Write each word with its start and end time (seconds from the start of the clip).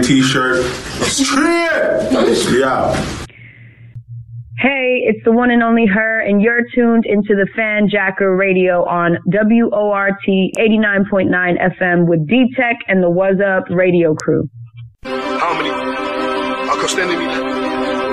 Hawaiian 0.00 0.22
t-shirt. 0.22 0.64
Straight. 1.04 2.58
Yeah. 2.58 2.94
Hey, 4.58 5.04
it's 5.06 5.24
the 5.24 5.32
one 5.32 5.50
and 5.50 5.62
only 5.62 5.86
her, 5.86 6.20
and 6.20 6.42
you're 6.42 6.62
tuned 6.74 7.06
into 7.06 7.34
the 7.34 7.46
Fanjacker 7.56 8.36
Radio 8.38 8.84
on 8.84 9.16
WORT 9.26 10.20
89.9 10.28 11.30
FM 11.80 12.06
with 12.06 12.26
D 12.28 12.52
Tech 12.56 12.76
and 12.86 13.02
the 13.02 13.08
Was 13.08 13.40
Up 13.40 13.64
radio 13.70 14.14
crew. 14.14 14.50
How 15.04 15.54
many? 15.56 15.70
Accost 15.70 16.98
enemy. 16.98 17.24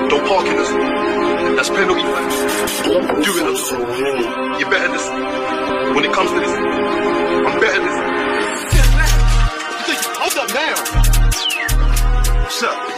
Don't 0.08 0.26
park 0.26 0.46
in 0.46 0.56
this. 0.56 0.70
That's 1.56 1.68
penalty. 1.68 2.00
Do 2.00 3.32
it 3.36 3.44
up. 3.44 4.58
You're 4.58 4.70
better 4.70 4.90
this. 4.90 5.06
When 5.94 6.04
it 6.04 6.12
comes 6.12 6.30
to 6.30 6.40
this, 6.40 6.50
I'm 6.50 7.60
better 7.60 7.82
this. 7.82 7.98
Hold 10.16 10.36
up 10.38 10.54
now. 10.54 10.97
Up? 12.60 12.88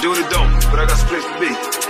Do 0.00 0.12
the 0.12 0.26
dope, 0.28 0.70
but 0.72 0.80
I 0.80 0.86
got 0.88 0.98
place 1.06 1.24
to 1.24 1.84
be. 1.84 1.89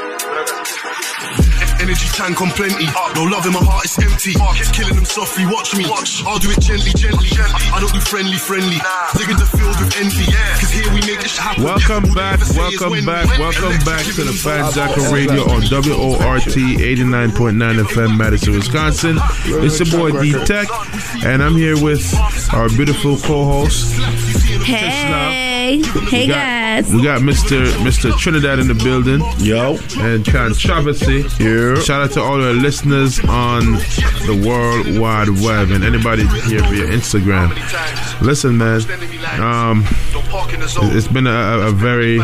But 1.90 1.96
I 1.96 2.06
got 2.06 2.06
Energy 2.06 2.08
tank 2.14 2.40
on 2.40 2.50
plenty. 2.50 2.86
No 3.14 3.24
love 3.24 3.46
in 3.46 3.52
my 3.52 3.62
heart, 3.62 3.84
it's 3.84 3.98
empty. 3.98 4.34
Killing 4.72 4.94
them 4.94 5.04
softly, 5.04 5.44
watch 5.46 5.74
me. 5.74 5.84
I'll 6.26 6.38
do 6.38 6.50
it 6.50 6.60
gently, 6.60 6.94
gently. 6.94 7.28
I, 7.34 7.74
I 7.74 7.80
don't 7.80 7.92
do 7.92 8.00
friendly, 8.00 8.38
friendly. 8.38 8.78
Digging 9.18 9.36
the 9.36 9.48
field 9.50 9.74
with 9.82 9.96
envy. 9.98 10.30
Cause 10.30 10.70
here 10.70 10.86
we 10.94 11.02
make 11.02 11.20
this 11.20 11.36
happen. 11.36 11.64
Welcome 11.64 12.14
back, 12.14 12.38
they 12.38 12.44
ever 12.44 12.44
say 12.46 12.68
is 12.68 12.80
welcome 12.80 13.06
back, 13.06 13.26
welcome 13.38 13.78
back 13.82 14.04
to 14.06 14.22
the 14.22 14.30
keep 14.30 14.46
Fanjacker. 14.46 15.10
Radio 15.12 15.42
on 15.50 15.66
WORT 15.66 16.54
89.9 16.54 17.82
FM, 17.82 18.16
Madison, 18.16 18.54
Wisconsin. 18.54 19.18
It's 19.66 19.78
your 19.82 19.91
boy 19.91 20.14
D 20.22 20.32
Tech, 20.46 20.68
and 21.24 21.42
I'm 21.42 21.56
here 21.56 21.80
with 21.82 22.06
our 22.54 22.68
beautiful 22.68 23.18
co-host. 23.18 23.98
Hey, 24.62 25.49
hey 25.60 25.77
We 26.23 26.27
got- 26.27 26.34
guys. 26.34 26.92
We 26.94 27.03
got 27.03 27.20
Mr. 27.20 27.66
Mr. 27.84 28.16
Trinidad 28.19 28.58
in 28.58 28.69
the 28.69 28.75
building. 28.75 29.20
Yo. 29.39 29.77
And 29.98 30.25
controversy. 30.25 31.22
Here. 31.42 31.77
Shout 31.83 32.03
out 32.03 32.12
to 32.12 32.22
all 32.22 32.42
our 32.42 32.53
listeners 32.55 33.20
on 33.28 33.75
the 34.28 34.42
World 34.47 34.98
Wide 34.98 35.28
Web 35.28 35.70
and 35.70 35.84
anybody 35.84 36.22
here 36.48 36.61
via 36.62 36.86
Instagram. 36.86 37.48
Listen, 38.22 38.56
man. 38.56 38.81
Um, 39.41 39.84
it's 40.97 41.08
been 41.08 41.27
a, 41.27 41.69
a 41.69 41.70
very 41.72 42.20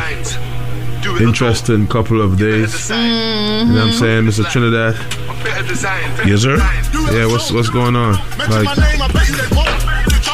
interesting 1.21 1.87
couple 1.89 2.21
of 2.23 2.39
days. 2.39 2.89
You 2.91 2.97
know 2.97 3.75
what 3.75 3.83
I'm 3.89 3.93
saying, 3.93 4.25
Mr. 4.25 4.51
Trinidad? 4.51 4.95
Yes, 6.27 6.43
sir. 6.43 6.57
Yeah, 7.13 7.27
what's 7.27 7.53
what's 7.53 7.69
going 7.69 7.97
on? 7.97 8.15
Like, 8.49 8.67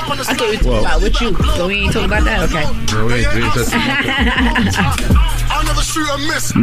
I 0.05 0.35
thought 0.35 0.51
we 0.51 0.57
talking 0.57 0.79
about 0.79 1.03
with 1.03 1.21
you, 1.21 1.35
so 1.55 1.69
we 1.69 1.75
ain't 1.77 1.93
talking 1.93 2.07
about 2.07 2.25
that. 2.25 2.43
Okay. 2.49 2.65
no, 2.93 3.07
we 3.07 3.15
ain't, 3.15 3.35
we 3.35 3.43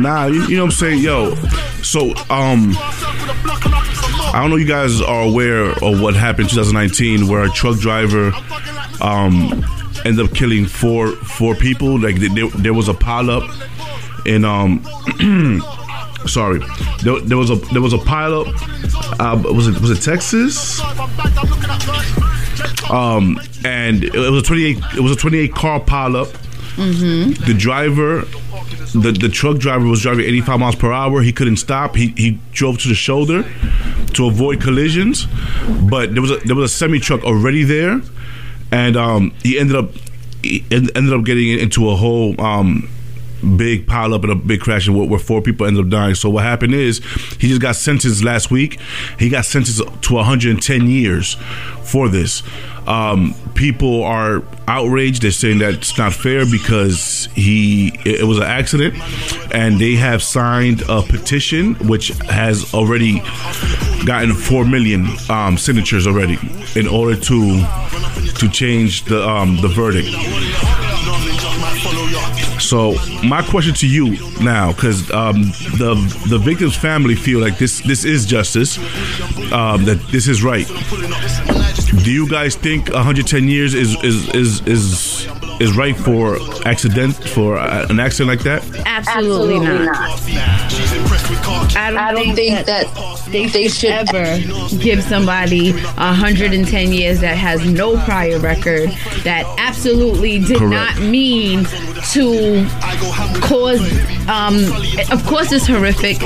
Nah, 0.01 0.25
you, 0.25 0.43
you 0.47 0.57
know 0.57 0.63
what 0.63 0.71
I'm 0.73 0.77
saying? 0.77 0.99
Yo, 0.99 1.35
so, 1.81 2.09
um, 2.29 2.73
I 2.75 4.31
don't 4.35 4.49
know 4.49 4.57
you 4.57 4.67
guys 4.67 5.01
are 5.01 5.23
aware 5.23 5.71
of 5.71 6.01
what 6.01 6.15
happened 6.15 6.49
in 6.49 6.55
2019 6.55 7.27
where 7.27 7.43
a 7.43 7.49
truck 7.49 7.77
driver, 7.79 8.31
um, 9.01 9.63
ended 10.05 10.25
up 10.25 10.33
killing 10.35 10.65
four 10.65 11.11
four 11.13 11.55
people. 11.55 11.99
Like, 11.99 12.17
there, 12.17 12.49
there 12.49 12.73
was 12.73 12.89
a 12.89 12.93
pileup 12.93 13.47
in, 14.25 14.43
um, 14.45 14.83
sorry, 16.27 16.59
there, 17.03 17.19
there 17.21 17.37
was 17.37 17.49
a 17.49 17.55
there 17.71 17.81
was 17.81 17.93
a 17.93 17.97
pileup. 17.97 18.47
Uh, 19.19 19.53
was 19.53 19.67
it 19.67 19.79
was 19.79 19.91
it 19.91 20.01
Texas? 20.01 20.81
Um, 22.89 23.39
and 23.65 24.03
it 24.03 24.13
was 24.13 24.43
a 24.43 24.45
28 24.45 24.77
it 24.97 25.01
was 25.01 25.11
a 25.11 25.15
28 25.15 25.53
car 25.53 25.79
pileup. 25.79 26.35
Mm-hmm. 26.75 27.43
The 27.45 27.53
driver, 27.53 28.21
the, 28.97 29.11
the 29.11 29.27
truck 29.27 29.57
driver 29.57 29.85
was 29.85 30.01
driving 30.01 30.25
85 30.25 30.59
miles 30.59 30.75
per 30.75 30.93
hour. 30.93 31.21
He 31.21 31.33
couldn't 31.33 31.57
stop. 31.57 31.95
He, 31.95 32.13
he 32.15 32.39
drove 32.53 32.79
to 32.79 32.87
the 32.87 32.95
shoulder 32.95 33.43
to 34.13 34.27
avoid 34.27 34.61
collisions, 34.61 35.27
but 35.89 36.13
there 36.13 36.21
was 36.21 36.31
a 36.31 36.37
there 36.37 36.55
was 36.55 36.71
a 36.71 36.75
semi 36.75 36.99
truck 36.99 37.23
already 37.23 37.63
there, 37.63 38.01
and 38.71 38.95
um, 38.95 39.33
he 39.43 39.59
ended 39.59 39.75
up 39.75 39.91
he 40.41 40.63
ended 40.71 41.13
up 41.13 41.25
getting 41.25 41.59
into 41.59 41.89
a 41.89 41.95
whole 41.95 42.39
um, 42.39 42.89
big 43.57 43.87
pile 43.87 44.13
up 44.13 44.23
and 44.23 44.31
a 44.31 44.35
big 44.35 44.61
crash 44.61 44.87
and 44.87 44.97
where, 44.97 45.07
where 45.07 45.19
four 45.19 45.41
people 45.41 45.65
ended 45.65 45.85
up 45.85 45.89
dying. 45.89 46.15
So 46.15 46.29
what 46.29 46.43
happened 46.43 46.73
is 46.73 46.99
he 47.39 47.47
just 47.47 47.61
got 47.61 47.75
sentenced 47.75 48.23
last 48.23 48.51
week. 48.51 48.79
He 49.17 49.29
got 49.29 49.45
sentenced 49.45 49.81
to 50.03 50.13
110 50.13 50.87
years 50.87 51.35
for 51.83 52.09
this. 52.09 52.43
Um, 52.87 53.35
people 53.53 54.03
are 54.03 54.43
outraged. 54.67 55.21
They're 55.21 55.31
saying 55.31 55.59
that 55.59 55.75
it's 55.75 55.97
not 55.97 56.13
fair 56.13 56.45
because 56.45 57.29
he 57.35 57.89
it, 58.03 58.21
it 58.21 58.23
was 58.23 58.37
an 58.37 58.45
accident, 58.45 58.95
and 59.53 59.79
they 59.79 59.93
have 59.95 60.23
signed 60.23 60.81
a 60.89 61.03
petition 61.03 61.75
which 61.87 62.09
has 62.29 62.73
already 62.73 63.19
gotten 64.05 64.33
four 64.33 64.65
million 64.65 65.07
um, 65.29 65.57
signatures 65.57 66.07
already 66.07 66.39
in 66.75 66.87
order 66.87 67.15
to 67.15 67.59
to 68.39 68.49
change 68.49 69.05
the 69.05 69.27
um, 69.27 69.57
the 69.61 69.67
verdict. 69.67 70.09
So 72.59 72.95
my 73.23 73.41
question 73.41 73.73
to 73.75 73.87
you 73.87 74.17
now, 74.41 74.71
because 74.73 75.09
um, 75.11 75.43
the 75.77 75.95
the 76.29 76.37
victim's 76.37 76.75
family 76.75 77.15
feel 77.15 77.39
like 77.39 77.57
this 77.57 77.81
this 77.81 78.05
is 78.05 78.25
justice, 78.25 78.77
um, 79.51 79.85
that 79.85 79.99
this 80.11 80.27
is 80.27 80.43
right. 80.43 80.67
Do 81.89 82.11
you 82.11 82.29
guys 82.29 82.55
think 82.55 82.89
110 82.89 83.47
years 83.47 83.73
is 83.73 83.95
is 84.03 84.29
is 84.35 84.61
is 84.67 85.27
is 85.59 85.75
right 85.75 85.97
for 85.97 86.37
accident 86.65 87.15
for 87.15 87.57
uh, 87.57 87.87
an 87.89 87.99
accident 87.99 88.29
like 88.29 88.43
that? 88.43 88.63
Absolutely, 88.85 89.59
not. 89.59 90.19
I 91.75 92.11
don't, 92.13 92.35
think, 92.35 92.65
that, 92.65 92.85
they, 93.31 93.67
should 93.67 93.91
ever 93.91 94.39
give 94.77 95.03
somebody 95.03 95.73
110 95.73 96.91
years 96.91 97.19
that 97.21 97.37
has 97.37 97.65
no 97.69 97.97
prior 98.03 98.39
record 98.39 98.89
that 99.23 99.43
absolutely 99.57 100.39
did 100.39 100.57
Correct. 100.57 100.99
not 100.99 101.01
mean 101.01 101.65
to 102.11 102.67
cause. 103.41 103.81
Um, 104.29 104.55
of 105.11 105.25
course, 105.25 105.51
it's 105.51 105.65
horrific, 105.65 106.19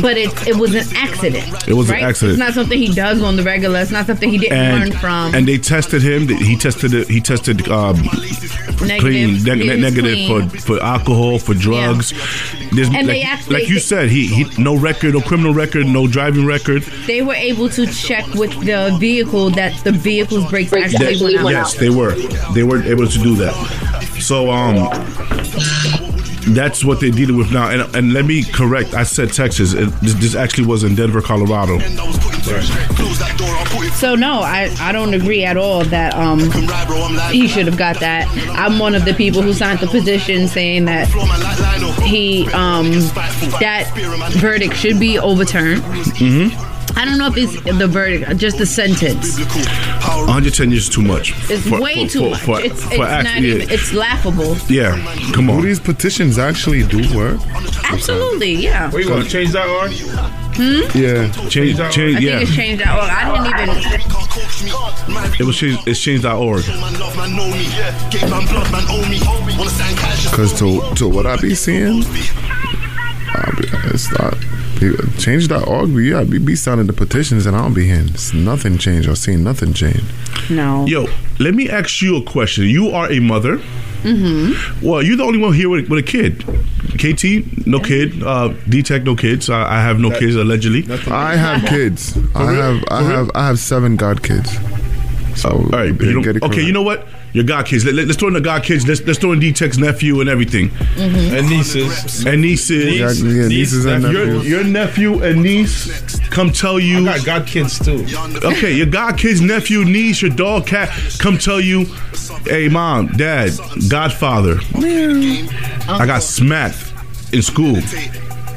but 0.00 0.16
it 0.16 0.30
it 0.48 0.56
was 0.56 0.74
an 0.74 0.96
accident. 0.96 1.44
It 1.68 1.74
was 1.74 1.90
an 1.90 1.96
accident. 1.96 2.38
It's 2.38 2.38
not 2.46 2.54
something 2.54 2.78
he 2.78 2.92
does 2.94 3.22
on 3.22 3.36
the 3.36 3.42
regular. 3.42 3.80
It's 3.80 3.90
not 3.90 4.06
something 4.06 4.30
he 4.30 4.38
didn't 4.38 4.56
And 4.58 4.90
learn 4.90 4.98
from. 5.00 5.34
and 5.34 5.46
they 5.46 5.58
tested 5.58 6.00
him. 6.02 6.26
He 6.28 6.56
tested 6.56 6.94
it. 6.94 7.08
He 7.08 7.20
tested 7.20 7.68
um, 7.68 7.96
clean, 8.98 9.42
neg- 9.44 9.60
He 9.60 9.68
was 9.68 9.78
negative 9.80 10.12
clean. 10.26 10.48
for 10.48 10.58
for 10.58 10.82
alcohol, 10.82 11.38
for 11.38 11.54
drugs. 11.54 12.12
There's, 12.72 12.88
And 12.88 12.96
like, 12.96 13.06
they 13.06 13.22
actually- 13.22 13.60
like 13.60 13.68
you 13.68 13.78
said, 13.78 14.08
he, 14.08 14.26
he 14.26 14.62
no 14.62 14.74
record, 14.76 15.14
no 15.14 15.20
criminal 15.20 15.52
record, 15.54 15.86
no 15.86 16.06
driving 16.06 16.46
record. 16.46 16.82
they 17.06 17.20
were 17.22 17.34
able 17.34 17.68
to 17.70 17.86
check 17.86 18.26
with 18.34 18.52
the 18.64 18.96
vehicle 18.98 19.50
that 19.50 19.72
the 19.84 19.92
vehicle's 19.92 20.48
brakes 20.50 20.72
actually 20.72 21.14
That- 21.36 21.44
went 21.44 21.56
out. 21.56 21.66
yes, 21.66 21.74
they 21.74 21.90
were. 21.90 22.14
They 22.54 22.62
were 22.62 22.82
able 22.82 23.06
to 23.06 23.18
do 23.18 23.36
that. 23.36 23.54
So 24.18 24.50
um, 24.50 24.76
that's 26.48 26.84
what 26.84 27.00
they're 27.00 27.10
dealing 27.10 27.36
with 27.36 27.52
now. 27.52 27.70
And 27.70 27.94
and 27.96 28.12
let 28.12 28.24
me 28.24 28.44
correct. 28.44 28.94
I 28.94 29.02
said 29.02 29.32
Texas. 29.32 29.72
It, 29.72 29.90
this, 30.00 30.14
this 30.14 30.34
actually 30.34 30.66
was 30.66 30.84
in 30.84 30.94
Denver, 30.94 31.20
Colorado. 31.20 31.78
So 33.94 34.14
no, 34.14 34.40
I, 34.40 34.74
I 34.80 34.92
don't 34.92 35.14
agree 35.14 35.44
at 35.44 35.56
all 35.56 35.84
that 35.84 36.14
um 36.14 36.40
he 37.30 37.48
should 37.48 37.66
have 37.66 37.78
got 37.78 37.98
that. 38.00 38.28
I'm 38.56 38.78
one 38.78 38.94
of 38.94 39.04
the 39.04 39.14
people 39.14 39.42
who 39.42 39.52
signed 39.52 39.80
the 39.80 39.86
petition 39.86 40.48
saying 40.48 40.84
that 40.84 41.08
he 42.04 42.46
um 42.52 42.90
that 43.60 43.90
verdict 44.38 44.76
should 44.76 45.00
be 45.00 45.18
overturned. 45.18 45.82
Mm-hmm. 45.82 46.75
I 46.98 47.04
don't 47.04 47.18
know 47.18 47.26
if 47.28 47.36
it's 47.36 47.62
the 47.78 47.86
verdict, 47.86 48.36
just 48.38 48.56
the 48.58 48.64
sentence. 48.66 49.38
110 49.38 50.70
years 50.70 50.84
is 50.88 50.94
too 50.94 51.02
much. 51.02 51.32
It's 51.50 51.68
For- 51.68 51.80
way 51.80 52.04
for- 52.06 52.10
too 52.10 52.18
for- 52.20 52.30
much. 52.30 52.40
for- 52.40 52.60
it's 52.60 52.82
for 52.84 52.92
it's 52.94 53.02
act- 53.02 53.24
not 53.24 53.40
yeah. 53.42 53.54
even. 53.54 53.70
It's 53.70 53.92
laughable. 53.92 54.56
Yeah, 54.68 54.96
come 55.32 55.50
on. 55.50 55.60
Do 55.60 55.66
these 55.66 55.78
petitions 55.80 56.38
actually 56.38 56.84
do 56.84 56.98
work? 57.16 57.38
Absolutely, 57.84 58.54
yeah. 58.54 58.90
Where 58.90 59.02
you 59.02 59.10
want 59.10 59.24
to 59.24 59.30
change 59.30 59.52
that 59.52 59.66
or? 59.68 59.88
Hmm? 60.56 60.98
Yeah. 60.98 61.30
Change, 61.50 61.78
I 61.80 61.90
change, 61.90 62.14
think 62.16 62.26
yeah. 62.26 62.38
it's 62.40 62.54
changed. 62.54 62.82
That. 62.82 62.96
Well, 62.96 63.08
I 63.10 63.24
didn't 63.66 63.76
even. 63.76 65.40
It 65.40 65.44
was 65.44 65.56
changed. 65.56 65.86
It's 65.86 66.00
change.org. 66.00 66.64
Because 70.30 70.52
to, 70.58 70.94
to 70.94 71.08
what 71.08 71.26
I 71.26 71.36
be 71.36 71.54
seeing, 71.54 72.02
I 72.04 73.50
be, 73.58 73.68
it's 73.92 74.10
not. 74.18 74.34
Change.org, 75.18 75.94
be- 75.94 76.04
yeah, 76.04 76.24
be, 76.24 76.38
be 76.38 76.54
signing 76.54 76.86
the 76.86 76.92
petitions 76.92 77.46
and 77.46 77.56
I 77.56 77.62
don't 77.62 77.74
be 77.74 77.86
hearing 77.86 78.08
it's 78.08 78.32
nothing 78.34 78.78
change 78.78 79.08
or 79.08 79.14
seeing 79.16 79.42
nothing 79.42 79.72
change. 79.72 80.02
No. 80.50 80.86
Yo, 80.86 81.06
let 81.38 81.54
me 81.54 81.68
ask 81.68 82.02
you 82.02 82.16
a 82.16 82.22
question. 82.22 82.64
You 82.64 82.90
are 82.90 83.10
a 83.10 83.20
mother. 83.20 83.58
Mm-hmm. 84.02 84.86
Well, 84.86 85.02
you're 85.02 85.16
the 85.16 85.24
only 85.24 85.38
one 85.38 85.52
here 85.54 85.68
with, 85.68 85.88
with 85.88 85.98
a 85.98 86.02
kid. 86.02 86.44
KT, 86.96 87.66
no 87.66 87.80
kid. 87.80 88.22
Uh, 88.22 88.48
D-Tech, 88.68 89.02
no 89.02 89.16
kids. 89.16 89.50
I, 89.50 89.78
I 89.78 89.82
have 89.82 89.98
no 89.98 90.10
kids 90.10 90.36
allegedly. 90.36 90.84
I 91.10 91.34
have 91.36 91.64
kids. 91.68 92.16
I 92.34 92.52
have 92.52 92.84
I 92.90 93.02
have 93.02 93.30
I 93.34 93.46
have 93.48 93.58
seven 93.58 93.96
god 93.96 94.22
kids. 94.22 94.56
So 95.36 95.50
oh, 95.50 95.56
All 95.56 95.64
right, 95.64 96.00
you 96.00 96.14
know- 96.14 96.22
get 96.22 96.36
okay. 96.36 96.46
correct. 96.46 96.62
You 96.62 96.72
know 96.72 96.82
what? 96.82 97.06
Your 97.32 97.44
god 97.44 97.66
kids. 97.66 97.84
Let, 97.84 98.08
us 98.08 98.16
throw 98.16 98.28
in 98.28 98.34
the 98.34 98.40
god 98.40 98.62
kids. 98.62 98.88
Let's 98.88 99.02
let's 99.02 99.18
throw 99.18 99.32
in 99.32 99.40
D-Tech's 99.40 99.76
nephew 99.76 100.20
and 100.20 100.28
everything, 100.28 100.70
mm-hmm. 100.70 101.36
And 101.36 101.48
nieces. 101.50 102.24
and 102.24 102.40
nieces. 102.40 102.98
Yeah, 102.98 103.28
yeah, 103.28 103.48
nieces 103.48 103.84
and 103.84 104.04
nephews. 104.04 104.48
Your, 104.48 104.60
your 104.60 104.64
nephew 104.64 105.22
and 105.22 105.42
niece 105.42 106.18
come 106.30 106.50
tell 106.50 106.80
you. 106.80 107.08
I 107.08 107.18
got 107.18 107.26
god 107.26 107.46
kids 107.46 107.78
too. 107.78 108.06
Okay, 108.42 108.72
your 108.72 108.86
god 108.86 109.18
kids, 109.18 109.42
nephew, 109.42 109.84
niece, 109.84 110.22
your 110.22 110.30
dog, 110.30 110.66
cat 110.66 110.88
come 111.18 111.36
tell 111.36 111.60
you, 111.60 111.84
hey, 112.44 112.68
mom, 112.68 113.08
dad, 113.08 113.50
godfather, 113.90 114.58
I 114.74 116.04
got 116.06 116.22
smacked 116.22 116.92
in 117.34 117.42
school. 117.42 117.74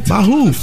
By 0.08 0.22
who? 0.22 0.54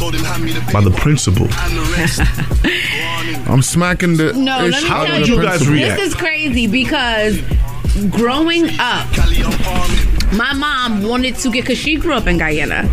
By 0.00 0.80
the 0.80 0.90
principal. 0.96 1.46
I'm 3.52 3.60
smacking 3.60 4.16
the. 4.16 4.32
No, 4.32 4.60
let 4.60 4.82
me 4.82 4.88
how 4.88 5.04
tell 5.04 5.18
did 5.18 5.28
you, 5.28 5.36
you 5.36 5.42
guys 5.42 5.68
react? 5.68 6.00
this 6.00 6.08
is 6.08 6.14
crazy 6.14 6.66
because 6.66 7.38
growing 8.08 8.70
up, 8.78 9.06
my 10.32 10.52
mom 10.54 11.02
wanted 11.02 11.36
to 11.36 11.50
get 11.50 11.62
because 11.64 11.78
she 11.78 11.96
grew 11.96 12.14
up 12.14 12.26
in 12.26 12.38
Guyana. 12.38 12.88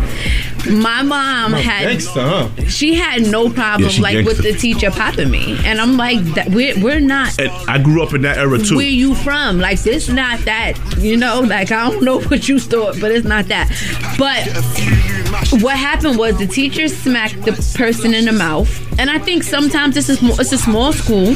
My 0.70 1.02
mom 1.02 1.52
had 1.52 1.86
Gangsta, 1.98 2.50
huh? 2.58 2.64
she 2.68 2.94
had 2.94 3.22
no 3.22 3.48
problem 3.48 3.84
Yeah, 3.84 3.88
she 3.88 4.02
like 4.02 4.26
with 4.26 4.38
gangsta. 4.38 4.42
the 4.42 4.58
teacher 4.58 4.90
popping 4.90 5.30
me, 5.30 5.56
and 5.64 5.80
I'm 5.80 5.96
like, 5.96 6.18
that, 6.34 6.48
we're 6.50 6.78
we're 6.82 7.00
not. 7.00 7.38
And 7.38 7.50
I 7.68 7.78
grew 7.82 8.02
up 8.02 8.12
in 8.12 8.22
that 8.22 8.38
era 8.38 8.58
too. 8.58 8.76
Where 8.76 8.84
you 8.86 9.14
from? 9.14 9.58
Like 9.60 9.80
this, 9.82 10.08
not 10.08 10.40
that. 10.40 10.74
You 10.98 11.16
know, 11.16 11.40
like 11.40 11.70
I 11.70 11.88
don't 11.90 12.02
know 12.02 12.20
what 12.28 12.48
you 12.48 12.58
thought, 12.58 13.00
but 13.00 13.12
it's 13.12 13.26
not 13.26 13.46
that. 13.46 13.68
But 14.18 14.46
what 15.62 15.76
happened 15.76 16.18
was 16.18 16.36
the 16.38 16.46
teacher 16.46 16.88
smacked 16.88 17.42
the 17.44 17.52
person 17.78 18.12
in 18.12 18.24
the 18.24 18.32
mouth, 18.32 18.68
and 18.98 19.08
I 19.08 19.18
think 19.20 19.44
sometimes 19.44 19.94
this 19.94 20.08
is 20.08 20.20
more, 20.20 20.34
it's 20.40 20.52
a 20.52 20.58
small 20.58 20.92
school. 20.92 21.28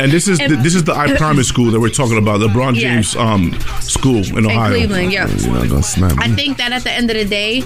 and 0.00 0.10
this 0.10 0.26
is 0.28 0.38
the, 0.38 0.58
this 0.62 0.74
is 0.74 0.82
the 0.84 0.92
I 0.94 1.14
Promise 1.16 1.48
school 1.48 1.70
that 1.70 1.80
we're 1.80 1.88
talking 1.90 2.18
about, 2.18 2.38
the 2.38 2.48
LeBron 2.48 2.74
Yes. 2.74 2.82
James 3.12 3.16
um 3.16 3.58
school 3.80 4.16
in 4.16 4.38
in 4.38 4.46
Ohio. 4.46 4.70
Cleveland, 4.70 4.95
yeah. 5.02 5.26
You're 5.28 5.52
not 5.54 5.68
gonna 5.68 5.82
smack 5.82 6.12
I 6.18 6.28
think 6.34 6.58
that 6.58 6.72
at 6.72 6.82
the 6.84 6.90
end 6.92 7.10
of 7.10 7.16
the 7.16 7.24
day, 7.24 7.62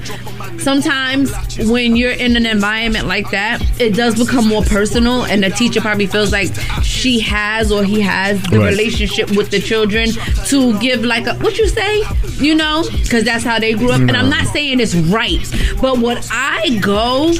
sometimes 0.58 1.32
when 1.70 1.96
you're 1.96 2.12
in 2.12 2.36
an 2.36 2.46
environment 2.46 3.06
like 3.06 3.30
that, 3.30 3.62
it 3.80 3.94
does 3.94 4.14
become 4.18 4.46
more 4.48 4.62
personal, 4.62 5.24
and 5.24 5.42
the 5.42 5.50
teacher 5.50 5.80
probably 5.80 6.06
feels 6.06 6.32
like 6.32 6.52
she 6.82 7.20
has 7.20 7.70
or 7.72 7.84
he 7.84 8.00
has 8.00 8.42
the 8.50 8.58
Right. 8.58 8.70
relationship 8.70 9.30
with 9.36 9.50
the 9.50 9.60
children 9.60 10.10
to 10.46 10.78
give 10.80 11.04
like 11.04 11.26
a 11.26 11.34
what 11.36 11.56
you 11.58 11.68
say, 11.68 12.02
you 12.38 12.54
know, 12.54 12.84
because 13.02 13.24
that's 13.24 13.44
how 13.44 13.58
they 13.58 13.74
grew 13.74 13.90
up. 13.92 14.00
And 14.00 14.16
I'm 14.16 14.28
not 14.30 14.46
saying 14.48 14.80
it's 14.80 14.94
right, 14.94 15.40
but 15.80 15.98
would 15.98 16.18
I 16.30 16.78
go 16.80 17.32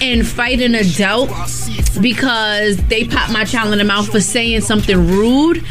and 0.00 0.26
fight 0.26 0.60
an 0.60 0.74
adult 0.74 1.30
because 2.00 2.76
they 2.88 3.04
popped 3.04 3.32
my 3.32 3.44
child 3.44 3.72
in 3.72 3.78
the 3.78 3.84
mouth 3.84 4.10
for 4.10 4.20
saying 4.20 4.60
something 4.62 4.96
rude? 5.08 5.64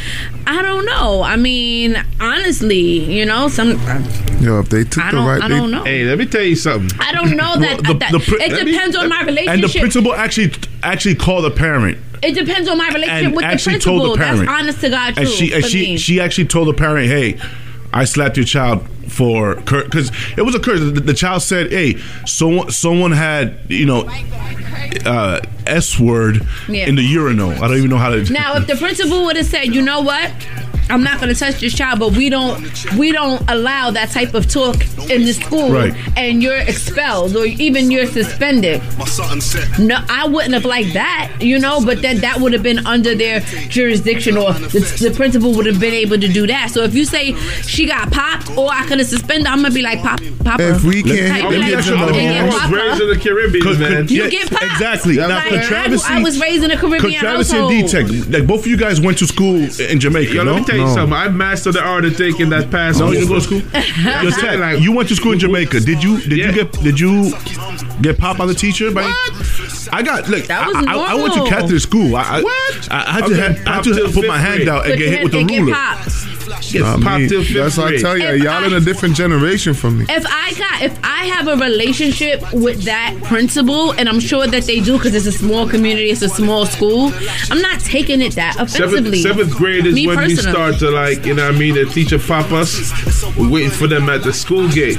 I 0.46 0.62
don't 0.62 0.86
know. 0.86 1.24
I 1.24 1.36
mean, 1.36 2.02
honestly, 2.22 2.80
you 3.14 3.26
know, 3.26 3.50
some 3.50 3.67
Um, 3.76 4.44
Yo, 4.44 4.60
if 4.60 4.70
they 4.70 4.84
took 4.84 5.04
I 5.04 5.12
the 5.12 5.18
right, 5.18 5.42
I 5.42 5.48
they, 5.48 5.56
don't 5.58 5.72
know. 5.72 5.84
Hey, 5.84 6.04
let 6.06 6.18
me 6.18 6.26
tell 6.26 6.44
you 6.44 6.56
something. 6.56 6.98
I 7.02 7.12
don't 7.12 7.32
know 7.36 7.58
that. 7.58 7.82
Well, 7.84 7.94
the- 7.94 8.00
that- 8.00 8.12
the 8.12 8.20
pri- 8.20 8.46
it 8.46 8.52
let 8.52 8.66
me- 8.66 8.72
depends 8.72 8.96
on 8.96 9.10
my 9.10 9.22
relationship. 9.24 9.54
And 9.54 9.64
the 9.64 9.80
principal 9.80 10.14
actually 10.14 10.54
actually 10.84 11.16
called 11.16 11.44
the 11.46 11.52
parent 11.52 11.98
it 12.24 12.34
depends 12.34 12.68
on 12.68 12.78
my 12.80 12.88
relationship 12.90 13.26
and 13.28 13.36
with 13.36 13.46
the 13.46 13.64
principal. 13.64 14.00
told 14.00 14.18
the 14.18 14.24
parent. 14.24 14.40
That's 14.48 14.50
honest 14.62 14.82
to 14.82 14.90
God 14.90 15.18
and 15.20 15.28
she 15.30 15.54
and 15.54 15.64
for 15.64 15.70
she 15.70 15.82
me. 15.82 15.98
she 15.98 16.20
actually 16.20 16.46
told 16.48 16.68
the 16.68 16.74
parent, 16.74 17.08
"Hey, 17.08 17.38
I 17.94 18.06
slapped 18.06 18.38
your 18.38 18.46
child 18.46 18.88
for 19.08 19.56
because 19.56 20.12
it 20.36 20.42
was 20.42 20.56
a 20.56 20.60
curse." 20.60 20.80
The, 20.80 20.92
the 21.00 21.14
child 21.14 21.44
said, 21.44 21.72
"Hey, 21.72 21.98
someone 22.26 22.72
someone 22.72 23.12
had 23.12 23.60
you 23.70 23.86
know." 23.86 24.10
Uh, 25.06 25.40
S 25.66 26.00
word 26.00 26.46
Yeah. 26.68 26.88
in 26.88 26.96
the 26.96 27.04
urinal. 27.04 27.52
I 27.52 27.68
don't 27.68 27.78
even 27.78 27.90
know 27.90 27.98
how 27.98 28.10
to. 28.12 28.24
now, 28.32 28.56
if 28.56 28.68
the 28.68 28.76
principal 28.76 29.26
would 29.26 29.36
have 29.36 29.46
said, 29.46 29.74
"You 29.76 29.82
know 29.82 30.02
what? 30.02 30.32
I'm 30.90 31.04
not 31.04 31.20
going 31.20 31.28
to 31.34 31.38
touch 31.38 31.60
this 31.60 31.74
child, 31.74 32.00
but 32.00 32.14
we 32.14 32.30
don't 32.30 32.64
we 32.96 33.12
don't 33.12 33.42
allow 33.50 33.92
that 33.92 34.10
type 34.12 34.34
of 34.34 34.48
talk 34.50 34.76
in 35.10 35.26
the 35.26 35.34
school, 35.34 35.70
Right. 35.70 35.94
and 36.16 36.42
you're 36.42 36.56
expelled 36.56 37.36
or 37.36 37.46
even 37.46 37.92
you're 37.92 38.06
suspended." 38.06 38.82
No, 39.80 39.98
I 40.10 40.26
wouldn't 40.28 40.54
have 40.54 40.64
liked 40.66 40.94
that, 40.94 41.32
you 41.42 41.60
know, 41.60 41.84
but 41.84 42.02
then 42.02 42.20
that 42.20 42.40
would 42.40 42.54
have 42.54 42.64
been 42.64 42.86
under 42.88 43.14
their 43.16 43.42
jurisdiction, 43.68 44.38
or 44.38 44.54
the, 44.54 44.80
the 45.02 45.12
principal 45.14 45.54
would 45.56 45.66
have 45.66 45.80
been 45.80 45.94
able 45.94 46.18
to 46.20 46.28
do 46.28 46.48
that. 46.48 46.72
So 46.72 46.84
if 46.84 46.96
you 46.96 47.04
say 47.06 47.34
she 47.64 47.86
got 47.86 48.10
popped, 48.12 48.56
or 48.58 48.70
I 48.72 48.86
could 48.86 49.00
have 49.00 49.08
suspended, 49.08 49.46
I'm 49.48 49.62
gonna 49.62 49.74
be 49.74 49.82
like, 49.82 50.02
"Pop, 50.02 50.22
pop 50.46 50.60
her." 50.62 50.72
if 50.76 50.84
we 50.86 51.04
can't 51.04 51.32
I'd 51.34 51.42
hit 51.42 51.50
be 51.50 51.56
them 51.56 51.62
like, 51.62 51.72
kids 51.76 51.88
in 51.90 51.98
"Oh, 52.00 52.06
the 52.08 52.14
they 52.14 52.28
I 52.28 52.32
get 52.32 52.38
home, 52.40 52.48
was 52.50 52.60
popped, 52.62 52.74
raised 52.74 52.98
huh?" 52.98 53.04
in 53.04 53.10
the 53.10 53.20
Caribbean, 53.20 53.80
man. 53.80 54.08
You 54.08 54.30
get 54.30 54.50
popped. 54.52 54.64
Exactly. 54.72 55.14
You 55.16 55.22
know 55.22 55.28
Now, 55.30 55.36
what 55.38 55.46
I'm 55.46 55.50
saying? 55.52 55.68
Travis 55.68 56.06
I, 56.06 56.20
I 56.20 56.24
was 56.24 56.40
raised 56.40 56.64
in 56.64 56.72
a 56.72 56.78
Caribbean 56.78 57.20
Travis 57.20 57.52
household. 57.52 57.72
and 57.74 57.88
D-Tech, 57.90 58.30
like 58.34 58.48
both 58.48 58.62
of 58.62 58.68
you 58.68 58.78
guys 58.78 59.00
went 59.02 59.18
to 59.20 59.28
school 59.28 59.56
in 59.56 60.00
Jamaica, 60.00 60.34
Yo, 60.34 60.44
no? 60.44 60.54
let 60.54 60.60
me 60.62 60.66
tell 60.66 60.76
you 60.78 60.86
No. 60.86 60.94
something. 60.94 61.14
I 61.18 61.30
mastered 61.30 61.74
the 61.74 61.82
art 61.84 62.06
of 62.06 62.16
taking 62.18 62.50
that 62.50 62.70
pass. 62.72 63.00
No, 63.00 63.08
you 63.12 63.20
didn't 63.20 63.30
go 63.30 63.36
to 63.36 63.42
school. 63.42 63.60
Yo, 64.24 64.30
Tech, 64.32 64.60
Like- 64.60 64.80
you 64.80 64.92
went 64.92 65.10
to 65.10 65.16
school 65.16 65.34
in 65.34 65.40
Jamaica. 65.40 65.80
Did 65.82 66.04
you? 66.04 66.20
Did 66.22 66.38
Yeah. 66.38 66.48
you 66.48 66.54
get? 66.54 66.72
Did 66.84 67.00
you 67.00 67.32
get 68.02 68.18
popped 68.18 68.40
by 68.40 68.46
the 68.46 68.54
teacher? 68.54 68.92
By, 68.92 69.04
I 69.92 70.02
got. 70.04 70.28
Look, 70.30 70.46
That 70.48 70.68
was 70.68 70.76
I, 70.76 70.94
I, 70.94 71.12
I 71.12 71.16
went 71.16 71.34
to. 71.34 71.46
Catholic 71.48 71.80
school. 71.80 72.16
I, 72.16 72.22
I, 72.40 72.42
What? 72.42 72.88
I, 72.92 72.98
I 73.08 73.12
had 73.12 73.24
I 73.24 73.28
to, 73.28 73.30
was 73.30 73.40
ha- 73.40 73.72
I 73.72 73.76
had 73.76 73.84
to 73.86 74.12
put 74.14 74.28
my 74.28 74.38
hand 74.38 74.58
grade. 74.58 74.70
out 74.70 74.84
and 74.86 74.94
Put 74.94 75.00
get 75.00 75.10
hit 75.10 75.24
with 75.24 75.32
the 75.32 75.38
hand- 75.40 75.52
and 75.52 75.66
ruler. 75.68 75.76
Get 76.48 76.54
popped. 76.56 76.72
Gets 76.72 76.84
Nah, 76.84 76.98
popped 77.04 77.22
me, 77.22 77.28
till 77.30 77.44
fifth 77.44 77.54
that's 77.56 77.78
what 77.78 77.94
I 77.94 77.98
tell 77.98 78.18
you. 78.18 78.26
If 78.28 78.44
Y'all 78.44 78.64
in 78.64 78.74
a 78.74 78.80
different 78.80 79.16
generation 79.16 79.74
from 79.74 80.00
me. 80.00 80.06
If 80.10 80.26
I 80.28 80.54
got, 80.58 80.82
if 80.82 80.98
I 81.04 81.26
have 81.26 81.48
a 81.48 81.56
relationship 81.58 82.42
with 82.54 82.84
that 82.84 83.16
principal, 83.24 83.92
and 83.94 84.08
I'm 84.08 84.20
sure 84.20 84.48
that 84.48 84.64
they 84.64 84.80
do 84.80 84.98
because 84.98 85.14
it's 85.16 85.26
a 85.26 85.32
small 85.32 85.68
community, 85.68 86.10
it's 86.10 86.22
a 86.22 86.30
small 86.30 86.66
school, 86.66 87.12
I'm 87.52 87.62
not 87.62 87.80
taking 87.82 88.22
it 88.22 88.36
that 88.36 88.54
Seventh, 88.56 88.76
offensively. 88.94 89.22
seventh 89.22 89.56
grade 89.56 89.86
is 89.86 89.96
Me 89.96 90.08
when 90.08 90.20
we 90.20 90.36
start 90.36 90.76
to 90.80 90.90
like, 90.92 91.26
you 91.26 91.34
know 91.34 91.46
what 91.48 91.56
I 91.56 91.58
mean? 91.60 91.76
The 91.76 91.86
teacher 91.86 92.20
pop 92.20 92.52
us. 92.52 92.92
We're 93.38 93.50
waiting 93.50 93.72
for 93.72 93.88
them 93.88 94.10
at 94.10 94.24
the 94.24 94.34
school 94.34 94.68
gate. 94.70 94.98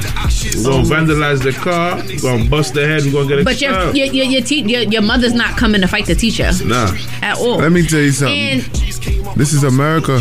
We're 0.57 0.63
going 0.65 0.85
to 0.85 0.91
vandalize 0.95 1.43
the 1.43 1.53
car. 1.53 1.97
We're 1.97 2.21
going 2.21 2.45
to 2.45 2.51
bust 2.51 2.75
their 2.75 2.89
head. 2.89 3.05
We're 3.05 3.13
going 3.13 3.29
to 3.29 3.37
get 3.37 3.45
But 3.45 3.61
your 3.61 3.71
expelled. 3.73 3.97
your 3.97 4.07
your 4.07 4.25
your, 4.27 4.43
te- 4.43 4.63
your 4.63 4.83
your 4.83 5.03
mother's 5.03 5.35
not 5.35 5.57
coming 5.57 5.81
to 5.81 5.87
fight 5.89 6.07
the 6.07 6.15
teacher 6.15 6.51
Nah. 6.65 6.95
at 7.23 7.39
all. 7.39 7.59
Let 7.59 7.73
me 7.73 7.87
tell 7.87 8.01
you 8.01 8.13
something. 8.13 8.39
And 8.39 8.63
This 9.37 9.53
is 9.53 9.65
America. 9.65 10.21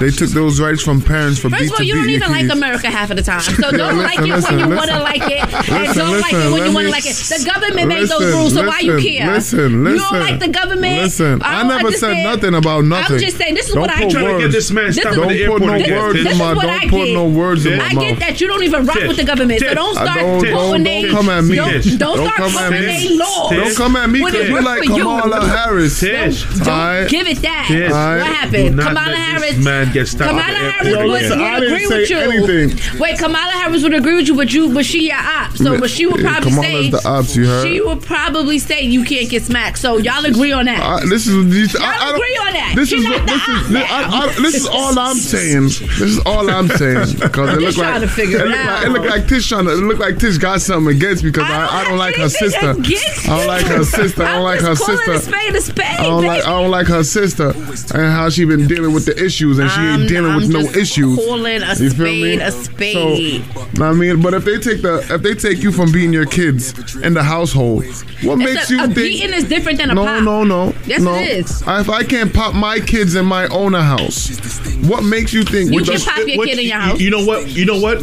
They 0.00 0.10
took 0.10 0.30
those 0.30 0.60
rights 0.60 0.82
from 0.82 1.00
parents 1.00 1.38
for 1.40 1.48
first 1.50 1.62
beat 1.62 1.70
of 1.72 1.78
all, 1.78 1.82
you 1.84 1.94
don't 1.94 2.10
even 2.10 2.30
like. 2.30 2.48
America 2.48 2.88
half 2.90 3.10
of 3.10 3.16
the 3.16 3.22
time. 3.22 3.40
So 3.40 3.70
don't 3.70 3.98
listen, 3.98 3.98
like 3.98 4.18
it 4.18 4.44
when 4.44 4.58
you 4.58 4.76
want 4.76 4.90
to 4.90 5.00
like 5.00 5.22
it, 5.22 5.42
and 5.70 5.94
don't 5.94 6.20
like 6.20 6.32
it 6.32 6.52
when 6.52 6.64
you 6.66 6.72
want 6.74 6.86
to 6.86 6.90
like 6.90 7.06
it. 7.06 7.14
The 7.16 7.44
government 7.44 7.88
made 7.88 8.08
those 8.08 8.32
rules, 8.32 8.54
so 8.54 8.66
why 8.66 8.80
you 8.80 8.98
care? 9.00 9.30
Listen, 9.32 9.84
You 9.86 9.98
don't 9.98 10.20
like 10.20 10.38
the 10.40 10.48
government. 10.48 11.02
Listen, 11.02 11.40
I, 11.44 11.66
never 11.66 11.92
said 11.92 12.22
nothing 12.24 12.54
about 12.54 12.84
nothing. 12.84 13.16
I'm 13.16 13.20
just 13.20 13.36
saying 13.36 13.54
this 13.54 13.68
is 13.68 13.74
Don't 13.74 13.82
what 13.82 13.90
I. 13.90 14.08
Trying 14.08 14.10
to 14.10 14.30
get 14.32 14.40
words. 14.42 14.54
this 14.54 14.70
man 14.70 14.86
This 14.86 14.96
stopped 14.98 15.16
is- 15.16 15.22
the 15.28 15.44
Don't 15.46 15.58
put 15.60 15.66
no 15.66 15.74
again. 15.74 15.98
words 16.00 16.14
This 16.24 16.32
in 16.32 16.38
my. 16.38 16.54
Don't 16.54 16.90
put 16.90 17.12
no 17.12 17.28
words 17.28 17.66
in 17.66 17.78
my 17.78 17.84
I 17.84 17.94
get 17.94 18.18
that 18.20 18.40
you 18.40 18.46
don't 18.48 18.62
even 18.62 18.86
rock 18.86 18.96
with 19.06 19.16
the 19.16 19.24
government, 19.24 19.60
so 19.60 19.74
don't 19.74 19.94
start 19.94 20.20
don't- 20.20 20.40
quoting 20.40 20.52
don't- 20.54 20.84
they- 20.84 21.02
don't 21.02 21.10
come 21.16 21.28
at 21.28 21.44
me. 21.44 21.56
Don't, 21.56 21.70
Tish. 21.72 21.84
don't 21.96 22.16
Don't 22.16 22.26
start 22.26 22.36
come 22.36 22.46
at 22.58 22.68
quoting 22.68 22.86
me. 22.86 23.08
they 23.08 23.16
laws. 23.16 23.50
Don't 23.50 23.76
come 23.76 23.96
at 23.96 24.10
me 24.10 24.24
because 24.24 24.48
you 24.48 24.60
like. 24.62 24.82
Kamala 24.88 25.46
Harris. 25.48 26.00
Don't 26.00 27.08
give 27.10 27.26
it 27.26 27.38
that. 27.42 27.68
What 27.68 28.26
happened? 28.32 28.78
Kamala 28.80 29.16
Harris. 29.16 29.56
Man 29.84 29.92
get 29.92 30.06
stopped 30.08 30.30
Kamala 30.30 30.42
Harris 30.44 30.86
airport 30.88 31.06
would, 31.08 31.16
again. 31.22 31.28
Listen, 31.28 31.40
I 31.40 31.54
would 31.54 31.60
didn't 31.60 31.74
agree 31.74 31.86
say 31.86 31.98
with 31.98 32.10
you. 32.10 32.18
anything. 32.18 33.00
Wait, 33.00 33.18
Kamala 33.18 33.52
Harris 33.52 33.82
would 33.82 33.94
agree 33.94 34.14
with 34.16 34.28
you, 34.28 34.34
but 34.36 34.52
you, 34.52 34.72
but 34.74 34.84
she 34.84 35.06
your 35.08 35.16
op. 35.16 35.56
So, 35.56 35.78
but 35.78 35.90
she 35.90 36.06
would 36.06 36.20
probably 36.20 36.50
Kamala's 36.50 36.70
say 36.84 36.90
the 36.90 37.08
ops, 37.08 37.36
you 37.36 37.46
heard? 37.46 37.66
she 37.66 37.80
would 37.80 38.02
probably 38.02 38.58
say 38.58 38.82
you 38.82 39.04
can't 39.04 39.28
get 39.30 39.42
smacked. 39.42 39.78
So 39.78 39.96
y'all 39.98 40.24
agree 40.24 40.52
on 40.52 40.64
that? 40.66 40.80
I, 40.80 41.06
this 41.06 41.26
is 41.26 41.52
these, 41.52 41.74
I, 41.76 41.80
Y'all 41.80 41.88
I 41.88 42.04
don't- 42.06 42.14
agree 42.16 42.36
on 42.46 42.52
that. 42.54 42.72
This 42.76 42.88
She 42.88 42.96
is 42.96 43.04
not 43.04 43.12
what- 43.12 43.26
the 43.26 43.32
this 43.32 43.42
is 43.48 43.48
op 43.48 43.66
this, 43.68 43.90
I, 43.90 44.00
now. 44.00 44.18
I, 44.20 44.26
this 44.42 44.54
is 44.54 44.66
all 44.66 44.98
I'm 44.98 45.16
saying. 45.16 45.62
This 45.64 46.00
is 46.00 46.18
all 46.26 46.50
I'm 46.50 46.68
saying 46.68 47.14
because 47.20 47.56
it 47.56 47.60
just 47.60 47.78
look 47.78 47.86
like 47.86 48.00
to 48.02 48.08
figure 48.08 48.38
it 48.40 48.46
look 48.48 48.56
out. 48.56 48.66
like, 48.66 48.86
it 48.86 48.90
look 48.90 49.10
like 49.10 49.28
Tish 49.28 49.48
trying 49.48 49.64
to 49.66 49.72
it 49.72 49.76
look 49.76 49.98
like 49.98 50.18
Tish 50.18 50.38
got 50.38 50.60
something 50.60 50.94
against 50.96 51.22
because 51.22 51.44
I 51.44 51.48
I, 51.48 51.58
don't 51.58 51.68
I, 51.68 51.84
don't 51.84 51.90
have 51.90 51.98
like 51.98 52.14
her 52.16 52.28
sister. 52.28 52.58
I 52.58 53.36
don't 53.38 53.46
like 53.46 53.66
her 53.66 53.84
sister. 53.84 54.22
I 54.22 54.32
don't 54.34 54.44
like 54.44 54.60
her 54.60 54.74
calling 54.74 54.98
sister. 54.98 55.12
a 55.12 55.18
a 55.56 55.60
spade, 55.60 55.84
I 55.86 56.02
don't 56.04 56.24
like 56.24 56.44
I 56.44 56.50
don't 56.50 56.70
like 56.70 56.86
her 56.88 57.04
sister 57.04 57.50
and 57.50 58.12
how 58.12 58.28
she 58.30 58.44
been 58.44 58.66
dealing 58.66 58.92
with 58.92 59.06
the 59.06 59.22
issues 59.24 59.58
and 59.58 59.67
she 59.68 59.80
I'm- 59.80 60.00
ain't 60.00 60.08
dealing 60.08 60.30
I'm 60.32 60.36
with 60.40 60.50
no 60.50 60.60
issues. 60.80 61.16
calling 61.16 61.62
a 61.62 61.74
You 61.74 61.90
feel 61.90 62.06
me? 62.06 62.36
spade 62.36 62.40
a 62.40 62.52
spade. 62.52 63.44
So, 63.76 63.84
I 63.84 63.92
mean, 63.92 64.20
but 64.22 64.34
if 64.34 64.44
they 64.44 64.58
take 64.58 64.82
the 64.82 65.04
if 65.10 65.22
they 65.22 65.34
take 65.34 65.62
you 65.62 65.72
from 65.72 65.92
being 65.92 66.12
your 66.12 66.26
kids 66.26 66.74
in 67.02 67.14
the 67.14 67.22
household, 67.22 67.84
what 68.22 68.36
makes 68.36 68.62
It's 68.62 68.70
a, 68.70 68.74
you 68.74 68.80
a 68.80 68.82
think? 68.84 68.94
beating 68.96 69.32
is 69.34 69.44
different 69.44 69.78
than 69.78 69.90
a 69.90 69.94
no, 69.94 70.04
pop. 70.04 70.22
no, 70.22 70.44
no. 70.44 70.74
Yes, 70.86 71.00
no. 71.02 71.14
it 71.14 71.28
is. 71.28 71.62
If 71.66 71.88
I 71.90 72.02
can't 72.04 72.32
pop 72.32 72.54
my 72.54 72.80
kids 72.80 73.14
in 73.14 73.24
my 73.26 73.46
own 73.48 73.72
house, 73.74 74.28
what 74.88 75.02
makes 75.04 75.32
you 75.32 75.44
think? 75.44 75.70
You 75.70 75.76
with 75.80 75.86
can 75.88 76.00
pop 76.00 76.26
your 76.26 76.38
What- 76.38 76.48
kid 76.48 76.58
in 76.58 76.66
your 76.66 76.78
house. 76.78 77.00
You 77.00 77.10
know 77.10 77.24
what? 77.24 77.48
You 77.48 77.64
know 77.64 77.78
what? 77.80 77.98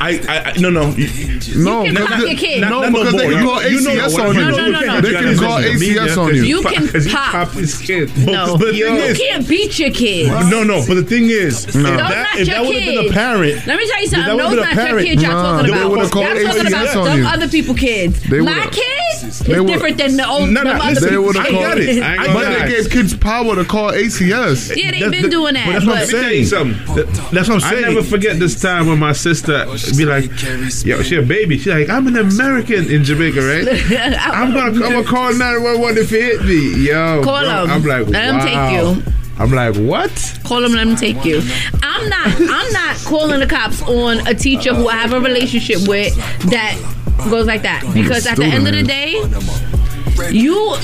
I, 0.00 0.20
I, 0.28 0.50
I 0.50 0.58
no, 0.58 0.70
no. 0.70 0.90
You- 0.90 1.08
no, 1.56 1.82
You 1.84 1.92
can 1.92 1.94
because 1.94 2.08
pop 2.08 2.20
they- 2.20 2.26
your 2.30 2.38
kid. 2.38 2.60
No, 2.62 2.68
Not- 2.68 2.80
not 2.80 2.92
no 2.92 2.98
because 3.04 3.12
they 3.20 3.28
more. 3.28 3.32
can 3.32 3.44
call 3.46 3.62
You 3.70 3.80
know 3.80 3.90
ACS 3.90 4.12
what- 4.12 4.26
on 4.26 4.34
you 4.34 4.40
you. 4.40 4.50
know 4.50 4.56
No, 4.56 4.66
no, 4.66 4.80
no, 4.80 4.86
no. 4.86 5.00
They 5.00 5.12
can 5.12 5.38
call 5.38 5.58
ACS 5.58 6.16
on 6.18 6.34
you. 6.34 6.42
You 6.44 6.62
can 6.62 6.86
Because 6.86 7.04
he 7.04 7.12
pop. 7.12 7.32
popped 7.32 7.54
his 7.54 7.78
kid. 7.78 8.10
No, 8.26 8.56
but 8.56 8.66
the 8.68 8.74
you 8.76 8.86
thing 8.86 8.96
is- 8.96 9.18
can't 9.18 9.48
beat 9.48 9.78
your 9.78 9.90
kids. 9.90 10.30
No, 10.50 10.62
no. 10.62 10.81
But 10.86 10.94
the 10.94 11.02
thing 11.04 11.24
is, 11.30 11.64
if 11.66 11.74
No. 11.74 11.82
Those 11.90 11.98
that, 11.98 12.36
if 12.38 12.48
that 12.48 12.64
would 12.64 12.74
have 12.76 12.94
been 12.94 13.06
a 13.10 13.12
parent, 13.12 13.66
Let 13.66 13.78
me 13.78 13.86
tell 13.88 14.00
you 14.00 14.06
something. 14.08 14.36
that 14.36 14.42
Those 14.42 14.56
not 14.56 14.74
your 14.74 14.84
parent, 14.84 15.06
kids 15.06 15.22
y'all 15.22 15.32
talking 15.32 15.70
about. 15.72 15.90
y'all 15.90 16.08
talking 16.08 16.66
about 16.66 17.04
them 17.04 17.26
other 17.26 17.48
people 17.48 17.74
kids. 17.74 18.28
My 18.30 18.66
kids, 18.72 19.42
were- 19.48 19.64
different 19.66 19.98
than 19.98 20.16
the 20.16 20.26
old. 20.26 20.50
No, 20.50 20.62
no, 20.62 20.78
them 20.78 20.94
They 20.94 21.16
would 21.18 21.36
have 21.36 21.46
I 21.46 21.50
called 21.50 21.62
got 21.62 21.78
it. 21.78 22.32
But 22.32 22.48
they 22.66 22.68
gave 22.76 22.90
kids 22.90 23.14
power 23.16 23.54
to 23.56 23.64
call 23.64 23.90
ACS. 23.92 24.72
Yeah, 24.76 24.90
they've 24.90 25.10
been 25.10 25.30
doing 25.30 25.54
that. 25.54 25.66
That's 25.72 25.86
what 25.86 25.98
I'm 25.98 26.06
but- 26.06 26.12
Let 26.12 26.14
me 26.14 26.20
tell 26.22 26.32
you 26.32 26.44
saying. 26.44 26.74
something. 26.84 27.06
That's 27.32 27.48
what 27.48 27.54
I'm 27.54 27.60
saying. 27.60 27.84
I 27.84 27.88
never 27.88 28.02
forget 28.02 28.38
this 28.38 28.60
time 28.60 28.86
when 28.86 28.98
my 28.98 29.12
sister 29.12 29.64
be 29.96 30.04
like, 30.04 30.30
"Yo, 30.84 31.02
she 31.02 31.16
a 31.16 31.22
baby." 31.22 31.58
She's 31.58 31.66
like, 31.68 31.88
"I'm 31.88 32.06
an 32.06 32.16
American 32.16 32.90
in 32.90 33.04
Jamaica, 33.04 33.40
right? 33.40 33.66
I'm 34.18 34.52
gonna, 34.52 34.70
I'm 34.72 34.78
gonna 34.92 35.04
call 35.04 35.32
911 35.32 35.98
if 36.02 36.12
it 36.12 36.22
hit 36.22 36.44
me, 36.44 36.86
yo." 36.88 37.22
Call 37.22 37.40
bro. 37.40 37.48
'em. 37.64 37.70
I'm 37.70 37.84
like, 37.84 38.08
Let 38.08 38.24
'em 38.34 38.40
take 38.40 38.54
wow. 38.54 38.92
you. 38.94 39.02
I'm 39.38 39.50
like, 39.50 39.74
what? 39.76 40.10
Call 40.44 40.60
them, 40.62 40.72
let 40.72 40.86
them 40.86 40.96
take 40.96 41.24
you. 41.24 41.40
I'm 41.82 42.08
not. 42.08 42.26
I'm 42.26 42.72
not 42.72 42.96
calling 43.04 43.40
the 43.40 43.46
cops 43.46 43.82
on 43.82 44.26
a 44.26 44.34
teacher 44.34 44.74
who 44.74 44.88
I 44.88 44.94
have 44.96 45.12
a 45.12 45.20
relationship 45.20 45.88
with 45.88 46.14
that 46.50 46.76
goes 47.30 47.46
like 47.46 47.62
that 47.62 47.82
because 47.94 48.26
at 48.26 48.36
the 48.36 48.44
end 48.44 48.66
of 48.66 48.74
the 48.74 48.82
day, 48.82 49.14
you. 50.30 50.74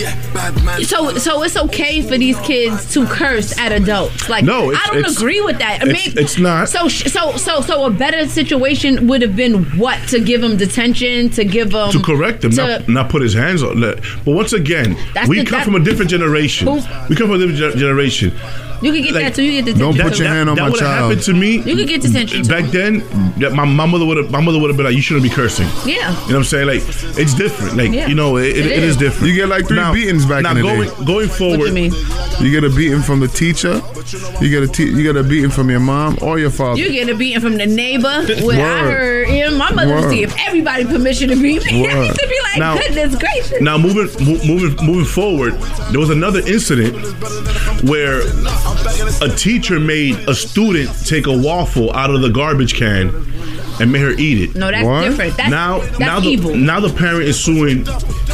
So 0.84 1.16
so 1.18 1.42
it's 1.42 1.56
okay 1.56 2.00
for 2.02 2.16
these 2.18 2.38
kids 2.40 2.92
to 2.94 3.06
curse 3.06 3.56
at 3.58 3.72
adults. 3.72 4.28
Like 4.28 4.44
No, 4.44 4.70
it's- 4.70 4.82
I 4.82 4.86
don't 4.90 4.98
it's- 5.00 5.16
agree 5.16 5.40
with 5.40 5.58
that. 5.58 5.82
it's- 5.82 6.06
Maybe- 6.06 6.20
it's 6.20 6.38
not. 6.38 6.68
So 6.68 6.88
so 6.88 7.36
so 7.36 7.60
so 7.60 7.84
a 7.84 7.90
better 7.90 8.26
situation 8.28 9.06
would 9.08 9.22
have 9.22 9.36
been 9.36 9.64
what 9.78 9.98
to 10.08 10.20
give 10.20 10.40
them 10.40 10.56
detention 10.56 11.30
to 11.30 11.44
give 11.44 11.70
them 11.70 11.90
to 11.92 12.00
correct 12.00 12.44
him, 12.44 12.50
to- 12.52 12.56
not, 12.66 12.88
not 12.88 13.08
put 13.08 13.22
his 13.22 13.34
hands 13.34 13.62
on. 13.62 13.80
Let- 13.80 13.98
But 14.24 14.32
once 14.32 14.52
again, 14.52 14.96
we 15.26 15.40
the- 15.40 15.44
come 15.44 15.62
from 15.62 15.74
a 15.74 15.80
different 15.80 16.10
generation. 16.10 16.66
Who- 16.68 16.82
We 17.08 17.16
come 17.16 17.28
from 17.28 17.40
a 17.42 17.46
different 17.46 17.76
generation. 17.76 18.32
You 18.80 18.92
can 18.92 19.02
get 19.02 19.12
Like, 19.12 19.24
that 19.24 19.34
too. 19.34 19.42
You 19.42 19.50
get 19.54 19.64
detention. 19.64 19.80
Don't 19.96 20.00
put 20.00 20.14
too. 20.16 20.22
your 20.22 20.32
hand 20.32 20.48
on 20.48 20.54
that 20.54 20.62
my 20.62 20.68
would 20.70 20.78
have 20.78 20.88
child. 20.88 21.10
happened 21.10 21.22
to 21.22 21.34
me. 21.34 21.50
You 21.66 21.74
could 21.74 21.88
get 21.88 22.00
detention, 22.00 22.44
too. 22.44 22.48
back 22.48 22.66
then. 22.70 23.02
that 23.38 23.52
My, 23.52 23.64
my 23.64 23.86
mother 23.86 24.04
would 24.06 24.16
have. 24.18 24.30
My 24.30 24.40
mother 24.40 24.58
would 24.60 24.68
have 24.70 24.76
been 24.76 24.86
like, 24.86 24.94
"You 24.96 25.02
shouldn't 25.02 25.22
be 25.24 25.28
cursing." 25.30 25.66
Yeah. 25.84 25.94
You 25.94 25.94
know 25.94 26.10
what 26.26 26.34
I'm 26.36 26.44
saying? 26.44 26.66
Like, 26.68 26.82
it's 27.18 27.34
different. 27.34 27.76
Like, 27.76 27.92
Yeah. 27.92 28.06
you 28.08 28.14
know, 28.14 28.36
it, 28.36 28.46
it, 28.56 28.56
It 28.58 28.66
it 28.66 28.82
is 28.84 28.90
is. 28.90 28.96
different. 28.96 29.27
You 29.28 29.34
get 29.34 29.48
like 29.48 29.66
three 29.68 29.76
now, 29.76 29.92
beatings 29.92 30.24
back 30.24 30.42
now 30.42 30.52
in 30.52 30.56
the 30.56 30.62
going, 30.62 30.88
day. 30.88 31.04
Going 31.04 31.28
forward, 31.28 31.58
What 31.58 31.68
you 31.68 31.74
mean? 31.74 31.92
You 32.40 32.50
get 32.50 32.64
a 32.64 32.70
beating 32.74 33.02
from 33.02 33.20
the 33.20 33.28
teacher. 33.28 33.74
You 34.40 34.48
get 34.48 34.62
a 34.62 34.68
te- 34.68 34.88
you 34.90 35.02
get 35.02 35.16
a 35.16 35.22
beating 35.22 35.50
from 35.50 35.68
your 35.68 35.80
mom 35.80 36.16
or 36.22 36.38
your 36.38 36.50
father. 36.50 36.80
You 36.80 36.90
get 36.90 37.10
a 37.10 37.14
beating 37.14 37.40
from 37.42 37.58
the 37.58 37.66
neighbor. 37.66 38.24
When 38.42 38.58
I 38.58 38.82
Word. 38.82 38.90
heard 38.90 39.28
him, 39.28 39.58
my 39.58 39.70
mother 39.72 39.94
Word. 39.96 40.06
would 40.06 40.14
give 40.14 40.34
everybody 40.38 40.84
permission 40.86 41.28
to 41.28 41.36
beat 41.36 41.62
me. 41.66 41.86
I 41.90 42.06
used 42.06 42.18
to 42.18 42.26
be 42.26 42.38
like, 42.44 42.58
Now- 42.58 42.78
goodness 42.78 43.16
gracious. 43.16 43.60
Now 43.60 43.76
moving 43.76 44.06
mo- 44.24 44.40
moving 44.46 44.86
moving 44.86 45.04
forward, 45.04 45.52
there 45.90 46.00
was 46.00 46.08
another 46.10 46.38
incident 46.40 46.94
where 47.84 48.20
a 49.20 49.28
teacher 49.36 49.78
made 49.78 50.14
a 50.28 50.34
student 50.34 50.88
take 51.04 51.26
a 51.26 51.36
waffle 51.36 51.92
out 51.92 52.10
of 52.10 52.22
the 52.22 52.30
garbage 52.30 52.74
can 52.74 53.08
and 53.80 53.92
made 53.92 54.00
her 54.00 54.10
eat 54.12 54.50
it. 54.50 54.56
no, 54.56 54.70
that's 54.70 54.84
What? 54.84 55.02
different. 55.04 55.36
That's, 55.36 55.50
now 55.50 55.78
that's 55.80 55.98
now 56.00 56.20
the, 56.20 56.28
evil. 56.28 56.56
now 56.56 56.80
the 56.80 56.88
parent 56.92 57.24
is 57.24 57.38
suing 57.38 57.84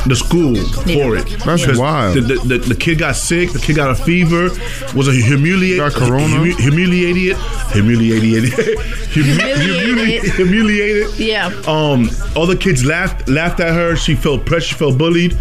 the 0.06 0.14
school 0.16 0.54
for 0.54 1.16
it. 1.16 1.26
That's 1.44 1.62
Because 1.62 1.78
wild. 1.78 2.16
The, 2.16 2.20
the, 2.20 2.34
the, 2.34 2.58
the 2.58 2.74
kid 2.74 2.98
got 2.98 3.16
sick. 3.16 3.52
The 3.52 3.58
kid 3.58 3.76
got 3.76 3.90
a 3.90 3.94
fever. 3.94 4.50
Was 4.94 5.08
a 5.08 5.12
humiliated. 5.12 5.78
Got 5.78 5.92
corona? 5.92 6.44
humiliated. 6.54 7.36
Humiliated. 7.72 8.52
Humiliated. 9.14 9.86
Humiliated. 9.86 10.30
humiliated. 10.32 11.14
Yeah. 11.18 11.46
Um. 11.66 12.10
All 12.36 12.46
the 12.46 12.56
kids 12.58 12.84
laughed 12.84 13.28
laughed 13.28 13.60
at 13.60 13.72
her. 13.74 13.96
She 13.96 14.14
felt 14.14 14.44
pressure. 14.44 14.64
She 14.64 14.74
felt 14.74 14.98
bullied. 14.98 15.36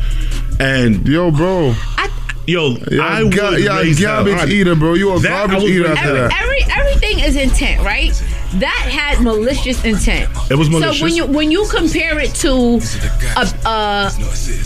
And 0.59 1.07
Yo, 1.07 1.31
bro. 1.31 1.73
I, 1.97 2.09
yo, 2.45 2.75
You're 2.91 3.01
I 3.01 3.21
a 3.21 3.23
would 3.25 3.33
ga- 3.35 3.51
you're 3.57 3.73
hell. 3.73 4.23
garbage 4.25 4.49
eater, 4.51 4.75
bro. 4.75 4.93
You 4.93 5.13
a 5.13 5.19
That 5.19 5.49
garbage 5.49 5.69
eater 5.69 5.87
after 5.87 6.01
hell. 6.01 6.13
that. 6.29 6.41
Every 6.41 6.61
everything 6.71 7.19
is 7.19 7.35
intent, 7.35 7.83
right? 7.83 8.11
That 8.59 8.87
had 8.89 9.23
malicious 9.23 9.83
intent. 9.83 10.29
It 10.51 10.55
was 10.55 10.69
malicious. 10.69 10.99
So 10.99 11.05
when 11.05 11.15
you 11.15 11.25
when 11.25 11.51
you 11.51 11.65
compare 11.69 12.19
it 12.19 12.33
to 12.35 12.79
a, 13.35 13.67
a 13.67 14.11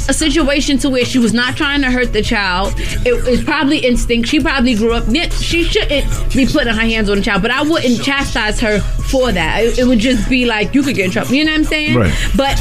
a 0.10 0.14
situation 0.14 0.78
to 0.80 0.90
where 0.90 1.06
she 1.06 1.20
was 1.20 1.34
not 1.34 1.56
trying 1.56 1.82
to 1.82 1.92
hurt 1.92 2.12
the 2.12 2.22
child, 2.22 2.74
it 2.78 3.24
was 3.26 3.44
probably 3.44 3.80
instinct. 3.80 4.28
She 4.28 4.40
probably 4.42 4.76
grew 4.76 4.94
up. 4.94 5.06
She 5.32 5.64
shouldn't 5.64 6.06
be 6.34 6.46
putting 6.46 6.74
her 6.74 6.82
hands 6.82 7.10
on 7.10 7.18
the 7.18 7.24
child, 7.24 7.42
but 7.42 7.52
I 7.52 7.62
wouldn't 7.64 8.04
chastise 8.04 8.60
her 8.60 8.80
for 8.80 9.32
that. 9.32 9.64
It, 9.64 9.80
it 9.80 9.86
would 9.86 10.00
just 10.00 10.30
be 10.30 10.46
like 10.46 10.74
you 10.76 10.84
could 10.84 10.96
get 10.96 11.06
in 11.06 11.12
trouble. 11.12 11.34
You 11.34 11.46
know 11.46 11.52
what 11.52 11.60
I'm 11.60 11.64
saying? 11.66 11.96
Right. 11.96 12.14
But 12.36 12.60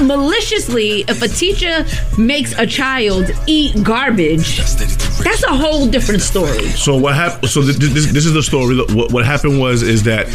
maliciously, 0.00 1.04
if 1.08 1.22
a 1.22 1.28
teacher 1.28 1.84
makes 2.18 2.56
a 2.58 2.66
child 2.66 3.30
eat 3.46 3.82
garbage, 3.82 4.58
that's 5.22 5.42
a 5.44 5.54
whole 5.56 5.86
different 5.88 6.22
story. 6.22 6.68
So 6.68 6.96
what 6.96 7.14
happened? 7.14 7.50
So 7.50 7.62
th- 7.62 7.78
th- 7.78 7.92
this, 7.92 8.12
this 8.12 8.26
is 8.26 8.32
the 8.32 8.42
story. 8.42 8.76
What, 8.76 9.12
what 9.12 9.24
happened 9.24 9.58
was 9.58 9.82
is 9.82 10.02
that 10.04 10.28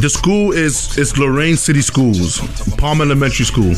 the 0.00 0.10
school 0.12 0.52
is 0.52 0.96
it's 0.98 1.16
Lorain 1.16 1.56
City 1.56 1.80
Schools, 1.80 2.40
Palm 2.76 3.00
Elementary 3.00 3.44
School. 3.44 3.74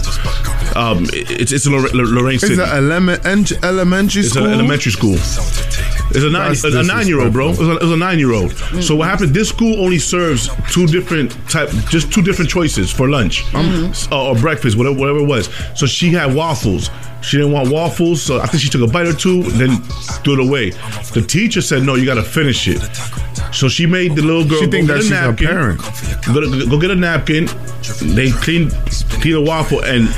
Um, 0.75 1.05
it- 1.13 1.31
it's 1.41 1.53
it's 1.53 1.67
in 1.67 1.73
Lor- 1.73 1.89
Lor- 1.93 2.07
Lorain 2.07 2.35
It's 2.37 2.47
City. 2.47 2.55
an 2.61 2.69
element, 2.71 3.53
elementary 3.63 4.21
It's 4.23 4.31
school. 4.31 4.47
an 4.47 4.53
elementary 4.53 4.93
school. 4.93 5.15
It's 5.15 6.25
a 6.25 6.31
nine, 6.31 6.49
That's 6.55 6.65
a, 6.65 6.83
nine 6.83 7.07
year 7.09 7.21
old, 7.21 7.33
bro. 7.33 7.51
It's 7.51 7.59
a, 7.61 7.73
it's 7.77 7.85
a 7.85 7.97
nine 7.97 8.19
year 8.19 8.33
old. 8.33 8.53
So 8.81 8.95
what 8.95 9.09
happened? 9.09 9.35
This 9.35 9.49
school 9.49 9.81
only 9.83 9.99
serves 9.99 10.49
two 10.71 10.87
different 10.87 11.33
type, 11.49 11.69
just 11.91 12.13
two 12.13 12.23
different 12.23 12.51
choices 12.51 12.91
for 12.91 13.09
lunch 13.09 13.45
S- 13.55 14.07
or, 14.13 14.29
or 14.31 14.35
breakfast, 14.37 14.77
whatever, 14.79 14.97
whatever 14.99 15.19
it 15.19 15.27
was. 15.27 15.51
So 15.75 15.87
she 15.87 16.11
had 16.13 16.35
waffles. 16.35 16.91
She 17.23 17.39
didn't 17.39 17.53
want 17.53 17.71
waffles, 17.71 18.23
so 18.23 18.41
I 18.41 18.47
think 18.47 18.63
she 18.63 18.69
took 18.69 18.83
a 18.83 18.87
bite 18.87 19.07
or 19.07 19.13
two, 19.13 19.43
then 19.43 19.79
threw 20.23 20.35
it 20.41 20.47
away. 20.49 20.71
The 21.13 21.25
teacher 21.27 21.61
said, 21.61 21.83
"No, 21.83 21.97
you 21.97 22.07
got 22.07 22.15
to 22.15 22.23
finish 22.23 22.69
it." 22.69 22.81
So 23.53 23.69
she 23.69 23.87
made 23.87 24.15
the 24.17 24.23
little 24.23 24.45
girl 24.45 24.59
She 24.61 24.67
go 24.67 24.71
think 24.73 24.87
get 24.89 24.95
that 24.95 24.99
a 25.01 25.03
she's 25.03 25.11
her 25.11 25.29
napkin. 25.31 25.47
parent. 25.49 25.81
Go, 26.27 26.67
go 26.71 26.79
get 26.81 26.91
a 26.91 26.95
napkin. 26.95 27.47
They 28.15 28.31
clean 28.31 28.71
clean 29.21 29.35
the 29.35 29.41
waffle, 29.45 29.81
and 29.85 30.09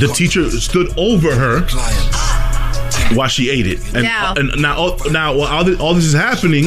the 0.00 0.10
teacher 0.14 0.48
stood 0.50 0.88
over 0.98 1.34
her 1.34 1.60
while 3.14 3.28
she 3.28 3.50
ate 3.50 3.66
it. 3.66 3.80
And 3.94 4.04
Now- 4.04 4.34
and 4.36 4.60
now 4.60 4.76
all, 4.76 4.98
now 5.10 5.34
while 5.34 5.48
all, 5.48 5.64
this, 5.64 5.80
all 5.80 5.94
this 5.94 6.04
is 6.04 6.12
happening, 6.14 6.64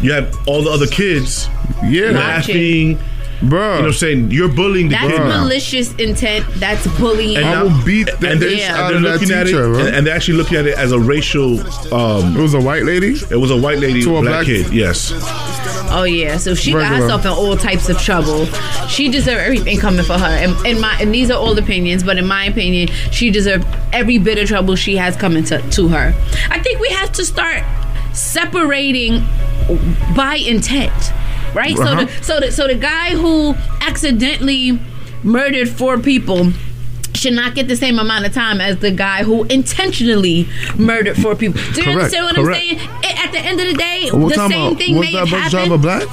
you 0.00 0.12
have 0.12 0.34
all 0.46 0.62
the 0.62 0.70
other 0.70 0.86
kids 0.86 1.48
Yeah, 1.84 2.10
laughing. 2.10 2.98
Bro. 3.42 3.58
You 3.60 3.68
know 3.74 3.76
what 3.80 3.84
I'm 3.86 3.92
saying? 3.92 4.30
You're 4.30 4.48
bullying 4.48 4.88
the 4.88 4.94
That's 4.94 5.08
kid. 5.08 5.18
now. 5.18 5.40
malicious 5.42 5.94
intent. 5.96 6.46
That's 6.56 6.86
bullying. 6.98 7.36
And 7.36 7.46
I 7.46 7.62
will 7.62 7.84
beat 7.84 8.06
the 8.20 8.30
and 8.30 8.40
they're, 8.40 8.50
Yeah. 8.50 8.86
and 8.88 9.04
they're 9.04 9.12
that 9.12 9.20
looking 9.20 9.34
at 9.36 9.46
it, 9.48 9.52
bro. 9.52 9.78
and, 9.78 9.94
and 9.96 10.06
they're 10.06 10.14
actually 10.16 10.38
looking 10.38 10.56
at 10.58 10.66
it 10.66 10.76
as 10.78 10.92
a 10.92 10.98
racial. 10.98 11.60
Um, 11.94 12.36
it 12.36 12.40
was 12.42 12.54
a 12.54 12.60
white 12.60 12.84
lady. 12.84 13.14
it 13.30 13.36
was 13.36 13.50
a 13.50 13.56
white 13.56 13.78
lady, 13.78 14.02
To 14.02 14.16
a 14.16 14.20
black, 14.22 14.32
black- 14.32 14.46
kid. 14.46 14.72
Yes. 14.72 15.12
oh 15.88 16.04
yeah, 16.04 16.36
so 16.36 16.54
she 16.54 16.72
got 16.72 16.86
herself 16.96 17.22
in 17.22 17.30
all 17.30 17.56
types 17.56 17.88
of 17.88 17.98
trouble. 17.98 18.46
She 18.88 19.08
deserved 19.08 19.40
everything 19.40 19.78
coming 19.78 20.04
for 20.04 20.14
her. 20.18 20.26
And 20.26 20.66
in 20.66 20.80
my 20.80 20.96
and 21.00 21.14
these 21.14 21.30
are 21.30 21.38
all 21.38 21.56
opinions, 21.58 22.02
but 22.02 22.18
in 22.18 22.26
my 22.26 22.44
opinion, 22.46 22.88
she 23.12 23.30
deserved 23.30 23.66
every 23.92 24.18
bit 24.18 24.38
of 24.38 24.48
trouble 24.48 24.76
she 24.76 24.96
has 24.96 25.16
coming 25.16 25.44
to, 25.44 25.60
to 25.72 25.88
her. 25.88 26.14
I 26.50 26.58
think 26.60 26.80
we 26.80 26.88
have 26.90 27.12
to 27.12 27.24
start 27.24 27.62
separating 28.12 29.22
by 30.16 30.36
intent, 30.36 30.92
right? 31.56 31.76
Uh-huh. 31.78 32.06
So 32.06 32.06
the, 32.06 32.22
so 32.22 32.40
the, 32.40 32.52
so 32.52 32.66
the 32.68 32.74
guy 32.76 33.10
who 33.10 33.54
accidentally 33.80 34.78
murdered 35.24 35.68
four 35.68 35.98
people 35.98 36.52
should 37.14 37.32
not 37.32 37.54
get 37.54 37.66
the 37.66 37.76
same 37.76 37.98
amount 37.98 38.26
of 38.26 38.34
time 38.34 38.60
as 38.60 38.76
the 38.78 38.90
guy 38.90 39.24
who 39.24 39.44
intentionally 39.44 40.46
murdered 40.76 41.16
four 41.16 41.34
people. 41.34 41.60
Do 41.72 41.80
you 41.80 41.84
Correct, 41.84 42.14
understand 42.14 42.24
what 42.26 42.34
correct. 42.36 42.62
I'm 42.62 42.78
saying? 42.78 42.90
At 43.24 43.32
the 43.32 43.38
end 43.38 43.60
of 43.60 43.66
the 43.68 43.74
day, 43.74 44.08
What 44.12 44.34
the 44.34 44.48
same 44.48 44.76
thing 44.76 45.00
may 45.00 45.12
happen. 45.12 45.50
driver 45.50 45.78
black? 45.78 46.06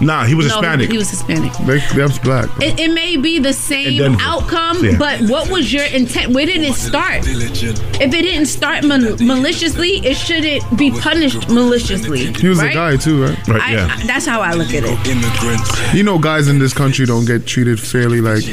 Nah, 0.00 0.24
he 0.24 0.34
was 0.34 0.48
no, 0.48 0.56
Hispanic. 0.60 0.90
he 0.90 0.98
was 0.98 1.10
Hispanic. 1.10 1.52
They, 1.66 1.78
that's 1.94 2.18
black. 2.18 2.48
It, 2.60 2.78
it 2.78 2.92
may 2.92 3.16
be 3.16 3.38
the 3.38 3.52
same 3.52 4.16
outcome, 4.20 4.84
Yeah. 4.84 4.98
but 4.98 5.20
what 5.22 5.50
was 5.50 5.72
your 5.72 5.84
intent? 5.84 6.32
Where 6.34 6.46
did 6.46 6.62
it 6.62 6.74
start? 6.74 7.22
If 7.26 8.00
it 8.00 8.10
didn't 8.22 8.46
start 8.46 8.84
mal- 8.84 9.16
maliciously, 9.20 9.98
it 10.04 10.16
shouldn't 10.16 10.62
be 10.78 10.90
punished 10.90 11.48
maliciously. 11.48 12.32
He 12.34 12.48
was 12.48 12.58
right? 12.58 12.70
a 12.72 12.74
guy 12.74 12.96
too, 12.96 13.24
right? 13.24 13.48
right? 13.48 13.62
I, 13.62 13.72
Yeah. 13.72 13.88
I- 13.90 14.06
that's 14.06 14.26
how 14.26 14.40
I 14.40 14.52
look 14.54 14.68
at 14.74 14.84
it. 14.84 15.94
You 15.94 16.02
know, 16.02 16.18
guys 16.18 16.48
in 16.48 16.58
this 16.58 16.74
country 16.74 17.06
don't 17.06 17.24
get 17.24 17.46
treated 17.46 17.80
fairly. 17.80 18.20
Like, 18.20 18.44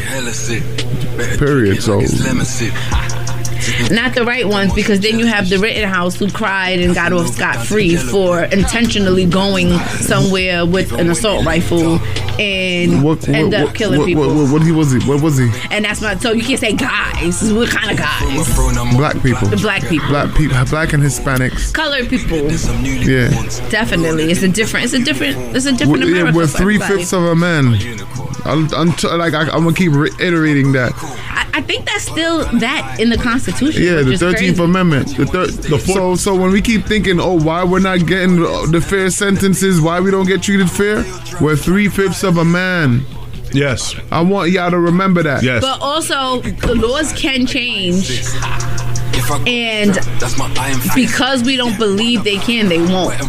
period. 1.39 1.81
So 1.83 2.01
Not 3.91 4.15
the 4.15 4.23
right 4.25 4.47
ones, 4.47 4.73
because 4.73 4.99
then 4.99 5.19
you 5.19 5.25
have 5.25 5.49
the 5.49 5.59
Rittenhouse 5.59 6.15
who 6.15 6.29
cried 6.29 6.79
and 6.79 6.93
got 6.93 7.13
off 7.13 7.27
scot 7.27 7.65
free 7.65 7.95
for 7.95 8.43
intentionally 8.43 9.25
going 9.25 9.77
somewhere 9.99 10.65
with 10.65 10.91
an 10.93 11.09
assault 11.09 11.45
rifle 11.45 11.99
and 12.39 13.03
what? 13.03 13.27
End 13.27 13.53
up 13.53 13.73
killing 13.75 13.99
what, 13.99 14.05
people. 14.07 14.27
What, 14.27 14.51
what, 14.51 14.61
he 14.63 14.71
was 14.71 14.91
he? 14.91 14.99
What 15.07 15.21
was 15.21 15.37
he? 15.37 15.49
and 15.71 15.85
that's 15.85 16.01
not 16.01 16.21
so 16.21 16.31
you 16.31 16.43
can't 16.43 16.59
say 16.59 16.73
guys. 16.73 17.53
What 17.53 17.69
kind 17.69 17.91
of 17.91 17.97
guys? 17.97 18.55
Black 18.95 19.21
people. 19.21 19.47
The 19.47 19.57
black 19.57 19.83
people. 19.87 20.07
Black 20.09 20.35
people. 20.35 20.65
Black 20.65 20.93
and 20.93 21.03
Hispanics. 21.03 21.73
Colored 21.73 22.09
people. 22.09 22.37
Yeah. 22.83 23.29
Definitely, 23.69 24.31
it's 24.31 24.43
a 24.43 24.47
different. 24.47 24.85
It's 24.85 24.93
a 24.93 25.03
different. 25.03 25.37
It's 25.55 25.65
a 25.65 25.71
different 25.71 26.03
We're, 26.03 26.25
yeah, 26.25 26.33
we're 26.33 26.47
three 26.47 26.79
fifths 26.79 27.13
of 27.13 27.23
a 27.23 27.35
man. 27.35 27.75
I'll, 28.45 28.67
until, 28.75 29.17
like 29.17 29.33
I, 29.33 29.43
I'm 29.43 29.63
gonna 29.63 29.73
keep 29.73 29.93
reiterating 29.93 30.73
that. 30.73 30.91
I, 30.95 31.49
I 31.53 31.61
think 31.61 31.85
that's 31.85 32.03
still 32.03 32.45
that 32.59 32.97
in 32.99 33.09
the 33.09 33.17
Constitution. 33.17 33.52
Yeah, 33.61 34.01
the 34.01 34.17
Thirteenth. 34.17 34.59
Amendment. 34.59 35.15
The 35.17 35.25
thir- 35.25 35.47
The 35.47 35.77
four- 35.77 35.95
so 35.95 36.15
so 36.15 36.35
when 36.35 36.51
we 36.51 36.61
keep 36.61 36.85
thinking, 36.85 37.19
oh, 37.19 37.33
why 37.39 37.63
we're 37.63 37.79
not 37.79 38.05
getting 38.05 38.37
the 38.71 38.81
fair 38.81 39.09
sentences, 39.09 39.79
why 39.81 39.99
we 39.99 40.11
don't 40.11 40.27
get 40.27 40.41
treated 40.41 40.69
fair, 40.69 41.03
we're 41.41 41.55
three 41.55 41.87
fifths 41.89 42.23
of 42.23 42.37
a 42.37 42.45
man. 42.45 43.05
Yes. 43.51 43.95
I 44.11 44.21
want 44.21 44.49
y'all 44.51 44.71
to 44.71 44.79
remember 44.79 45.21
that. 45.23 45.43
Yes. 45.43 45.61
But 45.61 45.79
also, 45.81 46.41
the 46.41 46.73
laws 46.75 47.13
can 47.13 47.45
change. 47.45 48.23
And 49.47 49.97
because 50.95 51.43
we 51.43 51.55
don't 51.57 51.77
believe 51.77 52.23
they 52.23 52.37
can, 52.37 52.67
they 52.69 52.79
won't. 52.79 53.19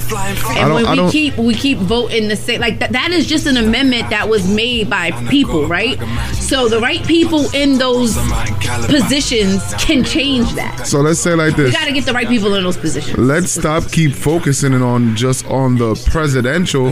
And 0.56 0.74
when 0.74 0.90
we 1.04 1.10
keep 1.10 1.36
we 1.36 1.54
keep 1.54 1.78
voting 1.78 2.28
the 2.28 2.36
same, 2.36 2.60
like 2.60 2.78
that, 2.80 2.92
that 2.92 3.10
is 3.10 3.26
just 3.26 3.46
an 3.46 3.56
amendment 3.56 4.10
that 4.10 4.28
was 4.28 4.48
made 4.48 4.88
by 4.90 5.10
people, 5.28 5.66
right? 5.66 5.98
So 6.34 6.68
the 6.68 6.80
right 6.80 7.04
people 7.06 7.52
in 7.54 7.78
those 7.78 8.16
positions 8.86 9.62
can 9.78 10.04
change 10.04 10.52
that. 10.54 10.86
So 10.86 11.00
let's 11.00 11.20
say 11.20 11.34
like 11.34 11.56
this: 11.56 11.58
We 11.58 11.64
this. 11.70 11.74
got 11.74 11.84
to 11.86 11.92
get 11.92 12.04
the 12.04 12.12
right 12.12 12.28
people 12.28 12.54
in 12.54 12.62
those 12.64 12.76
positions. 12.76 13.18
Let's 13.18 13.50
stop 13.52 13.90
keep 13.90 14.12
focusing 14.12 14.74
on 14.74 15.14
just 15.16 15.46
on 15.46 15.76
the 15.76 15.94
presidential 16.10 16.86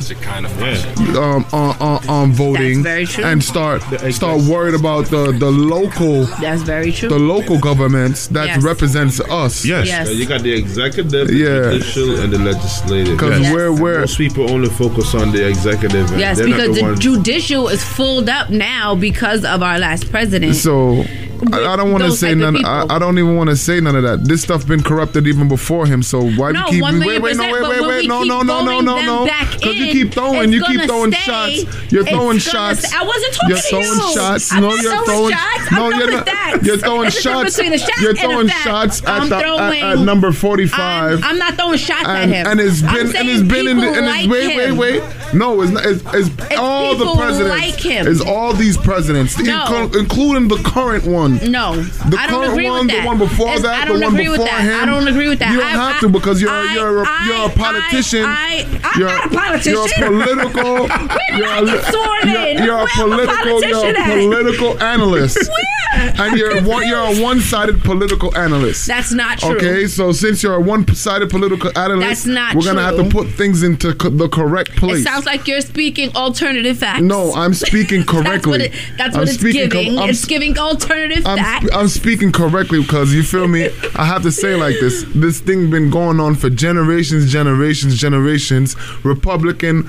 um, 1.17 1.45
on, 1.53 1.77
on, 1.81 2.09
on 2.09 2.33
voting 2.33 2.83
That's 2.83 2.95
very 2.95 3.07
true. 3.07 3.25
and 3.25 3.43
start 3.43 3.83
start 4.13 4.43
worried 4.43 4.75
about 4.75 5.07
the 5.07 5.33
the 5.33 5.51
local 5.51 6.25
That's 6.41 6.63
very 6.63 6.93
true. 6.93 7.09
the 7.09 7.19
local 7.19 7.59
governments 7.59 8.29
that 8.29 8.43
Yes. 8.47 8.63
Represents 8.95 9.21
us. 9.31 9.65
Yes. 9.65 9.87
Yes. 9.87 10.15
You 10.15 10.27
got 10.27 10.43
the 10.43 10.53
executive, 10.53 11.11
the 11.29 11.35
Yeah. 11.35 11.73
judicial, 11.73 12.21
and 12.21 12.33
the 12.33 12.39
legislative. 12.39 13.19
'Cause 13.19 13.41
Yes. 13.41 13.53
we're 13.55 13.73
we're 13.73 14.01
Most 14.01 14.19
people 14.19 14.51
only 14.51 14.69
focus 14.69 15.15
on 15.15 15.33
the 15.33 15.47
executive. 15.47 16.11
Yes, 16.19 16.41
because 16.41 16.77
the, 16.77 16.83
ones- 16.83 16.99
judicial 17.01 17.69
is 17.69 17.83
filled 17.83 18.29
up 18.29 18.51
now 18.51 18.95
because 18.95 19.45
of 19.45 19.63
our 19.63 19.79
last 19.79 20.11
president. 20.11 20.57
so. 20.57 21.05
I, 21.53 21.73
I 21.73 21.77
don't 21.77 21.91
want 21.93 22.05
to 22.05 22.13
say 22.13 22.35
none. 22.35 22.65
I, 22.65 22.87
I 22.89 22.99
don't 22.99 23.19
even 23.19 23.37
want 23.37 23.51
to 23.51 23.57
say 23.57 23.81
none 23.81 23.97
of 23.97 24.03
that. 24.05 24.25
This 24.25 24.43
stuff 24.43 24.67
been 24.67 24.83
corrupted 24.83 25.27
even 25.27 25.49
before 25.49 25.87
him. 25.87 26.03
So 26.03 26.23
why 26.33 26.53
No, 26.53 26.65
we 26.67 26.71
keep 26.73 26.85
wait 26.85 26.93
million 26.95 27.23
wait 27.23 27.37
no 27.37 27.51
wait 27.53 27.63
wait 27.63 27.81
wait 27.87 28.09
no 28.09 28.23
no 28.23 28.43
no 28.43 28.63
no 28.65 28.81
no 28.81 29.01
no 29.01 29.25
because 29.53 29.77
you 29.77 29.93
keep 29.93 30.13
throwing 30.13 30.53
you 30.53 30.65
keep 30.65 30.83
throwing 30.83 31.13
stay- 31.13 31.65
shots. 31.65 31.93
You're 31.93 32.05
throwing 32.05 32.39
shots. 32.39 32.87
stay- 32.89 32.97
I 32.99 33.05
wasn't 33.05 33.33
talking 33.35 33.49
You're 33.51 33.59
to 33.59 33.63
throwing 33.63 33.85
you. 33.87 34.15
Shots. 34.15 34.53
I'm 34.53 34.63
no, 34.63 34.75
you're 34.75 35.05
throwing 35.05 35.33
shots. 35.33 35.73
No, 35.73 35.89
you're 35.91 36.09
throwing 36.09 36.25
not. 36.27 36.63
You're 36.63 36.77
throwing 36.79 37.03
There's 37.03 37.17
a 37.17 37.23
difference 37.23 37.55
shots. 37.55 37.57
between 37.57 37.73
a 37.73 37.79
shot 37.79 38.01
You're 38.01 38.15
throwing 38.15 38.49
shots 38.49 39.03
at 39.03 39.09
I'm 39.09 39.29
the 39.29 39.37
at, 39.37 39.99
at 39.99 39.99
number 39.99 40.33
forty-five. 40.33 41.23
I'm, 41.25 41.39
not 41.39 41.55
throwing 41.55 41.79
shots 41.79 42.07
at 42.07 42.29
him. 42.29 42.47
and 42.47 42.61
it's 42.61 42.83
been 42.83 43.17
and 43.17 43.29
it's 43.29 43.43
been 43.43 43.69
in 43.69 43.79
and 43.79 44.07
it's 44.07 44.29
wait 44.29 44.57
wait 44.57 44.73
wait 44.73 45.03
no 45.35 45.63
it's 45.63 45.73
not 45.73 45.85
it's, 45.87 46.03
it's, 46.15 46.59
all 46.59 46.95
the 46.97 47.15
presidents 47.15 47.85
it's 47.85 48.21
all 48.21 48.53
these 48.53 48.77
presidents 48.77 49.39
including 49.39 50.49
the 50.49 50.61
current 50.65 51.05
one 51.05 51.32
No, 51.51 51.75
the 51.77 52.17
I 52.19 52.27
don't 52.27 52.41
current 52.41 52.53
agree 52.53 52.71
one 52.71 52.87
with 52.87 52.89
that. 52.95 53.01
the 53.03 53.07
one 53.07 53.19
before 53.19 53.47
It's- 53.49 53.63
that 53.63 53.83
I 53.83 53.85
don't 53.87 53.99
the 54.01 54.05
one 54.07 54.15
agree 54.15 54.29
with 54.29 54.39
before 54.41 54.47
that. 54.59 54.63
him 54.63 54.81
I 54.83 54.85
don't 54.87 55.09
agree 55.09 55.29
with 55.29 55.39
that. 55.41 55.51
you 55.53 55.59
don't 55.59 55.67
I- 55.67 55.71
have 55.71 55.97
I- 55.97 56.01
to 56.01 56.09
because 56.09 56.41
you're 56.43 56.51
I- 56.51 56.75
you're 56.75 57.03
a, 57.03 57.07
you're 57.27 57.47
a 57.47 57.51
politician 57.51 58.25
I, 58.27 58.67
you're, 58.99 59.09
not 59.09 59.27
a 59.27 59.29
politician. 59.37 59.75
you're 59.99 60.07
a 60.07 60.11
political 60.11 60.79
you're, 60.79 60.87
did 60.87 61.45
I 61.47 61.65
get 61.65 61.85
sworn 61.93 62.29
you're, 62.29 62.65
you're 62.65 62.77
a 62.77 62.83
am 62.83 62.89
political 62.95 63.63
you're 63.65 63.91
a 63.91 64.05
political 64.21 64.83
analyst 64.83 65.39
and 65.95 66.39
you're 66.39 66.63
one 66.63 66.87
you're 66.87 66.99
a 66.99 67.21
one-sided 67.23 67.81
political 67.83 68.37
analyst 68.37 68.87
That's 68.87 69.13
not 69.13 69.39
true. 69.39 69.57
Okay, 69.57 69.87
so 69.87 70.13
since 70.13 70.43
you're 70.43 70.55
a 70.55 70.61
one-sided 70.61 71.31
political 71.31 71.71
analyst, 71.79 72.09
That's 72.09 72.27
not 72.27 72.55
we're 72.55 72.65
gonna 72.65 72.83
have 72.83 72.97
to 72.97 73.09
put 73.09 73.29
things 73.29 73.63
into 73.63 73.95
co- 73.95 74.09
the 74.11 74.29
correct 74.29 74.77
place. 74.77 75.01
It 75.01 75.05
sounds 75.05 75.27
like 75.27 75.47
you're 75.47 75.61
speaking 75.61 76.15
alternative 76.17 76.79
facts. 76.79 77.03
no, 77.03 77.33
I'm 77.35 77.55
speaking 77.55 78.01
That's 78.01 78.13
what, 78.13 78.25
correctly. 78.27 78.65
it, 78.67 78.73
that's 78.97 79.17
what 79.17 79.29
it's 79.29 79.37
com- 79.43 79.51
giving. 79.53 79.99
I'm, 79.99 80.11
it's 80.11 80.25
giving 80.25 80.57
alternative 80.59 81.22
I'm, 81.25 81.39
facts. 81.39 81.69
I'm 81.73 81.89
speaking 81.89 82.33
correctly 82.33 82.81
because 82.83 83.15
you 83.15 83.23
feel 83.23 83.49
me. 83.49 83.71
I 83.97 84.05
have 84.05 84.23
to 84.23 84.33
say 84.33 84.57
like 84.57 84.75
this: 84.81 85.05
this 85.15 85.41
thing 85.41 85.71
been 85.71 85.91
going 85.91 86.21
on 86.21 86.35
for 86.35 86.51
generations, 86.51 87.31
generations, 87.31 87.97
generations. 87.97 88.77
Republican, 89.05 89.89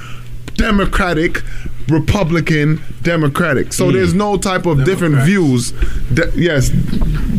Democratic, 0.56 1.42
Republican, 1.90 2.82
Democratic. 3.02 3.74
So 3.74 3.92
there's 3.92 4.14
mm. 4.14 4.18
no 4.18 4.38
type 4.38 4.66
of 4.66 4.86
different 4.86 5.16
views. 5.24 5.72
De- 6.14 6.32
yes, 6.36 6.70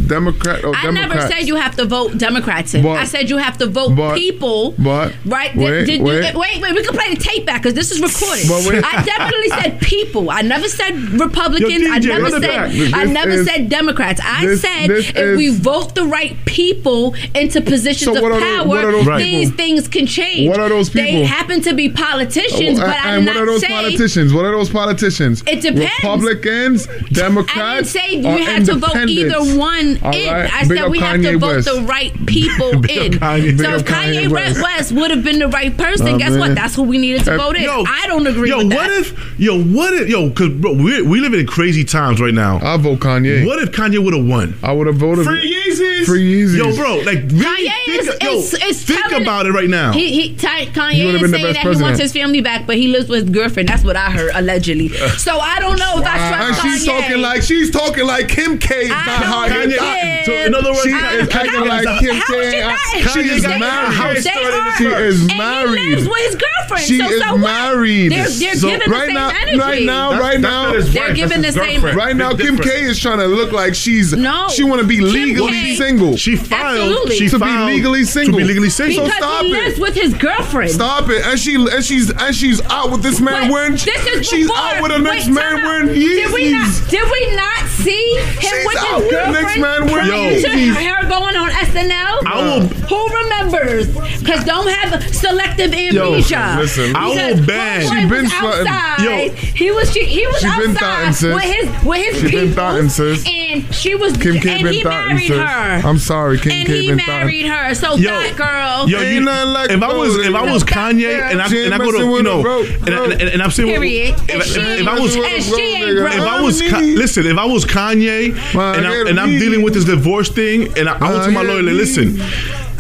Democrat. 0.07 0.65
Or 0.65 0.75
I 0.75 0.91
never 0.91 1.21
said 1.21 1.43
you 1.47 1.57
have 1.57 1.77
to 1.77 1.85
vote 1.85 2.19
Democrats 2.19 2.75
in. 2.75 2.83
But- 2.83 2.99
I 2.99 3.05
said 3.05 3.31
you 3.31 3.39
have 3.39 3.59
to 3.59 3.67
vote 3.67 3.97
but- 3.97 4.17
people. 4.17 4.73
but- 4.79 5.13
right? 5.25 5.55
wait, 5.57 5.85
did, 5.87 6.03
wait. 6.03 6.33
You, 6.33 6.39
wait, 6.39 6.61
wait. 6.61 6.75
We 6.75 6.83
can 6.85 6.95
play 6.95 7.15
the 7.15 7.21
tape 7.21 7.47
back 7.47 7.63
because 7.63 7.75
this 7.75 7.91
is 7.91 8.01
recorded. 8.01 8.85
I 8.85 9.03
definitely 9.05 9.49
said 9.49 9.81
people. 9.81 10.31
I 10.31 10.43
never 10.43 10.69
said 10.69 10.95
Republicans. 11.19 11.83
Yo, 11.83 11.91
I 11.93 11.99
never 11.99 12.31
said. 12.31 12.41
back. 12.43 12.73
I 12.95 13.05
never 13.05 13.31
is- 13.31 13.47
said 13.47 13.69
Democrats. 13.69 14.21
I 14.25 14.47
this- 14.47 14.61
said 14.61 14.89
this 14.89 15.09
if 15.11 15.17
is- 15.17 15.37
we 15.39 15.49
vote 15.51 15.95
the 15.95 16.05
right 16.05 16.37
people 16.45 17.15
into 17.35 17.61
positions 17.61 18.05
So 18.05 18.17
of 18.17 18.23
what 18.23 18.33
are 18.33 18.41
those- 18.41 18.57
power, 18.65 18.93
those 18.93 19.19
these 19.19 19.45
people? 19.51 19.57
things 19.57 19.89
can 19.89 20.07
change. 20.07 20.49
What 20.49 20.61
are 20.61 20.69
those 20.69 20.91
people? 20.91 21.11
They 21.13 21.25
happen 21.25 21.61
to 21.63 21.75
be 21.75 21.89
politicians, 21.89 22.79
but 22.81 22.97
I'm 23.03 23.19
and 23.19 23.27
not 23.27 23.35
what 23.37 23.43
are 23.43 23.47
those 23.47 23.61
saying. 23.61 23.73
politicians? 23.73 24.33
What 24.33 24.45
are 24.45 24.53
those 24.53 24.71
politicians? 24.71 25.43
It 25.47 25.61
depends. 25.61 25.91
Republicans, 26.03 26.87
Democrats. 27.13 27.57
I 27.57 27.75
didn't 27.77 27.87
say 27.87 28.15
you 28.39 28.45
had 28.45 28.65
to 28.67 28.75
vote 28.75 28.97
either 29.09 29.41
one 29.59 29.94
in. 29.97 30.03
right. 30.33 30.53
I 30.53 30.65
Big 30.67 30.79
said 30.79 30.89
we 30.91 30.99
have 31.01 31.17
to 31.21 31.23
Kanye 31.23 31.41
vote 31.41 31.47
West. 31.57 31.69
the 31.75 31.83
right 31.83 32.27
people 32.27 32.71
in. 32.71 33.13
Kanye. 33.13 33.59
So 33.59 33.75
if 33.75 33.85
Kanye, 33.85 34.25
Kanye 34.25 34.29
West. 34.31 34.63
West. 34.63 34.93
would 34.93 35.11
have 35.11 35.23
been 35.25 35.39
the 35.39 35.49
right 35.49 35.77
person, 35.77 36.09
Oh, 36.09 36.19
guess 36.19 36.31
man. 36.31 36.39
what? 36.41 36.55
That's 36.55 36.75
who 36.75 36.83
we 36.83 36.99
needed 36.99 37.25
to 37.25 37.37
vote 37.37 37.57
in. 37.57 37.63
Yo, 37.63 37.85
I 37.87 38.07
don't 38.07 38.27
agree 38.27 38.49
yo, 38.51 38.59
what 38.59 38.69
that. 38.71 38.91
if, 38.91 39.39
yo, 39.41 39.63
what 39.63 39.93
if, 39.95 40.09
yo, 40.09 40.29
because 40.29 40.51
bro, 40.55 40.73
we 40.75 41.03
we 41.03 41.21
live 41.21 41.35
in 41.35 41.47
crazy 41.47 41.85
times 41.85 42.21
right 42.21 42.35
now. 42.35 42.59
I 42.63 42.77
vote 42.77 42.99
Kanye. 43.01 43.47
What 43.47 43.59
if 43.61 43.71
Kanye 43.73 44.03
would 44.05 44.15
have 44.15 44.27
won? 44.27 44.55
I 44.63 44.73
would 44.73 44.87
have 44.87 44.97
voted. 44.97 45.25
Free 45.25 45.49
Yeezys. 45.71 46.05
Free 46.07 46.43
Yeezys. 46.43 46.57
Yo, 46.57 46.75
bro, 46.77 46.97
like 46.99 47.23
really 47.31 47.69
Kanye 47.69 47.85
think, 47.87 48.01
is- 48.03 48.17
yo, 48.23 48.39
is- 48.39 48.55
is 48.55 48.83
think 48.85 49.01
telling- 49.09 49.23
about 49.23 49.47
it 49.47 49.53
right 49.53 49.69
now. 49.69 49.93
He, 49.93 50.11
he, 50.29 50.35
Ty, 50.37 50.61
He 50.61 50.67
Kanye 50.71 51.07
would've 51.07 51.23
is 51.23 51.31
saying 51.31 51.43
best 51.55 51.63
that 51.65 51.75
he 51.77 51.83
wants 51.83 52.01
his 52.01 52.13
family 52.13 52.41
back, 52.41 52.67
but 52.67 52.77
he 52.77 52.89
lives 52.89 53.09
with 53.09 53.23
his 53.27 53.31
girlfriend. 53.31 53.69
That's 53.69 53.85
what 53.85 53.97
I 53.97 54.11
heard 54.11 54.33
allegedly. 54.35 54.89
So 55.25 55.39
I 55.39 55.59
don't 55.61 55.79
know 55.79 55.99
if 55.99 56.05
I 56.07 56.17
and 56.49 56.57
trust 56.57 56.63
she's 56.63 56.87
Kanye. 56.89 57.01
talking 57.01 57.21
like 57.23 57.43
she's 57.43 57.71
talking 57.71 58.07
like 58.07 58.29
Kim 58.29 58.59
K 58.59 58.75
is 58.87 58.91
I 58.91 59.07
not 59.07 59.21
don't 59.21 59.29
hard. 59.29 59.53
Kanye, 59.53 59.79
care. 59.79 60.25
so 60.27 60.33
in 60.33 60.55
other 60.55 60.71
words, 60.71 60.83
She 60.83 60.91
Kanye- 60.91 61.23
is 61.23 61.29
acting 61.35 61.53
Kanye- 61.53 61.69
like 61.69 62.01
Kim 62.01 62.15
How 62.17 62.39
is 62.39 62.53
K. 62.53 62.61
she 62.61 62.61
not? 62.61 62.79
She 62.81 62.99
Kanye 63.21 63.37
is 63.37 63.43
got 63.43 63.61
married. 63.61 63.93
house 63.95 64.15
They 64.15 64.21
started 64.21 64.55
are. 64.55 64.77
She 64.77 64.85
is 64.87 65.21
And 65.21 65.39
married. 65.39 65.79
he 65.81 65.95
lives 65.95 66.09
with 66.09 66.19
his 66.19 66.37
girlfriend. 66.37 66.85
She 66.87 66.99
so, 66.99 67.09
is 67.11 67.21
so 67.23 67.33
what? 67.33 67.41
married. 67.41 68.13
They're, 68.13 68.29
they're 68.29 68.55
So 68.57 68.69
giving 68.69 68.91
right 68.91 69.01
the 69.01 69.07
same 69.07 69.15
now, 69.15 69.29
energy. 69.41 69.59
right 69.59 69.83
now, 69.85 70.11
That's- 70.11 70.21
right 70.21 70.31
that's 70.33 70.43
now, 70.43 70.63
not 70.65 70.75
his 70.75 70.93
They're 70.93 71.07
wife, 71.09 71.17
giving 71.17 71.41
that's 71.43 71.55
the 71.57 71.61
his 71.63 71.71
same- 71.73 71.81
girlfriend. 71.81 71.97
right 71.97 72.17
now, 72.17 72.31
It's 72.33 72.43
Kim 72.43 72.57
K 72.59 72.63
different. 72.65 72.87
is 72.91 73.01
trying 73.01 73.19
to 73.19 73.27
look 73.27 73.53
like 73.53 73.75
she's 73.75 74.13
No. 74.13 74.49
She 74.51 74.65
want 74.65 74.81
to 74.83 74.87
be 74.87 74.97
Kim 74.99 75.35
K- 75.63 75.77
single. 75.77 76.17
She 76.17 76.37
filed. 76.37 76.79
Absolutely. 76.81 77.17
She 77.17 77.29
To 77.29 77.39
be 77.39 77.57
legally 77.59 78.05
single. 78.05 78.33
To 78.39 78.39
be 78.39 78.45
legally 78.45 78.71
single. 78.71 78.97
So 78.97 79.05
because 79.05 79.17
stop 79.19 79.43
he 79.45 79.53
it. 79.53 79.65
lives 79.65 79.79
with 79.81 79.95
his 79.95 80.15
girlfriend. 80.15 80.71
Stop 80.71 81.09
it! 81.11 81.25
And 81.27 81.39
she 81.39 81.55
and 81.57 81.85
she's 81.85 82.11
and 82.11 82.35
she's 82.35 82.61
out 82.71 82.91
with 82.91 83.03
this 83.03 83.21
man 83.21 83.45
But 83.49 83.53
wearing. 83.53 83.73
this 83.73 83.87
is 84.07 84.27
she's 84.27 84.47
before. 84.47 84.57
out 84.63 84.83
with 84.83 84.93
the 84.93 84.99
next 84.99 85.27
Wait, 85.27 85.35
man 85.35 85.63
wearing 85.63 85.87
Did 85.89 86.33
we 86.33 86.53
not? 86.53 86.69
Did 86.91 87.11
we 87.11 87.37
not 87.37 87.67
see 87.69 88.15
him 88.17 88.41
She's 88.41 88.67
with 88.67 88.77
out 88.79 88.87
his 88.87 89.03
with 89.03 89.11
girlfriend? 89.11 89.33
next 89.33 89.59
man 89.59 89.87
wearing 89.87 90.11
Yeezys. 90.41 90.75
her 90.75 91.09
going 91.09 91.37
on 91.37 91.51
SNL. 91.51 92.23
I 92.27 92.43
will- 92.43 92.67
Who 92.69 93.09
remembers? 93.09 93.87
Because 94.21 94.45
don't 94.45 94.69
have 94.69 95.03
selective 95.15 95.73
amnesia. 95.73 96.57
listen. 96.59 96.95
I 96.97 97.09
will 97.09 97.45
ban- 97.47 97.83
She 97.83 98.07
been 98.09 98.27
outside. 98.27 99.01
Yo. 99.05 99.35
he 99.35 99.71
was. 99.71 99.93
She, 99.93 100.05
he 100.05 100.27
was 100.27 100.39
She 100.41 100.47
been 100.47 100.71
outside 100.77 101.15
thotting, 101.15 101.35
with 101.35 101.43
his 101.45 101.85
with 101.85 101.99
his 101.99 102.17
She 102.17 102.23
been 102.23 102.31
people, 102.49 102.55
thotting, 102.55 102.89
sis. 102.89 103.27
and 103.29 103.75
she 103.75 103.95
was. 103.95 104.17
Kim 104.17 104.41
K 104.41 104.55
and 104.55 104.63
been 104.65 104.73
he 104.75 104.83
thotting, 104.83 105.09
married 105.17 105.29
sis. 105.29 105.37
her. 105.39 105.44
I'm 105.47 105.99
sorry, 105.99 106.39
Kim 106.39 106.53
and 106.53 106.67
K 106.67 106.81
he 106.83 106.89
been 106.89 106.97
married 106.97 107.47
thotting. 107.47 107.67
her. 107.69 107.75
So 107.75 107.97
Yo, 107.97 108.11
that 108.11 108.37
girl. 108.37 108.89
Yo, 108.89 109.01
you, 109.01 109.21
nothing 109.21 109.53
like 109.53 109.71
if 109.71 109.83
I 109.83 109.93
was 109.93 110.17
if 110.17 110.35
I 110.35 110.53
was 110.53 110.65
Kanye 110.65 111.21
and 111.31 111.41
I 111.41 111.47
and 111.47 111.75
I 111.75 111.79
go 111.79 111.93
to 111.93 111.99
you 111.99 112.23
know 112.23 112.41
a 112.41 112.43
broke, 112.43 112.69
and, 112.69 112.89
and, 112.89 113.13
and, 113.13 113.23
and 113.23 113.43
I'm 113.43 113.51
saying 113.51 113.69
Period. 113.69 114.15
if, 114.15 114.21
And 114.21 114.31
if, 114.43 114.47
she 114.47 114.61
if 114.61 114.87
I 114.87 114.99
was 115.01 115.17
and 115.17 115.43
she 115.43 115.63
ain't 115.63 115.97
broke. 115.99 116.15
if 116.15 116.21
I 116.21 116.41
was 116.41 116.63
listen 116.63 117.27
if 117.27 117.39
I 117.39 117.45
was 117.45 117.65
Kanye 117.65 118.35
and, 118.55 118.87
I, 118.87 118.91
get 118.91 119.09
and 119.09 119.21
I'm 119.21 119.31
dealing 119.39 119.63
with 119.63 119.75
this 119.75 119.85
divorce 119.85 120.29
thing 120.29 120.77
and 120.79 120.89
I, 120.89 120.99
I 120.99 121.13
went 121.13 121.25
to 121.25 121.31
my 121.31 121.43
lawyer 121.43 121.63
get 121.63 121.65
like, 121.65 121.73
me. 121.73 121.73
listen 121.73 122.17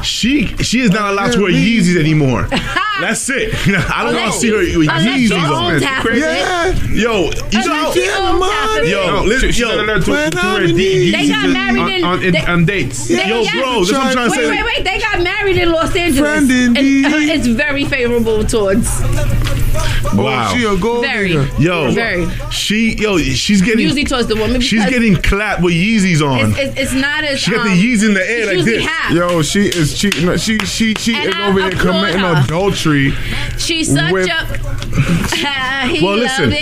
she 0.02 0.46
she 0.58 0.80
is 0.80 0.90
not 0.90 1.12
allowed 1.12 1.32
to 1.32 1.42
wear. 1.42 1.52
Yeezys 1.52 1.96
anymore. 1.98 2.48
That's 3.00 3.28
it. 3.28 3.52
I 3.90 4.04
don't 4.04 4.14
want 4.14 4.32
to 4.32 4.38
see 4.38 4.50
her 4.50 4.78
with 4.78 4.88
Yeezys 4.88 5.32
on. 5.36 5.72
owns 5.74 5.82
half 5.82 6.04
of 6.04 6.12
it. 6.12 6.18
Yeah. 6.18 6.72
Yo, 6.92 7.24
you 7.50 7.68
know, 7.68 7.92
she 7.92 8.08
owns 8.08 8.44
half 8.44 8.78
of 8.78 8.84
it. 8.84 8.88
yo, 8.88 9.22
listen, 9.24 9.48
she- 9.48 9.52
she's 9.54 9.60
yo, 9.62 9.84
not 9.84 9.98
to, 10.00 10.04
to 10.04 10.10
wear 10.36 10.64
in 10.64 10.76
D- 10.76 11.10
They 11.10 11.28
got 11.28 11.44
Yeezys 11.46 11.52
married 11.52 11.80
on, 11.80 11.90
in- 11.92 12.04
on, 12.04 12.32
they- 12.32 12.46
on 12.46 12.64
dates. 12.64 13.08
They- 13.08 13.14
yo, 13.28 13.40
yes. 13.40 13.52
bro, 13.54 13.84
that's 13.84 13.92
what 13.92 14.00
I'm 14.00 14.12
trying 14.12 14.30
to 14.30 14.36
Wait, 14.36 14.44
say. 14.46 14.50
wait, 14.50 14.64
wait. 14.64 14.84
They 14.84 14.98
got 15.00 15.22
married 15.22 15.56
in 15.56 15.72
Los 15.72 15.94
Angeles. 15.96 16.50
And 16.50 16.76
uh, 16.76 16.80
it's 17.34 17.46
very 17.48 17.84
favorable 17.84 18.44
towards. 18.44 18.88
Wow. 20.14 20.50
Oh, 20.52 20.56
she 20.56 20.64
a 20.64 20.76
gold 20.76 21.02
Very. 21.04 21.28
digger. 21.28 21.48
Yo, 21.58 21.90
Very. 21.90 22.28
she 22.52 22.94
yo, 22.94 23.18
she's 23.18 23.60
getting 23.60 23.80
Usually 23.80 24.04
towards 24.04 24.28
the 24.28 24.36
woman. 24.36 24.60
she's 24.60 24.84
getting 24.88 25.16
clapped 25.16 25.62
with 25.62 25.74
Yeezys 25.74 26.22
on. 26.24 26.50
It's, 26.50 26.58
it's, 26.58 26.78
it's 26.78 26.92
not 26.92 27.24
as. 27.24 27.40
She 27.40 27.50
got 27.50 27.66
um, 27.66 27.76
the 27.76 27.82
Yeezys 27.82 28.06
in 28.06 28.14
the 28.14 28.30
air 28.30 28.46
like 28.54 28.64
this. 28.64 28.86
half. 28.86 29.12
Yo, 29.12 29.42
she 29.42 29.62
is 29.66 29.93
cheating. 29.96 30.36
She 30.36 30.58
she 30.58 30.94
she 30.94 31.14
And 31.14 31.34
over 31.34 31.60
here 31.60 31.70
committing 31.70 32.20
her. 32.20 32.42
adultery. 32.44 33.12
She's 33.58 33.92
such 33.92 34.12
with- 34.12 34.28
a. 34.28 34.44
he 35.88 36.04
Well, 36.04 36.16
listen. 36.16 36.50
love 36.50 36.52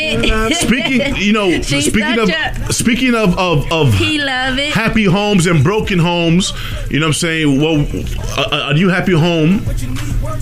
it. 0.50 0.56
Speaking, 0.56 1.16
you 1.16 1.32
know, 1.32 1.50
She's 1.62 1.86
speaking 1.86 2.18
of 2.18 2.28
a- 2.28 2.72
speaking 2.72 3.14
of 3.14 3.38
of 3.38 3.70
of 3.72 3.94
He 3.94 4.18
love 4.18 4.58
it. 4.58 4.72
happy 4.72 5.04
homes 5.04 5.46
and 5.46 5.62
broken 5.62 5.98
homes, 5.98 6.52
you 6.90 6.98
know 6.98 7.06
what 7.06 7.08
I'm 7.08 7.12
saying? 7.14 7.60
Well, 7.60 7.86
a, 8.52 8.70
a 8.70 8.74
new 8.74 8.88
happy 8.88 9.12
home 9.12 9.64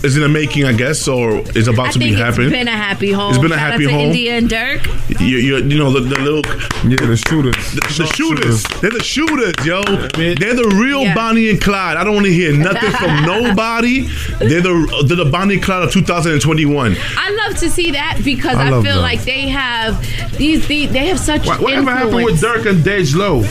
is 0.05 0.17
in 0.17 0.23
the 0.23 0.29
making, 0.29 0.65
I 0.65 0.73
guess, 0.73 1.07
or 1.09 1.39
is 1.57 1.69
about 1.69 1.89
I 1.89 1.91
to 1.93 1.99
be 1.99 2.05
think 2.07 2.19
it's 2.19 2.23
happening. 2.25 2.51
been 2.51 2.69
a 2.69 2.71
happy 2.71 3.13
home. 3.13 3.31
It's 3.31 3.39
been 3.39 3.53
a 3.53 3.57
Shout 3.57 3.73
happy 3.73 3.85
out 3.87 3.89
to 3.89 3.95
home. 3.95 4.07
India 4.07 4.37
and 4.39 4.49
Durk. 4.49 5.21
you, 5.21 5.39
you, 5.39 5.57
you 5.59 5.79
know 5.79 5.91
the, 5.93 6.01
the 6.01 6.21
little 6.21 6.43
Yeah, 6.89 7.07
the 7.07 7.17
shooters. 7.17 7.73
the 7.99 8.07
shooters. 8.15 8.63
They're 8.81 8.91
the 8.91 9.03
shooters, 9.03 9.55
yo. 9.67 9.83
They're 9.83 10.55
the 10.55 10.77
real 10.81 11.03
Yeah. 11.03 11.15
Bonnie 11.15 11.51
and 11.51 11.61
Clyde. 11.61 11.97
I 11.97 12.05
don't 12.05 12.15
want 12.15 12.27
to 12.27 12.33
hear 12.33 12.53
nothing 12.57 12.70
from 12.79 13.25
nobody. 13.27 14.03
They're 14.39 14.61
the 14.61 15.05
they're 15.07 15.17
the 15.25 15.31
Bonnie 15.31 15.55
and 15.55 15.63
Clyde 15.63 15.85
of 15.85 15.93
2021. 15.93 16.97
I 17.17 17.31
love 17.47 17.59
to 17.59 17.71
see 17.71 17.91
that 17.93 18.21
because 18.25 18.57
I 18.57 18.69
I, 18.69 18.71
feel 18.83 18.97
that. 18.97 19.01
like 19.01 19.23
they 19.23 19.49
have 19.49 20.01
these, 20.37 20.67
these 20.69 20.91
they 20.93 21.07
have 21.07 21.19
such 21.21 21.47
What, 21.47 21.61
whatever 21.61 21.91
happened 21.91 22.25
with. 22.25 22.41
Durk 22.41 22.67
and 22.67 22.85
Dej 22.85 23.15
Loaf? 23.15 23.47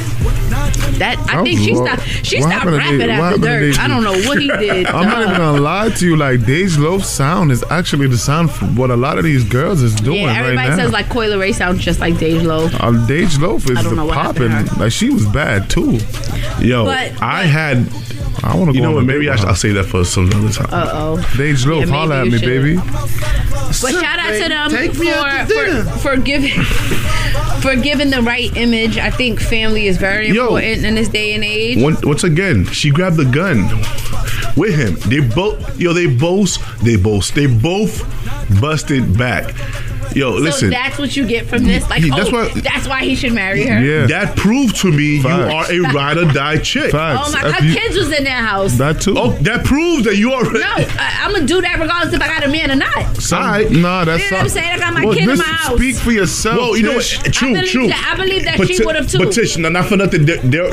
That 1.00 1.18
I 1.30 1.36
That 1.38 1.44
think 1.44 1.60
she 1.60 1.76
stopped. 1.76 2.02
She 2.26 2.40
What 2.42 2.50
stopped 2.50 2.66
rapping 2.66 3.00
Dej- 3.00 3.20
what 3.20 3.34
after 3.34 3.40
Durk. 3.48 3.78
I 3.78 3.88
don't 3.88 4.04
know 4.04 4.18
what 4.28 4.42
he 4.42 4.48
did. 4.60 4.88
I'm 4.88 5.06
not 5.08 5.22
even 5.24 5.38
gonna 5.38 5.62
lie 5.62 5.90
to 5.90 6.06
you. 6.06 6.16
Like 6.18 6.42
Dej 6.42 6.78
Loaf's 6.78 7.08
sound 7.08 7.52
is 7.52 7.64
actually 7.70 8.08
the 8.08 8.18
sound 8.18 8.52
for 8.52 8.66
what 8.66 8.90
a 8.90 8.96
lot 8.96 9.18
of 9.18 9.24
these 9.24 9.44
girls 9.44 9.82
is 9.82 9.96
doing 9.96 10.22
yeah, 10.22 10.28
right 10.32 10.38
everybody 10.40 10.70
now. 10.70 10.76
says 10.76 10.92
like 10.92 11.08
Coi 11.10 11.28
Leray 11.28 11.54
sounds 11.54 11.80
just 11.84 12.00
like 12.00 12.16
Dej 12.16 12.44
Loaf. 12.44 12.74
uh, 12.76 12.92
Dej 13.08 13.40
Loaf 13.40 13.70
is 13.70 13.84
the 13.84 13.96
know 13.96 14.10
popping. 14.12 14.52
Like 14.78 14.92
she 14.92 15.10
was 15.10 15.26
bad 15.28 15.70
too. 15.70 16.00
Yo, 16.60 16.86
But- 16.86 17.22
I 17.22 17.44
had. 17.44 17.88
I 18.42 18.56
want 18.56 18.70
to 18.72 18.76
You 18.76 18.82
go. 18.84 18.90
know 18.90 18.96
what? 18.96 19.06
A 19.10 19.14
Maybe 19.14 19.30
I, 19.30 19.34
with 19.34 19.42
I'll 19.42 19.48
her. 19.50 19.56
say 19.56 19.72
that 19.74 19.86
for 19.86 20.04
some 20.06 20.28
other 20.34 20.50
time. 20.52 20.68
Uh 20.72 20.90
oh. 20.94 21.18
Dej 21.38 21.66
Loaf, 21.66 21.86
Yeah, 21.88 21.92
holla 21.94 22.22
at 22.22 22.28
me, 22.28 22.34
you 22.34 22.40
baby. 22.40 22.76
But 22.76 23.92
shout 23.92 24.20
out 24.20 24.34
to 24.34 24.50
them 24.50 24.70
Take 24.72 24.98
me 24.98 25.12
out 25.12 25.48
to 25.48 25.54
for, 25.54 25.66
dinner. 25.66 25.84
for 25.84 26.00
for 26.00 26.18
giving 26.18 26.64
for 27.62 27.76
giving 27.76 28.10
the 28.10 28.22
right 28.22 28.56
image. 28.58 28.98
I 28.98 29.10
think 29.10 29.40
family 29.40 29.88
is 29.88 29.98
very 29.98 30.30
Yo. 30.30 30.48
important 30.56 30.86
in 30.86 30.96
this 30.96 31.10
day 31.10 31.34
and 31.34 31.44
age. 31.44 31.82
Once, 31.82 32.04
once 32.04 32.24
again, 32.24 32.66
she 32.66 32.90
grabbed 32.90 33.18
the 33.18 33.26
gun 33.26 33.68
with 34.56 34.76
him. 34.76 34.96
They 35.10 35.20
both, 35.20 35.80
yo, 35.80 35.94
they 35.94 36.08
both, 36.08 36.58
they 36.82 36.96
both, 36.96 37.34
they 37.34 37.48
both 37.48 38.02
busted 38.62 39.18
back. 39.18 39.54
Yo, 40.16 40.32
so 40.34 40.38
listen. 40.44 40.70
that's 40.70 40.98
what 40.98 41.16
you 41.16 41.26
get 41.26 41.46
from 41.48 41.64
this. 41.64 41.88
Like, 41.90 42.02
He- 42.04 42.12
oh, 42.12 42.16
that's 42.18 42.62
that's, 42.64 42.88
why 42.88 43.04
he 43.04 43.16
should 43.16 43.34
marry 43.34 43.66
her. 43.66 43.80
Yeah, 43.80 44.08
That 44.08 44.36
proved 44.36 44.76
to 44.78 44.92
me 44.92 45.22
Facts. 45.22 45.72
you 45.72 45.86
are 45.86 45.92
a 45.92 45.94
ride 45.94 46.18
or 46.18 46.26
die 46.26 46.58
chick. 46.58 46.92
facts. 46.92 47.30
Oh 47.30 47.32
my 47.32 47.48
If 47.50 47.54
God, 47.56 47.64
you- 47.64 47.74
kids 47.76 47.96
was 47.98 48.12
in 48.12 48.24
their 48.24 48.42
house. 48.44 48.74
That 48.78 49.02
too. 49.02 49.16
Oh, 49.18 49.32
that 49.42 49.64
proves 49.66 50.06
that 50.06 50.18
you 50.18 50.34
are. 50.34 50.44
no, 50.44 50.60
I, 50.62 51.20
I'm 51.24 51.32
gonna 51.34 51.46
do 51.46 51.62
that 51.62 51.80
regardless 51.80 52.14
if 52.14 52.22
I 52.22 52.28
got 52.28 52.44
a 52.44 52.48
man 52.50 52.72
or 52.72 52.76
not. 52.76 53.18
Some- 53.18 53.44
Alright. 53.44 53.72
Nah, 53.72 54.06
that's 54.06 54.24
You 54.24 54.32
know 54.32 54.38
what 54.38 54.44
I'm 54.44 54.50
saying? 54.50 54.72
I 54.72 54.78
got 54.80 54.94
my 54.94 55.06
Well, 55.06 55.14
kid 55.14 55.30
in 55.30 55.38
my 55.38 55.44
house. 55.44 55.76
Speak 55.78 55.96
for 55.96 56.12
yourself. 56.12 56.58
Well, 56.58 56.78
you 56.78 56.84
know 56.84 56.96
what? 56.96 57.06
True, 57.32 57.56
I 57.56 57.66
true. 57.66 57.88
that- 57.88 58.12
I 58.14 58.16
believe 58.18 58.46
that 58.46 58.58
But 58.58 58.68
she 58.68 58.78
Ti- 58.78 58.86
would've 58.86 59.08
too. 59.10 59.20
But 59.20 59.32
Tish, 59.32 59.58
not 59.58 59.86
for 59.86 59.98
nothing. 59.98 60.26
There, 60.26 60.38
there 60.38 60.72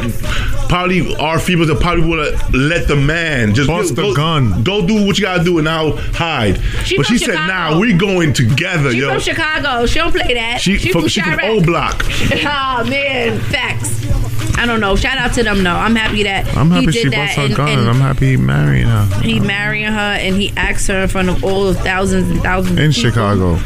probably 0.68 1.14
are 1.16 1.38
females 1.38 1.68
that 1.68 1.80
probably 1.80 2.04
would 2.06 2.18
have 2.32 2.54
let 2.54 2.88
the 2.88 2.96
man 2.96 3.54
just 3.54 3.68
Bust 3.68 3.94
the 3.96 4.02
go, 4.02 4.14
gun. 4.14 4.62
Go 4.62 4.86
do 4.86 5.04
what 5.06 5.18
you 5.18 5.22
gotta 5.24 5.44
do 5.44 5.58
and 5.58 5.64
now 5.64 5.92
hide. 6.14 6.60
She 6.84 6.96
but 6.96 7.06
from 7.06 7.16
she 7.18 7.24
said, 7.24 7.32
Chicago. 7.34 7.74
"Nah, 7.74 7.78
we 7.78 7.92
going 7.92 8.32
together, 8.32 8.90
She 8.92 8.98
yo." 8.98 9.08
Chicago. 9.26 9.86
She 9.86 9.98
don't 9.98 10.12
play 10.12 10.34
that. 10.34 10.60
She, 10.60 10.78
She 10.78 10.92
from, 10.92 11.02
from 11.02 11.08
she 11.08 11.20
from. 11.20 11.40
O 11.42 11.60
Block. 11.60 12.02
oh 12.32 12.86
man, 12.88 13.40
facts. 13.50 14.06
I 14.56 14.64
don't 14.64 14.80
know. 14.80 14.96
Shout 14.96 15.18
out 15.18 15.34
to 15.34 15.42
them 15.42 15.62
though. 15.64 15.70
I'm 15.70 15.96
happy 15.96 16.22
that 16.22 16.46
I'm 16.56 16.68
he 16.70 16.74
happy 16.74 16.86
did 16.86 16.94
she 16.94 17.08
that 17.10 17.34
her 17.36 17.42
and, 17.42 17.54
gun, 17.54 17.68
and 17.68 17.88
I'm 17.88 18.00
happy 18.00 18.30
he 18.30 18.36
marrying 18.36 18.86
her 18.86 19.20
he 19.20 19.40
marrying 19.40 19.92
her 19.92 20.16
and 20.16 20.36
he 20.36 20.52
asked 20.56 20.86
her 20.88 21.02
in 21.02 21.08
front 21.08 21.28
of 21.28 21.44
all 21.44 21.64
the 21.64 21.74
thousands 21.74 22.30
and 22.30 22.40
thousands 22.40 22.78
in. 22.78 22.92
Chicago. 22.92 23.56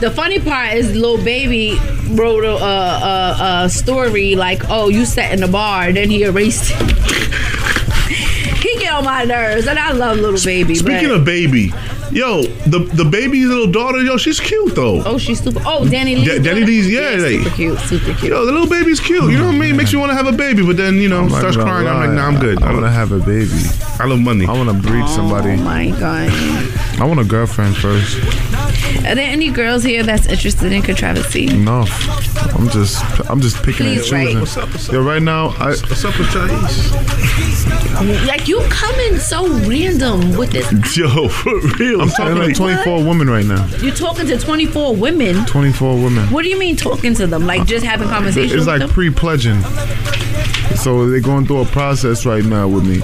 The 0.00 0.12
funny 0.14 0.38
part 0.38 0.74
is, 0.74 0.94
Lil 0.94 1.22
Baby 1.24 1.78
wrote 2.10 2.44
a, 2.44 2.54
a, 2.54 2.60
a, 2.60 3.64
a 3.64 3.70
story 3.70 4.36
like, 4.36 4.62
"Oh, 4.68 4.90
you 4.90 5.06
sat 5.06 5.32
in 5.32 5.40
the 5.40 5.48
bar," 5.48 5.90
then 5.90 6.10
he 6.10 6.22
erased. 6.22 6.72
it. 6.74 6.76
he 8.62 8.78
get 8.78 8.92
on 8.92 9.04
my 9.04 9.24
nerves, 9.24 9.66
and 9.66 9.78
I 9.78 9.92
love 9.92 10.18
Lil 10.18 10.38
Baby. 10.44 10.74
Speaking 10.74 11.08
but, 11.08 11.20
of 11.20 11.24
baby, 11.24 11.72
yo, 12.12 12.42
the 12.66 12.78
the 12.94 13.04
baby's 13.04 13.46
little 13.48 13.70
daughter, 13.70 14.02
yo, 14.02 14.16
she's 14.16 14.40
cute 14.40 14.74
though. 14.74 15.02
oh, 15.04 15.18
she's 15.18 15.40
super. 15.42 15.60
Oh, 15.64 15.86
Danny 15.88 16.16
Lee. 16.16 16.24
Da- 16.24 16.38
Danny 16.38 16.64
Lee's- 16.64 16.88
yeah, 16.88 17.16
like- 17.22 17.38
super 17.44 17.56
cute, 17.56 17.78
super 17.80 18.14
cute. 18.14 18.32
Yo, 18.32 18.44
the 18.46 18.52
little 18.52 18.68
baby's 18.68 19.00
cute. 19.00 19.30
You 19.30 19.38
know 19.38 19.46
what 19.46 19.54
I 19.54 19.58
mean? 19.58 19.76
Makes 19.76 19.92
you 19.92 19.98
want 19.98 20.10
to 20.10 20.16
have 20.16 20.26
a 20.26 20.32
baby, 20.36 20.64
but 20.64 20.76
then 20.76 20.96
you 20.96 21.08
know 21.08 21.20
I'm 21.22 21.30
starts 21.30 21.56
gonna 21.56 21.68
crying. 21.70 21.86
I'm 21.88 21.98
like, 22.00 22.08
lie. 22.08 22.14
nah, 22.14 22.26
I'm 22.26 22.38
good. 22.40 22.62
I 22.62 22.70
I, 22.70 22.72
want 22.72 22.84
to 22.84 22.90
have 22.90 23.12
a 23.12 23.18
baby. 23.18 23.50
I 23.98 24.06
love 24.06 24.20
money. 24.20 24.46
I 24.46 24.52
want 24.52 24.68
to 24.70 24.74
breed 24.88 25.08
somebody. 25.08 25.52
Oh 25.52 25.56
my 25.56 25.90
god. 25.90 26.30
I 27.00 27.04
want 27.04 27.20
a 27.20 27.24
girlfriend 27.24 27.76
first. 27.76 28.18
Are 29.06 29.14
there 29.14 29.28
any 29.30 29.50
girls 29.50 29.82
here 29.84 30.02
that's 30.02 30.26
interested 30.26 30.72
in 30.72 30.82
controversy? 30.82 31.46
No, 31.46 31.84
I'm 32.54 32.68
just, 32.70 33.02
I'm 33.30 33.40
just 33.40 33.56
picking 33.62 33.86
Please, 33.86 34.10
and 34.10 34.12
right. 34.12 34.24
choosing. 34.26 34.40
What's 34.40 34.56
up, 34.56 34.68
what's 34.70 34.88
up? 34.88 34.92
Yo, 34.94 35.02
right 35.02 35.22
now, 35.22 35.48
I, 35.58 35.68
What's 35.76 36.04
up 36.04 36.18
with 36.18 36.28
Thais? 36.30 36.92
Like 38.26 38.48
you 38.48 38.60
coming 38.68 39.18
so 39.18 39.46
random 39.68 40.36
with 40.36 40.50
this. 40.52 40.96
Yo, 40.96 41.28
for 41.40 41.58
real. 41.78 41.95
I'm 42.00 42.08
talking 42.10 42.48
to 42.48 42.54
24 42.54 43.04
women 43.04 43.28
right 43.28 43.44
now. 43.44 43.66
You're 43.78 43.94
talking 43.94 44.26
to 44.26 44.38
24 44.38 44.96
women. 44.96 45.44
24 45.46 45.96
women. 45.96 46.28
What 46.30 46.42
do 46.42 46.48
you 46.48 46.58
mean 46.58 46.76
talking 46.76 47.14
to 47.14 47.26
them? 47.26 47.46
Like 47.46 47.66
just 47.66 47.84
having 47.84 48.08
conversations 48.08 48.52
It's 48.52 48.66
like 48.66 48.88
pre-pledging. 48.90 49.60
So 50.76 51.08
they're 51.08 51.20
going 51.20 51.46
through 51.46 51.60
a 51.60 51.66
process 51.66 52.26
right 52.26 52.44
now 52.44 52.68
with 52.68 52.86
me 52.86 53.00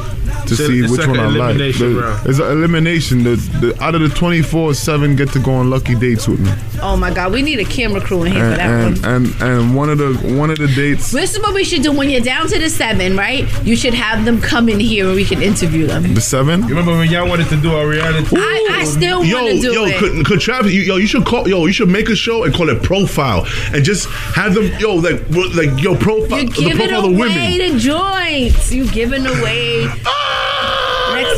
to 0.46 0.56
So 0.56 0.66
see 0.68 0.80
it's 0.80 0.90
which 0.90 1.00
like 1.00 1.08
one 1.08 1.18
an 1.20 1.24
I 1.24 1.28
like. 1.28 1.36
elimination 1.56 1.94
The- 1.94 2.00
round. 2.00 2.26
It's 2.28 2.38
an 2.38 2.50
elimination. 2.50 3.22
The, 3.24 3.36
the, 3.60 3.82
out 3.82 3.94
of 3.94 4.00
the 4.00 4.08
24, 4.08 4.74
seven 4.74 5.16
get 5.16 5.30
to 5.32 5.38
go 5.38 5.52
on 5.52 5.70
lucky 5.70 5.94
dates 5.94 6.26
with 6.28 6.40
me, 6.40 6.50
oh 6.82 6.96
my 6.96 7.12
god, 7.12 7.32
we 7.32 7.42
need 7.42 7.58
a 7.60 7.64
camera 7.64 8.00
crew 8.00 8.22
in 8.24 8.32
here 8.32 8.40
for 8.40 8.60
and 8.60 8.96
that 8.96 9.06
and, 9.06 9.32
one. 9.38 9.42
and 9.42 9.42
and 9.62 9.74
one 9.76 9.88
of 9.90 9.98
the 9.98 10.12
one 10.38 10.50
of 10.50 10.58
the 10.58 10.66
dates, 10.68 11.10
This 11.12 11.34
is 11.34 11.40
what 11.42 11.54
we 11.54 11.64
should 11.64 11.82
do 11.82 11.92
when 11.92 12.10
you're 12.10 12.20
down 12.20 12.46
to 12.48 12.58
the 12.58 12.68
seven, 12.70 13.16
right? 13.16 13.46
You 13.64 13.76
should 13.76 13.94
have 13.94 14.24
them 14.24 14.40
come 14.40 14.68
in 14.68 14.80
here 14.80 15.06
and 15.06 15.14
we 15.14 15.24
can 15.24 15.42
interview 15.42 15.86
them. 15.86 16.14
the 16.14 16.20
seven. 16.20 16.62
You 16.62 16.68
remember 16.68 16.92
when 16.92 17.10
y'all 17.10 17.28
wanted 17.28 17.48
to 17.48 17.56
do 17.60 17.74
a 17.74 17.86
reality? 17.86 18.36
I, 18.36 18.68
I 18.80 18.84
still 18.84 19.24
Yo, 19.24 19.36
want 19.42 19.54
to 19.56 19.60
do 19.60 19.72
yo, 19.72 19.84
it. 19.86 19.98
could, 19.98 20.26
could 20.26 20.40
Travis, 20.40 20.72
you, 20.72 20.82
yo, 20.82 20.96
you 20.96 21.06
should 21.06 21.24
call, 21.24 21.48
yo, 21.48 21.66
you 21.66 21.72
should 21.72 21.88
make 21.88 22.08
a 22.08 22.16
show 22.16 22.44
and 22.44 22.52
call 22.54 22.68
it 22.68 22.82
Profile, 22.82 23.46
and 23.72 23.84
just 23.84 24.08
have 24.34 24.54
them, 24.54 24.66
yo, 24.78 24.96
like, 24.96 25.20
like, 25.54 25.80
yo, 25.82 25.94
profile, 25.96 26.38
You're 26.40 26.48
the 26.48 26.52
giving 26.60 26.76
profile 26.88 27.04
of 27.06 27.10
the 27.12 27.16
away 27.16 27.58
women. 27.58 27.74
the 27.74 27.78
joints. 27.78 28.72
You 28.72 28.90
giving 28.90 29.26
away. 29.26 29.86
Ah! 30.04 30.21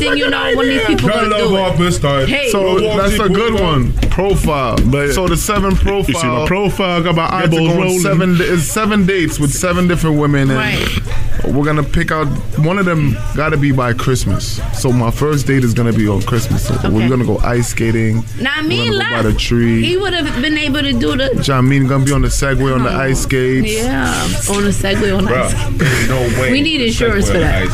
Next 0.01 0.09
thing 0.11 0.19
you 0.19 0.31
know, 0.31 0.55
one 0.55 0.59
of 0.59 0.75
these 0.75 0.85
people 0.87 1.09
Girl 1.09 1.21
gonna 1.29 1.29
love 1.45 1.49
do 1.51 1.57
off 1.57 1.75
it. 1.77 1.79
this 1.85 1.99
time. 1.99 2.27
Hey. 2.27 2.49
So 2.51 2.79
that's 2.81 3.19
a 3.19 3.29
good 3.29 3.55
one. 3.61 3.93
Profile. 4.11 4.77
But- 4.87 5.13
so 5.13 5.27
the 5.29 5.37
seven 5.37 5.75
profile. 5.77 6.05
You 6.09 6.15
see 6.15 6.27
my 6.27 6.47
profile, 6.47 7.03
got 7.03 7.15
my 7.17 7.25
Get 7.43 7.51
to 7.51 7.57
eyeballs 7.57 7.69
go 7.69 7.75
on 7.75 7.81
rolling. 7.83 8.01
seven, 8.01 8.37
it's 8.41 8.63
seven 8.65 9.07
dates 9.07 9.39
with 9.39 9.53
seven 9.53 9.89
different 9.89 10.19
women, 10.19 10.51
and 10.51 10.59
Right. 10.59 11.45
we're 11.55 11.65
gonna 11.65 11.83
pick 11.83 12.11
out 12.13 12.27
one 12.59 12.79
of 12.79 12.85
them. 12.85 13.17
Got 13.35 13.51
to 13.51 13.57
be 13.57 13.73
by 13.73 13.93
Christmas. 13.93 14.61
So 14.75 14.93
my 14.93 15.11
first 15.11 15.47
date 15.47 15.65
is 15.65 15.75
gonna 15.75 15.93
be 15.93 16.07
on 16.09 16.23
Christmas. 16.23 16.67
So 16.69 16.75
Okay. 16.75 16.89
we're 16.91 17.09
gonna 17.09 17.25
go 17.25 17.39
ice 17.39 17.69
skating. 17.69 18.25
Now 18.41 18.53
We're 18.63 18.69
me 18.69 18.89
gonna 18.91 19.05
go 19.05 19.11
by 19.17 19.23
the 19.23 19.33
tree. 19.35 19.83
He 19.85 19.97
would 19.97 20.13
have 20.13 20.41
been 20.43 20.59
able 20.59 20.81
to 20.83 20.93
do 20.93 21.17
the 21.17 21.31
Jamin 21.37 21.89
gonna 21.89 22.05
be 22.05 22.13
on 22.13 22.23
the 22.23 22.29
Segway 22.29 22.75
on 22.75 22.83
the 22.85 22.91
ice 22.91 23.23
skates. 23.23 23.73
yeah 23.73 24.13
on 24.51 24.65
the 24.65 24.71
Segway 24.71 25.17
on 25.17 25.25
Bro, 25.27 25.43
ice. 25.45 25.55
there's 25.77 26.09
no 26.09 26.21
way. 26.41 26.53
We 26.53 26.61
need 26.61 26.81
insurance 26.83 27.27
for 27.31 27.39
that. 27.39 27.69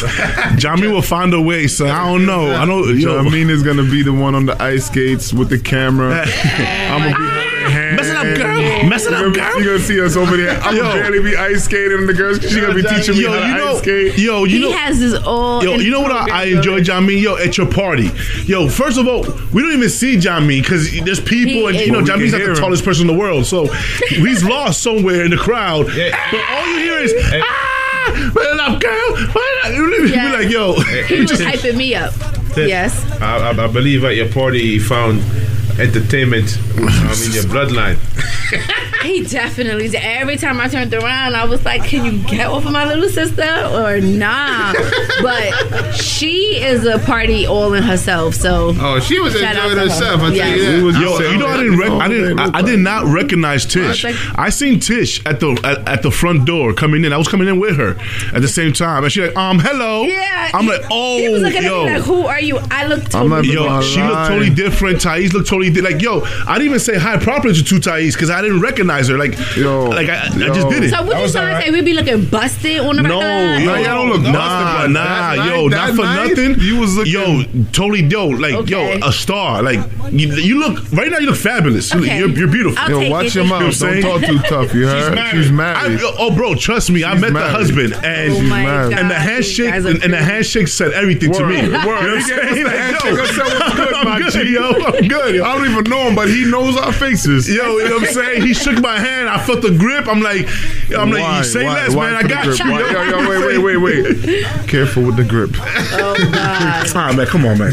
Johnny 0.56 0.86
will 0.88 1.02
find 1.02 1.32
a 1.34 1.40
way, 1.40 1.66
so 1.66 1.86
I 1.86 2.06
don't 2.10 2.26
know. 2.26 2.54
I 2.54 2.64
don't, 2.66 2.98
yo, 2.98 3.22
Jamin 3.24 3.50
is 3.50 3.62
gonna 3.62 3.82
be 3.84 4.02
the 4.02 4.12
one 4.12 4.34
on 4.34 4.46
the 4.46 4.60
ice 4.62 4.86
skates 4.86 5.32
with 5.32 5.48
the 5.48 5.58
camera. 5.58 6.24
I'm 6.26 7.12
gonna 7.12 7.16
be 7.16 7.22
holding 7.22 7.70
hands. 7.70 7.96
Mess 7.96 8.08
it 8.08 8.16
up, 8.16 8.36
girl. 8.36 8.88
Mess 8.88 9.06
it 9.06 9.12
up, 9.12 9.20
You're 9.20 9.32
gonna, 9.32 9.50
girl. 9.50 9.62
you're 9.62 9.72
gonna 9.74 9.84
see 9.86 10.00
us 10.00 10.16
over 10.16 10.36
there. 10.36 10.58
I'm 10.60 10.76
Yo. 10.76 10.82
gonna 10.82 10.94
barely 11.00 11.22
be 11.22 11.36
ice 11.36 11.64
skating, 11.64 11.98
and 11.98 12.08
the 12.08 12.14
girls 12.14 12.38
she 12.42 12.60
gonna 12.60 12.74
be 12.74 12.82
teaching 12.82 13.14
me 13.16 13.22
yo, 13.22 13.32
how 13.32 13.40
to 13.40 13.46
you 13.48 13.54
know, 13.56 13.70
ice 13.72 13.78
skate. 13.78 14.18
yo, 14.18 14.44
you 14.44 14.56
He 14.56 14.62
know, 14.62 14.72
has 14.76 14.98
his 14.98 15.14
all. 15.14 15.62
Yo, 15.64 15.74
you 15.74 15.90
know 15.90 16.00
what 16.00 16.12
I, 16.12 16.42
I 16.42 16.44
enjoy, 16.44 16.70
already. 16.72 16.84
John 16.84 17.06
Mean? 17.06 17.22
Yo, 17.22 17.36
at 17.36 17.56
your 17.58 17.66
party. 17.70 18.10
Yo, 18.44 18.68
first 18.68 18.98
of 18.98 19.06
all, 19.08 19.22
we 19.52 19.62
don't 19.62 19.72
even 19.72 19.88
see 19.90 20.18
John 20.18 20.46
Mean 20.46 20.62
because 20.62 20.90
there's 21.00 21.20
people, 21.20 21.52
He 21.52 21.66
and 21.68 21.76
is- 21.76 21.86
you 21.86 21.92
know, 21.92 21.98
But 21.98 22.02
we 22.04 22.08
John 22.08 22.18
Mean's 22.20 22.32
not 22.32 22.42
the 22.54 22.54
tallest 22.60 22.84
person 22.84 23.08
in 23.08 23.14
the 23.14 23.18
world, 23.20 23.46
so 23.46 23.66
he's 24.08 24.44
lost 24.48 24.82
somewhere 24.82 25.24
in 25.24 25.30
the 25.30 25.36
crowd. 25.36 25.92
Yeah. 25.94 26.16
But 26.30 26.40
all 26.50 26.66
you 26.68 26.78
hear 26.78 26.98
is, 26.98 27.14
ah, 27.42 27.65
put 28.32 28.46
it 28.46 28.60
up, 28.60 28.80
girl. 28.80 29.26
Put 29.32 29.42
it 29.42 29.64
up. 29.66 29.72
You 29.74 30.06
Yeah. 30.06 30.30
be 30.30 30.44
like, 30.44 30.50
yo, 30.52 30.72
He 31.06 31.20
was 31.22 31.30
hyping 31.40 31.76
me 31.76 31.94
up. 31.94 32.12
Yes. 32.56 33.04
I, 33.20 33.50
I, 33.50 33.64
I 33.64 33.66
believe 33.68 34.04
at 34.04 34.16
your 34.16 34.28
party 34.32 34.60
you 34.60 34.80
found 34.82 35.20
entertainment 35.78 36.56
um, 36.78 36.84
in 36.88 37.32
your 37.32 37.44
bloodline. 37.44 37.98
He 39.02 39.22
definitely 39.24 39.88
did. 39.88 40.02
Every 40.02 40.36
time 40.36 40.60
I 40.60 40.68
turned 40.68 40.92
around, 40.94 41.34
I 41.36 41.44
was 41.44 41.64
like, 41.64 41.84
"Can 41.84 42.04
you 42.04 42.18
get 42.28 42.46
off 42.46 42.66
of 42.66 42.72
my 42.72 42.84
little 42.86 43.08
sister 43.08 43.42
or 43.72 44.00
nah?" 44.00 44.72
but 45.22 45.92
she 45.94 46.60
is 46.62 46.84
a 46.86 46.98
party 47.00 47.46
all 47.46 47.74
in 47.74 47.82
herself. 47.82 48.34
So 48.34 48.74
Oh, 48.78 49.00
she 49.00 49.18
was 49.20 49.32
Shout 49.38 49.56
out 49.56 49.70
enjoying 49.70 49.74
to 49.74 49.80
her. 49.80 49.88
herself. 49.88 50.20
I 50.22 50.24
tell 50.26 50.34
Yes. 50.36 50.58
you 50.60 50.72
that. 50.78 50.84
Was 50.84 50.96
Yo, 50.98 51.30
you 51.30 51.38
know 51.38 51.46
I 51.46 51.56
didn't, 51.56 51.78
rec- 51.78 51.90
I 51.90 52.08
didn't, 52.08 52.38
I, 52.40 52.50
I 52.58 52.62
did 52.62 52.78
not 52.80 53.04
recognize 53.06 53.64
Tish. 53.66 54.04
I 54.04 54.10
like- 54.10 54.38
I 54.38 54.50
seen 54.50 54.80
Tish 54.80 55.24
at 55.26 55.40
the 55.40 55.50
at, 55.64 55.88
at 55.88 56.02
the 56.02 56.10
front 56.10 56.44
door 56.46 56.72
coming 56.72 57.04
in. 57.04 57.12
I 57.12 57.16
was 57.16 57.28
coming 57.28 57.48
in 57.48 57.58
with 57.58 57.76
her 57.76 57.96
at 58.34 58.42
the 58.42 58.48
same 58.48 58.72
time, 58.72 59.04
and 59.04 59.12
she 59.12 59.22
like, 59.26 59.36
um, 59.36 59.58
hello. 59.58 60.04
yeah, 60.04 60.50
I'm 60.54 60.66
like, 60.66 60.82
oh, 60.90 61.18
he 61.18 61.28
was 61.28 61.42
looking 61.42 61.62
yo. 61.62 61.82
at 61.82 61.86
me 61.86 61.94
like, 61.98 62.02
"Who 62.04 62.26
are 62.26 62.40
you?" 62.40 62.58
I 62.70 62.86
looked 62.86 63.14
I'm 63.14 63.28
not 63.28 63.44
totally. 63.44 63.54
Yo, 63.54 63.80
she 63.82 64.02
looked 64.02 64.28
totally 64.28 64.50
different. 64.50 65.00
Thais 65.00 65.32
looked 65.32 65.48
totally 65.48 65.70
di- 65.70 65.80
like 65.80 66.00
yo. 66.02 66.22
I 66.46 66.54
didn't 66.58 66.68
even 66.68 66.80
say 66.80 66.98
hi 66.98 67.16
properly 67.18 67.54
to 67.54 67.64
two 67.64 67.78
Thais 67.80 68.14
because 68.14 68.30
I 68.30 68.40
didn't 68.42 68.60
recognize 68.60 68.85
recognize 68.86 69.08
her. 69.08 69.18
Like, 69.18 69.56
Yo, 69.56 69.84
like 69.86 70.08
I, 70.08 70.26
I 70.26 70.48
just 70.54 70.68
did 70.68 70.84
it. 70.84 70.90
So 70.90 71.02
would 71.04 71.16
you 71.16 71.22
was 71.22 71.32
trying 71.32 71.46
to 71.46 71.52
alright. 71.52 71.64
say? 71.64 71.70
We 71.70 71.82
be 71.82 71.92
looking 71.94 72.24
busted 72.26 72.80
on 72.80 72.96
the 72.96 73.02
No, 73.02 73.18
regular? 73.20 73.58
yo, 73.58 73.66
Nah, 73.66 73.76
y'all 73.78 73.94
don't 74.02 74.08
look 74.10 74.22
nah, 74.22 74.32
busted, 74.32 74.76
but 74.76 74.90
nah, 74.90 75.36
that 75.36 75.46
yo, 75.46 75.68
night- 75.68 75.76
not 75.76 75.96
for 75.96 76.02
night, 76.02 76.28
nothing. 76.36 76.60
you 76.60 76.76
was 76.76 76.96
looking- 76.96 77.12
yo, 77.12 77.42
totally 77.72 78.02
dope. 78.02 78.38
Like, 78.38 78.54
Okay. 78.54 78.98
yo, 78.98 79.06
a 79.06 79.12
star. 79.12 79.62
Like, 79.62 79.80
you, 80.10 80.32
you 80.34 80.58
look 80.60 80.84
right 80.92 81.10
now. 81.10 81.18
You 81.18 81.26
look 81.26 81.36
fabulous. 81.36 81.92
You- 81.92 82.00
Okay. 82.06 82.18
You're, 82.18 82.28
you're 82.28 82.48
beautiful. 82.48 82.78
I'll 82.78 82.90
Yo, 82.90 83.00
take 83.00 83.10
watch 83.10 83.26
it. 83.26 83.34
your 83.36 83.44
You 83.44 83.50
know 83.50 83.58
mouth. 83.60 83.82
I'm 83.82 83.90
Don't 83.90 84.02
saying? 84.02 84.02
talk 84.02 84.20
too 84.22 84.38
tough. 84.48 84.74
You 84.74 84.86
heard? 84.86 85.18
She's 85.32 85.50
married. 85.50 86.00
I, 86.00 86.14
oh, 86.18 86.30
bro, 86.34 86.54
trust 86.54 86.90
me. 86.90 87.04
I 87.04 87.14
met 87.14 87.32
married. 87.32 87.34
the 87.34 87.50
husband, 87.50 87.94
oh 87.94 88.00
and 88.06 88.32
Oh 88.32 88.40
my 88.42 88.62
married. 88.62 88.90
God. 88.90 88.98
and 89.00 89.10
the 89.10 89.14
handshake 89.14 89.72
and, 89.72 89.86
and 89.86 90.12
the 90.12 90.16
handshake 90.22 90.68
said 90.68 90.92
everything 90.92 91.32
to 91.32 91.42
Word, 91.42 91.48
me. 91.48 91.62
You 91.62 91.70
know 91.72 91.86
what 91.86 92.02
I'm 92.04 92.04
He 92.04 92.10
gave 92.10 92.18
us 92.18 92.26
saying? 92.28 92.54
the 92.54 92.64
Like, 92.64 92.76
handshake. 92.76 93.16
yo, 93.16 93.22
I 93.22 93.26
said, 93.26 93.58
"What's 93.58 93.74
good, 93.74 93.94
I'm 93.94 94.22
good, 94.22 94.48
yo. 94.48 94.68
I'm 94.70 95.08
good. 95.08 95.40
I 95.40 95.56
don't 95.58 95.70
even 95.70 95.84
know 95.84 96.08
him, 96.08 96.14
but 96.14 96.28
he 96.28 96.44
knows 96.44 96.76
our 96.76 96.92
faces. 96.92 97.48
Yo, 97.52 97.78
you 97.78 97.88
know 97.88 97.96
what 97.96 98.08
I'm 98.08 98.14
saying? 98.14 98.42
He 98.42 98.54
shook 98.54 98.75
my 98.82 98.98
hand. 98.98 99.28
I 99.28 99.38
felt 99.44 99.62
the 99.62 99.70
grip. 99.76 100.06
I'm 100.08 100.20
like, 100.20 100.48
I'm 100.96 101.10
like, 101.10 101.38
you 101.38 101.44
say 101.44 101.64
Why? 101.64 101.74
less, 101.74 101.94
Why 101.94 102.10
man. 102.12 102.24
I 102.24 102.28
got 102.28 102.46
you. 102.58 102.70
Why? 102.70 102.80
yo. 102.80 102.86
Yo, 103.02 103.20
yo, 103.20 103.28
wait, 103.28 103.58
wait, 103.62 103.76
wait, 103.78 104.06
wait. 104.06 104.44
Careful 104.68 105.04
with 105.04 105.16
the 105.16 105.24
grip. 105.24 105.50
Oh 105.58 106.14
God. 106.32 106.86
Ah, 106.98 107.12
man, 107.14 107.26
come 107.26 107.44
on, 107.44 107.58
man. 107.58 107.72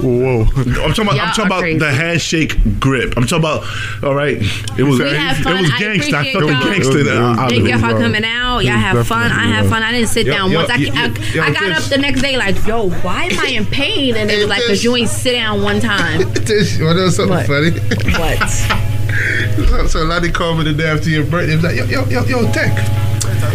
Whoa. 0.00 0.42
I'm 0.56 0.64
talking 0.94 1.04
about, 1.04 1.16
Y'all 1.16 1.26
I'm 1.26 1.34
talking 1.34 1.46
about 1.46 1.60
crazy. 1.60 1.78
the 1.78 1.90
handshake 1.92 2.80
grip. 2.80 3.14
I'm 3.16 3.24
talking 3.26 3.38
about, 3.44 3.64
all 4.02 4.14
right. 4.14 4.38
It 4.78 4.82
was, 4.84 4.98
We 4.98 5.08
had 5.10 5.36
fun. 5.42 5.56
it 5.58 5.60
was 5.62 5.70
I 5.72 5.78
gangster. 5.78 6.16
I, 6.16 6.20
appreciate 6.20 6.32
felt 6.32 6.46
the 6.64 6.70
gangster 6.70 6.98
It 6.98 7.04
was- 7.04 7.08
out 7.08 7.32
of 7.32 7.48
Thank 7.50 7.64
it. 7.64 7.68
you 7.70 7.78
for 7.78 7.88
coming 7.98 8.24
out. 8.24 8.58
Y'all 8.60 8.72
have 8.78 9.06
fun. 9.06 9.22
I 9.22 9.28
definitely 9.28 9.52
had 9.52 9.66
fun. 9.68 9.82
I 9.82 9.92
didn't 9.92 10.08
sit 10.08 10.24
down 10.26 10.52
once. 10.52 10.70
I, 10.70 10.76
yo, 10.76 10.92
I, 10.94 11.06
yo, 11.34 11.42
I 11.42 11.52
got 11.52 11.70
up 11.72 11.82
the 11.90 11.98
next 11.98 12.22
day 12.22 12.36
like, 12.36 12.64
yo, 12.66 12.88
why 12.90 13.24
am 13.24 13.38
I 13.40 13.48
in 13.48 13.66
pain? 13.66 14.16
And 14.16 14.30
it 14.30 14.38
was 14.38 14.48
like, 14.48 14.62
because 14.62 14.82
you 14.84 14.94
ain't 14.96 15.08
sit 15.10 15.32
down 15.32 15.62
one 15.62 15.80
time. 15.80 16.32
This, 16.44 16.78
well, 16.80 16.94
there 16.94 17.04
was 17.04 17.16
something 17.16 17.36
What? 17.36 17.46
funny. 17.46 17.70
What? 18.18 18.93
So, 19.64 19.86
so 19.86 20.30
called 20.30 20.58
me 20.58 20.64
the 20.64 20.72
day 20.72 20.86
after 20.86 21.10
your 21.10 21.24
birthday. 21.24 21.50
He 21.50 21.56
was 21.56 21.64
like, 21.64 21.76
yo, 21.76 21.84
yo, 21.84 22.04
yo, 22.06 22.24
yo, 22.24 22.52
Tech. 22.52 22.74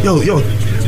Yo, 0.03 0.21
yo, 0.21 0.39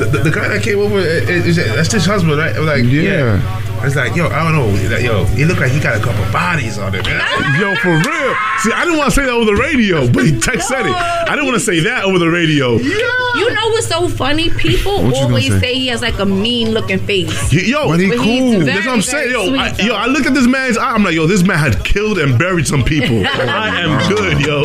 the, 0.05 0.17
the, 0.17 0.23
the 0.29 0.31
guy 0.31 0.47
that 0.49 0.63
came 0.63 0.79
over, 0.79 0.97
uh, 0.97 1.01
is, 1.01 1.45
is, 1.45 1.55
that's 1.57 1.91
his 1.91 2.05
husband, 2.05 2.37
right? 2.37 2.55
I 2.55 2.59
was 2.59 2.67
like, 2.67 2.83
Yeah. 2.83 3.01
yeah. 3.41 3.67
I 3.81 3.85
was 3.85 3.95
like, 3.95 4.15
yo, 4.15 4.27
I 4.27 4.43
don't 4.43 4.53
know. 4.53 4.67
Like, 4.93 5.01
yo, 5.03 5.25
he 5.25 5.43
looked 5.43 5.59
like 5.59 5.71
he 5.71 5.79
got 5.79 5.99
a 5.99 6.03
couple 6.03 6.21
bodies 6.31 6.77
on 6.77 6.93
him, 6.93 7.01
man. 7.03 7.19
Yo, 7.59 7.73
for 7.77 7.89
real. 7.89 8.35
See, 8.59 8.71
I 8.71 8.85
didn't 8.85 8.99
want 8.99 9.09
to 9.09 9.15
say 9.15 9.23
that 9.25 9.31
over 9.31 9.45
the 9.45 9.55
radio, 9.59 10.07
but 10.07 10.23
he 10.23 10.39
text 10.39 10.67
said 10.67 10.85
it. 10.85 10.93
I 10.93 11.29
didn't 11.31 11.45
want 11.45 11.55
to 11.57 11.65
say 11.65 11.79
that 11.79 12.03
over 12.03 12.19
the 12.19 12.29
radio. 12.29 12.73
You 12.75 13.49
know 13.55 13.69
what's 13.69 13.87
so 13.87 14.07
funny? 14.07 14.51
People 14.51 15.01
What 15.05 15.15
always 15.15 15.47
say? 15.47 15.59
say 15.59 15.73
he 15.73 15.87
has 15.87 16.03
like 16.03 16.19
a 16.19 16.25
mean 16.27 16.69
looking 16.69 16.99
face. 16.99 17.51
Y- 17.51 17.61
Yo, 17.65 17.87
But 17.87 17.99
he 18.01 18.09
But 18.09 18.17
cool. 18.19 18.51
very- 18.51 18.65
That's 18.65 18.85
what 18.85 18.95
I'm 18.97 19.01
saying. 19.01 19.31
Yo, 19.31 19.55
I, 19.55 19.71
sweet, 19.73 19.87
yo. 19.87 19.95
I 19.95 20.05
look 20.05 20.27
at 20.27 20.35
this 20.35 20.45
man's 20.45 20.77
eye. 20.77 20.91
I'm 20.91 21.03
like, 21.03 21.15
yo, 21.15 21.25
this 21.25 21.41
man 21.41 21.57
had 21.57 21.83
killed 21.83 22.19
and 22.19 22.37
buried 22.37 22.67
some 22.67 22.83
people. 22.83 23.25
I 23.25 23.81
am 23.81 24.07
good, 24.15 24.45
yo. 24.45 24.61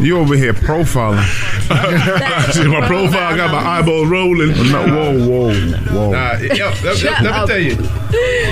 You 0.00 0.18
over 0.18 0.34
here 0.36 0.52
profiling. 0.52 1.22
See 2.52 2.66
my 2.66 2.86
profile, 2.86 3.32
I 3.32 3.36
got 3.36 3.50
my 3.50 3.58
eyeballs 3.58 4.08
rolling. 4.08 4.48
No, 4.70 4.86
whoa, 4.86 5.28
whoa, 5.28 5.54
whoa. 5.92 6.10
Nah, 6.10 6.36
yo, 6.38 6.68
let, 6.82 7.02
let, 7.02 7.22
let 7.22 7.40
me 7.40 7.46
tell 7.46 7.58
you. 7.58 7.74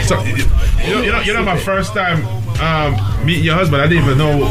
So, 0.04 0.22
you, 0.24 1.02
you 1.02 1.12
know, 1.12 1.20
you 1.20 1.32
know, 1.34 1.42
my 1.42 1.58
first 1.58 1.92
time 1.94 2.41
um, 2.62 3.26
meeting 3.26 3.44
your 3.44 3.54
husband, 3.54 3.82
I 3.82 3.86
didn't 3.88 4.04
even 4.04 4.18
know 4.18 4.44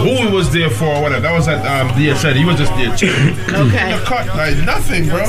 who 0.00 0.14
he 0.26 0.32
was 0.32 0.52
there 0.52 0.70
for 0.70 0.86
or 0.86 1.02
whatever. 1.02 1.22
That 1.22 1.32
was 1.32 1.48
at 1.48 1.64
um, 1.66 1.88
DSN. 1.90 2.34
He 2.36 2.44
was 2.44 2.56
just 2.56 2.72
there 2.76 2.94
chilling. 2.96 3.36
Okay. 3.60 3.98
Cut, 4.04 4.26
like 4.28 4.56
nothing, 4.64 5.06
bro. 5.08 5.24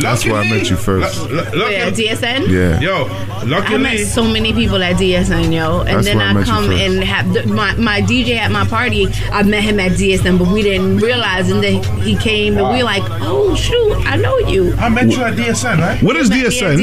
That's 0.00 0.24
where 0.24 0.36
I 0.36 0.48
met 0.48 0.70
you 0.70 0.76
first. 0.76 1.20
Lu- 1.28 1.36
lu- 1.36 1.42
lucky- 1.58 1.72
Yeah, 1.74 1.90
DSN? 1.90 2.48
Yeah. 2.48 2.80
Yo, 2.80 3.06
I 3.54 3.76
met 3.76 3.98
so 4.06 4.22
many 4.24 4.52
people 4.52 4.82
at 4.82 4.96
DSN, 4.96 5.52
yo, 5.54 5.80
and 5.80 5.88
That's 5.88 6.06
then 6.06 6.16
where 6.16 6.26
I 6.26 6.40
I, 6.40 6.44
come 6.44 6.70
and 6.70 7.02
have 7.04 7.32
the, 7.34 7.46
my 7.46 7.74
my 7.76 8.00
DJ 8.00 8.36
at 8.36 8.50
my 8.50 8.64
party. 8.66 9.06
I 9.32 9.42
met 9.42 9.62
him 9.62 9.78
at 9.80 9.92
DSN, 9.92 10.38
but 10.38 10.48
we 10.48 10.62
didn't 10.62 10.98
realize, 10.98 11.50
and 11.50 11.62
then 11.62 11.82
he 12.02 12.16
came, 12.16 12.56
and 12.56 12.68
we 12.70 12.78
were 12.78 12.84
like, 12.84 13.02
oh 13.22 13.54
shoot, 13.54 13.94
I 14.06 14.16
know 14.16 14.38
you. 14.38 14.74
I 14.74 14.88
met 14.88 15.08
you 15.10 15.22
at 15.22 15.34
DSN, 15.34 15.78
right? 15.78 16.02
What 16.02 16.16
is 16.16 16.28
Met 16.30 16.38
me 16.38 16.46
at 16.46 16.52
DSN? 16.52 16.76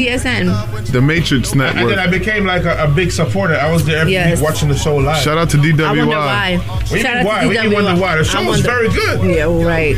DSN. 0.53 0.91
The 0.91 1.01
Matrix 1.01 1.55
Network. 1.55 1.81
And 1.81 1.89
then 1.91 1.99
I 1.99 2.07
became 2.07 2.45
like 2.45 2.63
a, 2.65 2.83
a 2.83 2.87
big 2.87 3.11
supporter. 3.11 3.44
I 3.53 3.71
was 3.71 3.85
there 3.85 3.97
every 3.99 4.13
Yes. 4.13 4.39
week 4.39 4.49
watching 4.49 4.69
the 4.69 4.75
show 4.77 4.95
live. 4.95 5.21
Shout 5.21 5.37
out 5.37 5.49
to 5.51 5.57
I 5.57 5.61
wonder 5.61 6.03
DWI. 6.05 6.07
why. 6.07 6.57
What 6.57 6.89
do 6.89 6.95
you 6.95 7.01
Shout 7.03 7.17
out 7.17 7.25
why? 7.25 7.41
to 7.41 7.47
What 7.47 7.53
do 7.55 7.61
you 7.63 7.69
DWI. 7.69 7.73
wonder 7.83 8.01
why? 8.01 8.15
The 8.17 8.23
show 8.23 8.39
I 8.39 8.47
was 8.47 8.61
very 8.61 8.89
good. 8.89 9.35
Yeah, 9.35 9.43
right. 9.65 9.95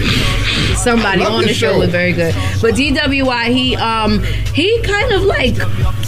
Somebody 0.75 1.23
on 1.23 1.41
the 1.41 1.47
the 1.47 1.53
show 1.53 1.73
show. 1.73 1.79
was 1.79 1.89
very 1.89 2.13
good, 2.13 2.35
but 2.61 2.75
DWI, 2.75 3.45
he 3.45 3.75
um 3.77 4.21
he 4.53 4.79
kind 4.81 5.11
of 5.13 5.23
like 5.23 5.55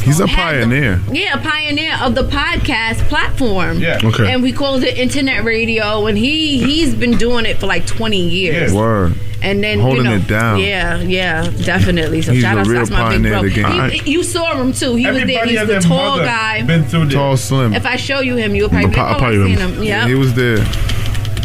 He's 0.01 0.19
a 0.19 0.27
had 0.27 0.55
the- 0.55 0.59
pioneer. 0.65 1.01
yeah, 1.11 1.33
a 1.39 1.41
pioneer 1.41 1.93
of 2.01 2.15
the 2.15 2.23
podcast 2.23 2.99
platform. 3.09 3.79
Yeah. 3.79 3.99
Okay. 4.03 4.31
And 4.31 4.41
we 4.43 4.51
called 4.51 4.83
it 4.83 4.97
internet 4.97 5.43
radio, 5.43 6.05
and 6.07 6.17
he 6.17 6.59
he's 6.63 6.93
been 6.93 7.17
doing 7.17 7.45
it 7.45 7.59
for 7.59 7.67
like 7.67 7.85
twenty 7.85 8.21
years. 8.27 8.71
Yeah. 8.71 8.77
Word. 8.79 9.13
And 9.41 9.63
then 9.63 9.79
Holding 9.79 10.03
you 10.03 10.09
know, 10.11 10.15
it 10.17 10.27
down. 10.27 10.59
Yeah, 10.59 10.97
yeah, 10.99 11.49
definitely. 11.63 12.21
So 12.21 12.33
He's 12.33 12.41
shout 12.41 12.57
a 12.57 12.61
out 12.61 12.67
real 12.67 12.85
to 12.85 12.91
my 12.91 13.17
big 13.17 13.23
bro. 13.23 13.37
of 13.37 13.43
the 13.43 13.49
game. 13.51 13.89
He- 13.91 14.11
you 14.11 14.23
saw 14.23 14.53
him 14.59 14.73
too. 14.73 14.95
He 14.95 15.07
was 15.07 15.23
there. 15.23 15.45
He's 15.45 15.65
the 15.67 15.79
tall 15.79 16.17
guy. 16.17 16.61
been 16.63 16.83
through 16.83 17.05
this. 17.05 17.13
Tall, 17.13 17.37
slim. 17.37 17.73
If 17.73 17.85
I 17.85 17.95
show 17.95 18.19
you 18.19 18.35
him, 18.35 18.53
you'll 18.53 18.69
probably 18.69 18.89
be 18.89 18.99
I'll 18.99 19.17
probably 19.17 19.37
seen 19.45 19.53
remember. 19.55 19.77
him. 19.77 19.83
Yeah. 19.83 20.07
He 20.07 20.15
was 20.15 20.33
there. 20.33 20.57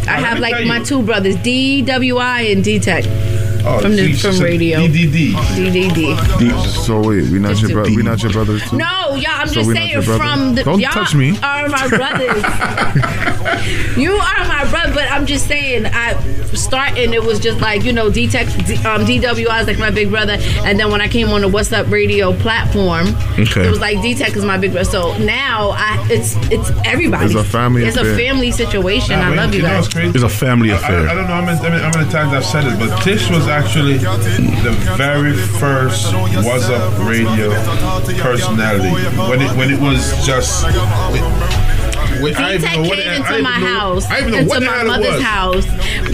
I 0.07 0.21
let 0.21 0.25
have 0.25 0.39
like 0.41 0.67
my 0.67 0.79
you. 0.79 0.85
two 0.85 1.03
brothers, 1.03 1.37
DWI 1.37 2.53
and 2.53 2.65
D 2.65 2.79
Tech. 2.81 3.05
Oh, 3.67 3.79
From 3.81 3.97
the- 3.97 4.07
she- 4.09 4.13
she 4.15 4.21
from 4.21 4.33
said 4.35 4.43
radio. 4.45 4.79
DDD. 4.81 5.33
DDD. 5.57 6.61
So 6.85 7.01
wait, 7.01 7.29
we 7.31 7.39
not 7.39 7.51
Just 7.51 7.63
your 7.63 7.71
brother. 7.73 7.89
beat. 7.89 7.97
We 7.97 8.03
not 8.03 8.23
your 8.23 8.33
brothers 8.33 8.63
too. 8.69 8.77
No, 8.77 9.15
y'all, 9.15 9.25
I'm 9.41 9.49
So 9.49 9.55
just 9.55 9.69
we 9.69 9.75
saying 9.75 9.91
your 9.93 10.03
brother? 10.03 10.19
from 10.23 10.55
the 10.55 10.65
Don't 10.65 10.81
y'all 10.81 10.93
touch 10.93 11.15
me. 11.15 11.39
are 11.43 11.69
my 11.69 11.89
brothers. 11.97 12.45
you 13.97 14.13
are 14.13 14.45
my 14.49 14.67
brother, 14.71 14.93
but 14.93 15.11
I'm 15.11 15.27
just 15.27 15.47
saying 15.47 15.87
I 15.87 16.15
starting 16.55 17.13
it 17.15 17.23
was 17.23 17.39
just 17.41 17.61
like, 17.61 17.85
you 17.85 17.93
know, 17.93 18.11
D 18.11 18.29
Tech 18.29 18.47
um, 18.85 19.05
DWI 19.07 19.61
is 19.63 19.67
like 19.67 19.79
my 19.79 19.91
big 19.91 20.11
brother. 20.11 20.37
And 20.65 20.79
then 20.79 20.91
when 20.91 21.01
I 21.01 21.09
came 21.09 21.29
on 21.31 21.41
the 21.41 21.49
What's 21.49 21.73
Up 21.73 21.91
Radio 21.91 22.33
platform, 22.35 23.09
Okay. 23.39 23.67
it 23.67 23.71
was 23.71 23.81
like 23.81 24.01
D 24.03 24.15
Tech 24.15 24.37
is 24.37 24.45
my 24.45 24.59
big 24.59 24.73
brother. 24.73 24.89
So 24.91 25.17
now 25.19 25.71
I 25.75 26.07
it's 26.11 26.37
it's 26.53 26.71
everybody. 26.85 27.27
It's 27.27 27.35
a 27.35 27.45
family 27.45 27.85
It's 27.85 27.97
affair. 27.97 28.13
a 28.13 28.17
family 28.17 28.51
situation. 28.51 29.15
I 29.15 29.31
Nah, 29.35 29.43
love 29.43 29.55
you 29.55 29.63
know 29.63 29.69
guys. 29.69 29.89
crazy? 29.89 30.11
It's 30.15 30.23
a 30.23 30.29
family 30.29 30.71
affair. 30.71 31.09
I, 31.09 31.13
I 31.13 31.15
don't 31.15 31.27
know 31.29 31.35
how 31.35 31.45
many, 31.45 31.57
how 31.59 31.69
many- 31.71 31.83
how 31.83 31.99
many 31.99 32.11
times 32.11 32.33
I've 32.35 32.45
said 32.45 32.65
it, 32.65 32.79
but 32.79 33.01
Tish 33.03 33.31
was 33.31 33.49
actually 33.55 33.99
the 33.99 34.75
very 34.97 35.35
first 35.35 36.13
Was 36.45 36.69
Up 36.71 36.99
Radio 37.07 37.51
personality 38.21 38.91
when 39.31 39.41
it 39.43 39.57
when 39.57 39.71
it 39.73 39.81
was 39.81 40.03
just. 40.27 40.65
When, 42.23 42.33
I 42.37 42.51
D 42.51 42.55
even 42.55 42.61
Tech 42.69 42.77
know 42.79 42.89
what 42.89 42.99
came 42.99 43.09
it- 43.09 43.09
I 43.09 43.17
into 43.37 43.43
my 43.43 43.59
know- 43.59 43.67
house, 43.67 44.07
I 44.11 44.19
into 44.19 44.61
my 44.61 44.85
mother's 44.85 45.21
house 45.23 45.67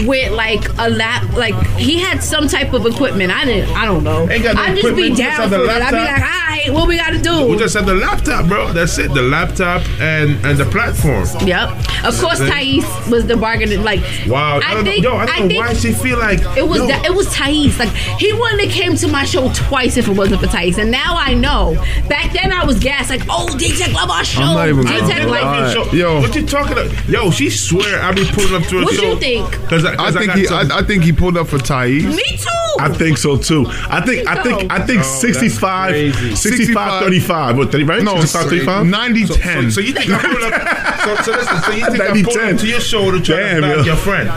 with 0.06 0.32
like 0.32 0.64
a 0.78 0.88
lap. 0.88 1.24
Like 1.36 1.54
he 1.76 1.98
had 1.98 2.22
some 2.22 2.48
type 2.48 2.72
of 2.72 2.86
equipment. 2.86 3.30
I 3.30 3.44
didn't. 3.44 3.76
I 3.76 3.84
don't 3.84 4.02
know. 4.02 4.24
No 4.24 4.34
I 4.34 4.74
just 4.74 4.96
be 4.96 5.14
down 5.14 5.48
for 5.50 5.56
it. 5.56 5.68
I 5.70 5.90
be 5.90 5.96
like, 5.96 6.22
all 6.22 6.39
right, 6.50 6.70
what 6.72 6.88
we 6.88 6.96
got 6.96 7.10
to 7.10 7.18
do? 7.20 7.46
We 7.46 7.56
just 7.56 7.74
had 7.74 7.86
the 7.86 7.94
laptop, 7.94 8.46
bro. 8.46 8.72
That's 8.72 8.98
it. 8.98 9.12
The 9.14 9.22
laptop 9.22 9.82
and 10.00 10.30
and 10.44 10.58
the 10.58 10.64
platform. 10.66 11.26
Yep. 11.46 11.68
Of 12.04 12.18
course, 12.20 12.38
Thais 12.38 12.84
was 13.10 13.26
the 13.26 13.36
bargaining. 13.36 13.82
Like, 13.82 14.00
Wow. 14.26 14.60
I, 14.60 14.70
I 14.70 14.74
don't 14.74 14.84
think 14.84 15.02
know. 15.04 15.12
Yo, 15.12 15.16
I 15.16 15.26
don't 15.26 15.34
I 15.36 15.38
know 15.40 15.48
think 15.48 15.64
why 15.64 15.72
she 15.74 15.92
feel 15.92 16.18
like 16.18 16.40
It 16.56 16.66
was 16.66 16.78
yo, 16.78 16.86
that, 16.88 17.04
it 17.04 17.14
was 17.14 17.26
Thais. 17.32 17.78
Like 17.78 17.90
he 17.90 18.32
wouldn't 18.32 18.62
have 18.62 18.70
came 18.70 18.96
to 18.96 19.08
my 19.08 19.24
show 19.24 19.50
twice 19.54 19.96
if 19.96 20.08
it 20.08 20.16
wasn't 20.16 20.40
for 20.40 20.46
Thais. 20.46 20.78
And 20.78 20.90
now 20.90 21.14
I 21.16 21.34
know. 21.34 21.74
Back 22.08 22.32
then 22.32 22.52
I 22.52 22.64
was 22.64 22.78
gassed. 22.78 23.10
Like, 23.10 23.22
oh, 23.28 23.56
D 23.58 23.76
Tech 23.76 23.92
love 23.92 24.10
our 24.10 24.24
show. 24.24 24.42
I'm 24.42 24.54
not 24.54 24.68
even 24.68 24.84
D 24.84 24.88
gonna 24.98 25.08
Tech 25.12 25.28
lie. 25.28 25.60
like. 25.64 25.72
Show- 25.74 25.92
Yo. 25.92 26.20
what 26.20 26.34
you 26.34 26.46
talking 26.46 26.72
about? 26.72 27.08
Yo, 27.08 27.30
she 27.30 27.50
swear 27.50 28.00
I 28.02 28.12
be 28.12 28.24
pulling 28.32 28.54
up 28.54 28.68
to 28.68 28.78
a 28.78 28.80
show. 28.80 28.84
What 28.84 28.94
you 29.02 29.16
think? 29.18 29.52
Cause 29.68 29.84
I, 29.84 29.92
I 29.92 29.96
cause 29.96 30.16
I, 30.16 30.20
think 30.20 30.32
he. 30.32 30.48
I, 30.48 30.78
I 30.78 30.82
think 30.82 31.04
he 31.04 31.12
pulled 31.12 31.36
up 31.36 31.48
for 31.48 31.58
Thais. 31.58 32.04
Me 32.04 32.22
too. 32.36 32.46
I 32.84 32.88
think 32.92 33.18
so 33.18 33.36
too. 33.36 33.66
I 33.68 34.00
think 34.04 34.26
I 34.26 34.42
think 34.42 34.70
I 34.72 34.84
think 34.86 35.04
65, 35.04 35.90
crazy. 35.90 36.34
65 36.36 37.02
35. 37.04 37.56
What, 37.56 37.72
30, 37.72 37.84
right? 37.84 38.02
No, 38.02 38.20
65 38.20 38.50
35? 38.50 38.86
90 38.86 39.26
so, 39.26 39.34
10. 39.34 39.62
so, 39.64 39.68
so 39.70 39.80
you 39.80 39.92
think 39.92 40.10
I 40.10 40.22
pulled 40.22 40.52
up? 40.52 40.86
So, 41.00 41.16
so 41.22 41.30
listen. 41.32 41.62
So 41.62 41.70
you 41.72 41.84
think 41.86 41.94
I 41.94 41.98
That'd 41.98 42.14
be 42.14 42.22
pulled 42.22 42.36
10. 42.36 42.54
up 42.54 42.60
to 42.60 42.66
your 42.66 42.80
shoulder 42.80 43.20
to 43.20 43.32
Damn, 43.32 43.56
to 43.56 43.60
back 43.62 43.76
yo. 43.78 43.82
your 43.84 43.96
friend? 43.96 44.28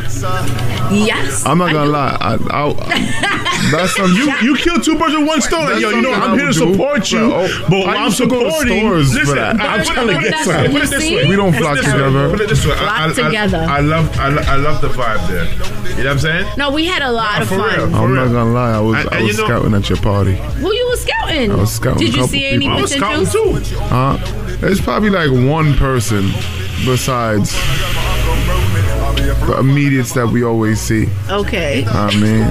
Yes. 0.92 1.46
I'm 1.46 1.58
not 1.58 1.74
gonna 1.74 1.90
lie. 1.90 2.18
I, 2.22 2.34
I, 2.36 2.74
that's 3.72 3.96
some 3.96 4.12
You 4.14 4.32
you 4.42 4.56
killed 4.56 4.84
two 4.84 4.98
birds 4.98 5.14
with 5.16 5.28
one 5.28 5.42
stone. 5.42 5.66
Like, 5.66 5.82
yo, 5.82 5.90
you 5.90 6.02
know 6.02 6.14
I'm 6.14 6.38
here 6.40 6.52
to 6.52 6.66
would 6.66 6.68
do. 6.68 6.74
support 6.74 7.12
you, 7.12 7.20
Bro, 7.20 7.48
oh, 7.48 7.66
but 7.70 7.82
I 7.90 7.96
I'm 7.98 8.06
used 8.06 8.18
to 8.18 8.28
go 8.28 8.44
to 8.44 8.50
supporting. 8.52 8.80
stores 8.80 9.12
for 9.12 9.20
Listen, 9.20 9.36
that. 9.36 9.60
I'm 9.60 9.84
trying 9.84 10.08
to 10.08 10.14
get 10.14 10.32
that's 10.32 10.46
some. 10.46 10.56
what 10.56 10.72
Put 10.72 10.84
it 10.84 10.90
this 10.90 11.12
way. 11.12 11.28
We 11.30 11.36
don't 11.36 11.52
Put 11.52 11.60
it 11.60 11.64
flock 11.64 11.76
this 11.76 11.86
way. 11.86 11.92
together. 11.92 12.30
Put 12.32 12.42
it 12.42 12.50
this 12.50 12.66
way. 12.66 12.76
Flock 12.78 12.90
I, 13.00 13.06
I, 13.10 13.14
together. 13.14 13.58
I, 13.58 13.78
I 13.78 13.80
love 13.82 14.18
I, 14.20 14.56
love 14.56 14.82
the 14.82 14.88
vibe 14.90 15.28
there. 15.28 15.44
You 15.44 15.60
know 15.60 15.96
what 15.96 16.08
I'm 16.08 16.20
saying? 16.20 16.48
No, 16.58 16.72
we 16.72 16.86
had 16.86 17.02
a 17.02 17.12
lot 17.12 17.42
of 17.42 17.50
fun. 17.50 17.94
Real. 18.34 18.42
I'm 18.42 18.54
not 18.54 18.54
real. 18.54 18.54
gonna 18.54 18.54
lie. 18.54 18.72
I 18.78 18.80
was 18.82 18.96
And- 19.06 19.10
I 19.16 19.22
was 19.24 19.32
you 19.32 19.38
know- 19.42 19.46
scouting 19.48 19.74
at 19.74 19.90
your 19.90 19.98
party. 20.00 20.36
Who 20.36 20.74
you 20.74 20.88
was 20.90 21.02
scouting? 21.02 21.52
I 21.52 21.56
was 21.56 21.72
scouting 21.72 22.00
Did 22.00 22.08
a 22.10 22.12
you 22.12 22.14
couple 22.16 22.28
see 22.30 22.46
any 22.48 22.58
people. 22.60 22.78
I 22.78 22.82
was 22.82 22.92
scouting 22.92 23.26
too. 23.28 23.76
Huh? 23.80 24.18
There's 24.60 24.82
probably 24.82 25.10
like 25.10 25.32
one 25.32 25.74
person 25.76 26.32
besides 26.86 27.52
the 29.46 29.58
immediates 29.60 30.14
that 30.14 30.28
we 30.28 30.44
always 30.44 30.80
see. 30.80 31.08
Okay. 31.30 31.86
I 31.88 32.16
mean, 32.16 32.44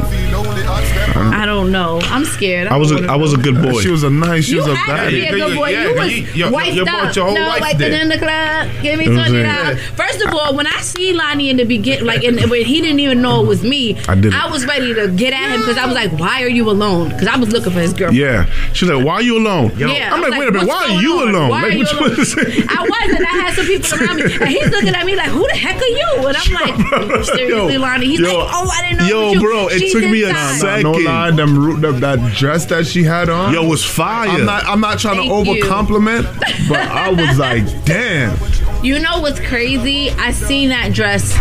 I 1.23 1.43
I 1.43 1.47
don't 1.47 1.71
know. 1.73 2.01
I'm 2.05 2.25
scared. 2.25 2.69
I 2.69 2.77
was 2.77 2.91
a 2.93 3.05
I 3.07 3.17
was 3.17 3.33
a 3.33 3.37
good 3.37 3.61
boy. 3.63 3.81
She 3.81 3.89
was 3.91 4.03
a 4.05 4.11
nice. 4.11 4.45
She 4.45 4.53
You 4.53 4.59
was 4.59 4.69
a 4.69 4.75
had 4.77 5.05
to 5.07 5.11
be 5.11 5.25
a 5.27 5.31
good 5.33 5.55
boy. 5.57 5.69
Yeah, 5.71 5.83
you 5.83 5.89
you- 5.91 5.95
was 5.99 6.13
you- 6.13 6.27
you- 6.47 6.51
wiped 6.53 6.73
you 6.75 6.83
up. 6.85 7.15
your 7.17 7.25
whole 7.27 7.35
no, 7.35 7.49
wife 7.49 7.61
wiped 7.61 7.81
it 7.81 7.93
in 7.93 8.09
the 8.09 8.19
club. 8.19 8.69
Give 8.83 8.99
me 8.99 9.05
You 9.05 9.11
know 9.11 9.17
what 9.19 9.27
I'm 9.27 9.33
twenty 9.33 9.45
saying? 9.45 9.65
dollars. 9.65 9.81
First 9.97 10.23
of 10.23 10.35
all, 10.35 10.55
when 10.55 10.67
I 10.67 10.81
see 10.81 11.13
Lonnie 11.13 11.51
in 11.51 11.57
the 11.57 11.65
beginning, 11.65 12.05
like 12.07 12.23
in, 12.23 12.39
when 12.49 12.65
he 12.65 12.81
didn't 12.81 13.01
even 13.01 13.21
know 13.23 13.43
it 13.43 13.47
was 13.47 13.63
me, 13.63 13.97
I 14.09 14.15
didn't. 14.15 14.35
I 14.35 14.51
was 14.51 14.65
ready 14.67 14.95
to 14.95 15.09
get 15.09 15.33
at 15.33 15.51
him 15.53 15.61
because 15.61 15.77
I 15.79 15.87
was 15.87 15.95
like, 15.95 16.13
"Why 16.19 16.43
are 16.43 16.49
you 16.49 16.69
alone?" 16.71 17.09
Because 17.11 17.29
I 17.29 17.37
was 17.37 17.51
looking 17.53 17.73
for 17.73 17.81
his 17.81 17.93
girlfriend. 17.93 18.17
yeah, 18.17 18.47
she's 18.73 18.89
like, 18.89 19.05
"Why 19.05 19.15
are 19.15 19.23
you 19.23 19.39
alone?" 19.39 19.73
Yeah, 19.77 20.11
I'm 20.13 20.25
I 20.25 20.29
like, 20.29 20.39
"Wait 20.39 20.49
a 20.49 20.53
minute, 20.53 20.69
why 20.69 20.85
are 20.91 21.01
you 21.03 21.13
on? 21.21 21.29
alone?" 21.29 21.49
Why 21.51 21.63
like, 21.63 21.73
are 21.73 21.75
you 21.75 21.79
which 21.81 21.93
alone? 21.93 22.11
one 22.11 22.21
is 22.21 22.35
it? 22.37 22.67
I 22.69 22.81
wasn't. 22.83 23.27
I 23.27 23.35
had 23.43 23.55
some 23.55 23.67
people 23.67 23.99
around 24.01 24.17
me, 24.17 24.23
and 24.41 24.49
he's 24.49 24.71
looking 24.71 24.95
at 24.95 25.05
me 25.07 25.17
like, 25.17 25.29
"Who 25.29 25.47
the 25.49 25.55
heck 25.57 25.77
are 25.77 25.85
you?" 25.85 26.29
And 26.29 26.37
I'm 26.37 26.53
like, 26.53 27.25
"Seriously, 27.25 27.75
Yo, 27.75 27.81
Lonnie?" 27.81 28.07
He's 28.07 28.21
yo, 28.21 28.39
like, 28.39 28.49
"Oh, 28.53 28.69
I 28.71 28.83
didn't 28.89 28.99
know." 28.99 29.07
yo, 29.07 29.21
it 29.21 29.25
was 29.25 29.33
you. 29.35 29.41
bro, 29.41 29.69
it 29.69 29.79
She's 29.81 29.93
took 29.93 30.03
me 30.05 30.23
a 30.25 30.29
inside." 30.31 30.59
sec- 30.61 30.83
No 30.83 30.93
Second. 30.93 31.05
Lie, 31.13 31.31
them 31.31 31.59
ru- 31.59 31.77
that, 31.81 32.01
that 32.01 32.35
dress 32.35 32.67
that 32.67 32.87
she 32.87 33.03
had 33.03 33.29
on. 33.29 33.53
Yo, 33.53 33.65
it 33.65 33.69
was 33.69 33.85
fire. 33.85 34.29
I'm 34.29 34.45
not. 34.45 34.65
I'm 34.65 34.81
not 34.81 34.99
trying 34.99 35.23
to 35.27 35.33
over 35.33 35.53
you. 35.53 35.65
compliment, 35.65 36.27
but 36.69 36.79
I 36.79 37.11
was 37.11 37.39
like, 37.39 37.65
damn. 37.85 38.37
You 38.85 38.99
know 38.99 39.21
what's 39.21 39.41
crazy? 39.41 40.11
I 40.11 40.33
seen 40.33 40.71
that 40.71 40.93
dress 40.93 41.33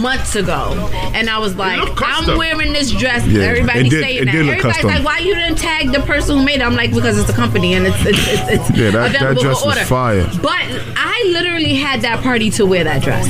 months 0.00 0.36
ago, 0.36 0.72
and 1.14 1.28
I 1.30 1.38
was 1.38 1.56
like, 1.56 1.80
I'm 2.02 2.36
wearing 2.36 2.72
this 2.72 2.90
dress. 2.90 3.26
Yeah, 3.26 3.42
Everybody's 3.42 3.90
did- 3.90 4.02
saying 4.02 4.24
that. 4.26 4.34
Everybody's 4.34 4.62
custom. 4.62 4.86
like, 4.90 5.04
why 5.04 5.18
you 5.18 5.34
didn't 5.34 5.58
tag 5.58 5.92
the 5.92 6.00
person 6.00 6.38
who 6.38 6.44
made 6.44 6.56
it? 6.56 6.62
I'm 6.62 6.74
like, 6.74 6.92
because 6.92 7.18
it's 7.18 7.28
a 7.30 7.32
company 7.32 7.74
and 7.74 7.86
it's 7.86 8.04
it's 8.06 8.18
it's, 8.28 8.68
it's 8.68 8.78
Yeah, 8.78 8.90
that- 8.90 9.12
that 9.12 9.38
dress 9.38 9.44
was 9.44 9.64
order. 9.64 9.80
fire. 9.84 10.26
But 10.42 10.60
I 10.96 11.24
literally 11.32 11.74
had 11.74 12.02
that 12.02 12.22
party 12.22 12.50
to 12.50 12.66
wear 12.66 12.84
that 12.84 13.02
dress, 13.02 13.26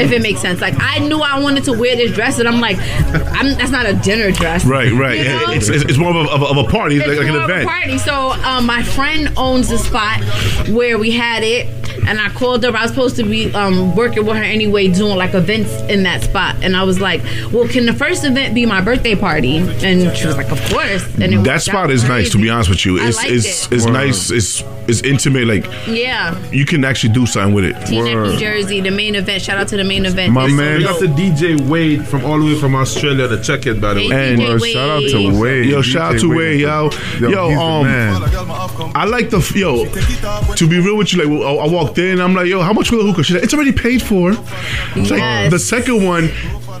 if 0.00 0.12
it 0.12 0.22
makes 0.22 0.40
sense. 0.40 0.60
Like 0.60 0.74
I 0.78 0.98
knew 0.98 1.20
I 1.20 1.40
wanted 1.40 1.64
to 1.64 1.72
wear 1.72 1.96
this 1.96 2.12
dress, 2.12 2.38
and 2.38 2.48
I'm 2.48 2.60
like, 2.60 2.76
I'm, 2.78 3.54
that's 3.56 3.70
not 3.70 3.86
a 3.86 3.94
dinner 3.94 4.30
dress. 4.32 4.64
Right, 4.64 4.92
right. 4.92 5.18
You 5.18 5.24
know? 5.24 5.44
It's, 5.52 5.68
it's, 5.68 5.84
it's 5.84 5.98
more 5.98 6.10
of 6.10 6.16
a, 6.26 6.46
of 6.46 6.56
a, 6.58 6.64
party, 6.64 6.96
It's 6.96 7.06
like, 7.06 7.18
like 7.18 7.26
an 7.28 7.34
more 7.34 7.42
of 7.44 7.50
a 7.50 7.52
event. 7.54 7.68
party. 7.68 7.98
So 7.98 8.30
um, 8.44 8.66
my 8.66 8.82
friend 8.82 9.32
owns 9.36 9.68
the 9.68 9.78
spot 9.78 10.20
where 10.68 10.98
we 10.98 11.10
had 11.10 11.42
it, 11.42 11.66
and 12.06 12.20
I 12.20 12.28
called 12.30 12.62
her. 12.64 12.70
I 12.76 12.82
was 12.82 12.90
supposed 12.90 13.16
to 13.16 13.22
be 13.24 13.52
um, 13.54 13.94
working 13.96 14.24
with 14.26 14.36
her 14.36 14.42
anyway, 14.42 14.88
doing 14.88 15.16
like 15.16 15.34
events 15.34 15.72
in 15.90 16.02
that 16.04 16.22
spot. 16.22 16.56
And 16.62 16.76
I 16.76 16.82
was 16.84 17.00
like, 17.00 17.22
"Well, 17.52 17.68
can 17.68 17.86
the 17.86 17.92
first 17.94 18.24
event 18.24 18.54
be 18.54 18.66
my 18.66 18.80
birthday 18.80 19.14
party?" 19.14 19.56
And 19.58 20.16
she 20.16 20.26
was 20.26 20.36
like, 20.36 20.50
"Of 20.50 20.60
course." 20.70 21.04
And 21.20 21.34
it 21.34 21.44
That 21.44 21.62
spot 21.62 21.84
out 21.84 21.90
is 21.90 22.04
nice, 22.08 22.30
to 22.30 22.38
be 22.38 22.50
honest 22.50 22.70
with 22.70 22.84
you. 22.84 23.00
I 23.00 23.08
It's 23.08 23.16
liked 23.16 23.30
it's 23.30 23.66
it. 23.66 23.72
it's 23.72 23.84
Word. 23.86 23.92
nice. 23.92 24.30
It's 24.30 24.64
it's 24.88 25.00
intimate. 25.02 25.46
Like 25.46 25.64
yeah. 25.86 26.36
you 26.50 26.64
can 26.66 26.84
actually 26.84 27.12
do 27.12 27.24
something 27.26 27.54
with 27.54 27.64
it. 27.64 27.76
Teaneck, 27.76 28.14
Word. 28.14 28.30
New 28.32 28.38
Jersey, 28.38 28.80
the 28.80 28.90
main 28.90 29.14
event. 29.14 29.42
Shout 29.42 29.58
out 29.58 29.68
to 29.68 29.76
the 29.76 29.84
main 29.84 30.04
event. 30.06 30.32
My 30.32 30.46
It's 30.46 30.54
man- 30.54 30.78
We 30.78 30.84
got 30.84 30.98
the 31.00 31.06
DJ 31.06 31.68
Wade 31.68 32.06
from 32.06 32.24
all 32.24 32.38
the 32.38 32.46
way 32.46 32.58
from 32.58 32.74
Australia 32.74 33.28
to 33.28 33.40
check 33.42 33.66
in, 33.66 33.78
by 33.80 33.94
the 33.94 34.08
way. 34.08 34.30
And- 34.30 34.40
DJ 34.40 34.48
Word, 34.60 34.62
shout 34.70 34.90
out 34.90 35.02
to 35.10 35.28
Wade. 35.30 35.40
Wade. 35.40 35.66
Yo, 35.66 35.80
DJ 35.82 35.84
shout 35.92 36.14
out 36.14 36.20
to 36.20 36.36
Wade, 36.36 36.60
yo. 36.60 36.90
Yo, 37.20 37.28
Yo, 37.30 37.60
um, 37.60 37.86
man. 37.86 38.22
I 38.94 39.04
like 39.04 39.30
the 39.30 39.38
f- 39.38 39.54
yo. 39.54 39.84
To 40.56 40.68
be 40.68 40.80
real 40.80 40.96
with 40.96 41.12
you, 41.12 41.22
like 41.24 41.28
I 41.46 41.64
I 41.64 41.68
walked 41.92 41.98
in, 41.98 42.20
I'm 42.20 42.34
like, 42.34 42.46
yo, 42.46 42.62
how 42.62 42.72
much 42.72 42.88
for 42.88 42.96
the 42.96 43.02
hookah? 43.02 43.22
She's 43.22 43.34
like, 43.34 43.44
it's 43.44 43.54
already 43.54 43.72
paid 43.72 44.02
for. 44.02 44.30
It's 44.32 45.10
like, 45.10 45.18
Yes. 45.20 45.50
the 45.52 45.58
second 45.58 46.04
one, 46.04 46.30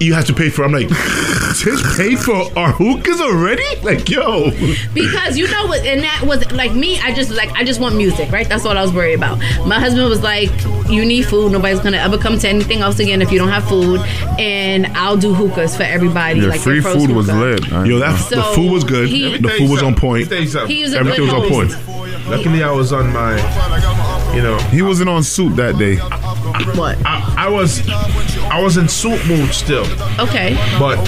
you 0.00 0.14
have 0.14 0.24
to 0.26 0.32
pay 0.32 0.48
for. 0.48 0.64
I'm 0.64 0.72
like, 0.72 0.88
Tish 0.88 1.82
paid 1.96 2.18
for 2.18 2.50
our 2.58 2.72
hookahs 2.72 3.20
already? 3.20 3.62
Like, 3.82 4.08
yo, 4.08 4.50
because 4.94 5.36
you 5.36 5.46
know 5.48 5.66
what 5.66 5.84
and 5.84 6.00
that 6.02 6.22
was 6.24 6.50
like 6.52 6.72
me 6.74 6.98
i 7.00 7.12
just 7.12 7.30
like 7.30 7.50
i 7.52 7.64
just 7.64 7.80
want 7.80 7.94
music 7.96 8.30
right 8.30 8.48
that's 8.48 8.64
all 8.64 8.76
i 8.76 8.80
was 8.82 8.92
worried 8.92 9.14
about 9.14 9.38
my 9.66 9.78
husband 9.78 10.08
was 10.08 10.22
like 10.22 10.50
you 10.88 11.04
need 11.04 11.22
food 11.26 11.50
nobody's 11.52 11.80
gonna 11.80 11.96
ever 11.96 12.16
come 12.16 12.38
to 12.38 12.48
anything 12.48 12.80
else 12.80 12.98
again 13.00 13.20
if 13.20 13.30
you 13.32 13.38
don't 13.38 13.48
have 13.48 13.66
food 13.68 14.00
and 14.38 14.86
i'll 14.96 15.16
do 15.16 15.34
hookahs 15.34 15.76
for 15.76 15.82
everybody 15.82 16.40
Yeah, 16.40 16.46
like 16.48 16.60
free 16.60 16.76
the 16.78 16.82
pros 16.82 17.06
food 17.06 17.10
was 17.14 17.28
lit. 17.28 17.72
I 17.72 17.84
yo, 17.84 17.98
that 17.98 18.18
gonna- 18.30 18.36
the 18.36 18.54
food 18.54 18.72
was 18.72 18.84
good. 18.84 19.08
he- 19.08 19.36
the 19.38 19.48
food 19.50 19.70
was 19.70 19.82
on 19.82 19.94
point. 19.94 20.30
Let 20.30 20.30
me 20.30 20.36
tell 20.36 20.42
you 20.44 20.48
something. 20.48 20.76
he 20.76 20.82
was 20.82 20.94
a 20.94 20.98
Everything 20.98 21.26
good 21.26 21.34
was 21.34 21.44
on 21.44 21.50
point. 21.50 21.72
host. 21.72 22.28
Luckily, 22.28 22.62
I 22.62 22.70
was 22.70 22.92
on 22.92 23.12
my, 23.12 23.34
you 24.34 24.42
know, 24.42 24.58
He 24.70 24.82
wasn't 24.82 25.08
on 25.08 25.22
suit 25.22 25.56
that 25.56 25.78
day. 25.78 25.96
what 26.76 26.96
I, 27.04 27.46
I 27.46 27.48
was, 27.48 27.80
I 28.52 28.60
was 28.62 28.76
in 28.76 28.88
suit 28.88 29.24
mood 29.26 29.52
still, 29.54 29.86
okay 30.20 30.54
but 30.78 30.98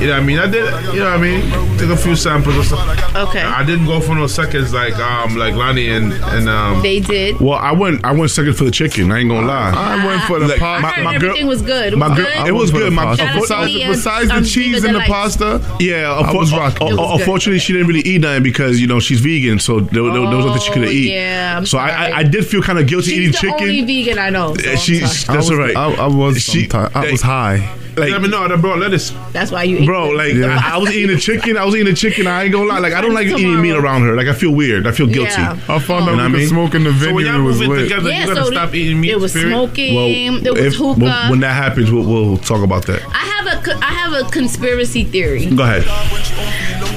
you 0.00 0.08
know, 0.08 0.14
what 0.14 0.22
I 0.22 0.24
mean, 0.24 0.38
I 0.38 0.46
did, 0.46 0.64
you 0.94 1.00
know, 1.00 1.10
what 1.10 1.14
I 1.14 1.16
mean, 1.18 1.78
took 1.78 1.90
a 1.90 1.96
few 1.96 2.14
samples 2.16 2.56
or 2.56 2.64
something. 2.64 3.16
okay 3.16 3.40
I 3.42 3.64
didn't 3.64 3.86
go 3.86 4.00
for 4.00 4.14
no 4.14 4.26
seconds 4.26 4.72
like 4.74 4.94
um 4.98 5.36
like 5.36 5.54
Lonnie 5.54 5.88
and 5.90 6.12
and 6.12 6.48
um. 6.48 6.82
they 6.82 7.00
did 7.00 7.40
Well, 7.40 7.58
I 7.58 7.72
went. 7.72 8.04
I 8.04 8.12
went 8.12 8.30
second 8.30 8.54
for 8.54 8.64
the 8.64 8.70
chicken. 8.70 9.10
I 9.10 9.18
ain't 9.20 9.28
gonna 9.30 9.46
lie. 9.46 9.72
I 9.74 10.04
went 10.06 10.22
for 10.24 10.38
the 10.38 10.48
Like, 10.48 10.58
pasta. 10.58 10.86
I 10.86 10.90
heard 10.92 11.04
my 11.04 11.12
girl- 11.18 11.30
everything 11.30 11.46
was 11.48 11.62
good. 11.62 11.92
It 11.92 11.96
my 11.96 12.08
was 12.08 12.18
girl- 12.18 12.26
good. 12.26 12.46
it 12.48 12.52
was 12.52 12.70
I 12.70 12.74
went 12.74 12.84
for 12.84 12.90
good. 12.90 12.92
My- 12.92 13.04
pasta. 13.04 13.22
Shout 13.24 13.28
out 13.28 13.34
to 13.34 13.40
besides 13.40 13.72
Leah, 13.74 13.88
besides 13.88 14.30
um, 14.30 14.42
the 14.42 14.48
cheese 14.48 14.84
and 14.84 14.94
the 14.94 15.00
Delights. 15.00 15.36
pasta, 15.36 15.76
Yeah, 15.80 16.12
I 16.12 16.32
was 16.32 16.52
unfor- 16.52 16.58
rocking. 16.58 16.88
It 16.88 16.94
was 16.96 17.10
good. 17.10 17.20
unfortunately, 17.20 17.58
she 17.60 17.72
didn't 17.72 17.88
really 17.88 18.00
eat 18.00 18.20
nothing 18.20 18.42
because 18.42 18.80
you 18.80 18.86
know 18.86 19.00
she's 19.00 19.20
vegan, 19.20 19.58
so 19.58 19.80
there, 19.80 20.02
there, 20.02 20.12
there 20.12 20.36
was 20.36 20.46
nothing 20.46 20.62
she 20.62 20.72
could 20.72 20.84
Oh, 20.88 20.90
eat. 20.90 21.12
yeah, 21.12 21.54
I'm 21.56 21.66
so 21.66 21.78
I, 21.78 21.88
sorry. 21.90 22.12
I, 22.12 22.18
I 22.18 22.22
did 22.22 22.46
feel 22.46 22.62
kind 22.62 22.78
of 22.78 22.86
guilty 22.86 23.10
she's 23.10 23.18
eating 23.18 23.30
the 23.32 23.38
chicken. 23.38 23.62
only 23.62 23.82
vegan 23.82 24.18
i 24.18 24.30
know 24.30 24.54
so 24.54 24.70
I'm 24.70 24.76
she, 24.78 24.98
that's 24.98 25.28
I 25.28 25.36
was, 25.36 25.50
all 25.50 25.56
right. 25.58 25.76
I, 25.76 25.92
I 25.94 26.06
was. 26.06 26.40
She- 26.42 26.66
sometime- 26.84 27.04
I 27.08 27.10
was 27.12 27.22
high. 27.22 27.74
like, 27.96 28.10
Let 28.10 28.22
me 28.22 28.28
know. 28.28 28.42
I 28.44 28.56
brought 28.56 28.78
lettuce. 28.78 29.12
that's 29.32 29.50
why 29.50 29.64
you 29.64 29.78
ate 29.78 29.84
bro, 29.86 30.08
like 30.10 30.32
the 30.34 30.46
I, 30.48 30.74
I 30.74 30.76
was 30.78 30.90
eating 30.94 31.14
a 31.14 31.20
chicken. 31.20 31.58
I 31.58 31.64
was 31.66 31.74
eating 31.74 31.92
a 31.92 31.94
chicken. 31.96 32.26
I 32.26 32.44
ain't 32.44 32.52
gonna 32.52 32.64
lie. 32.64 32.78
Like 32.78 32.94
I 32.94 33.00
don't 33.02 33.12
like 33.12 33.26
eating 33.26 33.60
meat 33.60 33.72
around 33.76 34.02
her. 34.06 34.14
Like 34.16 34.28
I 34.28 34.32
feel 34.32 34.50
weird. 34.52 34.86
I 34.86 34.92
feel 34.92 35.06
guilty. 35.06 35.32
Yeah. 35.42 35.58
I 35.68 35.78
found 35.78 36.06
You 36.06 36.12
know 36.12 36.12
out 36.12 36.16
what 36.16 36.20
I 36.20 36.26
we 36.28 36.32
mean? 36.32 36.40
could 36.40 36.48
smoke 36.48 36.74
in 36.74 36.84
the 36.84 36.92
So 36.94 37.12
when 37.12 37.24
venue. 37.24 37.30
y'all 37.32 37.40
It 37.40 37.44
was 37.44 37.58
moving 37.60 37.74
lit. 37.76 37.82
together, 37.90 38.08
yeah, 38.10 38.20
you 38.20 38.26
gotta 38.34 38.44
so 38.46 38.50
stop 38.50 38.74
eating 38.74 39.00
meat. 39.00 39.10
it 39.10 39.20
was 39.20 39.32
period? 39.34 39.50
smoking. 39.50 39.94
Well, 39.94 40.40
there 40.42 40.52
was 40.54 40.64
if- 40.64 40.74
hookah. 40.76 41.00
when, 41.00 41.30
when 41.30 41.40
that 41.40 41.52
happens, 41.54 41.90
we'll, 41.92 42.04
we'll 42.04 42.38
talk 42.38 42.62
about 42.64 42.86
that. 42.86 43.02
I 43.08 43.18
have 43.18 43.46
a 43.46 43.62
co- 43.62 43.78
I 43.82 43.92
have 43.92 44.12
a 44.14 44.30
conspiracy 44.30 45.04
theory. 45.04 45.44
Go 45.46 45.62
ahead. 45.62 45.84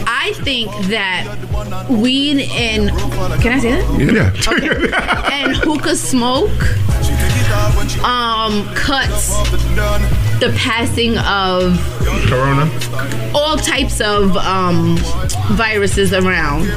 I 0.07 0.31
think 0.43 0.71
that 0.87 1.27
weed 1.89 2.39
and 2.51 2.89
can 3.41 3.51
I 3.53 3.59
say 3.59 3.71
that? 3.71 3.99
Yeah. 3.99 5.31
And 5.45 5.55
hookah 5.57 5.95
smoke 5.97 6.49
um 8.03 8.63
cuts 8.75 9.29
the 10.39 10.53
passing 10.57 11.17
of 11.19 11.77
Corona. 12.27 12.69
all 13.33 13.55
types 13.57 14.01
of 14.01 14.35
um, 14.37 14.97
viruses 15.53 16.11
around. 16.13 16.67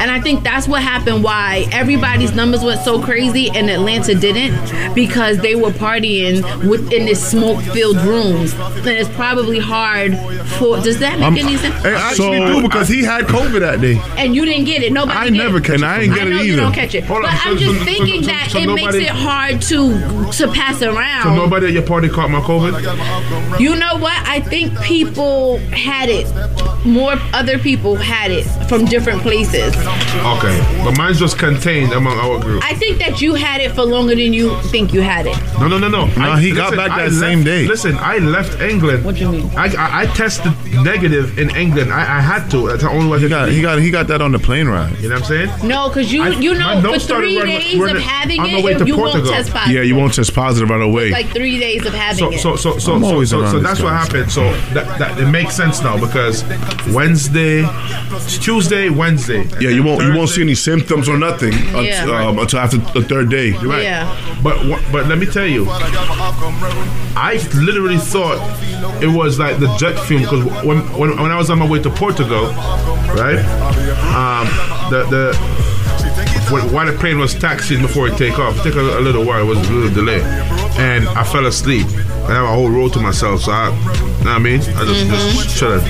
And 0.00 0.10
I 0.10 0.20
think 0.20 0.42
that's 0.42 0.66
what 0.66 0.82
happened 0.82 1.22
why 1.22 1.66
everybody's 1.72 2.34
numbers 2.34 2.64
went 2.64 2.80
so 2.80 3.00
crazy 3.00 3.48
and 3.50 3.70
Atlanta 3.70 4.14
didn't 4.16 4.94
because 4.94 5.38
they 5.38 5.54
were 5.54 5.70
partying 5.70 6.42
within 6.68 7.06
this 7.06 7.24
smoke 7.30 7.62
filled 7.62 7.98
rooms. 7.98 8.52
And 8.54 8.88
it's 8.88 9.08
probably 9.10 9.60
hard 9.60 10.18
for 10.58 10.78
does 10.80 10.98
that 10.98 11.14
make 11.20 11.24
I'm- 11.24 11.38
any 11.38 11.56
sense? 11.56 11.74
Hey, 11.82 11.94
actually 11.94 12.38
So- 12.38 12.54
do 12.60 12.62
because 12.62 12.88
he 12.88 13.02
had 13.04 13.24
COVID 13.26 13.60
that 13.60 13.80
day. 13.80 14.00
and 14.16 14.34
you 14.34 14.44
didn't 14.44 14.64
get 14.64 14.82
it. 14.82 14.92
Nobody 14.92 15.16
I 15.18 15.24
did. 15.24 15.34
never 15.34 15.60
can 15.60 15.84
I 15.84 15.94
from 15.94 16.02
ain't 16.02 16.12
him. 16.12 16.14
get 16.18 16.26
I 16.26 16.30
know 16.30 16.40
it 16.42 16.46
you 16.46 16.56
don't 16.56 16.72
catch 16.72 16.94
it, 16.96 17.04
Hold 17.04 17.22
but 17.22 17.30
on, 17.32 17.38
I'm 17.44 17.58
so- 17.58 17.64
just 17.64 17.78
so- 17.78 17.84
thinking 17.84 18.22
so- 18.24 18.30
that 18.30 18.50
so 18.50 18.58
it 18.58 18.66
makes 18.74 18.94
it 18.96 19.08
hard 19.08 19.62
to 19.62 20.32
to 20.38 20.48
pass 20.52 20.82
around. 20.82 21.22
So 21.24 21.34
nobody 21.34 21.66
at 21.68 21.72
your 21.72 21.82
party 21.86 22.08
caught 22.08 22.30
my 22.30 22.40
COVID. 22.40 23.60
You 23.60 23.76
know 23.76 23.96
what? 23.98 24.14
I 24.26 24.40
think 24.40 24.78
people 24.82 25.58
had 25.70 26.08
it. 26.08 26.26
More 26.84 27.14
other 27.32 27.58
people 27.58 27.96
had 27.96 28.30
it 28.30 28.44
from 28.68 28.84
different 28.84 29.22
places. 29.22 29.74
Okay, 29.76 30.80
but 30.84 30.96
mine's 30.98 31.18
just 31.18 31.38
contained 31.38 31.92
among 31.92 32.18
our 32.18 32.38
group. 32.40 32.62
I 32.64 32.74
think 32.74 32.98
that 32.98 33.20
you 33.22 33.34
had 33.34 33.60
it 33.60 33.72
for 33.72 33.82
longer 33.84 34.14
than 34.14 34.32
you 34.32 34.60
think 34.64 34.92
you 34.92 35.00
had 35.00 35.26
it. 35.26 35.36
No, 35.58 35.68
no, 35.68 35.78
no, 35.78 35.88
no. 35.88 36.06
No, 36.06 36.36
he 36.36 36.52
got 36.52 36.76
back 36.76 36.90
that 36.90 37.12
same 37.12 37.38
left- 37.38 37.44
day. 37.46 37.66
Listen, 37.66 37.96
I 37.98 38.18
left 38.18 38.60
England. 38.60 39.04
What 39.04 39.14
do 39.14 39.22
you 39.22 39.28
mean? 39.32 39.50
I, 39.56 39.66
I, 39.74 40.00
I 40.02 40.06
tested 40.06 40.52
negative 40.82 41.38
in 41.38 41.54
England. 41.56 41.92
I, 41.92 42.18
I 42.18 42.20
had 42.20 42.48
to. 42.50 42.68
That's 42.68 42.82
the 42.82 42.90
only 42.90 43.08
way. 43.10 43.18
He 43.20 43.28
got 43.28 43.48
he 43.50 43.60
got 43.62 43.78
he 43.78 43.90
got 43.90 44.06
that 44.08 44.20
on 44.20 44.32
the 44.32 44.38
plane 44.38 44.66
ride. 44.68 44.96
You 44.98 45.08
know 45.08 45.14
what 45.16 45.30
I'm 45.30 45.48
saying? 45.48 45.68
No, 45.68 45.88
because 45.88 46.12
you 46.12 46.22
I- 46.22 46.28
you 46.30 46.54
know 46.54 46.80
for 46.82 46.98
three 46.98 47.38
running- 47.38 47.58
days 47.58 47.78
running 47.78 47.96
of 47.96 48.02
having 48.02 48.40
on 48.40 48.50
the 48.50 48.58
it, 48.58 48.64
way 48.64 48.74
to 48.74 48.86
you 48.86 48.96
won't 48.96 49.26
test 49.26 49.50
positive. 49.52 49.74
Yeah, 49.74 49.82
you 49.82 49.94
won't 49.96 50.14
test 50.14 50.34
positive 50.34 50.68
right 50.70 50.82
away. 50.82 51.10
Like 51.10 51.28
three 51.28 51.58
days 51.58 51.84
of 51.86 51.94
having 51.94 52.18
So, 52.18 52.32
it. 52.32 52.38
so, 52.38 52.56
so, 52.56 52.78
so, 52.78 52.94
I'm 52.94 53.02
so, 53.02 53.24
so, 53.24 53.46
so 53.50 53.60
that's 53.60 53.80
what 53.80 53.92
happened. 53.92 54.30
So 54.32 54.42
that, 54.74 54.98
that 54.98 55.18
it 55.18 55.26
makes 55.30 55.54
sense 55.54 55.80
now 55.82 55.98
because 55.98 56.44
Wednesday, 56.92 57.64
Tuesday, 58.40 58.88
Wednesday. 58.90 59.44
yeah, 59.60 59.70
you 59.70 59.82
won't 59.82 60.02
you 60.02 60.14
won't 60.16 60.28
see 60.30 60.42
any 60.42 60.54
symptoms 60.54 61.08
or 61.08 61.16
nothing 61.18 61.52
Yeah. 61.52 62.02
until, 62.02 62.14
um, 62.14 62.38
until 62.38 62.58
after 62.60 62.78
the 62.78 63.02
third 63.02 63.30
day. 63.30 63.52
Right. 63.52 63.82
Yeah. 63.82 64.40
But 64.42 64.58
but 64.92 65.06
let 65.06 65.18
me 65.18 65.26
tell 65.26 65.46
you, 65.46 65.66
I 67.16 67.40
literally 67.54 67.96
thought 67.98 68.38
it 69.02 69.06
was 69.08 69.38
like 69.38 69.58
the 69.58 69.74
jet 69.76 69.98
fume 70.06 70.22
because 70.22 70.63
when, 70.64 70.78
when 70.98 71.10
when 71.20 71.30
I 71.30 71.36
was 71.36 71.50
on 71.50 71.58
my 71.58 71.68
way 71.68 71.80
to 71.82 71.90
Portugal, 71.90 72.46
right? 73.14 73.38
Um, 74.14 74.46
the 74.90 75.04
the 75.10 75.34
when, 76.52 76.72
while 76.72 76.86
the 76.86 76.92
plane 76.98 77.18
was 77.18 77.34
taxiing 77.34 77.82
before 77.82 78.08
it 78.08 78.16
take 78.16 78.38
off, 78.38 78.58
it 78.58 78.62
took 78.62 78.76
a, 78.76 78.98
a 78.98 79.00
little 79.00 79.24
while. 79.24 79.40
It 79.42 79.46
was 79.46 79.58
a 79.68 79.72
little 79.72 79.94
delay, 79.94 80.20
and 80.78 81.08
I 81.08 81.24
fell 81.24 81.46
asleep. 81.46 81.86
I 82.26 82.32
have 82.32 82.44
a 82.44 82.48
whole 82.48 82.70
road 82.70 82.92
to 82.94 83.00
myself, 83.00 83.42
so 83.42 83.52
I, 83.52 83.68
you 83.68 83.74
know 83.74 84.00
what 84.16 84.26
I 84.28 84.38
mean, 84.38 84.60
I 84.60 84.84
just 84.84 85.06
just 85.06 85.58
chilling. 85.58 85.84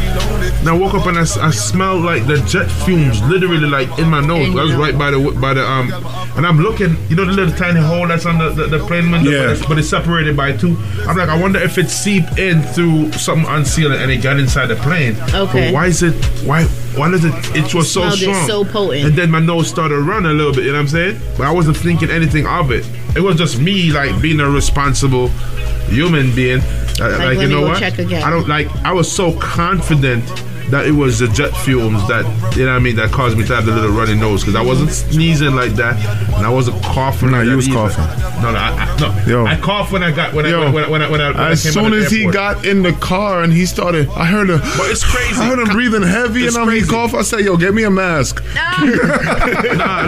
Then 0.65 0.69
I 0.69 0.73
woke 0.77 0.95
up 0.95 1.07
and 1.07 1.17
I, 1.19 1.23
I 1.23 1.51
smelled 1.51 2.03
like 2.03 2.27
the 2.27 2.37
jet 2.49 2.69
fumes, 2.69 3.23
literally 3.23 3.69
like 3.69 3.99
in 3.99 4.09
my 4.09 4.21
nose. 4.21 4.51
I 4.57 4.65
was 4.65 4.75
right 4.75 4.97
by 4.99 5.11
the 5.11 5.19
by 5.41 5.55
the 5.55 5.65
um 5.65 5.91
and 6.37 6.45
I'm 6.47 6.59
looking, 6.59 6.97
you 7.09 7.15
know, 7.17 7.25
the 7.25 7.33
little 7.33 7.55
tiny 7.57 7.81
hole 7.81 8.09
that's 8.09 8.27
on 8.27 8.39
the, 8.39 8.51
the, 8.51 8.67
the 8.79 8.87
plane 8.87 9.11
window, 9.11 9.31
Yeah. 9.31 9.43
but, 9.47 9.51
it's, 9.57 9.67
but 9.67 9.79
it's 9.79 9.89
separated 9.89 10.37
by 10.37 10.53
two. 10.57 10.77
I'm 11.07 11.17
like, 11.17 11.29
I 11.29 11.41
wonder 11.41 11.61
if 11.61 11.79
it 11.79 11.89
seeped 11.91 12.39
in 12.39 12.61
through 12.63 13.13
something 13.13 13.47
unsealed 13.49 13.93
and 13.93 14.11
it 14.11 14.19
got 14.23 14.39
inside 14.41 14.67
the 14.67 14.77
plane. 14.77 15.17
Okay. 15.33 15.67
But 15.71 15.75
why 15.75 15.87
is 15.87 16.03
it? 16.03 16.15
Why? 16.45 16.65
Why 16.97 17.11
does 17.11 17.25
it? 17.25 17.33
It 17.57 17.73
was 17.75 17.93
so 17.93 18.01
Smelled 18.03 18.15
it 18.15 18.19
strong, 18.19 18.47
so 18.49 18.65
potent. 18.65 19.05
and 19.07 19.15
then 19.17 19.31
my 19.31 19.41
nose 19.41 19.69
started 19.69 19.99
running 20.01 20.31
a 20.31 20.35
little 20.35 20.53
bit. 20.53 20.65
You 20.65 20.73
know 20.73 20.79
what 20.79 20.83
I'm 20.83 20.89
saying? 20.89 21.21
But 21.37 21.47
I 21.47 21.53
wasn't 21.53 21.77
thinking 21.77 22.11
anything 22.11 22.47
of 22.47 22.71
it. 22.73 22.85
It 23.17 23.21
was 23.21 23.37
just 23.37 23.61
me, 23.61 23.91
like 23.93 24.21
being 24.21 24.41
a 24.41 24.49
responsible 24.51 25.29
human 25.89 26.35
being. 26.35 26.61
Uh, 27.01 27.11
Like, 27.11 27.19
let 27.19 27.33
you 27.35 27.39
me 27.41 27.47
know 27.55 27.61
go 27.63 27.67
what? 27.69 27.79
check 27.79 27.99
again. 27.99 28.23
I 28.23 28.31
don't 28.31 28.49
like. 28.49 28.69
I 28.85 28.93
was 28.93 29.11
so 29.11 29.33
confident 29.39 30.25
that 30.71 30.87
it 30.87 30.93
was 30.93 31.19
the 31.19 31.29
jet 31.29 31.51
fumes 31.59 32.07
that 32.09 32.25
you 32.57 32.65
know 32.65 32.73
what 32.73 32.77
I 32.77 32.79
mean 32.81 32.97
that 32.97 33.11
caused 33.13 33.37
me 33.37 33.45
to 33.47 33.55
have 33.55 33.67
the 33.67 33.73
little 33.75 33.91
runny 33.91 34.15
nose 34.15 34.41
because 34.43 34.57
I 34.57 34.63
wasn't 34.63 34.91
sneezing 34.91 35.55
like 35.55 35.73
that 35.73 35.97
and 36.37 36.47
I 36.47 36.51
wasn't 36.51 36.83
coughing. 36.83 37.31
Nah, 37.31 37.39
like 37.39 37.47
you 37.49 37.57
was 37.57 37.69
either. 37.69 37.77
coughing. 37.77 38.05
No, 38.43 38.51
no, 38.53 38.59
I, 38.59 38.69
I, 38.71 39.01
no. 39.01 39.27
Yo. 39.31 39.47
I 39.47 39.57
coughed 39.57 39.93
when 39.93 40.03
I 40.03 40.11
got 40.11 40.33
when 40.35 40.47
Yo. 40.47 40.63
I 40.63 40.71
when 40.71 40.85
I 40.85 40.89
when 40.89 41.03
I, 41.03 41.11
when 41.11 41.21
I, 41.21 41.29
when 41.31 41.37
I 41.39 41.51
As 41.51 41.63
came 41.63 41.71
out 41.71 41.75
soon 41.75 41.85
of 41.87 41.91
the 42.01 42.05
as 42.07 42.11
he 42.13 42.31
got 42.31 42.65
in 42.67 42.83
the 42.83 42.93
car 42.95 43.43
and 43.43 43.53
he 43.53 43.67
started, 43.67 44.09
I 44.11 44.25
heard 44.27 44.51
him. 44.51 44.59
But 44.61 44.91
it's 44.91 45.05
crazy. 45.05 45.41
I 45.41 45.47
heard 45.47 45.59
him 45.59 45.69
breathing 45.69 46.03
heavy, 46.03 46.45
It's 46.45 46.57
and 46.57 46.63
I'm 46.65 46.71
he 46.73 46.81
crazy. 46.81 46.91
cough. 46.91 47.15
I 47.15 47.23
said, 47.23 47.41
"Yo, 47.41 47.57
get 47.57 47.73
me 47.75 47.85
a 47.85 47.91
mask." 47.91 48.43
nah, 48.55 48.81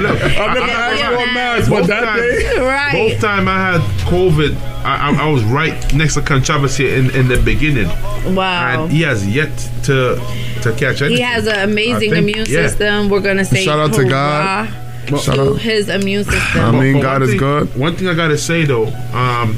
look, 0.00 0.22
I've 0.22 0.54
never 0.54 0.61
I- 0.61 0.90
I- 0.90 0.96
asked 0.96 1.04
for 1.04 1.14
a 1.30 1.32
mask, 1.34 1.70
but 1.70 1.78
both 1.80 1.86
that 1.88 2.04
times- 2.04 2.20
day, 2.22 2.59
Right. 2.59 2.92
Both 2.92 3.20
time 3.20 3.48
I 3.48 3.59
had 3.78 3.95
COVID, 4.07 4.57
I, 4.84 5.11
I, 5.11 5.26
I 5.26 5.30
was 5.30 5.42
right 5.44 5.92
next 5.94 6.14
to 6.14 6.22
controversy 6.22 6.94
in, 6.94 7.11
in 7.11 7.28
the 7.28 7.40
beginning, 7.42 7.88
Wow. 8.34 8.84
and 8.84 8.92
he 8.92 9.02
has 9.02 9.26
yet 9.26 9.50
to 9.84 10.16
to 10.62 10.72
catch 10.72 11.02
anything. 11.02 11.16
He 11.16 11.20
has 11.22 11.46
an 11.46 11.68
amazing 11.68 12.11
think- 12.11 12.28
immune 12.28 12.46
yeah. 12.48 12.66
system. 12.68 13.09
We're 13.09 13.20
gonna 13.20 13.44
say 13.44 13.64
Shout 13.64 13.78
out 13.78 13.92
to 13.94 14.02
hurrah 14.04 14.66
God. 14.66 15.20
Shout 15.20 15.34
to 15.36 15.50
out. 15.52 15.59
his 15.61 15.88
immune 15.88 16.24
system. 16.24 16.61
I 16.61 16.70
mean, 16.72 16.94
But 16.94 17.02
God 17.02 17.22
is 17.22 17.30
thing- 17.30 17.38
good. 17.38 17.76
One 17.76 17.94
thing 17.96 18.09
I 18.09 18.14
gotta 18.14 18.38
say 18.38 18.64
though, 18.64 18.86
um, 18.86 19.57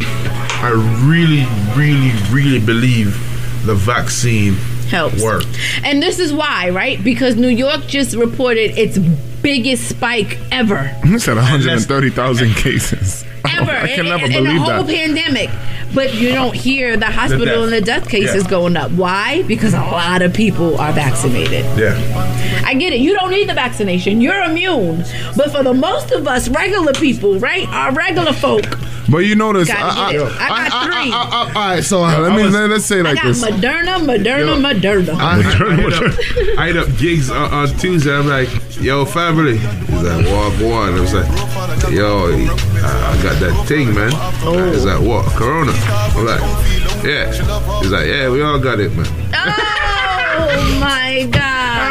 I 0.60 0.70
really, 1.06 1.46
really, 1.76 2.12
really 2.30 2.58
believe 2.64 3.12
the 3.66 3.74
vaccine 3.74 4.54
helps. 4.90 5.22
Work. 5.22 5.44
And 5.84 6.02
this 6.02 6.18
is 6.18 6.32
why, 6.32 6.70
right? 6.70 7.02
Because 7.04 7.36
New 7.36 7.48
York 7.48 7.86
just 7.86 8.16
reported 8.16 8.78
its 8.78 8.98
biggest 9.42 9.88
spike 9.88 10.38
ever. 10.50 10.84
he 11.04 11.18
said 11.18 11.36
130,000 11.36 12.54
cases. 12.54 13.24
Ever. 13.58 13.70
I 13.72 13.86
can 13.88 14.00
in, 14.00 14.04
never 14.06 14.24
in 14.26 14.44
the 14.44 14.54
whole 14.60 14.82
that. 14.84 14.86
pandemic. 14.94 15.50
But 15.94 16.14
you 16.14 16.32
don't 16.32 16.54
hear 16.54 16.96
the 16.98 17.06
hospital 17.06 17.46
death. 17.46 17.64
and 17.64 17.72
the 17.72 17.80
death 17.80 18.08
cases 18.10 18.44
Yeah. 18.44 18.50
going 18.50 18.76
up. 18.76 18.90
Why? 18.92 19.42
Because 19.44 19.72
a 19.72 19.78
lot 19.80 20.20
of 20.20 20.34
people 20.34 20.78
are 20.78 20.92
vaccinated. 20.92 21.64
Yeah. 21.78 22.62
I 22.66 22.74
get 22.74 22.92
it. 22.92 23.00
You 23.00 23.14
don't 23.14 23.30
need 23.30 23.48
the 23.48 23.54
vaccination. 23.54 24.20
You're 24.20 24.42
immune. 24.42 25.02
But 25.34 25.50
for 25.50 25.62
the 25.62 25.72
most 25.72 26.10
of 26.12 26.28
us 26.28 26.48
regular 26.50 26.92
people, 26.92 27.38
right? 27.38 27.66
Our 27.68 27.92
regular 27.92 28.34
folk, 28.34 28.64
But 29.10 29.18
you 29.18 29.34
notice, 29.34 29.68
Gotta 29.68 30.12
get. 30.18 30.22
I 30.38 30.68
got 30.68 30.84
three. 30.92 31.12
all 31.12 31.46
right, 31.54 31.82
so 31.82 32.04
uh, 32.04 32.18
let 32.18 32.36
me 32.36 32.42
was- 32.42 32.52
let, 32.52 32.70
us 32.70 32.84
say 32.84 32.98
I 32.98 33.02
like 33.02 33.14
got 33.16 33.24
this. 33.24 33.42
Moderna, 33.42 33.96
Moderna, 33.98 34.46
Yo. 34.46 34.60
Moderna. 34.60 35.14
I, 35.18 35.38
I, 35.38 35.42
hit 35.76 35.92
up, 35.94 36.58
I 36.58 36.66
hit 36.66 36.76
up 36.76 36.98
gigs 36.98 37.30
on, 37.30 37.36
uh, 37.50 37.56
on 37.56 37.68
uh, 37.70 37.78
Tuesday. 37.78 38.14
I'm 38.14 38.26
like, 38.26 38.50
yo, 38.82 39.06
family. 39.06 39.56
He's 39.56 40.02
like, 40.02 40.26
walk 40.26 40.52
one. 40.60 40.92
I 40.92 41.00
was 41.00 41.14
like, 41.14 41.90
yo, 41.90 42.26
I, 42.84 43.18
I 43.22 43.22
got 43.28 43.40
that 43.40 43.66
thing, 43.66 43.94
man. 43.94 44.10
Oh. 44.42 44.70
He's 44.72 44.84
like, 44.84 45.00
what? 45.00 45.26
Corona. 45.36 45.72
I'm 45.72 46.24
like, 46.24 46.40
yeah. 47.04 47.30
He's 47.80 47.90
like, 47.90 48.06
yeah, 48.06 48.30
we 48.30 48.40
all 48.42 48.58
got 48.58 48.80
it, 48.80 48.90
man. 48.96 49.06
Oh 49.34 50.78
my 50.80 51.28
god! 51.30 51.42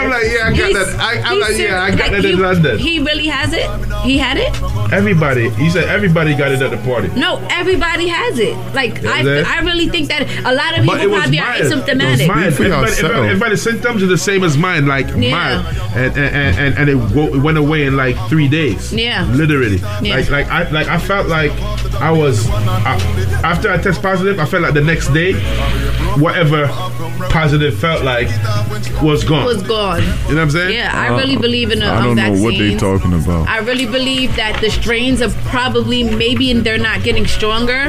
I'm 0.01 0.09
like, 0.09 0.23
yeah, 0.25 0.47
I 0.47 0.49
got 0.49 0.69
He's- 0.69 0.91
that. 0.93 0.99
I- 0.99 1.21
I'm 1.21 1.39
like, 1.39 1.57
yeah, 1.57 1.81
I 1.83 1.91
got 1.95 2.11
that 2.11 2.23
he, 2.23 2.31
in 2.33 2.39
London. 2.39 2.77
He 2.79 2.99
really 2.99 3.27
has 3.27 3.53
it. 3.53 3.69
He 4.03 4.17
had 4.17 4.37
it. 4.37 4.51
Everybody, 4.91 5.49
he 5.49 5.69
said 5.69 5.85
everybody 5.89 6.35
got 6.35 6.51
it 6.51 6.61
at 6.61 6.71
the 6.71 6.77
party. 6.77 7.09
No, 7.09 7.45
everybody 7.51 8.07
has 8.07 8.39
it. 8.39 8.55
Like 8.73 9.03
I, 9.05 9.41
I 9.41 9.59
really 9.61 9.89
think 9.89 10.07
that 10.09 10.23
a 10.45 10.53
lot 10.53 10.79
of 10.79 10.85
But 10.85 10.99
people 11.01 11.11
was 11.11 11.21
probably 11.21 11.39
are 11.39 11.45
mild. 11.45 11.61
It 11.61 11.71
asymptomatic. 11.71 12.27
mild. 12.27 12.53
for 12.53 12.63
Everybody, 12.63 12.91
everybody, 12.93 13.27
everybody's 13.27 13.61
symptoms 13.61 14.03
are 14.03 14.07
the 14.07 14.17
same 14.17 14.43
as 14.43 14.57
mine, 14.57 14.85
like 14.87 15.07
Yeah. 15.17 15.31
mild, 15.31 15.65
and 15.95 16.17
and, 16.17 16.57
and, 16.57 16.77
and 16.77 16.89
it, 16.89 16.95
wo- 17.15 17.33
it 17.35 17.41
went 17.41 17.57
away 17.57 17.85
in 17.85 17.97
like 17.97 18.15
three 18.29 18.47
days. 18.47 18.93
Yeah. 18.93 19.25
literally. 19.33 19.77
Yeah. 20.01 20.15
Like 20.15 20.29
like 20.29 20.47
I 20.47 20.69
like 20.69 20.87
I 20.87 20.99
felt 20.99 21.27
like 21.27 21.51
I 21.99 22.11
was 22.11 22.47
I, 22.49 22.95
after 23.43 23.69
I 23.71 23.77
test 23.77 24.01
positive. 24.01 24.39
I 24.39 24.45
felt 24.45 24.63
like 24.63 24.73
the 24.73 24.81
next 24.81 25.09
day, 25.13 25.33
whatever 26.19 26.67
positive 27.29 27.77
felt 27.77 28.03
like 28.03 28.27
was 29.01 29.23
gone. 29.23 29.45
was 29.45 29.61
gone. 29.63 30.01
you 30.01 30.07
know 30.07 30.13
what 30.27 30.37
I'm 30.39 30.51
saying? 30.51 30.73
Yeah, 30.73 30.91
I 30.93 31.09
really 31.17 31.37
believe 31.37 31.71
in 31.71 31.79
the 31.79 31.85
I 31.85 31.97
um, 31.97 32.03
don't 32.03 32.15
know 32.15 32.41
what 32.43 32.51
they 32.51 32.73
vaccines. 32.75 32.81
talking 32.81 33.13
about. 33.13 33.47
I 33.47 33.59
really 33.59 33.85
believe 33.85 34.35
that 34.35 34.59
the 34.61 34.69
strains 34.81 35.21
are 35.21 35.29
probably 35.49 36.03
maybe 36.03 36.51
and 36.51 36.63
they're 36.63 36.77
not 36.77 37.03
getting 37.03 37.25
stronger. 37.25 37.83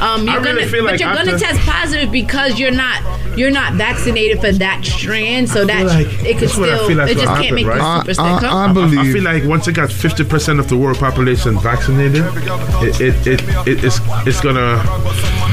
Um, 0.00 0.24
you're 0.26 0.34
I 0.34 0.36
really 0.38 0.42
gonna, 0.42 0.66
feel 0.66 0.84
but 0.84 0.92
like 0.92 1.00
you're 1.00 1.14
gonna 1.14 1.38
test 1.38 1.60
positive 1.60 2.10
because 2.10 2.58
you're 2.58 2.70
not 2.70 3.02
you're 3.38 3.50
not 3.50 3.74
vaccinated 3.74 4.40
for 4.40 4.52
that 4.52 4.84
strand, 4.84 5.48
so 5.48 5.64
that 5.64 5.86
like- 5.86 6.06
it 6.24 6.38
could 6.38 6.48
that's 6.48 6.58
I 6.58 6.64
still 6.64 6.88
feel 6.88 6.96
like 6.98 7.10
it 7.10 7.14
just 7.18 7.26
what 7.28 7.42
can't 7.42 7.54
make 7.54 7.64
you 7.64 7.70
happened, 7.70 8.16
super 8.16 8.22
I, 8.22 8.38
sick. 8.40 8.44
I, 8.44 8.46
I 8.46 8.50
huh? 8.50 8.70
I 8.70 8.72
believe. 8.72 9.12
feel 9.12 9.22
like 9.24 9.44
once 9.44 9.68
it 9.68 9.72
got 9.74 9.88
50% 9.90 10.58
of 10.58 10.68
the 10.68 10.76
world 10.76 10.98
population 10.98 11.58
vaccinated, 11.58 12.24
it, 12.26 13.00
it, 13.00 13.26
it, 13.26 13.42
it 13.66 13.84
it's, 13.84 14.00
it's 14.26 14.40
gonna 14.40 14.82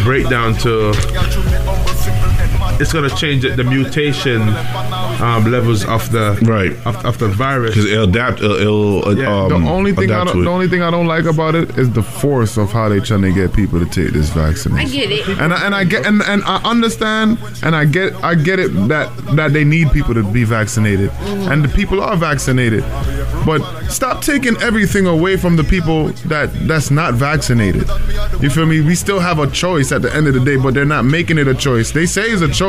break 0.04 0.28
down 0.30 0.56
to 0.56 0.92
it's 2.80 2.94
gonna 2.94 3.10
change 3.10 3.42
the, 3.44 3.50
the 3.50 3.64
mutation 3.64 4.42
um, 5.22 5.52
levels 5.52 5.86
of 5.86 6.10
the 6.12 6.38
Right. 6.44 6.72
of, 6.86 6.96
of 7.06 7.18
the 7.18 7.28
virus. 7.28 7.72
Because 7.72 7.92
it'll 7.92 8.06
adapt. 8.06 8.40
It'll, 8.42 8.56
it'll 8.58 9.08
uh, 9.08 9.12
Yeah. 9.12 9.44
um, 9.46 9.64
the 9.64 9.70
only 9.70 9.92
thing 9.94 10.12
I 10.12 10.16
adapt 10.16 10.28
don't, 10.28 10.36
to 10.38 10.42
it. 10.42 10.46
the 10.46 10.50
only 10.52 10.68
thing 10.68 10.82
I 10.82 10.92
don't 10.92 11.08
like 11.08 11.26
about 11.26 11.56
it 11.56 11.78
is 11.78 11.90
the 11.92 12.04
force 12.04 12.58
of 12.58 12.72
how 12.72 12.90
they're 12.90 13.00
trying 13.02 13.22
to 13.24 13.32
get 13.34 13.54
people 13.54 13.80
to 13.80 13.86
take 13.86 14.14
this 14.14 14.30
vaccine. 14.30 14.74
I 14.74 14.86
get 14.86 15.12
it. 15.12 15.28
And 15.40 15.54
I, 15.54 15.66
and 15.66 15.76
I 15.76 15.84
get 15.84 16.06
and, 16.06 16.22
and 16.24 16.44
I 16.44 16.58
understand 16.64 17.38
and 17.64 17.76
I 17.76 17.86
get 17.86 18.14
I 18.24 18.36
get 18.36 18.60
it 18.60 18.70
that 18.88 19.10
that 19.36 19.54
they 19.54 19.64
need 19.64 19.92
people 19.92 20.14
to 20.14 20.24
be 20.24 20.44
vaccinated 20.44 21.10
Mm-hmm. 21.10 21.52
and 21.52 21.64
the 21.64 21.70
people 21.70 22.02
are 22.02 22.16
vaccinated, 22.16 22.84
but 23.46 23.62
stop 23.90 24.22
taking 24.22 24.56
everything 24.62 25.06
away 25.06 25.38
from 25.38 25.56
the 25.56 25.64
people 25.64 26.08
that 26.28 26.50
that's 26.68 26.92
not 26.92 27.14
vaccinated. 27.14 27.88
You 28.42 28.50
feel 28.50 28.66
me? 28.66 28.82
We 28.82 28.96
still 28.96 29.20
have 29.20 29.40
a 29.40 29.48
choice 29.48 29.92
at 29.92 30.02
the 30.02 30.14
end 30.16 30.28
of 30.28 30.34
the 30.34 30.40
day, 30.40 30.56
but 30.56 30.74
they're 30.74 30.86
not 30.86 31.04
making 31.06 31.38
it 31.38 31.48
a 31.48 31.54
choice. 31.56 31.92
They 31.92 32.06
say 32.06 32.24
it's 32.24 32.42
a 32.42 32.48
choice, 32.48 32.60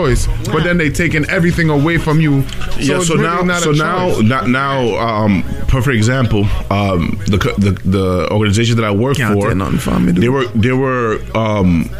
but 0.52 0.64
then 0.64 0.78
they 0.78 0.90
taking 0.90 1.24
everything 1.28 1.70
away 1.70 1.98
from 1.98 2.20
you. 2.20 2.42
So 2.48 2.78
yeah, 2.80 3.00
so 3.00 3.14
really 3.14 3.22
now, 3.22 3.42
not 3.42 3.62
so 3.62 3.72
now, 3.72 4.10
choice. 4.14 4.22
now, 4.24 4.46
now, 4.46 4.96
um, 4.98 5.42
perfect 5.68 5.96
example. 5.96 6.44
Um, 6.70 7.20
the 7.26 7.38
co- 7.38 7.54
the 7.54 7.72
the 7.84 8.28
organization 8.30 8.76
that 8.76 8.84
I 8.84 8.90
work 8.90 9.16
Can't 9.16 9.34
for, 9.40 9.54
nothing 9.54 9.78
from 9.78 10.06
me, 10.06 10.12
they 10.12 10.28
were 10.28 10.46
they 10.48 10.72
were 10.72 11.20
um, 11.34 11.90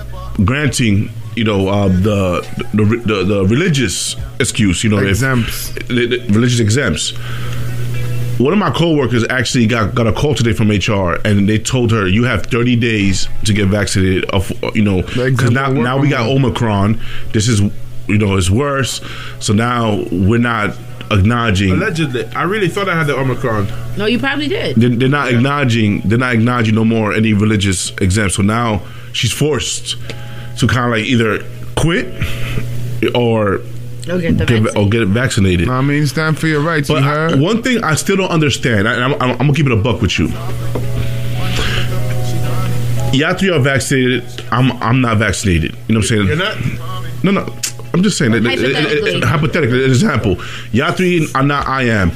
granting, 0.44 1.10
you 1.36 1.44
know, 1.44 1.68
uh, 1.68 1.88
the, 1.88 2.46
the 2.74 2.84
the 2.84 3.24
the 3.24 3.46
religious 3.46 4.16
excuse, 4.38 4.82
you 4.84 4.90
know, 4.90 4.98
if- 4.98 5.20
the, 5.88 6.06
the 6.06 6.26
religious 6.32 6.60
exempts. 6.60 7.12
One 8.38 8.54
of 8.54 8.58
my 8.58 8.70
coworkers 8.70 9.22
actually 9.28 9.66
got, 9.66 9.94
got 9.94 10.06
a 10.06 10.12
call 10.14 10.34
today 10.34 10.54
from 10.54 10.70
HR, 10.70 11.20
and 11.26 11.46
they 11.46 11.58
told 11.58 11.90
her 11.90 12.06
you 12.08 12.24
have 12.24 12.46
30 12.46 12.74
days 12.76 13.28
to 13.44 13.52
get 13.52 13.68
vaccinated. 13.68 14.24
Of 14.30 14.50
you 14.74 14.80
know, 14.82 15.02
because 15.02 15.50
now 15.50 15.68
now 15.70 15.98
we 15.98 16.08
got 16.08 16.26
Omicron. 16.26 16.98
This 17.34 17.48
is 17.48 17.60
you 18.10 18.18
know 18.18 18.36
it's 18.36 18.50
worse. 18.50 19.00
So 19.40 19.52
now 19.52 20.04
we're 20.10 20.38
not 20.38 20.76
acknowledging. 21.10 21.72
Allegedly, 21.72 22.24
I 22.26 22.42
really 22.44 22.68
thought 22.68 22.88
I 22.88 22.94
had 22.96 23.06
the 23.06 23.16
Omicron. 23.16 23.66
No, 23.96 24.06
you 24.06 24.18
probably 24.18 24.48
did. 24.48 24.76
They're, 24.76 24.90
they're 24.90 25.08
not 25.08 25.32
acknowledging. 25.32 26.00
They're 26.02 26.18
not 26.18 26.34
acknowledging 26.34 26.74
no 26.74 26.84
more 26.84 27.12
any 27.12 27.32
religious 27.32 27.90
exempt. 27.98 28.34
So 28.34 28.42
now 28.42 28.82
she's 29.12 29.32
forced 29.32 29.96
to 30.58 30.66
kind 30.66 30.86
of 30.86 30.98
like 30.98 31.04
either 31.04 31.44
quit 31.76 32.06
or 33.14 33.58
get 34.06 34.38
the 34.38 34.44
get, 34.46 34.76
or 34.76 34.88
get 34.88 35.06
vaccinated. 35.08 35.68
I 35.68 35.80
mean, 35.80 36.06
stand 36.06 36.38
for 36.38 36.46
your 36.46 36.60
rights. 36.60 36.88
But 36.88 37.02
you 37.02 37.08
I- 37.08 37.34
one 37.34 37.62
thing 37.62 37.82
I 37.82 37.94
still 37.94 38.16
don't 38.16 38.30
understand, 38.30 38.86
and 38.86 39.02
I'm, 39.02 39.14
I'm, 39.14 39.30
I'm 39.32 39.36
gonna 39.38 39.54
keep 39.54 39.66
it 39.66 39.72
a 39.72 39.76
buck 39.76 40.00
with 40.02 40.18
you. 40.18 40.28
Y'all 43.12 43.34
three 43.34 43.50
are 43.50 43.58
vaccinated. 43.58 44.22
I'm 44.52 44.70
I'm 44.82 45.00
not 45.00 45.18
vaccinated. 45.18 45.74
You 45.88 45.94
know 45.94 46.00
what 46.00 46.10
I'm 46.12 46.26
saying? 46.26 46.26
You're 46.28 46.36
not. 46.36 47.24
No, 47.24 47.32
no. 47.32 47.56
I'm 47.92 48.02
just 48.02 48.18
saying 48.18 48.32
that 48.32 48.42
Hypothetically. 48.44 49.20
hypothetically, 49.20 49.84
an 49.84 49.90
example. 49.90 50.38
Y'all 50.72 50.92
three 50.92 51.26
are 51.34 51.42
not. 51.42 51.66
I 51.66 51.82
am. 51.84 52.10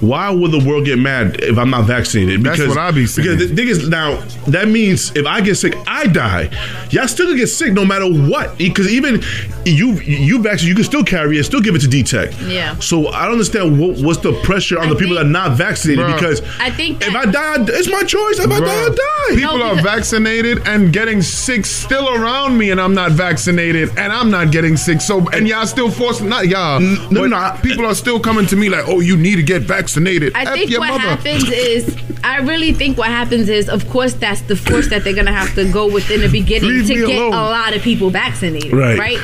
Why 0.00 0.30
would 0.30 0.50
the 0.50 0.64
world 0.64 0.86
get 0.86 0.98
mad 0.98 1.36
if 1.40 1.58
I'm 1.58 1.68
not 1.70 1.84
vaccinated? 1.84 2.42
That's 2.42 2.58
what 2.60 2.78
I 2.78 2.90
be 2.90 3.06
saying. 3.06 3.28
Because 3.28 3.50
the 3.50 3.54
thing 3.54 3.68
is 3.68 3.88
now 3.88 4.16
that 4.48 4.68
means 4.68 5.14
if 5.14 5.26
I 5.26 5.40
get 5.42 5.56
sick, 5.56 5.74
I 5.86 6.06
die. 6.06 6.48
Y'all 6.90 7.06
still 7.06 7.26
gonna 7.26 7.36
get 7.38 7.48
sick 7.48 7.72
no 7.74 7.84
matter 7.84 8.06
what. 8.06 8.56
Because 8.56 8.90
even 8.90 9.22
you 9.66 9.92
you 10.00 10.42
vaccinated, 10.42 10.68
you 10.68 10.74
can 10.74 10.84
still 10.84 11.04
carry 11.04 11.38
it, 11.38 11.44
still 11.44 11.60
give 11.60 11.74
it 11.74 11.80
to 11.80 11.88
D-Tech. 11.88 12.30
Yeah. 12.46 12.78
So 12.78 13.08
I 13.08 13.24
don't 13.24 13.32
understand 13.32 13.78
what, 13.78 13.98
what's 13.98 14.20
the 14.20 14.32
pressure 14.42 14.78
on 14.78 14.86
I 14.86 14.88
the 14.90 14.96
people 14.96 15.16
that 15.16 15.26
are 15.26 15.28
not 15.28 15.52
vaccinated 15.58 16.04
Bruh. 16.06 16.14
because 16.14 16.40
I 16.58 16.70
think 16.70 17.02
if 17.02 17.14
I 17.14 17.26
die, 17.26 17.56
it's 17.68 17.90
my 17.90 18.02
choice. 18.02 18.38
If 18.38 18.50
I 18.50 18.58
die, 18.60 18.66
I 18.66 18.88
Bruh, 18.88 18.96
die. 18.96 19.36
People 19.36 19.58
No, 19.58 19.64
are 19.74 19.82
vaccinated 19.82 20.66
and 20.66 20.92
getting 20.94 21.20
sick 21.20 21.66
still 21.66 22.08
around 22.08 22.56
me, 22.56 22.70
and 22.70 22.80
I'm 22.80 22.94
not 22.94 23.12
vaccinated, 23.12 23.90
and 23.98 24.12
I'm 24.12 24.30
not 24.30 24.50
getting 24.50 24.78
sick. 24.78 25.02
So, 25.02 25.28
and 25.30 25.46
y'all 25.46 25.66
still 25.66 25.90
forcing 25.90 26.28
not 26.30 26.48
y'all, 26.48 26.80
no, 26.80 27.08
but 27.10 27.26
no, 27.28 27.58
people 27.62 27.84
are 27.84 27.94
still 27.94 28.18
coming 28.18 28.46
to 28.46 28.56
me 28.56 28.70
like, 28.70 28.84
"Oh, 28.88 29.00
you 29.00 29.16
need 29.18 29.36
to 29.36 29.42
get 29.42 29.60
vaccinated." 29.62 29.89
Vaccinated. 29.94 30.32
I 30.36 30.42
F 30.42 30.54
think 30.54 30.70
what 30.78 30.88
mother. 30.88 31.00
happens 31.00 31.50
is, 31.50 31.96
I 32.22 32.38
really 32.38 32.72
think 32.72 32.96
what 32.98 33.08
happens 33.08 33.48
is, 33.48 33.68
of 33.68 33.88
course, 33.88 34.14
that's 34.14 34.40
the 34.42 34.56
force 34.56 34.88
that 34.88 35.04
they're 35.04 35.14
gonna 35.14 35.32
have 35.32 35.54
to 35.56 35.70
go 35.70 35.86
with 35.92 36.10
in 36.10 36.20
the 36.20 36.28
beginning 36.28 36.70
Leave 36.70 36.86
to 36.86 36.94
get 37.06 37.18
alone. 37.18 37.32
a 37.32 37.36
lot 37.36 37.74
of 37.74 37.82
people 37.82 38.10
vaccinated, 38.10 38.72
Right. 38.72 38.98
right? 38.98 39.18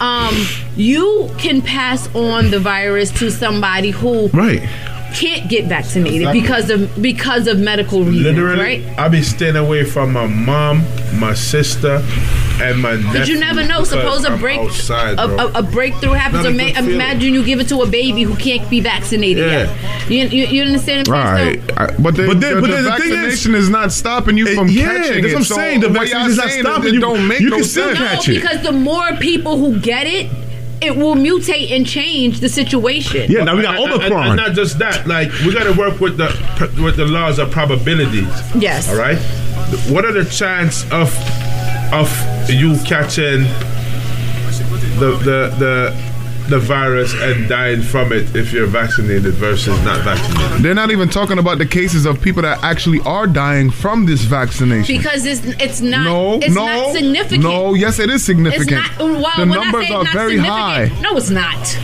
Um, 0.00 0.34
you 0.76 1.30
can 1.38 1.62
pass 1.62 2.08
on 2.14 2.50
the 2.50 2.58
virus 2.58 3.10
to 3.18 3.30
somebody 3.30 3.90
who 3.90 4.28
Right. 4.28 4.62
Can't 5.14 5.48
get 5.48 5.64
vaccinated 5.66 6.20
Exactly. 6.22 6.40
because 6.40 6.70
of 6.70 7.02
because 7.02 7.46
of 7.46 7.58
medical 7.58 8.00
reasons, 8.04 8.22
Literally, 8.36 8.84
right? 8.84 8.98
I 8.98 9.08
be 9.08 9.22
staying 9.22 9.56
away 9.56 9.84
from 9.84 10.12
my 10.12 10.26
mom, 10.26 10.82
my 11.18 11.34
sister, 11.34 12.02
and 12.60 12.80
my 12.82 12.96
nephew. 12.96 13.12
But 13.18 13.28
you 13.28 13.38
never 13.40 13.64
know. 13.64 13.84
Suppose 13.84 14.24
a 14.24 14.30
I'm 14.32 14.40
break, 14.40 14.60
outside, 14.60 15.18
a, 15.18 15.22
a, 15.24 15.52
a 15.60 15.62
breakthrough 15.62 16.12
happens. 16.12 16.44
Or 16.44 16.48
a 16.50 16.52
ma- 16.52 16.78
imagine 16.78 17.32
you 17.32 17.44
give 17.44 17.60
it 17.60 17.68
to 17.68 17.82
a 17.82 17.86
baby 17.86 18.22
who 18.22 18.36
can't 18.36 18.68
be 18.68 18.80
vaccinated 18.80 19.44
yet. 19.46 20.10
You, 20.10 20.26
you, 20.26 20.46
you 20.46 20.62
understand 20.62 21.08
what 21.08 21.16
I'm? 21.18 21.34
Right, 21.34 21.78
I- 21.78 21.96
but, 21.98 22.14
they, 22.16 22.26
But 22.26 22.40
then- 22.40 22.54
the, 22.56 22.60
but 22.60 22.66
the 22.68 22.72
then 22.76 22.84
the 22.84 22.90
thing 22.92 23.08
is- 23.12 23.14
vaccination 23.14 23.54
is, 23.54 23.68
not 23.70 23.92
stopping 23.92 24.36
you 24.36 24.48
eh, 24.48 24.54
from 24.54 24.68
yeah, 24.68 24.84
catching 24.98 25.02
that's 25.02 25.16
it. 25.18 25.22
what 25.24 25.36
I'm 25.36 25.44
So 25.44 25.54
saying. 25.54 25.80
The 25.80 25.88
what 25.88 25.98
vaccine 26.08 26.30
is 26.30 26.36
not 26.36 26.50
stopping 26.50 26.94
you. 26.94 27.00
Don't 27.00 27.26
make 27.28 27.40
You 27.40 27.50
no 27.50 27.56
can 27.56 27.64
still 27.64 27.86
sense. 27.94 27.98
No, 28.00 28.06
catch 28.06 28.28
it. 28.28 28.34
because 28.42 28.62
the 28.62 28.72
more 28.72 29.12
people 29.20 29.56
who 29.58 29.78
get 29.80 30.06
it, 30.06 30.30
it 30.80 30.96
will 30.96 31.14
mutate 31.16 31.70
and 31.74 31.86
change 31.86 32.40
the 32.40 32.48
situation. 32.48 33.30
Yeah, 33.30 33.44
now 33.44 33.56
we 33.56 33.62
got 33.62 33.76
And- 33.76 33.84
and- 33.84 33.92
and- 33.94 34.02
Omicron. 34.12 34.26
And, 34.28 34.36
not 34.36 34.52
just 34.54 34.78
that, 34.78 35.06
like 35.06 35.30
we 35.44 35.52
got 35.52 35.64
to 35.64 35.72
work 35.72 36.00
with 36.00 36.16
the 36.16 36.28
with 36.82 36.96
the 36.96 37.04
laws 37.06 37.38
of 37.38 37.50
probabilities. 37.50 38.28
Yes. 38.58 38.88
All 38.88 38.96
right. 38.96 39.18
What 39.88 40.04
are 40.04 40.12
the 40.12 40.24
chance 40.24 40.84
of 40.90 41.08
of 41.92 42.08
you 42.48 42.76
catching 42.86 43.42
the 45.00 45.10
the 45.24 45.54
the 45.58 46.07
the 46.48 46.58
virus 46.58 47.12
and 47.14 47.48
dying 47.48 47.82
from 47.82 48.12
it 48.12 48.34
if 48.34 48.52
you're 48.52 48.66
vaccinated 48.66 49.34
versus 49.34 49.78
not 49.84 50.02
vaccinated? 50.04 50.62
They're 50.62 50.74
not 50.74 50.90
even 50.90 51.08
talking 51.08 51.38
about 51.38 51.58
the 51.58 51.66
cases 51.66 52.06
of 52.06 52.20
people 52.20 52.42
that 52.42 52.62
actually 52.64 53.00
are 53.00 53.26
dying 53.26 53.70
from 53.70 54.06
this 54.06 54.22
vaccination. 54.22 54.96
Because 54.96 55.24
it's 55.26 55.40
it's 55.60 55.80
not 55.80 56.04
no, 56.04 56.34
it's 56.34 56.54
no, 56.54 56.66
not 56.66 56.92
significant. 56.94 57.42
no. 57.42 57.74
Yes, 57.74 57.98
it 57.98 58.08
is 58.10 58.16
It's 58.16 58.24
significant. 58.24 58.70
not. 58.70 58.98
Well, 58.98 59.32
the 59.36 59.46
numbers 59.46 59.90
are 59.90 60.04
not 60.04 60.12
very 60.12 60.36
high. 60.38 60.90
No, 61.00 61.16
it's 61.16 61.30
not. 61.30 61.78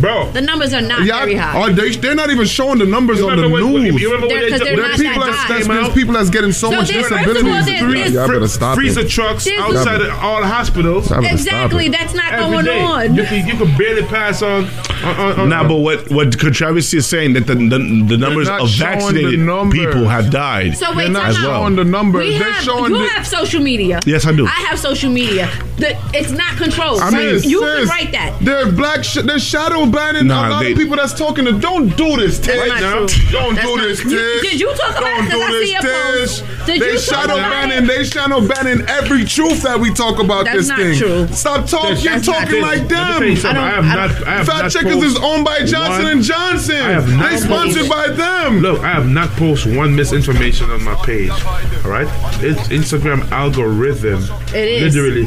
Bro, 0.00 0.30
The 0.32 0.40
numbers 0.40 0.72
are 0.72 0.80
not 0.80 1.04
Yeah, 1.04 1.18
very 1.20 1.34
high. 1.34 1.60
are 1.60 1.70
they, 1.70 1.90
they're 1.90 2.14
not 2.14 2.30
even 2.30 2.46
showing 2.46 2.78
the 2.78 2.86
numbers 2.86 3.20
on 3.20 3.36
the 3.36 3.46
when- 3.50 3.70
news. 3.70 4.00
you 4.00 4.08
remember 4.10 4.28
They're- 4.28 4.40
they 4.44 4.50
'cause 4.50 4.60
took- 4.60 4.68
they're 4.68 4.76
There 4.76 4.88
not 4.88 4.96
people 4.98 5.20
that 5.20 5.26
that's, 5.26 5.38
high. 5.42 5.52
that's, 5.58 5.66
there's 5.68 5.88
people 5.94 6.14
that's 6.14 6.30
getting 6.30 6.52
so 6.52 6.70
So 6.70 6.76
much 6.76 6.88
disability. 6.88 7.24
first 7.24 7.38
of 7.40 7.44
there's- 7.66 7.92
there's- 7.92 8.12
Y'all 8.12 8.26
better 8.28 8.48
stop 8.48 8.76
freezer 8.76 9.00
it. 9.00 9.10
trucks 9.10 9.46
outside 9.58 10.00
of 10.00 10.10
all 10.24 10.42
hospitals. 10.42 11.10
Y'all 11.10 11.20
better 11.20 11.36
stop 11.36 11.54
exactly. 11.54 11.88
That's 11.90 12.14
not 12.14 12.30
going 12.38 12.66
on. 12.68 13.14
You 13.14 13.24
can, 13.24 13.46
you 13.46 13.54
can 13.56 13.76
barely 13.94 14.08
pass 14.08 14.42
on. 14.42 14.64
on, 15.04 15.16
on, 15.16 15.40
on 15.40 15.48
Now, 15.48 15.66
but 15.66 15.76
what 15.78 16.10
what 16.10 16.32
Travis 16.32 16.92
is 16.94 17.06
saying 17.06 17.32
that 17.34 17.46
the 17.46 17.54
the, 17.54 17.78
the 18.08 18.16
numbers 18.18 18.48
of 18.48 18.68
vaccinated 18.70 19.40
numbers. 19.40 19.78
people 19.78 20.08
have 20.08 20.30
died. 20.30 20.76
So 20.76 20.90
wait, 20.94 21.04
They're 21.04 21.12
not 21.12 21.34
time 21.34 21.44
out. 21.46 21.60
showing 21.60 21.76
the 21.76 21.84
numbers. 21.84 22.26
We 22.26 22.38
They're 22.38 22.52
have, 22.52 22.64
showing 22.64 22.92
you 22.94 23.02
the- 23.02 23.08
have 23.08 23.26
social 23.26 23.62
media. 23.62 24.00
Yes, 24.06 24.26
I 24.26 24.32
do. 24.32 24.46
I 24.46 24.50
have 24.68 24.78
social 24.78 25.10
media. 25.10 25.48
The, 25.78 25.96
it's 26.12 26.30
not 26.30 26.56
controlled. 26.58 27.00
I 27.00 27.10
So 27.10 27.16
mean, 27.16 27.42
you 27.50 27.60
sis, 27.64 27.78
can 27.80 27.88
write 27.88 28.12
that. 28.12 28.36
They're 28.42 28.70
black. 28.70 29.02
Sh- 29.02 29.22
they're 29.24 29.38
shadow 29.38 29.86
banning 29.86 30.26
Nah, 30.26 30.48
a 30.48 30.50
lot 30.50 30.62
they- 30.62 30.72
of 30.72 30.78
people 30.78 30.96
that's 30.96 31.14
talking 31.14 31.44
to. 31.46 31.58
Don't 31.58 31.96
do 31.96 32.16
this, 32.16 32.38
Tish. 32.38 32.68
Now. 32.68 33.06
Don't 33.30 33.54
That's 33.54 33.66
do 33.66 33.76
not- 33.76 33.82
this, 33.82 34.04
You- 34.04 34.10
Tish. 34.10 34.50
Did 34.50 34.60
you 34.60 34.74
talk 34.74 34.90
about 34.90 35.00
Don't 35.00 35.24
it? 35.26 35.30
'Cause 35.30 35.40
do 35.40 35.42
I 35.42 35.50
this, 35.52 35.66
see 35.66 35.72
your 35.72 35.82
post. 35.82 36.38
Tish. 36.44 36.66
Did 36.66 36.82
they 36.82 36.92
you 36.92 36.98
shadow 36.98 37.36
banning. 37.36 37.84
it? 37.84 37.86
They 37.86 38.04
shadow 38.04 38.46
banning 38.46 38.82
every 38.88 39.24
truth 39.24 39.62
that 39.62 39.80
we 39.80 39.92
talk 39.94 40.18
about 40.22 40.44
That's 40.44 40.58
this 40.58 40.68
not 40.68 40.78
thing. 40.78 40.98
true. 40.98 41.26
Stop 41.28 41.66
talking. 41.66 41.96
You're 42.04 42.20
talking 42.20 42.60
like 42.60 42.90
Let 42.90 43.20
me 43.22 43.36
tell 43.36 43.52
you 43.52 43.54
them. 43.54 43.56
I 43.56 43.68
I, 43.72 43.76
don't- 43.76 43.79
have 43.82 44.18
not. 44.18 44.26
I 44.28 44.30
have 44.38 44.46
Fat 44.46 44.62
not 44.62 44.70
Checkers 44.70 45.02
is 45.02 45.16
owned 45.18 45.44
by 45.44 45.64
Johnson 45.64 46.02
one- 46.04 46.12
and 46.12 46.22
Johnson. 46.22 46.76
I 46.76 46.90
have 46.90 47.08
not 47.08 47.30
they 47.30 47.36
sponsored 47.38 47.88
by 47.88 48.08
them. 48.08 48.60
Look, 48.60 48.80
I 48.82 48.90
have 48.92 49.08
not 49.08 49.30
posted 49.30 49.76
one 49.76 49.94
misinformation 49.94 50.70
on 50.70 50.82
my 50.84 50.94
page. 51.04 51.30
All 51.30 51.90
right, 51.90 52.08
it's 52.42 52.68
Instagram 52.68 53.30
algorithm. 53.30 54.22
It 54.54 54.82
is. 54.82 54.94
literally. 54.94 55.24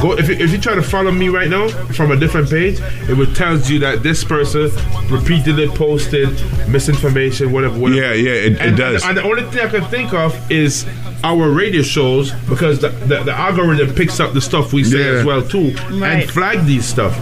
Go 0.00 0.12
if 0.18 0.28
you, 0.28 0.34
if 0.36 0.50
you 0.52 0.58
try 0.58 0.74
to 0.74 0.82
follow 0.82 1.10
me 1.10 1.28
right 1.28 1.48
now 1.48 1.68
from 1.68 2.10
a 2.10 2.16
different 2.16 2.50
page, 2.50 2.80
it 3.08 3.16
will 3.16 3.32
tells 3.34 3.70
you 3.70 3.78
that 3.80 4.02
this 4.02 4.24
person 4.24 4.70
repeatedly 5.10 5.68
posted 5.68 6.28
misinformation, 6.68 7.52
whatever. 7.52 7.78
whatever. 7.78 8.00
Yeah, 8.00 8.12
yeah, 8.12 8.30
it- 8.32 8.52
it 8.54 8.60
and, 8.60 8.76
does. 8.76 9.04
And, 9.04 9.16
the 9.16 9.22
only 9.22 9.42
thing 9.44 9.60
I 9.66 9.68
can 9.68 9.84
think 9.84 10.12
of 10.12 10.34
is 10.50 10.84
our 11.24 11.48
radio 11.50 11.80
shows 11.82 12.32
because 12.48 12.80
the, 12.80 12.90
the, 13.10 13.22
the 13.24 13.32
algorithm 13.32 13.94
picks 13.94 14.20
up 14.20 14.34
the 14.34 14.40
stuff 14.40 14.72
we 14.74 14.84
say 14.84 14.98
Yeah. 14.98 15.18
as 15.20 15.24
well 15.24 15.42
too 15.42 15.68
Right. 15.92 16.20
and 16.22 16.30
flag 16.30 16.64
these 16.66 16.84
stuff. 16.84 17.14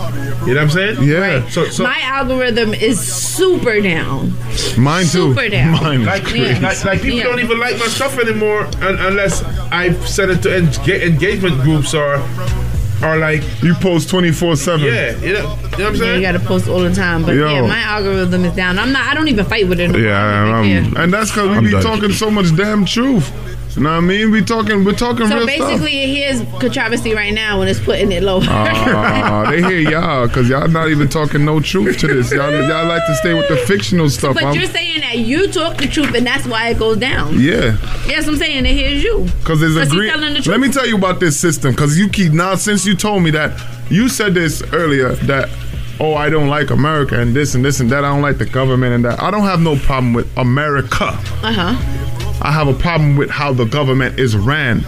You 0.46 0.54
know 0.54 0.54
what 0.54 0.58
I'm 0.58 0.70
saying? 0.70 1.02
Yeah. 1.02 1.48
So, 1.50 1.66
so 1.66 1.84
My 1.84 2.00
algorithm 2.02 2.74
is 2.74 2.98
super 3.00 3.80
down. 3.80 4.34
Mine 4.76 5.04
too. 5.04 5.32
Super 5.34 5.48
down. 5.48 5.72
Mine. 5.84 6.04
Like, 6.04 6.28
Yeah. 6.34 6.58
like, 6.60 6.84
like 6.84 7.00
people 7.02 7.18
Yeah. 7.18 7.24
don't 7.24 7.38
even 7.40 7.60
like 7.60 7.78
my 7.78 7.86
stuff 7.86 8.18
anymore 8.18 8.64
un- 8.82 8.98
unless 8.98 9.44
I've 9.70 10.06
set 10.08 10.30
it 10.30 10.42
to 10.42 10.48
enga- 10.48 11.02
engagement 11.06 11.62
groups 11.62 11.94
or 11.94 12.20
or 13.04 13.16
like 13.18 13.42
You 13.62 13.74
post 13.74 14.08
twenty 14.08 14.30
four 14.32 14.54
seven. 14.56 14.86
yeah, 14.86 15.16
you 15.20 15.32
know, 15.32 15.38
you 15.38 15.38
know 15.38 15.44
what 15.44 15.80
I'm 15.80 15.94
Yeah, 15.96 16.14
you 16.16 16.20
gotta 16.22 16.38
post 16.40 16.68
all 16.68 16.80
the 16.80 16.94
time. 16.94 17.24
But 17.24 17.34
Yo. 17.34 17.50
yeah, 17.50 17.60
my 17.62 17.78
algorithm 17.80 18.44
is 18.44 18.54
down. 18.54 18.78
I'm 18.78 18.92
not. 18.92 19.06
I 19.08 19.14
don't 19.14 19.26
even 19.28 19.44
fight 19.44 19.66
with 19.68 19.80
it. 19.80 19.88
no. 19.90 19.98
Yeah, 19.98 20.44
I 20.44 20.50
don't 20.50 20.64
even 20.66 20.92
care. 20.92 21.02
and 21.04 21.12
that's 21.12 21.30
because 21.30 21.48
we 21.50 21.56
I'm 21.56 21.64
be 21.64 21.70
done. 21.72 21.82
talking 21.82 22.12
so 22.12 22.30
much 22.30 22.54
damn 22.56 22.84
truth. 22.84 23.30
You 23.76 23.82
know 23.82 23.90
what 23.90 23.96
I 23.96 24.00
mean? 24.00 24.30
We 24.30 24.42
talking, 24.42 24.84
we're 24.84 24.92
talking 24.92 25.28
So 25.28 25.46
basically, 25.46 26.12
here's 26.14 26.40
controversy 26.60 27.14
right 27.14 27.32
now 27.32 27.58
when 27.58 27.68
it's 27.68 27.80
putting 27.80 28.12
it 28.12 28.22
low. 28.22 28.40
stuff. 28.42 28.68
Ah, 28.70 29.46
they 29.50 29.62
hear 29.62 29.78
y'all 29.90 30.26
because 30.26 30.48
y'all 30.48 30.68
not 30.68 30.88
even 30.90 31.08
talking 31.08 31.44
no 31.44 31.58
truth 31.60 31.98
to 32.00 32.06
this. 32.08 32.30
Y'all, 32.30 32.52
y'all 32.52 32.86
like 32.86 33.04
to 33.06 33.14
stay 33.16 33.32
with 33.32 33.48
the 33.48 33.56
fictional 33.56 34.10
stuff. 34.10 34.34
but 34.34 34.44
I'm- 34.44 34.54
you're 34.54 34.66
saying 34.66 35.00
that 35.00 35.18
you 35.18 35.48
talk 35.50 35.78
the 35.78 35.86
truth, 35.88 36.14
and 36.14 36.26
that's 36.26 36.46
why 36.46 36.68
it 36.68 36.78
goes 36.78 36.98
down. 36.98 37.40
yeah, 37.40 37.76
Yes, 38.06 38.28
I'm 38.28 38.36
saying 38.36 38.66
it 38.66 38.72
hears 38.74 39.02
you. 39.02 39.26
because 39.40 39.60
there's 39.60 39.76
a 39.76 39.80
'Cause 39.80 39.88
he's 39.90 39.96
green. 39.98 40.10
telling 40.10 40.34
the 40.34 40.50
Let 40.50 40.60
me 40.60 40.68
tell 40.70 40.86
you 40.86 40.96
about 40.96 41.18
this 41.20 41.38
system 41.40 41.70
because 41.72 41.98
you 41.98 42.08
keep 42.08 42.32
now 42.32 42.54
since 42.56 42.84
you 42.84 42.94
told 42.94 43.22
me 43.22 43.30
that 43.30 43.58
you 43.88 44.08
said 44.10 44.34
this 44.34 44.62
earlier 44.72 45.12
that. 45.26 45.48
Oh, 46.00 46.14
I 46.14 46.30
don't 46.30 46.48
like 46.48 46.70
America 46.70 47.20
and 47.20 47.36
this 47.36 47.54
and 47.54 47.64
this 47.64 47.78
and 47.78 47.88
that. 47.90 47.98
I 48.04 48.08
don't 48.08 48.22
like 48.22 48.38
the 48.38 48.46
government 48.46 48.92
and 48.94 49.04
that. 49.04 49.22
I 49.22 49.30
don't 49.30 49.44
have 49.44 49.60
no 49.60 49.76
problem 49.76 50.14
with 50.14 50.26
America. 50.36 51.04
Uh 51.44 51.52
huh. 51.52 52.11
I 52.44 52.50
have 52.50 52.66
a 52.66 52.74
problem 52.74 53.16
with 53.16 53.30
how 53.30 53.52
the 53.52 53.64
government 53.64 54.18
is 54.18 54.36
ran. 54.36 54.82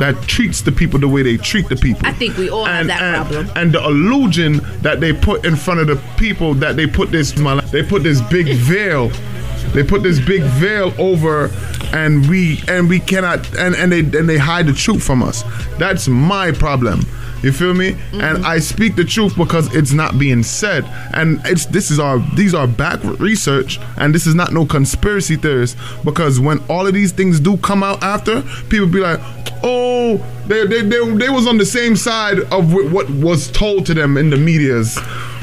That 0.00 0.20
treats 0.26 0.60
the 0.60 0.72
people 0.72 0.98
the 0.98 1.08
way 1.08 1.22
they 1.22 1.36
treat 1.36 1.68
the 1.68 1.76
people. 1.76 2.00
Uh-huh. 2.04 2.14
I 2.14 2.18
think 2.18 2.36
we 2.36 2.50
all 2.50 2.64
have 2.64 2.88
that 2.88 3.00
and, 3.00 3.16
problem. 3.16 3.50
And 3.56 3.72
the 3.72 3.82
illusion 3.82 4.60
that 4.82 5.00
they 5.00 5.12
put 5.12 5.46
in 5.46 5.56
front 5.56 5.80
of 5.80 5.86
the 5.86 5.96
people 6.18 6.52
that 6.54 6.76
they 6.76 6.86
put 6.86 7.10
this 7.10 7.32
they 7.70 7.82
put 7.82 8.02
this 8.02 8.20
big 8.22 8.48
veil. 8.56 9.08
They 9.72 9.84
put 9.84 10.02
this 10.02 10.18
big 10.18 10.42
veil 10.42 10.92
over 10.98 11.50
and 11.92 12.28
we 12.28 12.60
and 12.68 12.88
we 12.88 13.00
cannot 13.00 13.46
and, 13.56 13.74
and 13.76 13.92
they 13.92 14.00
and 14.00 14.28
they 14.28 14.38
hide 14.38 14.66
the 14.66 14.72
truth 14.72 15.02
from 15.02 15.22
us. 15.22 15.44
That's 15.78 16.08
my 16.08 16.52
problem. 16.52 17.00
You 17.42 17.52
feel 17.52 17.74
me? 17.74 17.92
Mm-hmm. 17.92 18.20
And 18.20 18.46
I 18.46 18.58
speak 18.58 18.96
the 18.96 19.04
truth 19.04 19.36
because 19.36 19.72
it's 19.74 19.92
not 19.92 20.18
being 20.18 20.42
said. 20.42 20.84
And 21.12 21.40
it's 21.44 21.66
this 21.66 21.90
is 21.90 21.98
our 21.98 22.18
these 22.34 22.54
are 22.54 22.66
backward 22.66 23.20
research 23.20 23.78
and 23.96 24.14
this 24.14 24.26
is 24.26 24.34
not 24.34 24.52
no 24.52 24.66
conspiracy 24.66 25.36
theories 25.36 25.76
because 26.04 26.40
when 26.40 26.58
all 26.68 26.86
of 26.86 26.94
these 26.94 27.12
things 27.12 27.40
do 27.40 27.56
come 27.58 27.82
out 27.82 28.02
after, 28.02 28.42
people 28.68 28.86
be 28.88 29.00
like, 29.00 29.20
"Oh, 29.62 30.16
they 30.46 30.66
they 30.66 30.82
they, 30.82 31.14
they 31.14 31.28
was 31.28 31.46
on 31.46 31.58
the 31.58 31.66
same 31.66 31.96
side 31.96 32.40
of 32.52 32.70
wh- 32.72 32.92
what 32.92 33.08
was 33.10 33.50
told 33.50 33.86
to 33.86 33.94
them 33.94 34.16
in 34.16 34.30
the 34.30 34.36
medias." 34.36 34.98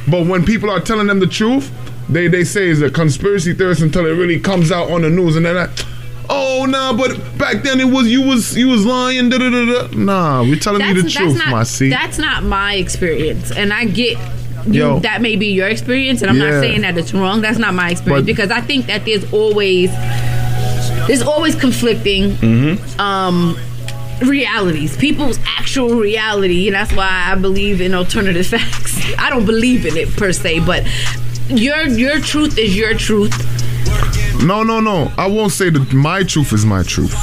But 0.08 0.28
when 0.28 0.46
people 0.46 0.70
are 0.70 0.80
telling 0.82 1.08
them 1.08 1.20
the 1.20 1.28
truth, 1.28 1.72
they 2.10 2.28
they 2.28 2.44
say 2.44 2.70
it's 2.70 2.82
a 2.82 2.92
conspiracy 2.92 3.54
theorist 3.54 3.82
until 3.82 4.06
it 4.06 4.12
really 4.12 4.40
comes 4.40 4.72
out 4.72 4.92
on 4.92 5.02
the 5.02 5.10
news 5.10 5.36
and 5.36 5.46
they're 5.46 5.54
like, 5.54 5.72
"Oh, 6.30 6.66
nah, 6.68 6.94
but 6.94 7.18
back 7.38 7.64
then 7.64 7.80
it 7.80 7.86
was 7.86 8.08
you 8.08 8.22
was 8.22 8.56
you 8.58 8.68
was 8.70 8.86
lying." 8.86 9.30
Da, 9.30 9.38
da, 9.38 9.50
da, 9.50 9.66
da. 9.66 9.88
Nah, 9.98 10.42
we're 10.44 10.56
telling 10.58 10.82
you 10.88 11.02
the 11.02 11.10
truth, 11.10 11.38
not, 11.38 11.50
my 11.50 11.64
C. 11.64 11.90
That's 11.90 12.18
not 12.18 12.44
my 12.44 12.76
experience, 12.76 13.52
and 13.52 13.72
I 13.74 13.86
get. 13.86 14.18
You, 14.68 14.74
Yo. 14.74 15.00
that 15.02 15.22
may 15.22 15.36
be 15.36 15.48
your 15.48 15.68
experience, 15.68 16.24
and 16.24 16.32
I'm 16.32 16.38
Yeah. 16.38 16.50
not 16.50 16.60
saying 16.62 16.82
that 16.82 16.98
it's 16.98 17.14
wrong. 17.14 17.42
That's 17.42 17.60
not 17.60 17.76
my 17.76 17.92
experience 17.92 18.22
But- 18.22 18.26
because 18.26 18.50
I 18.50 18.62
think 18.62 18.88
that 18.88 19.06
there's 19.06 19.24
always 19.32 19.92
there's 21.08 21.22
always 21.22 21.54
conflicting 21.54 22.32
Mm-hmm. 22.32 23.00
um, 23.00 23.56
realities, 24.24 24.98
people's 24.98 25.38
actual 25.60 25.90
reality, 25.96 26.68
and 26.68 26.74
that's 26.76 26.92
why 26.94 27.26
I 27.28 27.36
believe 27.36 27.80
in 27.80 27.94
alternative 27.94 28.48
facts. 28.56 28.98
I 29.20 29.30
don't 29.30 29.46
believe 29.46 29.86
in 29.86 29.98
it 29.98 30.16
per 30.18 30.32
se, 30.32 30.62
but 30.62 30.84
your 31.50 31.84
your 31.88 32.20
truth 32.20 32.58
is 32.58 32.76
your 32.76 32.96
truth. 32.96 33.34
No, 34.44 34.64
no, 34.64 34.80
no. 34.80 35.12
I 35.18 35.28
won't 35.28 35.52
say 35.52 35.70
that 35.70 35.94
my 35.94 36.24
truth 36.24 36.54
is 36.54 36.66
my 36.66 36.84
truth. 36.84 37.16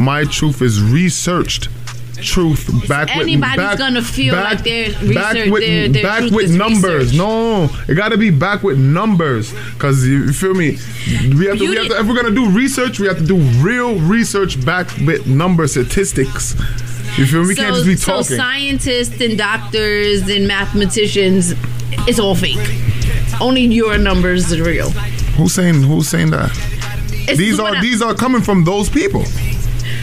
My 0.00 0.24
truth 0.24 0.62
is 0.62 0.82
researched 0.82 1.68
truth 2.22 2.66
back 2.86 3.08
with 3.08 3.22
Anybody's 3.22 3.56
back, 3.56 3.78
gonna 3.78 4.02
feel 4.02 4.34
back- 4.34 4.56
like 4.56 4.64
their 4.64 4.92
back 5.14 5.50
with, 5.50 5.62
their- 5.62 5.88
their 5.88 6.02
back 6.02 6.30
with 6.30 6.50
numbers. 6.54 7.04
research. 7.12 7.16
No, 7.16 7.70
it 7.88 7.94
got 7.94 8.10
to 8.10 8.18
be 8.18 8.28
back 8.30 8.62
with 8.62 8.78
numbers 8.78 9.54
because 9.72 10.06
you, 10.06 10.30
feel 10.32 10.52
me. 10.52 10.76
We 11.34 11.46
have 11.46 11.58
to. 11.58 11.66
We 11.68 11.76
have 11.76 11.86
to. 11.88 11.98
If 12.00 12.06
we're 12.06 12.14
gonna 12.20 12.34
do 12.34 12.50
research, 12.50 13.00
we 13.00 13.06
have 13.06 13.16
to 13.18 13.24
do 13.26 13.36
real 13.62 13.98
research 14.00 14.62
back 14.66 14.88
with 15.06 15.26
number 15.26 15.66
statistics. 15.66 16.54
You 17.16 17.24
feel 17.26 17.42
me? 17.42 17.48
We 17.48 17.54
can't 17.54 17.74
just 17.74 17.86
be 17.86 17.96
talking. 17.96 18.24
so 18.24 18.36
scientists 18.36 19.18
and 19.20 19.38
doctors 19.38 20.28
and 20.28 20.46
mathematicians, 20.46 21.54
it's 22.06 22.18
all 22.18 22.34
fake. 22.34 22.58
Only 23.40 23.62
your 23.64 23.96
numbers 23.96 24.52
are 24.52 24.62
real. 24.62 24.92
Who's 25.40 25.54
saying 25.54 25.82
who's 25.84 26.06
saying 26.06 26.30
that? 26.32 26.50
It's 27.26 27.38
these 27.38 27.58
are 27.58 27.74
I- 27.76 27.80
these 27.80 28.02
are 28.02 28.14
coming 28.14 28.42
from 28.42 28.64
those 28.64 28.90
people. 28.90 29.24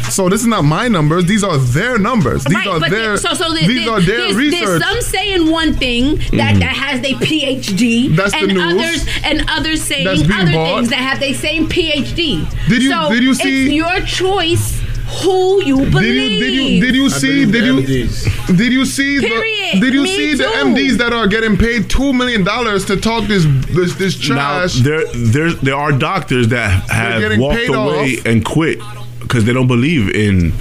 So 0.10 0.30
this 0.30 0.42
is 0.42 0.48
not 0.48 0.64
my 0.64 0.88
numbers. 0.88 1.26
These 1.26 1.44
are 1.44 1.58
their 1.58 2.00
numbers. 2.00 2.44
These 2.46 2.66
are 2.66 2.80
but 2.80 2.90
their. 2.90 3.18
so 3.18 3.34
so 3.36 3.54
the, 3.54 3.68
these 3.68 3.86
the- 3.86 3.92
are 3.92 4.02
their 4.02 4.18
there's, 4.18 4.36
research. 4.36 4.66
there's 4.66 4.84
some 4.84 5.02
saying 5.02 5.52
one 5.52 5.76
thing 5.76 6.16
that, 6.40 6.56
Mhm. 6.56 6.60
that 6.60 6.74
has 6.76 7.00
a 7.02 7.14
PhD, 7.16 8.16
That's 8.16 8.32
the 8.32 8.38
and 8.40 8.48
news. 8.54 8.64
others 8.64 9.08
and 9.24 9.46
others 9.50 9.82
saying 9.84 10.08
other 10.08 10.54
bought. 10.54 10.78
things 10.78 10.90
that 10.90 11.00
have 11.00 11.20
the 11.20 11.34
same 11.34 11.68
PhD. 11.70 12.48
Did 12.70 12.82
you- 12.82 12.90
So 12.90 13.12
did 13.14 13.22
you 13.22 13.34
see- 13.36 13.66
It's 13.66 13.74
your 13.74 14.00
choice 14.08 14.80
who 15.24 15.64
you 15.64 15.78
Did 15.86 15.92
believe. 15.92 16.32
you 16.32 16.40
did 16.40 16.54
you 16.54 16.82
did 16.82 16.96
you 16.96 17.10
see 17.10 17.46
did 17.46 17.64
you 17.66 18.08
did 18.56 18.74
you 18.74 18.86
see 18.86 19.20
Period. 19.20 19.76
the 19.76 19.80
did 19.80 19.94
you 19.94 20.04
Me 20.04 20.16
see 20.16 20.34
the. 20.36 20.44
MDs 20.44 20.98
that 20.98 21.14
are 21.14 21.28
getting 21.28 21.56
paid 21.58 21.90
two 21.90 22.12
million 22.14 22.44
dollars 22.44 22.86
to 22.86 22.98
talk 22.98 23.26
this 23.28 23.46
this 23.70 23.96
this 23.96 24.30
Now 24.30 24.68
there 24.84 25.06
there 25.14 25.52
there 25.54 25.76
are 25.76 25.92
doctors 25.92 26.50
that 26.50 26.90
have 26.90 27.40
walked 27.40 27.68
away 27.70 28.18
off. 28.18 28.26
and 28.26 28.44
quit 28.46 28.80
because 29.28 29.44
they 29.46 29.54
don't 29.54 29.68
believe 29.68 30.10
in 30.16 30.52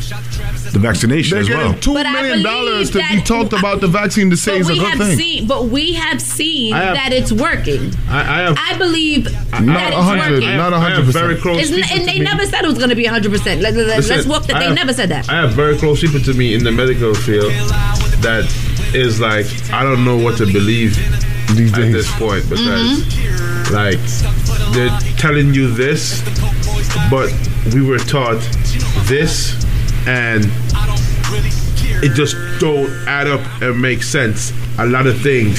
the 0.73 0.81
vaccination 0.81 1.31
They're 1.43 1.43
as 1.43 1.49
well. 1.49 1.75
two 1.75 1.95
But 1.95 2.11
million 2.11 2.43
dollars 2.43 2.91
to 2.91 2.99
be 2.99 3.17
that- 3.17 3.25
talked 3.25 3.53
about 3.53 3.81
the 3.81 3.87
vaccine 3.87 4.29
to 4.31 4.37
say 4.37 4.53
But 4.53 4.61
is 4.63 4.69
a 4.71 4.75
good 4.75 4.83
have 4.91 4.99
thing. 5.09 5.17
seen, 5.19 5.47
but 5.47 5.69
we 5.69 5.93
have 5.93 6.21
seen 6.21 6.75
have- 6.75 6.95
that 6.95 7.13
it's 7.13 7.31
working. 7.33 7.95
I, 8.09 8.19
I 8.21 8.39
have 8.43 8.59
I 8.59 8.77
believe 8.77 9.25
Not 9.25 9.33
that 9.67 9.93
a 9.93 9.97
it's 9.97 9.97
hundred, 9.97 10.33
working. 10.43 10.57
not 10.57 10.73
a 10.73 10.77
I 10.77 10.81
have 10.91 10.93
hundred 10.99 11.13
very 11.13 11.35
percent. 11.37 11.43
close 11.43 11.61
It's 11.63 11.71
n- 11.71 11.77
people 11.83 11.97
and 11.99 12.09
they 12.09 12.19
me. 12.19 12.25
never 12.25 12.45
said 12.47 12.65
it 12.65 12.69
was 12.69 12.79
going 12.79 12.91
to 12.91 12.97
be 12.97 13.05
100%. 13.07 13.61
Let, 13.63 13.75
let, 13.75 13.97
Listen, 13.99 14.19
us 14.19 14.27
walk 14.27 14.47
that. 14.47 14.59
They 14.59 14.67
have- 14.67 14.75
never 14.75 14.93
said 14.93 15.09
that. 15.11 15.31
I 15.31 15.37
have 15.43 15.53
very 15.53 15.77
close 15.79 16.01
people 16.01 16.21
to 16.21 16.35
me 16.35 16.55
in 16.55 16.65
the 16.65 16.73
medical 16.73 17.15
field 17.15 17.53
that 18.23 18.45
is 18.95 19.21
like 19.21 19.47
I 19.73 19.83
don't 19.85 20.05
know 20.05 20.17
what 20.17 20.37
to 20.39 20.47
believe 20.47 20.97
These 21.55 21.73
at 21.75 21.79
days. 21.79 21.93
this 21.93 22.11
point 22.19 22.49
because 22.51 23.05
Mm-hmm. 23.05 23.75
like 23.75 24.01
they're 24.75 24.91
telling 25.17 25.55
you 25.55 25.71
this, 25.73 26.23
but 27.11 27.33
we 27.75 27.83
were 27.83 27.99
taught 27.99 28.41
this, 29.07 29.55
and 30.07 30.45
it 32.03 32.15
just 32.15 32.37
don't 32.61 32.91
add 33.07 33.27
up 33.27 33.41
and 33.63 33.81
make 33.81 34.03
sense. 34.03 34.53
A 34.79 34.87
lot 34.87 35.07
of 35.07 35.21
things, 35.21 35.59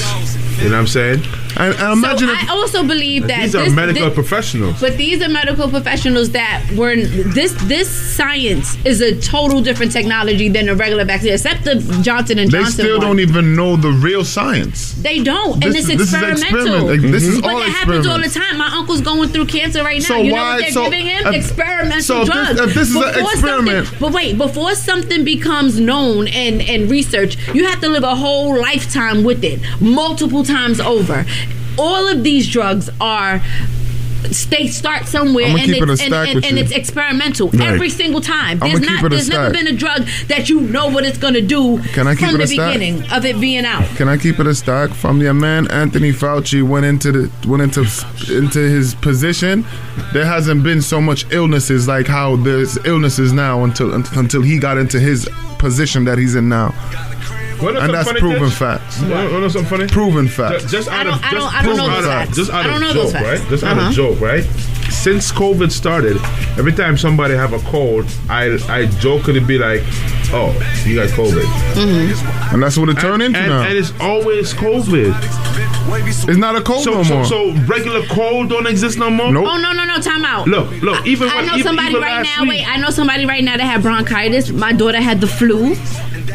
you 0.58 0.64
know 0.70 0.76
what 0.76 0.80
I'm 0.80 0.86
saying? 0.86 1.22
And, 1.56 1.74
and 1.74 1.92
imagine 1.92 2.28
so 2.28 2.34
I 2.34 2.46
also 2.50 2.82
believe 2.86 3.26
that 3.28 3.42
These 3.42 3.54
are 3.54 3.64
this- 3.64 3.72
medical 3.72 4.06
this- 4.06 4.14
professionals. 4.14 4.80
But 4.80 4.96
these 4.96 5.22
are 5.22 5.28
medical 5.28 5.68
professionals 5.68 6.30
that 6.30 6.62
were 6.76 6.94
this 6.96 7.52
this 7.64 7.88
science 7.88 8.76
is 8.84 9.00
a 9.00 9.18
total 9.20 9.60
different 9.60 9.92
technology 9.92 10.48
than 10.48 10.68
a 10.68 10.74
regular 10.74 11.04
vaccine, 11.04 11.32
except 11.32 11.64
the 11.64 11.76
Johnson 12.02 12.38
and 12.38 12.50
Johnson. 12.50 12.76
they 12.76 12.82
still 12.84 12.98
one. 12.98 13.06
don't 13.06 13.20
even 13.20 13.54
know 13.56 13.76
the 13.76 13.90
real 13.90 14.24
science. 14.24 14.92
They 14.94 15.22
don't, 15.22 15.54
and 15.64 15.72
This 15.74 15.88
it's 15.88 15.90
is- 15.90 15.98
this 15.98 16.08
is 16.08 16.14
experimental. 16.14 16.42
experiment. 16.58 17.02
Like, 17.02 17.12
this 17.12 17.22
is 17.24 17.40
but 17.40 17.50
all 17.54 17.62
it 17.62 17.68
happens 17.70 18.06
all 18.06 18.18
the 18.20 18.28
time. 18.28 18.58
My 18.58 18.70
uncle's 18.78 19.00
going 19.00 19.28
through 19.30 19.46
cancer 19.46 19.82
right 19.82 20.00
now. 20.00 20.06
So 20.08 20.16
you 20.16 20.30
know 20.30 20.36
why- 20.36 20.54
what 20.54 20.60
they're 20.62 20.70
so 20.72 20.84
giving 20.84 21.06
him? 21.06 21.26
if- 21.28 21.34
experimental 21.34 22.02
so 22.02 22.22
if 22.22 22.26
this- 22.28 22.34
drugs. 22.34 22.60
if 22.60 22.74
this 22.74 22.88
is 22.90 22.96
an 22.96 23.24
experiment- 23.24 23.88
but 24.00 24.12
wait, 24.12 24.36
before 24.38 24.74
something 24.74 25.24
becomes 25.24 25.78
known 25.80 26.28
and 26.28 26.60
and 26.62 26.90
research, 26.90 27.36
you 27.54 27.64
have 27.66 27.80
to 27.80 27.88
live 27.88 28.04
a 28.04 28.14
whole 28.14 28.58
lifetime 28.60 29.22
with 29.24 29.42
it, 29.44 29.60
multiple 29.80 30.44
times 30.44 30.80
over. 30.80 31.24
All 31.78 32.08
of 32.08 32.22
these 32.24 32.48
drugs 32.48 32.90
are. 33.00 33.40
They 34.50 34.66
start 34.66 35.06
somewhere 35.06 35.46
and 35.46 35.58
it's, 35.60 36.02
and, 36.02 36.12
and, 36.12 36.44
and 36.44 36.58
it's 36.58 36.72
experimental 36.72 37.50
Right. 37.50 37.68
every 37.68 37.88
single 37.88 38.20
time. 38.20 38.58
There's 38.58 38.80
not. 38.80 39.08
There's 39.08 39.28
never 39.28 39.52
been 39.54 39.68
a 39.68 39.72
drug 39.72 40.08
that 40.26 40.48
you 40.48 40.60
know 40.60 40.88
what 40.88 41.04
it's 41.04 41.18
gonna 41.18 41.40
do 41.40 41.78
Can 41.94 42.08
I 42.08 42.16
keep 42.16 42.30
from 42.30 42.34
it 42.34 42.38
the 42.38 42.46
stack? 42.48 42.72
beginning 42.74 43.08
of 43.12 43.24
it 43.24 43.40
being 43.40 43.64
out. 43.64 43.84
Can 43.96 44.08
I 44.08 44.16
keep 44.16 44.40
it 44.40 44.46
a 44.48 44.54
stack 44.56 44.90
from 44.90 45.20
your 45.20 45.34
man 45.34 45.70
Anthony 45.70 46.10
Fauci 46.10 46.64
went 46.68 46.84
into 46.84 47.12
the 47.12 47.48
went 47.48 47.62
into 47.62 47.82
into 48.36 48.58
his 48.58 48.96
position? 48.96 49.64
There 50.12 50.26
hasn't 50.26 50.64
been 50.64 50.82
so 50.82 51.00
much 51.00 51.24
illnesses 51.30 51.86
like 51.86 52.08
how 52.08 52.34
there's 52.36 52.76
illnesses 52.84 53.32
now 53.32 53.62
until 53.62 53.94
until 53.94 54.42
he 54.42 54.58
got 54.58 54.78
into 54.78 54.98
his 54.98 55.28
position 55.58 56.04
that 56.04 56.18
he's 56.18 56.34
in 56.34 56.48
now, 56.48 56.74
Wanna 57.62 57.80
and 57.80 57.94
that's 57.94 58.12
proven 58.12 58.48
Tish? 58.50 58.54
facts. 58.58 59.00
Wanna- 59.00 59.30
wanna 59.32 59.50
something 59.50 59.68
funny? 59.70 59.86
Proven 59.88 60.26
Ju- 60.26 60.32
facts. 60.32 60.70
Just 60.70 60.88
I 60.88 61.00
out 61.00 61.04
don't- 61.04 61.14
of 61.14 61.24
I 61.24 61.30
don't- 61.32 61.40
just, 61.42 61.54
I 61.54 61.62
don't 61.62 61.76
know 61.76 61.86
those 61.86 61.90
out 61.90 61.98
of- 61.98 62.04
facts. 62.28 62.36
Just 62.36 62.50
out 62.50 62.56
I 62.56 62.62
don't 62.64 62.74
of 62.74 62.80
know 62.82 62.92
those 62.94 63.12
joke, 63.12 63.22
facts. 63.22 63.40
right? 63.40 63.48
Just 63.50 63.64
out 63.64 63.78
uh-huh. 63.78 63.88
of 63.88 63.94
joke, 63.94 64.20
right? 64.20 64.44
Since 65.02 65.30
COVID 65.32 65.70
started, 65.70 66.16
every 66.58 66.72
time 66.72 66.96
somebody 66.98 67.34
have 67.34 67.52
a 67.52 67.60
cold, 67.70 68.04
I 68.28 68.58
I 68.68 68.86
jokingly 69.00 69.40
be 69.40 69.56
like, 69.56 69.80
"Oh, 70.32 70.50
you 70.84 70.96
got 70.96 71.08
COVID," 71.10 72.52
And 72.52 72.62
that's 72.62 72.76
what 72.76 72.88
it 72.88 72.98
turned 72.98 73.22
and, 73.22 73.34
into 73.36 73.38
and, 73.38 73.48
now. 73.48 73.62
and 73.62 73.78
it's 73.78 73.92
always 74.00 74.52
COVID. 74.54 75.14
it's 76.28 76.36
not 76.38 76.56
a 76.56 76.60
cold 76.62 76.82
So, 76.82 76.90
no 76.94 77.02
so, 77.04 77.14
more. 77.14 77.24
so 77.24 77.52
regular 77.66 78.04
cold 78.08 78.50
don't 78.50 78.66
exist 78.66 78.98
no 78.98 79.08
more. 79.08 79.30
Nope. 79.32 79.46
Oh 79.48 79.56
no 79.58 79.72
no 79.72 79.84
no! 79.84 79.98
Time 79.98 80.24
out. 80.24 80.46
Look, 80.48 80.68
look. 80.82 81.06
Even 81.06 81.28
I 81.28 81.36
when, 81.36 81.46
know 81.46 81.52
even, 81.54 81.64
somebody 81.64 81.88
even 81.90 82.02
right 82.02 82.22
now. 82.22 82.42
week, 82.42 82.50
Wait, 82.50 82.68
I 82.68 82.76
know 82.78 82.90
somebody 82.90 83.24
right 83.24 83.44
now 83.44 83.56
that 83.56 83.64
had 83.64 83.82
bronchitis. 83.82 84.50
My 84.50 84.72
daughter 84.72 85.00
had 85.00 85.20
the 85.20 85.28
flu. 85.28 85.74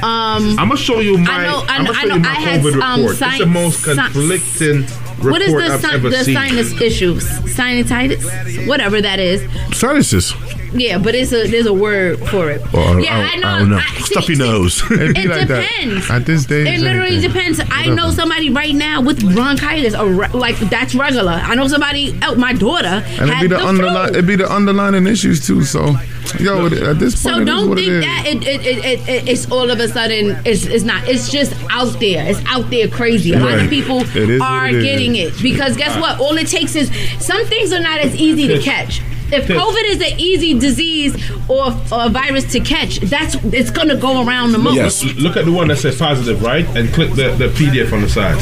Um, 0.02 0.58
I'm 0.58 0.70
gonna 0.70 0.78
show 0.78 1.00
you 1.02 1.18
my. 1.18 1.32
I 1.32 1.44
know- 1.46 1.66
I 1.68 1.78
know- 1.80 1.94
gonna 1.94 2.00
I 2.00 2.18
know- 2.18 2.30
I 2.30 2.34
had, 2.36 2.62
COVID 2.62 2.82
um, 2.82 3.00
report. 3.02 3.22
it's 3.22 3.38
the 3.40 3.46
most 3.46 3.84
conflicting 3.84 4.82
report 4.82 5.03
what 5.32 5.42
is 5.42 5.54
the, 5.54 5.78
si- 5.80 5.98
the 6.10 6.24
sinus 6.34 6.82
issues? 6.82 7.24
Sinusitis, 7.56 8.68
whatever 8.68 9.02
that 9.02 9.20
is. 9.20 9.42
Sinuses. 9.78 10.34
Yeah, 10.76 10.98
but 10.98 11.14
it's 11.16 11.32
a 11.32 11.48
there's 11.48 11.66
a 11.68 11.74
word 11.74 12.20
for 12.30 12.50
it. 12.50 12.62
Well, 12.74 13.00
yeah, 13.00 13.18
I, 13.20 13.34
I, 13.34 13.36
know. 13.38 13.48
I 13.48 13.60
don't 13.60 13.70
know. 13.70 13.78
I- 13.78 14.02
Stuffy 14.04 14.36
see, 14.36 14.42
nose. 14.44 14.82
It'd 14.92 15.18
It 15.18 15.30
like 15.30 15.48
depends. 15.48 16.08
that 16.08 16.22
at 16.22 16.26
this 16.26 16.46
day. 16.46 16.74
It 16.76 16.80
literally 16.82 17.20
depends. 17.20 17.60
I 17.72 17.88
know 17.88 18.10
somebody 18.12 18.50
right 18.50 18.74
now 18.76 19.02
with 19.02 19.22
bronchitis, 19.36 19.96
or 19.96 20.28
like 20.30 20.58
that's 20.70 20.94
regular. 20.96 21.32
I 21.32 21.56
know 21.56 21.68
somebody. 21.68 22.18
Oh, 22.24 22.36
my 22.36 22.54
daughter 22.54 23.04
And 23.20 23.30
it'd 23.30 23.42
be 23.42 23.48
the, 23.48 23.58
the 23.58 23.66
underline. 23.66 24.08
flu. 24.10 24.14
It'd 24.18 24.28
be 24.28 24.36
the 24.36 24.52
underlining 24.52 25.08
issues 25.08 25.46
too. 25.46 25.64
So, 25.64 25.96
yo, 26.40 26.66
at 26.68 27.00
this 27.00 27.14
point, 27.22 27.36
So 27.36 27.38
it 27.38 27.42
is 27.42 27.46
don't 27.48 27.70
what 27.70 27.78
it 27.80 27.82
think 27.86 27.94
is. 27.94 28.06
that 28.06 28.24
it, 28.28 28.44
it, 28.48 28.66
it, 28.66 28.86
it, 28.86 29.10
it- 29.10 29.30
it's 29.30 29.50
all 29.52 29.70
of 29.72 29.80
a 29.80 29.88
sudden 29.88 30.38
it's, 30.46 30.66
it's 30.66 30.84
not. 30.84 31.08
It's 31.08 31.30
just 31.32 31.54
out 31.70 32.00
there. 32.00 32.26
It's 32.30 32.44
out 32.46 32.70
there 32.70 32.88
crazy. 32.88 33.34
A 33.34 33.40
lot 33.40 33.54
Right. 33.54 33.64
of 33.64 33.70
people 33.70 34.02
It 34.02 34.30
is 34.30 34.42
are 34.42 34.68
it 34.68 34.76
is. 34.76 34.84
getting 34.84 35.16
it 35.16 35.34
because 35.42 35.78
guess 35.78 35.96
what? 36.00 36.20
All 36.20 36.36
it 36.38 36.48
takes 36.48 36.76
is 36.76 36.90
some 37.20 37.46
things 37.46 37.72
are 37.72 37.80
not 37.80 38.00
as 38.00 38.16
easy 38.16 38.48
to 38.48 38.60
catch. 38.62 39.02
If 39.34 39.48
COVID 39.48 39.84
is 39.86 40.02
an 40.02 40.20
easy 40.20 40.58
disease 40.60 41.16
or, 41.50 41.68
or 41.92 42.10
virus 42.10 42.52
to 42.54 42.60
catch, 42.60 43.00
that's 43.00 43.36
it's 43.46 43.72
gonna 43.72 43.96
go 43.98 44.26
around 44.26 44.52
the 44.52 44.58
most. 44.60 44.76
Yes. 44.76 45.04
Look 45.16 45.36
at 45.38 45.46
the 45.46 45.52
one 45.52 45.68
that 45.70 45.78
says 45.78 45.98
positive, 45.98 46.42
right? 46.44 46.66
And 46.78 46.94
click 46.94 47.10
the, 47.12 47.32
the 47.38 47.48
PDF 47.48 47.92
on 47.94 48.02
the 48.02 48.10
side. 48.10 48.38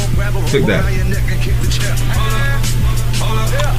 Click 0.50 0.66
that. 0.66 0.84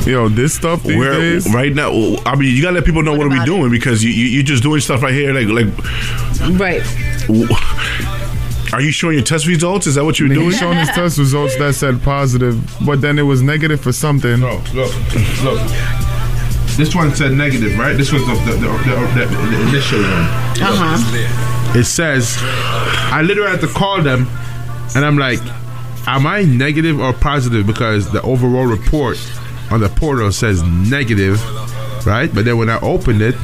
Yo, 0.06 0.28
this 0.28 0.52
stuff 0.54 0.82
these 0.82 0.96
Where 0.96 1.12
days. 1.12 1.52
right 1.54 1.72
now, 1.72 1.90
I 2.26 2.34
mean, 2.34 2.54
you 2.56 2.60
gotta 2.60 2.74
let 2.74 2.84
people 2.84 3.02
know 3.04 3.12
what, 3.12 3.26
are 3.26 3.28
we 3.30 3.36
about 3.36 3.46
doing 3.46 3.70
because 3.70 4.02
you, 4.02 4.10
you 4.10 4.24
you're 4.26 4.42
just 4.42 4.62
doing 4.64 4.80
stuff 4.80 5.00
right 5.02 5.14
here. 5.14 5.32
Like 5.32 5.46
like, 5.46 5.68
Right. 6.58 6.82
are 8.72 8.80
you 8.80 8.90
showing 8.90 9.14
your 9.14 9.24
test 9.24 9.46
results? 9.46 9.86
Is 9.86 9.94
that 9.94 10.04
what 10.04 10.18
you're 10.18 10.28
Nigga 10.28 10.34
doing? 10.34 10.50
showing 10.52 10.78
his 10.78 10.88
test 10.88 11.18
results 11.18 11.54
that 11.58 11.74
said 11.74 12.02
positive, 12.02 12.60
but 12.84 13.00
then 13.00 13.16
it 13.16 13.22
was 13.22 13.42
negative 13.42 13.80
for 13.80 13.92
something. 13.92 14.40
No, 14.40 14.60
look, 14.74 14.92
look. 15.44 15.60
This 16.76 16.94
one 16.94 17.14
said 17.14 17.32
negative, 17.32 17.78
right? 17.78 17.94
This 17.96 18.12
was 18.12 18.22
the 18.26 18.34
the, 18.34 18.52
the, 18.52 18.68
the, 18.68 19.26
the, 19.26 19.46
the 19.50 19.68
initial 19.68 20.00
one. 20.00 20.10
Uh 20.10 20.74
huh. 20.74 21.78
It 21.78 21.84
says, 21.84 22.36
I 22.40 23.22
literally 23.22 23.50
had 23.50 23.60
to 23.60 23.66
call 23.68 24.02
them, 24.02 24.26
and 24.96 25.04
I'm 25.04 25.16
like, 25.18 25.38
am 26.06 26.26
I 26.26 26.42
negative 26.42 26.98
or 27.00 27.12
positive? 27.12 27.66
Because 27.66 28.10
the 28.10 28.20
overall 28.22 28.66
report 28.66 29.18
on 29.70 29.80
the 29.80 29.88
portal 29.88 30.30
says 30.32 30.62
negative, 30.62 31.40
right? 32.06 32.32
But 32.34 32.44
then 32.44 32.58
when 32.58 32.68
I 32.68 32.78
opened 32.80 33.22
it 33.22 33.34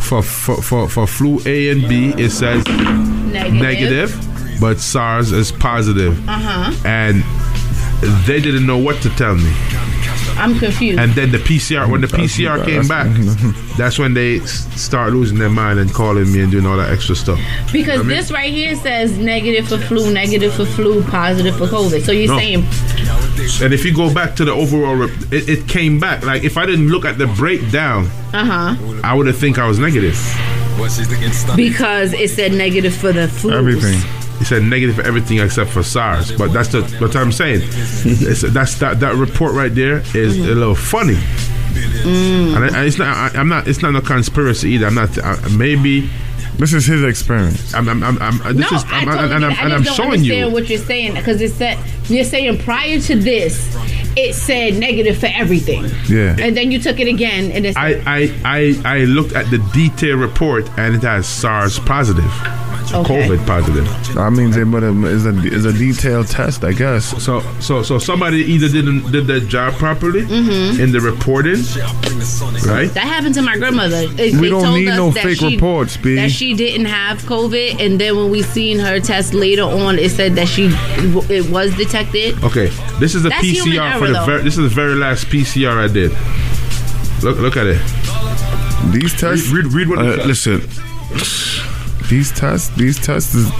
for 0.00 0.22
for 0.22 0.62
for, 0.62 0.88
for 0.88 1.06
flu 1.06 1.40
A 1.46 1.70
and 1.70 1.88
B, 1.88 2.14
it 2.16 2.30
says 2.30 2.64
Negative. 2.66 3.54
negative, 3.54 4.60
but 4.60 4.78
SARS 4.78 5.32
is 5.32 5.50
positive, 5.52 6.16
Uh 6.28 6.38
huh. 6.38 6.72
and 6.86 7.22
they 8.26 8.40
didn't 8.40 8.66
know 8.66 8.78
what 8.78 9.02
to 9.02 9.08
tell 9.10 9.34
me. 9.34 9.52
I'm 10.38 10.58
confused. 10.58 10.98
And 10.98 11.12
then 11.12 11.30
the 11.32 11.38
PCR, 11.38 11.88
when 11.90 12.00
the 12.00 12.06
PCR 12.06 12.64
came 12.64 12.86
back, 12.86 13.06
that's 13.76 13.98
when 13.98 14.14
they 14.14 14.40
start 14.40 15.12
losing 15.12 15.38
their 15.38 15.48
mind 15.50 15.78
and 15.78 15.92
calling 15.92 16.30
me 16.32 16.40
and 16.42 16.50
doing 16.50 16.66
all 16.66 16.76
that 16.76 16.90
extra 16.90 17.14
stuff. 17.16 17.38
Because 17.72 18.00
I 18.00 18.02
mean- 18.02 18.08
this 18.08 18.30
right 18.30 18.52
here 18.52 18.74
says 18.76 19.16
negative 19.18 19.68
for 19.68 19.78
flu, 19.78 20.12
negative 20.12 20.52
for 20.54 20.64
flu, 20.66 21.02
positive 21.04 21.56
for 21.56 21.66
COVID. 21.66 22.02
So 22.04 22.12
you're 22.12 22.28
No. 22.28 22.38
saying 22.38 22.64
And 23.62 23.72
if 23.74 23.84
you 23.84 23.94
go 23.94 24.12
back 24.12 24.34
to 24.36 24.44
the 24.44 24.52
overall, 24.52 25.02
it, 25.02 25.48
it 25.48 25.68
came 25.68 25.98
back. 26.00 26.24
Like 26.24 26.44
if 26.44 26.56
I 26.56 26.66
didn't 26.66 26.88
look 26.88 27.04
at 27.04 27.18
the 27.18 27.26
breakdown, 27.26 28.06
uh 28.32 28.44
huh. 28.44 29.00
I 29.04 29.14
would 29.14 29.26
have 29.26 29.36
think 29.38 29.58
I 29.58 29.66
was 29.66 29.78
negative. 29.78 30.16
Because 31.56 32.12
it 32.12 32.30
said 32.30 32.52
negative 32.52 32.94
for 32.94 33.12
the 33.12 33.28
flu. 33.28 33.52
Everything. 33.52 33.98
He 34.38 34.44
said 34.44 34.62
negative 34.62 34.96
for 34.96 35.02
everything 35.02 35.38
except 35.38 35.70
for 35.70 35.82
SARS. 35.82 36.32
But 36.32 36.52
that's 36.52 36.68
the 36.68 36.82
what 37.00 37.16
I'm 37.16 37.32
saying. 37.32 37.60
It's, 38.04 38.42
that's 38.42 38.78
that 38.80 39.00
that 39.00 39.14
report 39.16 39.54
right 39.54 39.74
there 39.74 40.02
is 40.14 40.38
a 40.38 40.54
little 40.54 40.74
funny. 40.74 41.14
Mm. 41.14 42.56
And 42.56 42.64
I, 42.76 42.80
I- 42.80 42.84
it's 42.84 42.98
not. 42.98 43.34
I, 43.34 43.38
I'm 43.38 43.48
not. 43.48 43.66
It's 43.68 43.82
not 43.82 43.92
no 43.92 44.00
conspiracy 44.00 44.70
either. 44.70 44.86
I'm 44.86 44.94
not. 44.94 45.16
I, 45.22 45.36
maybe 45.56 46.08
This 46.58 46.72
is 46.72 46.86
his 46.86 47.02
experience. 47.04 47.74
I'm. 47.74 47.88
I'm. 47.88 48.02
I'm. 48.02 48.18
I'm 48.22 48.56
this 48.56 48.70
no, 48.70 48.76
is. 48.76 48.84
I 48.84 49.00
I'm, 49.00 49.04
totally 49.06 49.34
and 49.34 49.44
I'm, 49.44 49.50
get 49.52 49.64
and 49.64 49.72
I 49.72 49.76
I'm 49.76 49.82
don't 49.82 49.94
showing 49.94 50.12
understand 50.12 50.48
you. 50.48 50.54
what 50.54 50.68
you're 50.68 50.78
saying 50.78 51.14
because 51.14 51.40
it 51.40 51.52
said 51.52 51.78
you're 52.08 52.24
saying 52.24 52.58
prior 52.58 52.98
to 53.00 53.16
this, 53.16 53.76
it 54.16 54.34
said 54.34 54.74
negative 54.78 55.18
for 55.18 55.26
everything. 55.34 55.84
Yeah. 56.08 56.36
And 56.38 56.56
then 56.56 56.70
you 56.70 56.78
took 56.80 56.98
it 57.00 57.08
again, 57.08 57.50
and 57.52 57.66
it's 57.66 57.76
I, 57.76 58.00
I, 58.06 58.32
I, 58.44 58.80
I 58.84 58.98
looked 59.04 59.34
at 59.34 59.50
the 59.50 59.58
detailed 59.74 60.20
report 60.20 60.68
and 60.78 60.94
it 60.94 61.02
has 61.02 61.26
SARS 61.26 61.78
positive, 61.80 62.30
Okay. 62.94 63.26
COVID 63.28 63.46
positive. 63.46 63.84
That 64.14 64.30
means 64.32 64.56
it 64.56 64.64
would 64.64 64.82
have 64.82 65.04
is 65.04 65.26
a 65.26 65.30
is 65.44 65.64
a 65.64 65.72
detailed 65.72 66.28
test, 66.28 66.62
I 66.64 66.72
guess. 66.72 67.20
So, 67.22 67.40
so, 67.60 67.82
so 67.82 67.98
somebody 67.98 68.38
either 68.38 68.68
didn't 68.68 69.10
did 69.10 69.26
their 69.26 69.40
job 69.40 69.74
properly 69.74 70.22
Mm-hmm. 70.22 70.80
in 70.80 70.92
the 70.92 71.00
reporting, 71.00 71.56
right? 72.70 72.88
That 72.94 73.04
happened 73.04 73.34
to 73.34 73.42
my 73.42 73.56
grandmother. 73.56 74.06
They- 74.06 74.30
We 74.30 74.36
they 74.38 74.48
don't 74.50 74.62
told 74.64 74.78
need 74.78 74.88
us 74.88 74.96
no 74.96 75.10
that 75.10 75.22
fake 75.24 75.38
she- 75.38 75.54
reports, 75.56 75.96
B. 75.96 76.14
That 76.16 76.30
she 76.30 76.54
didn't 76.54 76.86
have 76.86 77.18
COVID, 77.22 77.80
and 77.84 78.00
then 78.00 78.16
when 78.16 78.30
we 78.30 78.42
seen 78.42 78.78
her 78.78 79.00
test 79.00 79.34
later 79.34 79.62
on, 79.64 79.98
it 79.98 80.10
said 80.12 80.34
that 80.36 80.46
she 80.48 80.70
it 81.28 81.50
was 81.50 81.74
detected. 81.76 82.42
Okay, 82.44 82.68
this 83.00 83.14
is 83.14 83.22
the 83.24 83.30
That's 83.30 83.44
human 83.46 83.72
PCR 83.78 83.98
for 83.98 84.06
the 84.06 84.12
though. 84.14 84.24
very. 84.26 84.42
This 84.42 84.56
is 84.58 84.68
the 84.70 84.74
very 84.74 84.94
last 84.94 85.26
PCR 85.26 85.76
I 85.76 85.88
did. 85.92 86.12
Look, 87.22 87.38
look 87.38 87.56
at 87.56 87.66
it. 87.66 87.80
These 88.92 89.14
tests, 89.18 89.48
Read, 89.50 89.66
read 89.72 89.88
what 89.88 89.98
Uh, 89.98 90.04
it 90.20 90.26
listen, 90.26 90.60
these 92.08 92.32
tests, 92.32 92.68
these 92.76 92.98
tests 92.98 93.34
is 93.34 93.50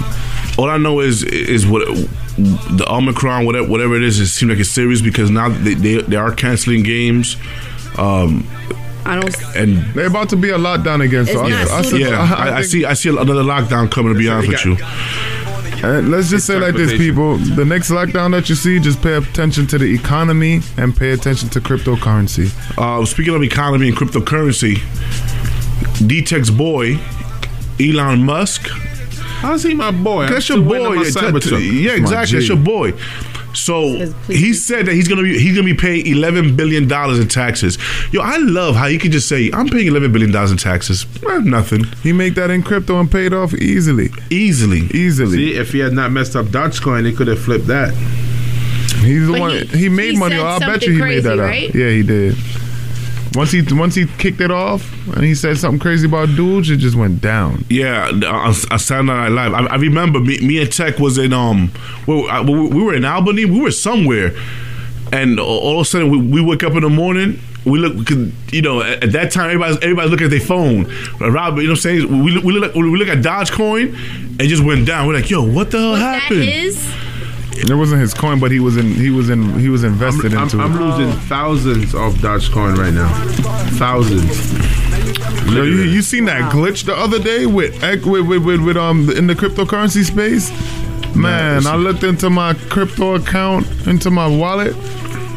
all 0.57 0.69
I 0.69 0.77
know 0.77 0.99
is 1.01 1.23
is 1.23 1.65
what 1.67 1.85
the 1.87 2.85
Omicron, 2.89 3.45
whatever 3.45 3.67
whatever 3.67 3.95
it 3.95 4.03
is, 4.03 4.19
it 4.19 4.27
seems 4.27 4.49
like 4.51 4.59
it's 4.59 4.69
serious 4.69 5.01
because 5.01 5.29
now 5.29 5.49
they 5.49 5.73
they, 5.73 6.01
they 6.01 6.15
are 6.15 6.31
canceling 6.33 6.83
games. 6.83 7.35
Um, 7.97 8.47
I 9.05 9.19
don't. 9.19 9.55
and 9.55 9.77
they're 9.93 10.07
about 10.07 10.29
to 10.29 10.35
be 10.35 10.49
a 10.49 10.57
lockdown 10.57 11.03
again. 11.03 11.25
So 11.25 11.31
It's 11.31 11.39
I, 11.41 11.49
not 11.49 11.71
I, 11.71 11.81
said- 11.81 11.99
yeah, 11.99 12.35
I, 12.37 12.49
I 12.49 12.53
think- 12.61 12.65
see 12.65 12.85
I 12.85 12.93
see 12.93 13.09
another 13.09 13.35
lockdown 13.43 13.89
coming. 13.89 14.13
To 14.13 14.19
be 14.19 14.27
honest 14.29 14.49
with 14.65 14.79
you, 14.79 14.85
And 15.87 16.11
let's 16.11 16.29
just 16.29 16.45
say 16.47 16.59
like 16.59 16.75
this, 16.75 16.91
people. 16.97 17.37
The 17.37 17.63
next 17.65 17.89
lockdown 17.89 18.31
that 18.31 18.49
you 18.49 18.55
see, 18.55 18.79
just 18.79 19.01
pay 19.01 19.13
attention 19.13 19.65
to 19.67 19.77
the 19.77 19.85
economy 19.93 20.61
and 20.77 20.95
pay 20.95 21.11
attention 21.11 21.49
to 21.49 21.61
cryptocurrency. 21.61 22.49
uh, 22.77 23.05
speaking 23.05 23.33
of 23.35 23.43
economy 23.43 23.87
and 23.89 23.97
cryptocurrency, 23.97 24.75
D-Tech's 26.07 26.49
boy, 26.49 26.95
Elon 27.79 28.23
Musk, 28.23 28.67
How's 29.39 29.61
he 29.63 29.75
my 29.75 29.91
boy? 29.91 30.23
I'm 30.23 30.31
That's 30.33 30.49
your 30.49 30.57
still 30.57 30.69
waiting 30.69 30.87
on 30.87 30.95
boy. 30.95 31.03
Yeah, 31.03 31.09
Cybertruck. 31.11 31.59
t- 31.59 31.69
t- 31.69 31.83
yeah, 31.85 31.91
exactly. 31.91 32.37
That's 32.39 32.47
your 32.47 32.57
boy. 32.57 32.93
So 33.53 34.11
he 34.27 34.53
said 34.53 34.85
that 34.87 34.93
he's 34.93 35.07
gonna 35.07 35.23
be 35.23 35.37
he's 35.39 35.55
gonna 35.55 35.65
be 35.65 35.73
paying 35.75 36.05
eleven 36.07 36.55
billion 36.55 36.87
dollars 36.87 37.19
in 37.19 37.27
taxes. 37.27 37.77
Yo, 38.11 38.21
I 38.21 38.37
love 38.37 38.75
how 38.75 38.87
he 38.87 38.97
can 38.97 39.11
just 39.11 39.27
say 39.29 39.49
I'm 39.53 39.67
paying 39.69 39.87
eleven 39.87 40.11
billion 40.11 40.31
dollars 40.31 40.51
in 40.51 40.57
taxes. 40.57 41.05
Eh, 41.27 41.37
nothing. 41.39 41.83
He 42.03 42.13
make 42.13 42.33
that 42.35 42.49
in 42.49 42.61
crypto 42.63 42.99
and 42.99 43.09
paid 43.11 43.33
off 43.33 43.53
easily, 43.53 44.09
Easily. 44.31 44.81
easily. 44.93 45.37
See, 45.37 45.53
if 45.55 45.71
he 45.71 45.79
had 45.79 45.93
not 45.93 46.11
messed 46.11 46.35
up 46.35 46.47
Dogecoin, 46.47 47.05
he 47.05 47.13
could 47.13 47.27
have 47.27 47.39
flipped 47.39 47.67
that. 47.67 47.93
He's 49.01 49.25
the 49.27 49.33
But 49.33 49.39
one. 49.41 49.51
he- 49.51 49.77
He, 49.77 49.89
made 49.89 50.13
he 50.13 50.17
money. 50.17 50.35
said 50.35 50.45
I 50.45 50.59
bet 50.59 50.83
you 50.83 50.93
he 50.93 50.99
crazy, 50.99 51.15
made 51.27 51.37
that 51.37 51.37
right? 51.43 51.69
up. 51.69 51.75
Yeah, 51.75 51.89
he 51.89 52.03
did. 52.03 52.35
Once 53.37 53.51
he 53.51 53.61
once 53.75 53.93
he 53.93 54.07
kicked 54.17 54.41
it 54.41 54.49
off 54.49 54.91
and 55.15 55.23
he 55.23 55.35
said 55.35 55.55
something 55.57 55.79
crazy 55.79 56.07
about 56.07 56.27
dudes, 56.35 56.71
it 56.71 56.77
just 56.77 56.95
went 56.97 57.21
down. 57.21 57.63
Yeah, 57.69 58.07
on, 58.09 58.23
on 58.25 58.53
Saturday 58.79 59.03
Night 59.07 59.27
Live. 59.29 59.53
I, 59.53 59.65
I 59.67 59.75
remember 59.75 60.19
me, 60.19 60.39
me 60.39 60.59
and 60.59 60.71
Tech 60.71 60.97
was 60.97 61.19
in 61.19 61.33
um, 61.33 61.71
we, 62.07 62.27
I- 62.27 62.41
we 62.41 62.53
we 62.67 62.81
were 62.83 62.95
in 62.95 63.05
Albany. 63.05 63.45
We 63.45 63.61
were 63.61 63.69
somewhere, 63.71 64.35
and 65.13 65.39
all 65.39 65.75
of 65.79 65.81
a 65.81 65.85
sudden 65.85 66.09
we, 66.09 66.17
we 66.17 66.41
wake 66.41 66.63
up 66.63 66.73
in 66.73 66.81
the 66.81 66.89
morning. 66.89 67.39
We 67.63 67.79
look, 67.79 68.09
you 68.53 68.61
know, 68.61 68.81
at, 68.81 69.03
at 69.03 69.11
that 69.11 69.31
time 69.31 69.45
everybody's 69.47 69.77
everybody 69.83 70.09
looking 70.09 70.25
at 70.25 70.31
their 70.31 70.39
phone. 70.39 70.85
Rob, 71.19 71.57
you 71.57 71.63
know 71.63 71.69
what 71.69 71.69
I'm 71.69 71.75
saying? 71.75 72.23
We, 72.23 72.39
we 72.39 72.53
look 72.53 72.73
we 72.73 72.81
look 72.97 73.09
at 73.09 73.19
Dogecoin, 73.19 73.93
and 74.39 74.41
just 74.41 74.63
went 74.63 74.87
down. 74.87 75.05
We're 75.07 75.13
like, 75.15 75.29
yo, 75.29 75.43
what 75.43 75.69
the 75.69 75.77
hell 75.79 75.93
That 75.93 76.21
happened? 76.23 76.41
It 77.59 77.73
wasn't 77.75 78.01
his 78.01 78.13
coin, 78.13 78.39
but 78.39 78.51
he 78.51 78.59
was 78.59 78.77
in. 78.77 78.93
He 78.93 79.09
was 79.09 79.29
in. 79.29 79.57
He 79.59 79.69
was 79.69 79.83
invested 79.83 80.33
I'm, 80.33 80.43
into 80.43 80.59
I'm 80.59 80.75
it. 80.75 80.79
losing 80.79 81.11
thousands 81.21 81.93
of 81.95 82.13
Dogecoin 82.15 82.77
right 82.77 82.93
now. 82.93 83.09
Thousands. 83.77 84.53
Yo, 85.53 85.63
you, 85.63 85.81
you 85.83 86.01
seen 86.01 86.25
that 86.25 86.51
glitch 86.51 86.85
the 86.85 86.95
other 86.95 87.19
day 87.19 87.45
with 87.45 87.81
with, 88.05 88.27
with, 88.27 88.43
with, 88.45 88.61
with 88.61 88.77
um 88.77 89.09
in 89.09 89.27
the 89.27 89.33
cryptocurrency 89.33 90.03
space? 90.03 90.51
Man, 91.15 91.65
I 91.65 91.75
looked 91.75 92.03
into 92.03 92.29
my 92.29 92.53
crypto 92.53 93.15
account, 93.15 93.65
into 93.87 94.11
my 94.11 94.27
wallet, 94.27 94.75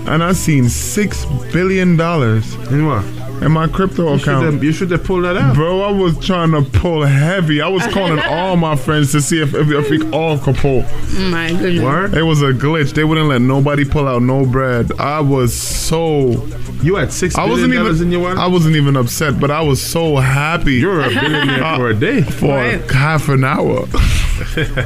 and 0.09 0.23
I 0.23 0.33
seen 0.33 0.68
six 0.68 1.25
billion 1.53 1.97
dollars 1.97 2.55
In 2.71 2.87
what? 2.87 3.05
In 3.43 3.53
my 3.53 3.66
crypto 3.68 4.12
You 4.12 4.18
should, 4.18 4.28
account. 4.28 4.45
have, 4.55 4.64
you 4.64 4.72
should 4.72 4.91
have 4.91 5.05
pulled 5.05 5.24
that 5.24 5.36
out. 5.36 5.55
Bro, 5.55 5.80
I 5.82 5.91
was 5.93 6.18
trying 6.24 6.51
to 6.53 6.62
pull 6.78 7.03
heavy. 7.05 7.61
I 7.61 7.68
was 7.68 7.86
calling 7.88 8.18
all 8.28 8.57
my 8.57 8.76
friends 8.76 9.12
to 9.12 9.20
see 9.22 9.41
if, 9.41 9.55
if, 9.55 9.68
if 9.70 9.91
we 9.91 10.11
all 10.11 10.38
could 10.38 10.57
pull. 10.57 10.82
My 11.30 11.49
goodness. 11.51 11.82
Word? 11.82 12.14
It 12.14 12.22
was 12.22 12.43
a 12.43 12.53
glitch. 12.53 12.93
They 12.93 13.05
wouldn't 13.05 13.28
let 13.28 13.41
nobody 13.41 13.84
pull 13.84 14.07
out 14.07 14.22
no 14.22 14.45
bread. 14.45 14.93
I 14.99 15.20
was 15.20 15.55
so. 15.55 16.47
You 16.82 16.97
had 16.97 17.12
six 17.12 17.36
I 17.36 17.45
wasn't 17.47 17.74
dollars 17.74 17.97
even. 17.97 18.09
in 18.09 18.12
your 18.12 18.22
wallet. 18.22 18.38
I 18.38 18.47
wasn't 18.47 18.76
even 18.76 18.97
upset, 18.97 19.38
but 19.38 19.51
I 19.51 19.61
was 19.61 19.82
so 19.82 20.16
happy. 20.16 20.74
You're 20.74 21.01
a 21.01 21.09
billionaire 21.09 21.76
for 21.76 21.88
a 21.91 21.95
day. 21.95 22.22
for 22.22 22.47
Right. 22.57 22.91
half 22.91 23.28
an 23.28 23.45
hour. 23.45 23.86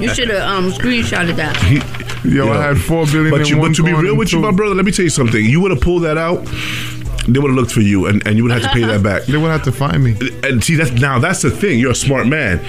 You 0.00 0.12
should 0.12 0.30
have 0.30 0.42
um 0.42 0.72
screenshotted 0.72 1.36
that. 1.36 1.55
Yo, 2.24 2.50
I 2.52 2.61
had 2.66 2.76
four 2.78 3.07
billion. 3.07 3.30
But 3.30 3.42
in 3.42 3.46
you, 3.46 3.57
one 3.59 3.70
but 3.70 3.76
to 3.76 3.82
be 3.84 3.92
real 3.92 4.11
and 4.11 4.18
with 4.18 4.32
you, 4.32 4.40
my 4.40 4.50
brother, 4.50 4.74
let 4.74 4.84
me 4.84 4.90
tell 4.90 5.05
you 5.05 5.11
something. 5.11 5.44
You 5.44 5.61
would 5.61 5.70
have 5.70 5.80
pulled 5.80 6.02
that 6.02 6.18
out. 6.18 6.44
They 7.27 7.39
would 7.41 7.49
have 7.51 7.57
looked 7.57 7.72
for 7.72 7.81
you, 7.81 8.07
and, 8.07 8.27
and 8.27 8.37
you 8.37 8.43
would 8.43 8.53
have 8.53 8.62
to 8.62 8.68
pay 8.68 8.83
that 8.85 9.03
back. 9.03 9.22
they 9.27 9.37
would 9.37 9.51
have 9.51 9.62
to 9.64 9.72
find 9.72 10.03
me. 10.05 10.16
And 10.43 10.62
see, 10.62 10.75
that's 10.77 10.91
now 10.93 11.18
that's 11.18 11.43
the 11.43 11.51
thing. 11.51 11.79
You're 11.79 11.93
a 11.93 11.95
smart 11.95 12.27
man. 12.27 12.61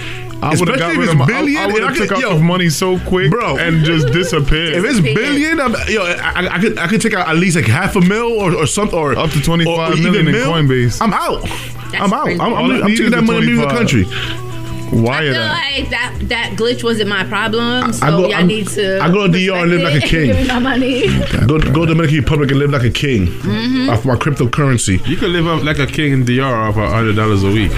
I 0.42 0.50
would 0.50 0.68
have 0.68 0.78
got 0.78 0.90
Especially 0.92 0.98
rid 0.98 1.08
if 1.08 1.08
of 1.08 1.08
it's 1.08 1.14
my. 1.18 1.26
billion. 1.26 1.56
I, 1.56 1.64
I 1.64 1.66
would 1.72 1.82
have 1.82 1.92
could- 1.96 2.08
took 2.08 2.12
out 2.18 2.20
yo, 2.20 2.34
the 2.36 2.42
money 2.44 2.68
so 2.68 2.98
quick, 3.00 3.30
Bro. 3.30 3.56
and 3.58 3.84
just 3.84 4.08
disappeared. 4.12 4.74
If 4.74 4.84
it's 4.84 5.00
billion, 5.00 5.60
I'm, 5.60 5.74
yo, 5.88 6.02
I, 6.04 6.12
I- 6.34 6.54
I 6.56 6.60
could 6.60 6.78
I 6.78 6.86
could 6.88 7.00
take 7.00 7.14
out 7.14 7.26
at 7.28 7.36
least 7.36 7.56
like 7.56 7.64
half 7.66 7.96
a 7.96 8.00
mil 8.02 8.32
or, 8.32 8.54
or 8.54 8.66
something 8.66 8.98
or 8.98 9.16
Up 9.16 9.30
to 9.30 9.40
25 9.42 9.66
or- 9.66 9.92
or 9.92 9.96
million 9.96 10.14
even 10.14 10.26
in 10.28 10.32
mil. 10.32 10.52
Coinbase. 10.52 11.00
I'm 11.00 11.12
out. 11.14 11.42
That's 11.42 11.94
I'm 11.94 12.12
out. 12.12 12.24
crazy. 12.24 12.40
I'm, 12.40 12.52
All 12.52 12.64
I'm, 12.70 12.82
I 12.82 12.84
I'm 12.84 12.88
taking 12.90 13.10
that 13.12 13.22
money 13.24 13.38
and 13.38 13.46
leaving 13.46 13.60
the 13.62 13.74
25. 13.74 14.45
Country. 14.90 14.98
I 14.98 15.02
Wire 15.02 15.22
feel 15.22 15.32
that. 15.34 15.72
like 15.80 15.90
that 15.90 16.18
that 16.28 16.50
glitch 16.56 16.82
wasn't 16.84 17.08
my 17.08 17.24
problem, 17.24 17.92
so 17.92 18.06
I 18.06 18.10
go- 18.10 18.22
y'all 18.28 18.34
I'm- 18.34 18.46
need 18.46 18.68
to. 18.68 19.00
I 19.02 19.10
go 19.10 19.26
to 19.26 19.32
DR 19.32 19.62
and 19.62 19.70
live 19.70 19.82
like 19.82 19.92
a 19.92 19.94
respect 19.96 20.12
it 20.14 20.16
king. 20.16 20.26
Give 20.32 20.36
me 20.38 20.46
my 20.48 20.58
money. 20.58 21.46
Go 21.46 21.58
go 21.58 21.84
to 21.86 21.94
Dominican 21.94 22.18
Republic 22.18 22.50
and 22.50 22.58
live 22.60 22.70
like 22.70 22.84
a 22.84 22.90
king 22.90 23.26
Mm-hmm. 23.26 23.90
off 23.90 24.04
my 24.04 24.14
cryptocurrency. 24.16 25.06
You 25.06 25.16
could 25.16 25.30
live 25.30 25.46
up 25.46 25.62
like 25.64 25.78
a 25.78 25.86
king 25.86 26.12
in 26.12 26.24
DR 26.24 26.42
off 26.44 26.76
a 26.76 26.88
hundred 26.88 27.16
dollars 27.16 27.42
a 27.44 27.48
week. 27.50 27.72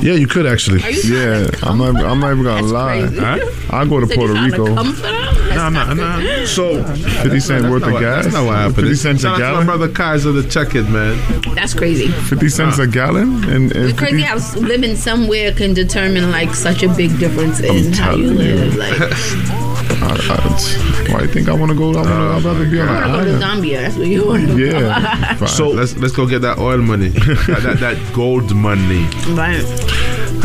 Yeah, 0.00 0.14
you 0.14 0.26
could 0.26 0.46
actually. 0.46 0.82
Are 0.82 0.90
you 0.90 1.02
Yeah, 1.16 1.50
I'm 1.62 1.78
not. 1.78 1.96
I'm 1.96 2.20
not 2.20 2.32
even 2.32 2.44
gonna 2.44 2.66
lie. 2.66 3.06
Huh? 3.06 3.38
I'll 3.70 3.86
go 3.88 4.00
to 4.00 4.06
Said 4.06 4.18
you 4.20 4.26
Puerto 4.26 4.40
Rico. 4.42 4.74
comforter? 4.74 5.02
That's 5.02 5.56
No, 5.56 5.68
no, 5.68 5.92
no. 5.94 6.44
So 6.46 6.82
Fifty 7.22 7.40
cent 7.40 7.68
worth 7.70 7.82
That's 7.82 7.94
of 7.94 8.00
gas. 8.00 8.24
That's 8.24 8.34
not 8.36 8.46
what 8.46 8.56
happened. 8.56 8.76
Fifty 8.76 8.94
cents 8.94 9.22
a 9.24 9.26
Shout 9.28 9.34
out 9.34 9.36
to 9.36 9.42
my 9.42 9.50
gallon. 9.52 9.66
brother 9.66 9.88
Kaiser 9.92 10.32
the 10.32 10.42
check 10.48 10.74
it, 10.74 10.88
man. 10.88 11.54
That's 11.54 11.74
crazy. 11.74 12.08
Fifty 12.08 12.48
cents 12.48 12.78
a 12.78 12.86
gallon. 12.86 13.44
And, 13.44 13.70
and 13.76 13.90
It's 13.90 13.98
crazy 13.98 14.22
how 14.22 14.36
living 14.60 14.96
somewhere 14.96 15.52
can 15.52 15.74
determine 15.74 16.30
like 16.30 16.54
such 16.54 16.82
a 16.82 16.88
big 16.94 17.18
difference 17.18 17.60
in 17.60 17.92
how 17.92 18.14
you 18.14 18.24
you. 18.24 18.30
live. 18.34 18.76
Like, 18.76 18.98
I 20.02 20.12
I, 20.12 21.08
I, 21.08 21.12
why 21.12 21.18
do 21.20 21.26
you 21.26 21.32
think 21.32 21.48
I 21.48 21.54
want 21.54 21.70
to 21.72 21.76
go? 21.78 21.90
I 21.92 21.96
wanna, 21.96 22.36
I'd 22.36 22.42
rather 22.44 22.68
be 22.70 22.80
on 22.80 22.88
an 22.88 22.94
want 22.94 23.04
to 23.04 23.10
go 23.12 23.24
to 23.38 23.44
island. 23.46 23.64
Zambia. 23.64 23.82
That's 23.82 23.96
what 23.96 24.06
you 24.08 24.26
want 24.26 24.48
to 24.48 24.58
Yeah. 24.58 25.34
Fine. 25.36 25.48
So- 25.48 25.68
Let's 25.70 25.96
let's 25.96 26.14
go 26.14 26.26
get 26.26 26.40
that 26.42 26.58
oil 26.58 26.78
money, 26.78 27.08
that, 27.48 27.60
that 27.62 27.80
that 27.80 28.12
gold 28.14 28.54
money. 28.54 29.04
Right. 29.28 29.62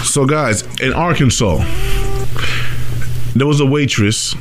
So, 0.03 0.25
guys, 0.25 0.63
in 0.79 0.93
Arkansas, 0.93 1.57
there 3.35 3.47
was 3.47 3.59
a 3.59 3.65
waitress 3.65 4.33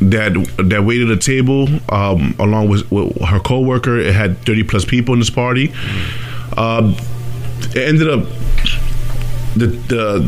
that 0.00 0.32
that 0.58 0.84
waited 0.84 1.10
a 1.10 1.16
table 1.16 1.68
um, 1.90 2.34
along 2.38 2.68
with, 2.68 2.90
with 2.90 3.20
her 3.22 3.40
coworker. 3.40 3.98
It 3.98 4.14
had 4.14 4.38
thirty 4.44 4.62
plus 4.62 4.84
people 4.84 5.14
in 5.14 5.18
this 5.20 5.30
party. 5.30 5.72
Um, 6.56 6.94
it 7.74 7.88
ended 7.88 8.08
up 8.08 8.24
the 9.56 9.66
the 9.88 10.20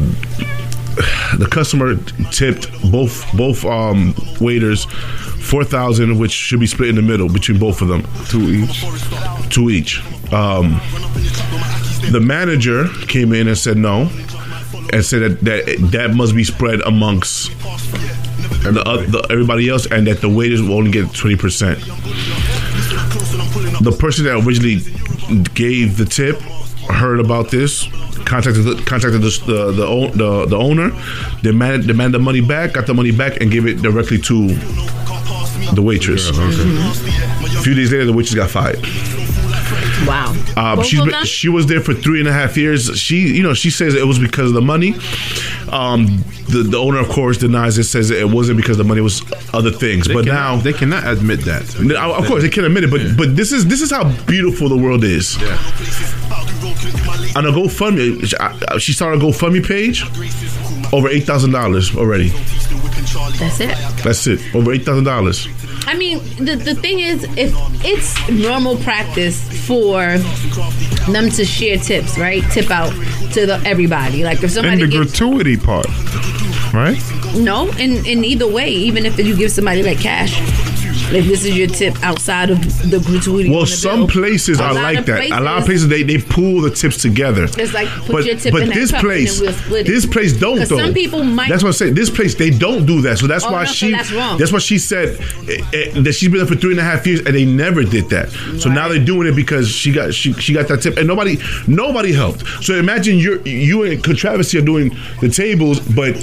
the 1.38 1.48
customer 1.50 1.96
tipped 2.32 2.70
both 2.90 3.24
both 3.36 3.64
um, 3.64 4.14
waiters 4.40 4.84
four 4.84 5.64
thousand, 5.64 6.18
which 6.18 6.32
should 6.32 6.60
be 6.60 6.66
split 6.66 6.88
in 6.88 6.96
the 6.96 7.02
middle 7.02 7.28
between 7.28 7.58
both 7.58 7.80
of 7.82 7.88
them, 7.88 8.02
two 8.28 8.40
each. 8.50 8.84
two 9.50 9.70
each. 9.70 10.00
Um, 10.32 10.80
the 12.12 12.20
manager 12.22 12.86
came 13.08 13.32
in 13.32 13.48
and 13.48 13.56
said 13.58 13.76
no, 13.76 14.10
and 14.92 15.04
said 15.04 15.22
that 15.22 15.40
that, 15.40 15.90
that 15.92 16.14
must 16.14 16.34
be 16.34 16.44
spread 16.44 16.80
amongst 16.82 17.50
the, 18.62 18.82
uh, 18.86 18.98
the, 19.06 19.26
everybody 19.30 19.68
else, 19.68 19.86
and 19.90 20.06
that 20.06 20.20
the 20.20 20.28
waiters 20.28 20.62
will 20.62 20.74
only 20.74 20.90
get 20.90 21.12
twenty 21.14 21.36
percent. 21.36 21.78
The 23.82 23.96
person 23.98 24.24
that 24.26 24.36
originally 24.44 24.80
gave 25.54 25.96
the 25.96 26.04
tip 26.04 26.40
heard 26.90 27.20
about 27.20 27.50
this, 27.50 27.86
contacted 28.30 28.64
the, 28.64 28.82
contacted 28.86 29.20
the 29.20 29.30
the 29.46 29.72
the, 29.72 30.10
the, 30.14 30.46
the 30.46 30.56
owner, 30.56 30.90
demanded 31.42 31.86
demanded 31.88 32.20
the 32.20 32.22
money 32.22 32.40
back, 32.40 32.74
got 32.74 32.86
the 32.86 32.94
money 32.94 33.10
back, 33.10 33.40
and 33.40 33.50
gave 33.50 33.66
it 33.66 33.82
directly 33.82 34.18
to 34.18 34.48
the 35.74 35.82
waitress. 35.82 36.30
A 36.30 37.62
few 37.62 37.74
days 37.74 37.90
later, 37.92 38.04
the 38.06 38.12
waitress 38.12 38.34
got 38.34 38.50
fired. 38.50 38.78
Wow. 40.06 40.32
Um, 40.56 40.76
Both 40.76 40.86
she's 40.86 41.00
of 41.00 41.06
been, 41.06 41.24
she 41.24 41.48
was 41.48 41.66
there 41.66 41.80
for 41.80 41.92
three 41.92 42.20
and 42.20 42.28
a 42.28 42.32
half 42.32 42.56
years. 42.56 42.98
She, 42.98 43.16
you 43.36 43.42
know, 43.42 43.52
she 43.52 43.70
says 43.70 43.94
it 43.94 44.06
was 44.06 44.18
because 44.18 44.48
of 44.48 44.54
the 44.54 44.62
money. 44.62 44.94
Um, 45.70 46.06
the, 46.48 46.66
the 46.68 46.78
owner, 46.78 46.98
of 46.98 47.08
course, 47.08 47.36
denies 47.36 47.76
it. 47.78 47.84
Says 47.84 48.10
it 48.10 48.28
wasn't 48.28 48.56
because 48.56 48.78
the 48.78 48.84
money 48.84 49.00
was 49.02 49.22
other 49.52 49.70
things. 49.70 50.06
They 50.06 50.14
but 50.14 50.24
cannot- 50.24 50.56
now, 50.56 50.62
they 50.62 50.72
cannot 50.72 51.06
admit 51.06 51.40
that. 51.44 51.62
of 51.76 52.26
course, 52.26 52.42
they 52.42 52.48
can 52.48 52.64
admit 52.64 52.84
it. 52.84 52.90
But 52.90 53.16
but 53.16 53.36
this 53.36 53.52
is 53.52 53.66
this 53.66 53.82
is 53.82 53.90
how 53.90 54.04
beautiful 54.26 54.68
the 54.68 54.78
world 54.78 55.04
is. 55.04 55.36
On 57.36 57.46
a 57.46 57.52
GoFundMe, 57.52 58.26
she- 58.26 58.78
she 58.80 58.92
started 58.92 59.22
a 59.22 59.24
GoFundMe 59.24 59.64
page. 59.66 60.04
Over 60.92 61.08
eight 61.08 61.24
thousand 61.24 61.52
dollars 61.52 61.94
already. 61.96 62.28
That's 63.38 63.60
it. 63.60 63.76
That's 64.04 64.26
it. 64.26 64.40
Over 64.54 64.72
eight 64.72 64.84
thousand 64.84 65.04
dollars. 65.04 65.46
I 65.86 65.94
mean, 65.96 66.18
the, 66.36 66.56
the 66.56 66.74
thing 66.74 67.00
is, 67.00 67.24
if 67.36 67.54
it's 67.84 68.28
normal 68.30 68.76
practice 68.78 69.40
for 69.66 70.18
them 71.12 71.30
to 71.30 71.44
share 71.44 71.78
tips, 71.78 72.18
right? 72.18 72.42
Tip 72.50 72.70
out 72.70 72.90
to 73.32 73.46
the, 73.46 73.60
everybody. 73.64 74.22
Like 74.24 74.42
if 74.42 74.50
somebody 74.50 74.82
And 74.82 74.92
the 74.92 74.98
gives, 74.98 75.18
gratuity 75.18 75.56
part, 75.56 75.86
right? 76.74 76.98
no, 77.36 77.68
in, 77.78 78.04
in 78.06 78.24
either 78.24 78.46
way, 78.48 78.68
even 78.70 79.06
if 79.06 79.18
you 79.18 79.36
give 79.36 79.50
somebody 79.52 79.82
like 79.82 79.98
cash, 80.00 80.32
if 81.12 81.26
this 81.26 81.44
is 81.44 81.56
your 81.56 81.68
tip 81.68 82.02
outside 82.02 82.50
of 82.50 82.60
the 82.90 83.00
gratuity. 83.00 83.50
Well, 83.50 83.66
some 83.66 84.00
bill, 84.00 84.08
places 84.08 84.60
are 84.60 84.74
like 84.74 85.06
that. 85.06 85.30
a 85.30 85.40
lot 85.40 85.58
of 85.58 85.64
places 85.64 85.88
they, 85.88 86.02
they 86.02 86.18
pool 86.18 86.60
the 86.60 86.70
tips 86.70 87.00
together. 87.02 87.44
It's 87.44 87.72
like 87.72 87.88
put 87.88 88.12
but 88.12 88.24
your 88.24 88.36
tip 88.36 88.52
but 88.52 88.62
in 88.62 88.70
this 88.70 88.92
place, 88.92 89.38
then 89.38 89.46
we'll 89.48 89.56
split 89.58 89.86
it. 89.88 89.90
this 89.90 90.06
place 90.06 90.32
don't 90.38 90.58
though. 90.68 90.78
some 90.78 90.94
people 90.94 91.22
might- 91.24 91.48
That's 91.48 91.62
what 91.62 91.70
I'm 91.70 91.72
saying. 91.74 91.94
This 91.94 92.10
place 92.10 92.34
they 92.34 92.50
don't 92.50 92.86
do 92.86 93.00
that. 93.02 93.18
So 93.18 93.26
that's 93.26 93.44
Oh, 93.44 93.52
why 93.52 93.60
no, 93.60 93.66
so 93.66 93.72
she. 93.72 93.90
that's 93.92 94.12
wrong. 94.12 94.38
that's 94.38 94.52
why 94.52 94.58
she 94.58 94.78
said 94.78 95.18
eh, 95.48 95.62
eh, 95.72 96.00
that 96.02 96.12
she's 96.14 96.28
been 96.28 96.38
there 96.38 96.46
for 96.46 96.54
three 96.56 96.72
and 96.72 96.80
a 96.80 96.84
half 96.84 97.06
years 97.06 97.20
and 97.20 97.34
they 97.34 97.44
never 97.44 97.82
did 97.82 98.08
that. 98.10 98.30
So 98.60 98.68
now 98.68 98.88
they're 98.88 99.04
doing 99.04 99.26
it 99.28 99.34
because 99.36 99.68
she 99.70 99.92
got 99.92 100.12
she 100.14 100.32
she 100.34 100.52
got 100.52 100.68
that 100.68 100.82
tip 100.82 100.96
and 100.96 101.06
nobody 101.06 101.38
nobody 101.66 102.12
helped. 102.12 102.46
So 102.62 102.74
imagine 102.74 103.18
you 103.18 103.42
you 103.44 103.82
and 103.84 104.02
Contravesty 104.02 104.58
are 104.60 104.64
doing 104.64 104.96
the 105.20 105.28
tables, 105.28 105.80
but 105.80 106.16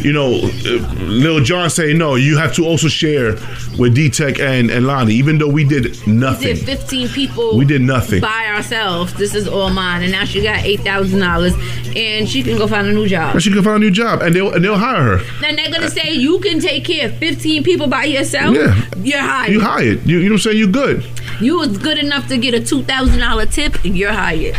you 0.00 0.12
know, 0.12 0.36
uh, 0.36 0.94
Lil 1.04 1.40
John 1.40 1.68
saying 1.70 1.98
no, 1.98 2.14
you 2.14 2.36
have 2.38 2.54
to 2.54 2.64
also 2.64 2.88
share 2.88 3.32
with 3.78 3.89
D 3.94 4.10
Tech 4.10 4.38
and 4.40 4.70
and 4.70 4.86
Lonnie, 4.86 5.14
even 5.14 5.38
though 5.38 5.48
we 5.48 5.64
did 5.64 5.84
nothing. 6.06 6.08
We 6.08 6.14
nothing. 6.14 6.56
did 6.56 6.78
15 6.78 7.08
people. 7.08 7.56
We 7.56 7.64
did 7.64 7.82
nothing. 7.82 8.20
by 8.20 8.46
ourselves. 8.46 9.14
This 9.14 9.34
is 9.34 9.46
all 9.48 9.70
mine, 9.70 10.02
and 10.02 10.12
now 10.12 10.24
she 10.24 10.42
got 10.42 10.64
eight 10.64 10.80
thousand 10.80 11.20
dollars, 11.20 11.54
and 11.96 12.28
she 12.28 12.42
can 12.42 12.56
go 12.58 12.66
find 12.66 12.86
a 12.86 12.92
new 12.92 13.06
job. 13.08 13.34
And 13.34 13.42
she 13.42 13.50
can 13.52 13.62
find 13.62 13.76
a 13.76 13.86
new 13.86 13.90
job, 13.90 14.22
and 14.22 14.34
they'll 14.34 14.52
and 14.52 14.64
they'll 14.64 14.76
hire 14.78 15.18
her. 15.18 15.24
Then 15.40 15.56
they're 15.56 15.70
gonna 15.70 15.90
say 15.90 16.12
you 16.12 16.38
can 16.40 16.60
take 16.60 16.84
care 16.84 17.06
of 17.08 17.16
15 17.16 17.62
people 17.64 17.86
by 17.88 18.04
yourself. 18.04 18.54
Yeah. 18.56 18.74
you're 19.02 19.20
hired. 19.20 19.52
You 19.52 19.60
hired. 19.60 20.06
You, 20.06 20.18
you 20.18 20.24
know 20.24 20.34
what 20.34 20.46
I'm 20.46 20.52
saying? 20.52 20.58
You're 20.58 20.68
good. 20.68 21.04
You 21.40 21.58
was 21.58 21.78
good 21.78 21.98
enough 21.98 22.28
to 22.28 22.36
get 22.38 22.54
a 22.54 22.60
two 22.64 22.82
thousand 22.82 23.18
dollar 23.20 23.46
tip. 23.46 23.76
You're 23.84 24.12
hired. 24.12 24.56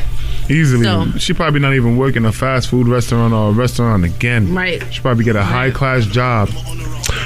Easily. 0.49 0.83
So- 0.83 1.11
she 1.17 1.33
probably 1.33 1.59
not 1.59 1.73
even 1.75 1.95
working 1.97 2.25
a 2.25 2.31
fast 2.31 2.67
food 2.69 2.87
restaurant 2.87 3.33
or 3.33 3.49
a 3.49 3.53
restaurant 3.53 4.03
again. 4.03 4.53
Right. 4.53 4.81
She 4.93 4.99
probably 4.99 5.23
get 5.23 5.35
a 5.35 5.43
high 5.43 5.71
class 5.71 6.05
job. 6.05 6.49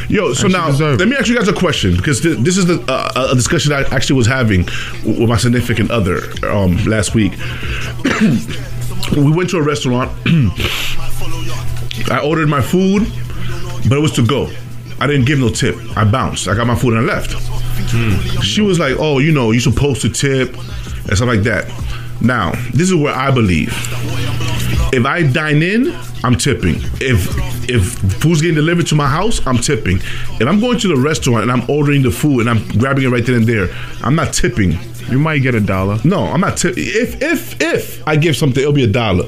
Yo, 0.08 0.34
so 0.34 0.48
now 0.48 0.70
let 0.70 1.08
me 1.08 1.16
ask 1.16 1.28
you 1.28 1.36
guys 1.36 1.48
a 1.48 1.54
question 1.54 1.96
because 1.96 2.22
th- 2.22 2.38
this 2.40 2.58
is 2.58 2.66
the, 2.68 2.84
uh, 2.88 3.30
a 3.32 3.36
discussion 3.36 3.72
I 3.72 3.82
actually 3.84 4.18
was 4.18 4.28
having 4.28 4.66
with 5.04 5.28
my 5.28 5.38
significant 5.38 5.90
other 5.90 6.20
um, 6.48 6.78
last 6.86 7.16
week. 7.16 7.34
we 9.18 9.32
went 9.32 9.50
to 9.52 9.58
a 9.58 9.64
restaurant. 9.64 10.12
I 12.12 12.22
ordered 12.24 12.48
my 12.50 12.62
food, 12.62 13.08
but 13.90 13.98
it 13.98 14.02
was 14.02 14.12
to 14.14 14.26
go. 14.26 14.52
I 15.00 15.08
didn't 15.08 15.26
give 15.26 15.40
no 15.40 15.50
tip. 15.50 15.76
I 15.98 16.04
bounced. 16.06 16.48
I 16.48 16.56
got 16.56 16.68
my 16.68 16.76
food 16.76 16.94
and 16.94 17.10
I 17.10 17.14
left. 17.14 17.32
She 18.44 18.62
was 18.62 18.80
like, 18.80 18.96
"Oh, 19.00 19.20
you 19.20 19.32
know, 19.32 19.52
you're 19.52 19.62
supposed 19.62 20.02
to 20.02 20.10
tip 20.10 20.56
and 20.56 21.16
stuff 21.18 21.28
like 21.28 21.42
that." 21.44 21.66
Now, 22.22 22.52
this 22.74 22.90
is 22.90 22.96
where 22.96 23.14
I 23.14 23.32
believe. 23.32 23.74
If 24.94 25.06
I 25.06 25.24
dine 25.24 25.62
in, 25.64 25.94
I'm 26.26 26.36
tipping. 26.36 26.76
If 27.00 27.28
if 27.70 27.84
food's 28.22 28.42
getting 28.42 28.56
delivered 28.56 28.88
to 28.88 28.96
my 28.96 29.08
house, 29.08 29.46
I'm 29.46 29.58
tipping. 29.58 29.98
If 29.98 30.42
I'm 30.48 30.60
going 30.60 30.80
to 30.80 30.88
the 30.88 30.98
restaurant 30.98 31.44
and 31.44 31.52
I'm 31.52 31.70
ordering 31.70 32.02
the 32.02 32.12
food 32.12 32.42
and 32.42 32.50
I'm 32.50 32.68
grabbing 32.80 33.04
it 33.04 33.10
right 33.10 33.26
then 33.26 33.36
and 33.36 33.46
there, 33.48 33.70
I'm 34.04 34.16
not 34.16 34.34
tipping. 34.34 34.78
You 35.10 35.20
might 35.20 35.40
get 35.40 35.54
a 35.54 35.60
dollar. 35.62 36.00
No, 36.04 36.24
I'm 36.26 36.42
not 36.42 36.58
tipping. 36.58 36.84
If 36.88 37.22
if 37.22 37.62
if 37.62 38.08
I 38.08 38.16
give 38.16 38.36
something, 38.36 38.60
it'll 38.62 38.74
be 38.74 38.84
a 38.84 38.88
dollar. 38.88 39.26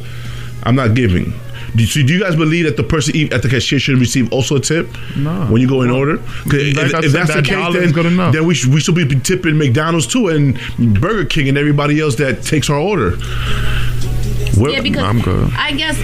I'm 0.64 0.76
not 0.76 0.96
giving. 0.96 1.34
Do, 1.76 1.86
so 1.86 2.02
do 2.02 2.12
you 2.14 2.20
guys 2.20 2.36
believe 2.36 2.66
that 2.66 2.78
the 2.78 2.84
person 2.84 3.32
at 3.32 3.44
the 3.44 3.50
cashier 3.50 3.78
should 3.78 4.00
receive 4.00 4.32
also 4.34 4.56
a 4.56 4.60
tip 4.60 4.88
No. 5.18 5.46
when 5.48 5.62
you 5.62 5.68
go 5.68 5.82
in 5.84 5.92
order, 5.92 6.18
Like 6.18 6.54
if, 6.54 6.78
if 6.78 6.92
said, 6.92 7.12
that's 7.12 7.34
the 7.36 7.42
case, 7.44 7.74
then, 7.74 7.92
good 7.92 8.06
enough. 8.08 8.34
then 8.34 8.48
we 8.48 8.56
should 8.56 8.74
we 8.74 8.80
should 8.80 8.96
be 8.96 9.06
tipping 9.20 9.58
McDonald's 9.58 10.08
too 10.08 10.30
and 10.30 10.58
Burger 11.00 11.26
King 11.26 11.50
and 11.50 11.58
everybody 11.58 12.00
else 12.00 12.16
that 12.16 12.42
takes 12.42 12.70
our 12.72 12.80
order. 12.80 13.18
Where- 14.58 14.72
Yeah, 14.72 14.82
because 14.82 15.04
I'm 15.04 15.22
good. 15.22 15.52
I 15.56 15.72
guess 15.74 15.98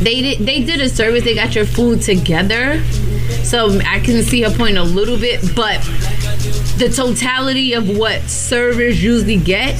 they 0.00 0.20
did 0.22 0.38
they 0.46 0.62
did 0.64 0.80
a 0.80 0.88
service. 0.88 1.24
They 1.24 1.34
got 1.34 1.54
your 1.54 1.66
food 1.66 2.02
together, 2.02 2.82
so 3.42 3.78
I 3.86 4.00
can 4.00 4.22
see 4.22 4.42
her 4.42 4.50
point 4.56 4.76
a 4.78 4.82
little 4.84 5.18
bit. 5.18 5.40
But 5.54 5.80
the 6.78 6.88
totality 6.94 7.72
of 7.74 7.96
what 7.96 8.22
servers 8.22 9.02
usually 9.02 9.36
get 9.38 9.74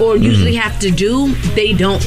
or 0.00 0.14
Mm-hmm. 0.14 0.22
usually 0.22 0.54
have 0.54 0.78
to 0.80 0.90
do, 0.90 1.32
they 1.54 1.72
don't. 1.74 2.00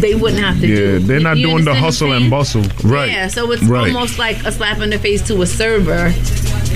They 0.00 0.14
wouldn't 0.14 0.42
have 0.42 0.58
to 0.60 0.66
Yeah, 0.66 0.76
do. 0.76 0.98
they're 1.00 1.20
not 1.20 1.36
doing 1.36 1.64
the 1.64 1.70
understand 1.72 1.76
what 1.76 1.76
I'm 1.76 1.82
hustle 1.82 2.12
and 2.12 2.30
bustle. 2.30 2.88
Right. 2.90 3.10
Yeah, 3.10 3.28
so 3.28 3.50
it's 3.52 3.62
Right. 3.62 3.94
almost 3.94 4.18
like 4.18 4.44
a 4.44 4.50
slap 4.52 4.78
in 4.80 4.90
the 4.90 4.98
face 4.98 5.22
to 5.28 5.42
a 5.42 5.46
server 5.46 6.12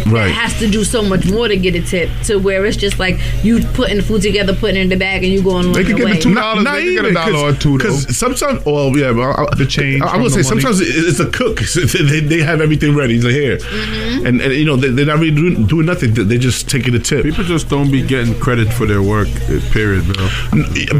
Right. 0.07 0.28
that 0.28 0.34
has 0.34 0.59
to 0.59 0.68
do 0.70 0.84
so 0.84 1.02
much 1.02 1.24
more 1.30 1.48
to 1.48 1.57
get 1.57 1.74
a 1.74 1.80
tip. 1.82 2.11
To 2.24 2.36
where 2.38 2.64
it's 2.66 2.76
just 2.76 2.98
like 2.98 3.18
you 3.42 3.61
putting 3.74 3.96
the 3.96 4.02
food 4.02 4.22
together, 4.22 4.55
putting 4.55 4.76
it 4.76 4.80
in 4.80 4.88
the 4.90 4.96
bag, 4.96 5.24
and 5.24 5.32
you 5.32 5.42
going 5.42 5.66
on 5.66 5.72
They 5.72 5.82
could 5.84 5.96
your 5.98 6.09
get 6.09 6.16
the 6.16 6.20
two 6.22 6.34
dollars. 6.34 6.64
not 6.64 6.74
They 6.74 6.94
could 6.94 7.02
get 7.02 7.05
a 7.07 7.14
dollar 7.14 7.48
or 7.50 7.52
two 7.55 7.70
though. 7.72 7.78
because 7.78 8.16
sometimes, 8.16 8.64
well, 8.66 8.96
yeah, 8.96 9.12
but 9.12 9.22
I, 9.22 9.44
I, 9.44 9.55
The 9.57 9.66
change 9.66 10.02
I, 10.02 10.07
I 10.07 10.11
from 10.12 10.22
would 10.22 10.32
say 10.32 10.42
money. 10.42 10.61
sometimes 10.61 10.80
it's 10.82 11.20
a 11.20 11.30
cook. 11.30 11.61
they, 12.11 12.20
they 12.20 12.40
have 12.42 12.61
everything 12.61 12.94
ready. 12.94 13.16
It's 13.16 13.24
like 13.24 13.34
here, 13.34 13.57
Mm-hmm. 13.59 14.26
and, 14.26 14.40
and 14.40 14.52
you 14.52 14.64
know 14.64 14.76
they, 14.76 14.88
they're 14.90 15.07
not 15.07 15.18
really 15.20 15.34
doing, 15.34 15.66
doing 15.66 15.86
nothing. 15.86 16.12
They- 16.14 16.24
They're 16.24 16.38
just 16.38 16.68
taking 16.68 16.94
a 16.94 16.98
tip. 16.98 17.22
People 17.24 17.44
just 17.44 17.68
don't 17.68 17.90
be 17.90 18.02
getting 18.07 18.38
credit 18.40 18.72
for 18.72 18.86
their 18.86 19.02
work. 19.02 19.28
uh, 19.48 19.61
Period, 19.72 20.05
bro. 20.12 20.28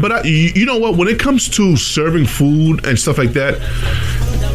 But 0.01 0.11
I, 0.11 0.21
you 0.23 0.51
you 0.55 0.65
know 0.65 0.77
what? 0.77 0.97
When 0.97 1.07
it 1.07 1.19
comes 1.19 1.47
to 1.49 1.75
serving 1.77 2.25
food 2.25 2.85
and 2.85 2.97
stuff 2.97 3.17
like 3.17 3.33
that, 3.33 3.59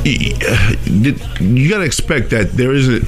you 0.05 1.69
gotta 1.69 1.85
expect 1.85 2.31
that 2.31 2.53
there 2.53 2.73
isn't 2.73 3.05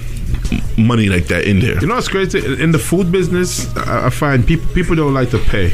money 0.76 1.08
like 1.08 1.26
that 1.26 1.44
in 1.46 1.60
there. 1.60 1.78
You 1.80 1.86
know 1.86 1.94
what's 1.96 2.08
crazy? 2.08 2.38
In 2.62 2.72
the 2.72 2.78
food 2.78 3.10
business, 3.12 3.74
I 3.76 4.06
I 4.06 4.10
find 4.10 4.46
people 4.46 4.66
people 4.74 4.94
don't 4.96 5.14
like 5.14 5.30
to 5.30 5.38
pay. 5.38 5.72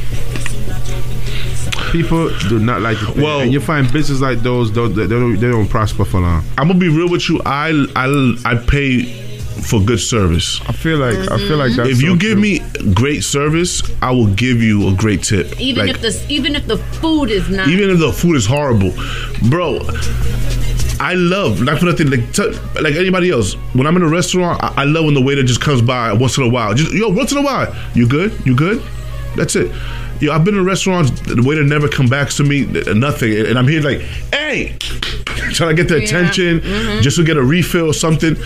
People 1.92 2.28
do 2.50 2.58
not 2.58 2.82
like 2.82 2.98
to 2.98 3.06
pay. 3.12 3.22
Well- 3.22 3.40
and 3.40 3.52
you 3.52 3.60
find 3.60 3.86
businesses 3.92 4.20
like 4.20 4.40
those, 4.40 4.70
don't, 4.70 4.94
they, 4.94 5.06
don't, 5.06 5.34
they 5.40 5.48
don't 5.48 5.68
prosper 5.68 6.04
for 6.04 6.20
long. 6.20 6.44
I'm 6.58 6.68
gonna 6.68 6.78
be 6.78 6.88
real 6.88 7.08
with 7.08 7.28
you. 7.30 7.40
I 7.46 7.70
I 7.96 8.06
I 8.44 8.54
pay 8.56 9.04
for 9.70 9.80
good 9.80 9.98
service. 10.00 10.60
I 10.68 10.72
feel 10.72 10.98
like 10.98 11.16
I 11.30 11.38
feel 11.38 11.56
like 11.56 11.72
that's 11.76 11.88
if 11.88 12.02
you 12.02 12.10
so 12.10 12.16
give 12.16 12.32
true. 12.32 12.42
me 12.42 12.60
great 12.94 13.24
service, 13.24 13.82
I 14.02 14.10
will 14.10 14.32
give 14.34 14.62
you 14.62 14.88
a 14.88 14.94
great 14.94 15.22
tip. 15.22 15.58
Even 15.60 15.86
Like, 15.86 15.96
if 15.96 16.02
the 16.02 16.26
even 16.28 16.54
if 16.54 16.66
the 16.66 16.76
food 17.00 17.30
is 17.30 17.48
not 17.48 17.68
even 17.68 17.90
if 17.90 17.98
the 17.98 18.12
food 18.12 18.36
is 18.36 18.46
horrible, 18.46 18.92
bro. 19.48 19.80
I 21.00 21.14
love 21.14 21.62
not 21.62 21.78
for 21.78 21.86
nothing 21.86 22.10
like 22.10 22.32
t- 22.32 22.50
like 22.80 22.94
anybody 22.94 23.30
else. 23.30 23.54
When 23.74 23.86
I'm 23.86 23.96
in 23.96 24.02
a 24.02 24.08
restaurant, 24.08 24.62
I, 24.62 24.82
I 24.82 24.84
love 24.84 25.04
when 25.04 25.14
the 25.14 25.20
waiter 25.22 25.42
just 25.42 25.60
comes 25.60 25.80
by 25.82 26.12
once 26.12 26.36
in 26.38 26.44
a 26.44 26.48
while. 26.48 26.74
Just 26.74 26.92
yo, 26.92 27.08
once 27.08 27.32
in 27.32 27.38
a 27.38 27.42
while, 27.42 27.74
you 27.94 28.06
good? 28.08 28.32
You 28.44 28.54
good? 28.56 28.82
That's 29.36 29.54
it. 29.56 29.70
Yo, 30.20 30.32
I've 30.32 30.44
been 30.44 30.56
in 30.56 30.64
restaurants. 30.64 31.10
The 31.20 31.40
waiter 31.42 31.62
never 31.62 31.88
come 31.88 32.08
back 32.08 32.30
to 32.30 32.42
me. 32.44 32.64
Nothing, 32.64 33.46
and 33.46 33.56
I'm 33.58 33.68
here 33.68 33.80
like, 33.80 34.00
hey, 34.32 34.76
trying 35.52 35.74
to 35.76 35.80
get 35.80 35.88
their 35.88 35.98
Yeah. 35.98 36.04
attention, 36.06 36.60
Mhm. 36.60 37.02
just 37.02 37.16
to 37.18 37.24
get 37.24 37.36
a 37.36 37.42
refill 37.42 37.86
or 37.86 37.94
something. 37.94 38.36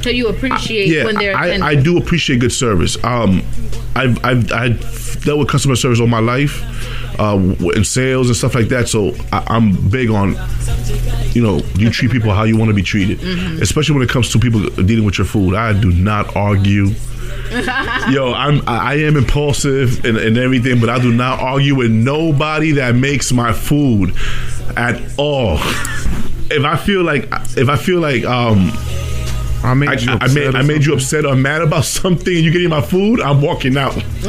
so 0.00 0.08
you 0.10 0.28
appreciate 0.28 0.88
Yeah, 0.88 1.04
when 1.04 1.16
they're 1.16 1.36
I. 1.36 1.58
I 1.60 1.74
do 1.74 1.98
appreciate 1.98 2.40
good 2.40 2.52
service. 2.52 2.96
Um, 3.04 3.42
I've, 3.94 4.24
I've 4.24 4.50
I've 4.52 5.24
dealt 5.24 5.40
with 5.40 5.48
customer 5.48 5.76
service 5.76 6.00
all 6.00 6.06
my 6.06 6.20
life, 6.20 6.62
uh, 7.18 7.36
in 7.74 7.84
sales 7.84 8.28
and 8.28 8.36
stuff 8.36 8.54
like 8.54 8.68
that. 8.68 8.88
So 8.88 9.14
I, 9.32 9.44
I'm 9.48 9.72
big 9.90 10.10
on, 10.10 10.36
you 11.32 11.42
know, 11.42 11.58
you 11.76 11.90
treat 11.90 12.10
people 12.10 12.32
how 12.32 12.44
you 12.44 12.56
want 12.56 12.68
to 12.70 12.74
be 12.74 12.82
treated, 12.82 13.18
Mhm. 13.18 13.60
especially 13.60 13.94
when 13.94 14.02
it 14.04 14.10
comes 14.10 14.30
to 14.32 14.38
people 14.38 14.60
dealing 14.70 15.04
with 15.04 15.18
your 15.18 15.26
food. 15.26 15.54
I 15.54 15.72
do 15.72 15.90
not 15.92 16.34
argue. 16.36 16.90
Yo, 18.10 18.32
I'm 18.34 18.60
I 18.68 18.92
I 18.92 18.94
am 19.06 19.16
impulsive 19.16 20.04
and, 20.04 20.16
and 20.16 20.36
everything, 20.36 20.80
but 20.80 20.88
I 20.90 20.98
do 20.98 21.12
not 21.12 21.40
argue 21.40 21.74
with 21.76 21.90
nobody 21.90 22.72
that 22.72 22.94
makes 22.94 23.32
my 23.32 23.52
food 23.52 24.14
at 24.76 25.00
all. 25.16 25.56
If 26.50 26.64
I 26.64 26.76
feel 26.76 27.02
like 27.04 27.24
if 27.56 27.68
I 27.68 27.76
feel 27.76 28.00
like 28.00 28.24
um 28.24 28.70
I 29.62 29.74
made 29.74 29.88
I, 29.88 29.92
you 29.94 30.10
I 30.12 30.14
upset 30.14 30.34
made 30.34 30.54
or 30.54 30.58
I 30.58 30.62
made 30.62 30.84
you 30.84 30.92
upset 30.94 31.26
or 31.26 31.34
mad 31.34 31.62
about 31.62 31.84
something 31.84 32.34
and 32.34 32.44
you 32.44 32.50
getting 32.52 32.68
my 32.68 32.80
food, 32.80 33.20
I'm 33.20 33.40
walking 33.42 33.76
out. 33.76 33.94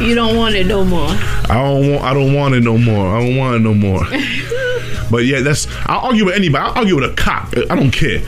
you 0.00 0.14
don't 0.14 0.36
want 0.36 0.54
it 0.54 0.66
no 0.66 0.84
more. 0.84 1.08
I 1.08 1.54
don't 1.54 1.90
want 1.92 2.04
I 2.04 2.14
don't 2.14 2.34
want 2.34 2.54
it 2.54 2.60
no 2.62 2.78
more. 2.78 3.16
I 3.16 3.20
don't 3.26 3.36
want 3.36 3.56
it 3.56 3.58
no 3.60 3.74
more. 3.74 4.00
but 5.10 5.24
yeah, 5.24 5.40
that's 5.40 5.66
I'll 5.86 6.00
argue 6.06 6.26
with 6.26 6.34
anybody. 6.34 6.64
I'll 6.64 6.78
argue 6.78 6.96
with 6.96 7.10
a 7.10 7.14
cop. 7.14 7.54
I 7.70 7.74
don't 7.74 7.90
care. 7.90 8.20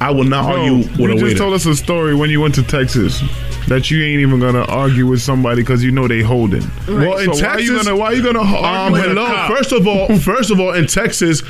I 0.00 0.10
will 0.10 0.24
not 0.24 0.44
Bro, 0.46 0.56
argue 0.62 0.76
with 0.76 0.98
you 0.98 1.12
a 1.26 1.28
just 1.30 1.36
told 1.36 1.52
us 1.54 1.66
a 1.66 1.74
story 1.76 2.14
when 2.14 2.30
you 2.30 2.40
went 2.40 2.54
to 2.54 2.62
Texas. 2.62 3.20
that 3.68 3.90
you 3.90 4.02
ain't 4.02 4.20
even 4.20 4.40
gonna 4.40 4.64
argue 4.64 5.06
with 5.06 5.20
somebody 5.20 5.60
because 5.62 5.84
you 5.84 5.90
know 5.90 6.08
they 6.08 6.22
holding. 6.22 6.62
Well, 6.88 7.18
in 7.18 7.34
so 7.34 7.44
why 7.46 7.58
you 7.58 7.72
Texas- 7.72 7.84
gonna 7.84 7.96
why 7.96 8.12
you 8.12 8.22
gonna 8.22 8.40
Um, 8.40 8.54
argue 8.64 8.92
with 8.92 9.04
a 9.04 9.08
hello. 9.10 9.26
cop? 9.26 9.50
First 9.56 9.72
of 9.72 9.86
all, 9.86 10.18
first 10.18 10.50
of 10.50 10.58
all, 10.58 10.72
in 10.72 10.86
Texas, 10.86 11.42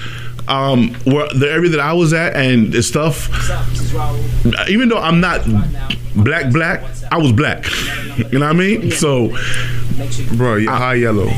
um, 0.48 0.94
where 1.04 1.28
the 1.28 1.50
area 1.50 1.70
that 1.70 1.80
I 1.80 1.92
was 1.92 2.12
at 2.12 2.34
and 2.34 2.72
the 2.72 2.82
stuff, 2.82 3.28
even 4.68 4.88
though 4.88 4.98
I'm 4.98 5.20
not 5.20 5.44
black, 6.14 6.52
black, 6.52 6.82
I 7.10 7.18
was 7.18 7.32
black. 7.32 7.66
You 8.32 8.38
know 8.38 8.46
what 8.46 8.54
I 8.54 8.58
mean? 8.58 8.90
So 8.90 9.36
bro, 10.36 10.56
you're 10.56 10.72
high 10.72 10.94
yellow. 10.94 11.28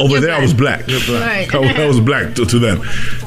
Over 0.00 0.20
there, 0.20 0.34
I 0.34 0.40
was 0.40 0.52
black. 0.54 0.86
Right. 0.88 1.48
I, 1.54 1.82
I 1.84 1.86
was 1.86 2.00
black 2.00 2.34
to, 2.34 2.44
to 2.44 2.58
them. 2.58 2.80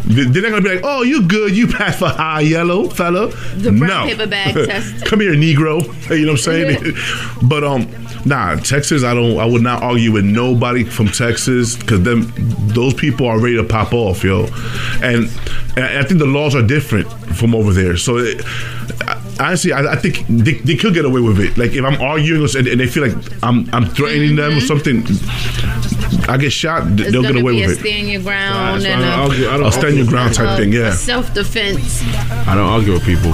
They- 0.05 0.25
They're 0.25 0.41
not 0.43 0.49
gonna 0.51 0.61
be 0.61 0.75
like, 0.75 0.81
"Oh, 0.83 1.01
you 1.03 1.23
good? 1.27 1.55
You 1.55 1.67
pass 1.67 1.97
for 1.99 2.07
high 2.09 2.41
yellow, 2.41 2.89
fella." 2.89 3.27
The 3.55 3.71
brown 3.71 3.79
no. 3.87 4.05
paper 4.05 4.27
bag 4.27 4.53
test. 4.67 5.05
Come 5.05 5.21
here, 5.21 5.33
Negro. 5.33 5.83
You 6.15 6.25
know 6.25 6.33
what 6.33 6.47
I'm 6.47 6.77
saying? 6.77 6.95
but 7.49 7.63
um, 7.63 7.89
nah, 8.25 8.55
Texas. 8.55 9.03
I 9.03 9.13
don't. 9.13 9.37
I 9.39 9.45
would 9.45 9.61
not 9.63 9.81
argue 9.81 10.11
with 10.11 10.25
nobody 10.25 10.83
from 10.83 11.07
Texas 11.07 11.75
because 11.75 12.03
them 12.03 12.31
those 12.69 12.93
people 12.93 13.27
are 13.27 13.39
ready 13.39 13.55
to 13.57 13.63
pop 13.63 13.93
off, 13.93 14.23
yo. 14.23 14.45
And, 15.01 15.29
and 15.75 15.85
I 15.85 16.03
think 16.03 16.19
the 16.19 16.25
laws 16.27 16.55
are 16.55 16.61
different 16.65 17.09
from 17.35 17.55
over 17.55 17.73
there. 17.73 17.97
So. 17.97 18.17
It, 18.17 18.41
I- 19.07 19.21
Honestly, 19.37 19.73
I, 19.73 19.91
I 19.91 19.95
think 19.97 20.25
they, 20.29 20.53
they 20.53 20.77
could 20.77 20.93
get 20.93 21.03
away 21.03 21.19
with 21.19 21.41
it. 21.41 21.57
Like 21.57 21.73
if 21.73 21.83
I'm 21.83 22.01
arguing 22.01 22.41
and, 22.57 22.67
and 22.69 22.79
they 22.79 22.87
feel 22.87 23.05
like 23.05 23.43
I'm 23.43 23.69
I'm 23.75 23.85
threatening 23.85 24.37
them 24.37 24.57
or 24.57 24.61
something, 24.61 25.03
I 26.27 26.37
get 26.37 26.51
shot. 26.51 26.83
It's 26.99 27.11
They'll 27.11 27.21
get 27.21 27.35
away 27.35 27.53
be 27.53 27.63
a 27.63 27.67
with 27.67 27.77
it. 27.77 27.79
stand 27.81 28.09
your 28.09 28.21
ground 28.21 28.81
That's 28.81 28.85
why 28.85 28.91
and 28.91 29.05
I 29.05 29.15
don't 29.15 29.19
a, 29.19 29.31
argue. 29.31 29.47
I 29.47 29.57
don't 29.57 29.65
I'll 29.65 29.71
stand 29.71 29.95
your 29.95 30.07
ground 30.07 30.33
type 30.33 30.57
thing. 30.57 30.73
Yeah. 30.73 30.91
self 30.91 31.33
defense 31.33 32.01
I 32.47 32.55
don't 32.55 32.69
argue 32.69 32.93
with 32.93 33.03
people 33.05 33.33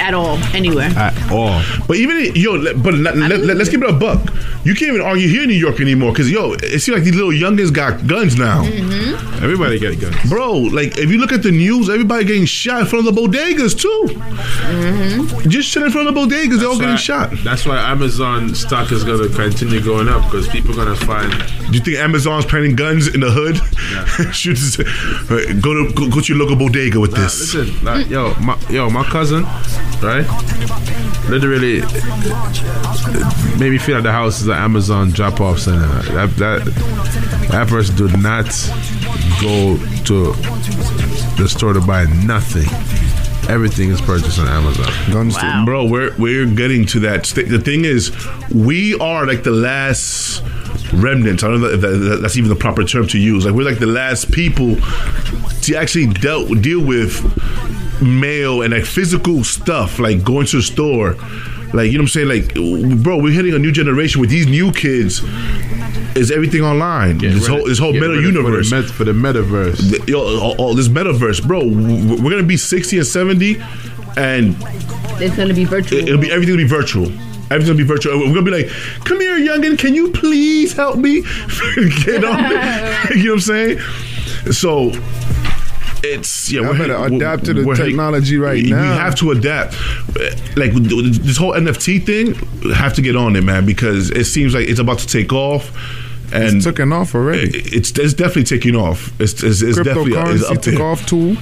at 0.00 0.14
all, 0.14 0.38
anywhere. 0.54 0.90
at 0.96 1.14
all. 1.32 1.62
But 1.86 1.96
even 1.96 2.34
yo, 2.34 2.74
but 2.74 2.94
let, 2.94 3.16
let, 3.16 3.40
let, 3.40 3.56
us 3.60 3.68
give 3.68 3.82
it 3.82 3.90
a 3.90 3.92
buck. 3.92 4.20
You 4.64 4.74
can't 4.74 4.90
even 4.94 5.00
argue 5.00 5.28
here 5.28 5.42
in 5.42 5.48
New 5.48 5.54
York 5.54 5.80
anymore 5.80 6.12
because 6.12 6.30
yo, 6.30 6.52
it 6.52 6.80
seems 6.80 6.96
like 6.96 7.04
these 7.04 7.14
little 7.14 7.30
youngins 7.30 7.72
got 7.72 8.06
guns 8.06 8.36
now, 8.36 8.64
mm-hmm. 8.64 9.42
Everybody 9.42 9.78
get 9.78 10.00
guns. 10.00 10.16
bro. 10.28 10.52
Like 10.52 10.98
if 10.98 11.10
you 11.10 11.18
look 11.18 11.32
at 11.32 11.42
the 11.42 11.50
news, 11.50 11.88
everybody 11.88 12.24
getting 12.24 12.46
shot 12.46 12.80
in 12.80 12.86
front 12.86 13.06
of 13.06 13.14
the 13.14 13.20
bodegas 13.20 13.78
too. 13.78 14.14
Mm-hmm. 14.14 15.48
Just 15.48 15.70
chilling 15.72 15.86
in 15.86 15.92
front 15.92 16.08
of 16.08 16.14
the 16.14 16.20
bodegas, 16.20 16.60
they're 16.60 16.68
all 16.68 16.78
getting 16.78 16.96
shot. 16.96 17.30
That's 17.44 17.66
why 17.66 17.78
Amazon 17.78 18.54
stock 18.54 18.92
is 18.92 19.04
going 19.04 19.28
to 19.28 19.34
continue 19.34 19.80
going 19.80 20.08
up 20.08 20.24
because 20.24 20.48
people 20.48 20.72
are 20.72 20.84
going 20.84 20.96
to 20.96 21.06
find. 21.06 21.32
Do 21.70 21.72
you 21.72 21.80
think 21.80 21.96
Amazon's 21.98 22.44
planting 22.46 22.76
guns 22.76 23.08
in 23.12 23.20
the 23.20 23.30
hood? 23.30 23.56
Shoot, 24.34 24.58
go 25.60 25.74
to 25.74 25.92
go, 25.94 26.08
go 26.10 26.20
to 26.20 26.32
your 26.34 26.42
local 26.42 26.56
bodega 26.56 27.00
with 27.00 27.12
Nah, 27.12 27.22
this. 27.22 27.54
listen, 27.54 27.84
like, 27.84 28.08
yo, 28.08 28.34
my, 28.34 28.56
yo, 28.70 28.88
my 28.90 29.02
cousin, 29.04 29.42
right? 30.02 30.24
Literally 31.28 31.80
made 33.58 33.70
me 33.70 33.78
feel 33.78 33.96
like 33.96 34.04
the 34.04 34.12
house 34.12 34.40
is 34.40 34.46
an 34.46 34.54
Amazon 34.54 35.10
drop-off 35.10 35.58
center. 35.58 35.86
That 36.12 36.30
that 36.36 36.64
that 37.50 37.68
person 37.68 37.96
did 37.96 38.16
not 38.22 38.46
go 39.40 39.76
to 40.04 40.32
the 41.40 41.48
store 41.48 41.72
to 41.72 41.80
buy 41.80 42.04
nothing. 42.24 42.68
Everything 43.50 43.90
is 43.90 44.00
purchased 44.00 44.38
on 44.38 44.48
Amazon. 44.48 44.86
Guns 45.12 45.36
to 45.36 45.62
Bro, 45.64 45.86
we're 45.86 46.14
we're 46.16 46.46
getting 46.46 46.84
to 46.86 47.00
that. 47.00 47.26
St- 47.26 47.48
the 47.48 47.58
thing 47.60 47.84
is, 47.84 48.10
we 48.52 48.94
are 48.98 49.26
like 49.26 49.42
the 49.44 49.50
last 49.52 50.42
remnants. 50.92 51.42
I 51.44 51.48
don't 51.48 51.60
know 51.60 51.68
if 51.68 51.80
that, 51.80 52.18
that's 52.22 52.36
even 52.36 52.48
the 52.48 52.56
proper 52.56 52.84
term 52.84 53.06
to 53.08 53.18
use. 53.18 53.44
Like 53.44 53.54
we're 53.54 53.64
like 53.68 53.78
the 53.78 53.86
last 53.86 54.30
people 54.32 54.76
to 54.76 55.74
actually 55.76 56.06
dealt 56.08 56.48
deal 56.62 56.84
with 56.84 57.20
mail 58.02 58.62
and 58.62 58.72
like 58.74 58.84
physical 58.84 59.44
stuff, 59.44 59.98
like 59.98 60.22
going 60.24 60.46
to 60.46 60.56
the 60.58 60.62
store. 60.62 61.14
Like 61.74 61.90
you 61.90 61.98
know 61.98 62.02
what 62.04 62.16
I'm 62.16 62.28
saying? 62.28 62.28
Like, 62.28 63.02
bro, 63.02 63.18
we're 63.20 63.32
hitting 63.32 63.54
a 63.54 63.58
new 63.58 63.72
generation 63.72 64.20
with 64.20 64.30
these 64.30 64.46
new 64.46 64.72
kids. 64.72 65.22
Is 66.16 66.30
everything 66.30 66.62
online? 66.62 67.18
Get 67.18 67.34
this 67.34 67.42
ready- 67.48 67.58
whole 67.58 67.68
this 67.68 67.78
whole 67.78 67.92
get 67.92 68.00
meta 68.00 68.14
ready 68.14 68.24
for 68.24 68.32
the 68.32 68.38
universe 68.38 68.70
met- 68.70 68.84
for 68.86 69.04
the 69.04 69.12
metaverse. 69.12 69.90
th- 69.90 70.08
yo, 70.08 70.20
all, 70.40 70.54
all 70.56 70.74
this 70.74 70.88
metaverse, 70.88 71.46
bro. 71.46 71.60
We're 71.66 72.30
gonna 72.30 72.42
be 72.42 72.56
sixty 72.56 72.96
and 72.96 73.06
seventy, 73.06 73.60
and 74.16 74.56
It's 75.20 75.36
gonna 75.36 75.52
be 75.52 75.64
virtual. 75.66 75.98
it- 75.98 76.08
it'll 76.08 76.20
be 76.20 76.30
everything 76.30 76.54
will 76.56 76.62
be 76.62 76.68
virtual. 76.68 77.12
Everything's 77.50 77.68
gonna 77.68 77.78
be 77.78 77.84
virtual. 77.84 78.18
We're 78.18 78.28
gonna 78.34 78.42
be 78.42 78.50
like, 78.50 78.68
"Come 79.04 79.20
here, 79.20 79.38
youngin, 79.38 79.78
can 79.78 79.94
you 79.94 80.10
please 80.10 80.72
help 80.72 80.96
me 80.96 81.22
get 82.04 82.24
on?" 82.24 82.40
you 83.16 83.24
know 83.24 83.30
what 83.30 83.34
I'm 83.34 83.40
saying? 83.40 83.78
So 84.52 84.92
it's 86.02 86.50
yeah. 86.52 86.60
Y'all 86.60 86.70
we're- 86.70 86.78
better 86.78 86.98
we're- 87.00 87.16
adapt 87.16 87.44
to 87.46 87.54
the 87.54 87.64
we're- 87.64 87.76
technology 87.76 88.36
right 88.38 88.62
we, 88.62 88.70
now. 88.70 88.82
We 88.82 88.88
have 88.98 89.14
to 89.16 89.30
adapt. 89.30 89.74
Like 90.56 90.72
this 90.72 91.36
whole 91.36 91.52
NFT 91.52 92.04
thing, 92.04 92.34
have 92.74 92.94
to 92.94 93.02
get 93.02 93.16
on 93.16 93.36
it, 93.36 93.42
man, 93.44 93.66
because 93.66 94.10
it 94.10 94.24
seems 94.24 94.54
like 94.54 94.68
it's 94.68 94.80
about 94.80 94.98
to 95.00 95.06
take 95.06 95.32
off. 95.32 95.70
And 96.32 96.56
It's 96.56 96.64
taking 96.64 96.92
off 96.92 97.14
already. 97.14 97.50
it's 97.56 97.96
it's 97.98 98.12
definitely 98.12 98.42
taking 98.44 98.74
off. 98.74 99.12
It's 99.20 99.44
it's, 99.44 99.62
it's 99.62 99.76
definitely 99.78 100.12
it's 100.12 100.20
Cryptocurrency 100.42 100.56
up 100.56 100.62
took 100.62 100.74
there. 100.74 100.82
off 100.84 101.06
too. 101.06 101.36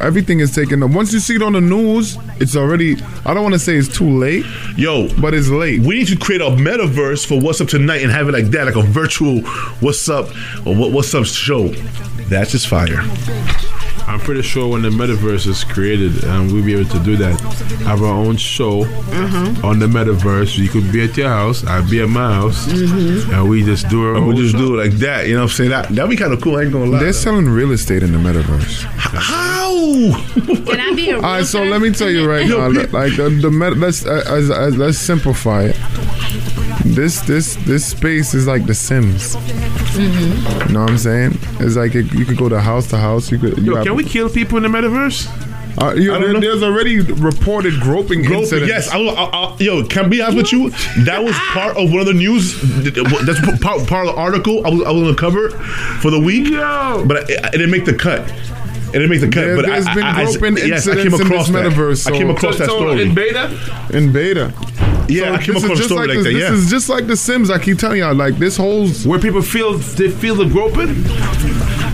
Everything 0.00 0.40
is 0.40 0.54
taken 0.54 0.82
off. 0.82 0.92
Once 0.92 1.12
you 1.12 1.20
see 1.20 1.36
it 1.36 1.42
on 1.42 1.52
the 1.52 1.60
news, 1.60 2.16
it's 2.40 2.56
already. 2.56 2.96
I 3.24 3.34
don't 3.34 3.42
want 3.42 3.54
to 3.54 3.58
say 3.58 3.76
it's 3.76 3.88
too 3.88 4.08
late, 4.08 4.44
Yo, 4.76 5.08
but 5.20 5.34
it's 5.34 5.48
late. 5.48 5.80
we 5.80 5.98
need 5.98 6.08
to 6.08 6.16
create 6.16 6.40
a 6.40 6.46
metaverse 6.50 7.26
for 7.26 7.40
What's 7.40 7.60
Up 7.60 7.68
Tonight 7.68 8.02
and 8.02 8.10
have 8.10 8.28
it 8.28 8.32
like 8.32 8.46
that, 8.46 8.66
like 8.66 8.76
a 8.76 8.82
virtual 8.82 9.40
What's 9.80 10.08
Up 10.08 10.28
or 10.66 10.74
what 10.74 10.92
What's 10.92 11.14
Up 11.14 11.24
show. 11.24 11.68
That's 12.28 12.52
just 12.52 12.66
fire. 12.68 13.02
I'm 14.06 14.18
pretty 14.20 14.42
sure 14.42 14.68
when 14.68 14.82
the 14.82 14.90
metaverse 14.90 15.46
is 15.46 15.64
created, 15.64 16.24
um, 16.24 16.52
we'll 16.52 16.64
be 16.64 16.74
able 16.74 16.88
to 16.90 16.98
do 17.00 17.16
that. 17.16 17.40
Have 17.86 18.02
our 18.02 18.12
own 18.12 18.36
show 18.36 18.84
Mm-hmm. 18.84 19.64
on 19.64 19.78
the 19.78 19.86
metaverse. 19.86 20.58
You 20.58 20.68
could 20.68 20.90
be 20.92 21.02
at 21.04 21.16
your 21.16 21.28
house, 21.28 21.64
I'd 21.66 21.88
be 21.90 22.00
at 22.02 22.08
my 22.08 22.34
house, 22.34 22.66
Mm-hmm. 22.66 23.32
and 23.32 23.48
we 23.48 23.62
just 23.64 23.88
do 23.88 24.02
our 24.04 24.14
And 24.14 24.18
own 24.24 24.28
we'll 24.28 24.36
just 24.36 24.52
show. 24.52 24.58
do 24.58 24.74
it 24.80 24.84
like 24.90 24.98
that. 24.98 25.26
You 25.26 25.34
know 25.34 25.40
what 25.42 25.50
I'm 25.50 25.56
saying? 25.56 25.70
That 25.70 25.88
that'd 25.90 26.10
be 26.10 26.16
kind 26.16 26.32
of 26.32 26.40
cool. 26.40 26.56
I 26.56 26.62
ain't 26.62 26.72
gonna 26.72 26.86
lie. 26.90 26.98
They're 27.00 27.12
selling 27.12 27.48
real 27.48 27.72
estate 27.72 28.02
in 28.02 28.12
the 28.12 28.18
metaverse. 28.18 28.82
How? 28.96 29.72
Can 30.66 30.80
I 30.80 30.94
be 30.94 31.10
a 31.10 31.16
All 31.16 31.22
right, 31.22 31.44
so 31.46 31.62
let 31.64 31.80
me 31.80 31.90
tell 31.92 32.10
you 32.10 32.28
right 32.28 32.46
now, 32.46 32.68
like 32.68 33.16
the, 33.16 33.28
the 33.40 33.50
meta, 33.50 33.74
let's 33.76 34.04
uh, 34.04 34.24
as, 34.28 34.50
as, 34.50 34.76
let's 34.76 34.98
simplify 34.98 35.64
it. 35.64 35.76
This 36.84 37.20
this 37.22 37.56
this 37.64 37.84
space 37.86 38.34
is 38.34 38.46
like 38.46 38.66
The 38.66 38.74
Sims. 38.74 39.36
Mm-hmm. 39.36 40.68
You 40.68 40.74
know 40.74 40.80
what 40.82 40.90
I'm 40.90 40.98
saying? 40.98 41.38
It's 41.60 41.76
like 41.76 41.94
it, 41.94 42.12
you 42.12 42.24
could 42.24 42.36
go 42.36 42.48
to 42.48 42.60
house 42.60 42.88
to 42.88 42.98
house. 42.98 43.30
You 43.30 43.38
could. 43.38 43.58
You 43.58 43.64
Yo, 43.64 43.74
have- 43.76 43.86
can 43.86 43.94
we 43.94 44.04
kill 44.04 44.28
people 44.28 44.56
in 44.56 44.64
the 44.64 44.68
metaverse? 44.68 45.28
Uh, 45.80 45.94
you- 45.94 46.12
I 46.14 46.18
don't 46.18 46.40
there's 46.40 46.62
already 46.62 47.00
reported 47.00 47.80
groping 47.80 48.22
Groping, 48.22 48.40
incidents. 48.42 48.68
yes. 48.68 48.88
I, 48.90 48.98
will- 48.98 49.16
I, 49.16 49.24
I, 49.24 49.56
yo, 49.58 49.84
can 49.86 50.06
I 50.06 50.08
be 50.08 50.20
honest 50.20 50.36
with 50.36 50.52
you? 50.52 50.70
That 51.04 51.22
was 51.24 51.34
part 51.38 51.76
of 51.78 51.90
one 51.90 52.00
of 52.00 52.06
the 52.06 52.12
news. 52.14 52.60
That's 52.82 53.40
part, 53.62 53.86
part 53.88 54.06
of 54.08 54.14
the 54.14 54.20
article 54.20 54.66
I 54.66 54.70
was, 54.70 54.82
I 54.82 54.90
was 54.90 55.02
on 55.02 55.08
the 55.08 55.14
cover 55.18 55.50
for 56.00 56.10
the 56.10 56.20
week. 56.20 56.48
Yo. 56.50 57.04
But 57.06 57.30
it, 57.30 57.42
it 57.44 57.52
didn't 57.52 57.70
make 57.70 57.84
the 57.86 57.94
cut. 57.94 58.28
It 58.30 58.92
didn't 58.98 59.08
make 59.08 59.20
the 59.22 59.28
cut. 59.28 59.40
There- 59.46 59.56
but 59.56 59.66
there's 59.66 59.86
I, 59.86 59.94
been 59.94 60.02
I, 60.04 60.22
I, 60.22 60.24
groping 60.24 60.56
yes, 60.58 60.86
I 60.86 60.94
came 60.94 61.06
incidents 61.06 61.20
in 61.20 61.26
across 61.26 61.46
this 61.46 61.54
that. 61.54 61.72
metaverse, 61.72 62.06
I 62.06 62.10
came 62.18 62.26
so- 62.28 62.34
across 62.34 62.58
that 62.58 62.66
So, 62.68 62.76
story. 62.76 63.02
in 63.02 63.14
beta? 63.14 63.88
in 63.94 64.12
beta. 64.12 64.52
Yeah, 65.08 65.32
I 65.32 65.42
came 65.42 65.54
this 65.54 65.56
is 65.56 65.64
across 65.64 65.78
a 65.78 65.82
just 65.82 65.88
story 65.88 66.08
like, 66.08 66.16
this, 66.18 66.24
that. 66.24 66.32
This 66.32 66.42
Yeah. 66.42 66.54
is 66.54 66.70
just 66.70 66.88
like 66.88 67.06
The 67.06 67.16
Sims. 67.16 67.50
I 67.50 67.58
keep 67.58 67.78
telling 67.78 67.98
y'all, 67.98 68.14
like 68.14 68.36
this 68.36 68.56
whole. 68.56 68.88
Where 68.88 69.18
people 69.18 69.42
feel 69.42 69.74
they 69.74 70.10
feel 70.10 70.34
the 70.34 70.46
groping? 70.46 71.04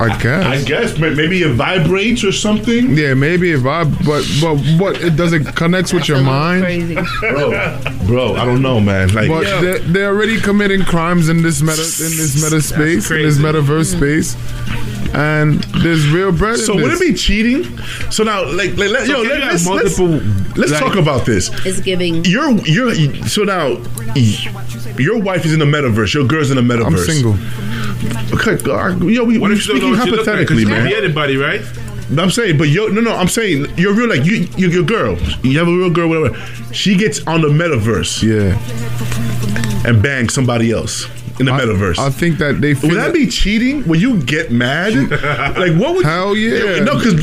I 0.00 0.16
guess. 0.20 0.46
I 0.46 0.62
guess 0.62 0.98
maybe 0.98 1.42
it 1.42 1.52
vibrates 1.54 2.22
or 2.22 2.30
something. 2.30 2.96
Yeah, 2.96 3.14
maybe 3.14 3.50
if 3.50 3.66
I, 3.66 3.84
but 3.84 4.24
but 4.40 4.56
what 4.78 5.00
it 5.02 5.16
does 5.16 5.32
it 5.32 5.56
connects 5.56 5.92
with 5.92 6.06
your 6.08 6.18
That's 6.22 6.28
a 6.28 6.66
little 6.66 6.94
mind. 6.94 6.98
Crazy. 7.00 7.32
Bro, 7.34 8.06
bro, 8.06 8.34
I 8.36 8.44
don't 8.44 8.62
know, 8.62 8.80
man. 8.80 9.12
Like, 9.12 9.28
But 9.28 9.42
they're, 9.60 9.78
they're 9.80 10.08
already 10.14 10.40
committing 10.40 10.82
crimes 10.82 11.28
in 11.28 11.42
this 11.42 11.60
meta 11.62 11.82
in 11.82 12.16
this 12.16 12.40
meta 12.42 12.60
space 12.62 13.10
in 13.10 13.22
this 13.22 13.38
crazy. 13.38 13.42
metaverse 13.42 13.94
mm. 13.94 13.96
space, 13.96 14.36
and 15.14 15.60
there's 15.82 16.08
real 16.10 16.32
bread. 16.32 16.58
so 16.58 16.74
in 16.76 16.82
would 16.82 16.92
it 16.92 17.00
be 17.00 17.14
cheating? 17.14 17.64
So 18.10 18.22
now, 18.24 18.44
like, 18.52 18.76
like 18.76 18.90
let, 18.90 19.06
so 19.06 19.22
yo, 19.22 19.28
let, 19.28 19.40
let's, 19.40 19.64
have 19.64 19.74
let's, 19.74 19.98
multiple, 19.98 20.30
let's 20.56 20.70
like- 20.72 20.80
talk 20.80 20.96
about 20.96 21.26
this. 21.26 21.50
It's 21.66 21.80
giving. 21.80 22.24
You're, 22.24 22.52
you're, 22.66 22.94
so 23.26 23.42
now, 23.44 23.68
your 24.98 25.20
wife 25.20 25.44
is 25.44 25.52
in 25.52 25.58
the 25.60 25.64
metaverse. 25.66 26.14
Your 26.14 26.26
girl's 26.26 26.50
in 26.50 26.56
the 26.56 26.62
metaverse. 26.62 26.86
I'm 26.86 26.96
single. 26.98 28.38
Okay, 28.38 28.62
God, 28.62 29.02
yo, 29.04 29.24
we, 29.24 29.38
What 29.38 29.50
we're 29.50 29.56
if 29.56 29.66
you 29.66 29.78
don't 29.78 29.80
speaking 29.80 29.92
know 29.92 29.98
what 29.98 30.06
you 30.06 30.16
look 30.16 30.26
like? 30.26 30.46
'Cause 30.46 30.56
hypothetically, 30.56 30.62
you 30.62 30.68
man. 30.68 30.86
be 30.88 30.94
anybody, 30.94 31.36
right? 31.36 31.60
I'm 32.16 32.30
saying, 32.30 32.56
but 32.56 32.68
yo, 32.68 32.86
no, 32.86 33.00
no, 33.02 33.14
I'm 33.14 33.28
saying 33.28 33.66
you're 33.76 33.92
real. 33.92 34.08
Like 34.08 34.24
you, 34.24 34.48
you, 34.56 34.68
your 34.70 34.82
girl, 34.82 35.16
you 35.42 35.58
have 35.58 35.68
a 35.68 35.76
real 35.76 35.90
girl, 35.90 36.08
whatever. 36.08 36.34
She 36.72 36.96
gets 36.96 37.26
on 37.26 37.42
the 37.42 37.48
metaverse 37.48 38.22
Yeah, 38.22 38.56
and 39.86 40.02
bangs 40.02 40.32
somebody 40.32 40.70
else 40.72 41.06
in 41.40 41.46
the 41.46 41.52
metaverse. 41.52 41.98
I 41.98 42.10
think 42.10 42.38
that 42.38 42.60
they. 42.60 42.74
Feel 42.74 42.90
would 42.90 42.98
that 42.98 43.12
be 43.12 43.26
cheating? 43.26 43.82
When 43.84 44.00
you 44.00 44.20
get 44.22 44.50
mad? 44.50 44.94
like 45.56 45.74
what 45.74 45.94
would? 45.94 46.04
Hell 46.04 46.36
yeah. 46.36 46.82
No, 46.84 46.96
because 46.98 47.14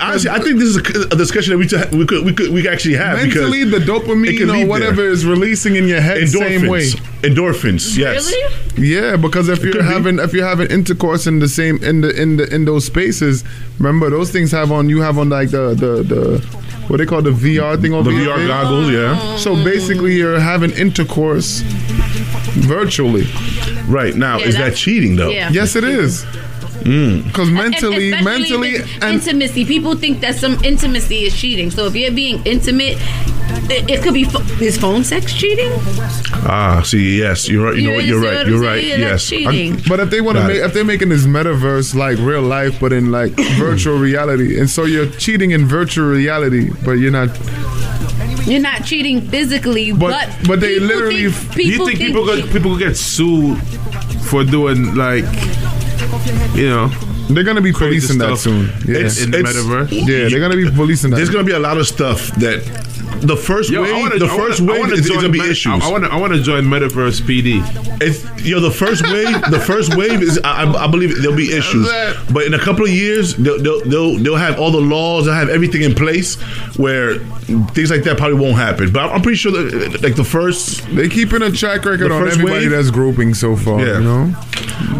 honestly, 0.00 0.30
I 0.30 0.38
think 0.38 0.58
this 0.58 0.68
is 0.68 0.76
a, 0.76 1.14
a 1.14 1.16
discussion 1.16 1.52
that 1.52 1.58
we, 1.58 1.66
t- 1.66 1.96
we 1.96 2.06
could 2.06 2.24
we 2.24 2.32
could 2.32 2.50
we 2.50 2.62
could 2.62 2.72
actually 2.72 2.96
have 2.96 3.16
mentally 3.18 3.64
the 3.64 3.78
dopamine 3.78 4.38
can 4.38 4.50
or 4.50 4.66
whatever 4.66 5.02
there. 5.02 5.10
is 5.10 5.24
releasing 5.24 5.76
in 5.76 5.86
your 5.86 6.00
head 6.00 6.28
same 6.28 6.68
way. 6.68 6.86
endorphins, 6.86 7.22
endorphins, 7.22 7.96
yes. 7.96 8.30
Really? 8.30 8.88
Yeah, 8.88 9.16
because 9.16 9.48
if 9.48 9.62
you're 9.62 9.72
could 9.72 9.80
be. 9.80 9.86
having 9.86 10.18
if 10.18 10.32
you're 10.32 10.46
having 10.46 10.70
intercourse 10.70 11.26
in 11.26 11.38
the 11.38 11.48
same 11.48 11.82
in 11.82 12.00
the 12.00 12.10
in 12.20 12.36
the 12.36 12.54
in 12.54 12.64
those 12.64 12.84
spaces, 12.84 13.44
remember 13.78 14.10
those 14.10 14.30
things 14.30 14.50
have 14.52 14.72
on 14.72 14.88
you 14.88 15.00
have 15.00 15.18
on 15.18 15.28
like 15.28 15.50
the 15.50 15.74
the 15.74 16.02
the 16.02 16.62
what 16.88 16.96
they 16.98 17.06
call 17.06 17.22
the 17.22 17.30
VR 17.30 17.80
thing 17.80 17.92
over 17.94 18.10
The 18.10 18.16
VR 18.16 18.36
head. 18.38 18.48
goggles, 18.48 18.90
yeah. 18.90 19.36
So 19.36 19.54
basically, 19.64 20.14
you're 20.16 20.38
having 20.40 20.70
intercourse 20.72 21.60
virtually. 22.66 23.26
Right 23.86 24.14
now, 24.14 24.38
Yeah, 24.38 24.46
is 24.46 24.56
that 24.56 24.74
cheating 24.76 25.16
though? 25.16 25.30
yeah. 25.30 25.50
Yes, 25.52 25.76
it 25.76 25.84
is. 25.84 26.24
Mm. 26.82 27.24
Because 27.24 27.48
mentally, 27.50 28.10
Especially 28.12 28.24
mentally, 28.60 28.76
and 29.00 29.14
intimacy. 29.14 29.64
People 29.64 29.94
think 29.96 30.20
that 30.20 30.34
some 30.34 30.54
intimacy 30.64 31.24
is 31.24 31.34
cheating. 31.34 31.70
So 31.70 31.86
if 31.86 31.94
you're 31.94 32.10
being 32.10 32.42
intimate, 32.44 32.98
it, 33.70 33.88
it 33.90 34.02
could 34.02 34.14
be 34.14 34.24
pho- 34.24 34.42
is 34.62 34.76
phone 34.78 35.04
sex 35.04 35.32
cheating. 35.32 35.70
Ah, 36.44 36.82
see, 36.84 37.18
yes, 37.18 37.48
you're 37.48 37.64
right. 37.66 37.76
You 37.76 37.82
know 37.82 37.90
You 37.90 37.96
what? 37.96 38.04
You're 38.04 38.20
right. 38.22 38.36
what 38.38 38.46
You're 38.46 38.60
right. 38.60 38.80
saying? 38.82 39.00
Yes. 39.00 39.28
cheating. 39.28 39.80
but 39.88 40.00
if 40.00 40.10
they 40.10 40.20
want 40.20 40.38
to 40.38 40.46
make, 40.46 40.56
it. 40.56 40.64
if 40.64 40.72
they're 40.74 40.84
making 40.84 41.08
this 41.10 41.24
metaverse 41.26 41.94
like 41.94 42.18
real 42.18 42.42
life, 42.42 42.78
but 42.80 42.92
in 42.92 43.10
like 43.10 43.32
virtual 43.58 43.98
reality, 43.98 44.58
and 44.58 44.68
so 44.68 44.84
you're 44.84 45.06
cheating 45.06 45.52
in 45.52 45.66
virtual 45.66 46.08
reality, 46.08 46.70
but 46.84 46.92
you're 46.92 47.12
not. 47.12 47.28
You're 48.44 48.60
not 48.60 48.84
cheating 48.84 49.20
physically, 49.20 49.92
But- 49.92 50.10
but 50.40 50.48
but 50.48 50.60
they 50.60 50.80
literally- 50.80 51.30
think, 51.30 51.54
Do 51.54 51.62
you 51.62 51.76
think 51.86 51.98
think 51.98 51.98
people 52.00 52.24
could, 52.26 52.50
people 52.50 52.70
could 52.76 52.80
get 52.88 52.96
sued 52.96 53.56
for 54.28 54.42
doing 54.42 54.96
like, 54.96 55.24
you 56.56 56.68
know, 56.68 56.88
They're 57.30 57.44
gonna 57.44 57.60
be 57.62 57.72
policing 57.72 58.18
that 58.18 58.36
soon. 58.38 58.66
Yeah, 58.84 58.96
It's- 58.96 59.22
in 59.22 59.30
the 59.30 59.38
it's- 59.38 59.54
metaverse? 59.56 59.92
yeah, 59.92 60.28
they're 60.28 60.40
gonna 60.40 60.56
be 60.56 60.68
policing 60.70 61.10
that. 61.10 61.16
There's 61.16 61.30
gonna 61.30 61.44
be 61.44 61.52
a 61.52 61.58
lot 61.60 61.78
of 61.78 61.86
stuff 61.86 62.34
that 62.42 62.60
the 63.22 63.36
first 63.36 63.70
Yo, 63.70 63.82
wave, 63.82 63.94
wanna- 63.94 64.18
the 64.18 64.28
first 64.28 64.60
wave 64.60 64.80
wanna 64.80 64.94
is, 64.94 65.00
is 65.00 65.10
gonna 65.10 65.28
be 65.28 65.38
Met- 65.38 65.50
issues. 65.50 65.82
I 65.82 65.90
want 65.90 66.04
to. 66.04 66.10
I 66.12 66.16
want 66.16 66.32
to 66.34 66.42
join 66.42 66.64
Metaverse 66.64 67.22
PD. 67.22 67.62
It's 68.02 68.24
yo, 68.44 68.60
the 68.60 68.70
first 68.70 69.02
wave, 69.04 69.32
the 69.50 69.60
first 69.60 69.96
wave 69.96 70.22
is 70.22 70.38
I, 70.44 70.64
I- 70.64 70.84
I 70.84 70.86
believe 70.88 71.20
there'll 71.22 71.36
be 71.36 71.52
issues, 71.52 71.88
but 72.32 72.44
in 72.44 72.54
a 72.54 72.58
couple 72.58 72.84
of 72.84 72.90
years 72.90 73.34
they'll, 73.36 73.60
they'll 73.62 73.80
they'll 73.84 74.18
they'll 74.18 74.36
have 74.36 74.58
all 74.58 74.70
the 74.70 74.80
laws, 74.80 75.24
they'll 75.26 75.34
have 75.34 75.48
everything 75.48 75.82
in 75.82 75.94
place 75.94 76.36
where 76.76 77.18
things 77.74 77.90
like 77.90 78.02
that 78.04 78.16
probably 78.18 78.38
won't 78.38 78.56
happen. 78.56 78.90
But 78.92 79.04
I'm, 79.04 79.10
I'm 79.16 79.22
pretty 79.22 79.36
sure 79.36 79.52
that 79.52 80.02
like 80.02 80.16
the 80.16 80.24
first, 80.24 80.84
They 80.94 81.08
keeping 81.08 81.42
a 81.42 81.50
track 81.50 81.84
record 81.84 82.10
The 82.10 82.14
on 82.14 82.26
everybody 82.26 82.66
wave? 82.66 82.70
that's 82.70 82.90
grouping 82.90 83.34
so 83.34 83.56
far. 83.56 83.80
Yeah. 83.80 83.98
You 83.98 84.04
know, 84.04 84.34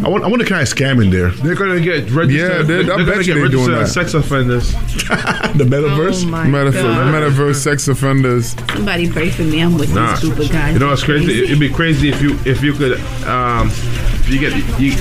I 0.05 0.09
want 0.09 0.25
I 0.25 0.29
want 0.29 0.43
to 0.43 0.49
kind 0.49 0.63
of 0.63 0.69
scam 0.69 1.03
in 1.03 1.11
there, 1.11 1.31
They're 1.31 1.55
gonna 1.55 1.81
get 1.81 2.11
registered. 2.11 2.29
Yeah, 2.51 2.63
they're, 2.63 2.83
they- 2.85 2.93
I 2.93 2.97
they're 2.97 3.07
bet 3.07 3.07
gonna 3.07 3.17
you 3.23 3.35
get 3.35 3.43
they 3.43 3.49
doing 3.49 3.71
that. 3.73 3.89
sex 3.89 4.15
offenders. 4.15 4.73
the 4.73 5.65
metaverse. 5.67 6.25
Oh 6.25 6.29
metaverse, 6.29 6.73
God. 6.83 7.15
metaverse 7.15 7.55
sex 7.57 7.89
offenders. 7.89 8.12
Somebody 8.13 9.11
pray 9.11 9.31
for 9.31 9.43
me. 9.43 9.61
I'm 9.63 9.79
with 9.79 9.95
Nah, 9.95 10.11
these 10.11 10.19
stupid 10.19 10.51
guys. 10.53 10.75
you 10.75 10.79
know 10.81 10.89
what's 10.89 11.03
crazy? 11.03 11.45
It'd 11.45 11.59
be 11.59 11.71
crazy 11.71 12.11
if 12.11 12.21
you 12.21 12.39
if 12.45 12.63
you 12.63 12.75
could 12.75 13.01
um 13.27 13.69
if 13.71 14.29
you 14.29 14.39
get 14.39 14.53
you, 14.79 14.93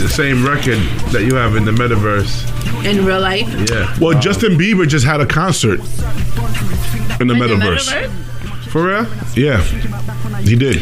the 0.00 0.08
same 0.08 0.46
record 0.46 0.78
that 1.12 1.24
you 1.24 1.34
have 1.34 1.56
in 1.56 1.64
the 1.64 1.72
metaverse. 1.72 2.46
in 2.86 3.04
real 3.04 3.20
life. 3.20 3.48
Yeah, 3.68 3.92
Well, 4.00 4.18
Justin 4.20 4.52
Bieber 4.56 4.86
just 4.86 5.04
had 5.04 5.20
a 5.20 5.26
concert 5.26 5.80
in 5.80 5.86
the 5.86 7.22
In 7.22 7.28
the 7.28 7.34
metaverse. 7.34 7.88
metaverse? 7.92 8.68
for 8.70 8.84
real. 8.86 9.06
Yeah, 9.34 9.60
he 10.42 10.54
did. 10.54 10.76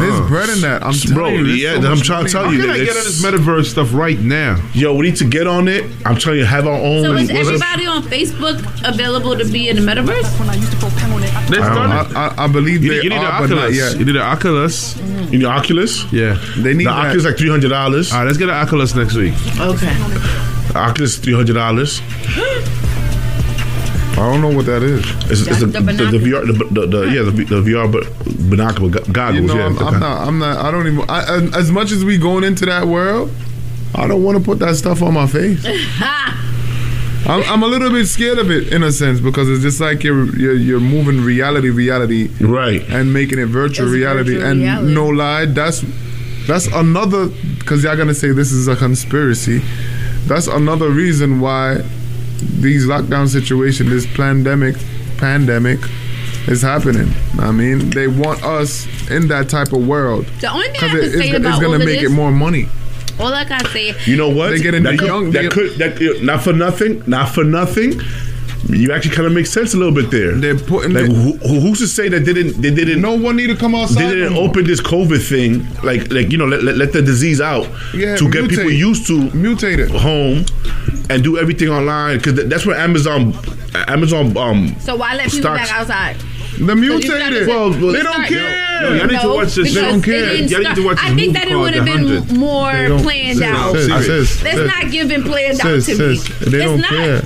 There's 0.00 0.28
bread 0.28 0.48
in 0.48 0.60
that. 0.62 0.82
I'm 0.84 0.94
Bro, 1.14 1.24
telling 1.30 1.34
you, 1.36 1.46
there's 1.46 1.60
yeah, 1.60 1.80
so 1.80 1.90
I'm 1.90 1.98
much 1.98 2.06
trying 2.06 2.26
to 2.26 2.32
money. 2.32 2.32
tell 2.32 2.44
How 2.44 2.50
you 2.50 2.58
can 2.58 2.66
that 2.68 2.74
I 2.74 2.78
get 2.84 2.90
on 2.90 2.96
it's- 2.98 3.20
this 3.20 3.22
metaverse 3.24 3.66
stuff 3.66 3.92
right 3.94 4.18
now? 4.18 4.60
Yo, 4.74 4.94
we 4.94 5.06
need 5.06 5.16
to 5.16 5.24
get 5.24 5.46
on 5.46 5.68
it. 5.68 5.84
I'm 6.06 6.16
telling 6.16 6.38
you, 6.38 6.44
have 6.44 6.66
our 6.66 6.74
own. 6.78 7.02
So 7.04 7.12
is 7.12 7.28
what's 7.28 7.30
it- 7.30 7.36
everybody 7.36 7.86
on 7.86 8.02
Facebook 8.04 8.88
available 8.88 9.36
to 9.36 9.44
be 9.44 9.68
in 9.68 9.76
the 9.76 9.82
metaverse? 9.82 10.22
Let's 10.22 11.62
I, 11.62 11.74
don't- 11.74 12.10
it. 12.10 12.16
I, 12.16 12.26
I, 12.38 12.44
I 12.44 12.48
believe 12.48 12.82
You, 12.84 12.90
they 12.90 12.96
need- 12.96 13.04
you 13.04 13.10
need 13.10 13.16
the 13.18 13.24
are, 13.24 13.40
but 13.40 13.50
not 13.50 13.58
Oculus. 13.58 13.76
yet. 13.76 13.98
You 13.98 14.04
need 14.04 14.16
an 14.16 14.22
Oculus. 14.22 14.94
Mm. 14.94 15.32
You 15.32 15.38
know, 15.40 15.48
Oculus. 15.50 16.12
Yeah. 16.12 16.38
They 16.56 16.74
need 16.74 16.86
The 16.86 16.90
that. 16.90 17.06
Oculus 17.08 17.24
like 17.24 17.36
three 17.38 17.50
hundred 17.50 17.68
dollars. 17.68 18.12
All 18.12 18.18
right, 18.18 18.24
let's 18.26 18.38
get 18.38 18.48
an 18.48 18.54
Oculus 18.54 18.94
next 18.94 19.14
week. 19.14 19.34
Okay. 19.60 19.94
Oculus 20.74 21.16
three 21.18 21.34
hundred 21.34 21.54
dollars. 21.54 22.00
I 24.18 24.32
don't 24.32 24.40
know 24.42 24.54
what 24.56 24.66
that 24.66 24.82
is. 24.82 25.04
It's, 25.30 25.46
it's 25.46 25.60
the, 25.60 25.66
the 25.66 25.80
the, 25.80 25.92
the, 25.92 26.18
VR, 26.18 26.44
the, 26.46 26.52
the, 26.80 26.86
the 26.86 27.00
yeah, 27.06 27.22
the, 27.22 27.30
the 27.30 27.62
VR 27.62 27.90
but 27.90 28.04
binocular 28.50 28.90
goggles. 29.12 29.40
You 29.40 29.46
know, 29.46 29.54
yeah, 29.54 29.66
I'm, 29.66 29.78
I'm 29.78 30.00
not. 30.00 30.26
I'm 30.28 30.38
not. 30.40 30.56
I 30.64 30.70
don't 30.72 30.86
even. 30.88 31.08
I, 31.08 31.36
as- 31.36 31.54
as 31.56 31.70
much 31.70 31.92
as 31.92 32.04
we 32.04 32.18
going 32.18 32.42
into 32.42 32.66
that 32.66 32.86
world, 32.86 33.30
I 33.94 34.06
don't 34.08 34.22
want 34.24 34.36
to 34.36 34.42
put 34.44 34.58
that 34.58 34.74
stuff 34.76 35.02
on 35.02 35.14
my 35.14 35.26
face. 35.28 35.64
I'm, 37.26 37.42
I'm 37.44 37.62
a 37.62 37.66
little 37.66 37.90
bit 37.90 38.06
scared 38.06 38.38
of 38.38 38.50
it 38.50 38.72
in 38.72 38.82
a 38.82 38.90
sense 38.90 39.20
because 39.20 39.48
it's 39.50 39.62
just 39.62 39.80
like 39.80 40.02
you're 40.02 40.34
you're, 40.36 40.54
you're 40.54 40.80
moving 40.80 41.20
reality, 41.20 41.68
reality, 41.70 42.28
right. 42.40 42.82
and 42.88 43.12
making 43.12 43.38
it 43.38 43.46
virtual 43.46 43.86
It's 43.86 43.94
reality. 43.94 44.34
virtual 44.34 44.50
and 44.50 44.60
reality. 44.60 44.94
no 44.94 45.06
lie, 45.08 45.44
that's 45.46 45.84
that's 46.46 46.66
another 46.68 47.28
because 47.58 47.84
y'all 47.84 47.96
gonna 47.96 48.14
say 48.14 48.32
this 48.32 48.50
is 48.50 48.66
a 48.68 48.76
conspiracy. 48.76 49.62
That's 50.26 50.46
another 50.46 50.90
reason 50.90 51.40
why 51.40 51.82
these 52.38 52.86
lockdown 52.86 53.28
situation, 53.28 53.88
this 53.88 54.06
pandemic, 54.16 54.76
pandemic, 55.18 55.80
is 56.46 56.62
happening. 56.62 57.12
I 57.38 57.50
mean, 57.52 57.90
they 57.90 58.08
want 58.08 58.42
us 58.44 58.86
in 59.10 59.28
that 59.28 59.48
type 59.48 59.72
of 59.72 59.86
world 59.86 60.26
The 60.40 60.50
only 60.50 60.68
thing 60.68 60.76
I 60.76 60.88
because 60.88 60.90
have 60.90 60.98
it, 60.98 61.00
to 61.00 61.06
it's, 61.06 61.16
say 61.18 61.28
it's 61.30 61.38
about 61.38 61.54
all 61.54 61.60
gonna 61.60 61.78
make 61.84 62.00
this, 62.00 62.10
it 62.10 62.14
more 62.14 62.30
money. 62.32 62.68
all 63.20 63.32
I 63.34 63.44
gotta 63.44 63.68
say, 63.68 63.94
You 64.06 64.16
know 64.16 64.28
what? 64.30 64.50
They 64.50 64.60
getting 64.60 64.82
that 64.84 64.92
the 64.92 64.98
could, 64.98 65.06
young- 65.06 65.30
that 65.32 65.50
could 65.52 65.72
that 65.78 66.22
not 66.22 66.42
for 66.42 66.52
nothing, 66.52 67.02
not 67.06 67.28
for 67.34 67.44
nothing. 67.44 68.00
You 68.68 68.92
actually 68.92 69.14
kind 69.16 69.26
of 69.26 69.32
make 69.32 69.46
sense 69.46 69.72
a 69.72 69.78
little 69.78 69.94
bit 69.94 70.10
there. 70.10 70.32
They're 70.32 70.58
putting 70.58 70.92
like 70.92 71.06
the- 71.06 71.12
who, 71.14 71.32
who- 71.38 71.60
who's 71.60 71.78
to 71.78 71.86
say 71.88 72.08
that 72.10 72.20
they 72.26 72.34
didn't 72.34 72.60
they 72.60 72.70
didn't 72.70 73.00
No 73.00 73.14
one 73.14 73.36
need 73.36 73.46
to 73.46 73.56
come 73.56 73.74
outside. 73.74 74.02
they 74.04 74.10
didn't 74.14 74.34
no 74.34 74.40
more. 74.40 74.48
open 74.50 74.64
this 74.64 74.80
COVID 74.80 75.26
thing 75.26 75.66
like 75.82 76.12
like 76.12 76.30
you 76.30 76.36
know 76.38 76.44
let, 76.46 76.62
let, 76.62 76.76
let 76.76 76.92
the 76.92 77.00
disease 77.00 77.40
out 77.40 77.66
Yeah, 77.94 78.16
to 78.16 78.30
get 78.30 78.48
people 78.50 78.70
used 78.70 79.06
to 79.06 79.30
Mutated. 79.34 79.90
home 79.90 80.44
and 81.08 81.24
do 81.24 81.38
everything 81.38 81.70
online 81.70 82.18
because 82.18 82.34
that's 82.48 82.66
where 82.66 82.76
Amazon 82.76 83.32
Amazon 83.88 84.36
um 84.36 84.76
so 84.80 84.96
why 84.96 85.14
let 85.14 85.30
people 85.30 85.54
back 85.54 85.72
outside? 85.72 86.16
The 86.58 86.64
you 86.64 86.66
gotta 86.66 86.76
mutated. 86.76 87.44
say- 87.44 87.46
Well, 87.46 87.70
well, 87.70 87.92
they 87.92 88.02
don't 88.02 88.12
start- 88.14 88.28
care. 88.28 88.82
Yo, 88.82 88.94
y'all 88.94 89.06
need 89.06 89.20
to 89.20 89.28
watch 89.28 89.54
this. 89.54 89.74
They 89.74 89.80
don't 89.80 90.02
care. 90.02 90.26
didn't 90.26 90.50
Y'all 90.50 90.60
need 90.60 90.74
to 90.74 90.84
watch 90.84 90.96
this 91.00 91.10
I 91.10 91.14
think 91.14 91.32
that 91.34 91.48
it 91.48 91.56
would 91.56 91.74
have 91.74 91.84
been 91.84 92.38
more 92.38 92.70
planned 93.00 93.38
sis, 93.38 93.46
out. 93.46 93.74
sis, 93.76 94.06
sis, 94.06 94.40
That's 94.42 94.58
not 94.58 94.90
giving 94.90 95.22
planned 95.22 95.60
out 95.60 95.82
to 95.82 95.94
me. 95.94 96.16
they 96.16 96.16
it's 96.16 96.64
don't 96.64 96.80
not. 96.80 96.90
care. 96.90 97.22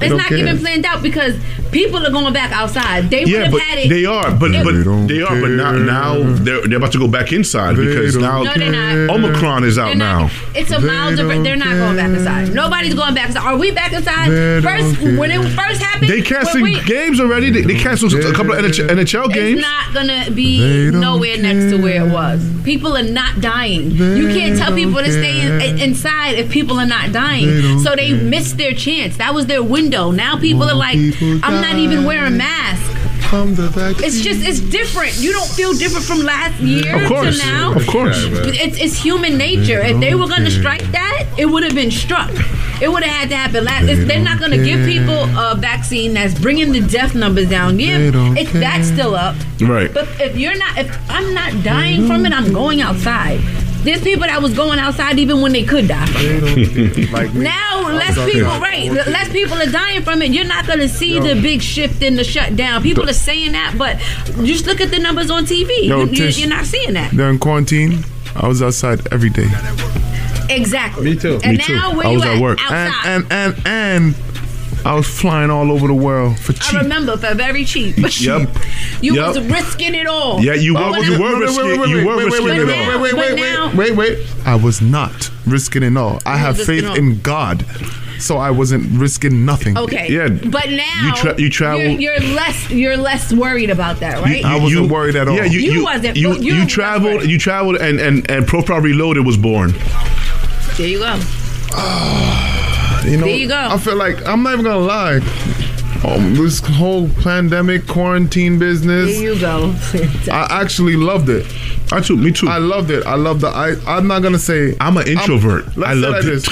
They 0.00 0.06
It's 0.06 0.10
don't 0.10 0.18
not 0.18 0.26
care. 0.28 0.38
giving 0.38 0.58
planned 0.58 0.84
out 0.84 1.02
because 1.02 1.34
people 1.70 2.04
are 2.04 2.10
going 2.10 2.32
back 2.32 2.50
outside. 2.52 3.10
They 3.10 3.20
would 3.20 3.28
yeah 3.28 3.42
have 3.44 3.52
but 3.52 3.60
had 3.60 3.78
it. 3.78 3.88
they 3.88 4.04
are 4.04 4.30
but 4.32 4.50
They 4.52 4.62
but 4.62 4.84
don't 4.84 5.06
they 5.06 5.22
are 5.22 5.40
but 5.40 5.50
now 5.50 5.72
now 5.72 6.22
they're 6.44 6.66
they're 6.66 6.78
about 6.78 6.92
to 6.92 6.98
go 6.98 7.06
back 7.08 7.32
inside 7.32 7.76
They 7.76 7.86
because 7.86 8.14
don't 8.14 8.22
now 8.22 8.42
No, 8.42 8.52
they're 8.54 8.72
not. 8.72 9.14
Omicron 9.14 9.64
is 9.64 9.78
out 9.78 9.86
They're 9.86 9.96
not- 9.96 10.22
now. 10.22 10.30
It's 10.54 10.72
a 10.72 10.80
They 10.80 10.86
mild 10.86 11.16
difference. 11.16 11.44
They're 11.44 11.56
not 11.56 11.74
going 11.82 11.96
back 11.96 12.10
inside. 12.10 12.54
Nobody's 12.54 12.94
going 12.94 13.14
back 13.14 13.28
inside. 13.28 13.44
Are 13.46 13.56
we 13.56 13.70
back 13.70 13.92
inside? 13.92 14.30
They 14.30 14.60
First, 14.62 15.00
when 15.18 15.30
it 15.30 15.42
first 15.50 15.80
happened, 15.82 16.10
They 16.10 16.22
canceled 16.22 16.68
games 16.86 17.20
already. 17.20 17.50
They, 17.50 17.62
they 17.62 17.74
canceled 17.78 18.14
a 18.14 18.32
couple 18.32 18.52
of 18.52 18.58
NHL, 18.64 18.88
NHL 18.88 19.32
games. 19.32 19.60
It's 19.60 19.66
not 19.66 19.94
gonna 19.94 20.30
be 20.32 20.90
don't 20.90 21.00
nowhere 21.00 21.38
next 21.38 21.70
to 21.70 21.76
where 21.80 22.04
it 22.06 22.10
was. 22.10 22.42
People 22.64 22.96
are 22.96 23.02
not 23.02 23.40
dying. 23.40 23.90
you 23.92 24.28
can't 24.28 24.56
tell 24.58 24.70
don't 24.70 24.78
people 24.78 25.00
to 25.02 25.12
stay 25.12 25.40
in, 25.40 25.78
inside 25.78 26.32
if 26.38 26.50
people 26.50 26.78
are 26.80 26.86
not 26.86 27.12
dying. 27.12 27.46
don't 27.62 27.80
so 27.80 27.94
they 27.94 28.12
missed 28.12 28.56
their 28.56 28.72
chance. 28.72 29.16
That 29.18 29.34
was 29.34 29.46
their 29.46 29.62
window. 29.62 29.83
Now 29.90 30.38
people 30.38 30.64
are 30.64 30.74
like, 30.74 30.98
people 30.98 31.40
I'm 31.42 31.60
not 31.60 31.76
even 31.76 32.00
die. 32.00 32.06
wearing 32.06 32.36
mask. 32.36 32.90
From 33.30 33.54
the 33.54 33.68
vaccine. 33.68 34.04
It's 34.04 34.20
just 34.20 34.40
it's 34.46 34.60
different. 34.60 35.16
You 35.18 35.32
don't 35.32 35.48
feel 35.50 35.72
different 35.72 36.04
from 36.06 36.20
last 36.20 36.60
year 36.60 37.02
Of 37.02 37.08
course, 37.08 37.40
to 37.40 37.46
now. 37.46 37.74
of 37.74 37.86
course. 37.86 38.16
It's, 38.22 38.78
it's 38.78 38.96
human 39.02 39.36
nature. 39.38 39.80
If 39.80 39.98
they 39.98 40.14
were 40.14 40.28
going 40.28 40.44
to 40.44 40.50
strike 40.50 40.82
that, 40.92 41.26
it 41.38 41.46
would 41.46 41.64
have 41.64 41.74
been 41.74 41.90
struck. 41.90 42.30
It 42.82 42.88
would 42.92 43.02
have 43.02 43.12
had 43.12 43.28
to 43.30 43.36
happen. 43.36 43.64
Last, 43.64 43.84
it's, 43.88 44.04
they're 44.06 44.22
not 44.22 44.38
going 44.38 44.50
to 44.52 44.62
give 44.62 44.84
people 44.86 45.14
a 45.38 45.56
vaccine 45.56 46.12
that's 46.14 46.38
bringing 46.38 46.70
the 46.70 46.80
death 46.82 47.14
numbers 47.14 47.48
down. 47.48 47.76
They 47.76 47.84
Yeah, 47.84 48.10
don't 48.10 48.36
it's 48.36 48.52
that's 48.52 48.86
still 48.88 49.14
up. 49.14 49.36
Right. 49.60 49.92
But 49.92 50.06
if 50.20 50.36
you're 50.36 50.56
not, 50.56 50.76
if 50.78 51.10
I'm 51.10 51.32
not 51.34 51.64
dying 51.64 52.06
from 52.06 52.26
it, 52.26 52.32
I'm 52.32 52.52
going 52.52 52.82
outside. 52.82 53.40
There's 53.84 54.00
people 54.02 54.22
that 54.26 54.40
was 54.42 54.54
going 54.54 54.78
outside 54.78 55.18
even 55.18 55.40
when 55.42 55.52
they 55.52 55.62
could 55.64 55.88
die. 55.88 56.06
They 56.06 56.40
don't 56.40 57.12
like. 57.12 57.32
Now 57.34 57.82
less 57.92 58.14
people, 58.30 58.48
right? 58.60 58.90
Less 58.90 59.28
people 59.30 59.56
are 59.60 59.70
dying 59.70 60.02
from 60.02 60.22
it. 60.22 60.30
You're 60.32 60.46
not 60.46 60.66
going 60.66 60.78
to 60.80 60.88
see 60.88 61.18
the 61.20 61.34
big 61.40 61.60
shift 61.62 62.02
in 62.02 62.16
the 62.16 62.24
shutdown. 62.24 62.82
People 62.82 63.08
are 63.08 63.12
saying 63.12 63.52
that, 63.52 63.74
but 63.78 63.98
just 64.44 64.66
look 64.66 64.80
at 64.80 64.90
the 64.90 64.98
numbers 64.98 65.30
on 65.30 65.44
TV. 65.44 65.86
Yo, 65.86 66.00
You- 66.04 66.06
you- 66.10 66.16
Tish. 66.16 66.38
you're 66.38 66.48
not 66.48 66.64
seeing 66.64 66.94
that. 66.94 67.12
During 67.12 67.38
quarantine, 67.38 68.04
I 68.34 68.48
was 68.48 68.62
outside 68.62 69.06
every 69.12 69.30
day. 69.30 69.48
Exactly. 70.50 71.04
Me 71.04 71.16
too. 71.16 71.40
And 71.42 71.56
Me 71.58 71.64
too. 71.64 71.74
now 71.74 71.94
where 71.96 72.06
I 72.06 72.10
you 72.10 72.16
was 72.18 72.26
at 72.26 72.40
work. 72.40 72.58
Outside. 72.62 72.92
And 73.06 73.26
and 73.32 73.54
and 73.66 73.66
and 73.66 74.14
I 74.84 74.94
was 74.94 75.06
flying 75.06 75.50
all 75.50 75.72
over 75.72 75.86
the 75.86 75.94
world 75.94 76.38
for 76.38 76.52
cheap. 76.52 76.74
I 76.74 76.82
remember 76.82 77.16
for 77.16 77.34
very 77.34 77.64
cheap. 77.64 77.96
Yep. 77.96 78.50
You 79.00 79.14
Yep. 79.16 79.26
was 79.26 79.40
risking 79.48 79.94
it 79.94 80.06
all. 80.06 80.42
Yeah, 80.42 80.54
you 80.54 80.74
But 80.74 80.90
were. 80.92 80.98
when 80.98 81.12
You 81.12 81.18
were 81.22 81.40
risking. 81.40 81.64
You 81.64 82.06
were 82.06 82.16
wait, 82.16 82.24
risking 82.26 82.44
wait, 82.44 82.58
it 82.58 82.66
wait, 82.66 82.88
all. 82.94 83.00
wait, 83.00 83.14
wait, 83.14 83.32
wait, 83.34 83.40
now- 83.52 83.66
wait, 83.74 83.90
wait, 83.96 84.16
wait. 84.16 84.18
I 84.44 84.54
was 84.56 84.82
not 84.82 85.30
risking 85.46 85.82
it 85.82 85.96
all. 85.96 86.20
I 86.26 86.36
have 86.36 86.58
faith 86.60 86.84
in 86.96 87.20
God, 87.20 87.64
so 88.18 88.36
I 88.36 88.50
wasn't 88.50 88.98
risking 88.98 89.44
nothing. 89.46 89.76
Okay. 89.78 90.06
Yeah. 90.10 90.28
But 90.28 90.70
now 90.70 91.06
You 91.06 91.12
tra- 91.14 91.40
you 91.40 91.48
travel- 91.48 91.80
You're, 91.80 92.00
you're 92.18 92.34
less. 92.34 92.70
You're 92.70 92.96
less 92.98 93.32
worried 93.32 93.70
about 93.70 94.00
that, 94.00 94.22
right? 94.22 94.44
I 94.44 94.58
wasn't 94.58 94.90
worried 94.90 95.16
at 95.16 95.28
all. 95.28 95.36
Yeah, 95.36 95.44
you, 95.44 95.60
You 95.60 95.72
you, 95.72 95.84
wasn't, 95.84 96.16
You, 96.16 96.34
you 96.34 96.54
you 96.56 96.66
traveled. 96.66 97.24
You 97.24 97.38
traveled, 97.38 97.76
and 97.76 97.98
and 98.00 98.30
and 98.30 98.46
Profile 98.46 98.80
Reloaded 98.80 99.24
was 99.24 99.36
born. 99.38 99.74
there 100.76 100.86
you 100.88 100.98
go. 100.98 101.18
You 103.04 103.18
know, 103.18 103.26
There 103.26 103.36
you 103.36 103.48
go. 103.48 103.56
I 103.56 103.76
feel 103.78 103.96
like 103.96 104.26
I'm 104.26 104.42
not 104.42 104.54
even 104.54 104.64
gonna 104.64 104.78
lie. 104.78 105.16
um, 106.04 106.34
this 106.34 106.60
whole 106.60 107.08
pandemic 107.22 107.86
quarantine 107.86 108.58
business. 108.58 109.14
Here 109.16 109.34
you 109.34 109.40
go. 109.40 109.74
I 110.32 110.46
actually 110.62 110.96
loved 110.96 111.28
it. 111.28 111.46
I 111.92 112.00
too, 112.00 112.16
me 112.16 112.32
too. 112.32 112.48
I 112.48 112.58
loved 112.58 112.90
it. 112.90 113.06
I 113.06 113.14
loved 113.16 113.42
the. 113.42 113.48
I. 113.48 113.74
I'm 113.86 114.06
not 114.06 114.22
gonna 114.22 114.38
say 114.38 114.74
I'm 114.80 114.96
an 114.96 115.06
introvert. 115.08 115.76
let's 115.76 115.90
I 115.90 115.94
say 115.94 115.98
loved 116.00 116.14
like 116.14 116.24
it. 116.24 116.26
this. 116.26 116.48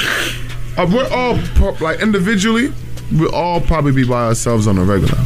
Uh, 0.78 0.90
we're 0.92 1.08
all 1.10 1.38
pro- 1.54 1.76
like 1.84 2.00
individually. 2.00 2.72
We'll 3.12 3.34
all 3.34 3.60
probably 3.60 3.92
be 3.92 4.04
by 4.04 4.24
ourselves 4.26 4.66
on 4.66 4.78
a 4.78 4.84
regular. 4.84 5.18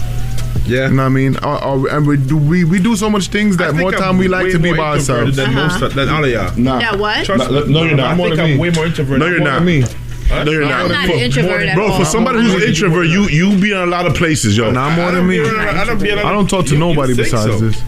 Yeah. 0.65 0.89
You 0.89 0.94
know 0.94 1.03
what 1.03 1.07
I 1.07 1.09
mean? 1.11 1.36
Uh, 1.36 1.59
uh, 1.62 1.85
and 1.97 2.07
we 2.07 2.16
do 2.16 2.36
we, 2.36 2.65
we 2.65 2.81
do 2.81 2.97
so 2.97 3.09
much 3.09 3.28
things 3.28 3.57
that 3.59 3.70
think 3.70 3.81
more 3.82 3.94
I'm 3.94 4.01
time 4.01 4.19
we 4.19 4.27
like 4.27 4.51
to 4.51 4.59
be 4.59 4.73
by 4.73 4.94
ourselves. 4.97 5.36
Than, 5.36 5.51
Uh-huh. 5.51 5.78
most, 5.81 5.94
than 5.94 6.09
all 6.09 6.24
of 6.24 6.31
y'all. 6.31 6.57
Nah. 6.57 6.81
That 6.81 6.98
what? 6.98 7.24
Trust 7.24 7.48
No, 7.51 7.65
me. 7.66 7.73
no, 7.73 7.82
you're 7.85 7.97
not. 7.97 8.12
I 8.12 8.15
More 8.16 8.27
think 8.28 8.36
than 8.39 8.44
I'm 8.47 8.53
me. 8.55 8.59
way 8.59 8.70
more 8.70 8.86
introverted. 8.86 9.20
No, 9.20 9.27
you're 9.27 9.39
More 9.39 9.48
not. 9.48 9.55
than 9.65 9.66
me. 9.66 9.85
No, 10.28 10.51
you're 10.51 10.62
not. 10.62 10.73
I'm 10.73 10.89
not. 10.89 10.93
not 10.93 11.05
an 11.05 11.11
For- 11.11 11.16
introvert 11.24 11.62
at 11.62 11.74
Bro, 11.77 11.86
all. 11.93 11.98
for 11.98 12.05
somebody 12.05 12.40
who's 12.40 12.55
an 12.55 12.62
introvert, 12.62 13.07
you 13.07 13.28
you 13.28 13.57
be 13.59 13.70
in 13.73 13.78
a 13.78 13.86
lot 13.86 14.07
of 14.07 14.15
places, 14.15 14.57
yo. 14.57 14.70
Nah, 14.70 14.90
more 14.90 15.12
than 15.12 15.27
me. 15.27 15.40
I 15.40 15.85
don't 15.85 16.01
be 16.03 16.11
around- 16.11 16.27
I 16.27 16.32
don't 16.32 16.48
talk 16.51 16.65
to 16.66 16.70
You- 16.74 16.78
you 16.78 16.81
nobody 16.94 17.15
besides 17.15 17.61
this. 17.61 17.82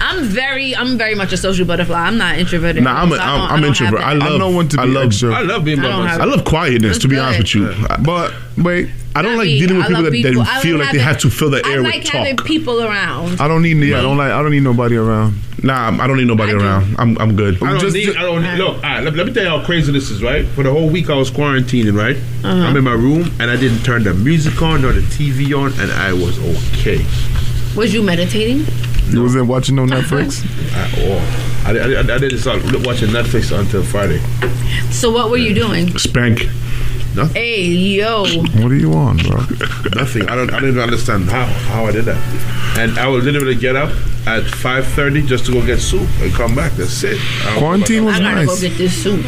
I'm 0.00 0.24
very, 0.24 0.74
I'm 0.76 0.96
very 0.98 1.14
much 1.14 1.32
a 1.32 1.36
social 1.36 1.66
butterfly. 1.66 1.98
I'm 1.98 2.18
not 2.18 2.38
introverted. 2.38 2.82
Nah, 2.84 3.02
I'm 3.02 3.12
a, 3.12 3.16
So 3.16 3.22
I 3.22 3.24
I'm, 3.26 3.38
don't- 3.38 3.50
I 3.50 3.54
I'm 3.54 3.60
don't 3.60 3.68
introvert. 3.70 4.00
I 4.00 4.12
love. 4.14 4.32
I 4.32 4.38
know 4.38 4.50
when 4.56 4.68
to 4.68 4.80
I 4.80 4.84
be 4.86 4.90
love, 4.92 5.06
extra. 5.06 5.32
I 5.34 5.40
love 5.42 5.64
being 5.64 5.78
I 5.78 5.82
by 5.82 5.88
don't 5.88 6.04
myself. 6.04 6.22
I 6.22 6.24
love 6.24 6.44
quietness. 6.44 6.98
To 6.98 7.08
be 7.08 7.16
That's 7.16 7.36
honest 7.36 7.54
with 7.54 7.78
you, 7.80 7.86
I, 7.90 7.96
But 7.98 8.34
wait, 8.56 8.90
I 9.14 9.22
don't 9.22 9.36
like 9.36 9.46
Me, 9.46 9.58
dealing 9.58 9.76
with 9.78 9.86
I 9.86 9.88
people 9.88 10.02
love 10.02 10.12
that, 10.12 10.22
people. 10.22 10.44
That 10.44 10.62
feel 10.62 10.78
like 10.78 10.92
they 10.92 10.98
having- 10.98 11.00
have 11.14 11.18
to 11.22 11.30
fill 11.30 11.50
the 11.50 11.62
I 11.66 11.70
air 11.72 11.82
like 11.82 11.94
with 12.04 12.08
having 12.08 12.36
talk. 12.36 12.46
people 12.46 12.82
around. 12.82 13.40
I 13.40 13.48
don't 13.48 13.62
need. 13.62 13.76
Yeah, 13.78 13.98
I 13.98 14.02
don't 14.02 14.16
like. 14.16 14.30
I 14.32 14.40
don't 14.42 14.50
need 14.52 14.62
nobody 14.62 14.96
around. 14.96 15.34
Nah, 15.62 15.90
I 16.02 16.06
don't 16.06 16.16
need 16.16 16.26
nobody 16.26 16.52
I 16.52 16.56
around. 16.56 16.94
I'm 16.98 17.18
I'm 17.18 17.36
good. 17.36 17.62
I 17.62 17.72
don't 17.72 17.80
Just- 17.80 17.94
need. 17.94 18.16
I 18.16 18.22
don't 18.22 18.42
look. 18.56 18.76
All 18.76 18.82
right, 18.82 19.02
let, 19.04 19.14
let 19.14 19.26
me 19.26 19.32
tell 19.34 19.42
you 19.44 19.50
how 19.50 19.64
crazy 19.64 19.92
this 19.92 20.10
is. 20.10 20.22
Right, 20.22 20.46
for 20.46 20.62
the 20.62 20.70
whole 20.72 20.88
week 20.88 21.10
I 21.10 21.14
was 21.16 21.30
quarantining. 21.30 21.94
Right, 21.96 22.16
Uh-huh. 22.16 22.48
I'm 22.48 22.76
in 22.76 22.84
my 22.84 22.92
room 22.94 23.30
and 23.40 23.50
I 23.50 23.56
didn't 23.56 23.82
turn 23.82 24.04
the 24.04 24.14
music 24.14 24.60
on 24.62 24.82
nor 24.82 24.92
the 24.92 25.00
TV 25.02 25.52
on, 25.58 25.72
and 25.80 25.90
I 25.92 26.12
was 26.12 26.38
okay 26.78 27.04
Was 27.76 27.92
you 27.92 28.02
meditating? 28.02 28.64
You 29.10 29.22
wasn't 29.22 29.46
watching 29.46 29.76
no 29.76 29.86
Netflix. 29.86 30.44
at 30.74 30.98
all. 30.98 31.18
I, 31.66 31.96
I, 31.96 32.00
I 32.00 32.18
didn't 32.18 32.38
start 32.38 32.62
watching 32.86 33.08
Netflix 33.08 33.56
until 33.56 33.82
Friday. 33.82 34.20
So 34.90 35.10
what 35.10 35.30
were 35.30 35.36
you 35.36 35.54
doing? 35.54 35.96
Spank. 35.98 36.46
Nothing. 37.14 37.34
Hey, 37.34 37.62
yo. 37.64 38.22
what 38.22 38.70
are 38.70 38.76
you 38.76 38.92
on, 38.92 39.16
bro? 39.18 39.38
Nothing. 39.96 40.28
I 40.28 40.36
don't. 40.36 40.52
I 40.52 40.60
didn't 40.60 40.78
understand 40.78 41.24
how 41.28 41.44
how 41.44 41.86
I 41.86 41.90
did 41.92 42.04
that. 42.04 42.78
And 42.78 42.96
I 42.98 43.08
would 43.08 43.24
literally 43.24 43.56
get 43.56 43.74
up 43.74 43.90
at 44.26 44.44
5:30 44.44 45.26
just 45.26 45.46
to 45.46 45.52
go 45.52 45.66
get 45.66 45.80
soup 45.80 46.08
and 46.20 46.32
come 46.32 46.54
back. 46.54 46.72
That's 46.72 47.02
it. 47.02 47.18
I 47.42 47.50
don't 47.50 47.58
Quarantine 47.58 48.02
about 48.02 48.06
was 48.06 48.20
I 48.20 48.22
gotta 48.22 48.46
nice. 48.46 48.46
go 48.62 48.68
get 48.68 48.78
this 48.78 49.02
soup. 49.02 49.26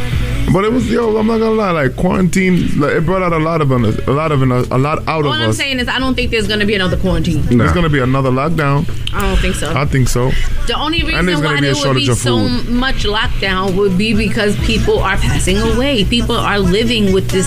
But 0.52 0.64
it 0.64 0.72
was 0.72 0.90
yo. 0.90 1.16
I'm 1.16 1.26
not 1.26 1.38
gonna 1.38 1.52
lie. 1.52 1.70
Like 1.70 1.96
quarantine, 1.96 2.78
like, 2.78 2.92
it 2.92 3.06
brought 3.06 3.22
out 3.22 3.32
a 3.32 3.38
lot 3.38 3.60
of 3.60 3.70
us, 3.72 3.98
a 4.06 4.10
lot 4.10 4.32
of 4.32 4.42
a 4.42 4.46
lot 4.78 4.98
out 5.08 5.24
All 5.24 5.26
of 5.32 5.40
I'm 5.40 5.50
us. 5.50 5.56
saying 5.56 5.80
is, 5.80 5.88
I 5.88 5.98
don't 5.98 6.14
think 6.14 6.30
there's 6.30 6.46
gonna 6.48 6.66
be 6.66 6.74
another 6.74 6.96
quarantine. 6.96 7.42
There's 7.58 7.72
gonna 7.72 7.88
be 7.88 8.00
another 8.00 8.30
lockdown. 8.30 8.88
I 9.14 9.20
don't 9.22 9.38
think 9.38 9.54
so. 9.56 9.72
I 9.74 9.84
think 9.84 10.08
so. 10.08 10.30
The 10.66 10.74
only 10.76 11.00
And 11.00 11.08
reason 11.08 11.26
there's 11.26 11.40
gonna 11.40 11.54
why 11.54 11.60
be 11.60 11.68
a 11.68 11.72
there 11.72 11.74
would 11.74 11.82
shortage 11.82 12.06
be 12.06 12.12
of 12.12 12.18
so 12.18 12.38
food. 12.48 12.68
much 12.70 13.04
lockdown 13.04 13.74
would 13.76 13.96
be 13.98 14.14
because 14.14 14.56
people 14.60 14.98
are 15.00 15.16
passing 15.16 15.58
away. 15.58 16.04
People 16.04 16.36
are 16.36 16.58
living 16.58 17.12
with 17.12 17.28
this 17.30 17.46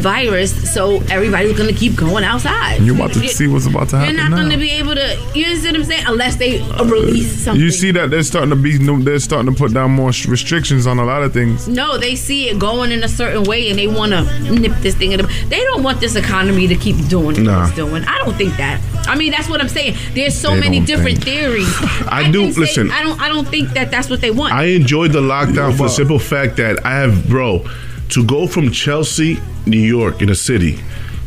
virus, 0.00 0.72
so 0.72 1.00
everybody's 1.10 1.56
gonna 1.56 1.72
keep 1.72 1.96
going 1.96 2.24
outside. 2.24 2.80
You're 2.82 2.94
about 2.96 3.12
to 3.14 3.28
see 3.28 3.46
what's 3.46 3.66
about 3.66 3.88
to 3.90 3.98
happen. 3.98 4.14
You're 4.14 4.22
happen 4.22 4.36
not 4.36 4.42
now. 4.42 4.48
gonna 4.48 4.58
be 4.60 4.70
able 4.70 4.94
to. 4.94 5.18
You 5.34 5.56
see 5.56 5.66
what 5.68 5.76
I'm 5.76 5.84
saying? 5.84 6.04
Unless 6.06 6.36
they 6.36 6.60
uh, 6.60 6.84
release 6.84 7.44
something. 7.44 7.60
You 7.62 7.70
see 7.70 7.90
that 7.92 8.10
they're 8.10 8.22
starting 8.22 8.50
to 8.50 8.56
be, 8.56 8.76
they're 9.02 9.18
starting 9.18 9.52
to 9.52 9.58
put 9.58 9.72
down 9.72 9.90
more 9.92 10.12
sh- 10.12 10.26
restrictions 10.26 10.86
on 10.86 10.98
a 10.98 11.04
lot 11.04 11.22
of 11.22 11.32
things. 11.32 11.68
No, 11.68 11.98
they 11.98 12.16
see 12.16 12.39
it 12.48 12.58
going 12.58 12.92
in 12.92 13.02
a 13.04 13.08
certain 13.08 13.44
way 13.44 13.68
and 13.70 13.78
they 13.78 13.86
want 13.86 14.12
to 14.12 14.22
nip 14.50 14.72
this 14.80 14.94
thing 14.94 15.12
in 15.12 15.20
the. 15.20 15.26
They 15.48 15.60
don't 15.60 15.82
want 15.82 16.00
this 16.00 16.16
economy 16.16 16.66
to 16.68 16.74
keep 16.76 16.96
doing 17.08 17.26
what 17.26 17.38
Nah. 17.38 17.66
it's 17.66 17.76
doing. 17.76 18.04
I 18.04 18.18
don't 18.18 18.34
think 18.36 18.56
that. 18.56 18.80
I 19.08 19.16
mean, 19.16 19.32
that's 19.32 19.48
what 19.48 19.60
I'm 19.60 19.68
saying. 19.68 19.96
There's 20.14 20.34
so 20.38 20.54
They 20.54 20.60
many 20.60 20.80
different 20.80 21.22
think. 21.22 21.24
theories. 21.24 21.72
I 22.08 22.30
do- 22.30 22.44
can 22.44 22.52
say- 22.54 22.60
listen. 22.60 22.90
I 22.90 23.02
don't. 23.02 23.20
I 23.20 23.28
don't 23.28 23.46
think 23.48 23.70
that 23.70 23.90
that's 23.90 24.08
what 24.08 24.20
they 24.20 24.30
want. 24.30 24.52
I 24.54 24.64
enjoyed 24.66 25.12
the 25.12 25.20
lockdown 25.20 25.76
for 25.76 25.84
the 25.84 25.88
simple 25.88 26.18
fact 26.18 26.56
that 26.56 26.84
I 26.86 26.96
have, 26.96 27.28
bro, 27.28 27.64
to 28.10 28.24
go 28.24 28.46
from 28.46 28.70
Chelsea, 28.72 29.38
New 29.66 29.78
York, 29.80 30.22
in 30.22 30.30
a 30.30 30.34
city, 30.34 30.80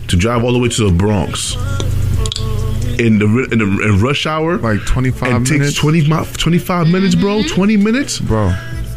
to 0.08 0.16
drive 0.16 0.44
all 0.44 0.54
the 0.54 0.60
way 0.60 0.70
to 0.70 0.90
the 0.90 0.92
Bronx 0.96 1.56
in 3.00 3.18
the 3.18 3.48
in, 3.52 3.58
the, 3.60 3.66
in 3.90 4.00
rush 4.02 4.26
hour, 4.28 4.58
Like 4.58 4.86
25 4.86 5.34
and 5.34 5.50
minutes. 5.50 5.72
takes 5.74 5.80
20, 5.80 6.04
25 6.38 6.88
minutes, 6.90 7.16
bro. 7.16 7.40
Mm-hmm. 7.40 7.56
20 7.56 7.78
minutes, 7.78 8.20
Bro, 8.20 8.54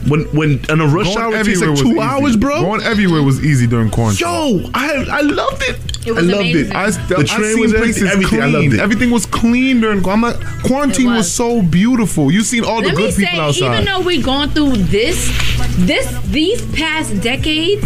When 0.09 0.25
when 0.37 0.65
in 0.69 0.81
a 0.81 0.87
rush 0.87 1.07
going 1.07 1.19
hour 1.19 1.35
it 1.35 1.45
takes 1.45 1.61
everywhere 1.63 1.69
like 1.69 1.71
was 1.71 1.81
two 1.83 1.91
easy. 1.91 2.01
hours, 2.01 2.37
bro. 2.37 2.61
Going 2.61 2.83
everywhere 2.83 3.23
was 3.23 3.45
easy 3.45 3.67
during 3.67 3.91
quarantine. 3.91 4.27
Yo, 4.27 4.71
I 4.75 5.05
I 5.11 5.21
loved 5.23 5.63
it. 5.63 5.79
It 6.07 6.13
was 6.15 6.19
I 6.19 6.21
loved 6.21 6.41
amazing. 6.41 6.67
it. 6.71 6.75
I, 6.77 6.91
the 6.91 7.17
I 7.19 7.23
train 7.25 7.53
seen 7.55 7.61
was 7.61 7.73
places 7.75 8.03
everything. 8.05 8.13
Everything. 8.13 8.39
I 8.41 8.43
clean. 8.51 8.53
loved 8.53 8.75
it. 8.75 8.81
Everything 8.81 9.11
was 9.11 9.27
clean 9.27 9.81
during. 9.81 10.07
I'm 10.09 10.21
like, 10.23 10.37
quarantine 10.63 11.07
It 11.07 11.11
was. 11.11 11.17
was. 11.19 11.33
so 11.35 11.63
beautiful. 11.63 12.31
You 12.31 12.43
seen 12.43 12.65
all 12.65 12.81
the 12.81 12.89
Let 12.89 12.97
me 12.97 13.03
good 13.03 13.15
say, 13.15 13.25
people 13.27 13.41
outside. 13.41 13.73
even 13.75 13.85
though 13.87 14.01
we've 14.01 14.25
gone 14.25 14.51
through 14.51 14.77
this, 14.77 15.27
this 15.79 16.07
these 16.29 16.65
past 16.77 17.21
decades 17.23 17.83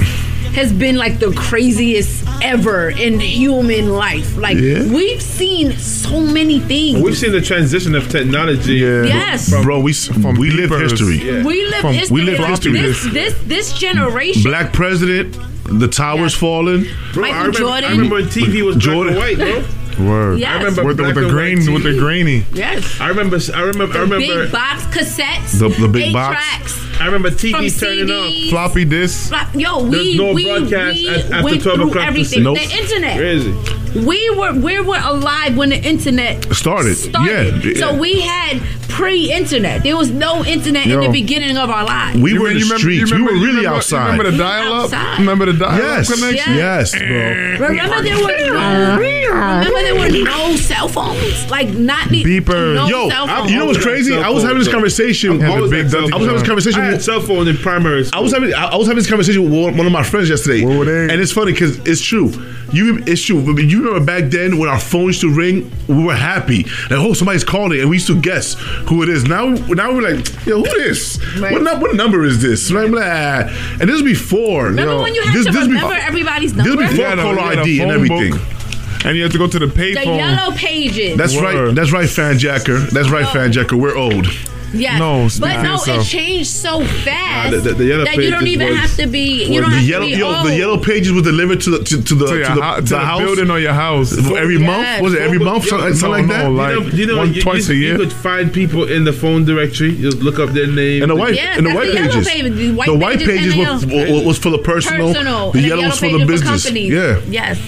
has 0.54 0.72
been 0.72 0.96
like 0.96 1.18
the 1.20 1.32
craziest 1.32 2.19
ever 2.42 2.90
in 2.90 3.20
human 3.20 3.90
life. 3.90 4.36
Like 4.36 4.58
Yeah. 4.58 4.84
we've 4.92 5.22
seen 5.22 5.72
so 5.76 6.20
many 6.20 6.60
things. 6.60 7.00
We've 7.02 7.16
seen 7.16 7.32
the 7.32 7.40
transition 7.40 7.94
of 7.94 8.08
technology. 8.08 8.74
Yeah. 8.76 9.04
yes. 9.04 9.50
Bro, 9.62 9.80
we 9.80 9.92
s- 9.92 10.10
we 10.10 10.50
live 10.50 10.70
beepers. 10.70 10.90
history. 10.90 11.18
Yeah. 11.18 11.44
We 11.44 11.64
live 11.66 11.80
From- 11.80 11.94
history. 11.94 12.14
we 12.14 12.22
live 12.22 12.38
Like, 12.40 12.50
history. 12.50 12.72
This, 12.72 13.02
this 13.12 13.34
this 13.46 13.72
generation. 13.72 14.42
Black 14.42 14.72
president, 14.72 15.36
the 15.64 15.88
towers 15.88 16.32
Yes. 16.32 16.34
falling. 16.34 16.86
Bro, 17.12 17.22
Michael 17.22 17.36
I 17.36 17.38
remember, 17.38 17.58
Jordan. 17.58 17.84
I 17.84 17.90
remember 17.92 18.14
when 18.16 18.28
TV 18.28 18.62
was 18.62 18.76
Jordan. 18.76 19.14
black 19.14 19.32
and 19.32 19.40
white, 19.40 19.52
bro. 19.62 19.64
Word. 19.98 20.38
Yes. 20.38 20.48
I 20.50 20.58
remember 20.58 20.84
With, 20.84 20.96
the- 20.96 21.02
with 21.04 21.14
the 21.14 21.20
and 21.26 21.26
white 21.28 21.32
grain, 21.56 21.72
with 21.74 21.82
the 21.82 21.98
grainy. 21.98 22.44
Yes. 22.52 23.00
I 23.00 23.08
remember. 23.08 23.38
I 23.54 23.60
remember. 23.62 23.96
I 23.98 24.00
remember. 24.02 24.18
big 24.44 24.52
box 24.52 24.84
cassettes. 24.86 25.58
The- 25.58 25.68
the 25.68 25.88
big 25.88 26.12
box. 26.12 26.36
Tracks, 26.42 27.00
I 27.00 27.06
remember 27.06 27.30
from 27.30 27.38
TV 27.38 27.70
turning 27.80 28.10
off. 28.10 28.50
Floppy 28.50 28.84
disks. 28.84 29.28
Flop- 29.28 29.54
Yo, 29.54 29.82
we 29.84 29.90
There's 29.90 30.16
no 30.16 30.32
we, 30.32 30.44
broadcast 30.44 30.96
we 30.96 31.08
at- 31.08 31.16
after 31.32 31.42
went 31.44 31.62
12 31.62 31.78
through 31.78 31.88
o'clock 31.90 32.06
everything. 32.06 32.38
see- 32.38 32.40
Nope. 32.40 32.58
The 32.58 32.76
internet. 32.76 33.16
Crazy. 33.18 33.54
We 33.94 34.30
were 34.30 34.52
we 34.54 34.78
were 34.80 35.00
alive 35.02 35.56
when 35.56 35.70
the 35.70 35.76
internet 35.82 36.44
Started. 36.54 36.94
started. 36.96 37.64
Yeah. 37.64 37.74
So 37.88 37.96
we 37.98 38.20
had 38.20 38.60
pre-internet. 38.88 39.82
There 39.82 39.96
was 39.96 40.10
no 40.10 40.44
internet 40.44 40.84
in 40.84 40.90
Yo. 40.90 41.00
the 41.02 41.08
beginning 41.08 41.56
of 41.56 41.70
our 41.70 41.84
lives. 41.84 42.18
We 42.20 42.32
You 42.32 42.42
were 42.42 42.48
in 42.50 42.54
the 42.54 42.60
you 42.60 42.78
streets. 42.78 43.10
remember- 43.10 43.32
we 43.32 43.38
you 43.38 43.40
were 43.40 43.46
really 43.46 43.56
remember- 43.58 43.76
outside. 43.78 44.10
Remember 44.18 44.30
the 44.30 44.36
dial-up? 44.38 45.18
Remember 45.18 45.46
the 45.46 45.52
dial-up 45.54 45.78
yes. 45.80 46.12
connection? 46.12 46.54
Yes, 46.54 46.92
bro. 46.96 47.68
Remember 47.68 48.02
there 48.02 48.16
were 48.18 48.36
no, 48.52 48.98
remember 48.98 49.82
there 49.82 49.94
were 49.94 50.24
no 50.24 50.56
cell 50.56 50.88
phones, 50.88 51.50
like 51.50 51.68
not 51.70 52.08
the 52.10 52.22
Beepers. 52.24 52.74
No 52.74 52.86
Yo, 52.88 53.08
cell 53.10 53.28
I- 53.28 53.46
you 53.48 53.56
know 53.58 53.66
what's 53.66 53.78
crazy? 53.82 54.14
I 54.16 54.28
was 54.28 54.42
having 54.42 54.58
this 54.58 54.68
conversation. 54.68 55.40
Yeah, 55.40 55.60
the 55.60 55.68
big 55.68 55.94
I 55.94 56.00
was 56.00 56.10
having 56.26 56.34
this 56.34 56.42
conversation. 56.46 56.80
I 56.80 56.90
with- 56.92 57.02
cell 57.02 57.20
phone 57.20 57.48
in 57.48 57.56
primary 57.56 58.04
I 58.12 58.20
was 58.20 58.32
having 58.32 58.52
I 58.54 58.66
I 58.66 58.76
was 58.76 58.86
having 58.86 58.98
this 58.98 59.08
conversation 59.08 59.42
with 59.44 59.52
one 59.52 59.76
one 59.76 59.86
of 59.86 59.92
my 59.92 60.02
friends 60.02 60.28
yesterday, 60.28 60.64
were 60.64 60.84
they? 60.84 61.12
and 61.12 61.20
it's 61.20 61.32
funny 61.32 61.52
because 61.52 61.78
it's 61.86 62.00
true. 62.02 62.30
You 62.72 63.02
it's 63.06 63.22
true. 63.22 63.40
But 63.42 63.54
You 63.80 63.86
remember 63.86 64.04
back 64.04 64.30
then 64.30 64.58
when 64.58 64.68
our 64.68 64.78
phones 64.78 65.06
used 65.06 65.20
to 65.22 65.34
ring, 65.34 65.70
we 65.88 66.04
were 66.04 66.14
happy. 66.14 66.64
Like, 66.64 66.92
oh, 67.00 67.12
somebody's 67.14 67.44
calling, 67.44 67.80
and 67.80 67.88
we 67.88 67.96
used 67.96 68.06
to 68.08 68.20
guess 68.20 68.54
who 68.88 69.02
it 69.02 69.08
is. 69.08 69.24
Now, 69.24 69.46
now 69.48 69.92
we're 69.94 70.02
like, 70.14 70.26
yo, 70.46 70.58
who 70.58 70.64
this? 70.64 71.18
Right. 71.38 71.52
What, 71.52 71.62
nu- 71.62 71.80
what 71.80 71.94
number 71.96 72.24
is 72.24 72.42
this? 72.42 72.68
And 72.70 72.78
I'm 72.78 72.92
like, 72.92 73.04
ah. 73.06 73.76
and 73.80 73.88
this 73.88 73.92
was 73.94 74.02
before. 74.02 74.66
Remember 74.66 74.92
yo, 74.94 75.02
when 75.02 75.14
you 75.14 75.22
had 75.22 75.34
this, 75.34 75.46
to 75.46 75.52
this 75.52 75.66
remember 75.66 75.88
before, 75.94 76.06
everybody's 76.06 76.54
this 76.54 76.66
number? 76.66 76.82
before 76.82 76.96
You 76.96 77.16
caller 77.16 77.32
you 77.34 77.38
had 77.40 77.58
a 77.58 77.60
ID 77.62 77.80
and 77.82 77.90
everything. 77.90 78.32
book, 78.32 79.04
And 79.06 79.16
you 79.16 79.22
have 79.22 79.32
to 79.32 79.38
go 79.38 79.46
to 79.48 79.58
the 79.58 79.66
the 79.66 79.72
payphone. 79.72 80.16
yellow 80.16 80.54
pages. 80.56 81.16
That's 81.16 81.34
Word. 81.34 81.66
right. 81.68 81.74
That's 81.74 81.92
right, 81.92 82.06
Fanjacker. 82.08 82.90
That's 82.90 83.08
right, 83.10 83.22
Yo. 83.22 83.28
Fanjacker. 83.40 83.80
We're 83.80 83.96
old. 83.96 84.26
Yes. 84.72 84.98
No, 85.00 85.28
but 85.40 85.56
for 85.56 85.62
no, 85.92 86.00
it 86.00 86.04
changed 86.04 86.50
so 86.50 86.84
fast 86.84 87.50
the- 87.50 87.60
the- 87.60 87.74
the 87.74 87.84
yellow 87.86 88.04
that 88.04 88.16
you 88.16 88.30
don't 88.30 88.46
even 88.46 88.68
was- 88.70 88.78
have 88.78 88.96
to 88.98 89.06
be. 89.08 89.44
You 89.44 89.60
don't 89.60 89.70
The 89.70 89.76
have 89.78 89.84
yellow, 89.88 90.06
to 90.06 90.12
be 90.12 90.18
yo, 90.18 90.34
old. 90.36 90.46
the 90.46 90.56
yellow 90.56 90.76
pages 90.78 91.12
was 91.12 91.24
delivered 91.24 91.60
to 91.62 91.70
the 91.70 91.78
to, 91.84 92.02
to 92.02 92.14
the 92.14 92.26
to, 92.26 92.32
to, 92.32 92.38
your 92.38 92.44
the, 92.54 92.62
hou- 92.62 92.76
to 92.76 92.82
the 92.82 92.88
the 92.90 92.98
house 93.00 93.20
building 93.20 93.50
or 93.50 93.58
your 93.58 93.72
house. 93.72 94.16
every 94.16 94.58
Yes. 94.58 94.66
month. 94.66 95.02
Was 95.02 95.14
it 95.14 95.22
every 95.22 95.38
month? 95.38 95.66
Something, 95.66 95.94
something 95.94 96.26
No, 96.28 96.34
like 96.34 96.44
no, 96.44 96.56
that. 96.56 96.78
like- 96.84 96.92
you 96.92 96.92
know, 96.92 96.96
you 96.98 97.06
know, 97.06 97.16
one- 97.18 97.34
you, 97.34 97.42
twice 97.42 97.68
you, 97.68 97.74
a 97.74 97.78
year. 97.78 97.92
You 97.94 97.98
could 97.98 98.12
find 98.12 98.52
people 98.52 98.84
in 98.84 99.04
the 99.04 99.12
phone 99.12 99.44
directory. 99.44 99.90
You 99.90 100.10
look 100.10 100.38
up 100.38 100.50
their 100.52 100.66
name. 100.68 101.02
And 101.02 101.10
the 101.10 101.16
white 101.16 101.34
Yes, 101.34 101.58
and 101.58 101.66
the 101.66 101.74
white 101.74 101.92
yellow 101.92 102.08
pages. 102.08 102.28
pages. 102.28 102.56
The 102.56 102.70
white 102.72 102.86
the 102.86 102.94
white 102.94 103.18
pages 103.18 103.54
pages 103.54 103.54
and 103.54 103.90
the 103.90 103.96
was, 103.96 104.10
was, 104.10 104.24
was 104.24 104.38
for 104.38 104.50
the 104.50 104.58
personal. 104.58 105.08
personal. 105.12 105.50
The 105.52 105.62
yellow 105.62 105.84
was 105.84 105.98
for 105.98 106.10
the 106.16 106.24
business. 106.24 106.70
Yeah. 106.70 107.16
Yes. 107.28 107.58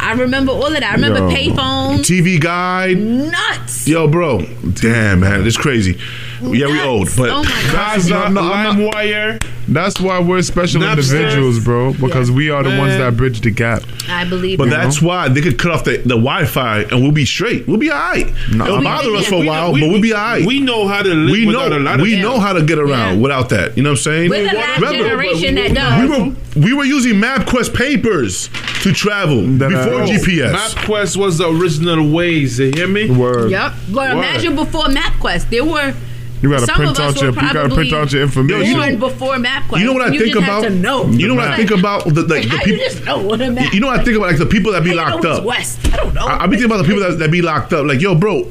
I 0.00 0.12
remember 0.12 0.52
all 0.52 0.66
of 0.66 0.72
that. 0.74 0.84
I 0.84 0.92
remember 0.94 1.18
Yo. 1.20 1.30
payphones. 1.30 2.00
TV 2.06 2.38
guide. 2.40 2.98
Nuts. 2.98 3.86
Yo, 3.88 4.06
bro. 4.06 4.46
Damn, 4.80 5.20
man, 5.20 5.44
it's 5.46 5.56
crazy. 5.56 5.98
Yeah, 6.42 6.66
we 6.66 6.80
old, 6.80 7.08
but 7.16 7.30
oh 7.30 7.42
my 7.42 7.50
god. 7.72 7.98
Kazaa, 8.00 8.32
No, 8.32 8.42
no, 8.42 8.52
I'm 8.52 8.76
LimeWire. 8.76 9.44
That's 9.70 10.00
why 10.00 10.18
we're 10.20 10.40
special 10.42 10.80
Napster. 10.80 10.92
individuals, 11.18 11.58
bro. 11.62 11.92
Because 11.92 12.30
Yeah. 12.30 12.36
we 12.36 12.48
are 12.50 12.62
the 12.62 12.70
ones 12.78 12.96
that 12.96 13.16
bridge 13.18 13.40
the 13.42 13.50
gap. 13.50 13.82
I 14.08 14.24
believe 14.24 14.56
But 14.56 14.70
that. 14.70 14.82
that's 14.82 15.02
why 15.02 15.28
they 15.28 15.42
could 15.42 15.58
cut 15.58 15.72
off 15.72 15.84
the, 15.84 15.98
the 15.98 16.16
Wi-Fi 16.16 16.82
and 16.90 17.02
we'll 17.02 17.12
be 17.12 17.26
straight. 17.26 17.66
We'll 17.68 17.76
be 17.76 17.90
all 17.90 17.98
right. 17.98 18.26
It'll 18.50 18.78
We- 18.78 18.84
bother 18.84 19.14
us 19.16 19.24
yeah, 19.24 19.28
for 19.28 19.34
a 19.34 19.38
we- 19.40 19.46
while, 19.46 19.72
We- 19.74 19.80
but 19.82 19.90
we'll 19.90 20.00
be 20.00 20.14
all 20.14 20.22
right. 20.24 20.46
We 20.46 20.60
know 20.60 20.88
how 20.88 21.02
to 21.02 21.12
live 21.14 21.32
we 21.32 21.46
without 21.46 21.72
a 21.72 21.78
lot 21.78 21.96
of 21.96 22.00
we 22.00 22.16
know 22.18 22.40
how 22.40 22.54
to 22.54 22.62
get 22.62 22.78
around 22.78 23.16
Yeah. 23.16 23.22
without 23.22 23.50
that. 23.50 23.76
You 23.76 23.82
know 23.82 23.90
what 23.90 23.98
I'm 23.98 24.02
saying? 24.04 24.30
We're 24.30 24.48
the 24.48 24.56
last 24.56 24.80
generation 24.80 25.54
that 25.56 25.74
does. 25.74 26.00
we 26.00 26.06
were 26.18 26.32
we 26.56 26.72
were 26.72 26.84
using 26.84 27.20
MapQuest 27.20 27.74
papers 27.74 28.48
to 28.82 28.92
travel 28.92 29.42
That 29.42 29.68
before 29.68 30.02
I- 30.02 30.06
GPS. 30.06 30.74
MapQuest 30.74 31.16
was 31.18 31.36
the 31.38 31.48
original 31.48 32.06
Waze. 32.06 32.58
You 32.58 32.72
hear 32.74 32.88
me? 32.88 33.10
Word. 33.10 33.50
Yep. 33.50 33.72
But 33.90 33.94
Word. 34.16 34.24
imagine 34.24 34.54
before 34.56 34.84
MapQuest, 34.86 35.50
there 35.50 35.64
were 35.64 35.92
You 36.42 36.50
gotta 36.50 36.66
some 36.66 36.76
print 36.76 37.00
out 37.00 37.20
your 37.20 37.30
you 37.32 37.52
gotta 37.52 37.74
print 37.74 37.92
out 37.92 38.12
your 38.12 38.22
information. 38.22 38.74
born 38.78 38.98
before 38.98 39.34
MapQuest. 39.34 39.78
You 39.80 39.86
know 39.86 39.92
what 39.92 40.02
I 40.02 40.12
you 40.12 40.20
think 40.20 40.36
about? 40.36 40.62
To 40.62 40.70
know. 40.70 41.06
You 41.06 41.26
know 41.28 41.34
what 41.34 41.48
I 41.48 41.56
think 41.56 41.70
about 41.72 42.04
the, 42.04 42.10
the, 42.22 42.22
Like, 42.34 42.44
the 42.44 42.48
people. 42.58 42.68
you 42.72 42.76
just 42.78 43.04
know 43.04 43.18
what 43.20 43.40
a 43.40 43.50
map. 43.50 43.72
You 43.74 43.80
know 43.80 43.88
what 43.88 43.98
I 44.00 44.04
think 44.04 44.16
about 44.16 44.28
like 44.28 44.38
the 44.38 44.46
people 44.46 44.70
that 44.72 44.84
be 44.84 44.90
How 44.90 45.10
locked 45.10 45.24
know 45.24 45.32
up. 45.32 45.44
West. 45.44 45.80
I 45.92 45.96
don't 45.96 46.14
know. 46.14 46.26
I, 46.26 46.44
I 46.44 46.46
be 46.46 46.52
thinking 46.56 46.66
about 46.70 46.78
the 46.78 46.84
people 46.88 47.00
that, 47.02 47.18
that 47.18 47.30
be 47.32 47.42
locked 47.42 47.72
up. 47.72 47.86
Like, 47.86 48.00
yo, 48.00 48.14
bro, 48.14 48.42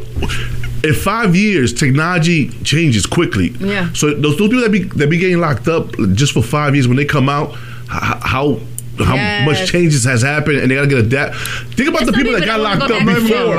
in 0.83 0.93
five 0.93 1.35
years, 1.35 1.73
technology 1.73 2.49
changes 2.63 3.05
quickly. 3.05 3.49
Yeah. 3.59 3.91
So 3.93 4.13
those, 4.13 4.37
those 4.37 4.49
people 4.49 4.61
that 4.61 4.71
be 4.71 4.83
that 4.83 5.09
be 5.09 5.17
getting 5.17 5.39
locked 5.39 5.67
up 5.69 5.91
just 6.13 6.33
for 6.33 6.43
five 6.43 6.75
years, 6.75 6.87
when 6.89 6.97
they 6.97 7.05
come 7.05 7.29
out, 7.29 7.51
h- 7.51 7.57
how 7.89 8.59
how 8.99 9.13
Yes. 9.15 9.45
much 9.45 9.71
changes 9.71 10.03
has 10.05 10.23
happened, 10.23 10.57
and 10.57 10.69
they 10.71 10.75
gotta 10.75 10.87
get 10.87 10.97
adapt. 10.99 11.35
Think 11.75 11.87
about 11.89 12.01
And 12.01 12.09
the 12.09 12.13
people 12.13 12.33
that 12.33 12.43
got 12.45 12.59
locked 12.59 12.81
up 12.81 12.89
go 12.89 12.97
back 13.05 13.15
to 13.15 13.21
before 13.21 13.27
jail. 13.37 13.53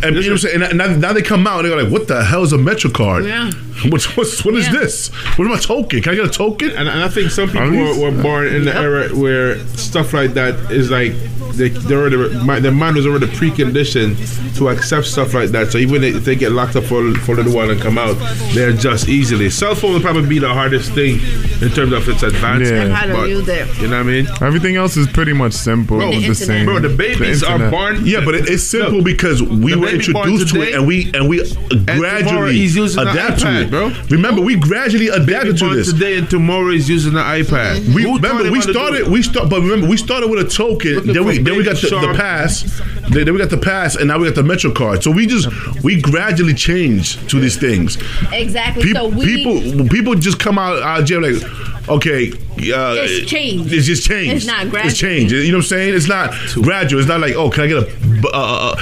Metro 0.00 0.04
cards. 0.04 0.04
Bro. 0.04 0.08
And 0.08 0.16
you 0.16 0.22
know 0.22 0.28
what 0.28 0.32
I'm 0.32 0.38
saying? 0.38 0.62
And 0.62 0.78
now, 0.78 1.08
now 1.08 1.12
they 1.12 1.22
come 1.22 1.46
out 1.46 1.64
and 1.64 1.70
they're 1.70 1.82
like, 1.82 1.92
"What 1.92 2.08
the 2.08 2.24
hell 2.24 2.42
is 2.42 2.52
a 2.52 2.58
Metro 2.58 2.90
card? 2.90 3.24
Yeah. 3.24 3.50
What's 3.90 4.16
what's 4.16 4.44
what 4.44 4.54
is 4.54 4.66
Yeah. 4.66 4.80
this? 4.80 5.08
What 5.36 5.46
is 5.46 5.50
my 5.50 5.58
token? 5.58 6.02
Can 6.02 6.12
I 6.12 6.16
get 6.16 6.26
a 6.26 6.30
token?" 6.30 6.70
And, 6.70 6.88
and 6.88 7.02
I 7.02 7.08
think 7.08 7.30
some 7.30 7.48
people 7.48 7.70
were, 7.70 8.10
were 8.10 8.22
born 8.22 8.46
in 8.48 8.64
the 8.64 8.74
era 8.74 9.08
where 9.10 9.58
stuff 9.76 10.12
like 10.12 10.34
that 10.34 10.54
is 10.70 10.90
like 10.90 11.12
they, 11.54 11.68
they're 11.70 12.00
already 12.00 12.44
my, 12.44 12.60
their 12.60 12.72
mind 12.72 12.96
was 12.96 13.06
already 13.06 13.26
preconditioned 13.26 14.56
to 14.56 14.68
accept 14.68 15.06
stuff 15.06 15.34
like 15.34 15.50
that. 15.50 15.70
So 15.72 15.78
even 15.78 16.04
if 16.04 16.24
they 16.24 16.36
get 16.36 16.52
locked 16.52 16.76
up 16.76 16.84
for, 16.84 17.14
for 17.16 17.32
a 17.32 17.36
little 17.36 17.54
while 17.54 17.70
and 17.70 17.80
come 17.80 17.98
out, 17.98 18.14
they 18.54 18.64
adjust 18.64 19.08
easily. 19.08 19.50
Cell 19.50 19.74
phone 19.74 19.94
will 19.94 20.00
probably 20.00 20.28
be 20.28 20.38
the 20.38 20.52
hardest 20.52 20.92
thing 20.92 21.20
in 21.62 21.70
terms 21.70 21.92
of 21.92 22.08
its 22.08 22.22
advancement. 22.22 22.90
Yeah. 22.90 23.12
But. 23.12 23.28
You 23.28 23.42
know 23.88 23.90
what 23.90 23.92
I 23.92 24.02
mean? 24.02 24.26
Everything 24.40 24.76
else 24.76 24.96
is 24.96 25.06
pretty 25.06 25.32
much 25.32 25.52
simple. 25.52 25.98
Bro, 25.98 26.12
the, 26.12 26.28
the 26.28 26.34
same. 26.34 26.66
Bro, 26.66 26.80
the 26.80 26.88
babies 26.88 27.42
are 27.42 27.70
born. 27.70 28.04
Yeah, 28.04 28.24
but 28.24 28.34
it, 28.34 28.48
it's 28.48 28.64
simple 28.64 28.96
Look, 28.96 29.04
because 29.04 29.42
we 29.42 29.74
were 29.74 29.86
baby 29.86 30.12
born 30.12 30.28
introduced 30.28 30.54
to 30.54 30.62
it 30.62 30.74
and 30.74 30.86
we 30.86 31.10
and 31.14 31.28
we 31.28 31.42
tomorrow 31.44 31.98
gradually 31.98 32.52
he's 32.52 32.76
adapt 32.96 33.40
to 33.40 33.46
iPad, 33.46 33.67
it, 33.68 33.70
bro. 33.70 33.92
Remember, 34.10 34.40
we 34.42 34.56
gradually 34.56 35.08
adapted 35.08 35.58
to 35.58 35.64
born 35.66 35.76
this. 35.76 35.92
today 35.92 36.18
and 36.18 36.28
tomorrow 36.28 36.70
is 36.70 36.88
using 36.88 37.12
the 37.14 37.20
iPad. 37.20 37.94
We 37.94 38.02
Who 38.02 38.16
remember 38.16 38.44
we 38.50 38.58
how 38.58 38.66
to 38.66 38.66
do 38.66 38.72
started 38.72 39.08
we 39.08 39.22
start 39.22 39.48
but 39.50 39.60
remember 39.60 39.86
we 39.88 39.96
started 39.96 40.28
with 40.30 40.44
a 40.44 40.48
token 40.48 40.94
Looking 40.94 41.12
then 41.12 41.24
we 41.24 41.38
then 41.38 41.56
we 41.56 41.64
got 41.64 41.76
the, 41.76 41.88
the 41.88 42.14
pass 42.16 42.80
then, 43.10 43.24
then 43.24 43.32
we 43.32 43.38
got 43.38 43.50
the 43.50 43.56
pass 43.58 43.96
and 43.96 44.08
now 44.08 44.18
we 44.18 44.26
got 44.26 44.34
the 44.34 44.42
Metro 44.42 44.72
card 44.72 45.02
so 45.02 45.10
we 45.10 45.26
just 45.26 45.48
we 45.82 46.00
gradually 46.00 46.54
change 46.54 47.16
to 47.28 47.38
these 47.40 47.56
things 47.56 47.96
Exactly. 48.32 48.82
people 48.84 49.10
so 49.10 49.16
we, 49.16 49.24
people 49.26 49.88
people 49.88 50.14
just 50.14 50.38
come 50.38 50.58
out 50.58 50.82
out 50.82 51.00
of 51.00 51.06
jail 51.06 51.20
like 51.22 51.88
okay 51.88 52.32
uh, 52.58 52.94
It's 52.98 53.30
changed. 53.30 53.72
it's 53.72 53.86
just 53.86 54.04
changed. 54.06 54.34
It's 54.36 54.46
not 54.46 54.68
gradual. 54.70 54.90
it's 54.90 55.00
gradual. 55.00 55.18
changed. 55.18 55.32
You 55.34 55.52
know 55.52 55.58
what 55.58 55.64
I'm 55.64 55.68
saying? 55.68 55.94
It's 55.94 56.08
not 56.08 56.32
gradual. 56.62 57.00
It's 57.00 57.08
not 57.08 57.20
like 57.20 57.34
oh 57.34 57.50
can 57.50 57.64
I 57.64 57.66
get 57.68 57.82
a 57.82 57.86
uh, 58.28 58.30
uh, 58.34 58.76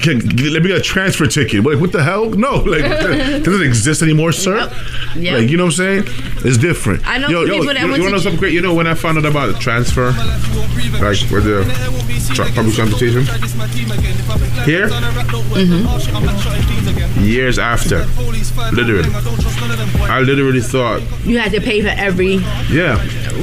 can, 0.00 0.20
let 0.52 0.62
me 0.62 0.68
get 0.68 0.78
a 0.78 0.80
transfer 0.80 1.26
ticket. 1.26 1.64
Like 1.64 1.80
what 1.80 1.92
the 1.92 2.02
hell? 2.02 2.30
No. 2.30 2.64
Like 2.68 2.82
does 3.44 3.60
it 3.60 3.66
exist 3.66 4.02
anymore 4.02 4.32
sir. 4.32 4.56
Yep. 4.58 4.72
Yep. 5.16 5.38
like 5.40 5.50
you 5.50 5.56
know 5.56 5.64
what 5.64 5.78
I'm 5.80 6.04
saying? 6.04 6.04
It's 6.44 6.58
different. 6.58 7.06
I 7.06 7.18
know 7.18 7.28
Yo, 7.28 7.44
people 7.44 7.64
yo, 7.64 7.72
that 7.72 7.80
You, 7.80 7.86
went 7.88 7.96
you 7.98 8.02
wanna 8.04 8.16
know 8.16 8.22
something 8.22 8.38
great? 8.40 8.52
You 8.52 8.60
know 8.62 8.74
when 8.74 8.86
I 8.86 8.94
found 8.94 9.18
out 9.18 9.24
about 9.24 9.52
the 9.52 9.58
transfer, 9.58 10.10
like 10.12 11.20
with 11.30 11.44
the 11.44 11.64
tra- 12.34 12.50
public 12.52 12.74
transportation? 12.74 13.24
Here, 14.64 14.88
years 17.20 17.58
after, 17.58 18.04
literally, 18.72 19.08
I 20.08 20.20
literally 20.20 20.60
thought, 20.60 21.02
you 21.24 21.38
had 21.38 21.52
to 21.52 21.60
pay 21.60 21.80
for 21.82 21.88
every. 21.88 22.36
yeah. 22.70 22.98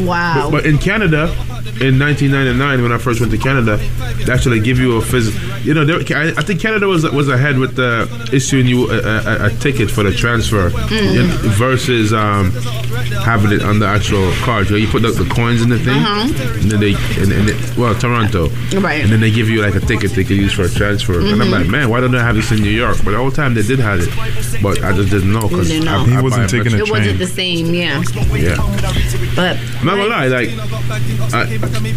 Wow. 0.05 0.49
But 0.51 0.65
in 0.65 0.77
Canada, 0.77 1.33
in 1.81 1.99
1999, 1.99 2.81
when 2.83 2.91
I 2.91 2.97
first 2.97 3.19
went 3.19 3.31
to 3.33 3.37
Canada, 3.37 3.77
they 4.25 4.31
actually 4.31 4.59
give 4.59 4.79
you 4.79 4.95
a 4.97 5.01
physical. 5.01 5.39
You 5.59 5.73
know, 5.73 5.83
there, 5.85 5.97
I, 6.17 6.29
I 6.29 6.41
think 6.43 6.61
Canada 6.61 6.87
was 6.87 7.03
was 7.11 7.27
ahead 7.27 7.57
with 7.57 7.75
the 7.75 8.07
issuing 8.31 8.65
you 8.67 8.89
a, 8.89 8.97
a, 8.97 9.45
a 9.47 9.49
ticket 9.59 9.89
for 9.91 10.03
the 10.03 10.11
transfer 10.13 10.69
Mm. 10.69 11.15
in- 11.19 11.49
versus 11.51 12.13
um, 12.13 12.51
having 13.23 13.51
it 13.51 13.63
on 13.63 13.79
the 13.79 13.87
actual 13.87 14.31
card. 14.43 14.65
You, 14.67 14.71
know, 14.71 14.77
you 14.77 14.87
put 14.87 15.01
the, 15.01 15.11
the 15.11 15.29
coins 15.33 15.61
in 15.61 15.69
the 15.69 15.79
thing, 15.79 15.97
and 16.03 16.71
then 16.71 16.79
they 16.79 16.93
and, 17.21 17.31
and 17.31 17.49
it, 17.49 17.77
well 17.77 17.93
Toronto, 17.95 18.45
Uh-huh. 18.45 18.79
Right. 18.79 19.01
And 19.03 19.11
then 19.11 19.19
they 19.19 19.31
give 19.31 19.49
you 19.49 19.61
like 19.61 19.75
a 19.75 19.79
ticket 19.81 20.11
they 20.11 20.23
can 20.23 20.37
use 20.37 20.53
for 20.53 20.63
a 20.63 20.69
transfer. 20.69 21.19
And 21.19 21.41
I'm 21.41 21.51
like, 21.51 21.67
man, 21.67 21.89
why 21.89 21.99
don't 22.01 22.11
they 22.11 22.19
have 22.19 22.35
this 22.35 22.51
in 22.51 22.61
New 22.61 22.69
York? 22.71 22.97
But 23.03 23.11
the 23.11 23.17
whole 23.17 23.31
time 23.31 23.53
they 23.53 23.63
did 23.63 23.79
have 23.79 23.99
it, 24.01 24.09
but 24.61 24.81
I 24.83 24.93
just 24.95 25.09
didn't 25.11 25.31
know 25.33 25.47
because 25.47 25.67
didn't 25.67 25.85
know. 25.85 26.03
He 26.05 26.15
I 26.15 26.21
wasn't 26.21 26.41
buy 26.41 26.45
a 26.45 26.63
taking 26.63 26.77
Metro- 26.77 26.87
it 26.87 26.91
wasn't 26.91 27.19
the 27.19 27.27
same. 27.27 27.73
Yeah. 27.73 28.01
Yeah. 28.35 28.57
But 29.35 29.57
I'm 29.79 29.85
not 29.85 29.95
gonna 29.97 30.09
lie, 30.09 30.27
like 30.27 30.49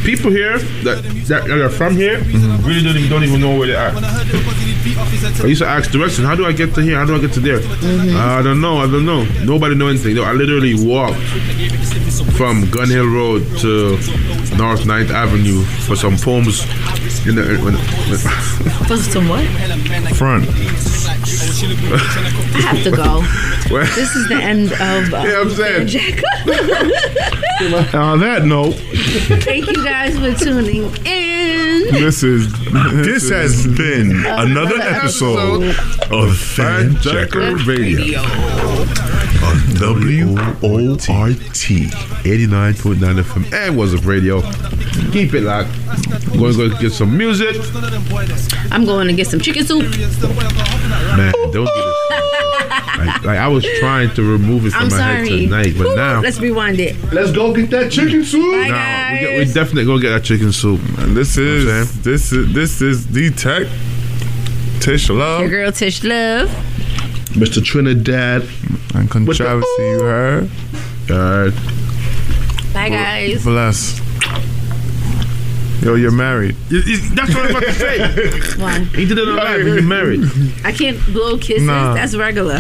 people 0.05 0.31
here 0.31 0.59
that, 0.85 1.03
that 1.28 1.47
that 1.47 1.61
are 1.61 1.69
from 1.70 1.95
here 1.95 2.19
really 2.65 2.82
don't 2.82 2.97
even, 2.97 3.11
don't 3.11 3.24
even 3.24 3.40
know 3.40 3.57
where 3.59 3.66
they 3.69 3.74
are. 3.74 3.93
I 3.95 5.47
used 5.47 5.62
to 5.62 5.69
ask 5.69 5.90
directions. 5.90 6.27
How 6.27 6.35
do 6.35 6.47
I 6.47 6.53
get 6.53 6.74
to 6.74 6.81
here? 6.82 6.97
How 6.97 7.05
do 7.05 7.15
I 7.15 7.19
get 7.20 7.32
to 7.35 7.40
there? 7.40 7.59
I 7.59 8.43
don't 8.43 8.61
know. 8.61 8.78
I 8.78 8.86
don't 8.90 9.05
know. 9.05 9.24
Nobody 9.45 9.74
know 9.74 9.89
anything. 9.89 10.15
No, 10.15 10.24
I 10.24 10.32
literally 10.32 10.74
walked 10.74 11.19
from 12.36 12.70
Gun 12.70 12.89
Hill 12.89 13.07
Road 13.07 13.43
to 13.61 13.99
North 14.57 14.81
9th 14.85 15.11
Avenue 15.11 15.62
for 15.87 15.97
some 15.97 16.16
poems. 16.16 16.62
In 17.27 17.35
the, 17.35 17.43
when, 17.62 17.75
when, 17.75 18.19
for 18.87 18.97
some 18.97 19.29
what? 19.29 19.45
Front. 20.16 20.49
I 20.49 20.53
have 22.62 22.83
to 22.85 22.91
go. 22.91 23.23
Well- 23.70 23.85
This 23.95 24.16
is 24.16 24.29
the 24.29 24.37
end 24.41 24.73
of. 24.73 25.12
Uh, 25.12 25.23
Yeah, 25.27 25.41
I'm 25.43 25.51
saying. 25.51 25.89
Jack. 25.89 26.23
on 27.95 28.20
that 28.20 28.45
note 28.45 28.75
Thank 29.43 29.66
you 29.66 29.85
guys 29.85 30.16
for 30.16 30.33
tuning 30.45 30.85
in. 31.05 31.91
This 31.93 32.23
is 32.23 32.51
This 33.05 33.29
has 33.31 33.66
been 33.66 34.25
another 34.25 34.77
episode 34.81 35.65
of 35.65 36.31
Fanjacker 36.39 37.66
Radio 37.66 38.23
on 39.49 39.57
WORT 39.81 41.01
89.9 41.01 43.23
FM 43.23 43.53
and 43.53 43.77
was 43.77 43.95
up 43.95 44.05
radio. 44.05 44.41
Keep 45.12 45.35
it 45.35 45.43
locked. 45.43 45.70
Going 46.33 46.53
to 46.55 46.69
go 46.69 46.79
get 46.79 46.93
some 46.93 47.16
music. 47.16 47.57
I'm 48.70 48.85
going 48.85 49.09
to 49.09 49.15
get 49.15 49.27
some 49.27 49.41
chicken 49.41 49.65
soup. 49.65 49.83
Man, 51.16 51.33
don't 51.33 51.53
do 51.53 51.65
this. 51.65 51.95
Like, 52.99 53.25
like, 53.25 53.39
I 53.39 53.49
was 53.49 53.65
trying 53.79 54.12
to 54.15 54.23
remove 54.23 54.66
it 54.66 54.73
from 54.73 54.83
I'm 54.83 54.91
my 54.91 55.01
head 55.01 55.29
tonight, 55.29 55.75
but 55.79 55.87
Woo, 55.87 55.97
now, 55.97 56.20
Let's 56.20 56.41
rewind 56.41 56.81
it. 56.81 56.97
Let's 57.12 57.31
go 57.31 57.55
get 57.55 57.70
that 57.70 57.93
chicken 57.93 58.25
soup. 58.25 58.53
Bye, 58.53 58.69
now 58.69 59.12
we, 59.12 59.19
guys. 59.19 59.20
get, 59.20 59.39
we 59.39 59.45
definitely 59.55 59.85
gonna 59.85 60.03
get 60.03 60.11
that 60.11 60.25
chicken 60.25 60.51
soup. 60.51 60.81
And 60.99 61.16
this 61.16 61.37
You 61.37 61.45
know 61.45 61.83
is 61.83 62.03
this 62.03 62.33
is 62.33 62.53
this 62.53 62.83
is 62.83 63.07
D 63.07 63.31
Tech. 63.31 63.69
Tish 64.81 65.09
Your 65.09 65.19
Love 65.19 65.49
girl 65.49 65.70
Tish 65.70 66.03
Love. 66.03 66.51
Mr. 67.35 67.65
Trinidad. 67.65 68.43
and 68.95 69.11
controversy. 69.11 69.67
You 69.79 70.01
heard? 70.01 70.51
Alright. 71.11 71.55
Bye, 72.73 72.89
guys. 72.91 73.45
Bless. 73.45 74.01
Yo, 75.83 75.95
you're 75.95 76.11
married. 76.11 76.57
That's 76.71 77.33
what 77.35 77.45
I'm 77.45 77.51
about 77.51 77.63
to 77.63 77.73
say. 77.73 78.41
Why? 78.61 78.81
He 78.81 79.07
did 79.07 79.17
it 79.19 79.29
on 79.29 79.37
live. 79.37 79.65
He's 79.65 79.85
married. 79.85 80.21
I 80.65 80.73
can't 80.73 80.99
blow 81.07 81.39
kisses. 81.39 81.67
Nah. 81.67 81.95
That's 81.95 82.17
regular. 82.17 82.59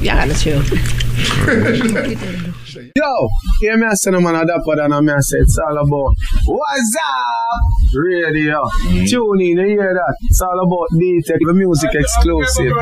Y'all 0.00 0.14
gotta 0.14 0.34
chill. 0.34 0.62
Yo, 2.94 3.28
hear 3.60 3.76
me 3.76 3.86
I 3.86 3.94
say 3.94 4.10
no 4.10 4.20
man 4.20 4.34
a 4.34 4.44
dapper 4.44 4.76
than 4.76 4.92
a 4.92 5.00
me 5.00 5.12
I 5.12 5.20
say 5.20 5.38
it's 5.38 5.58
all 5.58 5.78
about 5.78 6.14
What's 6.44 6.96
up? 6.96 7.94
Radio. 7.94 8.62
Mm. 8.84 9.08
Tune 9.08 9.40
in, 9.40 9.56
you 9.56 9.66
hear 9.66 9.94
that? 9.94 10.16
It's 10.24 10.40
all 10.42 10.60
about 10.60 10.88
D-Tech, 10.98 11.38
the 11.40 11.54
music 11.54 11.90
exclusive. 11.94 12.72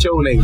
Tune 0.00 0.26
in. 0.26 0.38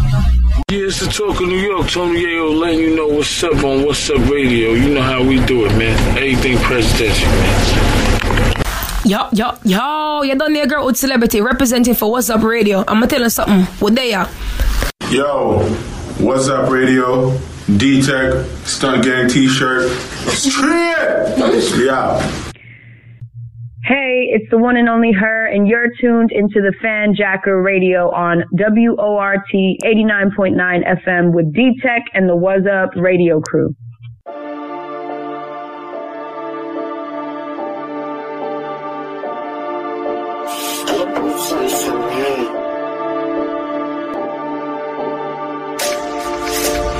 Yeah, 0.70 0.86
it's 0.86 1.00
the 1.00 1.06
talk 1.10 1.40
of 1.40 1.48
New 1.48 1.56
York. 1.56 1.88
Tony 1.88 2.24
Yayo 2.24 2.58
letting 2.58 2.80
you 2.80 2.94
know 2.96 3.08
what's 3.08 3.42
up 3.42 3.64
on 3.64 3.84
What's 3.84 4.08
Up 4.10 4.18
Radio. 4.30 4.72
You 4.72 4.94
know 4.94 5.02
how 5.02 5.24
we 5.24 5.44
do 5.46 5.66
it, 5.66 5.76
man. 5.76 5.98
Anything 6.16 6.58
presidential, 6.58 7.28
man. 7.28 8.62
Yo, 9.04 9.28
yo, 9.32 9.58
yo, 9.64 10.22
you 10.22 10.36
done 10.36 10.52
there, 10.52 10.66
girl 10.66 10.86
with 10.86 10.96
celebrity 10.96 11.40
representing 11.40 11.94
for 11.94 12.10
What's 12.10 12.30
Up 12.30 12.42
Radio. 12.42 12.80
I'm 12.80 13.00
gonna 13.00 13.08
tell 13.08 13.22
you 13.22 13.30
something. 13.30 13.64
What 13.80 13.96
they 13.96 14.14
are? 14.14 14.28
Yo, 15.10 15.64
what's 16.20 16.48
up, 16.48 16.70
radio? 16.70 17.36
D 17.66 18.02
Tech, 18.02 18.44
Stunt 18.64 19.04
Gang 19.04 19.28
t 19.28 19.48
shirt. 19.48 19.90
Straight! 20.30 21.36
Yeah. 21.78 22.20
Hey, 23.84 24.28
it's 24.30 24.48
the 24.50 24.58
one 24.58 24.76
and 24.76 24.88
only 24.88 25.12
her, 25.12 25.46
and 25.46 25.66
you're 25.66 25.88
tuned 26.00 26.30
into 26.32 26.60
the 26.60 26.72
Fanjacker 26.82 27.64
Radio 27.64 28.10
on 28.10 28.44
WORT 28.52 29.40
89.9 29.52 31.04
FM 31.06 31.32
with 31.32 31.52
D 31.52 31.78
Tech 31.82 32.02
and 32.14 32.28
the 32.28 32.36
What's 32.36 32.66
Up 32.66 32.90
radio 32.96 33.40
crew. 33.40 33.74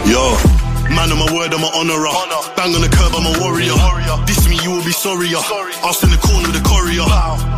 Yo, 0.05 0.52
man 1.03 1.11
on 1.11 1.19
my 1.19 1.31
word, 1.35 1.51
I'm 1.51 1.67
an 1.67 1.73
honorer. 1.75 2.15
Bang 2.55 2.71
on 2.79 2.83
the 2.83 2.91
curb, 2.91 3.11
I'm 3.19 3.27
a 3.27 3.35
warrior. 3.43 3.75
This 4.23 4.47
me, 4.47 4.55
you 4.63 4.71
will 4.71 4.87
be 4.87 4.95
sorrier. 4.95 5.43
Asked 5.83 6.07
in 6.07 6.15
the 6.15 6.21
corner 6.23 6.47
with 6.47 6.55
the 6.55 6.63
courier. 6.63 7.03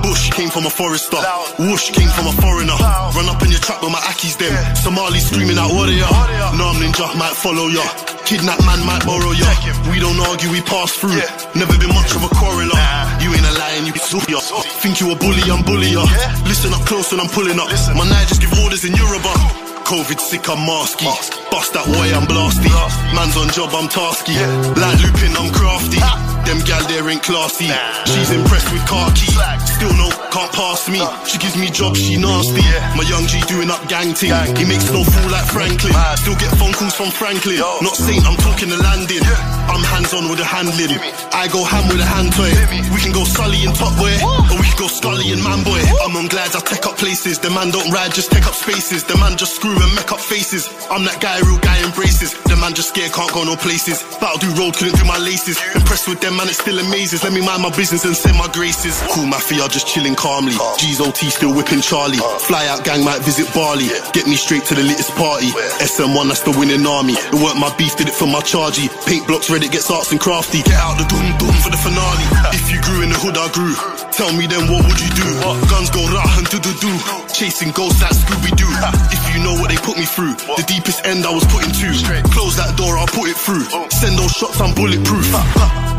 Bush 0.00 0.32
came 0.32 0.48
from 0.48 0.64
a 0.64 0.72
forester. 0.72 1.20
Whoosh 1.60 1.92
came 1.92 2.08
from 2.08 2.32
a 2.32 2.34
foreigner. 2.40 2.76
Run 3.12 3.28
up 3.28 3.42
in 3.44 3.52
your 3.52 3.60
trap 3.60 3.84
with 3.84 3.92
my 3.92 4.00
Akis 4.08 4.40
them. 4.40 4.52
Somali 4.76 5.20
screaming 5.20 5.60
out 5.60 5.72
warrior. 5.76 6.08
No, 6.56 6.72
I'm 6.72 6.80
ninja, 6.80 7.04
might 7.20 7.36
follow 7.36 7.68
ya. 7.68 7.84
Kidnap 8.24 8.64
man 8.64 8.80
might 8.88 9.04
borrow 9.04 9.36
ya. 9.36 9.44
We 9.92 10.00
don't 10.00 10.16
argue, 10.24 10.48
we 10.48 10.64
pass 10.64 10.96
through. 10.96 11.20
Never 11.52 11.76
been 11.76 11.92
much 11.92 12.16
of 12.16 12.24
a 12.24 12.30
quarreler. 12.32 12.80
You 13.20 13.28
ain't 13.36 13.44
a 13.44 13.54
lion, 13.60 13.84
you 13.84 13.92
be 13.92 14.00
ya. 14.32 14.40
Think 14.80 15.04
you 15.04 15.12
a 15.12 15.16
bully, 15.16 15.44
I'm 15.52 15.60
bully 15.68 15.92
ya. 15.92 16.04
Listen 16.48 16.72
up 16.72 16.80
close 16.88 17.12
when 17.12 17.20
I'm 17.20 17.28
pulling 17.28 17.60
up. 17.60 17.68
Listen. 17.68 17.92
My 17.96 18.08
night 18.08 18.28
just 18.28 18.40
give 18.40 18.52
orders 18.64 18.84
in 18.88 18.96
Yoruba. 18.96 19.63
COVID 19.84 20.18
sick, 20.18 20.48
I'm 20.48 20.58
masky. 20.66 21.04
Bust 21.50 21.74
that 21.74 21.86
way, 21.86 22.12
I'm 22.14 22.26
blasty. 22.26 22.72
Man's 23.14 23.36
on 23.36 23.48
job, 23.50 23.70
I'm 23.74 23.88
tasky. 23.88 24.34
Like 24.80 24.98
looping, 25.02 25.36
I'm 25.36 25.52
crafty. 25.52 26.33
Them 26.44 26.60
gal 26.68 26.84
there 26.86 27.08
ain't 27.08 27.22
classy. 27.22 27.72
She's 28.04 28.30
impressed 28.30 28.70
with 28.72 28.84
khaki. 28.86 29.32
Still 29.64 29.92
no, 29.96 30.08
can't 30.30 30.52
pass 30.52 30.88
me. 30.88 31.00
She 31.24 31.38
gives 31.38 31.56
me 31.56 31.70
jobs, 31.70 32.00
she 32.00 32.16
nasty. 32.16 32.62
My 32.96 33.04
young 33.08 33.26
G 33.26 33.40
doing 33.48 33.70
up 33.70 33.80
gang 33.88 34.12
ting. 34.14 34.34
He 34.56 34.64
makes 34.64 34.90
no 34.92 35.02
fool 35.02 35.30
like 35.30 35.46
Franklin. 35.48 35.92
Still 36.20 36.36
get 36.36 36.52
phone 36.60 36.72
calls 36.72 36.94
from 36.94 37.10
Franklin. 37.10 37.58
Not 37.58 37.96
saying 37.96 38.22
I'm 38.28 38.36
talking 38.36 38.68
the 38.68 38.76
landing. 38.76 39.24
I'm 39.72 39.82
hands 39.88 40.12
on 40.12 40.28
with 40.28 40.38
the 40.38 40.44
handling. 40.44 41.00
I 41.32 41.48
go 41.48 41.64
ham 41.64 41.88
with 41.88 41.98
a 41.98 42.06
hand 42.06 42.32
toy. 42.36 42.52
We 42.92 43.00
can 43.00 43.12
go 43.12 43.24
Sully 43.24 43.64
and 43.64 43.74
Top 43.74 43.96
Boy. 43.96 44.14
Or 44.52 44.60
we 44.60 44.68
can 44.68 44.78
go 44.78 44.88
Scully 44.88 45.32
and 45.32 45.42
Man 45.42 45.64
Boy. 45.64 45.80
I'm 46.04 46.14
on 46.14 46.28
glides, 46.28 46.54
I 46.54 46.60
take 46.60 46.86
up 46.86 46.96
places. 47.00 47.40
The 47.40 47.50
man 47.50 47.72
don't 47.72 47.90
ride, 47.90 48.12
just 48.12 48.30
take 48.30 48.46
up 48.46 48.54
spaces. 48.54 49.02
The 49.04 49.16
man 49.16 49.36
just 49.36 49.56
screw 49.56 49.74
and 49.74 49.92
make 49.96 50.12
up 50.12 50.20
faces. 50.20 50.68
I'm 50.92 51.04
that 51.08 51.18
guy, 51.24 51.40
real 51.40 51.58
guy 51.58 51.80
embraces. 51.82 52.36
The 52.44 52.56
man 52.56 52.74
just 52.74 52.92
scared, 52.92 53.12
can't 53.12 53.32
go 53.32 53.42
no 53.42 53.56
places. 53.56 54.04
But 54.20 54.30
I'll 54.30 54.42
do 54.42 54.52
road, 54.60 54.76
couldn't 54.76 55.00
do 55.00 55.04
my 55.04 55.18
laces. 55.18 55.58
Impressed 55.74 56.06
with 56.06 56.20
them, 56.20 56.33
man, 56.36 56.48
it 56.48 56.54
still 56.54 56.78
amazes. 56.78 57.22
Let 57.22 57.32
me 57.32 57.40
mind 57.40 57.62
my 57.62 57.70
business 57.70 58.04
and 58.04 58.16
send 58.16 58.36
my 58.36 58.48
graces. 58.48 59.00
Cool 59.10 59.26
mafia, 59.26 59.66
just 59.68 59.86
chilling 59.86 60.14
calmly. 60.14 60.54
Uh. 60.58 60.76
G's 60.76 61.00
OT 61.00 61.30
still 61.30 61.54
whipping 61.54 61.80
Charlie. 61.80 62.18
Uh. 62.18 62.38
Fly 62.38 62.66
out 62.66 62.84
gang 62.84 63.04
might 63.04 63.22
visit 63.22 63.52
Bali. 63.54 63.88
Get 64.12 64.26
me 64.26 64.36
straight 64.36 64.64
to 64.66 64.74
the 64.74 64.82
latest 64.82 65.14
party. 65.14 65.48
SM1, 65.80 66.28
that's 66.28 66.42
the 66.42 66.52
winning 66.52 66.86
army. 66.86 67.14
It 67.14 67.38
weren't 67.38 67.58
my 67.58 67.74
beef, 67.76 67.96
did 67.96 68.08
it 68.08 68.14
for 68.14 68.26
my 68.26 68.40
chargy. 68.40 68.90
Paint 69.06 69.26
blocks, 69.26 69.48
Reddit 69.48 69.72
gets 69.72 69.90
arts 69.90 70.12
and 70.12 70.20
crafty. 70.20 70.62
Get 70.62 70.78
out 70.78 70.98
the 70.98 71.06
doom 71.06 71.26
doom 71.38 71.54
for 71.62 71.70
the 71.70 71.80
finale. 71.80 72.26
If 72.54 72.70
you 72.70 72.80
grew 72.80 73.02
in 73.02 73.10
the 73.10 73.18
hood, 73.18 73.36
I 73.36 73.50
grew. 73.52 74.03
Tell 74.14 74.30
me 74.30 74.46
then 74.46 74.70
what 74.70 74.86
would 74.86 75.00
you 75.02 75.10
do? 75.18 75.26
Guns 75.66 75.90
go 75.90 75.98
rah 76.14 76.38
and 76.38 76.46
do 76.46 76.62
do 76.62 76.70
do. 76.78 76.92
Chasing 77.34 77.74
ghosts 77.74 77.98
like 77.98 78.14
Scooby 78.14 78.54
Doo. 78.54 78.70
If 79.10 79.22
you 79.34 79.42
know 79.42 79.58
what 79.58 79.74
they 79.74 79.80
put 79.82 79.98
me 79.98 80.06
through, 80.06 80.38
the 80.54 80.62
deepest 80.70 81.02
end 81.02 81.26
I 81.26 81.34
was 81.34 81.42
put 81.50 81.66
into. 81.66 81.90
Close 82.30 82.54
that 82.54 82.78
door, 82.78 82.94
I'll 82.94 83.10
put 83.10 83.26
it 83.26 83.34
through. 83.34 83.66
Send 83.90 84.14
those 84.14 84.30
shots, 84.30 84.62
I'm 84.62 84.70
bulletproof. 84.78 85.26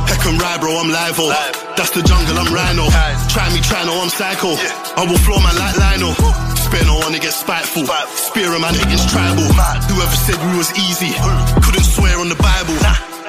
Heck 0.08 0.24
and 0.32 0.40
ride, 0.40 0.64
bro, 0.64 0.80
I'm 0.80 0.88
live 0.88 1.20
oh. 1.20 1.28
-o. 1.28 1.76
That's 1.76 1.92
the 1.92 2.04
jungle, 2.08 2.40
I'm 2.40 2.48
rhino. 2.56 2.88
Try 3.36 3.52
me, 3.52 3.60
try 3.60 3.84
no, 3.84 4.00
I'm 4.00 4.10
psycho. 4.10 4.56
I 4.96 5.04
will 5.04 5.20
floor 5.20 5.44
man 5.44 5.56
like 5.60 5.76
Lionel. 5.76 6.16
Spare 6.56 6.88
no 6.88 6.96
one 7.04 7.12
to 7.12 7.20
get 7.20 7.36
spiteful. 7.36 7.84
Spear 8.16 8.48
a 8.56 8.60
man 8.64 8.76
against 8.80 9.12
tribal. 9.12 9.44
Whoever 9.92 10.18
said 10.26 10.40
we 10.40 10.56
was 10.56 10.72
easy, 10.88 11.12
couldn't 11.64 11.88
swear 11.96 12.16
on 12.24 12.30
the 12.32 12.40
Bible. 12.40 12.80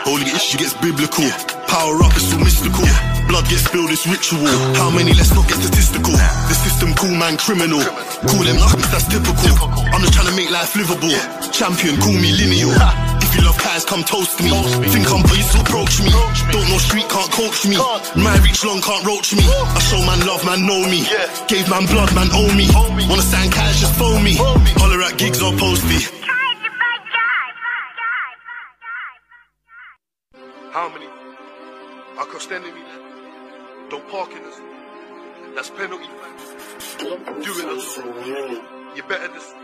Holy 0.06 0.22
issue 0.30 0.56
gets 0.62 0.70
biblical. 0.78 1.26
Power 1.66 1.98
up, 2.06 2.14
it's 2.14 2.30
so 2.30 2.38
mystical. 2.38 2.86
Blood 3.26 3.42
gets 3.50 3.66
spilled, 3.66 3.90
it's 3.90 4.06
ritual. 4.06 4.46
How 4.78 4.86
many? 4.86 5.10
Let's 5.10 5.34
not 5.34 5.50
get 5.50 5.58
statistical. 5.58 6.14
The 6.14 6.54
system 6.54 6.94
cool 6.94 7.10
man 7.10 7.34
criminal. 7.34 7.82
Call 8.22 8.46
them 8.46 8.54
nothing, 8.62 8.86
that's 8.94 9.10
typical. 9.10 9.66
I'm 9.90 9.98
just 10.06 10.14
trying 10.14 10.30
to 10.30 10.36
make 10.38 10.46
life 10.54 10.78
livable. 10.78 11.10
Champion, 11.50 11.98
call 11.98 12.14
me 12.14 12.30
lineal. 12.38 12.70
If 13.18 13.34
you 13.34 13.42
love 13.42 13.58
guys, 13.58 13.82
come 13.82 14.06
toast 14.06 14.38
me. 14.38 14.54
Think 14.94 15.10
I'm 15.10 15.26
to 15.26 15.58
approach 15.58 15.98
me. 15.98 16.14
Don't 16.54 16.70
know 16.70 16.78
street, 16.78 17.10
can't 17.10 17.30
coach 17.34 17.66
me. 17.66 17.74
My 18.14 18.38
reach 18.46 18.62
long, 18.62 18.78
can't 18.78 19.02
roach 19.02 19.34
me. 19.34 19.42
I 19.42 19.80
show 19.90 19.98
man 20.06 20.22
love, 20.22 20.46
man 20.46 20.62
know 20.62 20.86
me. 20.86 21.02
Gave 21.50 21.66
man 21.66 21.82
blood, 21.90 22.14
man 22.14 22.30
owe 22.30 22.54
me. 22.54 22.70
Wanna 23.10 23.26
sign 23.26 23.50
cash, 23.50 23.82
just 23.82 23.98
phone 23.98 24.22
me. 24.22 24.38
Holler 24.78 25.02
at 25.02 25.18
gigs 25.18 25.42
or 25.42 25.50
posty. 25.58 26.06
How 26.22 26.45
many? 30.76 31.06
I 32.18 32.24
cost 32.30 32.52
enemy. 32.52 32.82
Don't 33.88 34.06
park 34.10 34.30
in 34.32 34.42
this. 34.42 34.60
That's 35.54 35.70
penalty. 35.70 36.04
Do 36.98 37.16
it 37.16 37.64
alone. 37.64 38.94
You 38.94 39.02
better 39.04 39.28
this. 39.28 39.54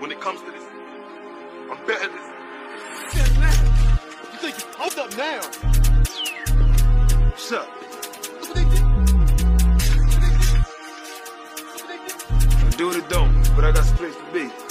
When 0.00 0.12
it 0.12 0.20
comes 0.20 0.40
to 0.42 0.50
this, 0.50 0.64
I'm 1.70 1.78
better 1.86 2.08
this. 2.12 2.26
You 4.32 4.38
think 4.38 4.58
you 4.58 4.64
hold 4.76 4.98
up 4.98 5.16
now? 5.16 5.40
What's 7.30 7.52
up? 7.52 7.68
Do 12.76 12.90
it 12.90 12.96
or 12.96 13.08
don't, 13.08 13.56
but 13.56 13.64
I 13.64 13.72
got 13.72 13.84
some 13.86 13.96
place 13.96 14.14
to 14.14 14.24
be. 14.32 14.67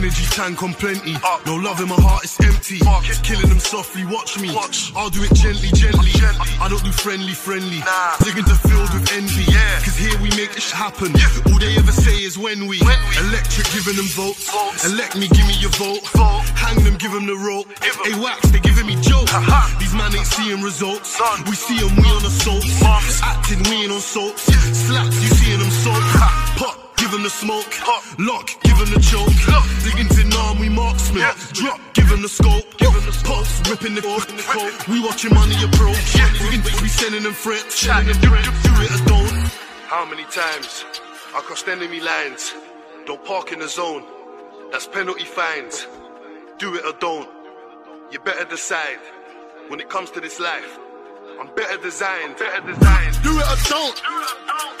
Energy 0.00 0.24
tank 0.32 0.62
on 0.62 0.72
plenty. 0.72 1.12
No 1.44 1.60
love 1.60 1.76
in 1.76 1.88
my 1.92 2.00
heart, 2.00 2.24
it's 2.24 2.40
empty. 2.40 2.80
Killing 3.20 3.52
them 3.52 3.60
softly, 3.60 4.08
watch 4.08 4.40
me. 4.40 4.48
I'll 4.96 5.12
do 5.12 5.20
it 5.20 5.28
gently, 5.36 5.68
gently. 5.76 6.08
I 6.56 6.72
don't 6.72 6.80
do 6.80 6.88
friendly, 6.88 7.36
friendly. 7.36 7.84
Digging 8.24 8.48
the 8.48 8.56
field 8.64 8.88
with 8.96 9.12
envy. 9.12 9.44
Cause 9.84 10.00
here 10.00 10.16
we 10.24 10.32
make 10.40 10.56
this 10.56 10.72
happen. 10.72 11.12
All 11.52 11.60
they 11.60 11.76
ever 11.76 11.92
say 11.92 12.16
is 12.16 12.40
when 12.40 12.64
we. 12.64 12.80
Electric 13.28 13.68
giving 13.76 14.00
them 14.00 14.08
votes. 14.16 14.48
Elect 14.88 15.20
me, 15.20 15.28
give 15.28 15.44
me 15.44 15.60
your 15.60 15.74
vote. 15.76 16.00
Hang 16.56 16.80
them, 16.80 16.96
give 16.96 17.12
them 17.12 17.28
the 17.28 17.36
rope. 17.36 17.68
Hey, 17.84 18.16
wax, 18.16 18.48
they 18.48 18.60
giving 18.64 18.88
me 18.88 18.96
jokes. 19.04 19.36
These 19.76 19.92
man 19.92 20.16
ain't 20.16 20.24
seeing 20.24 20.64
results. 20.64 21.20
We 21.44 21.52
see 21.52 21.76
them, 21.76 21.92
we 22.00 22.08
on 22.08 22.24
assaults. 22.24 22.72
Acting, 23.20 23.60
we 23.68 23.84
ain't 23.84 23.92
on 23.92 24.00
soaps. 24.00 24.48
Slaps, 24.48 25.20
you 25.20 25.28
seeing 25.28 25.60
them 25.60 25.68
soap. 25.68 26.00
Pop 26.56 26.89
give 27.10 27.18
him 27.18 27.24
the 27.24 27.30
smoke. 27.30 27.74
Lock, 28.18 28.50
give 28.62 28.76
him 28.76 28.90
the 28.94 29.00
choke. 29.00 29.34
Dig 29.82 29.98
into 29.98 30.38
arm, 30.38 30.60
we 30.60 30.68
marksman. 30.68 31.22
Drop, 31.52 31.80
give 31.92 32.06
him 32.06 32.22
the 32.22 32.28
scope. 32.28 32.64
Pops, 33.24 33.68
ripping 33.68 33.94
the 33.94 34.02
coat. 34.02 34.88
We 34.88 35.02
watching 35.02 35.34
money 35.34 35.56
approach. 35.64 36.14
We, 36.40 36.58
we 36.82 36.88
sending 36.88 37.24
them 37.24 37.32
threats. 37.32 37.82
Do, 37.82 37.90
do, 38.04 38.12
do 38.14 38.72
it 38.82 38.90
or 38.94 39.04
don't. 39.06 39.50
How 39.86 40.04
many 40.08 40.22
times 40.24 40.84
I 41.34 41.40
crossed 41.42 41.66
enemy 41.66 42.00
lines? 42.00 42.54
Don't 43.06 43.24
park 43.24 43.52
in 43.52 43.58
the 43.58 43.68
zone. 43.68 44.04
That's 44.70 44.86
penalty 44.86 45.24
fines. 45.24 45.86
Do 46.58 46.76
it 46.76 46.84
or 46.84 46.92
don't. 47.00 47.28
You 48.12 48.20
better 48.20 48.44
decide. 48.44 49.00
When 49.68 49.80
it 49.80 49.88
comes 49.88 50.10
to 50.12 50.20
this 50.20 50.38
life, 50.38 50.78
I'm 51.40 51.52
better 51.54 51.76
designed. 51.82 52.36
Better 52.36 52.66
designed. 52.66 53.22
Do 53.22 53.36
it 53.36 53.46
or 53.46 53.68
don't. 53.68 54.00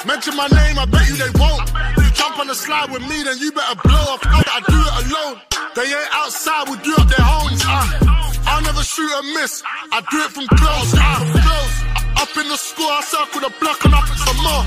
Mention 0.06 0.36
my 0.36 0.46
name, 0.46 0.78
I 0.78 0.86
bet 0.86 1.08
you 1.08 1.16
they 1.16 1.38
won't. 1.38 1.99
Jump 2.20 2.36
on 2.36 2.48
the 2.52 2.54
slide 2.54 2.92
with 2.92 3.00
me, 3.08 3.24
then 3.24 3.40
you 3.40 3.48
better 3.48 3.80
blow 3.80 4.04
off. 4.12 4.20
I, 4.28 4.44
I 4.44 4.60
do 4.68 4.76
it 4.76 4.94
alone. 5.08 5.40
They 5.72 5.88
ain't 5.88 6.12
outside, 6.12 6.68
we 6.68 6.76
do 6.84 6.92
up 7.00 7.08
their 7.08 7.24
homes. 7.24 7.64
Uh, 7.64 8.44
I'll 8.44 8.60
never 8.60 8.84
shoot 8.84 9.08
and 9.08 9.32
miss. 9.32 9.64
I 9.88 10.04
do 10.04 10.18
it 10.20 10.30
from 10.36 10.44
close. 10.52 10.92
Uh, 11.00 11.24
close. 11.32 11.74
Up 12.20 12.28
in 12.36 12.44
the 12.52 12.60
school, 12.60 12.92
I 12.92 13.00
circle 13.08 13.40
the 13.40 13.48
block 13.56 13.80
and 13.88 13.96
I 13.96 14.04
put 14.04 14.20
some 14.20 14.40
more. 14.44 14.64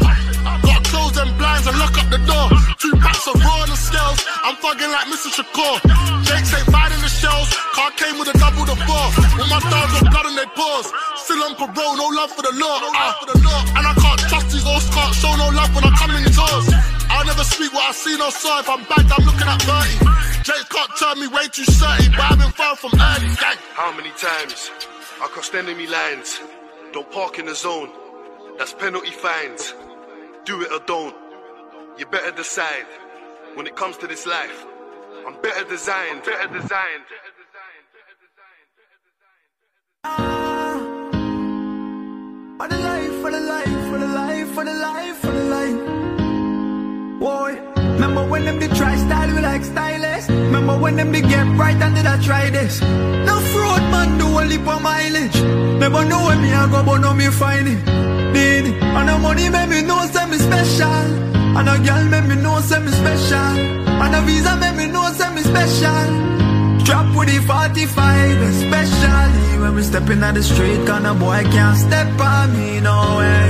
Got 0.65 0.81
close 0.89 1.13
them 1.13 1.29
blinds 1.37 1.69
and 1.69 1.77
lock 1.77 1.93
up 1.93 2.09
the 2.09 2.17
door. 2.25 2.49
Two 2.81 2.97
packs 2.97 3.21
of 3.29 3.37
raw 3.37 3.61
on 3.61 3.69
the 3.69 3.77
scales. 3.77 4.25
I'm 4.41 4.57
fucking 4.57 4.89
like 4.89 5.05
Mr. 5.13 5.29
Shakur. 5.29 5.77
Jake 6.25 6.49
say 6.49 6.63
fighting 6.73 7.05
the 7.05 7.11
shells. 7.13 7.53
Car 7.77 7.93
came 8.01 8.17
with 8.17 8.33
a 8.33 8.35
double 8.41 8.65
the 8.65 8.73
four. 8.89 9.05
With 9.37 9.45
my 9.53 9.61
dogs 9.61 9.93
got 10.01 10.09
blood 10.09 10.25
in 10.25 10.35
their 10.41 10.49
paws. 10.57 10.89
Still 11.21 11.45
on 11.45 11.53
parole, 11.53 12.01
no 12.01 12.09
love 12.17 12.33
for 12.33 12.41
the 12.41 12.53
law. 12.57 12.81
Uh, 12.81 13.77
and 13.77 13.85
I 13.85 13.93
can't 13.93 14.21
trust 14.25 14.49
these 14.49 14.65
old 14.65 14.81
can't 14.89 15.13
show 15.13 15.29
no 15.37 15.53
love 15.53 15.69
when 15.77 15.85
I 15.85 15.93
come 16.01 16.17
in 16.17 16.25
the 16.25 16.33
doors. 16.33 16.82
I'll 17.43 17.49
never 17.49 17.55
speak 17.55 17.73
what 17.73 17.89
I 17.89 17.91
see, 17.91 18.17
no 18.17 18.29
saw. 18.29 18.59
If 18.59 18.69
I'm 18.69 18.83
bagged, 18.85 19.11
I'm 19.11 19.25
looking 19.25 19.47
at 19.47 19.61
30. 19.61 20.43
Jake 20.43 20.69
can't 20.69 20.91
turn 20.97 21.19
me 21.19 21.27
way 21.27 21.47
too 21.51 21.65
dirty, 21.65 22.07
but 22.15 22.31
I've 22.31 22.39
been 22.39 22.51
far 22.51 22.75
from 22.77 22.91
early. 22.93 23.35
Gang. 23.35 23.57
How 23.73 23.91
many 23.91 24.11
times 24.11 24.71
I 25.21 25.27
crossed 25.27 25.53
enemy 25.53 25.87
lines? 25.87 26.39
Don't 26.93 27.11
park 27.11 27.39
in 27.39 27.45
the 27.47 27.55
zone. 27.55 27.91
That's 28.57 28.73
penalty 28.73 29.11
fines. 29.11 29.73
Do 30.45 30.61
it 30.61 30.71
or 30.71 30.79
don't. 30.85 31.15
You 31.97 32.05
better 32.05 32.31
decide. 32.31 32.85
When 33.55 33.67
it 33.67 33.75
comes 33.75 33.97
to 33.97 34.07
this 34.07 34.25
life, 34.25 34.65
I'm 35.27 35.35
better 35.41 35.67
designed, 35.67 36.23
better 36.23 36.47
designed. 36.47 37.03
Better 42.57 42.69
designed. 42.69 42.92
I 48.03 48.25
when 48.25 48.43
them 48.43 48.59
they 48.59 48.67
try 48.67 48.97
style 48.97 49.33
we 49.33 49.41
like 49.41 49.63
stylish. 49.63 50.27
Remember 50.27 50.77
when 50.77 50.97
them 50.97 51.11
they 51.13 51.21
get 51.21 51.47
right 51.57 51.81
and 51.81 51.95
did 51.95 52.05
I 52.05 52.21
try 52.21 52.49
this? 52.49 52.81
No 52.81 53.35
fraud 53.51 53.83
man 53.93 54.17
do 54.17 54.27
only 54.27 54.57
for 54.57 54.77
mileage. 54.81 55.39
Never 55.79 56.03
know 56.03 56.25
when 56.27 56.41
me 56.41 56.51
I 56.51 56.69
go 56.69 56.83
but 56.83 56.97
know 56.97 57.13
me 57.13 57.27
find 57.27 57.67
it. 57.67 57.79
Need 58.35 58.65
it. 58.71 58.83
And 58.83 59.07
the 59.07 59.17
money 59.19 59.47
make 59.47 59.69
me 59.69 59.81
know 59.83 60.05
say 60.07 60.25
me 60.27 60.37
special. 60.37 61.05
And 61.57 61.69
a 61.69 61.75
girl 61.87 62.03
make 62.13 62.27
me 62.27 62.35
know 62.35 62.59
say 62.59 62.79
me 62.79 62.91
special. 62.91 63.55
And 64.03 64.15
a 64.15 64.21
visa 64.27 64.53
make 64.57 64.75
me 64.75 64.87
know 64.87 65.07
say 65.13 65.29
me 65.35 65.41
special. 65.41 66.07
Drop 66.83 67.07
with 67.15 67.29
the 67.29 67.39
45, 67.39 68.41
especially 68.51 69.59
when 69.61 69.75
we 69.75 69.83
step 69.83 70.09
in 70.09 70.19
the 70.19 70.43
street, 70.43 70.89
and 70.89 71.07
a 71.07 71.13
boy 71.13 71.41
can't 71.53 71.77
step 71.77 72.19
on 72.19 72.51
me, 72.57 72.81
no 72.81 73.15
way. 73.19 73.45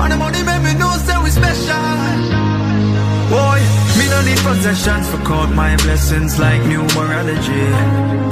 And 0.00 0.12
the 0.12 0.16
money 0.16 0.42
make 0.42 0.62
me 0.62 0.72
know 0.80 0.96
say 1.04 1.22
we 1.22 1.28
special. 1.28 2.03
Boy, 3.30 3.60
me 3.98 4.04
no 4.12 4.20
need 4.22 4.38
possessions 4.38 5.08
for 5.10 5.18
count 5.24 5.54
my 5.54 5.76
blessings 5.76 6.38
like 6.38 6.60
numerology. 6.62 7.64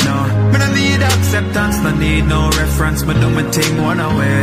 No, 0.06 0.16
me 0.52 0.58
no 0.58 0.68
need 0.74 1.02
acceptance, 1.02 1.76
no 1.80 1.90
need 1.96 2.24
no 2.26 2.50
reference, 2.50 3.04
me 3.04 3.14
do 3.14 3.30
my 3.30 3.42
thing 3.50 3.82
one 3.82 4.00
away. 4.00 4.38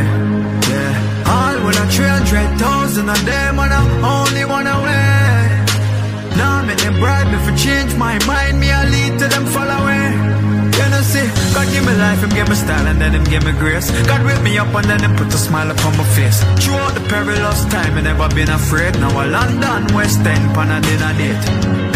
Yeah, 0.70 1.24
all 1.34 1.56
when 1.64 1.76
I 1.76 1.86
300,000 1.88 3.08
of 3.08 3.24
them, 3.24 3.58
and 3.58 3.72
I 3.72 3.82
only 4.16 4.44
one 4.44 4.66
away. 4.66 5.30
Now 6.36 6.62
me 6.66 6.74
them 6.74 6.94
bribe 7.00 7.28
me 7.32 7.38
for 7.44 7.56
change 7.56 7.94
my 7.96 8.18
mind, 8.26 8.58
me 8.60 8.70
I 8.70 8.84
lead 8.88 9.18
to 9.20 9.26
them 9.28 9.46
fall 9.46 9.70
away. 9.78 10.29
Know 11.10 11.26
God 11.54 11.66
give 11.72 11.84
me 11.86 11.94
life, 11.98 12.22
him 12.22 12.30
give 12.30 12.48
me 12.48 12.54
style 12.54 12.86
and 12.86 13.00
then 13.00 13.12
him 13.12 13.24
give 13.24 13.44
me 13.44 13.52
grace. 13.52 13.90
God 14.06 14.24
wake 14.24 14.42
me 14.42 14.58
up 14.58 14.72
and 14.74 14.86
then 14.86 15.00
him 15.02 15.16
put 15.16 15.26
a 15.34 15.38
smile 15.38 15.70
upon 15.70 15.96
my 15.98 16.04
face. 16.14 16.38
Throughout 16.62 16.94
the 16.94 17.02
perilous 17.10 17.64
time, 17.66 17.98
I 17.98 18.02
never 18.02 18.28
been 18.28 18.50
afraid. 18.50 18.94
Now 19.00 19.18
I 19.18 19.26
London, 19.26 19.94
West 19.94 20.24
End, 20.24 20.54
pan 20.54 20.70
a 20.70 20.78
dinner 20.80 21.12
date. 21.18 21.42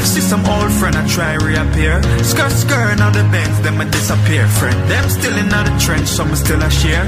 See 0.03 0.21
some 0.21 0.45
old 0.47 0.73
friend 0.73 0.97
I 0.97 1.07
try 1.07 1.35
reappear. 1.35 2.03
Skirt 2.23 2.51
skirt 2.51 2.99
now 2.99 3.11
the 3.11 3.23
bends, 3.31 3.61
them 3.63 3.81
a 3.81 3.85
disappear. 3.85 4.47
Friend, 4.49 4.79
them 4.91 5.09
still 5.09 5.37
in 5.39 5.49
the 5.49 5.63
trench, 5.79 6.09
some 6.09 6.35
still 6.35 6.61
a 6.61 6.71
share. 6.71 7.07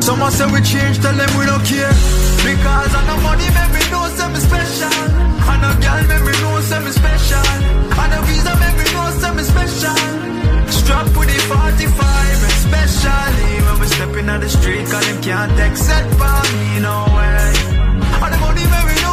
Someone 0.00 0.32
say 0.32 0.46
we 0.50 0.60
change, 0.62 0.98
tell 1.00 1.14
them 1.14 1.30
we 1.38 1.44
don't 1.44 1.64
care. 1.64 1.92
Because 2.40 2.90
I 2.96 3.00
know 3.06 3.20
money 3.20 3.48
make 3.52 3.72
me 3.76 3.84
know 3.92 4.04
something 4.16 4.40
special. 4.40 4.96
I 5.44 5.56
a 5.60 5.70
girl 5.76 6.02
make 6.08 6.24
me 6.24 6.34
know 6.40 6.60
something 6.60 6.92
special. 6.92 7.46
And 8.00 8.12
a 8.16 8.20
visa 8.28 8.52
make 8.60 8.76
me 8.80 8.86
know 8.96 9.08
something 9.20 9.44
special. 9.44 10.24
Strap 10.68 11.13
45, 11.46 12.42
especially 12.56 13.52
when 13.64 13.80
we 13.80 13.86
stepping 13.86 14.28
in 14.28 14.40
the 14.40 14.48
street, 14.48 14.84
cause 14.90 15.06
them 15.06 15.22
can't 15.22 15.58
accept 15.60 16.10
for 16.20 16.40
me, 16.56 16.80
no 16.80 17.04
way. 17.16 17.52
And 18.24 18.32
the 18.32 18.38
money 18.38 18.64
make 18.64 19.03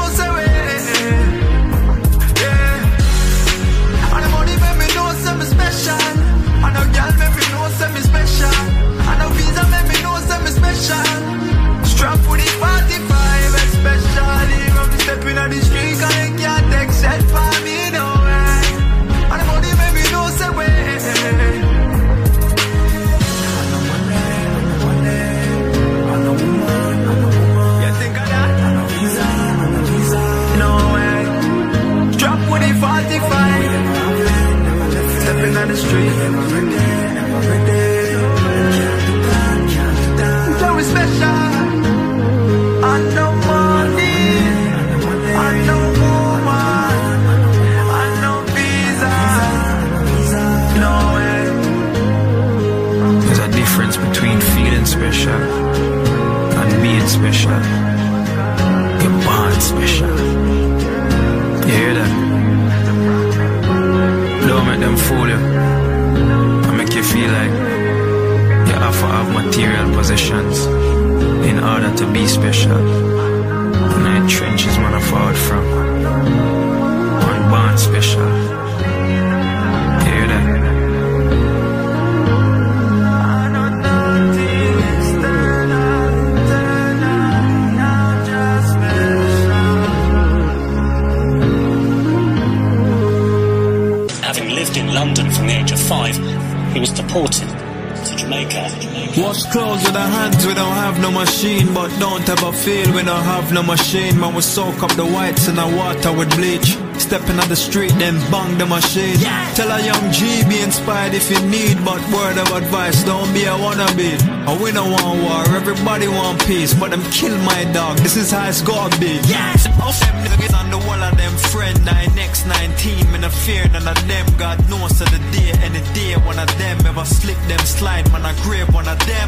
feel 103.22 103.32
we 103.32 103.38
don't 103.38 103.44
have 103.44 103.54
no 103.54 103.64
machine. 103.64 104.20
Man, 104.20 104.36
we 104.36 104.42
soak 104.42 104.84
up 104.84 104.92
the 104.96 105.06
whites 105.06 105.48
in 105.48 105.56
the 105.56 105.68
water 105.68 106.14
with 106.14 106.30
bleach. 106.36 106.78
Stepping 106.98 107.40
on 107.40 107.50
the 107.50 107.56
street, 107.56 107.92
then 107.98 108.16
bang 108.32 108.58
the 108.58 108.66
machine. 108.66 109.18
Tell 109.56 109.72
a 109.72 109.82
young 109.82 110.12
G, 110.12 110.44
be 110.48 110.62
inspired 110.62 111.14
if 111.14 111.30
you 111.32 111.40
need. 111.50 111.78
But 111.84 112.00
word 112.14 112.38
of 112.38 112.52
advice, 112.52 113.04
don't 113.04 113.32
be 113.34 113.44
a 113.44 113.56
wannabe. 113.58 114.22
And 114.48 114.62
we 114.62 114.72
don't 114.72 114.92
want 114.92 115.22
war, 115.24 115.56
everybody 115.56 116.08
want 116.08 116.46
peace. 116.46 116.74
But 116.74 116.92
them 116.92 117.04
kill 117.12 117.36
my 117.40 117.66
dog, 117.74 117.98
this 118.00 118.16
is 118.16 118.32
how 118.32 118.48
it's 118.48 118.62
gotta 118.62 118.98
be. 119.00 119.20
Yes! 119.28 119.68
Off 119.82 120.00
them 120.00 120.16
niggas 120.24 120.54
on 120.54 120.70
the 120.70 120.78
wall 120.78 121.02
of 121.02 121.18
them 121.18 121.34
friend. 121.52 121.78
I 121.90 122.06
next 122.16 122.46
19, 122.46 123.12
me 123.12 123.20
no 123.20 123.30
fear 123.30 123.68
none 123.70 123.88
of 123.88 124.00
them. 124.08 124.26
God 124.38 124.58
knows 124.70 124.98
to 125.00 125.06
the 125.06 125.20
day, 125.34 125.52
any 125.66 125.82
day 125.94 126.16
one 126.26 126.40
of 126.40 126.50
them 126.58 126.86
ever 126.86 127.06
slip 127.06 127.38
them 127.48 127.60
slide. 127.60 128.10
Man, 128.12 128.26
I 128.26 128.34
grab 128.44 128.74
one 128.74 128.88
of 128.88 129.00
them. 129.06 129.28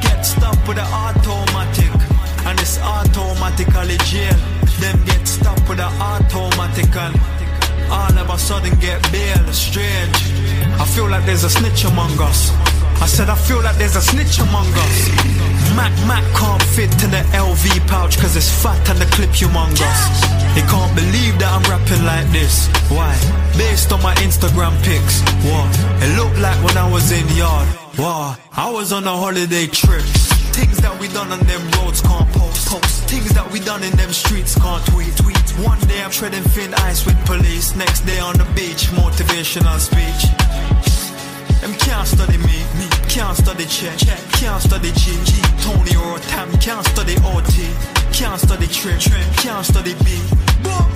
Get 0.00 0.22
stopped 0.22 0.66
with 0.66 0.76
the 0.76 0.84
automatic. 0.84 2.05
It's 2.66 2.80
automatically 2.82 3.96
jail. 4.10 4.34
Them 4.82 4.98
get 5.04 5.22
stopped 5.28 5.68
with 5.68 5.78
the 5.78 5.86
automatic 6.02 6.90
and 6.98 7.14
all 7.88 8.18
of 8.18 8.28
a 8.28 8.36
sudden 8.36 8.74
get 8.80 8.98
bail. 9.12 9.38
Strange. 9.52 10.18
I 10.74 10.84
feel 10.84 11.08
like 11.08 11.24
there's 11.26 11.44
a 11.44 11.50
snitch 11.50 11.84
among 11.84 12.18
us. 12.18 12.50
I 13.00 13.06
said 13.06 13.30
I 13.30 13.36
feel 13.36 13.62
like 13.62 13.76
there's 13.76 13.94
a 13.94 14.00
snitch 14.02 14.40
among 14.40 14.66
us. 14.66 14.96
Mac 15.78 15.94
Mac 16.10 16.24
can't 16.34 16.62
fit 16.74 16.90
in 17.06 17.12
the 17.14 17.22
LV 17.38 17.86
pouch 17.86 18.18
cause 18.18 18.34
it's 18.34 18.50
fat 18.50 18.82
and 18.90 18.98
the 18.98 19.06
clip 19.14 19.30
humongous. 19.30 20.02
He 20.58 20.62
can't 20.66 20.92
believe 20.98 21.38
that 21.38 21.50
I'm 21.54 21.62
rapping 21.70 22.02
like 22.02 22.26
this. 22.34 22.66
Why? 22.90 23.14
Based 23.56 23.92
on 23.92 24.02
my 24.02 24.14
Instagram 24.26 24.74
pics. 24.82 25.22
What? 25.46 25.70
It 26.02 26.18
looked 26.18 26.40
like 26.40 26.58
when 26.66 26.76
I 26.76 26.90
was 26.90 27.12
in 27.12 27.28
yard. 27.36 27.68
Wow. 27.96 28.36
I 28.50 28.68
was 28.72 28.90
on 28.92 29.04
a 29.04 29.16
holiday 29.16 29.68
trip. 29.68 30.02
Things 30.56 30.78
that 30.78 30.98
we 30.98 31.06
done 31.08 31.30
on 31.30 31.40
them 31.46 31.62
roads 31.76 32.00
can't 32.00 32.35
post. 32.66 33.08
Things 33.08 33.30
that 33.34 33.50
we 33.50 33.60
done 33.60 33.82
in 33.82 33.92
them 33.96 34.12
streets 34.12 34.54
can't 34.58 34.84
tweet. 34.86 35.14
tweet. 35.16 35.38
One 35.64 35.78
day 35.88 36.02
I'm 36.02 36.10
treading 36.10 36.42
thin 36.54 36.74
ice 36.74 37.06
with 37.06 37.18
police. 37.24 37.74
Next 37.76 38.00
day 38.02 38.18
on 38.18 38.36
the 38.36 38.44
beach, 38.54 38.90
motivational 38.98 39.78
speech. 39.78 40.22
Them 41.62 41.74
can't 41.78 42.06
study 42.06 42.38
me, 42.38 42.58
me 42.78 42.86
can't 43.08 43.36
study 43.36 43.64
check, 43.64 43.96
check. 43.98 44.20
can't 44.38 44.62
study 44.62 44.92
G, 44.92 45.16
G. 45.24 45.32
Tony 45.64 45.96
or 45.96 46.18
Tam, 46.30 46.52
can't 46.58 46.84
study 46.86 47.16
OT, 47.24 47.66
can't 48.12 48.38
study 48.38 48.66
Trim, 48.66 48.98
Trim. 48.98 49.26
can't 49.42 49.64
study 49.64 49.94
B. 50.04 50.20
Boom. 50.62 50.86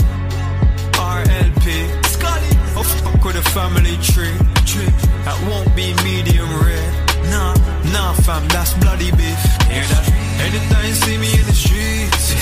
RLP, 1.00 1.66
Scully, 2.06 2.52
oh 2.76 2.84
fuck 2.84 3.24
with 3.24 3.36
a 3.36 3.42
family 3.50 3.96
tree, 3.98 4.36
tree. 4.66 4.92
That 5.24 5.38
won't 5.48 5.74
be 5.74 5.94
medium 6.04 6.50
rare. 6.60 6.90
Nah, 7.32 7.54
nah 7.92 8.12
fam, 8.12 8.46
that's 8.48 8.74
bloody 8.74 9.10
beef. 9.12 9.42
Hear 9.66 9.84
that? 9.90 10.19
Anytime 10.40 10.86
you 10.88 10.94
see 10.94 11.18
me 11.18 11.30
in 11.38 11.46
the 11.46 11.54
streets, 11.54 12.32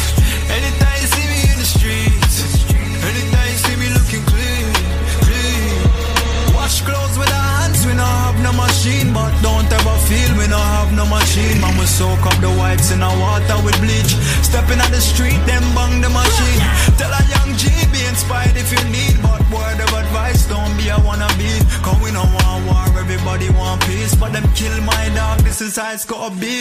anytime 0.48 0.96
you 1.02 1.08
see 1.10 1.26
me 1.26 1.38
in 1.50 1.58
the 1.58 1.66
streets, 1.66 2.36
anytime 3.02 3.48
you 3.50 3.58
see 3.58 3.76
me 3.76 3.88
looking 3.90 4.22
clean, 4.30 4.70
clean. 5.26 6.54
Wash 6.54 6.80
clothes 6.82 7.18
with 7.18 7.28
our 7.28 7.50
hands, 7.58 7.84
we 7.84 7.92
don't 7.92 8.18
have 8.26 8.38
no 8.40 8.52
machine, 8.52 9.12
but 9.12 9.34
don't 9.42 9.66
ever 9.66 9.96
feel 10.06 10.30
we 10.38 10.46
don't 10.46 10.70
have 10.78 10.92
no 10.94 11.04
machine. 11.06 11.60
Man, 11.60 11.74
we 11.76 11.86
soak 11.86 12.22
up 12.22 12.38
the 12.40 12.50
whites 12.54 12.92
in 12.92 13.02
our 13.02 13.18
water 13.18 13.58
with 13.64 13.76
bleach. 13.82 14.14
Stepping 14.46 14.80
on 14.80 14.90
the 14.90 15.02
street, 15.02 15.40
then 15.50 15.62
bang 15.74 16.00
the 16.00 16.08
machine. 16.08 16.60
Tell 16.96 17.10
a 17.10 17.22
young 17.34 17.56
G, 17.58 17.66
be 17.90 18.00
inspired 18.06 18.56
if 18.56 18.70
you 18.70 18.82
need 18.94 19.37
vice, 20.18 20.46
don't 20.46 20.74
be 20.76 20.86
a 20.88 20.98
wannabe. 21.06 21.52
Come 21.84 22.00
we 22.02 22.10
don't 22.10 22.32
want 22.38 22.60
war, 22.66 22.86
everybody 23.02 23.48
want 23.50 23.80
peace. 23.88 24.14
But 24.20 24.32
them 24.32 24.46
kill 24.58 24.76
my 24.82 25.04
dog, 25.14 25.36
this 25.46 25.60
is 25.60 25.76
how 25.76 25.92
it's 25.94 26.04
gotta 26.04 26.34
be. 26.44 26.56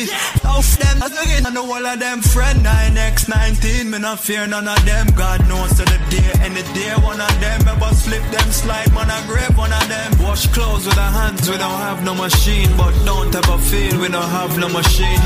Off 0.45 0.69
them, 0.81 0.97
I 1.05 1.09
think 1.09 1.45
I 1.47 1.49
know 1.55 1.65
all 1.75 1.85
of 1.85 1.99
them 1.99 2.21
friend. 2.21 2.57
9x19, 2.65 3.89
me 3.91 3.99
not 3.99 4.19
fear 4.19 4.45
none 4.47 4.67
of 4.67 4.81
them. 4.85 5.05
God 5.23 5.39
knows 5.49 5.71
to 5.77 5.83
the 5.93 5.99
day, 6.13 6.31
any 6.47 6.63
day, 6.77 6.93
one 7.11 7.21
of 7.27 7.35
them. 7.43 7.59
Ever 7.73 7.93
slip 8.03 8.25
them, 8.35 8.49
slide, 8.61 8.91
man, 8.93 9.09
I 9.09 9.19
grab 9.29 9.53
one 9.57 9.73
of 9.79 9.85
them. 9.93 10.09
Wash 10.23 10.47
clothes 10.55 10.85
with 10.85 10.97
our 10.97 11.13
hands, 11.19 11.49
we 11.49 11.57
don't 11.57 11.81
have 11.87 12.03
no 12.03 12.13
machine. 12.13 12.69
But 12.77 12.93
don't 13.05 13.33
ever 13.41 13.57
feel, 13.69 13.93
we 14.01 14.07
don't 14.09 14.31
have 14.39 14.57
no 14.57 14.69
machine. 14.69 15.21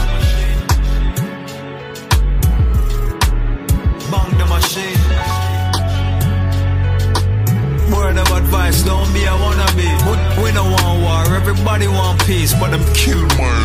Advice, 8.52 8.84
don't 8.84 9.14
be 9.14 9.24
a 9.24 9.36
wannabe. 9.44 9.88
We, 10.08 10.44
we 10.44 10.52
don't 10.52 10.72
want 10.72 11.02
war, 11.02 11.36
everybody 11.36 11.88
want 11.88 12.20
peace, 12.26 12.54
but 12.54 12.72
my. 12.72 13.62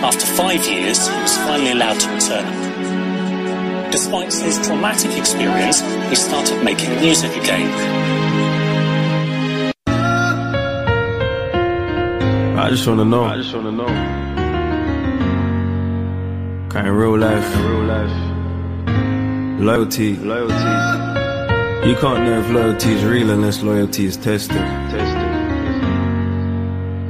After 0.00 0.26
five 0.26 0.64
years, 0.68 1.08
he 1.08 1.20
was 1.20 1.36
finally 1.38 1.72
allowed 1.72 1.98
to 1.98 2.08
return. 2.14 3.90
Despite 3.90 4.32
his 4.32 4.64
traumatic 4.64 5.18
experience, 5.18 5.80
he 6.08 6.14
started 6.14 6.62
making 6.62 6.90
music 7.00 7.32
again. 7.42 8.57
I 12.58 12.70
just 12.70 12.86
wanna 12.88 13.04
know. 13.04 13.22
I 13.22 13.36
just 13.36 13.54
wanna 13.54 13.70
know. 13.70 13.86
Kind 16.68 16.88
of 16.88 16.96
real 16.96 17.16
life. 17.16 17.56
real 17.56 17.84
life. 17.84 18.16
Loyalty. 19.60 20.16
Loyalty. 20.16 20.54
You 21.88 21.94
can't 22.02 22.24
know 22.24 22.40
if 22.40 22.50
loyalty 22.50 22.94
is 22.94 23.04
real 23.04 23.30
unless 23.30 23.62
loyalty 23.62 24.06
is 24.06 24.16
tested. 24.16 24.56
Tested. 24.90 25.28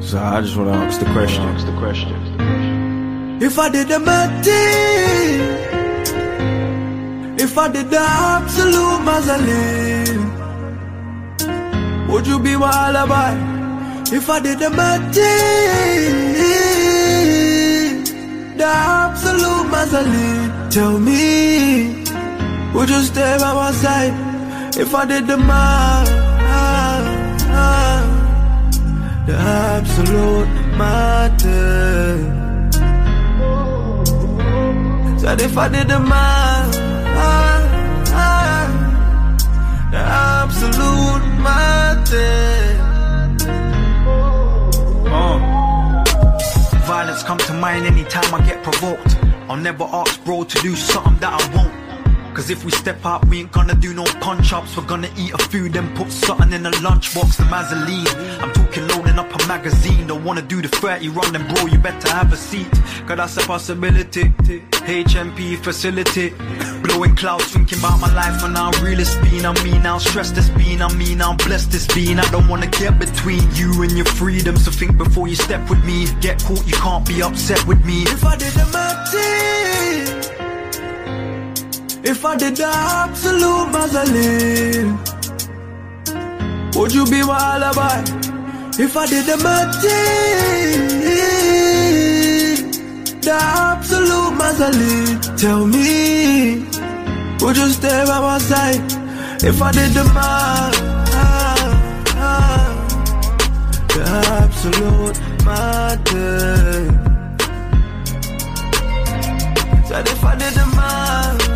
So 0.04 0.18
I 0.18 0.42
just 0.42 0.54
wanna 0.54 0.72
ask 0.72 1.00
the 1.00 1.06
question. 1.12 1.42
Ask 1.44 1.64
the 1.64 1.78
question. 1.78 2.12
If 3.40 3.58
I 3.58 3.70
did 3.70 3.88
the 3.88 4.00
thing, 4.44 5.40
if 7.40 7.56
I 7.56 7.68
did 7.68 7.88
the 7.88 8.00
absolute 8.00 9.00
mausoleum, 9.00 10.30
would 12.12 12.26
you 12.26 12.38
be 12.38 12.54
my 12.54 12.70
alibi? 12.70 13.47
If 14.10 14.30
I 14.30 14.40
did 14.40 14.58
the 14.58 14.70
thing, 15.12 16.04
the 18.56 18.64
absolute 18.64 19.68
mausoleum, 19.70 20.70
tell 20.70 20.98
me, 20.98 22.04
would 22.72 22.88
you 22.88 23.02
stay 23.02 23.36
by 23.38 23.52
my 23.52 23.70
side? 23.70 24.14
If 24.78 24.94
I 24.94 25.04
did 25.04 25.26
the 25.26 25.36
math, 25.36 26.08
the 29.26 29.34
absolute 29.36 30.48
matter. 30.78 32.18
Said 35.18 35.40
if 35.42 35.58
I 35.58 35.68
did 35.68 35.88
the 35.88 36.00
math, 36.00 36.74
the 39.92 39.98
absolute 39.98 41.26
matter. 41.42 42.57
Mind 47.60 47.86
anytime 47.86 48.32
I 48.32 48.46
get 48.46 48.62
provoked. 48.62 49.16
I'll 49.48 49.56
never 49.56 49.82
ask 49.82 50.22
bro 50.24 50.44
to 50.44 50.58
do 50.60 50.76
something 50.76 51.16
that 51.18 51.32
I 51.32 51.56
won't. 51.56 51.74
Cause 52.36 52.50
if 52.50 52.64
we 52.64 52.70
step 52.70 53.04
up, 53.04 53.26
we 53.26 53.40
ain't 53.40 53.50
gonna 53.50 53.74
do 53.74 53.92
no 53.92 54.04
punch 54.20 54.52
ups. 54.52 54.76
We're 54.76 54.86
gonna 54.86 55.10
eat 55.16 55.32
a 55.34 55.38
food 55.38 55.74
and 55.74 55.96
put 55.96 56.12
something 56.12 56.52
in 56.52 56.62
the 56.62 56.70
lunchbox, 56.70 57.36
the 57.36 57.42
Mazzoline. 57.44 58.40
I'm 58.40 58.52
talking 58.52 58.84
a 58.84 58.86
magazine. 59.48 60.06
Don't 60.06 60.22
wanna 60.22 60.42
do 60.42 60.60
the 60.60 60.68
30 60.68 61.08
run, 61.08 61.32
then 61.32 61.46
bro, 61.48 61.66
you 61.66 61.78
better 61.78 62.10
have 62.10 62.32
a 62.32 62.36
seat. 62.36 62.70
Cause 63.06 63.16
that's 63.16 63.36
a 63.38 63.40
possibility. 63.40 64.24
HMP 64.84 65.56
facility. 65.56 66.34
Blowing 66.82 67.16
clouds, 67.16 67.46
thinking 67.52 67.78
about 67.78 67.98
my 67.98 68.12
life 68.14 68.44
and 68.44 68.56
how 68.56 68.70
real 68.82 68.98
been. 69.22 69.46
I 69.46 69.52
mean, 69.64 69.80
how 69.80 69.98
stressed 69.98 70.36
it's 70.36 70.50
been. 70.50 70.82
I 70.82 70.92
mean, 70.94 71.20
how 71.20 71.34
blessed 71.34 71.74
it's 71.74 71.86
been. 71.92 72.20
I 72.20 72.30
don't 72.30 72.46
wanna 72.46 72.66
get 72.66 72.98
between 72.98 73.42
you 73.54 73.82
and 73.82 73.92
your 73.92 74.06
freedom. 74.20 74.56
So 74.56 74.70
think 74.70 74.98
before 74.98 75.26
you 75.26 75.36
step 75.36 75.68
with 75.70 75.82
me. 75.84 76.06
Get 76.20 76.44
caught, 76.44 76.66
you 76.66 76.74
can't 76.74 77.06
be 77.06 77.22
upset 77.22 77.66
with 77.66 77.82
me. 77.84 78.02
If 78.02 78.24
I 78.24 78.36
did 78.36 78.52
the 78.52 78.66
thing, 79.10 80.08
if 82.04 82.24
I 82.24 82.36
did 82.36 82.56
the 82.56 82.66
absolute 82.66 83.70
mausoleum, 83.72 84.98
would 86.74 86.92
you 86.92 87.04
be 87.06 87.22
my 87.24 87.38
alibi? 87.56 88.17
If 88.80 88.96
I 88.96 89.06
did 89.06 89.26
the 89.26 89.36
thing, 89.82 90.78
the 93.20 93.32
absolute 93.32 94.34
mausoleum, 94.38 95.20
tell 95.36 95.66
me, 95.66 96.60
would 97.40 97.56
you 97.56 97.70
stay 97.70 98.04
by 98.06 98.20
my 98.20 98.38
side? 98.38 98.80
If 99.42 99.60
I 99.60 99.72
did 99.72 99.94
the 99.94 100.04
math, 100.14 100.78
the 103.94 104.04
absolute 104.42 105.18
matter. 105.44 106.86
Said 109.88 110.06
if 110.06 110.24
I 110.24 110.36
did 110.36 110.54
the 110.54 110.66
math, 110.76 111.47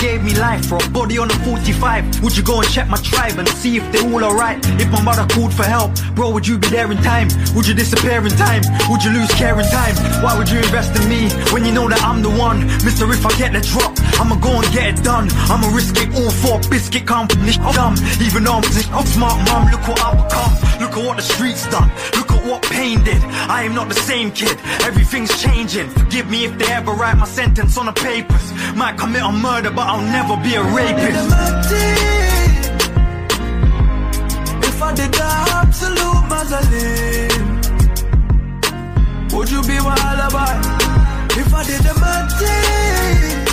gave 0.00 0.22
me 0.22 0.34
life 0.38 0.66
for 0.66 0.78
a 0.82 0.88
body 0.90 1.18
on 1.18 1.30
a 1.30 1.34
45, 1.44 2.22
would 2.22 2.36
you 2.36 2.42
go 2.42 2.60
and 2.60 2.68
check 2.70 2.88
my 2.88 2.96
tribe 2.98 3.38
and 3.38 3.48
see 3.48 3.76
if 3.76 3.92
they 3.92 4.00
all 4.00 4.24
alright? 4.24 4.58
If 4.80 4.90
my 4.90 5.02
mother 5.02 5.26
called 5.34 5.52
for 5.52 5.64
help, 5.64 5.92
bro, 6.14 6.30
would 6.30 6.46
you 6.46 6.58
be 6.58 6.68
there 6.68 6.90
in 6.90 6.98
time? 6.98 7.28
Would 7.54 7.66
you 7.66 7.74
disappear 7.74 8.24
in 8.24 8.32
time? 8.32 8.62
Would 8.90 9.02
you 9.04 9.10
lose 9.10 9.30
care 9.34 9.58
in 9.58 9.66
time? 9.66 9.94
Why 10.22 10.36
would 10.36 10.48
you 10.48 10.58
invest 10.58 10.94
in 11.00 11.08
me 11.08 11.30
when 11.52 11.64
you 11.64 11.72
know 11.72 11.88
that 11.88 12.02
I'm 12.02 12.22
the 12.22 12.30
one? 12.30 12.66
Mister, 12.84 13.10
if 13.12 13.24
I 13.26 13.32
get 13.38 13.52
the 13.52 13.60
drop, 13.60 13.92
I'ma 14.20 14.36
go 14.36 14.60
and 14.60 14.66
get 14.72 14.86
it 14.98 15.04
done. 15.04 15.28
I'ma 15.50 15.68
risk 15.74 15.96
it 15.98 16.14
all 16.14 16.30
for 16.30 16.58
a 16.58 16.70
biscuit 16.70 17.06
company. 17.06 17.52
Dumb, 17.72 17.96
even 18.20 18.44
though 18.44 18.60
I'm 18.60 18.64
I'm 18.92 19.06
smart, 19.06 19.38
mom. 19.48 19.70
Look 19.70 19.86
what 19.88 20.00
I've 20.00 20.16
become. 20.24 20.52
Look 20.80 20.96
at 20.96 21.06
what 21.06 21.16
the 21.16 21.22
streets 21.22 21.68
done. 21.70 21.90
Look 22.14 22.30
at 22.30 22.44
what 22.46 22.62
pain 22.62 23.02
did. 23.02 23.22
I 23.48 23.64
am 23.64 23.74
not 23.74 23.88
the 23.88 23.94
same 23.94 24.30
kid. 24.30 24.56
Everything's 24.82 25.34
changing. 25.42 25.88
Forgive 25.90 26.28
me 26.30 26.44
if 26.44 26.56
they 26.58 26.70
ever 26.72 26.92
write 26.92 27.16
my 27.16 27.26
sentence 27.26 27.76
on 27.76 27.86
the 27.86 27.92
papers. 27.92 28.52
Might 28.74 28.96
commit 28.98 29.22
a 29.22 29.32
murder, 29.32 29.70
but 29.70 29.87
I'll 29.90 30.02
never 30.02 30.36
be 30.42 30.54
a 30.54 30.62
rapist. 30.62 31.32
If 34.68 34.82
I 34.82 34.92
did 34.94 35.10
the 35.12 35.24
absolute 35.60 36.24
mausoleum, 36.28 37.46
would 39.32 39.50
you 39.50 39.62
be 39.62 39.78
my 39.80 39.96
alibi? 40.10 40.60
If 41.40 41.54
I 41.54 41.64
did 41.64 41.80
the 41.80 41.94
thing, 42.38 43.44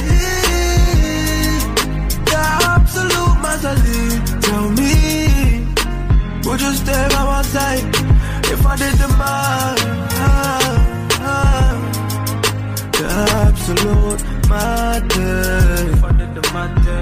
the 2.26 2.42
absolute 2.76 3.38
mausoleum, 3.40 4.26
tell 4.42 4.68
me, 4.72 4.92
would 6.44 6.60
you 6.60 6.74
stay 6.74 7.08
by 7.12 7.24
my 7.32 7.42
side? 7.44 7.96
If 8.52 8.66
I 8.66 8.76
did 8.76 8.96
the 8.96 9.08
math, 9.20 9.80
the 12.92 13.08
absolute 13.48 14.35
matter. 14.56 15.42
If 15.96 16.04
I 16.04 16.12
did 16.20 16.32
the 16.38 16.44
matter, 16.56 17.00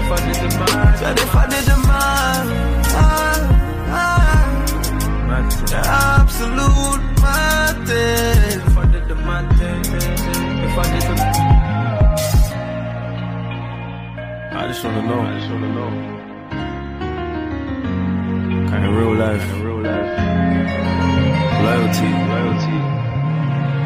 if 0.00 0.10
I 0.14 0.18
did 0.26 0.38
the 0.44 0.50
math, 0.58 0.98
said 1.00 1.18
if 1.18 1.34
I 1.34 1.44
did 1.52 1.64
the 1.70 1.76
math, 1.88 2.48
the 5.72 5.80
absolute 6.12 7.04
matter. 7.24 8.10
If 8.68 8.76
I 8.82 8.84
did 8.92 9.04
the 9.08 9.16
matter, 9.28 9.74
if 10.66 10.76
I 10.82 10.86
did 10.92 11.04
the 11.10 11.16
I 14.60 14.62
just 14.68 14.84
wanna 14.84 15.02
know. 15.08 15.20
I 15.28 15.32
just 15.38 15.50
wanna 15.52 15.70
know. 15.76 15.90
Kind 18.70 18.84
of 18.86 18.92
real 18.98 19.14
life. 19.24 19.44
real 19.64 19.80
life. 19.90 20.12
Loyalty. 21.64 22.10
Loyalty. 22.32 23.01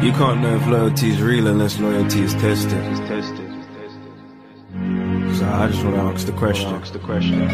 You 0.01 0.11
can't 0.13 0.41
know 0.41 0.55
if 0.55 0.67
loyalty 0.67 1.09
is 1.09 1.21
real 1.21 1.47
unless 1.47 1.79
loyalty 1.79 2.21
is 2.21 2.33
tested. 2.35 2.83
It's 2.91 2.99
tested. 2.99 3.49
So 5.37 5.45
I 5.45 5.67
just 5.69 5.83
wanna 5.83 6.11
ask 6.11 6.25
the 6.25 6.33
question. 6.33 6.73
Ask 6.75 6.93
the 6.93 6.99
question. 6.99 7.47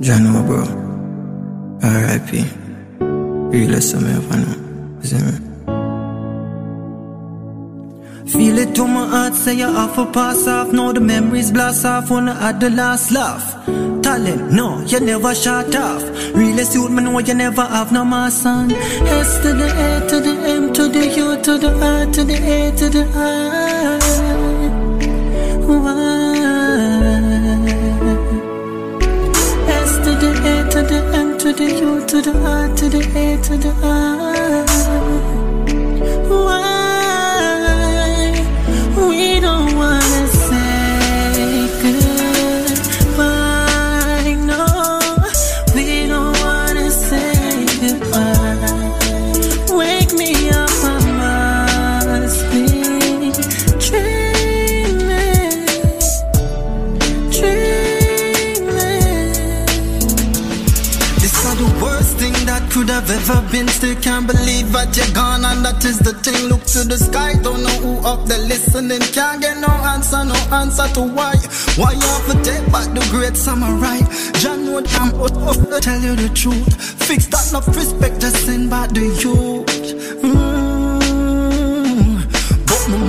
Jano, 0.00 0.46
bro. 0.46 0.62
R.I.P. 1.82 2.44
Realest 3.50 3.94
of 3.94 4.02
me 4.02 4.10
ever 4.12 4.36
know. 4.36 4.98
You 5.02 5.06
see 5.08 5.24
me? 5.24 5.55
Feel 8.26 8.58
it 8.58 8.74
to 8.74 8.86
my 8.86 9.06
heart, 9.06 9.34
say 9.34 9.54
you 9.54 9.66
have 9.66 9.94
to 9.94 10.06
pass 10.06 10.46
off. 10.46 10.72
Now 10.72 10.92
the 10.92 11.00
memories 11.00 11.50
blast 11.52 11.84
off, 11.84 12.10
wanna 12.10 12.32
add 12.32 12.60
the 12.60 12.70
last 12.70 13.10
laugh. 13.12 13.54
Talent, 14.02 14.52
no, 14.52 14.80
you 14.82 15.00
never 15.00 15.34
shut 15.34 15.74
off. 15.74 16.02
Really 16.34 16.64
suit 16.64 16.90
me, 16.90 17.02
know 17.02 17.18
you 17.18 17.34
never 17.34 17.62
have 17.62 17.92
no 17.92 18.04
more 18.04 18.30
son. 18.30 18.72
S 18.72 19.38
to 19.42 19.52
the 19.54 19.68
A 19.86 20.08
to 20.08 20.20
the 20.20 20.34
M 20.58 20.72
to 20.74 20.88
the 20.88 21.06
U 21.22 21.36
to 21.42 21.58
the 21.58 21.70
R 21.72 22.06
to 22.12 22.24
the 22.24 22.34
A 22.34 22.70
to 22.76 22.88
the 22.88 23.04
I. 23.14 23.98
Why? 25.66 26.06
S 29.68 29.92
to 30.04 30.12
the 30.22 30.30
A 30.52 30.54
to 30.72 30.80
the 30.90 31.00
M 31.14 31.38
to 31.38 31.52
the 31.52 31.64
U 31.64 32.06
to 32.06 32.22
the 32.22 32.34
R 32.44 32.68
to 32.76 32.88
the 32.88 33.02
A 33.24 33.36
to 33.42 33.56
the 33.56 33.72
I. 33.82 35.15
we 39.16 39.40
don't 39.40 39.74
wanna 39.76 40.05
have 63.26 63.50
been. 63.50 63.68
Still 63.68 63.94
can't 63.96 64.26
believe 64.26 64.72
that 64.72 64.96
you're 64.96 65.14
gone, 65.14 65.44
and 65.44 65.64
that 65.64 65.84
is 65.84 65.98
the 65.98 66.14
thing. 66.14 66.48
Look 66.48 66.64
to 66.74 66.84
the 66.84 66.98
sky, 66.98 67.34
don't 67.42 67.62
know 67.62 67.78
who 67.82 68.06
up 68.06 68.26
there 68.26 68.38
listening. 68.38 69.00
Can't 69.12 69.40
get 69.40 69.58
no 69.58 69.68
answer, 69.68 70.24
no 70.24 70.34
answer 70.54 70.88
to 70.94 71.02
why. 71.02 71.34
Why 71.76 71.92
you 71.92 72.06
have 72.06 72.26
to 72.30 72.36
take 72.42 72.64
back 72.72 72.88
the 72.94 73.06
great 73.10 73.36
samurai? 73.36 74.00
John 74.40 74.72
would 74.72 74.86
I'm 74.98 75.12
oh, 75.14 75.28
oh, 75.30 75.80
tell 75.80 76.00
you 76.00 76.16
the 76.16 76.28
truth. 76.34 76.72
Fix 77.06 77.26
that, 77.26 77.50
enough 77.50 77.68
respect, 77.68 78.20
just 78.20 78.46
send 78.46 78.70
back 78.70 78.90
the 78.90 79.06
youth. 79.22 79.75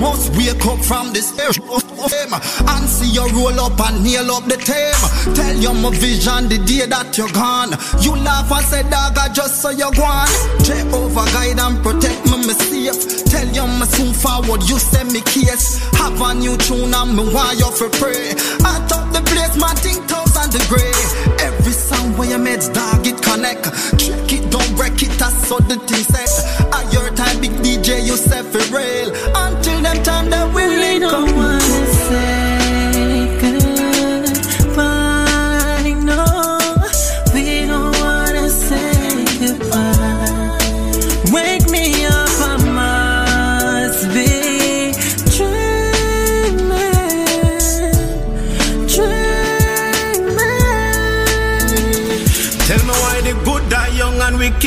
Must 0.00 0.34
wake 0.36 0.64
up 0.66 0.78
from 0.84 1.12
this 1.12 1.36
air 1.38 1.50
and 1.50 2.88
see 2.88 3.10
you 3.10 3.26
roll 3.34 3.58
up 3.60 3.78
and 3.80 4.02
nail 4.02 4.30
up 4.30 4.44
the 4.44 4.56
tame. 4.56 5.34
Tell 5.34 5.56
you 5.56 5.72
my 5.74 5.90
vision 5.90 6.48
the 6.48 6.58
day 6.58 6.86
that 6.86 7.18
you're 7.18 7.30
gone. 7.34 7.74
You 8.02 8.14
laugh 8.22 8.50
and 8.50 8.64
say, 8.64 8.82
dog, 8.88 9.18
I 9.18 9.28
just 9.32 9.60
saw 9.60 9.70
you 9.70 9.90
gone. 9.92 10.30
over 10.94 11.26
guide 11.34 11.58
and 11.58 11.82
protect 11.82 12.24
me, 12.30 12.38
me 12.46 12.54
safe. 12.54 13.24
Tell 13.26 13.48
you 13.48 13.66
my 13.66 13.86
soon 13.86 14.14
forward, 14.14 14.62
you 14.68 14.78
send 14.78 15.12
me 15.12 15.20
case. 15.22 15.82
Have 15.98 16.20
a 16.20 16.34
new 16.34 16.56
tune 16.56 16.94
and 16.94 17.16
me 17.16 17.24
you 17.58 17.70
for 17.74 17.90
pray. 17.98 18.34
I 18.62 18.78
top 18.88 19.12
the 19.12 19.22
place, 19.26 19.56
my 19.58 19.74
thing 19.74 20.00
thousand 20.06 20.54
degree. 20.54 20.94
Every 21.42 21.72
song 21.72 22.16
where 22.16 22.30
you 22.30 22.38
made, 22.38 22.62
dog, 22.72 23.06
it 23.06 23.20
connect. 23.22 23.66
Check 23.98 24.32
it, 24.32 24.50
don't 24.50 24.70
break 24.76 25.02
it, 25.02 25.12
that's 25.18 25.48
so 25.48 25.58
the 25.58 25.76
thing 25.86 26.04
set. 26.06 26.30
At 26.72 26.92
your 26.92 27.10
time, 27.14 27.40
big 27.40 27.52
DJ, 27.62 28.06
you 28.06 28.16
set 28.16 28.44
for 28.46 28.62
real. 28.74 29.10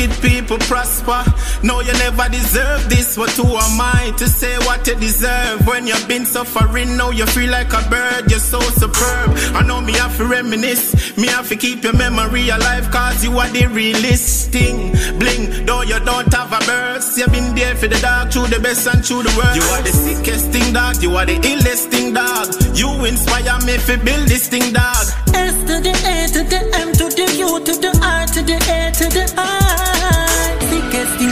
Wicked 0.02 0.22
people 0.22 0.58
prosper. 0.58 1.22
No, 1.62 1.80
you 1.80 1.92
never 1.94 2.28
deserve 2.28 2.88
this, 2.88 3.16
but 3.16 3.30
who 3.30 3.46
am 3.46 3.80
I 3.80 4.12
to 4.16 4.28
say 4.28 4.56
what 4.58 4.86
you 4.86 4.94
deserve? 4.96 5.66
When 5.66 5.86
you've 5.86 6.08
been 6.08 6.24
suffering, 6.24 6.96
now 6.96 7.10
you 7.10 7.26
feel 7.26 7.50
like 7.50 7.72
a 7.72 7.88
bird, 7.88 8.30
you're 8.30 8.40
so 8.40 8.60
superb. 8.60 9.30
I 9.54 9.64
know 9.66 9.80
me 9.80 9.92
have 9.94 10.16
to 10.16 10.24
reminisce, 10.24 11.16
me 11.16 11.28
have 11.28 11.48
to 11.48 11.56
keep 11.56 11.84
your 11.84 11.94
memory 11.94 12.48
alive, 12.48 12.90
cause 12.90 13.24
you 13.24 13.36
are 13.38 13.48
the 13.48 13.66
realest 13.66 14.50
thing. 14.50 14.92
Bling, 15.18 15.66
though 15.66 15.82
you 15.82 15.98
don't 16.00 16.32
have 16.32 16.52
a 16.52 16.64
burst, 16.66 17.18
you've 17.18 17.32
been 17.32 17.54
there 17.54 17.74
for 17.74 17.88
the 17.88 17.98
dog, 18.00 18.32
through 18.32 18.48
the 18.48 18.60
best 18.60 18.86
and 18.86 19.04
through 19.04 19.22
the 19.22 19.34
worst. 19.36 19.56
You 19.56 19.62
are 19.62 19.82
the 19.82 19.92
sickest 19.92 20.50
thing, 20.50 20.72
dog, 20.72 21.02
you 21.02 21.14
are 21.16 21.26
the 21.26 21.36
illest 21.36 21.90
thing, 21.90 22.14
dog. 22.14 22.48
You 22.76 23.04
inspire 23.04 23.58
me 23.66 23.78
to 23.78 23.98
build 24.04 24.28
this 24.28 24.48
thing, 24.48 24.72
dog. 24.72 25.06
S 25.34 25.54
to 25.68 25.80
the 25.80 25.94
A 26.12 26.26
to 26.34 26.42
the 26.42 26.60
M 26.76 26.92
to 26.92 27.08
the 27.08 27.26
U 27.38 27.60
to 27.60 27.72
the 27.80 27.92
R 28.02 28.26
to 28.26 28.42
the 28.42 28.56
A 28.56 28.92
to 28.92 29.08
the 29.08 29.34
I. 29.36 29.61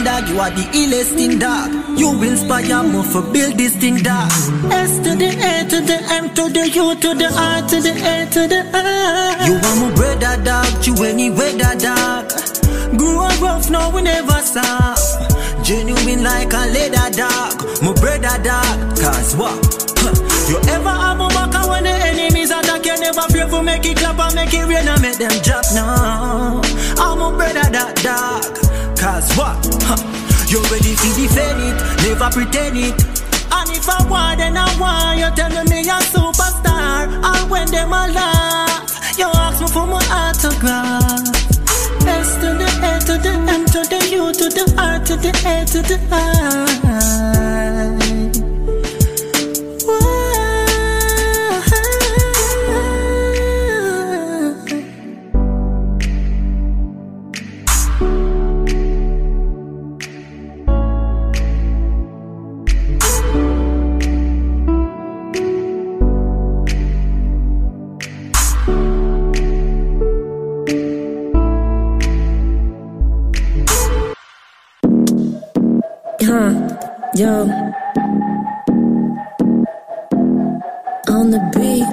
Dog, 0.03 0.29
you 0.29 0.39
are 0.39 0.49
the 0.49 0.65
illest 0.73 1.13
thing 1.13 1.37
dog. 1.37 1.69
You 1.99 2.09
inspire 2.23 2.81
me 2.81 3.03
for 3.03 3.21
build 3.21 3.55
this 3.55 3.75
thing 3.77 3.97
dog. 3.97 4.31
S 4.73 4.97
to 4.97 5.13
the 5.15 5.29
A 5.29 5.61
to 5.69 5.77
the 5.79 5.97
M 6.09 6.33
to 6.33 6.49
the 6.49 6.69
U 6.69 6.95
to 6.95 7.13
the 7.13 7.29
R 7.29 7.61
to 7.69 7.77
the 7.79 7.93
A 7.93 8.25
to 8.33 8.47
the 8.47 8.65
I. 8.73 9.45
You 9.45 9.53
are 9.61 9.75
my 9.77 9.93
brother 9.93 10.41
dog, 10.43 10.87
you 10.87 10.95
any 11.05 11.29
weather 11.29 11.77
dog. 11.77 12.33
Grew 12.97 13.19
up 13.21 13.39
rough, 13.41 13.69
no, 13.69 13.91
we 13.91 14.01
never 14.01 14.41
stop. 14.41 14.97
Genuine 15.63 16.23
like 16.23 16.51
a 16.51 16.65
leather 16.73 17.09
dog, 17.13 17.61
my 17.83 17.93
brother 17.93 18.41
dog. 18.41 18.97
Cause 18.97 19.35
what? 19.37 19.53
You 20.49 20.57
ever 20.73 20.89
have 20.89 21.21
a 21.21 21.27
back 21.29 21.53
when 21.69 21.83
the 21.83 21.93
enemies 21.93 22.49
attack, 22.49 22.85
you 22.85 22.97
never 22.99 23.21
fear 23.29 23.47
for 23.47 23.61
make 23.61 23.85
it 23.85 23.97
clap 23.97 24.17
and 24.17 24.33
make 24.33 24.53
it 24.53 24.65
rain 24.65 24.87
and 24.87 25.01
make 25.01 25.17
them 25.17 25.31
drop 25.43 25.65
now. 25.75 26.61
I'm 26.97 27.21
a 27.21 27.37
brother 27.37 27.69
that 27.69 27.93
dog. 28.01 28.70
Cause 29.01 29.35
what? 29.35 29.57
Huh. 29.81 29.97
You 30.45 30.61
ready 30.69 30.93
to 30.93 31.09
defend 31.17 31.57
it, 31.57 31.73
never 32.05 32.29
pretend 32.29 32.77
it. 32.77 32.93
And 33.51 33.69
if 33.71 33.89
I 33.89 33.97
want, 34.07 34.37
then 34.37 34.55
I 34.55 34.69
want. 34.77 35.17
You 35.17 35.31
tell 35.33 35.49
me 35.63 35.81
a 35.81 35.97
superstar. 36.13 37.09
And 37.09 37.49
when 37.49 37.65
them 37.71 37.93
a 37.93 38.13
laugh, 38.13 39.17
you 39.17 39.25
ask 39.25 39.59
me 39.59 39.67
for 39.69 39.87
my 39.87 40.05
autograph. 40.05 41.17
S 42.05 42.35
to 42.41 42.53
the 42.53 42.69
A 42.85 42.99
to 43.07 43.17
the 43.17 43.33
M 43.49 43.65
to 43.73 43.81
the 43.89 44.07
U 44.13 44.31
to 44.33 44.49
the 44.53 44.71
R 44.77 44.99
to 44.99 45.15
the 45.15 45.29
A 45.49 45.65
to 45.65 45.81
the 45.81 45.97
I. 46.11 46.40
On 81.21 81.29
the 81.29 81.37
beat. 81.53 81.85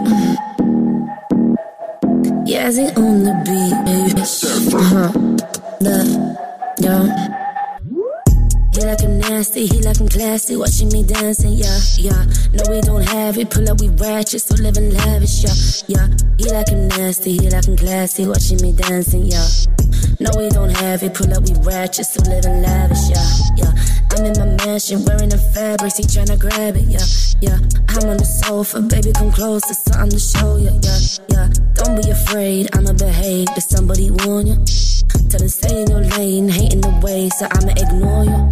Yeah, 2.48 2.70
he 2.70 2.88
on 2.96 3.24
the 3.24 3.34
beat. 3.44 3.76
Uh-huh. 4.72 5.12
The, 5.84 5.94
yo. 6.80 6.94
He 8.72 8.80
like 8.86 9.00
him 9.00 9.18
nasty, 9.18 9.66
he 9.66 9.82
like 9.82 10.00
him 10.00 10.08
classy, 10.08 10.56
watching 10.56 10.88
me 10.88 11.02
dancing, 11.02 11.52
yeah, 11.52 11.78
yeah. 11.98 12.24
No, 12.54 12.64
we 12.70 12.80
don't 12.80 13.02
have 13.02 13.36
it, 13.36 13.50
pull 13.50 13.68
up, 13.68 13.82
we 13.82 13.88
ratchet, 13.88 14.40
so 14.40 14.54
living 14.62 14.94
lavish, 14.94 15.44
yeah, 15.44 15.52
yeah. 15.88 16.08
He 16.38 16.50
like 16.50 16.68
him 16.70 16.88
nasty, 16.88 17.32
he 17.36 17.50
like 17.50 17.66
him 17.68 17.76
classy, 17.76 18.26
watching 18.26 18.62
me 18.62 18.72
dancing, 18.72 19.26
yeah. 19.26 19.46
No, 20.20 20.30
we 20.38 20.48
don't 20.48 20.70
have 20.70 21.02
it, 21.02 21.12
pull 21.12 21.34
up, 21.34 21.42
we 21.44 21.52
ratchet, 21.68 22.06
so 22.06 22.22
living 22.30 22.62
lavish, 22.62 23.10
yeah, 23.10 23.28
yeah. 23.58 23.72
I'm 24.18 24.24
in 24.24 24.34
my 24.34 24.66
mansion, 24.66 25.04
wearing 25.04 25.28
the 25.28 25.38
fabrics, 25.38 25.96
he 25.96 26.02
tryna 26.02 26.40
grab 26.40 26.74
it, 26.74 26.90
yeah, 26.90 27.06
yeah. 27.38 27.58
I'm 27.94 28.10
on 28.10 28.16
the 28.16 28.26
sofa, 28.26 28.82
baby, 28.82 29.12
come 29.12 29.30
close, 29.30 29.62
there's 29.62 29.78
something 29.78 30.10
to 30.10 30.18
show 30.18 30.56
you, 30.58 30.74
yeah, 30.82 30.98
yeah. 31.30 31.46
Don't 31.78 32.02
be 32.02 32.10
afraid, 32.10 32.66
I'ma 32.74 32.98
behave, 32.98 33.46
did 33.54 33.62
somebody 33.62 34.10
warn 34.10 34.48
you? 34.48 34.58
Tell 35.30 35.38
her 35.38 35.48
stay 35.48 35.82
in 35.82 35.90
your 35.90 36.02
lane, 36.18 36.48
hating 36.48 36.80
the 36.80 36.90
way, 36.98 37.30
so 37.38 37.46
I'ma 37.46 37.70
ignore 37.78 38.26
you. 38.26 38.42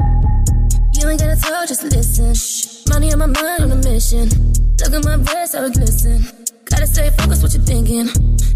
You 1.03 1.11
ain't 1.11 1.19
gotta 1.19 1.35
talk, 1.35 1.67
just 1.67 1.83
listen. 1.83 2.31
Money 2.87 3.11
on 3.11 3.19
my 3.19 3.27
mind 3.27 3.67
on 3.67 3.73
a 3.73 3.81
mission. 3.83 4.31
Look 4.79 4.95
at 4.95 5.03
my 5.03 5.17
breasts, 5.17 5.57
how 5.57 5.67
it 5.67 5.75
glisten. 5.75 6.23
Gotta 6.71 6.87
stay 6.87 7.11
focused, 7.11 7.43
what 7.43 7.53
you 7.55 7.63
thinking? 7.67 8.07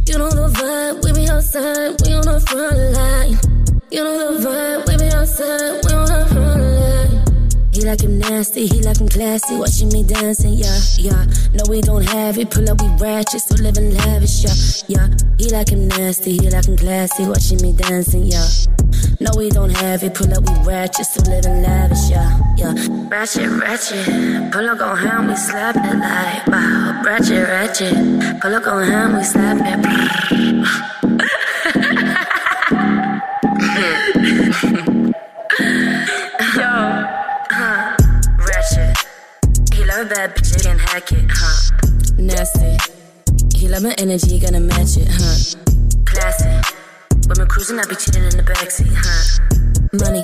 You 0.06 0.14
don't 0.14 0.30
know 0.30 0.46
the 0.46 0.54
vibe, 0.54 1.02
we 1.02 1.10
be 1.10 1.26
outside, 1.26 1.98
we 2.06 2.14
on 2.14 2.22
the 2.22 2.38
front 2.38 2.78
line. 2.94 3.69
You 3.92 4.04
know 4.04 4.38
the 4.38 4.48
vibe, 4.48 4.86
we 4.86 4.96
be 4.98 5.10
outside, 5.12 5.82
we 5.82 5.92
on 5.92 6.28
front 6.28 6.62
line. 6.62 7.24
He 7.72 7.84
like 7.84 8.00
him 8.00 8.20
nasty, 8.20 8.68
he 8.68 8.82
like 8.82 9.00
him 9.00 9.08
classy, 9.08 9.56
watching 9.56 9.88
me 9.88 10.04
dancing, 10.04 10.54
yeah, 10.54 10.78
yeah. 10.96 11.26
No, 11.54 11.64
we 11.68 11.80
don't 11.80 12.04
have 12.04 12.38
it, 12.38 12.50
pull 12.50 12.70
up, 12.70 12.80
we 12.80 12.86
ratchet, 13.04 13.40
so 13.40 13.56
living 13.56 13.92
lavish, 13.96 14.44
yeah, 14.44 14.54
yeah. 14.86 15.08
He 15.38 15.50
like 15.50 15.70
him 15.70 15.88
nasty, 15.88 16.36
he 16.38 16.50
like 16.50 16.66
him 16.66 16.76
classy, 16.76 17.26
watching 17.26 17.60
me 17.62 17.72
dancing, 17.72 18.26
yeah. 18.26 18.46
No, 19.18 19.32
we 19.36 19.50
don't 19.50 19.70
have 19.70 20.04
it, 20.04 20.14
pull 20.14 20.32
up, 20.34 20.48
we 20.48 20.70
ratchet, 20.70 21.06
so 21.06 21.28
living 21.28 21.62
lavish, 21.62 22.10
yeah, 22.10 22.38
yeah. 22.56 22.74
Ratchet, 23.08 23.50
ratchet, 23.58 24.52
pull 24.52 24.70
up 24.70 24.80
on 24.80 24.98
hand, 24.98 25.28
we 25.28 25.34
slap 25.34 25.74
it 25.74 25.98
like, 25.98 26.46
wow. 26.46 27.02
Ratchet, 27.04 27.48
ratchet, 27.48 28.40
pull 28.40 28.54
up 28.54 28.68
on 28.68 28.84
hand, 28.86 29.16
we 29.16 29.24
slap 29.24 29.58
it. 29.60 30.89
Bad 40.10 40.34
bitch, 40.34 40.56
he 40.56 40.60
can 40.60 40.76
hack 40.76 41.12
it, 41.12 41.24
huh? 41.30 41.70
Nasty. 42.18 42.76
He 43.56 43.68
love 43.68 43.84
my 43.84 43.94
energy, 43.96 44.40
gonna 44.40 44.58
match 44.58 44.96
it, 44.96 45.06
huh? 45.08 45.56
Classy. 46.04 46.50
We're 47.28 47.46
cruising, 47.46 47.78
I 47.78 47.84
be 47.86 47.94
chilling 47.94 48.24
in 48.24 48.36
the 48.36 48.42
backseat, 48.42 48.90
huh? 48.90 49.22
Money. 49.92 50.22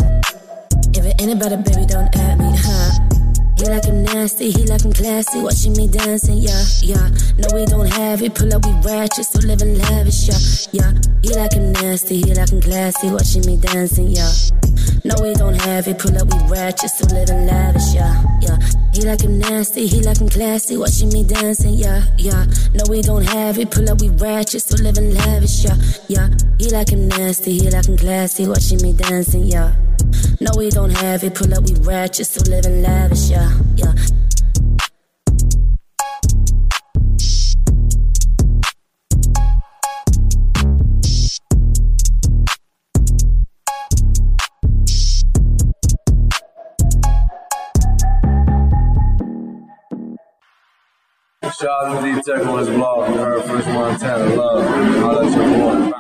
If 0.93 1.05
it 1.07 1.21
ain't 1.23 1.33
about 1.33 1.53
it, 1.53 1.65
baby, 1.65 1.87
don't 1.87 2.15
at 2.17 2.37
me, 2.37 2.51
huh? 2.51 3.16
He 3.57 3.65
like 3.65 3.85
him 3.87 4.03
nasty, 4.03 4.51
he 4.51 4.65
like 4.67 4.85
him 4.85 4.93
classy, 4.93 5.41
watching 5.41 5.73
me 5.73 5.89
dancing, 5.89 6.39
yeah, 6.39 6.63
yeah. 6.83 7.09
No, 7.39 7.49
we 7.55 7.65
don't 7.65 7.87
have 7.87 8.23
it, 8.23 8.35
pull 8.35 8.53
up, 8.55 8.65
we 8.67 8.73
ratchet, 8.85 9.25
so 9.25 9.41
living 9.41 9.79
lavish, 9.79 10.29
yeah, 10.29 10.39
yeah. 10.73 10.93
He 11.23 11.31
like 11.35 11.55
him 11.55 11.73
nasty, 11.73 12.21
he 12.21 12.35
like 12.35 12.51
him 12.51 12.61
classy, 12.61 13.11
watching 13.11 13.47
me 13.47 13.57
dancing, 13.57 14.09
yeah. 14.09 14.31
No, 15.05 15.15
we 15.23 15.33
don't 15.35 15.55
have 15.55 15.89
it, 15.89 15.99
pull 15.99 16.17
up, 16.19 16.29
we 16.33 16.39
ratchet, 16.53 16.91
so 16.91 17.07
living 17.15 17.47
lavish, 17.47 17.95
yeah, 17.95 18.23
yeah. 18.43 18.59
He 18.93 19.03
like 19.03 19.23
him 19.23 19.39
nasty, 19.39 19.87
he 19.87 20.03
like 20.03 20.21
him 20.21 20.29
classy, 20.29 20.77
watching 20.77 21.09
me 21.09 21.25
dancing, 21.25 21.75
yeah, 21.75 22.05
yeah. 22.19 22.45
No, 22.75 22.85
we 22.91 23.03
don't 23.03 23.25
have 23.25 23.59
it, 23.59 23.71
pull 23.71 23.89
up, 23.89 24.01
we 24.01 24.11
ratchet, 24.11 24.63
so 24.63 24.77
living 24.83 25.15
lavish, 25.15 25.65
yeah, 25.65 25.77
yeah. 26.09 26.29
He 26.59 26.71
like 26.71 26.91
him 26.91 27.09
nasty, 27.09 27.59
he 27.59 27.71
like 27.71 27.87
him 27.87 27.97
classy, 27.97 28.47
watching 28.47 28.83
me 28.83 28.93
dancing, 28.93 29.45
yeah. 29.45 29.75
No, 30.41 30.51
we 30.57 30.71
don't 30.71 30.91
have 30.91 31.25
it, 31.25 31.35
pull 31.35 31.53
up, 31.55 31.65
we 31.65 31.75
ratchet, 31.81 32.27
so 32.27 32.41
living 32.51 32.83
lavish, 32.83 33.31
yeah, 33.31 33.46
yeah. 33.77 33.95
Shout 51.59 51.87
out 51.87 52.03
to 52.03 52.23
Tech 52.23 52.47
on 52.47 52.59
his 52.59 52.69
blog. 52.69 53.09
You 53.09 53.17
heard 53.17 53.45
First 53.45 53.69
Montana 53.69 54.35
Love. 54.35 55.33
Your 55.33 55.49
boy. 55.49 55.93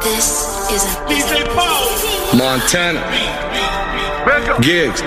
This 0.00 0.70
is 0.70 0.84
a 0.84 0.88
DJ 1.08 1.44
Paul. 1.54 2.38
Montana. 2.38 3.75
Gigs. 4.60 5.00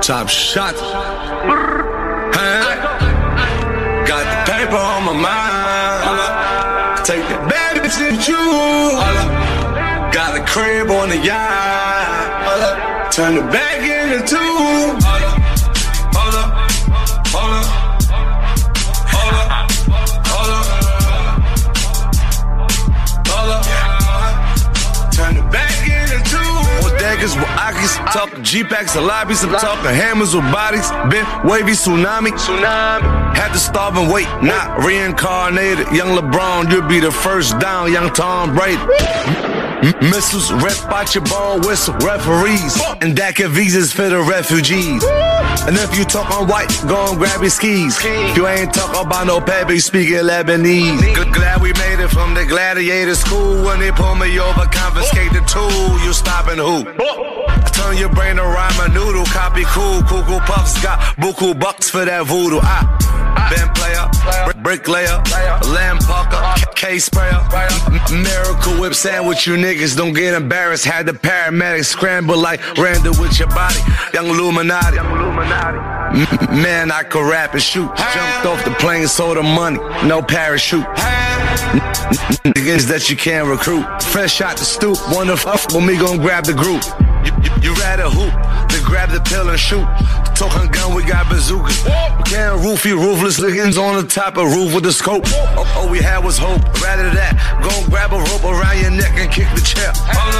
Top 0.00 0.28
shot. 0.28 0.74
Huh? 2.34 2.62
Got 4.06 4.24
the 4.24 4.52
paper 4.52 4.76
on 4.76 5.04
my 5.06 5.12
mind. 5.12 7.04
Take 7.04 7.26
the 7.26 7.34
bad 7.50 7.78
bitch 7.82 7.96
to 7.98 8.14
you. 8.30 8.92
Got 10.12 10.34
the 10.38 10.44
crib 10.46 10.90
on 10.90 11.08
the 11.08 11.18
yacht. 11.18 13.10
Turn 13.12 13.34
the 13.34 13.42
back 13.42 13.82
into 13.82 14.24
two. 14.24 15.31
With 27.22 27.34
Akis, 27.34 27.94
talking 28.12 28.42
G-Packs 28.42 28.96
and 28.96 29.06
lobbies, 29.06 29.44
I'm 29.44 29.52
talking 29.52 29.94
hammers 29.94 30.34
with 30.34 30.42
bodies, 30.50 30.90
been 31.08 31.24
wavy 31.48 31.70
tsunami, 31.70 32.32
tsunami. 32.32 33.36
Had 33.36 33.52
to 33.52 33.60
starve 33.60 33.96
and 33.96 34.12
wait, 34.12 34.26
not 34.42 34.84
reincarnated. 34.84 35.86
Young 35.92 36.18
LeBron, 36.18 36.68
you'll 36.68 36.88
be 36.88 36.98
the 36.98 37.12
first 37.12 37.60
down, 37.60 37.92
young 37.92 38.12
Tom 38.12 38.56
Brady. 38.56 39.61
Missiles, 39.82 40.52
rep 40.52 40.78
out 40.92 41.12
your 41.14 41.24
ball 41.24 41.58
whistle, 41.60 41.94
referees, 41.94 42.80
and 43.00 43.16
DACA 43.16 43.50
visas 43.50 43.92
for 43.92 44.08
the 44.08 44.22
refugees. 44.22 45.02
And 45.66 45.76
if 45.76 45.98
you 45.98 46.04
talk 46.04 46.30
on 46.30 46.46
white, 46.46 46.70
go 46.86 47.10
and 47.10 47.18
grab 47.18 47.40
your 47.40 47.50
skis. 47.50 47.98
If 48.00 48.36
you 48.36 48.46
ain't 48.46 48.72
talk 48.72 48.94
about 49.04 49.26
no 49.26 49.40
Pepe, 49.40 49.80
speaking 49.80 50.22
Lebanese. 50.22 51.00
Glad 51.34 51.60
we 51.60 51.72
made 51.72 51.98
it 51.98 52.08
from 52.08 52.34
the 52.34 52.46
gladiator 52.46 53.16
school. 53.16 53.64
When 53.64 53.80
they 53.80 53.90
pull 53.90 54.14
me 54.14 54.38
over, 54.38 54.66
confiscate 54.66 55.32
the 55.32 55.42
tool. 55.50 55.98
You 56.04 56.12
stopping 56.12 56.58
who? 56.58 56.84
Turn 57.72 57.96
your 57.96 58.10
brain 58.10 58.36
to 58.36 58.42
rhyme 58.42 58.80
a 58.80 58.88
noodle, 58.94 59.24
copy 59.26 59.64
cool. 59.66 60.02
Cocoa 60.02 60.38
Puffs 60.46 60.80
got 60.82 61.00
buku 61.16 61.58
bucks 61.58 61.90
for 61.90 62.04
that 62.04 62.26
voodoo. 62.26 62.60
I 62.62 63.21
been 63.50 63.68
player, 63.74 64.06
brick- 64.44 64.62
bricklayer, 64.62 65.22
lamb 65.74 65.98
pucker, 65.98 66.42
K 66.74 66.98
sprayer, 66.98 67.40
miracle 68.10 68.80
whip 68.80 68.94
sandwich. 68.94 69.46
You 69.46 69.56
niggas 69.56 69.96
don't 69.96 70.12
get 70.12 70.34
embarrassed. 70.34 70.84
Had 70.84 71.06
the 71.06 71.12
paramedics 71.12 71.86
scramble 71.86 72.38
like 72.38 72.60
Randall 72.78 73.14
with 73.20 73.38
your 73.38 73.48
body. 73.48 73.80
Young 74.14 74.28
Illuminati. 74.28 74.98
Man, 76.52 76.92
I 76.92 77.02
could 77.04 77.28
rap 77.28 77.54
and 77.54 77.62
shoot. 77.62 77.86
Jumped 77.96 78.46
off 78.46 78.64
the 78.64 78.70
plane, 78.78 79.08
sold 79.08 79.38
the 79.38 79.42
money, 79.42 79.78
no 80.06 80.20
parachute. 80.22 80.84
Niggas 82.44 82.86
that 82.88 83.08
you 83.08 83.16
can't 83.16 83.48
recruit. 83.48 83.84
Fresh 84.02 84.40
out 84.40 84.56
the 84.56 84.64
stoop, 84.64 84.98
wanna 85.10 85.36
fuck 85.36 85.72
with 85.72 85.84
me, 85.84 85.96
gon' 85.96 86.18
grab 86.18 86.44
the 86.44 86.52
group. 86.52 86.82
You, 87.24 87.32
you, 87.42 87.50
you 87.62 87.74
rather 87.74 88.08
hoop 88.08 88.32
than 88.70 88.82
grab 88.84 89.10
the 89.10 89.20
pill 89.20 89.48
and 89.48 89.58
shoot. 89.58 89.86
Talking 90.34 90.70
gun, 90.70 90.94
we 90.94 91.04
got 91.04 91.28
bazookas. 91.28 91.84
We 91.84 92.22
can't 92.24 92.60
roof 92.60 92.84
roofless 92.84 93.38
lickings 93.38 93.78
on 93.78 94.02
the 94.02 94.08
top 94.08 94.36
of 94.36 94.50
roof 94.52 94.74
with 94.74 94.84
the 94.84 94.92
scope. 94.92 95.24
All, 95.56 95.66
all 95.76 95.88
we 95.88 96.00
had 96.00 96.24
was 96.24 96.38
hope. 96.38 96.62
Rather 96.82 97.10
that, 97.10 97.38
go 97.62 97.70
grab 97.90 98.12
a 98.12 98.18
rope 98.18 98.44
around 98.44 98.78
your 98.80 98.90
neck 98.90 99.12
and 99.16 99.30
kick 99.30 99.46
the 99.54 99.60
chair. 99.60 99.92
Hold 99.94 100.31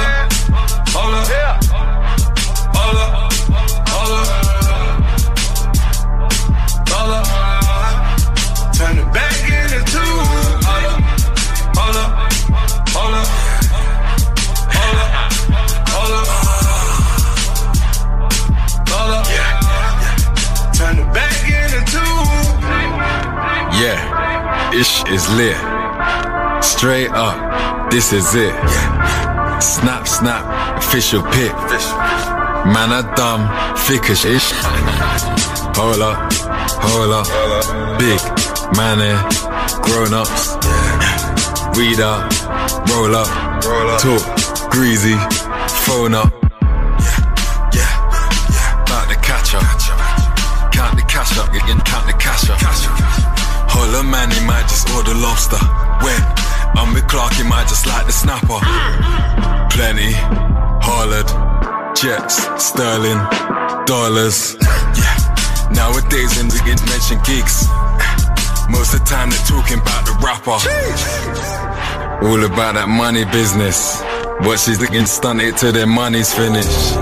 lit. 25.37 25.57
Straight 26.63 27.11
up, 27.11 27.91
this 27.91 28.13
is 28.13 28.35
it. 28.35 28.53
Snap, 29.61 30.07
snap, 30.07 30.77
official 30.77 31.21
pick. 31.23 31.53
Man, 32.73 32.91
I 32.91 33.01
dumb, 33.15 33.43
thick 33.85 34.09
as 34.09 34.25
ish. 34.25 34.51
Hold 35.75 36.01
up, 36.01 36.31
hold 36.81 37.11
up. 37.11 37.27
Big, 37.99 38.19
man, 38.77 39.01
eh, 39.01 39.19
grown 39.81 40.13
ups. 40.13 40.55
Weed 41.77 41.99
up, 41.99 42.31
roll 42.89 43.15
up, 43.15 43.27
talk, 44.01 44.71
greasy, 44.71 45.17
phone 45.85 46.15
up. 46.15 46.32
Lobster. 55.43 55.65
When 56.03 56.21
I'm 56.75 56.93
with 56.93 57.07
Clark, 57.07 57.33
he 57.33 57.43
might 57.43 57.67
just 57.67 57.85
like 57.87 58.05
the 58.05 58.11
snapper. 58.11 58.59
Plenty, 59.71 60.13
hollered, 60.81 61.27
jets, 61.95 62.35
sterling, 62.63 63.17
dollars. 63.85 64.55
Yeah. 64.61 65.69
Nowadays, 65.71 66.37
when 66.37 66.49
they 66.49 66.59
get 66.65 66.79
mentioned 66.87 67.23
gigs, 67.25 67.67
most 68.69 68.93
of 68.93 68.99
the 68.99 69.05
time 69.07 69.29
they're 69.29 69.47
talking 69.47 69.79
about 69.79 70.05
the 70.05 70.13
rapper. 70.21 70.57
All 72.25 72.43
about 72.45 72.75
that 72.75 72.87
money 72.87 73.25
business. 73.25 74.01
But 74.41 74.57
she's 74.57 74.79
looking 74.79 75.05
stunted 75.05 75.57
till 75.57 75.71
their 75.71 75.87
money's 75.87 76.33
finished. 76.33 76.95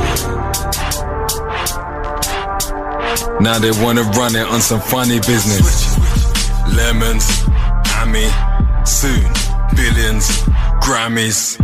Now 3.42 3.58
they 3.58 3.72
wanna 3.84 4.04
run 4.04 4.36
it 4.36 4.46
on 4.48 4.62
some 4.62 4.80
funny 4.80 5.20
business. 5.20 5.98
Lemons, 6.76 7.41
soon, 8.84 9.24
billions, 9.76 10.28
Grammys. 10.84 11.60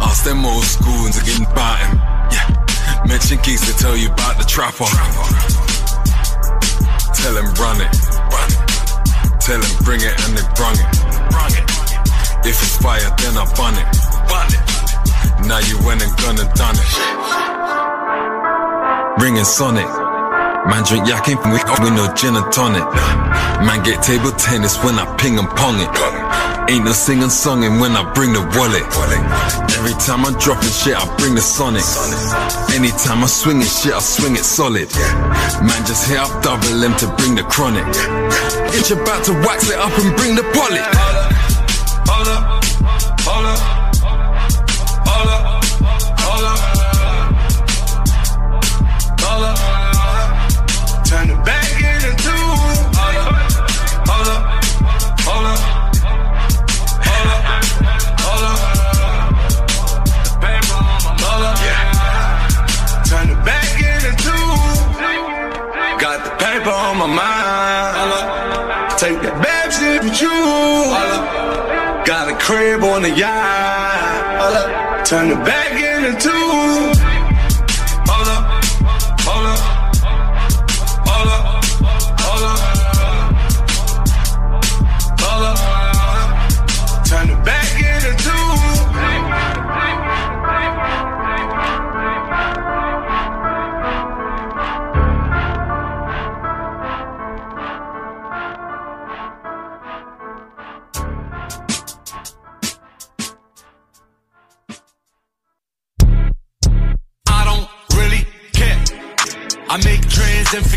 Ask 0.00 0.24
them 0.24 0.44
old 0.44 0.64
schools 0.64 1.20
again 1.20 1.42
about 1.50 1.78
him. 1.80 2.00
Mention 3.06 3.38
geeks 3.42 3.66
to 3.66 3.76
tell 3.76 3.96
you 3.96 4.08
about 4.08 4.38
the 4.38 4.44
trapper. 4.44 4.88
Tell 7.14 7.36
him 7.36 7.52
run 7.60 7.80
it. 7.80 7.92
Run 8.32 8.50
it. 8.50 9.40
Tell 9.40 9.60
him 9.60 9.84
bring 9.84 10.00
it 10.00 10.14
and 10.24 10.36
they 10.36 10.46
brung 10.54 10.76
it. 10.78 11.04
If 12.46 12.60
it's 12.62 12.76
fire, 12.78 13.00
then 13.18 13.36
I 13.36 13.44
bun 13.56 13.74
it. 13.76 14.04
Now 15.46 15.58
you 15.58 15.78
went 15.84 16.02
and 16.02 16.16
gonna 16.18 16.50
done 16.54 16.76
it. 16.78 16.88
Ringing 19.22 19.44
Sonic. 19.44 20.03
Man 20.66 20.82
drink 20.84 21.06
yak 21.06 21.28
ain't 21.28 21.44
with, 21.52 21.64
with 21.80 21.92
no 21.92 22.08
gin 22.14 22.36
and 22.36 22.50
tonic. 22.52 22.84
Man 23.66 23.84
get 23.84 24.02
table 24.02 24.32
tennis 24.32 24.82
when 24.82 24.98
I 24.98 25.04
ping 25.16 25.38
and 25.38 25.48
pong 25.48 25.76
it. 25.80 25.92
Ain't 26.70 26.84
no 26.84 26.92
singing 26.92 27.28
songing 27.28 27.80
when 27.80 27.92
I 27.92 28.02
bring 28.14 28.32
the 28.32 28.40
wallet. 28.56 28.84
Every 29.76 29.92
time 30.00 30.24
I'm 30.24 30.32
dropping 30.40 30.72
shit, 30.72 30.96
I 30.96 31.04
bring 31.18 31.34
the 31.34 31.42
sonic. 31.42 31.84
Anytime 32.72 33.22
I 33.22 33.26
swing 33.26 33.60
it 33.60 33.68
shit, 33.68 33.92
I 33.92 34.00
swing 34.00 34.34
it 34.34 34.44
solid. 34.44 34.88
Man 35.60 35.80
just 35.84 36.08
hit 36.08 36.16
up 36.16 36.32
double 36.42 36.82
M 36.82 36.96
to 36.96 37.06
bring 37.20 37.34
the 37.34 37.44
chronic. 37.44 37.84
Itch 38.72 38.90
about 38.90 39.22
to 39.26 39.32
wax 39.44 39.68
it 39.68 39.76
up 39.76 39.92
and 40.00 40.16
bring 40.16 40.34
the 40.34 40.44
poly. 40.56 40.80
Hold 42.08 42.28
up, 42.32 42.64
hold 43.24 43.46
up, 43.46 43.64
hold 43.68 43.73
crib 72.44 72.84
on 72.84 73.00
the 73.00 73.10
yacht. 73.10 75.06
Turn 75.06 75.30
it 75.30 75.42
back 75.46 75.72
into 75.80 76.93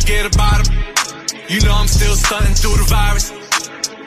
forget 0.07 0.33
about 0.33 0.63
them. 0.63 0.75
You 1.49 1.59
know 1.67 1.75
I'm 1.75 1.87
still 1.87 2.15
stunting 2.15 2.55
through 2.55 2.79
the 2.79 2.87
virus. 2.87 3.31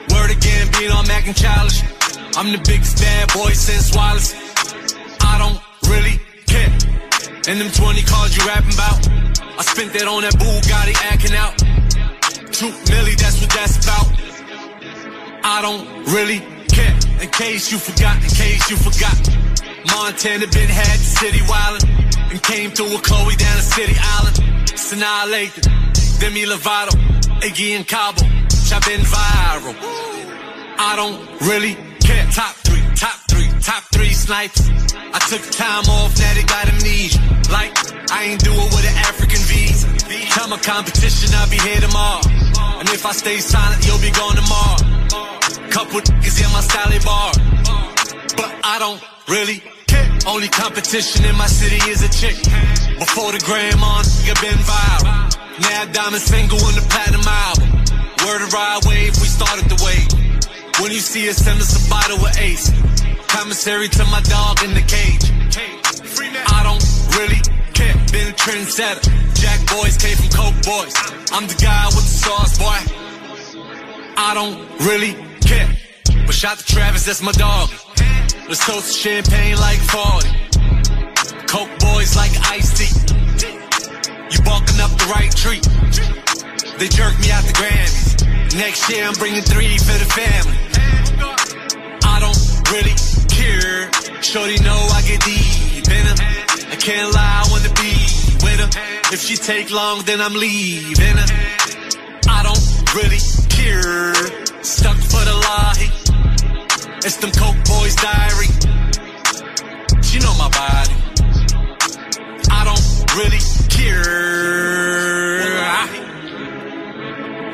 Word 0.09 0.31
again, 0.33 0.67
being 0.79 0.89
on 0.89 1.05
Mac 1.05 1.27
and 1.27 1.37
childish. 1.37 1.83
I'm 2.33 2.51
the 2.51 2.57
biggest 2.65 2.97
bad 2.97 3.31
boy 3.33 3.53
since 3.53 3.95
Wallace. 3.95 4.33
I 5.21 5.37
don't 5.37 5.61
really 5.85 6.17
care. 6.47 6.73
And 7.45 7.61
them 7.61 7.69
20 7.69 8.01
cars 8.01 8.35
you 8.35 8.41
rapping 8.49 8.73
about, 8.73 8.97
I 9.59 9.61
spent 9.61 9.93
that 9.93 10.07
on 10.09 10.25
that 10.25 10.33
Bugatti 10.41 10.97
acting 11.05 11.37
out. 11.37 11.53
Two 12.49 12.73
milli, 12.89 13.13
that's 13.21 13.37
what 13.37 13.51
that's 13.53 13.77
about. 13.85 14.09
I 15.45 15.61
don't 15.61 15.85
really 16.09 16.41
care. 16.73 16.97
In 17.21 17.29
case 17.29 17.71
you 17.71 17.77
forgot, 17.77 18.17
in 18.17 18.29
case 18.29 18.71
you 18.71 18.77
forgot. 18.77 19.17
Montana 19.85 20.47
been 20.49 20.69
had 20.69 20.97
the 20.97 21.09
city 21.21 21.41
wildin' 21.45 22.31
and 22.31 22.41
came 22.41 22.71
through 22.71 22.89
with 22.89 23.03
Chloe 23.03 23.35
down 23.35 23.57
the 23.57 23.69
city 23.69 23.93
island. 24.01 24.37
Sanaa 24.73 25.29
Lathan, 25.29 25.80
Demi 26.21 26.45
Lovato, 26.45 26.93
Iggy 27.41 27.75
and 27.75 27.87
Cabo, 27.87 28.21
I've 28.21 28.85
been 28.85 29.01
viral. 29.01 29.73
I 30.77 30.93
don't 30.95 31.17
really 31.49 31.73
care. 31.97 32.23
Top 32.29 32.53
three, 32.61 32.85
top 32.93 33.17
three, 33.25 33.49
top 33.59 33.81
three 33.91 34.13
snipers. 34.13 34.69
I 34.93 35.17
took 35.33 35.41
time 35.49 35.83
off, 35.89 36.13
now 36.21 36.31
they 36.37 36.43
got 36.43 36.69
amnesia. 36.69 37.17
Like, 37.49 37.73
I 38.13 38.29
ain't 38.29 38.43
do 38.43 38.53
it 38.53 38.69
with 38.69 38.85
an 38.85 38.97
African 39.01 39.41
visa. 39.49 39.89
Tell 40.37 40.47
my 40.47 40.59
competition 40.61 41.33
I'll 41.33 41.49
be 41.49 41.57
here 41.57 41.81
tomorrow. 41.81 42.21
And 42.77 42.87
if 42.89 43.03
I 43.03 43.13
stay 43.13 43.39
silent, 43.39 43.81
you'll 43.81 43.97
be 43.97 44.13
gone 44.13 44.37
tomorrow. 44.37 44.77
Couple 45.73 46.05
niggas 46.05 46.37
in 46.37 46.53
my 46.53 46.61
Sally 46.61 47.01
bar. 47.01 47.33
But 48.37 48.53
I 48.61 48.77
don't 48.77 49.01
really 49.27 49.57
care. 49.87 50.05
Only 50.27 50.49
competition 50.49 51.25
in 51.25 51.35
my 51.35 51.47
city 51.47 51.81
is 51.89 52.05
a 52.05 52.09
chick. 52.13 52.37
Before 53.01 53.31
the 53.33 53.41
grandma 53.43 54.05
nigga 54.05 54.37
been 54.37 54.61
viral. 54.69 55.40
Now 55.61 55.85
diamond 55.85 56.21
single 56.21 56.57
in 56.69 56.75
the 56.75 56.85
platinum 56.89 57.21
album. 57.21 57.69
Word 58.25 58.41
of 58.41 58.53
ride 58.53 58.81
wave, 58.85 59.13
we 59.21 59.27
started 59.27 59.69
the 59.69 59.77
wave. 59.85 60.09
When 60.81 60.91
you 60.91 60.99
see 60.99 61.29
us, 61.29 61.37
send 61.37 61.61
us 61.61 61.73
a 61.77 61.89
bottle 61.89 62.17
of 62.17 62.37
ace. 62.37 62.71
Commissary 63.27 63.87
to 63.89 64.03
my 64.05 64.21
dog 64.21 64.63
in 64.63 64.73
the 64.73 64.81
cage. 64.81 65.29
I 66.49 66.63
don't 66.63 66.83
really 67.17 67.41
care. 67.73 67.93
Been 68.11 68.33
a 68.33 68.35
trendsetter. 68.35 69.05
Jack 69.35 69.59
boys 69.69 69.97
came 69.97 70.17
from 70.17 70.29
Coke 70.29 70.61
boys. 70.65 70.93
I'm 71.31 71.47
the 71.47 71.57
guy 71.61 71.85
with 71.87 72.05
the 72.05 72.17
sauce, 72.25 72.57
boy. 72.57 72.81
I 74.17 74.33
don't 74.33 74.57
really 74.87 75.13
care. 75.41 75.69
But 76.25 76.35
shout 76.35 76.57
to 76.57 76.65
Travis, 76.65 77.05
that's 77.05 77.21
my 77.21 77.31
dog. 77.33 77.69
Let's 78.47 78.65
toast 78.65 78.93
to 78.93 78.99
champagne 78.99 79.57
like 79.57 79.79
40. 79.79 80.27
Coke 81.47 81.79
boys 81.79 82.15
like 82.15 82.31
iced 82.49 82.77
tea. 82.77 83.10
You 84.31 84.41
barking 84.43 84.79
up 84.79 84.91
the 84.95 85.07
right 85.11 85.33
tree. 85.35 85.59
They 86.79 86.87
jerk 86.87 87.19
me 87.19 87.31
out 87.31 87.43
the 87.43 87.53
Grammys. 87.53 88.55
Next 88.55 88.89
year 88.89 89.05
I'm 89.05 89.13
bringing 89.15 89.43
three 89.43 89.77
for 89.77 89.97
the 89.99 90.07
family. 90.07 90.57
I 92.03 92.19
don't 92.23 92.39
really 92.71 92.95
care. 93.27 93.91
Shorty 94.23 94.57
know 94.63 94.79
I 94.95 95.01
get 95.03 95.19
deep 95.23 95.87
in 95.87 96.05
her. 96.05 96.15
I 96.71 96.75
can't 96.79 97.13
lie, 97.13 97.43
I 97.43 97.51
wanna 97.51 97.73
be 97.75 97.91
with 98.43 98.59
her. 98.63 98.69
If 99.11 99.21
she 99.21 99.35
take 99.35 99.69
long, 99.71 100.03
then 100.05 100.21
I'm 100.21 100.33
leaving 100.33 101.17
her. 101.17 101.27
I 102.29 102.43
don't 102.43 102.95
really 102.95 103.19
care. 103.49 104.13
Stuck 104.63 104.95
for 104.95 105.23
the 105.27 105.35
lie. 105.35 105.91
It's 107.03 107.17
them 107.17 107.31
Coke 107.31 107.59
Boys 107.65 107.95
diary. 107.95 108.47
She 110.01 110.19
know 110.19 110.33
my 110.37 110.49
body. 110.49 111.00
Really 113.17 113.39
care. 113.67 115.01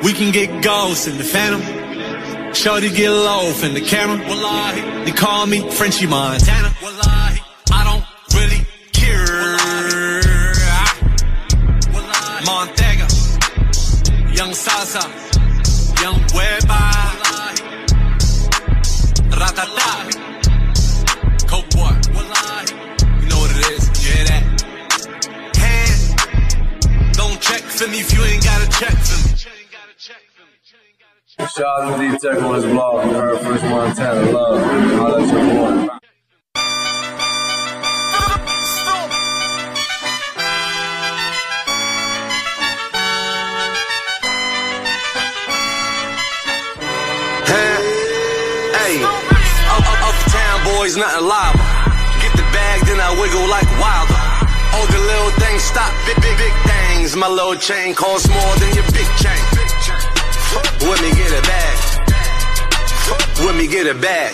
We 0.03 0.13
can 0.13 0.31
get 0.31 0.63
ghosts 0.63 1.07
in 1.07 1.17
the 1.17 1.23
phantom. 1.23 1.61
Shorty 2.53 2.89
get 2.89 3.09
low 3.09 3.51
in 3.63 3.73
the 3.73 3.81
camera. 3.81 4.17
Wallahi. 4.27 5.05
They 5.05 5.11
call 5.11 5.47
me 5.47 5.69
Frenchie 5.71 6.05
Montana. 6.05 6.71
Wallahi. 6.81 7.41
I 7.71 7.83
don't 7.83 8.05
really 8.35 8.65
care. 8.93 9.57
Montega. 12.45 13.07
Young 14.37 14.51
Salsa. 14.51 15.03
Young 16.01 16.19
Weba. 16.35 16.81
Ratata. 19.31 20.06
Check 27.47 27.63
for 27.63 27.87
me 27.87 27.99
if 27.99 28.13
you 28.13 28.23
ain't 28.23 28.43
got 28.43 28.59
to 28.61 28.67
check 28.79 28.91
for 28.91 29.27
me. 29.27 29.37
Shout 31.55 31.65
out 31.65 31.97
to 31.97 32.11
D-Tech 32.11 32.41
on 32.41 32.55
his 32.55 32.65
blog. 32.65 33.05
You 33.07 33.13
heard 33.13 33.39
First 33.39 33.63
Montana 33.63 34.31
Love. 34.31 34.59
Holla 34.99 35.21
at 35.21 35.29
your 35.31 35.43
boy. 35.47 35.87
Hey, 48.77 49.03
up, 49.71 49.85
up, 50.07 50.17
boys, 50.65 50.97
nothing 50.97 51.27
live. 51.27 51.55
Get 52.21 52.33
the 52.35 52.47
bag, 52.51 52.81
then 52.87 52.99
I 52.99 53.11
wiggle 53.21 53.47
like 53.47 53.69
wilder. 53.79 54.21
All 54.73 54.87
the 54.87 54.99
little 54.99 55.31
things 55.39 55.63
stop, 55.63 55.93
big, 56.07 56.15
big, 56.21 56.37
big 56.37 56.66
things. 57.07 57.19
My 57.19 57.27
little 57.27 57.55
chain 57.55 57.93
costs 57.95 58.27
more 58.27 58.55
than 58.59 58.73
your 58.75 58.85
big 58.91 59.07
chain. 59.21 59.43
Let 60.81 61.01
me 61.01 61.11
get 61.15 61.31
a 61.31 61.41
bag. 61.41 61.77
Let 63.45 63.55
me 63.55 63.67
get 63.67 63.87
a 63.87 63.93
bag. 63.95 64.33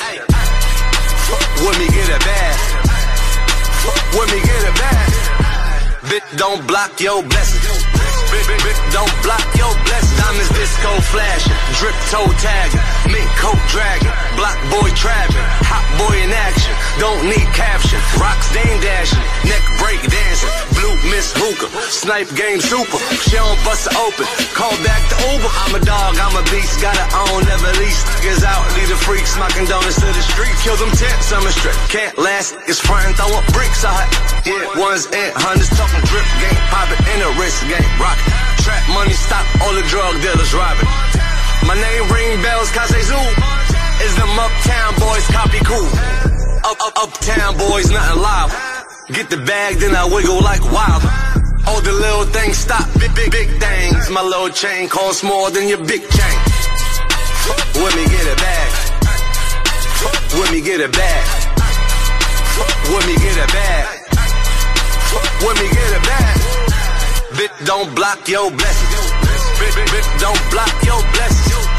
Let 1.61 1.75
me 1.79 1.87
get 1.87 2.09
a 2.09 2.19
bag. 2.19 2.57
Let 4.13 4.27
me 4.31 4.39
get 4.41 4.63
a 4.69 4.73
bag. 4.79 5.09
Bit 6.09 6.23
don't 6.37 6.65
block 6.67 6.99
your 6.99 7.23
blessings. 7.23 7.63
Don't 8.91 9.15
block 9.23 9.45
your 9.55 9.73
blessings. 9.85 10.17
Diamonds 10.17 10.49
disco 10.49 10.89
flashing, 11.13 11.53
drip 11.77 11.95
toe 12.09 12.31
tagging, 12.41 12.81
mink 13.13 13.29
coat 13.37 13.61
dragging, 13.69 14.11
block 14.35 14.57
boy 14.73 14.89
trapping, 14.97 15.47
hot 15.69 15.85
boy 15.97 16.15
in 16.17 16.31
action. 16.31 16.82
Don't 17.01 17.25
need 17.25 17.47
caption, 17.57 17.97
rocks 18.21 18.53
dame 18.53 18.77
dashing, 18.77 19.17
neck 19.49 19.65
break 19.81 19.97
dancing, 20.05 20.53
blue 20.77 20.93
miss 21.09 21.33
Hooker. 21.33 21.65
snipe 21.89 22.29
game 22.37 22.61
super. 22.61 23.01
She 23.25 23.33
don't 23.33 23.57
bust 23.65 23.89
it 23.89 23.97
open, 23.97 24.29
call 24.53 24.77
back 24.85 25.01
the 25.09 25.17
Uber. 25.33 25.51
I'm 25.65 25.73
a 25.73 25.81
dog, 25.81 26.21
I'm 26.21 26.37
a 26.37 26.45
beast, 26.53 26.77
gotta 26.85 27.01
own, 27.25 27.49
never 27.49 27.73
lease. 27.81 27.97
Niggas 28.21 28.45
out, 28.45 28.61
lead 28.77 28.93
the 28.93 28.99
freaks, 29.01 29.33
smocking 29.33 29.65
donuts 29.65 29.97
to 29.97 30.05
the 30.05 30.21
street. 30.21 30.53
Kill 30.61 30.77
them 30.77 30.93
tents, 30.93 31.33
I'm 31.33 31.41
a 31.41 31.49
strip. 31.49 31.73
Can't 31.89 32.13
last, 32.21 32.61
it's 32.69 32.77
frontin', 32.77 33.17
throwin' 33.17 33.41
bricks 33.57 33.81
out. 33.81 34.05
Yeah, 34.45 34.61
ones 34.77 35.09
and 35.09 35.33
hundreds, 35.33 35.73
talking 35.73 36.03
drip 36.05 36.29
game, 36.45 36.61
poppin' 36.69 37.01
in 37.09 37.25
the 37.25 37.31
wrist 37.41 37.65
game, 37.65 37.89
rock. 37.97 38.21
Trap 38.61 38.85
money, 38.93 39.17
stop 39.17 39.43
all 39.65 39.73
the 39.73 39.83
drug 39.89 40.13
dealers 40.21 40.53
robbing. 40.53 40.87
My 41.65 41.73
name 41.73 42.05
ring 42.13 42.37
bells, 42.45 42.69
cause 42.69 42.93
they 42.93 43.01
zoo. 43.01 43.25
Is 44.05 44.13
them 44.13 44.29
uptown 44.37 44.93
boys 45.01 45.25
copy 45.33 45.57
cool? 45.65 46.42
Up, 46.73 46.81
up, 46.87 47.03
uptown 47.05 47.55
boys, 47.55 47.91
nothing 47.91 48.21
live. 48.23 48.49
Get 49.13 49.29
the 49.29 49.37
bag, 49.37 49.77
then 49.77 49.93
I 49.93 50.09
wiggle 50.09 50.41
like 50.41 50.63
wild. 50.73 51.05
All 51.69 51.81
the 51.85 51.93
little 51.93 52.25
things 52.33 52.57
stop, 52.57 52.89
big, 52.97 53.13
big, 53.13 53.29
big 53.29 53.61
things. 53.61 54.09
My 54.09 54.23
little 54.23 54.49
chain 54.49 54.89
costs 54.89 55.21
more 55.21 55.51
than 55.51 55.67
your 55.67 55.77
big 55.85 56.01
chain. 56.01 56.37
Let 57.77 57.93
me 57.93 58.09
get 58.09 58.25
a 58.25 58.35
bag. 58.41 58.71
Let 60.33 60.49
me 60.49 60.61
get 60.65 60.81
a 60.81 60.89
bag. 60.89 61.25
Let 62.89 63.05
me 63.05 63.15
get 63.21 63.37
a 63.37 63.47
bag. 63.53 63.85
Let 65.45 65.55
me 65.61 65.67
get 65.77 65.89
a 65.93 66.01
bag. 66.09 66.37
Bit 67.37 67.51
don't 67.69 67.93
block 67.93 68.27
your 68.27 68.49
blessings. 68.49 69.05
Bit, 69.61 69.75
bit, 69.77 69.91
bit 69.93 70.07
don't 70.17 70.41
block 70.49 70.73
your 70.81 71.01
blessings. 71.13 71.69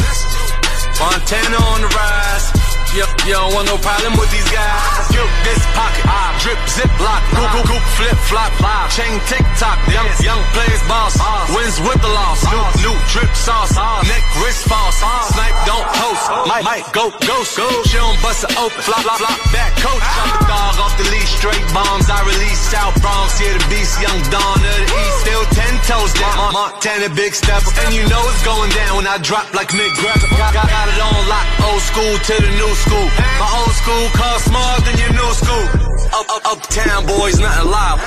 Montana 1.03 1.59
on 1.66 1.81
the 1.83 1.91
rise. 1.99 2.64
You, 2.95 3.03
you 3.27 3.35
don't 3.35 3.51
want 3.51 3.66
no 3.66 3.75
problem 3.83 4.15
with 4.15 4.31
these 4.31 4.47
guys. 4.55 5.11
Skip 5.11 5.27
this 5.43 5.59
pocket, 5.75 6.07
ah, 6.07 6.31
drip, 6.39 6.61
zip, 6.71 6.95
lock, 7.03 7.27
goop, 7.35 7.66
goop, 7.66 7.85
flip, 7.99 8.15
flop, 8.31 8.55
flop. 8.55 8.87
chain, 8.95 9.19
tick 9.27 9.43
tock, 9.59 9.83
young, 9.91 10.07
young 10.23 10.39
players 10.55 10.79
boss, 10.87 11.19
wins 11.51 11.75
with 11.83 11.99
the 11.99 12.12
loss, 12.15 12.39
new, 12.47 12.87
new 12.87 12.95
drip 13.11 13.35
sauce, 13.35 13.75
neck, 14.07 14.23
wrist 14.39 14.71
false, 14.71 15.03
snipe, 15.35 15.59
don't 15.66 15.83
post, 15.99 16.23
might, 16.47 16.62
might, 16.62 16.87
go, 16.95 17.11
ghost, 17.27 17.59
go, 17.59 17.66
she 17.83 17.99
don't 17.99 18.15
bust 18.23 18.47
it 18.47 18.55
open, 18.55 18.79
flop, 18.87 19.03
flop, 19.03 19.19
flop, 19.19 19.39
back 19.51 19.75
coach, 19.83 19.99
shot 20.15 20.31
the 20.39 20.47
dog 20.47 20.79
off 20.79 20.95
the 20.95 21.07
leash, 21.11 21.35
straight 21.35 21.66
bombs, 21.75 22.07
I 22.07 22.23
release 22.23 22.62
South 22.71 22.95
Bronx, 23.03 23.43
here 23.43 23.59
the 23.59 23.62
beast, 23.66 23.99
young 23.99 24.23
Dawn 24.31 24.62
of 24.62 24.71
the 24.71 24.87
East, 24.87 25.19
still 25.27 25.45
ten 25.51 25.75
toes 25.83 26.15
down, 26.15 26.55
Montana 26.55 27.11
big 27.11 27.35
stepper, 27.35 27.75
and 27.83 27.91
you 27.91 28.07
know 28.07 28.23
it's 28.31 28.47
going 28.47 28.71
down 28.71 29.03
when 29.03 29.07
I 29.11 29.19
drop 29.19 29.51
like 29.51 29.75
Mick 29.75 29.91
Greco, 29.99 30.31
got, 30.39 30.55
got, 30.55 30.71
got 30.71 30.87
it 30.87 31.01
on 31.03 31.27
lock, 31.27 31.47
old 31.66 31.83
school 31.83 32.15
to 32.31 32.35
the 32.39 32.53
new 32.55 32.71
school, 32.85 33.09
my 33.40 33.48
old 33.59 33.74
school 33.81 34.06
cost 34.12 34.47
more 34.52 34.77
than 34.85 34.94
your 35.01 35.12
new 35.16 35.31
school, 35.40 35.66
up, 36.12 36.27
up, 36.28 36.43
uptown 36.52 37.06
boys, 37.06 37.39
nothing 37.40 37.70
loud, 37.70 37.98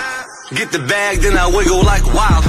get 0.54 0.72
the 0.72 0.80
bag, 0.80 1.20
then 1.20 1.38
I 1.38 1.48
wiggle 1.48 1.84
like 1.84 2.06
wild, 2.14 2.46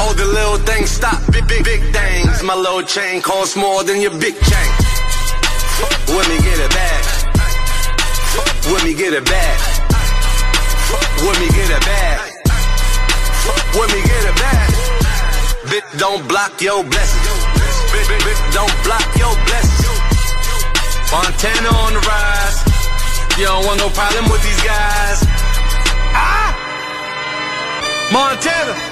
all 0.00 0.14
the 0.14 0.24
little 0.24 0.58
things 0.64 0.90
stop, 0.90 1.20
big, 1.32 1.46
big, 1.46 1.64
big 1.64 1.82
things, 1.92 2.42
my 2.42 2.54
little 2.54 2.82
chain 2.82 3.20
costs 3.20 3.56
more 3.56 3.84
than 3.84 4.00
your 4.00 4.12
big 4.16 4.36
chain, 4.50 4.70
let 6.16 6.26
me 6.30 6.38
get 6.40 6.58
a 6.66 6.68
bag, 6.72 7.04
let 8.72 8.82
me 8.84 8.92
get 8.94 9.12
a 9.12 9.22
bag, 9.22 9.58
let 11.24 11.36
me 11.40 11.48
get 11.52 11.68
a 11.68 11.80
bag, 11.84 12.18
let 13.76 13.88
me 13.92 14.00
get 14.08 14.24
a 14.24 14.34
bag, 14.40 14.68
bit 15.70 15.84
don't 15.98 16.26
block 16.28 16.60
your 16.60 16.82
blessings, 16.84 17.40
bit 17.92 18.40
don't 18.56 18.76
block 18.84 19.08
your 19.16 19.34
blessings, 19.46 19.87
Montana 21.10 21.68
on 21.68 21.94
the 21.94 22.00
rise. 22.00 22.58
You 23.38 23.46
don't 23.46 23.64
want 23.64 23.80
no 23.80 23.88
problem 23.88 24.30
with 24.30 24.42
these 24.42 24.62
guys. 24.62 25.24
Ah! 26.12 26.52
Montana! 28.12 28.87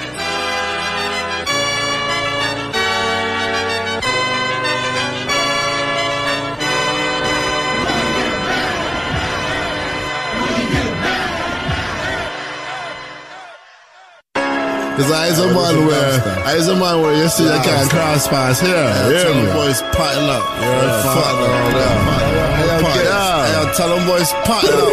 Cause 14.97 15.11
I 15.11 15.27
is 15.27 15.37
a 15.37 15.45
man 15.53 15.85
where 15.85 16.43
I 16.43 16.55
is 16.55 16.67
a 16.67 16.75
man 16.75 17.01
where 17.01 17.13
you 17.13 17.29
see 17.29 17.43
you 17.43 17.51
can't 17.61 17.87
cross 17.87 18.27
pass 18.27 18.59
here. 18.59 18.73
Yeah, 18.73 19.09
Yeah, 19.09 19.21
tell 19.21 19.33
them 19.35 19.53
boys 19.53 19.81
potting 19.93 20.25
up. 20.25 20.41
Yeah, 20.57 21.03
fuck 21.03 21.37
all 21.37 21.69
that. 21.77 22.97
Yeah, 23.05 23.73
tell 23.77 23.89
them 23.95 24.07
boys 24.07 24.33
potting 24.41 24.73
up. 24.73 24.89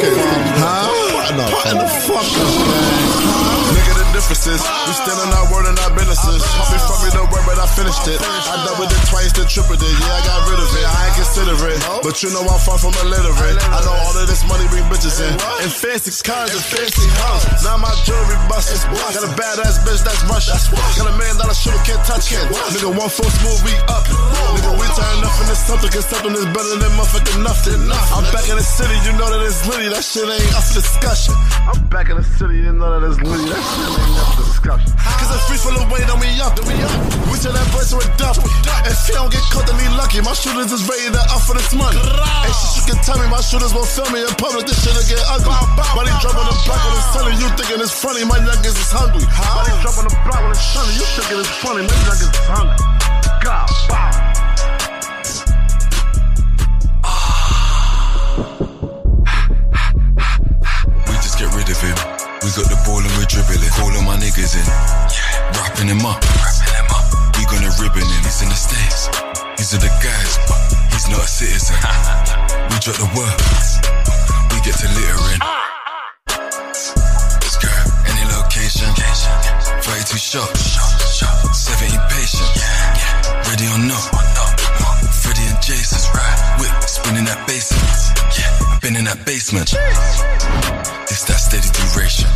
Huh? 0.60 0.92
Potting 1.16 1.40
up. 1.40 1.50
Potting 1.56 1.78
the 1.80 1.88
fuck 2.04 2.20
up, 2.36 3.53
differences. 4.24 4.64
We 4.88 4.92
still 4.96 5.20
in 5.20 5.30
our 5.36 5.46
word 5.52 5.68
and 5.68 5.76
our 5.84 5.92
businesses. 5.92 6.40
Homie 6.56 6.80
from 6.80 6.98
me 7.04 7.10
the 7.12 7.24
word, 7.28 7.44
but 7.44 7.60
I 7.60 7.68
finished 7.68 8.08
it. 8.08 8.16
I 8.24 8.56
doubled 8.64 8.88
it 8.88 9.02
twice, 9.12 9.32
then 9.36 9.44
tripled 9.44 9.84
it. 9.84 9.94
Yeah, 10.00 10.16
I 10.16 10.20
got 10.24 10.48
rid 10.48 10.56
of 10.56 10.70
it. 10.72 10.84
I 10.84 10.96
ain't 11.08 11.16
consider 11.20 11.56
it. 11.68 11.78
But 12.00 12.24
you 12.24 12.32
know 12.32 12.40
I'm 12.40 12.60
far 12.64 12.80
from 12.80 12.96
illiterate. 13.04 13.60
I 13.68 13.84
know 13.84 13.92
all 13.92 14.16
of 14.16 14.24
this 14.24 14.40
money 14.48 14.64
bring 14.72 14.84
bitches 14.88 15.20
in. 15.20 15.32
And 15.60 15.68
fancy 15.68 16.08
cars 16.24 16.56
and 16.56 16.64
fancy 16.64 17.04
house. 17.20 17.44
Now 17.64 17.76
my 17.76 17.92
jewelry 18.08 18.38
busted. 18.48 18.80
Got 18.88 19.28
a 19.28 19.32
badass 19.36 19.84
bitch 19.84 20.00
that's 20.00 20.24
Russian. 20.24 20.56
Got 20.96 21.12
a 21.12 21.14
man 21.20 21.36
dollar 21.36 21.56
shooter, 21.56 21.80
can't 21.84 22.00
touch 22.08 22.32
it. 22.32 22.40
Nigga, 22.72 22.88
one 22.88 23.12
full 23.12 23.28
smooth, 23.28 23.60
we 23.68 23.76
up. 23.92 24.08
Nigga, 24.08 24.72
we 24.72 24.86
turn 24.96 25.16
nothing 25.20 25.48
to 25.52 25.56
something, 25.56 25.90
cause 25.92 26.08
something 26.08 26.32
is 26.32 26.48
better 26.48 26.76
than 26.80 26.92
motherfucking 26.96 27.44
nothing. 27.44 27.80
I'm 27.92 28.24
back 28.32 28.48
in 28.48 28.56
the 28.56 28.64
city, 28.64 28.96
you 29.04 29.12
know 29.20 29.28
that 29.28 29.44
it's 29.44 29.68
litty. 29.68 29.92
That 29.92 30.00
shit 30.00 30.24
ain't 30.24 30.56
up 30.56 30.64
for 30.64 30.80
discussion. 30.80 31.34
I'm 31.68 31.80
back 31.92 32.08
in 32.08 32.16
the 32.16 32.24
city, 32.24 32.64
you 32.64 32.72
know 32.72 32.88
that 32.88 33.04
it's 33.04 33.20
litty. 33.20 33.52
That 33.52 33.60
shit 33.60 33.92
ain't 34.00 34.10
up. 34.10 34.13
Cause 34.14 35.30
it's 35.34 35.44
free 35.46 35.60
full 35.60 35.76
of 35.76 35.90
weight 35.92 36.08
on 36.08 36.18
me 36.20 36.28
up. 36.40 36.56
We 36.64 36.74
up. 36.80 36.94
We 37.28 37.36
tell 37.40 37.52
that 37.52 37.68
boy 37.74 37.84
to 37.84 37.96
a 38.00 38.06
duffel. 38.16 38.48
If 38.88 38.96
he 39.06 39.12
don't 39.12 39.30
get 39.30 39.44
caught, 39.52 39.66
then 39.68 39.76
he 39.76 39.88
lucky. 39.96 40.20
My 40.24 40.32
shooters 40.32 40.72
is 40.72 40.84
ready 40.88 41.12
to 41.12 41.22
up 41.32 41.42
for 41.44 41.54
this 41.54 41.72
money. 41.76 42.00
And 42.00 42.52
she, 42.52 42.66
she 42.78 42.80
can 42.88 42.98
tell 43.04 43.18
me 43.20 43.26
my 43.28 43.40
shooters 43.44 43.72
won't 43.76 43.88
film 43.88 44.12
me 44.12 44.24
in 44.24 44.32
public. 44.40 44.64
This 44.64 44.80
shit'll 44.80 45.04
get 45.04 45.20
ugly. 45.28 45.52
Body 45.76 46.12
drop 46.24 46.36
on 46.36 46.46
the 46.48 46.56
block 46.64 46.80
when 46.80 46.96
it's 46.96 47.08
sunny. 47.12 47.32
You 47.36 47.48
thinking 47.56 47.80
it's 47.80 47.92
funny, 47.92 48.24
my 48.24 48.40
youngest 48.40 48.78
is 48.80 48.90
hungry. 48.92 49.24
Body 49.28 49.72
drop 49.84 49.96
on 50.00 50.06
the 50.08 50.16
block 50.24 50.40
when 50.40 50.52
it's 50.56 50.64
sunny. 50.64 50.92
You 50.96 51.06
thinking 51.12 51.38
it's 51.44 51.54
funny, 51.60 51.82
my 51.84 51.96
youngest 52.08 52.32
is 52.32 52.46
hungry. 52.48 52.80
God, 53.44 53.68
wow. 53.92 54.34
We 62.44 62.52
got 62.52 62.68
the 62.68 62.76
ball 62.84 63.00
and 63.00 63.08
we're 63.16 63.24
dribbling. 63.24 63.72
Calling 63.72 64.04
my 64.04 64.20
niggas 64.20 64.52
in. 64.52 64.68
Yeah. 64.68 65.56
Wrapping 65.56 65.88
him 65.88 66.04
up. 66.04 66.20
wrapping 66.20 67.40
We 67.40 67.48
gonna 67.48 67.72
ribbon 67.80 68.04
him. 68.04 68.20
He's 68.20 68.44
in 68.44 68.52
the 68.52 68.54
States. 68.54 69.08
These 69.56 69.72
are 69.72 69.80
the 69.80 69.88
guys, 70.04 70.36
but 70.44 70.60
he's 70.92 71.08
not 71.08 71.24
a 71.24 71.26
citizen. 71.26 71.72
we 72.68 72.76
drop 72.84 73.00
the 73.00 73.08
word. 73.16 73.40
We 74.52 74.60
get 74.60 74.76
to 74.76 74.88
littering. 74.92 75.40
Skirt, 77.48 77.84
any 78.12 78.28
location. 78.28 78.92
32 78.92 80.20
shots. 80.20 80.76
17 81.16 81.96
patient. 82.12 82.52
Ready 83.48 83.72
or 83.72 83.80
not. 83.88 85.13
Freddy 85.24 85.48
and 85.48 85.56
Jason. 85.64 86.04
Whip 86.60 86.68
spinning 86.84 87.24
that 87.24 87.48
basement. 87.48 87.88
Been 88.84 88.92
in 88.92 89.08
that 89.08 89.24
basement. 89.24 89.72
This 91.08 91.24
that 91.24 91.40
steady 91.40 91.64
duration. 91.72 92.28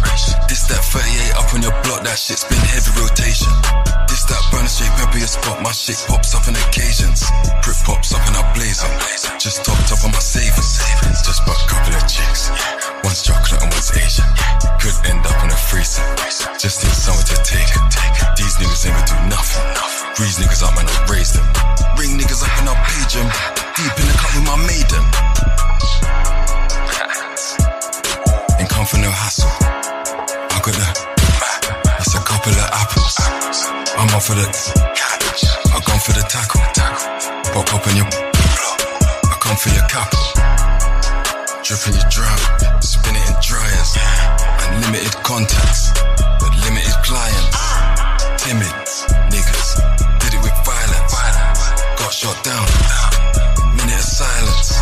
This 0.49 0.65
that 0.73 0.81
38 0.81 1.37
up 1.37 1.53
on 1.53 1.61
your 1.61 1.77
block, 1.85 2.01
that 2.09 2.17
shit's 2.17 2.49
been 2.49 2.57
heavy 2.65 2.89
rotation. 2.97 3.53
This 4.09 4.25
that 4.33 4.41
burner 4.49 4.73
shape, 4.73 4.89
your 4.97 5.29
spot, 5.29 5.61
my 5.61 5.69
shit 5.69 6.01
pops 6.09 6.33
up 6.33 6.49
on 6.49 6.57
occasions. 6.57 7.29
Prip 7.61 7.77
pops 7.85 8.17
up 8.17 8.25
in 8.25 8.33
our 8.41 8.49
blazer. 8.57 8.89
Just 9.37 9.69
topped 9.69 9.93
up 9.93 10.01
on 10.09 10.17
my 10.17 10.25
savings. 10.25 10.81
Just 11.21 11.45
bought 11.45 11.61
a 11.61 11.69
couple 11.69 11.93
of 11.93 12.09
chicks. 12.09 12.49
One's 13.05 13.21
chocolate 13.21 13.61
and 13.61 13.69
one's 13.69 13.93
Asian. 13.93 14.25
Could 14.81 14.97
end 15.13 15.21
up 15.29 15.37
in 15.45 15.53
a 15.53 15.61
freezer. 15.69 16.01
Just 16.57 16.81
need 16.81 16.97
someone 16.97 17.29
to 17.29 17.37
take. 17.45 17.69
These 18.41 18.57
niggas 18.57 18.89
ain't 18.89 18.97
gonna 18.97 19.13
do 19.13 19.19
nothing. 19.29 19.61
Breeze 20.17 20.41
niggas 20.41 20.65
up 20.65 20.73
and 20.81 20.89
I 20.89 20.97
raise 21.13 21.37
them. 21.37 21.47
Ring 21.99 22.19
niggas 22.19 22.43
up 22.43 22.55
and 22.63 22.71
I 22.71 22.78
page 22.87 23.15
them. 23.15 23.29
Deep 23.77 23.95
in 23.99 24.07
the 24.07 24.17
cup 24.19 24.31
with 24.35 24.47
my 24.47 24.59
maiden. 24.67 25.05
Ain't 28.59 28.71
come 28.71 28.87
for 28.87 28.99
no 28.99 29.11
hassle. 29.11 29.51
I 30.51 30.59
got 30.63 30.75
the, 30.75 30.87
that's 31.99 32.15
a 32.15 32.21
couple 32.21 32.53
of 32.53 32.69
apples. 32.75 33.15
I'm 33.99 34.11
off 34.15 34.27
for 34.27 34.35
the 34.35 34.47
cabbage. 34.95 35.43
I 35.75 35.79
gone 35.87 36.01
for 36.01 36.13
the 36.13 36.25
tackle. 36.29 36.63
Pop 37.55 37.75
up 37.75 37.87
in 37.89 37.97
your. 37.97 38.07
I 38.07 39.37
come 39.41 39.57
for 39.57 39.71
your 39.71 39.87
cap. 39.87 40.11
Dripping 41.63 42.01
your 42.01 42.09
drum, 42.09 42.39
spin 42.81 43.15
it 43.15 43.29
in 43.29 43.37
dryers. 43.45 43.91
Unlimited 44.65 45.15
contacts, 45.23 45.93
but 46.41 46.51
limited 46.65 46.97
clients. 47.05 47.57
Timid 48.43 48.73
niggas, 49.29 49.77
Got 52.09 52.17
shot 52.17 52.41
down, 52.41 52.65
minute 53.77 53.93
of 53.93 54.01
silence. 54.01 54.81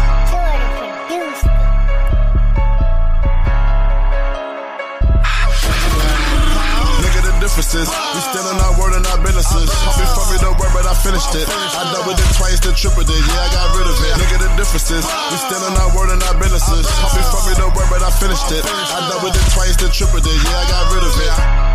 The 7.19 7.35
differences. 7.43 7.91
We 7.91 8.21
still 8.31 8.47
in 8.47 8.63
our 8.63 8.79
word 8.79 8.95
and 8.95 9.03
our 9.11 9.19
businesses. 9.19 9.67
Pumping 9.75 10.07
from 10.15 10.27
me 10.31 10.39
the 10.39 10.55
word, 10.55 10.71
but 10.71 10.87
I 10.87 10.95
finished 11.03 11.35
it. 11.35 11.51
I 11.51 11.91
doubled 11.99 12.15
it 12.15 12.31
twice, 12.39 12.63
then 12.63 12.79
tripled 12.79 13.11
it. 13.11 13.19
Yeah, 13.19 13.43
I 13.43 13.51
got 13.51 13.75
rid 13.75 13.91
of 13.91 13.99
it. 13.99 14.23
Nigga, 14.23 14.47
the 14.47 14.51
differences. 14.55 15.03
We 15.03 15.37
still 15.43 15.67
in 15.67 15.75
our 15.83 15.91
word 15.99 16.15
and 16.15 16.23
our 16.31 16.39
businesses. 16.39 16.87
Pumping 16.87 17.27
from 17.27 17.43
me 17.51 17.59
the 17.59 17.67
word, 17.75 17.91
but 17.91 18.07
I 18.07 18.11
finished 18.23 18.55
it. 18.55 18.63
I 18.63 19.03
doubled 19.11 19.35
it 19.35 19.47
twice, 19.51 19.75
then 19.75 19.91
tripled 19.91 20.23
it. 20.23 20.31
Yeah, 20.31 20.63
I 20.63 20.65
got 20.71 20.95
rid 20.95 21.03
of 21.03 21.11
it. 21.11 21.66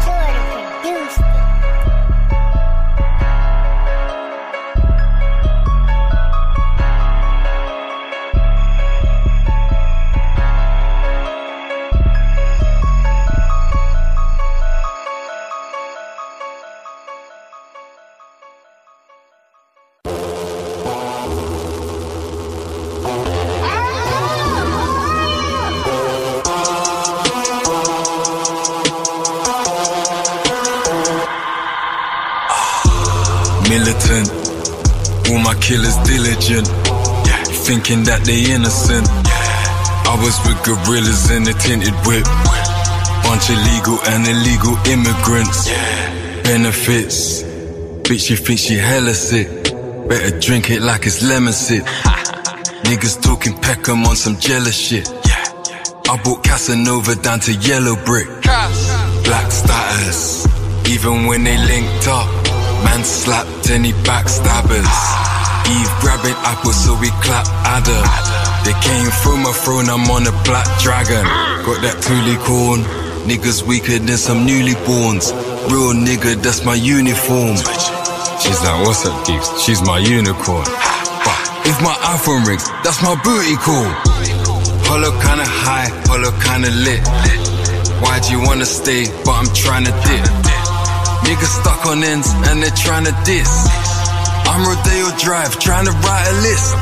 Thinking 37.82 38.03
that 38.06 38.22
they 38.26 38.53
innocent. 38.53 39.10
I 39.10 40.14
was 40.22 40.38
with 40.45 40.62
gorillas 40.62 41.32
in 41.34 41.49
a 41.49 41.53
tinted 41.58 41.98
whip. 42.06 42.30
Bunch 43.26 43.49
of 43.49 43.58
legal 43.74 43.98
and 44.06 44.22
illegal 44.22 44.78
immigrants. 44.86 45.66
Benefits. 46.45 47.41
Bitch, 48.06 48.30
you 48.30 48.38
think 48.38 48.60
she 48.60 48.78
hella 48.78 49.16
sick. 49.16 49.74
Better 50.08 50.40
drink 50.40 50.70
it 50.70 50.84
like 50.84 51.08
it's 51.08 51.24
lemon 51.24 51.53
sip. 51.53 51.84
Niggas 52.86 53.20
talking 53.24 53.58
Peckham 53.58 54.06
on 54.06 54.16
some 54.16 54.38
jealous 54.38 54.78
shit. 54.78 55.10
I 56.06 56.22
brought 56.24 56.44
Casanova 56.44 57.16
down 57.16 57.40
to 57.40 57.53
yellow 57.53 57.95
brick. 58.06 58.28
Black 59.26 59.52
status. 59.52 60.45
Even 60.88 61.26
when 61.26 61.44
they 61.44 61.58
linked 61.58 62.08
up, 62.08 62.30
man 62.86 63.03
slapped 63.03 63.72
any 63.72 63.94
backstabbers. 64.06 65.31
Eve 65.72 65.93
grabbing 66.02 66.38
apples, 66.43 66.76
so 66.84 66.91
we 66.99 67.10
clap 67.23 67.48
Adder. 67.64 68.03
They 68.68 68.76
came 68.84 69.10
from 69.23 69.43
my 69.43 69.53
throne, 69.53 69.88
I'm 69.89 70.06
on 70.11 70.27
a 70.27 70.35
black 70.43 70.68
dragon. 70.84 71.23
Got 71.65 71.80
that 71.85 71.98
toolie 72.03 72.39
corn. 72.43 72.81
Niggas 73.30 73.64
weaker 73.64 73.98
than 73.99 74.18
some 74.18 74.45
newlyborns. 74.48 75.31
Real 75.72 75.93
nigga, 75.93 76.41
that's 76.41 76.65
my 76.65 76.76
uniform. 76.76 77.56
She's 78.41 78.60
like, 78.65 78.80
what's 78.85 79.06
up, 79.06 79.15
Geeks? 79.26 79.48
She's 79.61 79.81
my 79.81 79.99
unicorn. 79.99 80.65
If 81.64 81.77
my 81.81 81.93
iPhone 82.18 82.43
rings, 82.45 82.65
that's 82.84 83.02
my 83.03 83.15
booty 83.23 83.56
call. 83.56 83.85
Hollow 84.89 85.14
kinda 85.22 85.45
high, 85.45 85.88
hollow 86.10 86.34
kinda 86.41 86.72
lit. 86.84 87.06
Why'd 88.02 88.26
you 88.30 88.41
wanna 88.41 88.65
stay? 88.65 89.06
But 89.23 89.34
I'm 89.39 89.49
trying 89.53 89.85
to 89.85 89.91
dip. 89.91 90.26
Niggas 91.23 91.53
stuck 91.61 91.85
on 91.85 92.03
ends 92.03 92.27
and 92.49 92.61
they're 92.61 92.76
trying 92.76 93.06
to 93.06 93.15
diss. 93.23 93.90
I'm 94.52 94.68
Rodeo 94.68 95.18
Drive, 95.18 95.57
trying 95.60 95.86
to 95.86 95.91
write 95.91 96.28
a 96.28 96.36
list. 96.41 96.76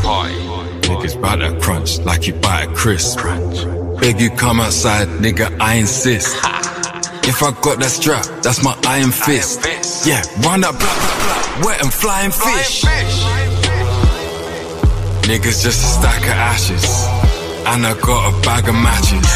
Niggas 0.90 1.22
bout 1.22 1.38
that 1.38 1.62
crunch 1.62 2.00
like 2.00 2.26
you 2.26 2.34
buy 2.34 2.64
a 2.64 2.68
crisp. 2.74 3.20
Beg 4.02 4.20
you 4.20 4.32
come 4.32 4.60
outside, 4.60 5.08
nigga, 5.22 5.56
I 5.62 5.76
insist. 5.76 6.36
If 7.30 7.44
I 7.44 7.52
got 7.62 7.78
that 7.78 7.91
strap, 7.91 8.26
that's 8.41 8.64
my 8.64 8.74
iron 8.88 9.12
fist. 9.12 9.62
Yeah, 10.02 10.26
round 10.41 10.66
up, 10.66 10.74
blah, 10.82 10.90
blah, 10.90 11.62
blah, 11.62 11.68
wet 11.68 11.78
and 11.84 11.94
flying 11.94 12.32
fish. 12.32 12.82
Niggas 15.30 15.62
just 15.62 15.78
a 15.86 15.90
stack 16.02 16.24
of 16.26 16.41
ashes. 16.41 16.90
And 17.70 17.86
I 17.86 17.94
got 18.02 18.34
a 18.34 18.41
bag 18.41 18.66
of 18.68 18.74
matches. 18.74 19.30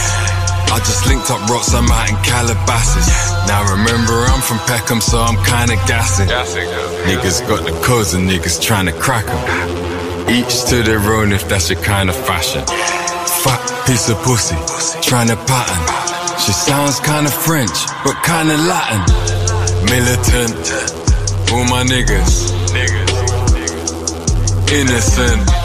I 0.74 0.82
just 0.82 1.06
linked 1.06 1.30
up 1.30 1.38
rocks, 1.54 1.70
I'm 1.76 1.86
out 1.86 2.10
in 2.10 2.18
Calabasas. 2.26 3.06
Now 3.46 3.62
remember, 3.78 4.26
I'm 4.26 4.42
from 4.42 4.58
Peckham, 4.66 5.00
so 5.00 5.22
I'm 5.22 5.38
kinda 5.46 5.78
gassing. 5.86 6.26
Niggas 7.06 7.48
got 7.48 7.66
the 7.66 7.72
codes 7.86 8.14
and 8.14 8.30
niggas 8.30 8.62
trying 8.62 8.86
to 8.86 8.92
crack 8.94 9.26
crack 9.26 9.28
'em. 9.28 10.30
Each 10.30 10.64
to 10.70 10.84
their 10.84 11.00
own 11.00 11.32
if 11.34 11.48
that's 11.50 11.70
your 11.70 11.82
kind 11.82 12.10
of 12.10 12.16
fashion. 12.16 12.64
Fat 13.44 13.62
piece 13.86 14.10
of 14.10 14.18
pussy, 14.24 14.56
trying 15.02 15.28
to 15.28 15.36
pattern. 15.36 15.84
She 16.40 16.54
sounds 16.54 17.00
kinda 17.00 17.30
French, 17.30 17.78
but 18.06 18.16
kinda 18.24 18.58
Latin. 18.58 19.02
Militant, 19.86 20.66
all 21.52 21.66
my 21.66 21.84
niggas. 21.84 22.54
Innocent. 24.72 25.63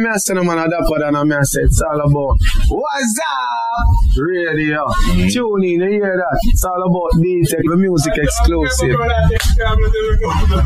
Me 0.00 0.08
I 0.08 0.16
say 0.16 0.34
no 0.34 0.42
man 0.42 0.58
a 0.58 0.68
dapper 0.68 0.98
than 0.98 1.14
a 1.14 1.24
me 1.24 1.36
I 1.36 1.42
say 1.42 1.62
it's 1.62 1.80
all 1.82 2.00
about 2.00 2.36
What's 2.68 3.20
up? 3.20 4.16
Radio. 4.16 4.84
Tune 5.30 5.64
in, 5.64 5.80
you 5.80 5.88
hear 5.88 6.16
that? 6.16 6.38
It's 6.44 6.64
all 6.64 6.82
about 6.82 7.10
D-Tech, 7.22 7.60
the 7.62 7.76
music 7.76 8.12
exclusive. 8.16 8.96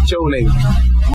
Tune 0.06 0.34
in. 0.34 0.46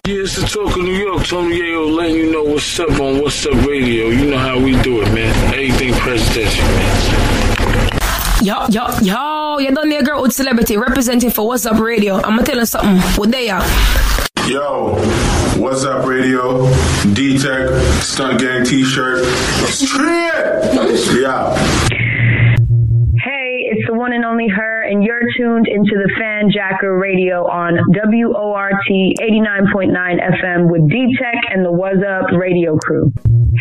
Yeah, 0.05 0.23
it's 0.23 0.35
the 0.35 0.47
talk 0.47 0.75
of 0.77 0.83
New 0.83 0.93
York. 0.93 1.25
Tony 1.25 1.59
Yayo 1.59 1.95
letting 1.95 2.15
you 2.15 2.31
know 2.31 2.43
what's 2.43 2.79
up 2.79 2.91
on 2.99 3.21
What's 3.21 3.45
Up 3.45 3.53
Radio. 3.65 4.09
You 4.09 4.29
know 4.31 4.37
how 4.37 4.59
we 4.59 4.79
do 4.81 5.01
it, 5.01 5.11
man. 5.13 5.33
Everything 5.53 5.93
presidential, 5.93 6.65
man. 6.65 7.89
Yo, 8.41 8.67
yo, 8.69 8.87
yo, 9.01 9.57
you 9.59 9.73
done 9.73 9.89
there, 9.89 10.03
girl 10.03 10.21
with 10.21 10.33
celebrity 10.33 10.77
representing 10.77 11.29
for 11.29 11.45
What's 11.47 11.65
Up 11.65 11.79
Radio. 11.79 12.15
I'm 12.15 12.35
gonna 12.37 12.43
tell 12.43 12.57
you 12.57 12.65
something. 12.65 12.99
What 13.19 13.31
they 13.31 13.49
are? 13.49 13.65
Yo, 14.47 14.95
what's 15.59 15.83
up, 15.83 16.05
radio? 16.05 16.65
D 17.13 17.37
Tech, 17.37 17.69
Stunt 18.01 18.39
Gang 18.39 18.63
t 18.63 18.83
shirt. 18.85 19.25
Yeah. 21.19 21.55
Hey, 23.21 23.67
it's 23.67 23.85
the 23.87 23.93
one 23.93 24.13
and 24.13 24.23
only 24.23 24.47
her, 24.47 24.83
and 24.83 25.03
you're 25.03 25.21
tuned 25.37 25.67
into 25.67 25.91
the 25.95 26.09
Fanjacker 26.19 26.99
Radio 26.99 27.45
on 27.47 27.77
WORT 27.89 28.73
89.9 28.89 29.91
FM 29.91 30.71
with 30.71 30.89
D-Tech 30.89 31.35
and 31.51 31.65
the 31.65 31.71
What's 31.71 31.97
Up 31.97 32.31
Radio 32.31 32.77
crew. 32.77 33.11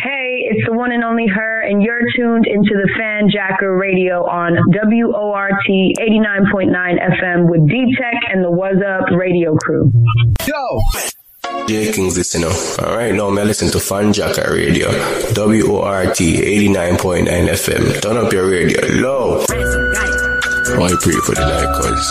Hey, 0.01 0.47
it's 0.49 0.65
the 0.65 0.73
one 0.73 0.93
and 0.93 1.03
only 1.03 1.27
her, 1.27 1.61
and 1.61 1.83
you're 1.83 2.01
tuned 2.15 2.47
into 2.47 2.71
the 2.71 2.89
Fanjacker 2.97 3.77
Radio 3.77 4.25
on 4.25 4.55
WORT 4.71 5.51
89.9 5.67 6.71
FM 7.19 7.49
with 7.49 7.67
D-Tech 7.67 8.15
and 8.31 8.41
the 8.43 8.51
What's 8.51 8.81
Up 8.81 9.09
Radio 9.11 9.57
crew. 9.57 9.91
Yo! 10.47 10.79
J 11.69 11.91
Kings 11.91 12.17
listen 12.17 12.43
up. 12.43 12.79
Alright 12.79 13.13
now 13.13 13.29
me 13.29 13.43
listen 13.43 13.69
to 13.69 13.77
Fanjacker 13.77 14.55
Radio. 14.55 14.87
WORT 15.37 16.17
89.9 16.17 17.27
FM. 17.27 18.01
Turn 18.01 18.17
up 18.17 18.33
your 18.33 18.49
radio 18.49 18.81
low. 18.87 19.45
Why 20.79 20.89
pray 20.99 21.13
for 21.21 21.35
the 21.35 21.45
cause 21.77 22.09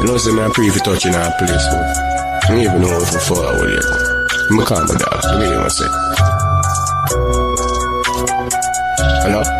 you 0.00 0.06
know 0.06 0.16
say 0.18 0.30
me 0.30 0.42
I 0.42 0.50
pray 0.54 0.68
for 0.68 0.78
touching 0.84 1.16
our 1.16 1.32
place. 1.36 1.50
So. 1.50 1.76
I 1.76 2.40
don't 2.46 2.60
even 2.60 2.80
know 2.80 2.96
if 2.96 3.12
I 3.12 3.18
follow 3.18 3.66
yet. 3.66 3.84
I'm 4.52 4.60
a 4.60 4.64
calm 4.64 4.86
way 4.86 5.48
you 5.50 5.58
want 5.58 5.68
to 5.68 5.74
say. 5.74 5.88
Hello? 9.26 9.55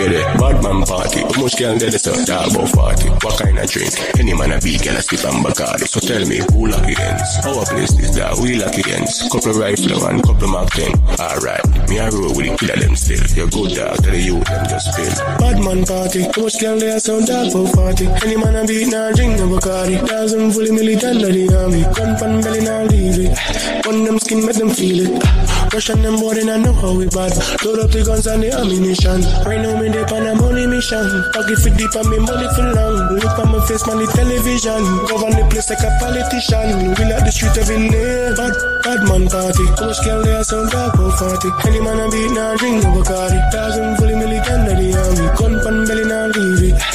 Where 0.00 0.08
there? 0.08 0.32
Bad 0.40 0.64
man 0.64 0.80
party. 0.88 1.20
How 1.20 1.44
much 1.44 1.60
girl 1.60 1.76
there 1.76 1.92
so 1.92 2.16
dog 2.24 2.56
about 2.56 2.72
40? 2.72 3.20
What 3.20 3.36
kind 3.36 3.58
of 3.58 3.68
drink? 3.68 3.92
Any 4.16 4.32
man 4.32 4.52
a 4.52 4.58
beat 4.58 4.80
girl 4.80 4.96
a 4.96 5.02
sip 5.04 5.28
and 5.28 5.44
Bacardi. 5.44 5.84
So 5.84 6.00
tell 6.00 6.24
me, 6.24 6.40
who 6.56 6.72
lucky 6.72 6.96
ends? 6.96 7.28
Our 7.44 7.68
place 7.68 7.92
is 8.00 8.16
that 8.16 8.32
we 8.40 8.56
lucky 8.56 8.80
ends. 8.88 9.28
Couple 9.28 9.52
rifle 9.60 10.00
and 10.08 10.24
couple 10.24 10.48
Mark 10.48 10.72
10. 10.72 10.96
Alright, 11.20 11.60
me 11.92 12.00
a 12.00 12.08
roll 12.08 12.32
with 12.32 12.48
the 12.48 12.56
killer 12.56 12.80
them 12.80 12.96
still. 12.96 13.20
You 13.36 13.44
good 13.52 13.76
dog, 13.76 14.00
tell 14.00 14.16
the 14.16 14.24
youth 14.24 14.48
them 14.48 14.64
just 14.72 14.88
spill. 14.88 15.12
Bad 15.36 15.60
man 15.60 15.84
party. 15.84 16.24
How 16.32 16.48
much 16.48 16.56
girl 16.56 16.80
there 16.80 16.96
so 16.96 17.20
dog 17.20 17.52
about 17.52 17.68
40? 18.00 18.24
Any 18.24 18.40
man 18.40 18.56
a 18.56 18.64
beat 18.64 18.88
nah 18.88 19.12
drink 19.12 19.36
no 19.36 19.52
Bacardi. 19.52 20.00
Thousand 20.08 20.48
fully 20.56 20.72
militant 20.72 21.20
of 21.20 21.28
the 21.28 21.44
army. 21.52 21.84
Gun 21.92 22.16
pan 22.16 22.40
belly 22.40 22.64
nah 22.64 22.88
leave 22.88 23.20
it. 23.20 23.36
On 23.84 24.00
them 24.08 24.16
skin 24.16 24.48
make 24.48 24.56
them 24.56 24.72
feel 24.72 25.12
it. 25.12 25.49
Russian 25.72 26.02
them 26.02 26.18
boy 26.18 26.34
they 26.34 26.42
I 26.50 26.58
know 26.58 26.72
how 26.74 26.90
we 26.98 27.06
bad. 27.14 27.30
Load 27.62 27.78
up 27.78 27.94
the 27.94 28.02
guns 28.02 28.26
and 28.26 28.42
the 28.42 28.50
ammunition. 28.50 29.22
Right 29.46 29.62
now 29.62 29.78
me 29.78 29.86
dey 29.86 30.02
on 30.02 30.26
a 30.26 30.34
money 30.34 30.66
mission. 30.66 31.06
Pocket 31.30 31.62
for 31.62 31.70
deep 31.70 31.94
and 31.94 32.10
me 32.10 32.18
money 32.18 32.50
for 32.58 32.66
long. 32.74 33.14
Look 33.14 33.38
on 33.38 33.54
my 33.54 33.62
face, 33.70 33.86
man, 33.86 34.02
the 34.02 34.10
television. 34.10 34.82
Govern 35.06 35.38
the 35.38 35.46
place 35.46 35.70
like 35.70 35.86
a 35.86 35.90
politician. 36.02 36.90
We 36.98 37.06
like 37.06 37.22
the 37.22 37.30
street 37.30 37.54
every 37.54 37.86
day. 37.86 38.34
Bad, 38.34 38.54
bad 38.82 39.00
man 39.06 39.30
party. 39.30 39.62
How 39.78 39.94
much 39.94 40.02
girl 40.02 40.26
there 40.26 40.42
sound 40.42 40.74
dark 40.74 40.98
for 40.98 41.14
40? 41.38 41.70
Any 41.70 41.78
man 41.78 42.02
a 42.02 42.10
beat 42.10 42.34
nah 42.34 42.58
drink 42.58 42.82
no 42.82 42.90
Bacardi. 42.90 43.38
Thousand 43.54 43.94
fully 43.94 44.18
of 44.18 44.26
the 44.26 44.90
army. 44.98 45.26
Gun 45.38 45.54
pan 45.62 45.76
belly 45.86 46.02
nah 46.02 46.34
leave 46.34 46.74
it. 46.74 46.89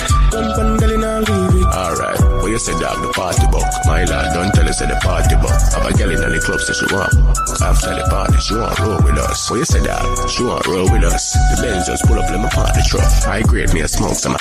You 2.55 2.59
say 2.59 2.79
dog 2.79 3.03
the 3.03 3.11
party 3.11 3.43
book. 3.51 3.67
My 3.83 4.07
lad, 4.07 4.31
don't 4.31 4.51
tell 4.55 4.63
us 4.63 4.79
say 4.79 4.87
the 4.87 4.95
party 5.03 5.35
book. 5.43 5.51
Have 5.75 5.83
a 5.83 5.91
girl 5.91 6.15
in 6.15 6.23
the 6.23 6.39
club 6.39 6.63
say 6.63 6.71
she 6.71 6.87
want. 6.87 7.11
After 7.59 7.91
the 7.91 8.07
party, 8.07 8.39
she 8.39 8.55
want 8.55 8.79
roll 8.79 8.95
with 9.03 9.19
us. 9.19 9.51
Well 9.51 9.59
you 9.59 9.67
say 9.67 9.83
dog, 9.83 10.07
she 10.31 10.47
want 10.47 10.63
roll 10.63 10.87
with 10.87 11.03
us. 11.03 11.35
The 11.35 11.55
Benz 11.59 11.91
just 11.91 12.07
pull 12.07 12.15
up, 12.15 12.31
let 12.31 12.39
me 12.39 12.47
party 12.47 12.79
truck. 12.87 13.03
I 13.27 13.43
grade 13.43 13.75
me 13.75 13.83
a 13.83 13.87
smoke 13.91 14.15
some. 14.15 14.39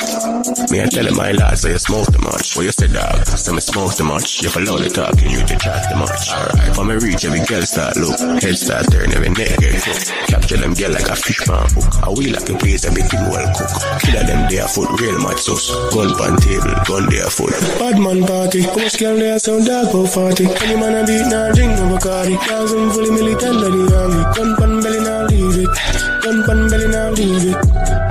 Me 0.70 0.78
I 0.78 0.86
tell 0.86 1.10
my 1.18 1.34
lad 1.34 1.58
say 1.58 1.74
you 1.74 1.82
smoke 1.82 2.06
too 2.14 2.22
much. 2.22 2.54
Well 2.54 2.70
you 2.70 2.74
say 2.74 2.86
dog, 2.86 3.26
say 3.26 3.50
me 3.50 3.58
smoke 3.58 3.98
too 3.98 4.06
much. 4.06 4.46
You 4.46 4.50
follow 4.54 4.78
the 4.78 4.94
talking, 4.94 5.34
you 5.34 5.42
to 5.42 5.56
chat 5.58 5.90
too 5.90 5.98
much. 5.98 6.30
Alright, 6.30 6.70
for 6.70 6.86
me 6.86 6.94
reach 7.02 7.26
every 7.26 7.42
girl 7.50 7.66
start 7.66 7.98
look. 7.98 8.14
Head 8.38 8.54
start 8.54 8.94
turn, 8.94 9.10
every 9.10 9.34
neck 9.34 9.58
get 9.58 9.74
cooked. 9.82 10.14
Capture 10.30 10.62
them 10.62 10.78
girl 10.78 10.94
like 10.94 11.10
a 11.10 11.18
fish 11.18 11.42
pan 11.42 11.66
hook. 11.74 11.90
I 12.06 12.14
wheel 12.14 12.30
like 12.30 12.46
a 12.46 12.54
place, 12.62 12.86
everything 12.86 13.26
well 13.26 13.50
cook. 13.58 13.74
Killer 14.06 14.22
them 14.22 14.46
there 14.46 14.70
foot, 14.70 14.86
real 15.02 15.18
much 15.18 15.42
sauce. 15.42 15.74
Gun 15.90 16.14
pan 16.14 16.38
table, 16.38 16.78
gun 16.86 17.10
there 17.10 17.26
foot. 17.26 17.58
Bad 17.82 17.98
man 18.04 18.26
party. 18.26 18.60
How 18.62 18.76
much 18.76 18.98
girl 18.98 19.16
there 19.16 19.38
sound 19.38 19.66
dark 19.66 19.90
for 19.90 20.06
40? 20.06 20.44
Any 20.44 20.76
man 20.76 20.94
a 20.94 21.06
beat 21.06 21.26
nah 21.32 21.50
drink 21.52 21.72
no 21.78 21.96
Bacardi. 21.96 22.36
Thousand 22.46 22.92
fully 22.92 23.10
militant 23.10 23.64
of 23.64 23.92
army. 23.92 24.22
Gun 24.36 24.56
pan 24.56 24.82
belly 24.82 25.00
nah 25.00 25.24
leave 25.24 25.58
it. 25.64 26.22
Gun 26.22 26.44
pan 26.44 26.68
belly 26.68 26.88
nah 26.88 27.08
leave 27.10 27.54
it. 27.54 28.03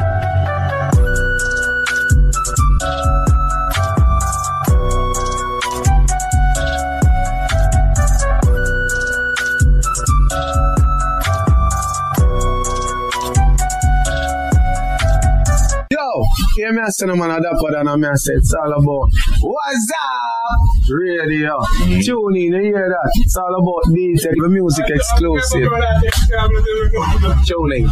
Me 16.56 18.10
say 18.16 18.34
it's 18.34 18.54
all 18.54 18.72
about 18.74 19.10
What's 19.42 19.92
up? 19.92 20.90
Radio. 20.90 21.60
Tune 22.02 22.36
in, 22.36 22.54
you 22.54 22.62
hear 22.62 22.90
that? 22.90 23.12
It's 23.16 23.36
all 23.36 23.56
about 23.56 23.82
the 23.86 24.50
music 24.50 24.86
exclusive. 24.88 25.70
Tune 27.46 27.72
in. 27.72 27.90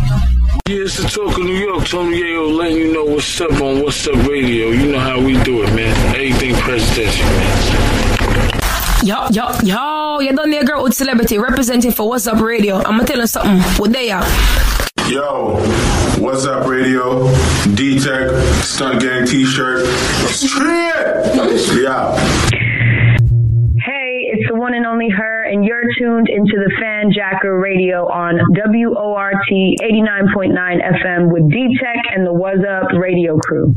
Yeah, 0.67 0.83
it's 0.83 0.97
the 0.97 1.07
talk 1.09 1.37
of 1.37 1.43
New 1.43 1.55
York. 1.55 1.87
Tony 1.87 2.21
Yayo 2.21 2.55
letting 2.55 2.77
you 2.77 2.93
know 2.93 3.05
what's 3.05 3.41
up 3.41 3.51
on 3.53 3.81
What's 3.81 4.07
Up 4.07 4.15
Radio. 4.27 4.69
You 4.69 4.91
know 4.91 4.99
how 4.99 5.19
we 5.19 5.41
do 5.43 5.63
it, 5.63 5.73
man. 5.73 5.95
Everything 6.15 6.53
presidential, 6.55 7.25
man. 7.25 8.59
Yo, 9.03 9.27
yo, 9.31 9.49
yo, 9.63 10.19
you 10.19 10.35
done 10.35 10.51
there, 10.51 10.63
girl 10.63 10.83
with 10.83 10.93
celebrity 10.93 11.39
representing 11.39 11.91
for 11.91 12.07
What's 12.07 12.27
Up 12.27 12.39
Radio. 12.39 12.75
I'm 12.75 12.97
gonna 12.97 13.05
tell 13.05 13.17
you 13.17 13.27
something. 13.27 13.59
What 13.79 13.91
they 13.91 14.11
are? 14.11 14.90
Yo, 15.11 15.57
what's 16.19 16.45
up, 16.45 16.65
radio? 16.65 17.27
D 17.75 17.99
Tech, 17.99 18.31
Stunt 18.63 19.01
Gang 19.01 19.25
t 19.25 19.45
shirt. 19.45 19.85
Yeah. 21.75 22.17
Hey, 23.83 24.31
it's 24.31 24.47
the 24.47 24.55
one 24.55 24.73
and 24.73 24.85
only 24.85 25.09
her, 25.09 25.40
and 25.51 25.65
you're 25.65 25.83
tuned 25.99 26.29
into 26.29 26.53
the 26.55 26.71
Fanjacker 26.81 27.61
Radio 27.61 28.07
on 28.07 28.39
WORT 28.55 29.35
89.9 29.51 30.55
FM 30.55 31.31
with 31.31 31.51
D 31.51 31.77
Tech 31.77 31.97
and 32.15 32.25
the 32.25 32.31
What's 32.31 32.63
Up 32.63 32.87
Radio 32.93 33.37
crew. 33.37 33.73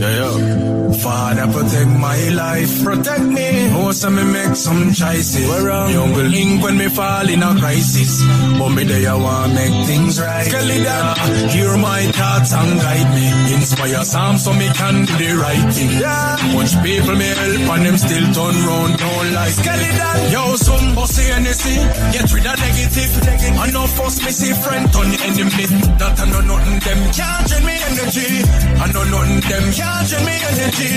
Yeah, 0.00 0.16
yo. 0.16 0.92
Father, 0.94 1.46
protect 1.52 1.90
my 2.00 2.28
life. 2.30 2.82
Protect 2.82 3.24
me. 3.24 3.70
Also, 3.72 4.08
me 4.08 4.24
make 4.24 4.56
some 4.56 4.92
choices. 4.94 5.46
Where 5.48 5.66
wrong? 5.66 5.90
Young 5.90 6.12
will 6.14 6.26
link 6.26 6.62
when 6.62 6.78
me 6.78 6.88
fall 6.88 7.28
in 7.28 7.42
a 7.42 7.54
crisis. 7.60 8.22
But 8.58 8.70
me 8.70 8.84
there, 8.84 9.10
I 9.10 9.14
want 9.16 9.54
make 9.54 9.86
things 9.86 10.18
right. 10.20 10.48
Kelly, 10.50 10.80
that 10.84 11.18
hear 11.52 11.76
my 11.76 12.02
thoughts 12.12 12.54
and 12.54 12.80
guide 12.80 13.10
me. 13.14 13.54
Inspire 13.54 14.04
some 14.04 14.38
so 14.38 14.52
me 14.54 14.68
can 14.72 15.04
do 15.04 15.14
the 15.18 15.36
right 15.36 15.74
thing. 15.74 16.00
Yeah. 16.00 16.54
Much 16.54 16.72
people 16.82 17.16
me 17.16 17.26
help 17.26 17.76
and 17.76 17.86
them 17.86 17.98
still 17.98 18.26
turn 18.32 18.53
round, 18.62 18.98
don't 18.98 19.32
like. 19.34 19.54
That 19.64 20.30
yo, 20.30 20.56
some 20.56 20.94
bossy 20.94 21.30
anything. 21.30 21.82
Get 22.14 22.30
rid 22.32 22.46
of 22.46 22.58
negative. 22.58 23.12
I 23.58 23.70
know 23.70 23.86
first 23.86 24.22
me 24.24 24.30
see 24.30 24.54
friend 24.54 24.90
turn 24.92 25.10
enemy. 25.26 25.66
That 25.98 26.18
I 26.18 26.24
know 26.30 26.42
nothing 26.42 26.78
them 26.82 27.00
can't 27.14 27.44
drain 27.48 27.64
me 27.66 27.76
energy. 27.90 28.42
I 28.78 28.86
know 28.92 29.04
nothing 29.10 29.40
them 29.46 29.64
can't 29.72 30.04
drain 30.08 30.24
me 30.26 30.36
energy. 30.50 30.92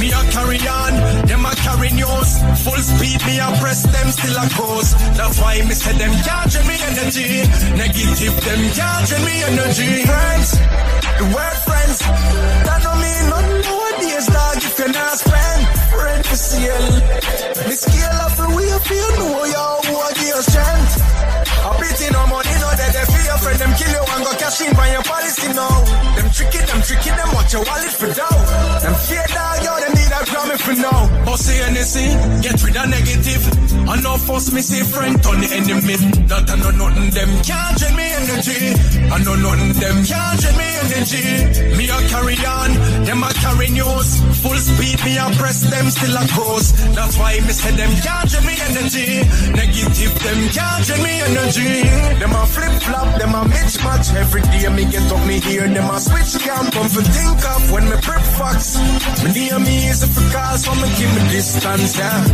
Me 0.00 0.06
a 0.10 0.20
carry 0.30 0.60
on, 0.66 0.92
them 1.26 1.44
a 1.46 1.52
carry 1.62 1.90
news. 1.94 2.30
Full 2.62 2.82
speed, 2.82 3.20
me 3.26 3.38
a 3.38 3.48
press 3.58 3.82
them 3.86 4.08
still 4.10 4.36
a 4.36 4.46
cruise. 4.50 4.90
That's 5.16 5.38
why 5.40 5.62
me 5.66 5.74
say 5.74 5.94
them 5.98 6.14
can't 6.26 6.50
drain 6.50 6.66
me 6.66 6.76
energy. 6.90 7.46
Negative 7.78 8.36
them 8.44 8.62
can't 8.74 9.04
drain 9.08 9.22
me 9.24 9.34
energy. 9.50 10.06
Friends, 10.06 10.50
the 11.18 11.26
word 11.34 11.58
friends, 11.66 11.98
that 12.66 12.80
don't 12.82 13.00
mean 13.00 13.24
nothing 13.30 13.60
nowadays, 13.66 14.26
dog. 14.26 14.56
If 14.60 14.78
you're 14.78 14.92
not 14.92 15.18
spend, 15.18 15.79
friend 16.22 16.24
to 16.24 16.36
seal. 16.36 17.68
Me 17.68 17.74
scale 17.74 18.20
up 18.20 18.36
the 18.36 18.48
way 18.56 18.64
you 18.64 18.78
feel, 18.80 19.10
know 19.18 19.44
you 19.44 19.66
who 19.86 19.96
are 19.96 20.12
your 20.26 20.42
strength. 20.42 20.94
I 21.64 21.76
pity 21.80 22.12
no 22.12 22.26
money, 22.26 22.54
no 22.60 22.70
that 22.76 22.92
they 22.92 23.04
fear 23.12 23.24
your 23.24 23.38
friend, 23.38 23.58
them 23.58 23.72
kill 23.76 23.90
you 23.90 24.09
and 24.20 24.28
go 24.28 24.32
cash 24.36 24.60
in 24.60 24.72
by 24.76 24.88
your 24.92 25.02
policy 25.02 25.48
now. 25.56 25.72
Them 26.16 26.28
tricky, 26.30 26.60
them 26.68 26.80
tricky, 26.82 27.10
them 27.10 27.30
watch 27.32 27.52
your 27.52 27.64
wallet 27.64 27.92
for 27.92 28.10
dough. 28.12 28.40
Them 28.84 28.94
fear 29.08 29.24
dog, 29.32 29.64
yo, 29.64 29.72
them 29.80 29.92
need 29.96 30.12
a 30.12 30.20
Grammy 30.28 30.56
for 30.60 30.76
now. 30.76 31.24
Bossy 31.24 31.56
anything, 31.64 32.12
get 32.44 32.60
rid 32.62 32.76
of 32.76 32.88
negative. 32.88 33.42
I 33.88 34.00
know 34.00 34.16
force 34.16 34.52
me 34.52 34.60
see 34.60 34.84
friend 34.84 35.16
turn 35.22 35.40
the 35.40 35.48
enemy. 35.48 35.96
That 36.28 36.50
I 36.50 36.56
know 36.60 36.70
nothing, 36.70 37.10
them 37.10 37.30
can't 37.42 37.74
drain 37.80 37.96
me 37.96 38.06
energy. 38.20 38.60
I 39.08 39.16
know 39.24 39.36
nothing, 39.36 39.72
them 39.80 39.96
can't 40.04 40.36
drain 40.40 40.56
me 40.60 40.68
energy. 40.84 41.24
Me 41.76 41.84
a 41.88 41.98
carry 42.12 42.36
on, 42.44 42.70
them 43.04 43.24
a 43.24 43.30
carry 43.40 43.70
news. 43.72 44.20
Full 44.44 44.60
speed, 44.60 45.00
me 45.04 45.16
a 45.16 45.26
press 45.40 45.64
them 45.64 45.88
still 45.88 46.16
a 46.16 46.24
cruise. 46.28 46.72
That's 46.92 47.16
why 47.16 47.40
me 47.40 47.52
say 47.56 47.72
them 47.72 47.92
can't 48.04 48.28
drain 48.28 48.44
me 48.44 48.54
energy. 48.68 49.24
Negative, 49.56 50.12
them 50.20 50.40
can't 50.52 50.82
drain 50.84 51.02
me 51.02 51.14
energy. 51.24 51.88
Them 52.20 52.36
a 52.36 52.44
flip 52.46 52.74
flop, 52.84 53.08
them 53.18 53.34
a 53.34 53.42
mismatch. 53.48 54.09
Every 54.16 54.42
day 54.42 54.68
me 54.74 54.84
get 54.90 55.10
up, 55.12 55.26
me 55.26 55.40
hear 55.40 55.68
them 55.68 55.90
a 55.90 55.98
switch 56.00 56.42
camp. 56.42 56.72
Come 56.72 56.88
for 56.88 57.02
think 57.02 57.40
of 57.46 57.72
when 57.72 57.84
me 57.88 57.96
prep 58.02 58.22
fox. 58.38 58.76
Me 59.24 59.32
near 59.32 59.58
me 59.58 59.86
is 59.88 60.02
a 60.02 60.08
for 60.08 60.26
cause, 60.34 60.64
so 60.64 60.74
me 60.74 60.88
keep 60.96 61.10
me 61.14 61.22
distance, 61.30 61.96
yeah. 61.96 62.24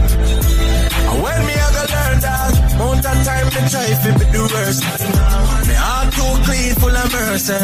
And 1.06 1.22
when 1.22 1.40
me 1.46 1.54
a 1.54 1.68
go 1.76 1.84
learn 1.86 2.18
that, 2.24 2.54
mount 2.78 3.04
of 3.04 3.18
time 3.24 3.48
to 3.54 3.60
try 3.70 3.86
fi 4.02 4.10
be 4.18 4.24
the 4.32 4.42
worst. 4.52 4.82
Me 5.68 5.74
heart 5.76 6.08
too 6.16 6.34
clean, 6.48 6.72
full 6.80 6.96
of 6.96 7.08
mercy. 7.12 7.60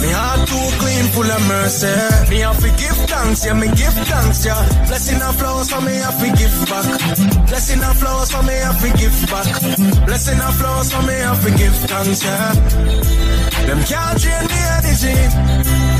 Me 0.00 0.08
heart 0.14 0.40
too 0.48 0.66
clean, 0.80 1.04
full 1.12 1.30
of 1.30 1.42
mercy. 1.48 1.94
Me 2.30 2.38
have 2.46 2.60
to 2.62 2.70
give 2.78 2.98
thanks, 3.10 3.44
yeah, 3.44 3.54
me 3.54 3.66
give 3.74 3.96
thanks, 4.08 4.46
yeah. 4.46 4.62
Blessing 4.86 5.20
and 5.20 5.34
flowers 5.36 5.68
for 5.70 5.80
me, 5.82 5.94
have 5.98 6.18
to 6.22 6.28
give 6.38 6.56
back. 6.70 6.86
Blessing 7.50 7.82
and 7.82 7.96
flowers 7.98 8.30
for 8.30 8.42
me, 8.42 8.54
have 8.54 8.80
to 8.80 8.90
give 8.96 9.18
back. 9.28 9.48
Blessing 10.06 10.38
and 10.38 10.54
flowers 10.54 10.88
for 10.92 11.02
me, 11.02 11.14
have 11.14 11.42
to 11.44 11.50
give 11.58 11.76
thanks, 11.90 12.22
yeah. 12.24 13.39
Them 13.68 13.80
can't 13.84 14.16
drain 14.20 14.44
me 14.50 14.60
energy. 14.76 15.16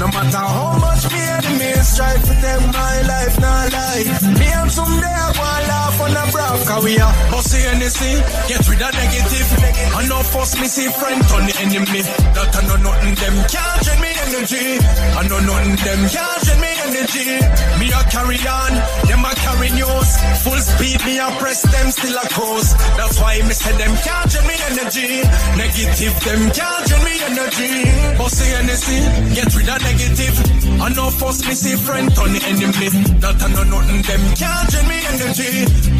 No 0.00 0.06
matter 0.08 0.44
how 0.56 0.78
much 0.80 1.04
me 1.12 1.20
enemies 1.20 1.96
try 1.96 2.14
to 2.16 2.32
take 2.40 2.64
my 2.72 2.94
life, 3.12 3.36
not 3.40 3.72
life. 3.72 4.22
Me 4.38 4.48
and 4.48 4.70
someday 4.70 5.14
I 5.24 5.28
wanna 5.38 5.68
laugh 5.68 6.00
on 6.00 6.10
the 6.16 6.24
brow, 6.32 6.54
cause 6.64 6.84
we 6.84 6.98
are 6.98 7.14
bossy 7.30 7.60
anything. 7.68 8.18
Get 8.48 8.64
rid 8.68 8.82
of 8.82 8.92
negative. 8.94 9.48
I 9.94 10.06
know 10.08 10.22
force 10.22 10.58
me 10.60 10.66
see 10.66 10.88
friend 10.88 11.20
turn 11.28 11.46
the 11.46 11.54
enemy. 11.60 12.02
That 12.34 12.56
I 12.56 12.60
know 12.66 12.78
nothing, 12.80 13.14
them 13.20 13.36
can't 13.52 13.78
drain 13.84 14.00
me 14.00 14.10
energy. 14.24 14.80
I 15.18 15.22
know 15.28 15.40
nothing, 15.40 15.76
them 15.84 16.00
can't 16.08 16.40
drain 16.44 16.60
me 16.60 16.69
energy. 16.90 17.38
Me 17.78 17.86
a 17.94 18.02
carry 18.10 18.38
on, 18.46 18.72
them 19.06 19.24
a 19.24 19.32
carry 19.38 19.70
news. 19.70 20.10
Full 20.42 20.58
speed, 20.58 20.98
me 21.06 21.20
I 21.20 21.30
press 21.38 21.62
them 21.62 21.90
still 21.90 22.18
a 22.18 22.26
cruise. 22.34 22.74
That's 22.98 23.20
why 23.20 23.38
me 23.46 23.54
say 23.54 23.72
them 23.78 23.94
can't 24.02 24.30
drain 24.30 24.46
me 24.46 24.56
energy. 24.70 25.22
Negative, 25.54 26.14
them 26.26 26.42
can't 26.50 26.82
drain 26.86 27.04
me 27.06 27.14
energy. 27.30 27.72
Bossy 28.18 28.48
anything, 28.58 29.04
get 29.34 29.48
rid 29.54 29.70
of 29.70 29.80
negative. 29.82 30.36
I 30.80 30.88
know 30.90 31.10
first 31.10 31.46
me 31.46 31.54
see 31.54 31.76
friend 31.76 32.10
turn 32.14 32.32
the 32.32 32.42
enemy. 32.42 32.88
That 33.22 33.38
I 33.38 33.48
know 33.54 33.64
nothing, 33.64 34.02
them 34.02 34.22
can't 34.34 34.66
drain 34.70 34.86
me 34.90 34.98
energy. 35.14 35.52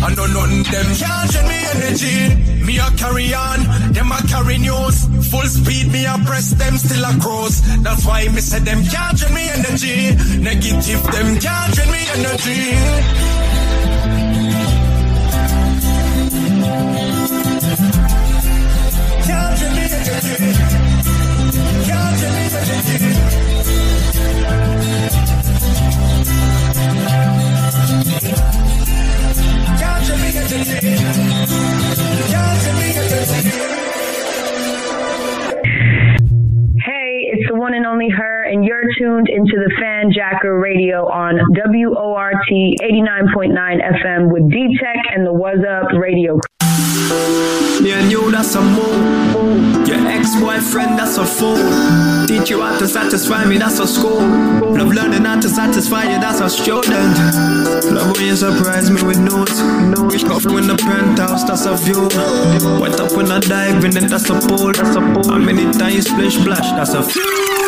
I 0.03 0.09
know 0.15 0.27
nothing, 0.27 0.65
them 0.75 0.89
can't 0.99 1.31
drain 1.31 1.47
me 1.47 1.59
energy. 1.79 2.17
Me 2.67 2.79
a 2.79 2.89
carry 2.99 3.33
on, 3.35 3.93
them 3.93 4.11
a 4.11 4.19
carry 4.27 4.59
news. 4.59 5.07
Full 5.31 5.47
speed, 5.47 5.93
me 5.93 6.05
a 6.07 6.19
press 6.27 6.51
them 6.59 6.77
still 6.77 7.05
a 7.05 7.13
cruise. 7.23 7.63
That's 7.83 8.05
why 8.05 8.27
me 8.29 8.41
say 8.41 8.59
them 8.61 8.83
can't 8.85 9.17
drain 9.17 9.35
me 9.35 9.45
energy. 9.49 10.17
Negative, 10.41 10.80
them 10.89 11.39
can't 11.39 11.75
drain 11.75 11.91
me 11.91 12.07
energy. 12.15 12.61
Can't 19.27 19.61
one 37.61 37.75
and 37.75 37.85
only 37.85 38.09
her, 38.09 38.45
and 38.45 38.65
you're 38.65 38.89
tuned 38.99 39.29
into 39.29 39.53
the 39.53 39.71
Fanjacker 39.79 40.61
Radio 40.61 41.07
on 41.07 41.39
WORT 41.51 42.35
89.9 42.51 43.55
FM 43.55 44.33
with 44.33 44.51
D 44.51 44.77
Tech 44.81 44.97
and 45.15 45.27
the 45.27 45.33
What's 45.33 45.61
Up 45.69 45.93
Radio. 45.93 46.41
And 47.13 48.11
you, 48.11 48.31
that's 48.31 48.55
a 48.55 48.63
move. 48.63 49.87
Your 49.87 50.07
ex-boyfriend, 50.07 50.99
that's 50.99 51.19
a 51.19 51.27
fool. 51.27 51.57
Teach 52.27 52.49
you 52.49 52.63
how 52.63 52.79
to 52.79 52.87
satisfy 52.87 53.45
me, 53.45 53.59
that's 53.59 53.79
a 53.79 53.87
school. 53.87 54.21
Love 54.21 54.93
learning 54.93 55.25
how 55.25 55.41
to 55.41 55.49
satisfy 55.49 56.05
you, 56.05 56.21
that's 56.21 56.41
a 56.41 56.49
student. 56.49 57.17
Love 57.93 58.17
when 58.17 58.27
you 58.27 58.37
surprise 58.37 58.91
me 58.91 59.03
with 59.03 59.19
notes. 59.19 59.61
Wish 60.13 60.25
coffee 60.25 60.57
in 60.57 60.67
the 60.67 60.77
penthouse, 60.77 61.45
that's 61.45 61.67
a 61.67 61.77
view. 61.77 62.09
Went 62.81 63.01
up 63.01 63.13
when 63.13 63.31
I 63.31 63.41
dive 63.41 63.85
in 63.85 63.97
it, 63.97 64.09
that's 64.09 64.31
a 64.31 64.35
pool. 64.35 64.73
That's 64.73 64.97
a 64.97 65.01
pool. 65.01 65.29
How 65.29 65.39
many 65.39 65.65
times 65.77 65.95
you 65.95 66.03
splish 66.03 66.39
splash, 66.39 66.71
that's 66.73 66.95
a 66.95 67.03
few. 67.03 67.50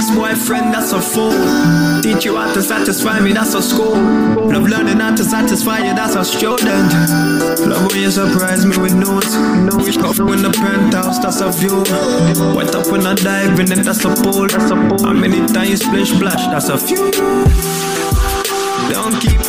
ex-boyfriend, 0.00 0.72
that's 0.72 0.92
a 0.92 1.00
fool. 1.00 1.36
Teach 2.00 2.24
you 2.24 2.36
how 2.36 2.52
to 2.54 2.62
satisfy 2.62 3.20
me, 3.20 3.32
that's 3.32 3.52
a 3.52 3.60
school. 3.60 3.96
Love 4.48 4.66
learning 4.66 4.98
how 4.98 5.14
to 5.14 5.22
satisfy 5.22 5.78
you, 5.78 5.94
that's 5.94 6.14
a 6.14 6.24
student. 6.24 6.90
Love 7.68 7.92
when 7.92 8.00
you 8.00 8.10
surprise 8.10 8.64
me 8.64 8.76
with 8.78 8.94
notes. 8.94 9.36
Wish 9.84 9.98
coffee 9.98 10.22
in 10.32 10.42
the 10.42 10.50
penthouse, 10.50 11.18
that's 11.18 11.40
a 11.40 11.50
view. 11.52 11.84
Went 12.56 12.74
up 12.74 12.86
when 12.90 13.06
I 13.06 13.14
dive 13.14 13.60
in 13.60 13.70
it, 13.72 13.84
that's 13.84 14.04
a 14.04 14.08
pool. 14.08 14.46
That's 14.48 14.70
a 14.70 14.76
pool. 14.76 15.04
How 15.04 15.12
many 15.12 15.46
times 15.46 15.70
you 15.70 15.76
splish 15.76 16.10
splash, 16.10 16.46
that's 16.46 16.68
a 16.70 16.78
few. 16.78 17.10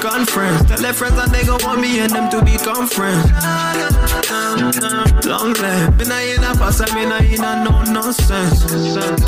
Keep 0.02 0.11
conference. 0.11 0.68
Tell 0.68 0.80
their 0.80 0.94
friends 0.94 1.15
that 1.15 1.32
they 1.32 1.44
gon' 1.45 1.60
want 1.64 1.82
me 1.82 1.99
and 1.99 2.11
them 2.11 2.30
to 2.32 2.44
become 2.44 2.88
friends. 2.88 3.32
Long 5.26 5.53
life, 5.53 5.98
been 5.98 6.11
a 6.11 6.36
in 6.36 6.44
a 6.44 6.53
pass, 6.56 6.82
I 6.82 6.94
mean 6.95 7.11
I 7.11 7.19
in 7.26 7.44
a 7.44 7.64
no 7.64 7.84
nonsense. 7.91 8.64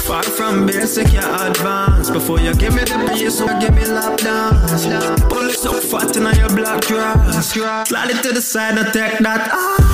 Far 0.04 0.24
from 0.24 0.66
basic, 0.66 1.14
you 1.14 1.20
advance. 1.20 2.10
Before 2.10 2.40
you 2.40 2.54
give 2.56 2.74
me 2.74 2.84
the 2.84 3.10
piece, 3.14 3.38
so 3.38 3.48
give 3.60 3.74
me 3.76 3.86
lap 3.86 4.18
dance. 4.20 4.86
Pull 5.24 5.50
it 5.50 5.58
so 5.58 5.80
fat 5.80 6.16
in 6.16 6.24
your 6.38 6.50
black 6.50 6.82
dress. 6.82 7.52
Slide 7.54 8.10
it 8.10 8.24
to 8.24 8.32
the 8.34 8.42
side 8.42 8.78
and 8.78 8.92
take 8.94 9.20
that. 9.20 9.50
Ah. 9.52 9.90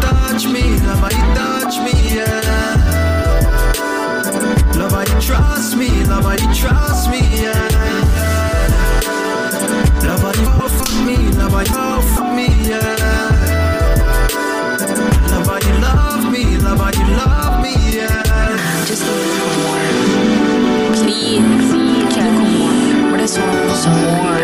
Touch 0.00 0.46
me, 0.46 0.62
love 0.86 0.98
how 0.98 1.10
you 1.10 1.34
touch 1.34 1.78
me, 1.84 1.92
yeah. 2.16 2.40
Love 4.76 4.92
how 4.92 5.00
you 5.00 5.20
trust 5.20 5.76
me, 5.76 5.88
love 6.06 6.24
how 6.24 6.32
you 6.32 6.54
trust 6.54 7.10
me, 7.10 7.20
yeah. 7.42 7.71
How 11.68 12.00
you 15.62 15.74
you 16.96 17.06
love 17.14 17.62
me. 17.62 17.74
Just 18.86 19.02
a 19.02 19.12
little 19.12 19.50
more. 19.62 19.82
Please. 20.98 21.38
Can 22.14 22.34
come 22.34 22.48
more. 22.58 23.10
What 23.12 23.20
is? 23.20 23.32
Some 23.32 23.94
more. 24.02 24.42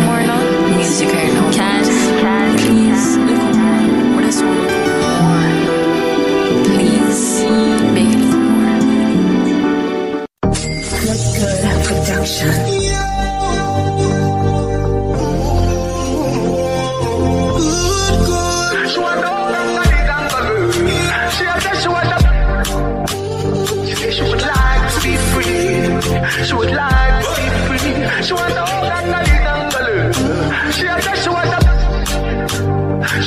She 28.30 28.36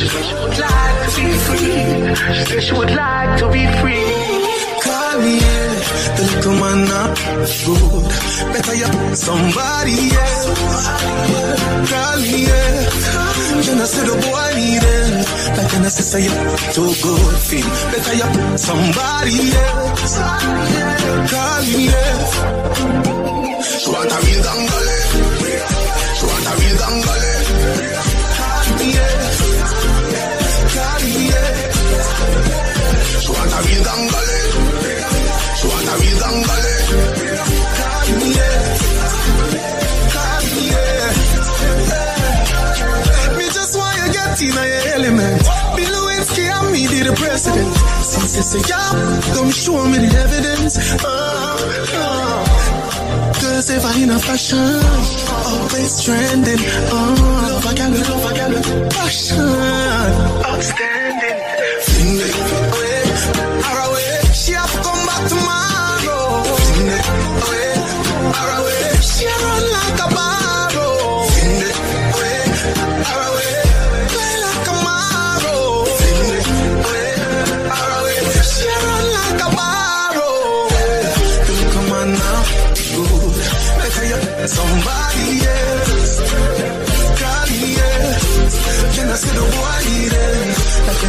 said 0.08 0.24
she 0.24 0.34
would 0.34 0.58
like 0.60 1.04
to 1.04 1.10
be 1.22 1.32
free. 1.46 2.16
She 2.34 2.44
said 2.46 2.64
she 2.64 2.74
would 2.74 2.92
like 2.92 3.38
to 3.40 3.46
be 3.52 3.68
free. 3.82 4.08
The 6.16 6.24
little 6.36 6.54
man 6.54 6.88
good. 7.66 8.08
Better 8.54 8.76
you 8.76 8.88
somebody 9.16 9.98
else. 10.16 10.88
I 13.82 13.86
see 13.86 14.06
the 14.08 14.16
boy? 14.24 14.52
Like 15.58 15.74
you 16.20 16.32
too 16.74 16.94
good? 17.04 17.36
Better 17.92 18.16
you 18.16 18.28
somebody 18.58 19.52
else. 19.52 20.18
She 23.82 23.88
want 23.92 24.12
a 24.12 24.14
real 24.26 24.42
dangale. 24.44 24.93
She 26.18 26.26
want 26.26 26.48
a 26.48 26.54
real. 26.60 26.74
Call 30.74 31.04
yeah. 31.30 31.54
Want 33.34 33.54
a 33.54 33.60
real 33.66 33.84
dangale. 33.88 34.40
She 35.58 35.68
want 35.68 35.90
a 35.90 35.96
real 36.02 36.24
your 44.68 44.84
element. 44.96 45.42
Bill 45.76 45.94
Lewinsky 45.96 46.46
and 46.50 46.72
me 46.72 46.88
the 46.88 47.14
president. 47.16 47.74
Since 48.04 48.38
you 48.38 48.44
say 48.44 48.62
yeah, 48.70 49.22
come 49.34 49.52
show 49.52 49.86
me 49.88 49.98
the 50.00 50.18
evidence. 50.18 50.78
Uh. 51.04 51.43
Girls 53.44 53.70
ever 53.72 54.00
in 54.02 54.10
a 54.10 54.18
fashion, 54.20 54.58
always 54.58 56.02
trending. 56.02 56.60
Uh, 56.90 57.50
love 57.52 57.66
a 57.66 57.76
gal, 57.76 57.92
love 57.92 58.32
a 58.32 58.34
gal, 58.34 58.90
passion, 58.90 59.40
outstanding. 60.46 60.93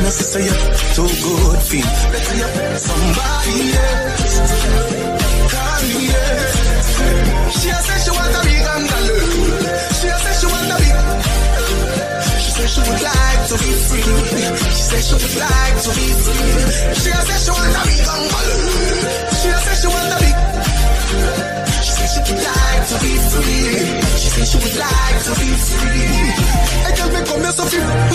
no 0.05 0.11
say 0.11 0.45
you 0.45 0.57
too 0.93 1.09
good 1.25 1.61
feel. 1.65 1.89
Better 2.13 2.37
you 2.37 2.49
pay 2.55 2.77
somebody 2.77 3.57
else. 3.73 4.37
Call 5.49 5.81
me 5.89 6.01
else. 6.13 6.93
She 7.57 7.71
said 7.73 8.01
she 8.05 8.11
want 8.13 8.37
a 8.37 8.41
big 8.45 8.67
angalo. 8.75 9.17
She 9.97 10.09
said 10.23 10.35
she 10.41 10.47
want 10.53 10.73
a 10.73 10.77
big. 10.83 10.97
She 12.37 12.51
said 12.53 12.69
she 12.75 12.81
would 12.85 13.03
like 13.09 13.43
to 13.49 13.57
be 13.65 13.71
free. 13.87 14.05
She 14.77 14.83
said 14.89 15.03
she 15.09 15.15
would 15.17 15.37
like 15.41 15.77
to 15.85 15.91
be 15.97 16.07
free. 16.25 16.53
She 17.01 17.11
said 17.25 17.41
she 17.45 17.53
want 17.57 17.73
a 17.73 17.83
big 17.89 18.05
angalo. 18.15 18.57
She 19.41 19.51
said 19.65 19.77
she 19.81 19.89
want 19.89 20.13
a 20.13 20.19
big. 20.21 20.37
She 22.15 22.21
would 22.21 22.45
like 22.45 22.85
to 22.87 22.97
be 23.03 23.13
free. 23.27 23.75
She 24.21 24.29
said 24.31 24.47
she 24.47 24.57
would 24.63 24.77
like 24.79 25.19
to 25.27 25.33
be 25.35 25.51
free. 25.67 26.15
Hey, 26.85 26.95
girl, 26.95 27.11
me 27.11 27.21
come 27.27 27.41
here 27.43 27.51
so 27.51 27.65
free 27.65 28.14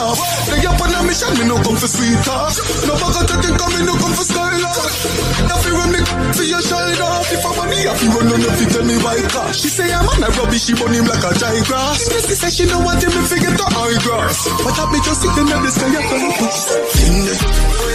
me 0.00 0.06
love. 0.06 0.18
They 0.48 0.66
up 0.66 0.80
on 0.80 0.94
a 0.94 1.00
mission, 1.04 1.32
me 1.36 1.44
no 1.44 1.56
come 1.60 1.76
for 1.76 1.88
sweet 1.88 2.16
talk. 2.24 2.52
No 2.88 2.94
bugger 2.96 3.24
taking 3.28 3.56
come, 3.56 3.72
me 3.76 3.84
no 3.84 3.94
come 3.96 4.14
for 4.16 4.24
style 4.24 4.64
up. 4.64 4.76
Nothing 5.48 5.74
when 5.76 5.90
me 5.92 6.00
for 6.32 6.44
your 6.44 6.62
shoulder. 6.62 7.12
If 7.30 7.44
I 7.44 7.50
money, 7.56 7.86
I 7.86 7.94
feel 7.96 8.12
run 8.12 8.32
on 8.32 8.40
you, 8.40 8.68
tell 8.68 8.84
me 8.84 8.96
why 9.04 9.20
car. 9.28 9.52
She 9.52 9.68
say 9.68 9.92
I'm 9.92 10.08
on 10.08 10.22
a 10.22 10.28
rubbish, 10.28 10.64
she 10.64 10.74
burn 10.74 10.94
him 10.94 11.04
like 11.04 11.24
a 11.24 11.30
dry 11.36 11.60
grass. 11.64 12.00
She 12.26 12.34
say 12.34 12.50
she 12.50 12.64
don't 12.66 12.84
want 12.84 13.02
him 13.02 13.10
to 13.10 13.22
forget 13.28 13.54
the 13.56 13.66
high 13.68 13.98
grass. 14.00 14.48
But 14.64 14.78
I 14.78 14.84
be 14.92 14.98
just 15.04 15.20
sitting 15.22 15.48
in 15.48 15.60
the 15.62 15.70
sky, 15.70 15.92
I 15.92 16.02
can't 16.08 17.89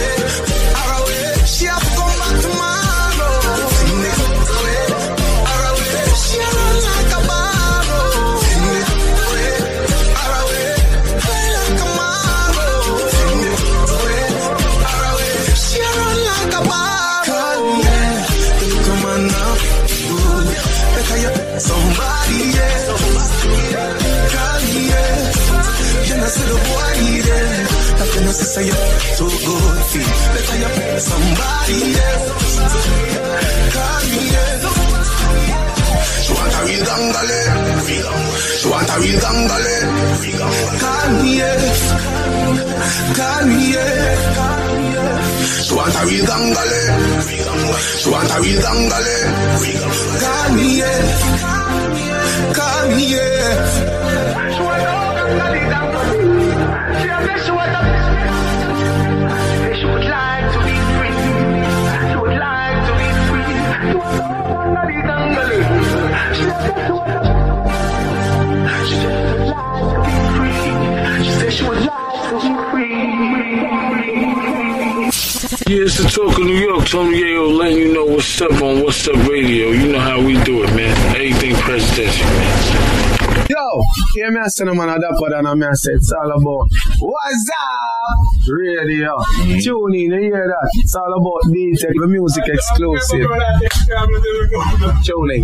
somebody 31.76 31.98
else. 32.00 32.28
Call 33.74 34.00
me. 34.08 34.22
She 36.24 36.32
want 36.32 36.54
a 36.54 36.60
real 36.66 36.84
gangale. 36.88 37.40
She 38.56 38.68
want 38.70 38.90
a 38.90 38.96
real 39.00 39.18
gangale. 39.20 39.76
She 45.64 45.74
want 45.74 45.94
a 45.94 46.06
real 46.06 46.26
gangale. 46.26 46.82
She 48.00 48.08
want 48.10 48.30
a 48.30 48.40
real 48.40 48.60
gangale. 48.62 49.16
She 59.76 59.84
would 59.84 60.04
like 60.04 60.52
to 60.52 60.58
be 60.64 60.95
Yeah, 75.68 75.82
it's 75.82 75.98
the 75.98 76.08
talk 76.08 76.38
of 76.38 76.44
New 76.44 76.54
York. 76.54 76.86
Tony 76.86 77.20
Yayo 77.20 77.54
letting 77.58 77.78
you 77.78 77.92
know 77.92 78.06
what's 78.06 78.40
up 78.40 78.50
on 78.62 78.82
What's 78.82 79.06
Up 79.08 79.16
Radio. 79.28 79.72
You 79.72 79.92
know 79.92 80.00
how 80.00 80.24
we 80.24 80.42
do 80.44 80.62
it, 80.64 80.74
man. 80.74 80.96
Everything 81.14 81.54
presidential, 81.56 82.26
man. 82.26 83.46
Yo, 83.50 83.82
hear 84.14 84.30
me 84.30 84.40
I 84.40 84.48
no 84.64 84.74
man 84.74 84.88
a 84.88 84.98
dapper 84.98 85.30
than 85.30 85.44
a 85.44 85.54
me 85.54 85.66
I 85.66 85.72
say 85.74 85.92
it's 85.92 86.12
all 86.12 86.30
about 86.32 86.66
What's 86.98 87.50
up 87.50 87.75
radio. 88.48 89.16
Tune 89.60 89.94
in, 89.94 90.12
you 90.12 90.20
hear 90.20 90.46
that? 90.48 90.70
It's 90.74 90.94
all 90.94 91.12
about 91.14 91.52
D-Tech, 91.52 91.92
the 91.94 92.06
music 92.06 92.44
exclusive. 92.46 93.28
Tune 95.04 95.30
in. 95.30 95.42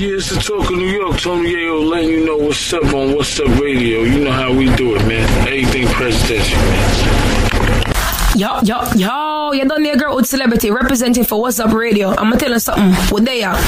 Yeah, 0.00 0.16
it's 0.16 0.30
the 0.30 0.40
talk 0.40 0.70
of 0.70 0.76
New 0.76 0.86
York. 0.86 1.18
Tony 1.18 1.54
Yayo 1.54 1.88
letting 1.88 2.10
you 2.10 2.24
know 2.26 2.36
what's 2.36 2.72
up 2.72 2.84
on 2.94 3.14
What's 3.14 3.40
Up 3.40 3.48
Radio. 3.60 4.02
You 4.02 4.24
know 4.24 4.32
how 4.32 4.52
we 4.52 4.74
do 4.76 4.94
it, 4.96 5.06
man. 5.06 5.28
Everything 5.48 5.86
presidential, 5.88 6.58
man. 6.58 7.94
Yo, 8.36 8.60
yo, 8.62 8.82
yo, 8.94 9.52
you 9.52 9.64
done 9.66 9.82
there, 9.82 9.96
girl 9.96 10.14
with 10.14 10.26
celebrity 10.26 10.70
representing 10.70 11.24
for 11.24 11.40
What's 11.40 11.58
Up 11.58 11.72
Radio. 11.72 12.10
I'ma 12.10 12.36
tell 12.36 12.52
you 12.52 12.60
something. 12.60 12.92
What 13.12 13.24
they 13.24 13.42
are? 13.42 13.58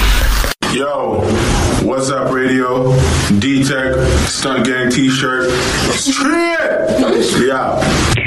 Yo, 0.73 1.23
what's 1.83 2.11
up, 2.11 2.31
radio? 2.33 2.95
D 3.41 3.65
Tech, 3.65 3.97
Stunt 4.29 4.67
Gang 4.67 4.91
t 4.91 5.09
shirt. 5.11 5.51
Straight! 5.97 6.61
Yeah. 7.45 8.20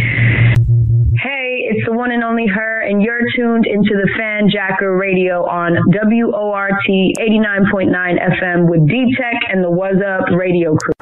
Hey, 1.94 2.00
it's 2.00 2.00
the 2.00 2.00
one 2.00 2.12
and 2.12 2.24
only 2.24 2.48
her, 2.48 2.82
and 2.82 3.02
you're 3.02 3.20
tuned 3.36 3.66
into 3.66 3.92
the 3.94 4.10
Fanjacker 4.20 5.00
Radio 5.00 5.46
on 5.46 5.78
WORT 5.88 6.74
89.9 6.90 7.94
FM 8.42 8.70
with 8.70 8.88
D 8.88 9.16
Tech 9.18 9.36
and 9.52 9.64
the 9.64 9.70
What's 9.70 10.02
Up 10.02 10.30
Radio 10.36 10.76
crew. 10.76 10.94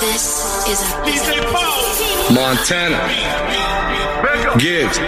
This 0.00 0.66
is 0.68 0.80
a 0.82 0.96
Montana. 2.32 2.98
Gibbs. 4.58 4.98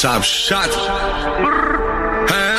Top 0.00 0.22
shot. 0.22 0.68
Huh? 2.28 2.58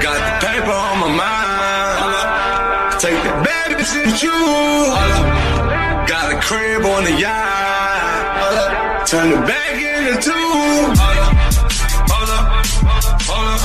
Got 0.00 0.14
the 0.14 0.46
paper 0.46 0.72
on 0.72 0.98
my 1.00 1.08
mind. 1.16 3.00
Take 3.00 3.22
that 3.24 3.44
bad 3.44 3.70
bitch 3.78 3.94
with 4.04 4.22
you. 4.22 4.32
Got 6.06 6.32
a 6.32 6.36
crib 6.40 6.84
on 6.84 7.04
the 7.04 7.12
yacht. 7.20 7.67
Turn 9.08 9.32
it 9.32 9.40
back 9.46 9.72
into 9.72 10.20
two. 10.20 10.32
Hold 10.32 11.00
up. 11.00 11.32
Hold 12.10 12.28
up. 12.28 12.40
Hold 13.24 13.48
up. 13.48 13.62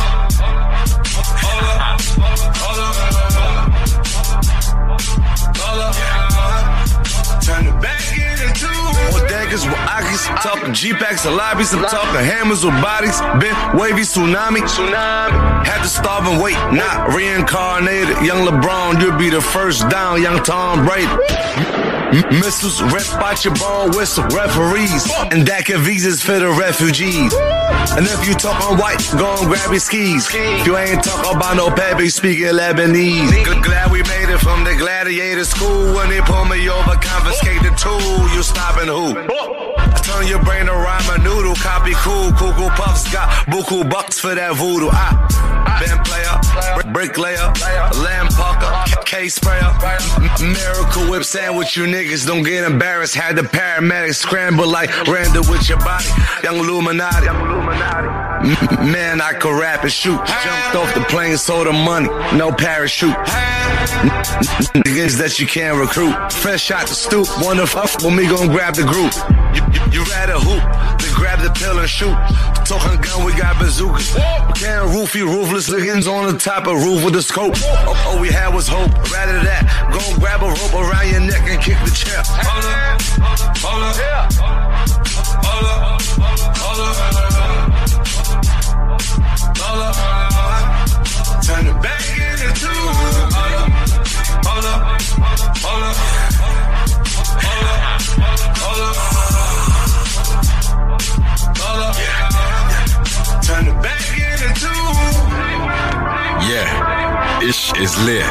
Hold 1.43 1.65
up. 1.67 1.99
Hold 2.55 2.79
up. 2.79 2.95
Hold 5.57 5.79
up. 5.83 5.95
Turn 7.43 7.67
it 7.67 7.75
back 7.81 8.07
into 8.15 8.47
two. 8.57 8.67
Bodegas 9.11 9.65
with 9.67 9.83
Akis, 9.83 10.23
talking 10.41 10.73
G-Packs 10.73 11.25
and 11.25 11.35
lobbies, 11.35 11.73
I'm 11.73 11.83
talking 11.87 12.23
hammers 12.23 12.63
with 12.63 12.81
bodies, 12.81 13.19
been 13.41 13.53
wavy 13.77 14.03
tsunami, 14.03 14.61
tsunami. 14.61 15.65
Had 15.65 15.81
to 15.83 15.89
starve 15.89 16.25
and 16.25 16.41
wait, 16.41 16.55
not 16.71 17.13
reincarnated. 17.13 18.15
Young 18.25 18.47
LeBron, 18.47 19.01
you'll 19.01 19.17
be 19.19 19.29
the 19.29 19.41
first 19.41 19.89
down, 19.89 20.21
young 20.21 20.41
Tom 20.41 20.85
Brady. 20.85 21.72
Missiles, 22.13 22.81
rep 22.93 23.09
out 23.21 23.43
your 23.43 23.55
ball 23.55 23.89
whistle, 23.89 24.23
referees, 24.25 25.09
and 25.31 25.47
DACA 25.47 25.79
visas 25.79 26.21
for 26.21 26.37
the 26.37 26.49
refugees. 26.49 27.33
And 27.97 28.05
if 28.05 28.27
you 28.27 28.35
talk 28.35 28.61
on 28.69 28.77
white, 28.77 29.01
go 29.17 29.33
and 29.33 29.47
grab 29.47 29.71
your 29.71 29.79
skis. 29.79 30.29
If 30.31 30.67
you 30.67 30.77
ain't 30.77 31.03
talk 31.03 31.35
about 31.35 31.57
no 31.57 31.73
baby, 31.73 32.09
speaking 32.09 32.45
Lebanese. 32.45 33.63
Glad 33.63 33.91
we 33.91 34.03
made 34.03 34.29
it 34.29 34.39
from 34.39 34.63
the 34.63 34.75
gladiator 34.75 35.43
school. 35.43 35.95
When 35.95 36.09
they 36.09 36.21
pull 36.21 36.45
me 36.45 36.69
over, 36.69 36.95
confiscate 37.01 37.63
the 37.63 37.73
tool. 37.81 38.29
You 38.29 38.43
stopping 38.43 38.87
who? 38.87 39.72
Turn 40.01 40.27
your 40.27 40.43
brain 40.43 40.65
to 40.65 40.73
rhyme 40.73 41.09
a 41.19 41.23
noodle. 41.23 41.55
Copy 41.55 41.93
cool. 41.97 42.31
Cocoa 42.33 42.69
Puffs 42.75 43.11
got 43.11 43.29
buku 43.47 43.89
bucks 43.89 44.19
for 44.19 44.33
that 44.35 44.55
voodoo. 44.55 44.89
I 44.91 45.79
been 45.79 45.97
player, 46.05 46.93
bricklayer, 46.93 47.51
lamb 48.03 48.27
pucker, 48.27 48.71
K 49.05 49.27
sprayer, 49.27 49.71
miracle 50.39 51.09
whip 51.09 51.23
sandwich. 51.23 51.75
You 51.77 51.85
niggas 51.85 52.25
don't 52.27 52.43
get 52.43 52.63
embarrassed. 52.63 53.15
Had 53.15 53.35
the 53.35 53.41
paramedics 53.43 54.15
scramble 54.15 54.67
like 54.67 54.89
Randall 55.07 55.43
with 55.49 55.67
your 55.69 55.79
body. 55.79 56.05
Young 56.43 56.57
Illuminati. 56.57 57.27
M- 57.27 58.91
Man, 58.91 59.21
I 59.21 59.33
could 59.33 59.57
rap 59.57 59.83
and 59.83 59.91
shoot. 59.91 60.17
Jumped 60.17 60.75
off 60.75 60.93
the 60.93 61.01
plane, 61.09 61.37
sold 61.37 61.65
the 61.67 61.71
money, 61.73 62.09
no 62.37 62.51
parachute. 62.51 63.15
Niggas 64.83 65.17
that 65.19 65.39
you 65.39 65.47
can't 65.47 65.77
recruit. 65.77 66.13
Fresh 66.31 66.63
shot 66.63 66.87
the 66.87 66.93
stoop, 66.93 67.27
wanna 67.41 67.65
fuck 67.65 68.01
when 68.03 68.15
me 68.15 68.27
gon' 68.27 68.49
grab 68.49 68.75
the 68.75 68.83
group. 68.83 69.13
You, 69.91 70.03
rather 70.05 70.39
hoop 70.39 70.63
than 71.01 71.13
grab 71.13 71.39
the 71.41 71.51
pill 71.51 71.79
and 71.79 71.89
shoot. 71.89 72.15
Talking 72.65 73.01
gun, 73.01 73.25
we 73.25 73.33
got 73.33 73.59
bazookas. 73.59 74.13
Can't 74.55 74.89
roofie, 74.89 75.21
roofless 75.21 75.69
niggas 75.69 76.07
on 76.07 76.31
the 76.31 76.39
top 76.39 76.67
of 76.67 76.83
roof 76.83 77.03
with 77.03 77.15
a 77.15 77.21
scope. 77.21 77.55
All 78.07 78.19
we 78.19 78.29
had 78.29 78.53
was 78.53 78.67
hope. 78.67 78.91
Rather 79.11 79.39
that, 79.43 79.63
go 79.91 79.99
grab 80.19 80.41
a 80.41 80.47
rope 80.47 80.73
around 80.73 81.09
your 81.09 81.19
neck 81.19 81.43
and 81.47 81.61
kick 81.61 81.77
the 81.85 81.91
chair. 81.91 82.21
Hold 82.25 82.65
up, 82.65 83.01
hold 83.57 83.83
up, 83.83 84.33
hold 84.33 85.65
up, 85.65 85.75
hold 85.75 85.92
ish 107.43 107.73
is 107.77 107.93
lit. 108.05 108.25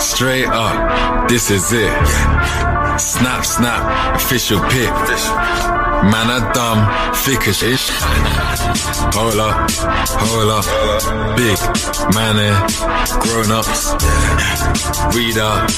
Straight 0.00 0.46
up, 0.46 1.28
this 1.28 1.50
is 1.50 1.72
it. 1.72 1.92
Snap, 2.98 3.44
snap, 3.44 4.16
official 4.16 4.60
pick. 4.68 4.92
Man, 6.12 6.28
I 6.28 6.38
dumb, 6.52 6.80
thick 7.24 7.48
as 7.48 7.62
ish. 7.62 7.88
Hold 9.16 9.38
up, 9.40 9.70
hold 10.24 10.50
up. 10.58 10.66
Big, 11.36 11.58
man, 12.14 12.36
eh, 12.36 12.56
grown 13.24 13.50
ups. 13.50 13.94
Read 15.16 15.38
up, 15.38 15.70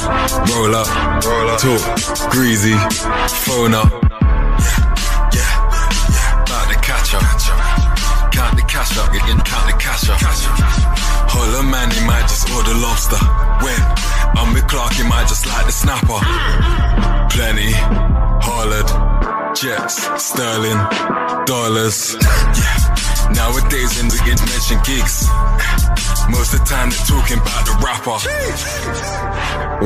roll 0.51 0.75
up, 0.75 0.89
talk, 1.61 1.83
greasy, 2.31 2.77
phone 3.47 3.75
up. 3.75 3.93
About 6.43 6.67
to 6.71 6.77
catch 6.83 7.15
up. 7.15 7.23
Count 8.33 8.57
the 8.57 8.65
cash 8.67 8.99
up, 8.99 9.11
again, 9.11 9.41
count 9.41 9.67
the 9.71 9.77
cash 9.79 10.09
up. 10.11 10.84
Holla 11.35 11.63
man, 11.67 11.91
he 11.91 12.01
might 12.07 12.27
just 12.31 12.49
order 12.51 12.75
lobster. 12.79 13.19
When 13.65 13.81
I'm 14.39 14.55
with 14.55 14.67
Clark, 14.69 14.95
he 14.95 15.03
might 15.03 15.27
just 15.29 15.47
like 15.47 15.67
the 15.67 15.73
snapper. 15.73 16.21
Plenty, 17.35 17.73
hollered, 18.47 18.89
jets, 19.57 20.07
sterling, 20.23 20.79
dollars. 21.47 22.17
Yeah. 22.23 22.85
Nowadays, 23.35 23.97
when 23.99 24.07
we 24.13 24.19
get 24.23 24.39
mention 24.47 24.79
gigs, 24.85 25.27
most 26.31 26.55
of 26.55 26.61
the 26.61 26.67
time 26.69 26.91
they're 26.91 27.09
talking 27.09 27.39
about 27.39 27.67
the 27.67 27.75
rapper. 27.83 28.19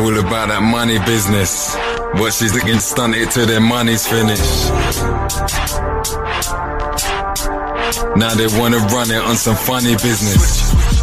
All 0.01 0.19
about 0.19 0.49
that 0.49 0.61
money 0.63 0.99
business. 1.07 1.75
What 2.21 2.33
she's 2.33 2.53
looking 2.53 2.79
stunted 2.79 3.31
till 3.31 3.47
their 3.47 3.61
money's 3.61 4.07
finished. 4.07 4.69
Now 8.17 8.35
they 8.35 8.47
wanna 8.59 8.79
run 8.93 9.11
it 9.11 9.23
on 9.23 9.37
some 9.37 9.57
funny 9.57 9.95
business. 9.95 10.98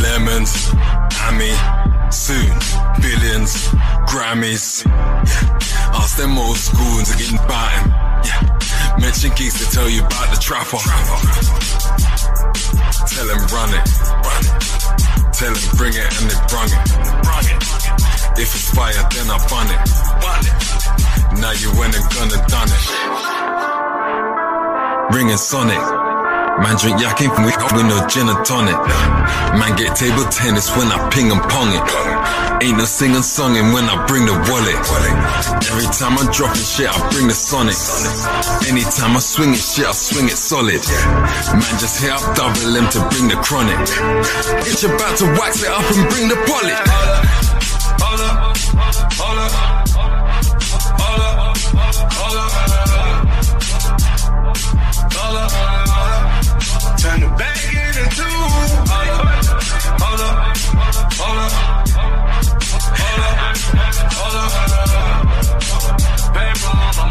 Lemons, 0.00 0.70
hammy, 1.12 1.52
soon, 2.10 2.50
billions, 3.02 3.68
Grammys. 4.06 4.86
Ask 5.94 6.16
them 6.16 6.38
old 6.38 6.56
schools 6.56 7.14
again 7.14 7.34
about 7.44 7.72
him. 7.72 7.90
Yeah. 8.24 8.58
Mention 9.00 9.30
geeks 9.34 9.58
to 9.58 9.70
tell 9.70 9.88
you 9.88 10.00
about 10.00 10.30
the 10.34 10.40
trapper. 10.40 10.78
Tell 13.06 13.28
him 13.28 13.42
run 13.50 13.70
it, 13.74 13.84
run 14.22 14.44
it. 14.46 14.58
Tell 15.34 15.54
him 15.54 15.76
bring 15.76 15.94
it 15.94 16.10
and 16.20 16.30
they 16.30 16.38
brung 16.48 16.70
it. 16.70 16.78
It. 17.46 17.62
If 18.38 18.54
it's 18.54 18.70
fire, 18.74 18.92
then 18.92 19.30
I 19.30 19.38
bun 19.50 19.66
it. 19.70 19.78
Bun 20.22 20.46
it. 20.46 21.40
Now 21.40 21.52
you 21.52 21.70
went 21.78 21.94
and 21.96 22.04
gonna 22.14 22.38
done 22.46 22.68
it. 22.70 22.84
Ringing 25.14 25.36
Sonic. 25.36 26.17
Man 26.62 26.76
drink 26.76 27.00
yak 27.00 27.22
ain't 27.22 27.32
with, 27.38 27.54
with 27.72 27.86
no 27.86 28.06
gin 28.08 28.28
and 28.28 28.44
tonic. 28.44 28.74
Man 29.58 29.76
get 29.78 29.94
table 29.94 30.26
tennis 30.26 30.74
when 30.76 30.88
I 30.90 30.98
ping 31.10 31.30
and 31.30 31.40
pong 31.50 31.70
it. 31.70 31.86
Ain't 32.60 32.76
no 32.76 32.84
singing 32.84 33.22
songing 33.22 33.72
when 33.72 33.84
I 33.86 33.94
bring 34.06 34.26
the 34.26 34.34
wallet. 34.50 34.74
Every 35.70 35.86
time 35.94 36.18
I'm 36.18 36.26
dropping 36.34 36.66
shit, 36.66 36.90
I 36.90 36.98
bring 37.14 37.28
the 37.28 37.34
sonic. 37.34 37.78
Anytime 38.66 39.14
I 39.14 39.20
swing 39.20 39.54
it 39.54 39.62
shit, 39.62 39.86
I 39.86 39.92
swing 39.92 40.26
it 40.26 40.36
solid. 40.36 40.82
Man 41.54 41.74
just 41.78 42.02
hit 42.02 42.10
up 42.10 42.34
double 42.34 42.76
M 42.76 42.90
to 42.90 43.00
bring 43.14 43.28
the 43.30 43.38
chronic. 43.38 43.78
It's 44.66 44.82
about 44.82 45.16
to 45.18 45.26
wax 45.38 45.62
it 45.62 45.70
up 45.70 45.86
and 45.86 46.08
bring 46.10 46.26
the 46.26 46.36
poly. 46.42 46.74
Hold 48.02 48.20
up, 48.26 48.56
hold 49.14 49.38
up, 49.38 49.52
hold 49.94 51.22
up, 51.22 51.22
hold 51.22 51.22
up, 51.22 51.52
hold 52.10 52.38
up. 55.36 55.97
Turn 56.98 57.20
the 57.20 57.28
back 57.38 57.62
into 57.62 58.04
two. 58.16 58.24
Hold 60.02 60.18
up, 60.18 60.56
hold 61.16 61.38
up, 61.38 61.38
hold 61.38 61.38
up, 61.38 61.52
hold 64.18 64.34
up, 64.34 64.50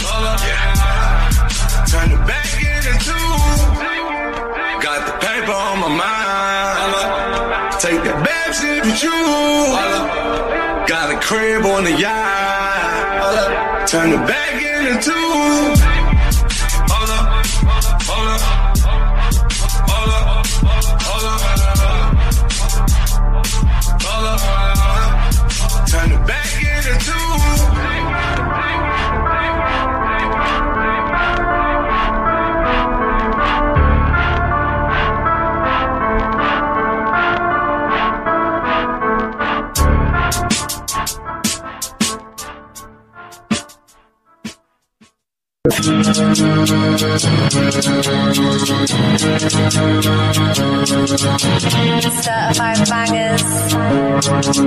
hold 0.03 0.25
up. 0.27 0.39
Yeah. 0.43 1.85
Turn 1.87 2.07
the 2.11 2.17
back 2.27 2.51
into. 2.59 3.17
Got 4.83 4.99
the 5.07 5.13
paper 5.25 5.53
on 5.53 5.79
my 5.79 5.87
mind. 5.87 6.93
Take 7.79 8.03
that 8.03 8.19
bad 8.25 8.51
shit 8.55 8.83
with 8.83 9.01
you. 9.01 9.21
Got 10.85 11.11
a 11.15 11.17
crib 11.21 11.65
on 11.65 11.85
the 11.85 11.93
yacht. 11.93 13.87
Turn 13.87 14.09
the 14.11 14.17
back 14.17 14.61
into 14.61 14.99
two. 15.01 15.86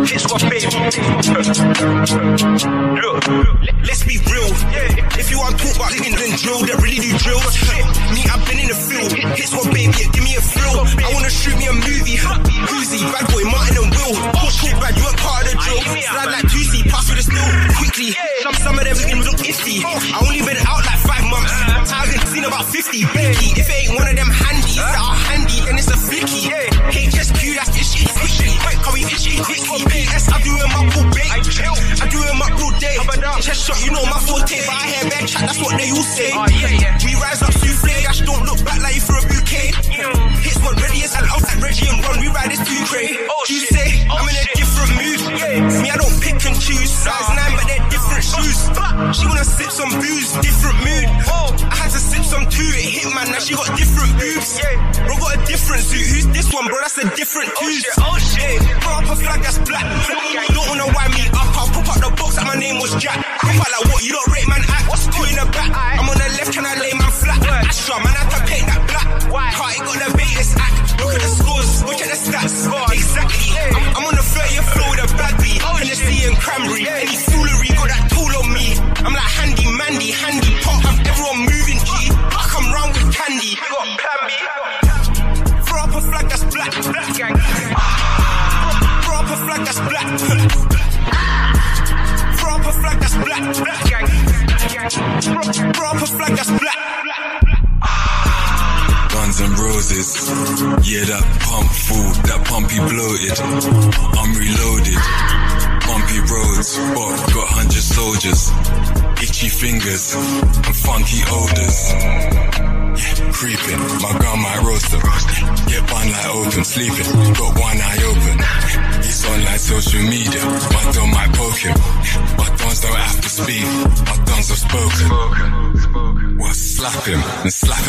It's 0.02 0.24
what 0.32 0.40
baby. 0.48 0.66
Look, 3.01 3.28
let's 3.85 4.02
be 4.05 4.16
real. 4.32 4.48
If 5.18 5.31
you 5.31 5.39
want 5.39 5.59
to 5.59 5.64
talk 5.66 5.77
about 5.77 5.93
then 5.93 6.36
drill, 6.39 6.64
that 6.64 6.81
really 6.82 6.97
do 6.97 7.18
drills. 7.18 7.60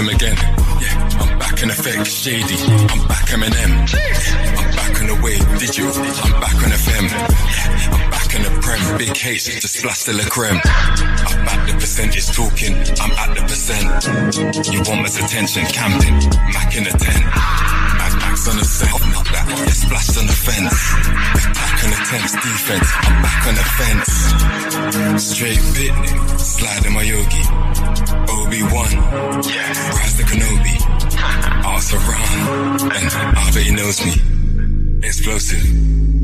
Him 0.02 0.10
again. 0.10 0.38
Yeah, 0.82 1.22
I'm 1.22 1.38
back 1.38 1.62
in 1.62 1.70
effect, 1.70 2.08
shady. 2.08 2.58
I'm 2.90 3.08
back 3.08 3.30
Eminem. 3.30 3.72
I'm 4.58 4.72
back 4.74 4.94
on 5.02 5.08
the 5.08 5.18
way, 5.22 5.38
digital. 5.62 5.94
I'm 5.94 6.34
back 6.42 6.58
on 6.58 6.72
FM. 6.74 7.06
Yeah, 7.06 7.94
I'm 7.94 8.10
back 8.10 8.30
in 8.34 8.42
the 8.42 8.52
prem. 8.62 8.82
Big 8.98 9.14
H, 9.14 9.46
just 9.62 9.78
splash 9.78 10.04
the 10.04 10.14
la 10.14 10.26
creme. 10.26 10.58
I'm 10.58 11.46
back 11.46 11.68
the 11.68 11.74
percentage 11.78 12.28
talking. 12.34 12.74
I'm 12.98 13.14
at 13.14 13.30
the 13.38 13.44
percent. 13.46 13.90
You 14.74 14.82
want 14.90 15.06
my 15.06 15.12
attention, 15.12 15.66
camping. 15.70 16.18
Mac 16.50 16.74
in 16.76 16.84
the 16.84 16.96
tent. 16.98 17.26
Mad 18.02 18.14
Max 18.26 18.48
on 18.50 18.58
the 18.58 18.66
set. 18.66 18.90
Not 18.90 19.26
that. 19.30 19.46
Yeah, 19.50 19.76
splashed 19.76 20.18
on 20.18 20.26
the 20.26 20.34
fence. 20.34 20.78
Back 21.54 21.78
on 21.84 21.90
the 21.94 22.02
tense 22.10 22.34
defense. 22.42 22.90
I'm 23.06 23.18
back 23.22 23.42
on 23.46 23.56
the 23.60 23.68
fence. 23.78 24.12
Straight 25.22 25.62
bit. 25.78 25.94
slide 26.40 26.82
Sliding 26.82 26.94
my 26.94 27.04
yogi. 27.04 27.61
Obi-Wan. 28.52 28.92
Yeah. 29.48 29.96
Rise 29.96 30.18
the 30.18 30.24
Kenobi. 30.28 30.76
Arthur 31.64 31.96
around. 32.04 32.92
And 32.92 33.56
he 33.56 33.72
knows 33.72 34.04
me. 34.04 35.08
Explosive. 35.08 35.64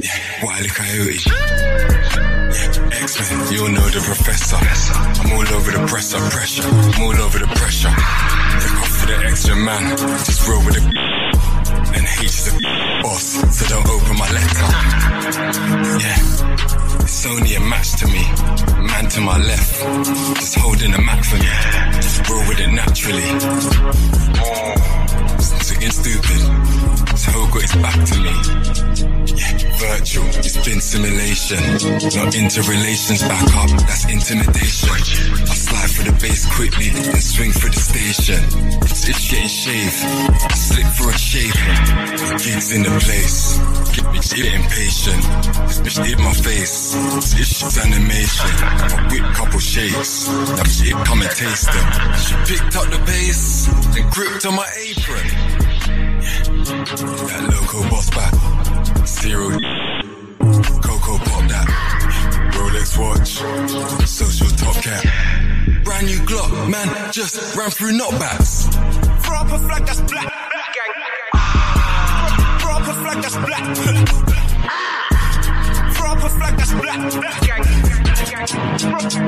Yeah. 0.03 0.43
Wiley 0.43 0.67
Coyote. 0.67 1.23
Yeah. 1.23 3.01
X-Men. 3.01 3.53
You'll 3.53 3.69
know 3.69 3.88
the 3.88 4.03
professor. 4.03 4.57
I'm 4.59 5.31
all 5.31 5.56
over 5.56 5.72
the 5.72 5.88
presser. 5.88 6.19
Pressure. 6.30 6.67
I'm 6.67 7.01
all 7.01 7.15
over 7.15 7.39
the 7.39 7.47
pressure. 7.47 7.95
Take 7.95 8.75
off 8.75 8.91
for 8.99 9.07
the 9.07 9.17
extra 9.23 9.56
man. 9.56 9.97
Just 10.27 10.45
roll 10.49 10.59
with 10.65 10.75
the 10.75 11.07
and 11.97 12.06
H 12.19 12.25
is 12.25 12.45
the 12.45 12.61
boss, 13.03 13.39
so 13.56 13.65
don't 13.67 13.88
open 13.88 14.17
my 14.17 14.30
letter. 14.31 14.67
Yeah, 16.03 17.01
it's 17.01 17.25
only 17.25 17.56
a 17.56 17.59
match 17.59 17.93
to 17.99 18.07
me. 18.07 18.23
Man 18.88 19.09
to 19.09 19.22
my 19.22 19.38
left, 19.38 19.83
just 20.35 20.56
holding 20.56 20.93
a 20.93 21.01
Mac 21.01 21.23
for 21.23 21.38
me. 21.38 21.97
Just 22.18 22.30
roll 22.32 22.48
with 22.48 22.60
it 22.60 22.72
naturally. 22.74 23.22
It's 25.38 25.72
again 25.72 25.92
stupid. 25.92 26.42
So 27.14 27.32
got 27.54 27.62
his 27.62 27.76
back 27.78 28.00
to 28.10 28.18
me. 28.18 28.34
Yeah, 29.38 29.54
virtual, 29.78 30.26
it's 30.42 30.58
been 30.66 30.82
simulation. 30.82 31.62
Not 32.18 32.34
into 32.34 32.62
relations, 32.66 33.22
back 33.22 33.46
up, 33.54 33.70
that's 33.86 34.06
intimidation. 34.10 34.90
I 34.90 35.54
slide 35.54 35.92
for 35.92 36.04
the 36.10 36.18
base 36.20 36.46
quickly, 36.56 36.90
and 36.90 37.22
swing 37.22 37.52
for 37.52 37.70
the 37.70 37.78
station. 37.78 38.42
It's, 38.82 39.06
getting 39.30 39.48
shaved, 39.48 40.02
I 40.42 40.56
slip 40.58 40.88
for 40.98 41.12
a 41.12 41.18
shave. 41.18 41.54
Gigs 42.42 42.72
in 42.74 42.82
the 42.82 42.98
place, 43.06 43.60
me 44.11 44.19
get 44.19 44.53
impatient. 44.53 45.24
This 45.67 45.80
bitch 45.80 46.06
hit 46.06 46.19
my 46.19 46.34
face, 46.34 46.93
this 47.38 47.58
shit's 47.58 47.77
animation. 47.77 48.50
A 48.93 49.08
whip 49.09 49.24
couple 49.35 49.59
shakes, 49.59 50.27
that 50.27 50.67
shit 50.67 50.93
come 51.06 51.22
and 51.22 51.32
taste 51.32 51.72
them. 51.72 51.88
She 52.19 52.34
picked 52.50 52.76
up 52.76 52.88
the 52.92 53.00
bass, 53.06 53.67
and 53.98 54.11
gripped 54.11 54.45
on 54.45 54.56
my 54.56 54.69
apron. 54.77 55.27
That 57.27 57.43
loco 57.51 57.90
boss 57.90 58.09
back. 58.11 58.34
Zero. 59.06 59.50
Coco 60.82 61.17
pop 61.17 61.48
that. 61.50 61.67
Rolex 62.53 62.98
watch. 62.98 64.08
Social 64.08 64.50
top 64.58 64.76
cap. 64.84 65.03
Brand 65.84 66.08
new 66.08 66.19
Glock, 66.19 66.69
man, 66.69 67.11
just 67.11 67.56
ran 67.56 67.69
through 67.69 67.98
knockbacks. 67.98 68.72
Throw 69.24 69.38
up 69.38 69.51
a 69.51 69.59
flag 69.59 69.85
that's 69.85 70.01
black. 70.01 70.36
Flag 73.18 73.24
that's 73.24 73.36
black. 73.38 73.66
Throw 75.96 76.12
up 76.12 76.20
a 76.20 76.30
flag 76.30 76.58
that's 76.58 76.74
black. 76.74 77.12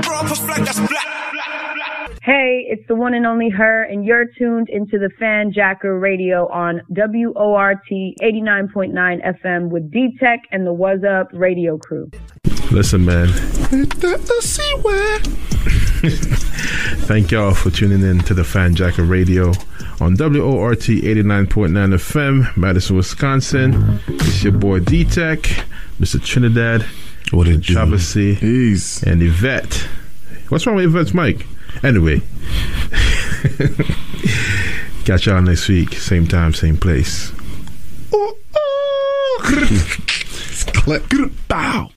Throw 0.03 0.15
up 0.15 0.29
a 0.29 0.35
flag 0.35 0.63
that's 0.63 0.79
black. 0.79 2.19
Hey, 2.21 2.67
it's 2.69 2.85
the 2.87 2.93
one 2.93 3.15
and 3.15 3.25
only 3.25 3.49
her, 3.49 3.83
and 3.83 4.05
you're 4.05 4.25
tuned 4.37 4.69
into 4.69 4.99
the 4.99 5.09
Fanjacker 5.19 5.99
Radio 5.99 6.47
on 6.49 6.81
WORT 6.89 7.79
89.9 7.89 8.93
FM 8.93 9.69
with 9.69 9.91
D 9.91 10.15
Tech 10.19 10.41
and 10.51 10.67
the 10.67 10.73
What's 10.73 11.03
Up 11.03 11.29
radio 11.33 11.79
crew. 11.79 12.11
Listen, 12.71 13.03
man. 13.03 13.27
Thank 17.07 17.31
y'all 17.31 17.55
for 17.55 17.71
tuning 17.71 18.03
in 18.03 18.19
to 18.19 18.35
the 18.35 18.43
Fanjacker 18.43 19.09
Radio 19.09 19.47
on 19.99 20.15
WORT 20.15 20.79
89.9 20.79 21.71
FM, 21.95 22.55
Madison, 22.55 22.95
Wisconsin. 22.95 23.99
It's 24.07 24.43
your 24.43 24.53
boy 24.53 24.79
D 24.81 25.03
Tech, 25.03 25.39
Mr. 25.99 26.23
Trinidad, 26.23 26.83
what 27.31 27.47
did 27.47 27.63
Chavasi, 27.63 29.03
and 29.03 29.23
Yvette. 29.23 29.87
What's 30.49 30.67
wrong 30.67 30.75
with 30.75 30.85
Yvette's 30.85 31.13
mic? 31.13 31.47
Anyway, 31.83 32.21
catch 35.05 35.25
y'all 35.25 35.41
next 35.41 35.67
week, 35.67 35.93
same 35.93 36.27
time, 36.27 36.53
same 36.53 36.77
place. 36.77 37.31
Bow. 41.47 41.89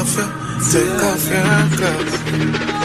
Off 0.00 0.16
your, 0.16 0.26
take 0.72 1.02
off 1.02 1.28
your 1.28 1.76
clothes. 1.76 2.79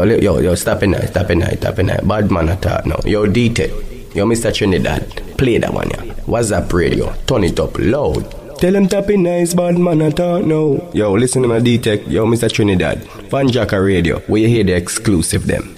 Yo, 0.00 0.16
yo, 0.16 0.38
yo, 0.38 0.54
stop 0.54 0.82
it 0.82 0.86
now, 0.86 1.00
stop 1.00 1.28
it 1.28 1.36
now, 1.36 1.50
stop 1.50 1.78
it 1.78 1.82
now. 1.82 2.00
Bad 2.02 2.30
man 2.30 2.48
attack 2.48 2.86
now. 2.86 2.98
Yo, 3.04 3.26
D-Tech. 3.26 3.70
Yo, 4.14 4.24
Mr. 4.24 4.52
Trinidad. 4.52 5.04
Play 5.36 5.58
that 5.58 5.74
one, 5.74 5.90
yeah. 5.90 6.02
What's 6.24 6.50
up, 6.52 6.72
radio? 6.72 7.12
Turn 7.26 7.44
it 7.44 7.60
up 7.60 7.78
loud. 7.78 8.58
Tell 8.58 8.74
him 8.74 8.88
tap 8.88 9.10
in 9.10 9.24
nice, 9.24 9.52
bad 9.52 9.78
man 9.78 10.00
attack 10.00 10.44
now. 10.44 10.90
Yo, 10.94 11.12
listen 11.12 11.42
to 11.42 11.48
my 11.48 11.60
D-Tech. 11.60 12.06
Yo, 12.06 12.24
Mr. 12.24 12.50
Trinidad. 12.50 12.98
Van 13.30 13.46
Jacka 13.46 13.78
Radio. 13.78 14.22
We 14.26 14.48
hear 14.48 14.64
the 14.64 14.72
exclusive 14.72 15.46
them. 15.46 15.76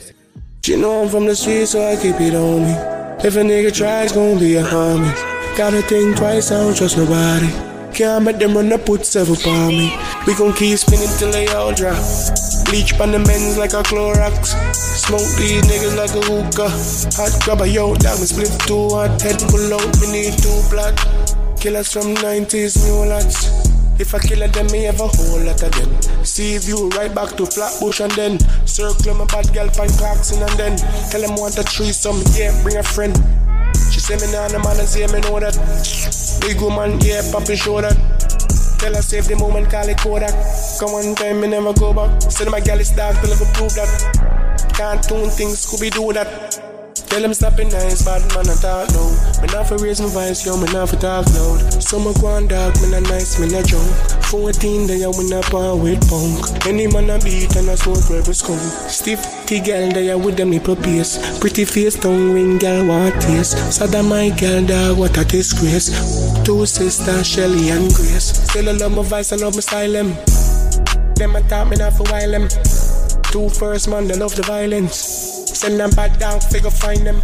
You 0.66 0.76
know 0.76 1.02
I'm 1.02 1.08
from 1.08 1.26
the 1.26 1.34
street, 1.34 1.66
so 1.66 1.82
I 1.82 1.96
keep 1.96 2.20
it 2.20 2.34
on 2.34 2.62
me. 2.62 3.26
If 3.26 3.34
a 3.34 3.40
nigga 3.40 3.74
tries, 3.74 4.12
gonna 4.12 4.38
be 4.38 4.54
a 4.54 4.62
homie. 4.62 5.56
Gotta 5.56 5.82
think 5.82 6.16
twice, 6.16 6.52
I 6.52 6.62
don't 6.62 6.76
trust 6.76 6.96
nobody. 6.96 7.48
Can't 7.92 8.24
make 8.24 8.38
them 8.38 8.54
run 8.54 8.72
up, 8.72 8.86
put 8.86 9.04
several 9.04 9.36
on 9.50 9.68
me. 9.68 9.98
We 10.26 10.34
gon' 10.36 10.52
keep 10.52 10.78
spinning 10.78 11.08
till 11.18 11.32
they 11.32 11.48
all 11.48 11.74
drop. 11.74 11.98
Bleach 12.72 12.98
on 13.00 13.12
the 13.12 13.18
men's 13.18 13.58
like 13.58 13.74
a 13.74 13.84
Clorox. 13.84 14.56
Smoke 14.72 15.28
these 15.36 15.60
niggas 15.68 15.92
like 15.92 16.16
a 16.16 16.24
hookah. 16.24 16.72
Hot 17.20 17.32
grabber, 17.44 17.66
yo, 17.66 17.92
that 18.00 18.16
me 18.16 18.24
split 18.24 18.48
two 18.64 18.88
hot 18.96 19.12
head 19.20 19.36
pull 19.52 19.76
out, 19.76 19.92
me 20.00 20.08
need 20.08 20.32
two 20.40 20.56
blood. 20.72 20.96
Killers 21.60 21.92
from 21.92 22.16
90s, 22.24 22.80
new 22.88 23.04
lots. 23.04 23.68
If 24.00 24.14
I 24.14 24.20
kill 24.24 24.40
them, 24.48 24.66
me 24.72 24.88
have 24.88 25.04
a 25.04 25.06
whole 25.06 25.44
lot 25.44 25.60
of 25.60 25.68
them. 25.68 26.24
See 26.24 26.56
you 26.64 26.88
right 26.96 27.12
back 27.14 27.36
to 27.36 27.44
Flatbush 27.44 28.00
and 28.00 28.12
then 28.16 28.40
circle 28.64 29.20
my 29.20 29.28
bad 29.28 29.52
girl 29.52 29.68
pan 29.68 29.92
Clarkson 30.00 30.40
and 30.40 30.56
then 30.56 30.72
tell 31.12 31.20
them 31.20 31.36
want 31.36 31.60
a 31.60 31.64
threesome, 31.68 32.24
yeah, 32.32 32.56
bring 32.64 32.80
a 32.80 32.82
friend. 32.82 33.12
She 33.92 34.00
say 34.00 34.16
me 34.16 34.32
nah 34.32 34.48
no 34.48 34.64
man 34.64 34.80
and 34.80 34.88
say 34.88 35.04
me 35.12 35.20
know 35.20 35.36
that. 35.44 35.60
Big 36.40 36.56
woman, 36.56 36.96
yeah, 37.04 37.20
papi 37.36 37.52
show 37.52 37.84
that. 37.84 38.21
Tell 38.82 38.94
her 38.94 39.00
save 39.00 39.28
the 39.28 39.36
moment, 39.36 39.70
call 39.70 39.88
it 39.88 39.96
Kodak. 39.98 40.34
Come 40.80 40.90
one 40.90 41.14
time, 41.14 41.40
me 41.40 41.46
never 41.46 41.72
go 41.72 41.94
back. 41.94 42.20
Say 42.22 42.46
my 42.46 42.58
girl 42.58 42.80
is 42.80 42.90
dark, 42.90 43.14
they'll 43.22 43.30
never 43.30 43.44
prove 43.54 43.72
that. 43.74 44.72
Can't 44.74 45.00
tune 45.04 45.30
things, 45.30 45.64
Scooby 45.64 45.88
do 45.92 46.12
that. 46.12 46.51
Tell 47.12 47.20
them 47.20 47.34
stop 47.34 47.58
it 47.60 47.70
nice, 47.70 48.06
bad 48.06 48.22
man 48.32 48.48
I 48.48 48.56
talk 48.56 48.88
low. 48.96 49.12
Me 49.42 49.46
not 49.52 49.68
for 49.68 49.76
raise 49.76 50.00
my 50.00 50.08
voice, 50.08 50.46
yo, 50.46 50.56
me 50.56 50.64
not 50.72 50.88
for 50.88 50.96
talk 50.96 51.26
loud. 51.36 51.60
So 51.82 51.98
me 52.00 52.14
go 52.18 52.28
on 52.28 52.48
dark, 52.48 52.74
me 52.80 52.88
not 52.88 53.02
nice, 53.02 53.38
me 53.38 53.52
not 53.52 53.66
joke. 53.66 53.84
14 54.32 54.86
day 54.86 55.04
I 55.04 55.08
win 55.08 55.30
up 55.34 55.52
on 55.52 55.82
with 55.82 56.00
punk. 56.08 56.64
Any 56.66 56.86
man 56.86 57.10
I 57.10 57.20
beat 57.20 57.54
and 57.54 57.68
I 57.68 57.74
smoke 57.74 58.08
rubber 58.08 58.32
skunk. 58.32 58.62
Stiff 58.88 59.20
T 59.44 59.60
girl 59.60 59.92
there 59.92 60.16
with 60.16 60.38
them 60.38 60.48
nipple 60.48 60.74
pierce. 60.74 61.20
Pretty 61.38 61.66
face, 61.66 62.00
tongue 62.00 62.32
ring 62.32 62.56
girl 62.56 62.88
want 62.88 63.12
taste. 63.20 63.60
That 63.78 64.04
my 64.06 64.30
girl 64.40 64.64
dog, 64.64 64.96
what 64.96 65.18
a 65.18 65.24
disgrace. 65.26 65.92
Two 66.44 66.64
sisters, 66.64 67.26
Shelly 67.26 67.68
and 67.68 67.92
Grace. 67.92 68.40
Still 68.48 68.70
I 68.70 68.72
love 68.72 68.96
my 68.96 69.02
voice, 69.02 69.34
I 69.34 69.36
love 69.36 69.54
my 69.54 69.60
style 69.60 69.92
them. 69.92 70.16
Them 71.16 71.36
I 71.36 71.42
talk 71.42 71.68
me 71.68 71.76
not 71.76 71.92
for 71.92 72.04
while 72.04 72.30
them. 72.30 72.48
Two 73.32 73.48
first 73.48 73.88
man, 73.88 74.06
they 74.08 74.14
love 74.14 74.36
the 74.36 74.42
violence. 74.42 74.94
Send 74.94 75.80
them 75.80 75.88
back 75.92 76.18
down, 76.18 76.38
figure 76.38 76.68
find 76.68 77.06
them. 77.06 77.16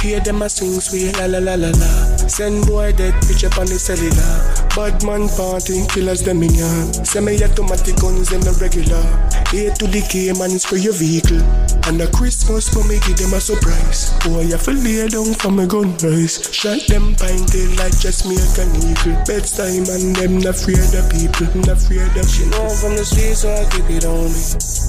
Hear 0.00 0.20
them 0.20 0.40
a 0.40 0.48
swing 0.48 0.80
sweet, 0.80 1.18
la 1.18 1.26
la 1.26 1.38
la 1.38 1.54
la 1.54 1.68
la. 1.68 2.16
Send 2.28 2.66
boy 2.66 2.92
dead 2.92 3.12
bitch 3.24 3.44
up 3.44 3.58
on 3.58 3.66
the 3.66 3.78
cellular. 3.78 4.57
Bad 4.78 5.02
man 5.02 5.26
party, 5.34 5.82
killers 5.90 6.22
them 6.22 6.40
in 6.40 6.54
ya. 6.54 6.70
Semi-automatic 7.02 7.98
guns, 7.98 8.30
them 8.30 8.38
the 8.46 8.54
regular. 8.62 9.02
A 9.50 9.74
to 9.74 9.90
the 9.90 10.06
K, 10.06 10.30
man, 10.38 10.54
spray 10.54 10.86
your 10.86 10.94
vehicle. 10.94 11.42
And 11.90 11.98
a 11.98 12.06
Christmas 12.14 12.70
for 12.70 12.86
me, 12.86 13.02
give 13.02 13.18
them 13.18 13.34
a 13.34 13.42
surprise. 13.42 14.14
Boy, 14.22 14.46
I 14.46 14.54
feel 14.54 14.78
lay 14.78 15.10
down 15.10 15.34
for 15.34 15.50
my 15.50 15.66
gun 15.66 15.98
rise. 15.98 16.46
Shot 16.54 16.78
them 16.86 17.18
pinted 17.18 17.74
like 17.74 17.90
just 17.98 18.22
me 18.22 18.38
an 18.38 18.70
eagle. 18.78 19.18
Bedtime 19.26 19.90
and 19.90 20.14
them 20.14 20.38
not 20.46 20.54
afraid 20.54 20.94
of 20.94 21.10
people, 21.10 21.50
not 21.66 21.74
afraid 21.74 22.14
of 22.14 22.30
She 22.30 22.46
know 22.46 22.70
I'm 22.70 22.78
from 22.78 22.94
the 22.94 23.02
street, 23.02 23.34
so 23.34 23.50
I 23.50 23.66
keep 23.74 23.90
it 23.90 24.06
on 24.06 24.30
me. 24.30 24.42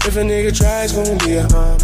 If 0.06 0.14
a 0.14 0.22
nigga 0.22 0.54
tries, 0.54 0.94
gonna 0.94 1.18
be 1.26 1.42
a 1.42 1.50
harm. 1.50 1.82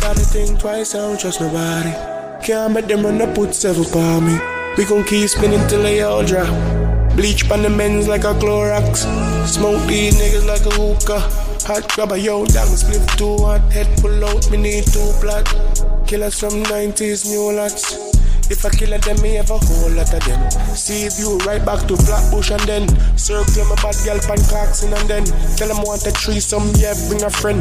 Gotta 0.00 0.24
think 0.24 0.56
twice, 0.56 0.96
I 0.96 1.04
don't 1.04 1.20
trust 1.20 1.44
nobody. 1.44 1.92
Can't 2.40 2.72
make 2.72 2.88
them 2.88 3.04
run 3.04 3.20
up, 3.20 3.36
put 3.36 3.52
several 3.52 3.84
by 3.92 4.24
me. 4.24 4.40
We 4.80 4.88
gon' 4.88 5.04
keep 5.04 5.28
spinning 5.28 5.60
till 5.68 5.84
they 5.84 6.00
all 6.00 6.24
drop. 6.24 6.48
Bleach 7.16 7.50
on 7.50 7.62
the 7.62 7.68
men's 7.68 8.08
like 8.08 8.24
a 8.24 8.32
Clorox. 8.34 9.04
Smoke 9.46 9.86
these 9.86 10.16
niggas 10.16 10.46
like 10.46 10.64
a 10.64 10.70
hookah. 10.70 11.20
Hot 11.66 11.86
grabber, 11.92 12.16
yo, 12.16 12.46
dog 12.46 12.68
split 12.68 13.06
two 13.18 13.36
hot 13.38 13.60
head 13.70 13.86
pull 14.00 14.24
out, 14.24 14.50
me 14.50 14.56
need 14.56 14.84
two 14.86 15.12
blood. 15.20 15.46
Killers 16.06 16.40
from 16.40 16.64
90s, 16.64 17.28
new 17.28 17.52
lots. 17.52 18.12
If 18.50 18.64
I 18.64 18.70
kill 18.70 18.98
them, 18.98 19.20
me 19.22 19.34
have 19.34 19.50
a 19.50 19.58
whole 19.58 19.90
lot 19.90 20.12
of 20.12 20.24
them. 20.24 20.50
See 20.74 21.08
you 21.20 21.38
right 21.44 21.64
back 21.64 21.86
to 21.88 21.96
Flatbush 21.96 22.50
and 22.50 22.62
then 22.62 22.88
circle 23.18 23.64
my 23.68 23.76
bad 23.76 23.96
girl 24.04 24.18
pan 24.18 24.40
Clarkson 24.48 24.92
and 24.92 25.08
then 25.08 25.24
tell 25.56 25.68
them 25.68 25.84
want 25.84 26.06
a 26.06 26.10
threesome, 26.10 26.68
yeah, 26.76 26.94
bring 27.08 27.22
a 27.22 27.30
friend. 27.30 27.60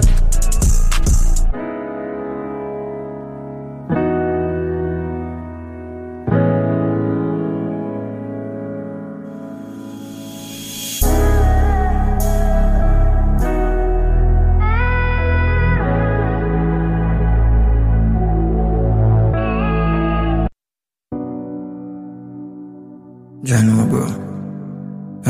Jano, 23.62 23.86
bro. 23.92 24.06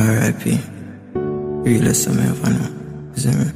R.I.P. 0.02 0.58
Realest 1.66 2.08
of 2.08 2.16
me 2.16 2.24
ever 2.24 2.50
know. 2.50 2.70
You 3.14 3.22
see 3.24 3.36
me? 3.40 3.48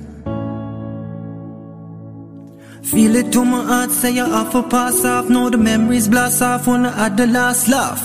Feel 2.84 3.16
it 3.16 3.32
to 3.32 3.46
my 3.46 3.64
heart, 3.64 3.92
say 3.92 4.12
you 4.12 4.26
have 4.26 4.52
to 4.52 4.64
pass 4.64 5.06
off. 5.06 5.30
Now 5.30 5.50
the 5.50 5.58
memories 5.58 6.10
blast 6.10 6.42
off 6.42 6.68
when 6.68 6.86
I 6.86 6.92
had 7.04 7.16
the 7.16 7.26
last 7.26 7.70
laugh. 7.70 8.02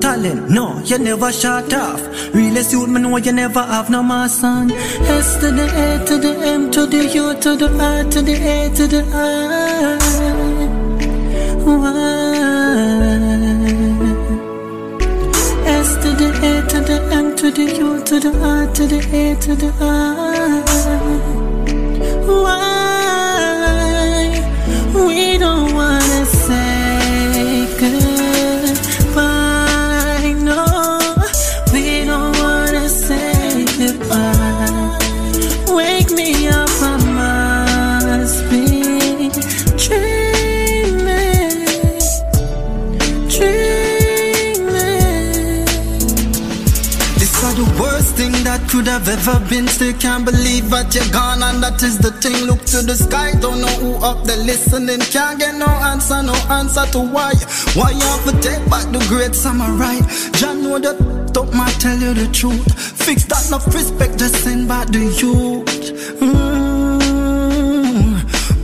Talent, 0.00 0.48
no, 0.50 0.80
you 0.84 0.98
never 0.98 1.30
shut 1.32 1.74
off. 1.74 2.00
Realest 2.34 2.72
youth, 2.72 2.88
me 2.88 3.00
know 3.02 3.16
you 3.18 3.32
never 3.32 3.62
have 3.62 3.90
no 3.90 4.02
more 4.02 4.28
son. 4.28 4.72
S 4.72 5.36
to 5.40 5.50
the 5.50 5.66
A 5.84 6.04
to 6.06 6.16
the 6.18 6.34
M 6.46 6.70
to 6.70 6.86
the 6.86 7.04
U 7.20 7.34
to 7.42 7.56
the 7.56 7.68
R 7.78 8.04
to 8.10 8.22
the 8.22 8.34
A 8.54 8.70
to 8.74 8.86
the 8.86 9.02
I. 9.12 9.98
Why? 11.62 12.15
To 17.46 17.52
the 17.52 17.76
U 17.76 18.02
to 18.02 18.18
the 18.18 18.32
R 18.42 18.66
to 18.74 18.86
the 18.88 18.98
A 19.12 19.36
to 19.40 19.54
the 19.54 19.72
I. 19.80 20.64
Why 22.26 22.75
have 48.98 49.08
ever 49.08 49.38
been. 49.48 49.68
Still 49.68 49.92
can't 49.94 50.24
believe 50.24 50.70
that 50.70 50.94
you're 50.94 51.10
gone, 51.12 51.42
and 51.42 51.62
that 51.62 51.82
is 51.82 51.98
the 51.98 52.12
thing. 52.22 52.46
Look 52.46 52.64
to 52.72 52.80
the 52.80 52.94
sky, 52.94 53.32
don't 53.40 53.60
know 53.60 53.76
who 53.82 53.94
up 54.04 54.24
there 54.24 54.42
listening. 54.42 55.00
Can't 55.12 55.38
get 55.38 55.54
no 55.54 55.66
answer, 55.66 56.22
no 56.22 56.34
answer 56.48 56.86
to 56.92 57.00
why. 57.00 57.32
Why 57.74 57.90
you 57.90 58.06
have 58.12 58.24
to 58.24 58.34
take 58.40 58.64
back 58.70 58.86
the 58.92 59.04
great 59.08 59.34
samurai? 59.34 60.00
John 60.38 60.62
know 60.62 60.78
that 60.78 60.96
don't 61.32 61.52
my 61.52 61.68
tell 61.82 61.98
you 61.98 62.14
the 62.14 62.28
truth. 62.32 62.64
Fix 63.04 63.24
that, 63.24 63.44
no 63.50 63.58
respect, 63.70 64.18
just 64.18 64.36
send 64.44 64.68
back 64.68 64.88
the 64.88 65.04
youth. 65.20 65.66
Mm. 66.20 66.96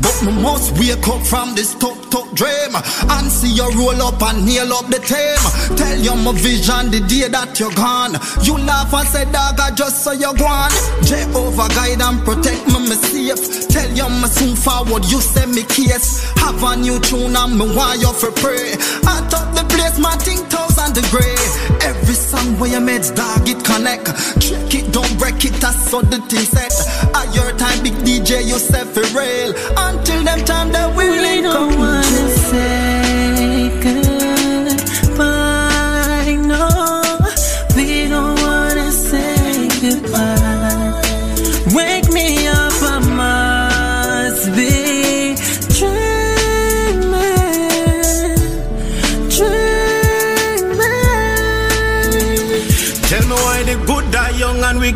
But 0.01 0.17
my 0.25 0.33
most 0.41 0.73
wake 0.79 1.07
up 1.09 1.27
from 1.27 1.55
this 1.55 1.75
top 1.75 2.02
dream 2.35 2.73
and 2.75 3.31
see 3.31 3.53
you 3.53 3.69
roll 3.77 4.01
up 4.03 4.21
and 4.23 4.47
nail 4.47 4.73
up 4.73 4.87
the 4.89 4.99
team. 4.99 5.41
Tell 5.77 5.99
you 5.99 6.17
my 6.17 6.33
vision 6.33 6.91
the 6.91 7.01
day 7.05 7.29
that 7.29 7.61
you're 7.61 7.75
gone. 7.77 8.17
You 8.43 8.57
laugh 8.65 8.93
and 8.93 9.07
say, 9.09 9.25
dog, 9.31 9.61
I 9.61 9.71
just 9.71 10.03
saw 10.03 10.13
you 10.13 10.33
gone. 10.35 10.73
Jehovah 11.05 11.69
guide 11.77 12.01
and 12.01 12.25
protect 12.25 12.67
me, 12.73 12.81
me 12.89 12.97
safe. 12.97 13.69
Tell 13.69 13.91
you 13.93 14.09
me 14.09 14.29
soon 14.33 14.57
forward, 14.57 15.05
you 15.07 15.21
send 15.21 15.55
me 15.55 15.63
case. 15.65 16.25
Have 16.41 16.63
a 16.65 16.77
new 16.77 16.99
tune 17.01 17.37
and 17.37 17.53
me 17.59 17.69
want 17.77 18.01
you 18.01 18.13
for 18.13 18.33
pray. 18.41 18.75
I 19.05 19.21
top 19.29 19.53
the 19.53 19.65
place, 19.69 19.99
my 20.01 20.17
thing 20.17 20.41
thousand 20.49 20.97
degree. 20.97 21.37
Every 21.85 22.17
song 22.17 22.59
where 22.59 22.71
you 22.71 22.81
made, 22.81 23.05
dog, 23.15 23.45
it 23.49 23.61
connect. 23.65 24.09
Trick 24.41 24.73
it, 24.75 24.93
don't 24.93 25.13
break 25.19 25.45
it, 25.45 25.55
that's 25.61 25.91
so 25.91 26.01
the 26.01 26.19
thing 26.27 26.47
set. 26.49 26.73
At 27.13 27.35
your 27.35 27.53
time, 27.61 27.83
big 27.83 27.95
DJ, 28.01 28.45
you 28.49 28.59
set 28.59 28.87
for 28.89 29.05
real. 29.13 29.53
Until 29.77 30.25
them 30.25 30.41
time, 30.45 30.73
they 30.73 30.87
will 30.97 31.03
We 31.03 31.11
link 31.11 31.47
up. 31.47 32.12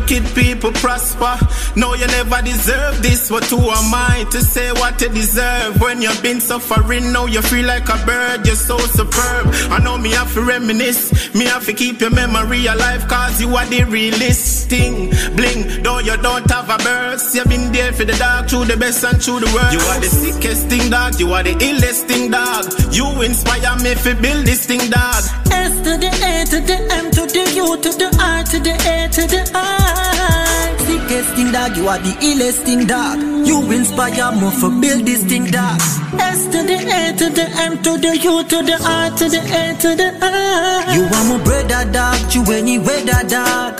Wicked 0.07 0.35
people 0.35 0.71
prosper. 0.71 1.37
No, 1.75 1.93
you 1.93 2.07
never 2.07 2.41
deserve 2.41 3.01
this, 3.01 3.29
but 3.29 3.43
who 3.45 3.57
am 3.57 3.93
I 3.93 4.25
to 4.31 4.41
say 4.41 4.71
what 4.73 4.99
you 5.01 5.09
deserve? 5.09 5.79
When 5.81 6.01
you've 6.01 6.21
been 6.23 6.39
suffering, 6.39 7.11
now 7.11 7.25
you 7.25 7.41
feel 7.41 7.65
like 7.65 7.87
a 7.89 7.97
bird, 8.05 8.45
you're 8.45 8.55
so 8.55 8.77
superb. 8.77 9.47
I 9.71 9.79
know 9.83 9.97
me 9.97 10.11
have 10.11 10.33
to 10.33 10.41
reminisce, 10.41 11.33
me 11.35 11.45
have 11.45 11.65
to 11.65 11.73
keep 11.73 11.99
your 12.01 12.11
memory 12.11 12.65
alive, 12.67 13.07
cause 13.07 13.41
you 13.41 13.55
are 13.55 13.65
the 13.65 13.83
realest 13.83 14.69
thing. 14.69 15.09
Bling, 15.35 15.83
though 15.83 15.99
you 15.99 16.17
don't 16.17 16.49
have 16.51 16.69
a 16.69 16.77
burst, 16.83 17.35
you've 17.35 17.47
been 17.47 17.71
there 17.71 17.93
for 17.93 18.05
the 18.05 18.13
dark, 18.13 18.49
through 18.49 18.65
the 18.65 18.77
best 18.77 19.03
and 19.03 19.21
through 19.21 19.39
the 19.41 19.51
worst. 19.53 19.73
You 19.73 19.79
are 19.79 19.99
the 19.99 20.09
sickest 20.09 20.67
thing, 20.67 20.89
dog, 20.89 21.19
you 21.19 21.31
are 21.33 21.43
the 21.43 21.53
illest 21.53 22.05
thing, 22.07 22.31
dog. 22.31 22.65
You 22.93 23.21
inspire 23.21 23.75
me 23.83 23.93
to 23.95 24.15
build 24.21 24.45
this 24.45 24.65
thing, 24.65 24.89
dog. 24.89 25.23
S 25.51 25.75
to 25.83 25.97
the 25.97 26.11
A 26.23 26.45
to 26.51 26.59
the 26.61 26.77
M 26.93 27.11
to 27.11 27.16
the 27.37 27.55
U 27.55 27.77
to 27.77 27.89
the 28.01 28.09
R 28.19 28.43
to 28.49 28.57
the 28.59 28.73
A 28.73 28.97
to 29.15 29.23
the 29.33 29.41
I. 29.53 30.75
Sickest 30.85 31.29
thing 31.35 31.51
dog, 31.51 31.77
you 31.77 31.87
are 31.87 31.99
the 31.99 32.13
illest 32.29 32.65
thing 32.65 32.87
dog. 32.87 33.17
You 33.45 33.61
inspire 33.71 34.31
me 34.39 34.49
for 34.59 34.71
build 34.81 35.05
this 35.05 35.23
thing 35.23 35.45
dog. 35.45 35.79
S 36.17 36.45
to 36.53 36.59
the 36.69 36.77
A 36.97 37.13
to 37.19 37.27
the 37.29 37.45
M 37.69 37.73
to 37.83 37.97
the 37.97 38.17
U 38.17 38.43
to 38.51 38.57
the 38.69 38.77
R 38.81 39.09
to 39.17 39.25
the 39.29 39.41
A 39.61 39.63
to 39.83 39.89
the 40.01 40.09
I. 40.21 40.95
You 40.95 41.03
are 41.17 41.25
my 41.29 41.37
brother 41.43 41.83
dog, 41.91 42.33
you 42.33 42.41
any 42.53 42.79
weather 42.79 43.21
dog. 43.27 43.77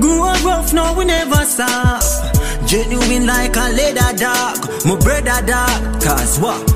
Grew 0.00 0.22
up 0.22 0.44
rough, 0.44 0.72
no 0.72 0.92
we 0.96 1.04
never 1.04 1.44
soft. 1.44 2.68
Genuine 2.68 3.26
like 3.26 3.56
a 3.56 3.66
leather 3.78 4.12
dog, 4.18 4.56
my 4.84 4.96
brother 5.00 5.40
dog. 5.46 6.02
Cause 6.02 6.38
what? 6.40 6.71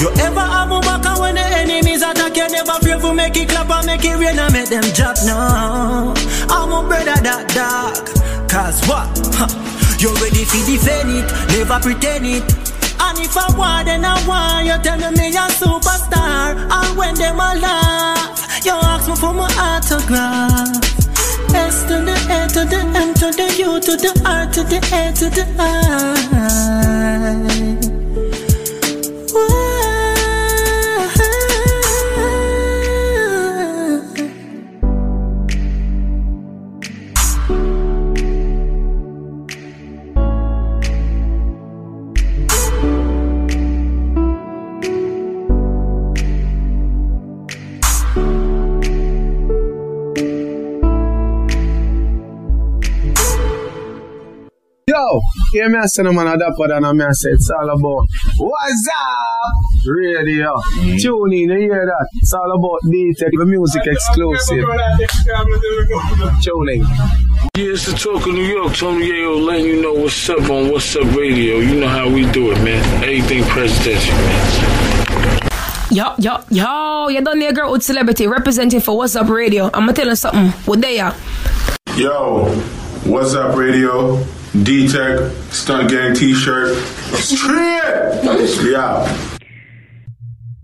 You 0.00 0.08
ever 0.16 0.40
have 0.40 0.72
back 0.80 1.04
when 1.20 1.34
the 1.34 1.42
enemies 1.42 2.00
attack 2.00 2.34
you 2.34 2.48
never 2.48 2.72
fear 2.80 2.98
for 2.98 3.12
make 3.12 3.36
it 3.36 3.50
clap 3.50 3.68
and 3.68 3.86
make 3.86 4.02
it 4.02 4.16
rain 4.16 4.38
and 4.38 4.50
make 4.50 4.70
them 4.70 4.80
drop 4.96 5.14
now. 5.26 6.14
I'm 6.48 6.72
a 6.72 6.80
brother 6.88 7.20
that 7.20 7.44
dog 7.52 8.08
Cause 8.48 8.80
what? 8.88 9.12
Huh. 9.36 9.52
You 10.00 10.08
ready 10.16 10.48
for 10.48 10.56
defend 10.64 11.12
it, 11.12 11.28
never 11.52 11.76
pretend 11.84 12.24
it 12.24 12.40
And 12.96 13.20
if 13.20 13.36
I 13.36 13.52
want 13.54 13.84
then 13.86 14.02
I 14.02 14.16
want 14.26 14.66
You 14.66 14.78
tell 14.82 14.96
me 14.96 15.36
a 15.36 15.46
superstar 15.52 16.56
And 16.56 16.96
when 16.96 17.14
them 17.16 17.36
a 17.36 17.54
laugh 17.60 18.64
You 18.64 18.72
ask 18.72 19.06
me 19.06 19.14
for 19.16 19.34
my 19.34 19.52
autograph 19.60 20.80
S 21.52 21.84
to 21.84 22.00
the 22.00 22.16
A 22.32 22.48
to 22.48 22.64
the 22.64 22.80
M 22.96 23.12
to 23.20 23.30
the 23.36 23.52
U 23.60 23.76
to 23.78 23.96
the 24.00 24.16
R 24.24 24.48
to 24.50 24.64
the 24.64 24.80
A 24.96 25.12
to 25.12 25.28
the 25.28 25.44
I 25.60 26.16
Yo, 55.00 55.20
hear 55.52 55.68
me 55.70 55.78
I 55.78 55.86
say 55.86 56.02
no 56.02 56.12
man 56.12 56.26
a 56.26 56.36
dapper 56.36 56.68
than 56.68 56.84
a 56.84 56.92
me 56.92 57.04
I 57.04 57.12
say 57.12 57.30
it's 57.30 57.48
all 57.50 57.70
about 57.70 58.06
What's 58.36 58.88
up? 58.92 59.86
Radio. 59.86 60.60
Tune 60.98 61.32
in, 61.32 61.48
you 61.48 61.58
hear 61.58 61.86
that? 61.86 62.08
It's 62.16 62.34
all 62.34 62.52
about 62.52 62.80
D-Tech, 62.90 63.30
the 63.32 63.46
music 63.46 63.86
exclusive. 63.86 64.62
Tuning. 66.42 66.82
Yeah, 67.56 67.72
it's 67.72 67.86
the 67.86 67.92
talk 67.96 68.26
of 68.26 68.34
New 68.34 68.44
York. 68.44 68.74
Tony 68.74 69.08
Yayo 69.08 69.42
letting 69.42 69.66
you 69.66 69.80
know 69.80 69.94
what's 69.94 70.28
up 70.28 70.50
on 70.50 70.70
What's 70.70 70.94
Up 70.96 71.16
Radio. 71.16 71.60
You 71.60 71.80
know 71.80 71.88
how 71.88 72.06
we 72.06 72.30
do 72.32 72.52
it, 72.52 72.62
man. 72.62 72.84
Everything 73.02 73.42
presidential, 73.44 74.14
man. 74.14 75.48
Yo, 75.90 76.14
yo, 76.18 76.44
yo, 76.50 77.08
you 77.08 77.22
done 77.22 77.38
there, 77.38 77.52
girl 77.54 77.72
with 77.72 77.82
celebrity 77.82 78.26
representing 78.26 78.80
for 78.80 78.98
What's 78.98 79.16
Up 79.16 79.30
Radio. 79.30 79.66
I'm 79.72 79.86
gonna 79.86 79.94
tell 79.94 80.08
you 80.08 80.16
something. 80.16 80.50
What 80.66 80.82
they 80.82 81.00
are? 81.00 81.16
Yo, 81.96 82.50
what's 83.04 83.34
up, 83.34 83.56
radio? 83.56 84.22
D 84.50 84.88
Tech, 84.88 85.30
Stunt 85.52 85.90
Gang 85.90 86.12
t 86.12 86.34
shirt. 86.34 86.76
Straight! 87.14 88.20
Yeah. 88.68 89.06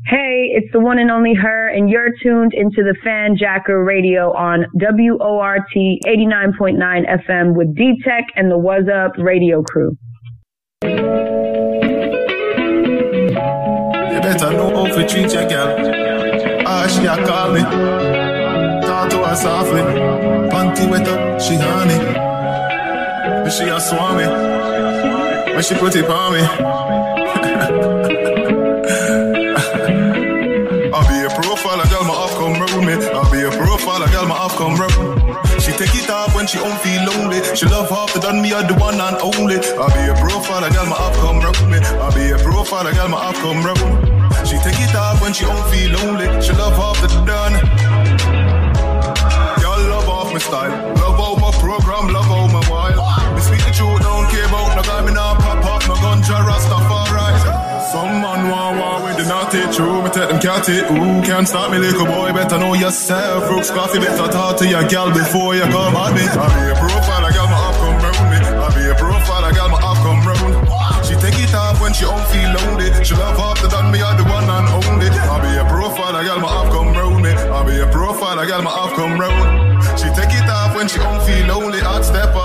Hey, 0.06 0.50
it's 0.55 0.66
the 0.73 0.81
one 0.81 0.98
and 0.98 1.08
only 1.08 1.34
her, 1.34 1.68
and 1.68 1.89
you're 1.89 2.10
tuned 2.20 2.52
into 2.52 2.82
the 2.82 2.97
Fanjacker 3.05 3.86
Radio 3.86 4.32
on 4.32 4.66
WORT 4.74 5.62
89.9 5.76 7.26
FM 7.28 7.55
with 7.55 7.76
D 7.76 8.00
Tech 8.05 8.24
and 8.34 8.50
the 8.50 8.58
What's 8.58 8.89
Up 8.89 9.12
radio 9.18 9.62
crew. 9.62 9.97
You 10.82 10.90
better 14.20 14.50
know 14.50 14.74
how 14.74 14.86
to 14.86 15.06
treat 15.06 15.32
your 15.32 15.48
girl. 15.48 15.76
Ah, 16.66 16.89
she 16.89 17.06
a 17.06 17.24
call 17.24 17.52
me. 17.52 17.60
Talk 18.84 19.10
to 19.10 19.18
her 19.24 19.36
softly. 19.36 19.82
Panty 20.50 20.90
wet 20.90 21.06
up, 21.06 21.40
she 21.40 21.55
honey. 21.55 22.35
But 23.47 23.52
she 23.52 23.68
a 23.68 23.78
swami. 23.78 24.26
When 25.55 25.62
she 25.62 25.76
put 25.76 25.94
it 25.94 26.10
on 26.10 26.33
me. 26.33 26.41
I'll 30.91 31.07
be 31.07 31.23
a 31.23 31.31
profile, 31.31 31.78
a 31.78 31.86
girl, 31.86 32.02
my 32.02 32.10
off 32.10 32.34
come 32.34 32.58
me. 32.58 32.99
I'll 33.15 33.31
be 33.31 33.42
a 33.42 33.50
profile, 33.55 34.02
a 34.02 34.10
girl, 34.10 34.26
my 34.26 34.34
off 34.34 34.57
come 34.57 34.75
round. 34.75 34.91
She 35.62 35.70
take 35.78 35.94
it 35.94 36.10
off 36.10 36.34
when 36.34 36.49
she 36.49 36.58
don't 36.58 36.76
feel 36.81 37.05
lonely. 37.07 37.41
She 37.55 37.66
love 37.66 37.89
half 37.89 38.12
the 38.15 38.18
done 38.18 38.42
me, 38.42 38.52
are 38.52 38.65
the 38.65 38.75
one 38.83 38.99
and 38.99 39.16
only. 39.23 39.62
I'll 39.78 39.94
be 39.94 40.10
a 40.10 40.15
profile, 40.18 40.65
a 40.65 40.70
girl, 40.75 40.86
my 40.86 40.97
come 41.23 41.39
round 41.39 41.70
me. 41.70 41.78
I'll 42.02 42.10
be 42.10 42.33
a 42.34 42.39
profile, 42.42 42.89
a 42.89 42.92
girl, 42.92 43.10
my 43.10 43.33
come 43.34 43.62
round. 43.62 43.78
She 44.42 44.58
take 44.58 44.81
it 44.83 44.92
off 44.97 45.23
when 45.23 45.33
she 45.33 45.44
don't 45.44 45.70
feel 45.70 45.92
lonely. 46.02 46.26
She 46.42 46.50
love 46.50 46.75
half 46.75 46.99
the 46.99 47.07
done. 47.23 47.62
Y'all 49.62 49.78
love 49.86 50.08
off 50.08 50.33
my 50.33 50.41
style. 50.41 50.73
Love 50.99 51.15
how 51.15 51.36
my 51.39 51.52
program, 51.62 52.08
love 52.12 52.26
how 52.26 52.45
care 54.36 54.47
about 54.47 54.76
no 54.76 54.82
guy, 54.82 55.00
me 55.06 55.12
not 55.12 55.40
pop 55.40 55.65
up, 55.65 55.82
no 55.89 55.94
gunja, 55.97 56.36
Rastafari. 56.44 57.26
Some 57.92 58.20
man 58.20 58.50
want 58.50 58.76
war 58.76 58.97
with 59.05 59.16
the 59.16 59.24
naughty 59.24 59.62
true. 59.73 60.02
Me 60.05 60.10
take 60.10 60.28
them 60.28 60.40
cat 60.40 60.68
it, 60.68 60.84
ooh, 60.92 61.23
can't 61.24 61.48
stop 61.48 61.70
me, 61.70 61.78
little 61.78 62.05
boy. 62.05 62.32
Better 62.32 62.58
know 62.58 62.74
yourself. 62.74 63.48
Brooks 63.48 63.70
coffee, 63.70 63.98
better 63.98 64.28
talk 64.28 64.58
to 64.58 64.68
your 64.68 64.84
gal 64.89 65.08
before 65.12 65.55
you 65.56 65.65
come 65.73 65.97
at 65.97 66.12
me. 66.12 66.24
I 66.26 66.47
be 66.52 66.65
a 66.68 66.76
profile, 66.76 67.24
I 67.24 67.31
got 67.32 67.48
my 67.48 67.58
up 67.68 67.76
come 67.81 67.98
round 68.05 68.26
me. 68.32 68.39
I 68.44 68.68
be 68.76 68.82
a 68.90 68.94
profile, 68.94 69.44
I 69.48 69.52
got 69.52 69.70
my 69.70 69.78
up 69.81 69.98
come 70.05 70.20
round. 70.28 70.76
She 71.06 71.15
take 71.23 71.39
it 71.39 71.55
off 71.55 71.81
when 71.81 71.94
she 71.94 72.05
don't 72.05 72.26
feel 72.34 72.50
lonely. 72.58 72.90
She 73.06 73.15
love 73.15 73.39
the 73.62 73.68
done 73.68 73.92
me, 73.92 74.02
are 74.02 74.16
the 74.18 74.24
one 74.26 74.44
and 74.44 74.68
only. 74.82 75.06
I 75.06 75.36
be 75.39 75.55
a 75.55 75.65
profile, 75.65 76.16
I 76.16 76.24
got 76.26 76.40
my 76.42 76.50
up 76.50 76.68
come 76.74 76.92
round 76.92 77.23
me. 77.23 77.31
I 77.31 77.62
be 77.62 77.78
a 77.78 77.86
profile, 77.86 78.39
I 78.39 78.44
got 78.44 78.65
my 78.66 78.74
up 78.74 78.92
come 78.98 79.15
round. 79.15 79.66
She 79.94 80.10
take 80.18 80.34
it 80.34 80.50
off 80.50 80.74
when 80.74 80.89
she 80.89 80.98
don't 80.98 81.23
feel 81.23 81.47
lonely. 81.47 81.78
Hot 81.81 82.05
stepper, 82.05 82.35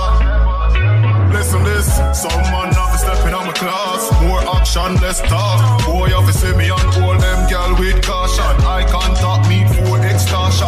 Some 2.14 2.42
man 2.52 2.74
have 2.74 2.92
to 2.92 2.98
step 2.98 3.26
in 3.26 3.34
on 3.34 3.48
my 3.48 3.54
class. 3.54 4.12
More 4.22 4.44
action, 4.56 4.96
less 5.00 5.22
talk. 5.22 5.86
Boy, 5.86 6.10
have 6.10 6.28
see 6.34 6.54
me 6.56 6.70
on 6.70 6.84
all 7.02 7.18
them 7.18 7.48
girl 7.50 7.76
with 7.80 8.04
caution. 8.04 8.44
I 8.68 8.84
can't 8.84 9.16
talk 9.18 9.48
me 9.48 9.64
for 9.64 9.98
extortion. 10.04 10.68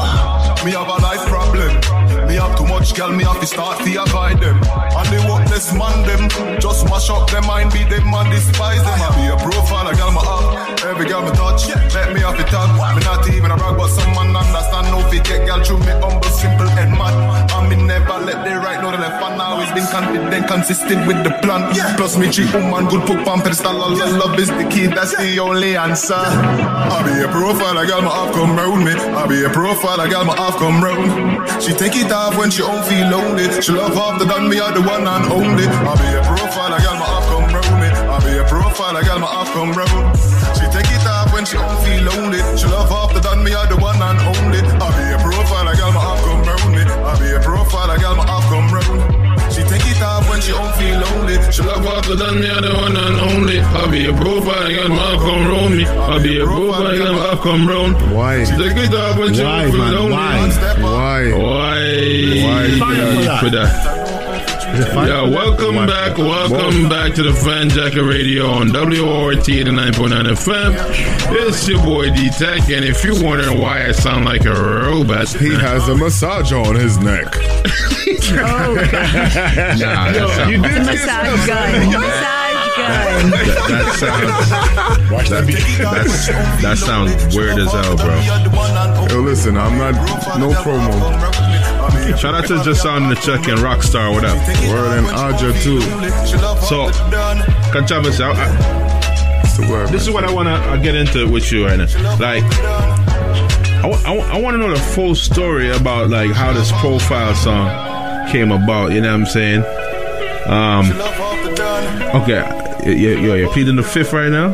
Me 0.63 0.71
have 0.71 0.87
a 0.87 0.97
life 1.03 1.27
have 2.43 2.57
too 2.57 2.67
much 2.67 2.93
girl, 2.95 3.11
me 3.11 3.23
have 3.23 3.39
to 3.39 3.47
start 3.47 3.79
to 3.83 3.89
avoid 3.95 4.39
them. 4.43 4.59
And 4.99 5.07
they 5.07 5.21
worthless 5.23 5.71
man 5.73 5.95
them. 6.07 6.23
Just 6.59 6.85
mash 6.91 7.09
up 7.09 7.29
their 7.31 7.41
mind, 7.41 7.71
be 7.71 7.83
them 7.87 8.05
man 8.11 8.29
despise 8.29 8.83
them. 8.83 8.99
I 8.99 9.09
be 9.15 9.23
a 9.31 9.37
profile, 9.39 9.87
a 9.87 9.95
girl 9.95 10.11
my 10.11 10.21
up. 10.21 10.83
Every 10.83 11.07
girl 11.07 11.23
me 11.23 11.31
touch, 11.31 11.69
let 11.95 12.13
me 12.13 12.19
have 12.19 12.39
it 12.39 12.47
talk. 12.47 12.69
Me 12.95 13.01
not 13.03 13.23
even 13.31 13.51
a 13.51 13.55
rag, 13.55 13.77
but 13.77 13.87
some 13.87 14.11
man 14.11 14.35
understand. 14.35 14.87
No 14.91 14.99
fit 15.09 15.23
get 15.23 15.47
girl 15.47 15.63
through 15.63 15.79
me 15.79 15.93
humble, 16.03 16.33
simple 16.35 16.67
and 16.67 16.91
mad. 16.91 17.51
And 17.51 17.65
me 17.69 17.75
never 17.87 18.19
let 18.19 18.43
the 18.43 18.59
right 18.59 18.81
know 18.81 18.91
the 18.91 18.99
left. 18.99 19.23
And 19.23 19.41
always 19.41 19.71
been 19.71 19.87
confident, 19.87 20.47
consistent 20.47 21.07
with 21.07 21.23
the 21.23 21.31
plan. 21.41 21.71
Plus 21.95 22.17
me 22.17 22.29
treat 22.29 22.51
woman 22.53 22.85
good, 22.91 23.03
put 23.07 23.27
on 23.27 23.41
pedestal. 23.41 23.81
All 23.81 23.95
love 23.95 24.37
is 24.37 24.49
the 24.49 24.67
key, 24.69 24.87
that's 24.87 25.15
the 25.15 25.39
only 25.39 25.77
answer. 25.77 26.13
I 26.15 26.99
be 27.07 27.23
a 27.23 27.29
profile, 27.31 27.77
I 27.77 27.85
got 27.87 28.03
my 28.03 28.11
half 28.11 28.33
come 28.35 28.55
round 28.55 28.83
me. 28.83 28.93
I 28.93 29.25
be 29.27 29.43
a 29.43 29.49
profile, 29.49 30.01
I 30.01 30.09
got 30.09 30.25
my 30.25 30.35
half 30.35 30.57
come 30.57 30.83
round. 30.83 31.07
She 31.63 31.71
take 31.73 31.95
it 31.95 32.11
off 32.11 32.32
when 32.37 32.49
she 32.49 32.61
don't 32.61 32.83
feel 32.85 33.07
lonely. 33.09 33.45
She 33.61 33.71
love 33.71 33.93
the 34.19 34.25
done 34.25 34.49
me, 34.49 34.59
are 34.59 34.73
the 34.73 34.81
one 34.81 35.05
and 35.05 35.25
only. 35.31 35.65
I 35.65 35.93
be 35.99 36.07
a 36.17 36.21
profile, 36.23 36.73
a 36.73 36.79
girl 36.81 36.97
my 36.99 37.05
half 37.05 37.25
come 37.29 37.47
round 37.53 37.75
me. 37.81 37.89
I 37.89 38.17
be 38.23 38.31
a 38.37 38.45
profile, 38.45 38.95
a 38.97 39.01
girl 39.03 39.19
my 39.19 39.27
half 39.27 39.49
come 39.53 39.73
round. 39.73 40.17
She 40.57 40.65
take 40.73 40.89
it 40.89 41.05
off 41.05 41.33
when 41.33 41.45
she 41.45 41.57
don't 41.57 41.79
feel 41.85 42.01
lonely. 42.03 42.39
She 42.57 42.67
love 42.67 42.89
the 43.13 43.21
done 43.21 43.43
me, 43.43 43.53
are 43.53 43.67
the 43.67 43.77
one 43.77 44.01
and 44.01 44.19
only. 44.19 44.61
I 44.61 44.87
be 44.97 45.05
a 45.13 45.19
profile, 45.21 45.67
a 45.67 45.73
girl 45.75 45.91
my 45.93 46.01
half 46.01 46.21
come 46.25 46.43
round 46.43 46.71
me. 46.75 46.83
I 46.83 47.13
be 47.19 47.27
a 47.33 47.39
profile, 47.39 47.89
a 47.91 47.97
girl 47.97 48.15
my 48.15 48.25
half 48.25 48.45
come 48.49 48.69
round. 48.71 48.99
She 49.53 49.61
take 49.63 49.85
it 49.85 50.01
off 50.01 50.27
when 50.29 50.41
she 50.41 50.51
don't 50.51 50.73
feel. 50.75 50.82
She 51.53 51.61
love 51.61 51.85
half 51.85 52.07
the 52.07 52.15
done 52.15 52.39
me, 52.41 52.47
the 52.47 52.73
one 52.75 52.97
and 52.97 53.19
only. 53.29 53.59
I 53.59 53.85
be 53.91 54.07
a 54.07 54.13
profile, 54.13 54.65
a 54.65 54.73
girl 54.73 54.89
my 54.89 54.95
half 54.95 55.19
come 55.19 55.47
round 55.47 55.77
me. 55.77 55.85
I 55.85 56.17
be 56.23 56.39
a 56.41 56.45
profile, 56.45 56.87
a 56.87 56.97
girl 56.97 57.13
my 57.13 57.19
half 57.27 57.41
come 57.41 57.67
round. 57.67 57.93
Why? 58.11 58.43
She 58.43 58.51
take 58.57 58.75
it 58.75 58.93
off 58.95 59.19
when 59.19 59.35
she 59.35 59.43
Why, 59.43 59.61
don't 59.61 59.71
feel 59.71 59.79
man? 59.79 59.93
lonely. 59.93 60.81
Why? 60.81 61.31
Why? 61.31 61.83
Why? 62.41 62.79
Why? 62.79 63.39
For 63.39 63.49
that. 63.51 63.92
Yeah, 64.73 65.21
welcome 65.29 65.75
back, 65.85 66.17
welcome 66.17 66.89
back 66.89 67.13
to 67.13 67.21
the 67.21 67.29
Fanjacker 67.29 68.09
Radio 68.09 68.47
on 68.49 68.73
WORT 68.73 69.37
89.9 69.37 70.25
FM. 70.33 70.73
It's 71.47 71.67
your 71.67 71.83
boy 71.83 72.09
D 72.09 72.29
Tech, 72.31 72.61
and 72.71 72.83
if 72.83 73.03
you're 73.03 73.21
wondering 73.23 73.59
why 73.61 73.85
I 73.85 73.91
sound 73.91 74.25
like 74.25 74.45
a 74.45 74.53
robot, 74.53 75.29
He 75.29 75.53
has 75.53 75.87
a 75.89 75.95
massage 75.95 76.51
on 76.53 76.73
his 76.75 76.97
neck. 76.97 77.25
Nah, 78.33 78.73
that 80.11 80.29
sounds- 80.35 80.51
you 80.51 80.61
did 80.61 80.85
massage 80.85 81.47
gun. 81.47 82.42
That, 82.75 83.65
that 83.69 83.95
sounds. 83.95 85.11
Watch 85.11 85.29
that, 85.29 85.45
that's, 85.45 86.27
that 86.61 86.77
sounds 86.77 87.35
weird 87.35 87.59
as 87.59 87.71
hell, 87.71 87.95
bro. 87.97 88.19
Yo, 89.09 89.21
listen, 89.21 89.57
I'm 89.57 89.77
not 89.77 89.93
no 90.39 90.51
promo. 90.51 92.17
Shout 92.17 92.35
out 92.35 92.47
to 92.47 92.63
just 92.63 92.81
sound 92.81 93.11
the 93.11 93.15
check 93.15 93.47
and 93.47 93.59
Rockstar, 93.59 94.11
what 94.11 94.25
up? 94.25 94.37
Word 94.69 94.97
and 94.97 95.07
Aja 95.07 95.51
too. 95.61 95.81
So, 96.61 96.89
Kachavis, 97.71 98.19
I, 98.19 98.31
I, 98.31 99.91
this 99.91 100.01
is 100.01 100.09
what 100.09 100.23
I 100.23 100.33
want 100.33 100.47
to 100.47 100.79
get 100.83 100.95
into 100.95 101.29
with 101.29 101.51
you 101.51 101.65
right 101.65 101.77
now. 101.77 101.85
Like, 102.17 102.43
I 103.83 103.89
I, 104.05 104.39
want 104.39 104.55
to 104.55 104.57
know 104.57 104.69
the 104.69 104.79
full 104.79 105.13
story 105.13 105.69
about 105.69 106.09
like 106.09 106.31
how 106.31 106.53
this 106.53 106.71
profile 106.79 107.35
song 107.35 108.29
came 108.29 108.51
about. 108.51 108.93
You 108.93 109.01
know 109.01 109.11
what 109.11 109.19
I'm 109.21 109.25
saying? 109.25 109.63
Um, 110.45 110.91
okay, 112.21 112.62
you, 112.85 113.17
you, 113.17 113.33
you're 113.35 113.49
pleading 113.51 113.75
the 113.75 113.83
fifth 113.83 114.13
right 114.13 114.29
now. 114.29 114.53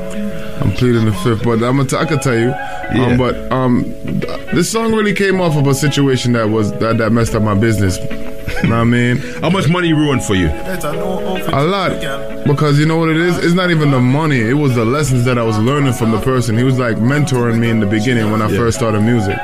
I'm 0.62 0.72
pleading 0.74 1.06
the 1.06 1.14
fifth, 1.14 1.44
but 1.44 1.64
I'm 1.64 1.78
gonna 1.78 1.86
t- 1.86 1.96
I 1.96 2.06
can 2.06 2.20
tell 2.20 2.38
you. 2.38 2.50
Yeah. 2.50 3.12
Um, 3.12 3.18
but 3.18 3.52
um, 3.52 3.84
this 4.54 4.72
song 4.72 4.94
really 4.94 5.14
came 5.14 5.40
off 5.40 5.56
of 5.56 5.68
a 5.68 5.74
situation 5.74 6.34
that 6.34 6.50
was 6.50 6.72
that, 6.80 6.98
that 6.98 7.12
messed 7.12 7.34
up 7.34 7.44
my 7.44 7.54
business. 7.56 7.98
know 7.98 8.70
what 8.70 8.74
I 8.74 8.84
mean? 8.84 9.18
How 9.42 9.50
much 9.50 9.70
money 9.70 9.94
ruined 9.94 10.24
for 10.24 10.36
you? 10.36 10.48
A 10.48 11.64
lot. 11.64 12.46
Because 12.46 12.78
you 12.80 12.86
know 12.86 12.98
what 12.98 13.10
it 13.10 13.18
is? 13.18 13.38
It's 13.38 13.54
not 13.54 13.72
even 13.72 13.92
the 13.92 14.02
money. 14.02 14.40
It 14.40 14.56
was 14.56 14.76
the 14.76 14.86
lessons 14.86 15.24
that 15.26 15.38
I 15.38 15.44
was 15.44 15.58
learning 15.60 15.94
from 15.94 16.12
the 16.12 16.20
person. 16.22 16.58
He 16.58 16.64
was 16.64 16.78
like 16.78 16.98
mentoring 16.98 17.60
me 17.60 17.70
in 17.70 17.80
the 17.80 17.88
beginning 17.88 18.32
when 18.32 18.42
I 18.42 18.50
first 18.50 18.78
started 18.78 19.02
music. 19.02 19.38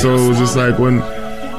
So 0.00 0.14
it 0.16 0.28
was 0.28 0.38
just 0.38 0.56
like 0.56 0.78
when 0.78 1.00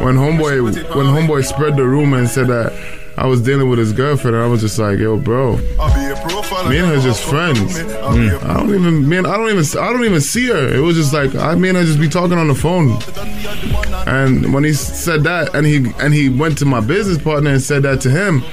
when 0.02 0.16
homeboy 0.16 0.64
when 0.96 1.06
homeboy 1.08 1.44
spread 1.46 1.76
the 1.76 1.86
rumor 1.86 2.20
and 2.20 2.30
said 2.30 2.48
that 2.48 2.74
I 3.18 3.26
was 3.26 3.42
dealing 3.42 3.68
with 3.68 3.80
his 3.80 3.94
girlfriend, 3.94 4.36
and 4.36 4.46
I 4.46 4.48
was 4.48 4.62
just 4.62 4.78
like, 4.78 5.00
yo, 5.00 5.18
bro. 5.18 5.58
Me 5.58 6.78
and 6.78 6.88
her 6.88 7.00
just 7.00 7.24
friends. 7.24 7.80
Mm. 7.80 8.44
I 8.44 8.54
don't 8.54 8.76
even 8.76 9.10
man, 9.10 9.26
I 9.26 9.38
don't 9.38 9.50
even 9.50 9.66
I 9.80 9.92
don't 9.92 10.06
even 10.06 10.22
see 10.22 10.48
her. 10.48 10.76
It 10.76 10.82
was 10.82 10.96
just 10.96 11.14
like 11.14 11.34
I 11.34 11.56
mean, 11.56 11.76
I 11.76 11.84
just 11.84 12.00
be 12.00 12.10
talking 12.10 12.38
on 12.38 12.48
the 12.48 12.56
phone. 12.56 13.00
And 14.08 14.54
when 14.54 14.64
he 14.64 14.74
said 14.74 15.24
that, 15.24 15.56
and 15.56 15.66
he 15.66 15.92
and 16.00 16.14
he 16.14 16.30
went 16.30 16.58
to 16.60 16.66
my 16.66 16.80
business 16.80 17.18
partner 17.18 17.52
and 17.52 17.62
said 17.62 17.84
that 17.84 18.02
to 18.02 18.10
him, 18.12 18.44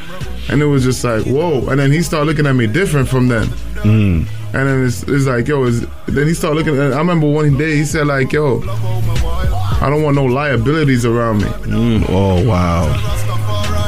and 0.49 0.62
it 0.62 0.67
was 0.67 0.83
just 0.84 1.05
like 1.05 1.26
whoa. 1.26 1.67
And 1.68 1.78
then 1.78 1.93
he 1.93 2.02
started 2.02 2.26
looking 2.26 2.47
at 2.47 2.55
me 2.55 2.67
different 2.67 3.09
from 3.09 3.28
then. 3.28 3.47
Mm. 3.84 4.26
And 4.55 4.68
then 4.68 4.86
it's, 4.86 5.02
it's 5.02 5.26
like 5.26 5.47
yo. 5.47 5.65
It's, 5.65 5.84
then 6.07 6.26
he 6.26 6.33
started 6.34 6.57
looking. 6.57 6.78
at 6.78 6.93
I 6.93 6.99
remember 6.99 7.28
one 7.28 7.57
day 7.59 7.76
he 7.76 7.84
said 7.84 8.07
like 8.07 8.33
yo, 8.33 8.62
I 8.62 9.89
don't 9.91 10.02
want 10.02 10.17
no 10.17 10.25
liabilities 10.25 11.05
around 11.05 11.39
me. 11.39 11.49
Mm. 11.49 12.07
Oh 12.09 12.49
wow. 12.49 12.86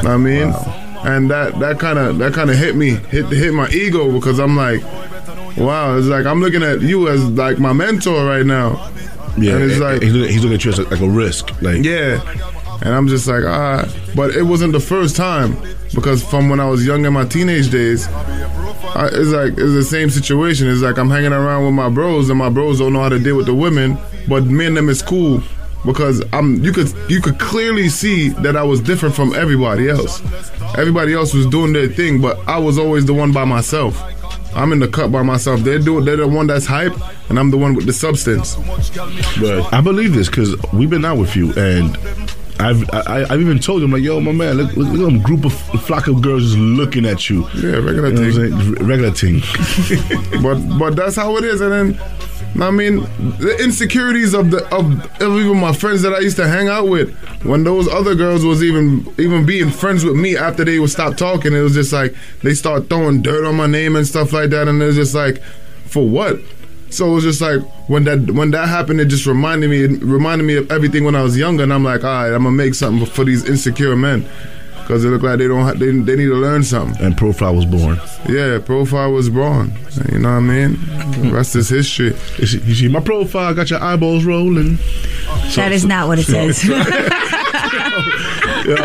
Know 0.03 0.09
what 0.09 0.13
I 0.13 0.17
mean, 0.17 0.53
and 1.07 1.31
that 1.31 1.57
that 1.59 1.79
kind 1.79 1.97
of 1.97 2.17
that 2.17 2.33
kind 2.33 2.49
of 2.49 2.57
hit 2.57 2.75
me, 2.75 2.89
hit 2.89 3.25
hit 3.27 3.53
my 3.53 3.69
ego 3.69 4.11
because 4.11 4.39
I'm 4.39 4.57
like, 4.57 4.83
wow, 5.57 5.97
it's 5.97 6.07
like 6.07 6.25
I'm 6.25 6.41
looking 6.41 6.63
at 6.63 6.81
you 6.81 7.07
as 7.07 7.23
like 7.31 7.59
my 7.59 7.71
mentor 7.71 8.25
right 8.25 8.45
now. 8.45 8.91
Yeah, 9.37 9.53
and 9.53 9.71
it's 9.71 9.79
like 9.79 10.01
he's 10.01 10.13
looking, 10.13 10.33
he's 10.33 10.43
looking 10.43 10.55
at 10.55 10.65
you 10.65 10.71
as 10.71 10.79
like, 10.79 10.99
a 10.99 11.09
risk. 11.09 11.61
Like 11.61 11.83
yeah, 11.85 12.21
and 12.81 12.93
I'm 12.93 13.07
just 13.07 13.25
like 13.25 13.45
ah, 13.45 13.87
but 14.15 14.31
it 14.35 14.43
wasn't 14.43 14.73
the 14.73 14.81
first 14.81 15.15
time 15.15 15.55
because 15.95 16.21
from 16.23 16.49
when 16.49 16.59
I 16.59 16.69
was 16.69 16.85
young 16.85 17.05
in 17.05 17.13
my 17.13 17.25
teenage 17.25 17.71
days. 17.71 18.07
I, 18.95 19.09
it's 19.11 19.29
like 19.29 19.51
it's 19.51 19.73
the 19.73 19.83
same 19.83 20.09
situation. 20.09 20.67
It's 20.67 20.81
like 20.81 20.97
I'm 20.97 21.09
hanging 21.09 21.33
around 21.33 21.65
with 21.65 21.73
my 21.73 21.89
bros, 21.89 22.29
and 22.29 22.39
my 22.39 22.49
bros 22.49 22.79
don't 22.79 22.93
know 22.93 23.01
how 23.01 23.09
to 23.09 23.19
deal 23.19 23.37
with 23.37 23.45
the 23.45 23.53
women. 23.53 23.97
But 24.27 24.45
me 24.45 24.65
and 24.65 24.75
them 24.75 24.89
is 24.89 25.01
cool 25.01 25.41
because 25.85 26.23
I'm. 26.33 26.63
You 26.63 26.71
could 26.71 26.91
you 27.09 27.21
could 27.21 27.39
clearly 27.39 27.89
see 27.89 28.29
that 28.29 28.55
I 28.55 28.63
was 28.63 28.81
different 28.81 29.15
from 29.15 29.33
everybody 29.35 29.89
else. 29.89 30.21
Everybody 30.77 31.13
else 31.13 31.33
was 31.33 31.45
doing 31.47 31.73
their 31.73 31.87
thing, 31.87 32.21
but 32.21 32.37
I 32.47 32.57
was 32.57 32.77
always 32.77 33.05
the 33.05 33.13
one 33.13 33.31
by 33.31 33.45
myself. 33.45 34.01
I'm 34.55 34.71
in 34.73 34.79
the 34.79 34.87
cut 34.87 35.11
by 35.11 35.21
myself. 35.21 35.61
They're 35.61 35.79
doing. 35.79 36.05
They're 36.05 36.17
the 36.17 36.27
one 36.27 36.47
that's 36.47 36.65
hype, 36.65 36.93
and 37.29 37.37
I'm 37.39 37.51
the 37.51 37.57
one 37.57 37.73
with 37.75 37.85
the 37.85 37.93
substance. 37.93 38.55
But 39.39 39.71
I 39.73 39.81
believe 39.81 40.13
this 40.13 40.29
because 40.29 40.55
we've 40.73 40.89
been 40.89 41.05
out 41.05 41.17
with 41.17 41.35
you, 41.35 41.53
and 41.53 41.95
I've 42.59 42.89
I, 42.91 43.25
I've 43.29 43.39
even 43.41 43.59
told 43.59 43.83
him 43.83 43.91
like, 43.91 44.01
yo, 44.01 44.19
my 44.19 44.31
man, 44.31 44.57
look, 44.57 44.75
look, 44.75 44.87
look 44.87 44.99
at 45.07 45.13
them 45.13 45.21
group 45.21 45.45
of 45.45 45.53
flock 45.83 46.07
of 46.07 46.21
girls 46.21 46.43
just 46.43 46.57
looking 46.57 47.05
at 47.05 47.29
you. 47.29 47.47
Yeah, 47.55 47.77
regular 47.77 48.09
You 48.09 48.49
know 48.49 48.73
thing. 48.75 48.87
regular 48.87 49.11
thing. 49.11 49.41
but 50.41 50.55
but 50.79 50.95
that's 50.95 51.15
how 51.15 51.37
it 51.37 51.43
is. 51.43 51.61
And 51.61 51.71
then 51.71 51.99
I 52.59 52.71
mean 52.71 53.01
the 53.39 53.57
insecurities 53.61 54.33
of 54.33 54.51
the 54.51 54.63
of, 54.75 55.21
of 55.21 55.39
even 55.39 55.59
my 55.59 55.73
friends 55.73 56.01
that 56.01 56.13
I 56.13 56.19
used 56.19 56.37
to 56.37 56.47
hang 56.47 56.67
out 56.67 56.87
with. 56.87 57.15
When 57.43 57.63
those 57.63 57.87
other 57.87 58.15
girls 58.15 58.43
was 58.43 58.63
even 58.63 59.13
even 59.19 59.45
being 59.45 59.69
friends 59.69 60.03
with 60.03 60.15
me 60.15 60.35
after 60.35 60.65
they 60.65 60.79
would 60.79 60.89
stop 60.89 61.17
talking, 61.17 61.53
it 61.53 61.61
was 61.61 61.73
just 61.73 61.93
like 61.93 62.15
they 62.41 62.53
start 62.53 62.89
throwing 62.89 63.21
dirt 63.21 63.45
on 63.45 63.55
my 63.55 63.67
name 63.67 63.95
and 63.95 64.07
stuff 64.07 64.33
like 64.33 64.49
that. 64.49 64.67
And 64.67 64.81
it 64.81 64.85
was 64.85 64.95
just 64.95 65.13
like, 65.13 65.41
for 65.85 66.07
what? 66.07 66.39
So 66.89 67.11
it 67.11 67.13
was 67.15 67.23
just 67.23 67.41
like 67.41 67.61
when 67.89 68.05
that 68.05 68.31
when 68.31 68.51
that 68.51 68.67
happened, 68.69 69.01
it 69.01 69.05
just 69.05 69.25
reminded 69.25 69.69
me 69.69 69.83
it 69.83 70.01
reminded 70.01 70.45
me 70.45 70.55
of 70.55 70.71
everything 70.71 71.03
when 71.03 71.15
I 71.15 71.21
was 71.21 71.37
younger, 71.37 71.63
and 71.63 71.73
I'm 71.73 71.83
like, 71.83 72.03
all 72.03 72.09
right, 72.09 72.33
I'm 72.33 72.43
gonna 72.43 72.51
make 72.51 72.73
something 72.73 73.05
for 73.05 73.23
these 73.23 73.47
insecure 73.47 73.95
men 73.95 74.27
because 74.87 75.03
they 75.03 75.09
look 75.09 75.21
like 75.21 75.37
they 75.37 75.49
don't 75.49 75.63
ha- 75.65 75.73
they, 75.73 75.87
they 75.91 76.15
need 76.15 76.27
to 76.27 76.35
learn 76.35 76.63
something. 76.63 77.03
And 77.05 77.17
Profile 77.17 77.53
was 77.53 77.65
born. 77.65 77.99
Yeah, 78.29 78.57
Profile 78.59 79.11
was 79.11 79.29
born. 79.29 79.73
You 80.09 80.19
know 80.19 80.29
what 80.29 80.37
I 80.37 80.39
mean? 80.39 80.79
The 81.23 81.31
rest 81.33 81.57
is 81.57 81.67
history. 81.67 82.15
You 82.37 82.47
see, 82.47 82.59
you 82.59 82.73
see 82.73 82.87
my 82.87 83.01
profile 83.01 83.53
got 83.53 83.69
your 83.69 83.83
eyeballs 83.83 84.23
rolling. 84.23 84.77
That 85.57 85.71
is 85.73 85.83
not 85.83 86.07
what 86.07 86.19
it 86.19 86.23
says. 86.23 86.63
Yo, 88.67 88.75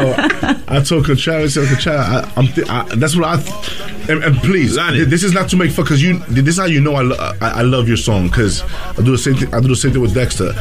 I 0.69 0.83
told 0.85 1.05
Kachara, 1.07 1.45
I 1.45 1.47
said, 1.47 1.69
Kachara, 1.69 1.99
I, 1.99 2.33
I'm 2.37 2.47
th- 2.49 2.69
I, 2.69 2.85
that's 2.97 3.15
what 3.17 3.25
I. 3.25 3.37
Th- 3.41 3.92
and, 4.09 4.23
and 4.25 4.37
please, 4.39 4.75
this 4.77 5.23
is 5.23 5.33
not 5.33 5.49
to 5.51 5.57
make 5.57 5.71
fun, 5.71 5.85
because 5.85 6.03
you. 6.03 6.19
This 6.29 6.55
is 6.55 6.59
how 6.59 6.65
you 6.67 6.81
know 6.81 6.95
I, 6.95 7.03
lo- 7.03 7.17
I, 7.41 7.49
I 7.61 7.63
love 7.63 7.89
your 7.89 7.97
song, 7.97 8.29
because 8.29 8.63
I 8.63 8.95
do 8.97 9.11
the 9.13 9.19
same 9.19 9.35
thing. 9.35 9.53
I 9.55 9.61
do 9.61 9.69
the 9.69 9.77
same 9.77 9.93
thing 9.93 10.03
with 10.03 10.15
Dexter. 10.15 10.53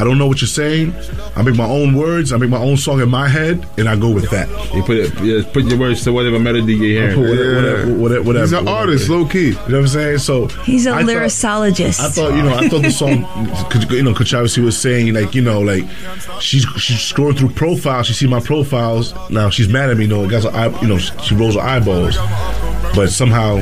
I 0.00 0.04
don't 0.04 0.18
know 0.18 0.26
what 0.26 0.40
you're 0.40 0.48
saying. 0.48 0.94
I 1.36 1.42
make 1.42 1.56
my 1.56 1.66
own 1.68 1.94
words. 1.94 2.32
I 2.32 2.36
make 2.36 2.50
my 2.50 2.58
own 2.60 2.76
song 2.76 3.00
in 3.00 3.08
my 3.10 3.28
head, 3.28 3.64
and 3.78 3.88
I 3.88 3.96
go 3.96 4.10
with 4.10 4.30
that. 4.30 4.48
You 4.74 4.82
put 4.82 4.96
it, 4.96 5.20
yeah, 5.20 5.42
put 5.52 5.64
your 5.64 5.78
words 5.78 6.02
to 6.04 6.12
whatever 6.12 6.38
melody 6.38 6.74
you're 6.74 7.02
I 7.04 7.10
hearing. 7.10 7.14
put 7.16 7.28
whatever, 7.30 7.54
whatever, 7.54 7.92
whatever, 7.98 8.22
whatever, 8.22 8.40
He's 8.46 8.52
an 8.52 8.68
artist, 8.68 9.08
low 9.08 9.26
key. 9.26 9.48
You 9.48 9.52
know 9.54 9.60
what 9.64 9.74
I'm 9.74 9.88
saying? 9.88 10.18
So 10.18 10.46
He's 10.64 10.86
a 10.86 10.90
I 10.92 11.02
thought- 11.04 11.10
lyricologist. 11.10 12.00
I 12.00 12.08
thought, 12.08 12.34
you 12.34 12.42
know, 12.42 12.54
I 12.54 12.68
thought 12.68 12.82
the 12.82 12.90
song, 12.90 13.24
cause, 13.70 13.90
you 13.90 14.02
know, 14.02 14.14
Kachavasi 14.14 14.62
was 14.64 14.78
saying, 14.80 15.12
like, 15.14 15.34
you 15.34 15.42
know, 15.42 15.60
like, 15.60 15.84
she's 16.40 16.64
she's 16.76 16.98
scrolling 16.98 17.36
through 17.38 17.50
profiles. 17.50 18.06
She 18.06 18.14
see 18.14 18.26
my 18.28 18.40
profiles. 18.40 19.14
Now 19.30 19.50
she's 19.50 19.68
mad 19.68 19.90
at 19.90 19.96
me. 19.96 20.04
You 20.04 20.08
know, 20.10 20.24
it 20.24 20.30
got 20.30 20.44
her 20.52 20.78
you 20.82 20.88
know, 20.88 20.98
she 20.98 21.34
rolls 21.34 21.54
her 21.54 21.60
eyeballs. 21.60 22.16
But 22.98 23.10
somehow 23.10 23.60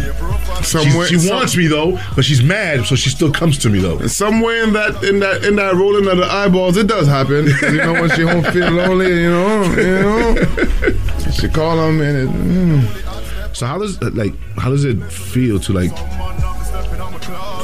Somewhere- 0.63 1.07
she 1.07 1.19
some- 1.19 1.37
wants 1.37 1.57
me 1.57 1.67
though, 1.67 1.99
but 2.15 2.25
she's 2.25 2.43
mad, 2.43 2.87
so 2.87 2.97
she 2.97 3.11
still 3.11 3.31
comes 3.31 3.59
to 3.59 3.69
me 3.69 3.79
though. 3.81 4.07
Somewhere 4.07 4.65
in 4.65 4.73
that 4.73 5.03
in 5.05 5.21
that 5.21 5.45
in 5.45 5.57
that 5.57 5.75
rolling 5.75 6.07
of 6.09 6.17
the 6.17 6.25
eyeballs, 6.25 6.77
it 6.79 6.87
does 6.87 7.07
happen. 7.07 7.47
You 7.63 7.77
know, 7.77 7.93
when 8.01 8.11
she 8.11 8.23
home 8.23 8.43
feel 8.55 8.71
lonely, 8.71 9.09
you 9.23 9.31
know, 9.31 9.63
you 9.77 10.01
know, 10.03 11.31
she 11.39 11.49
call 11.49 11.79
him 11.87 12.01
and 12.01 12.17
it, 12.17 12.29
mm. 12.35 13.57
So 13.57 13.67
how 13.67 13.79
does 13.79 14.01
like 14.03 14.35
how 14.59 14.71
does 14.71 14.85
it 14.87 15.03
feel 15.13 15.61
to 15.61 15.73
like 15.75 15.93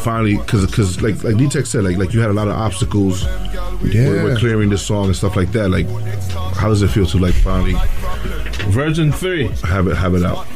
finally 0.02 0.36
because 0.36 0.66
because 0.66 1.00
like 1.00 1.22
like 1.24 1.36
D-Tech 1.36 1.64
said 1.66 1.84
like 1.84 1.96
like 1.96 2.12
you 2.12 2.20
had 2.20 2.30
a 2.30 2.34
lot 2.34 2.48
of 2.48 2.54
obstacles 2.54 3.24
Yeah. 3.82 4.22
with 4.24 4.38
clearing 4.38 4.68
this 4.70 4.82
song 4.82 5.06
and 5.06 5.16
stuff 5.16 5.36
like 5.36 5.52
that 5.52 5.68
like 5.70 5.86
how 6.56 6.68
does 6.68 6.82
it 6.82 6.88
feel 6.88 7.06
to 7.06 7.18
like 7.18 7.34
finally 7.34 7.74
Virgin 8.72 9.12
Three 9.12 9.48
have 9.64 9.86
it 9.86 9.96
have 9.96 10.14
it 10.14 10.24
out 10.24 10.46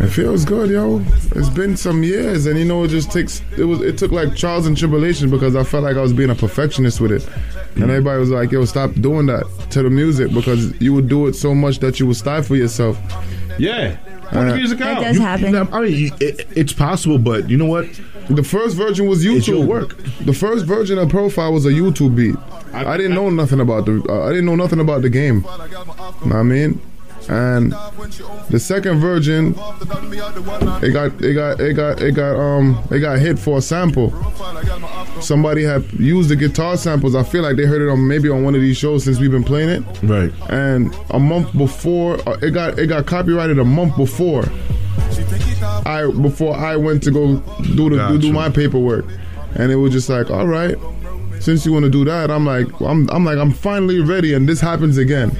It 0.00 0.08
feels 0.08 0.44
good, 0.44 0.70
yo. 0.70 1.02
It's 1.36 1.48
been 1.48 1.76
some 1.76 2.02
years, 2.02 2.46
and 2.46 2.58
you 2.58 2.64
know, 2.64 2.84
it 2.84 2.88
just 2.88 3.10
takes. 3.10 3.40
It 3.56 3.64
was. 3.64 3.80
It 3.80 3.96
took 3.98 4.10
like 4.12 4.36
trials 4.36 4.66
and 4.66 4.76
tribulations 4.76 5.30
because 5.30 5.54
I 5.56 5.62
felt 5.64 5.84
like 5.84 5.96
I 5.96 6.00
was 6.00 6.12
being 6.12 6.30
a 6.30 6.34
perfectionist 6.34 7.00
with 7.00 7.12
it, 7.12 7.26
and 7.76 7.84
everybody 7.84 8.18
was 8.18 8.30
like, 8.30 8.50
"Yo, 8.52 8.64
stop 8.64 8.92
doing 8.94 9.26
that 9.26 9.44
to 9.70 9.82
the 9.82 9.90
music 9.90 10.32
because 10.32 10.78
you 10.80 10.92
would 10.94 11.08
do 11.08 11.26
it 11.28 11.34
so 11.34 11.54
much 11.54 11.78
that 11.78 12.00
you 12.00 12.06
would 12.06 12.16
stifle 12.16 12.56
yourself." 12.56 12.98
Yeah, 13.58 13.96
Put 14.30 14.48
the 14.48 14.54
music 14.56 14.78
That 14.78 15.00
does 15.00 15.16
You- 15.16 15.22
happen. 15.22 15.54
I 15.54 15.80
mean 15.82 15.94
you- 15.94 16.10
it, 16.20 16.48
it's 16.56 16.72
possible 16.72 17.18
but 17.18 17.50
you 17.50 17.56
know 17.58 17.66
what 17.66 17.86
The 18.30 18.42
first 18.42 18.76
version 18.76 19.06
was 19.06 19.24
YouTube. 19.24 19.36
It's 19.36 19.48
your 19.48 19.64
work. 19.64 19.96
The 20.24 20.32
first 20.32 20.64
version 20.64 20.96
of 20.98 21.08
Profile 21.10 21.52
was 21.52 21.66
a 21.66 21.70
YouTube 21.70 22.16
beat. 22.16 22.36
I, 22.72 22.96
didn't 22.96 23.14
know 23.14 23.28
nothing 23.28 23.60
about 23.60 23.84
the. 23.84 24.02
Uh, 24.08 24.24
I 24.26 24.30
didn't 24.30 24.46
know 24.46 24.54
nothing 24.56 24.80
about 24.80 25.02
the 25.02 25.10
game. 25.10 25.42
Know 25.42 25.48
what 26.22 26.36
I 26.36 26.42
mean, 26.42 26.80
and 27.28 27.72
the 28.50 28.58
second 28.58 28.98
version, 29.00 29.54
it 30.82 30.92
got 30.92 31.20
it 31.22 31.34
got 31.34 31.60
it 31.60 31.74
got 31.74 32.02
it 32.02 32.12
got 32.12 32.36
um 32.36 32.82
it 32.90 33.00
got 33.00 33.18
hit 33.18 33.38
for 33.38 33.58
a 33.58 33.62
sample. 33.62 34.12
Somebody 35.20 35.62
had 35.62 35.90
used 35.92 36.30
the 36.30 36.36
guitar 36.36 36.76
samples. 36.76 37.14
I 37.14 37.22
feel 37.22 37.42
like 37.42 37.56
they 37.56 37.64
heard 37.64 37.82
it 37.82 37.88
on 37.88 38.06
maybe 38.06 38.28
on 38.28 38.42
one 38.42 38.54
of 38.54 38.60
these 38.60 38.76
shows 38.76 39.04
since 39.04 39.18
we've 39.18 39.30
been 39.30 39.44
playing 39.44 39.68
it. 39.68 40.02
Right. 40.02 40.32
And 40.50 40.94
a 41.10 41.18
month 41.18 41.56
before, 41.56 42.16
uh, 42.28 42.38
it 42.42 42.50
got 42.50 42.78
it 42.78 42.88
got 42.88 43.06
copyrighted 43.06 43.58
a 43.58 43.64
month 43.64 43.96
before. 43.96 44.44
I 45.84 46.10
before 46.10 46.56
I 46.56 46.76
went 46.76 47.02
to 47.04 47.10
go 47.10 47.36
do 47.76 47.90
the 47.90 48.08
do, 48.08 48.18
do 48.18 48.32
my 48.32 48.48
paperwork, 48.50 49.04
and 49.54 49.70
it 49.70 49.76
was 49.76 49.92
just 49.92 50.08
like, 50.08 50.30
all 50.30 50.46
right, 50.46 50.76
since 51.40 51.64
you 51.66 51.72
want 51.72 51.84
to 51.84 51.90
do 51.90 52.04
that, 52.04 52.30
I'm 52.30 52.46
like, 52.46 52.68
I'm 52.80 53.08
I'm 53.10 53.24
like, 53.24 53.38
I'm 53.38 53.52
finally 53.52 54.00
ready, 54.00 54.34
and 54.34 54.48
this 54.48 54.60
happens 54.60 54.98
again. 54.98 55.30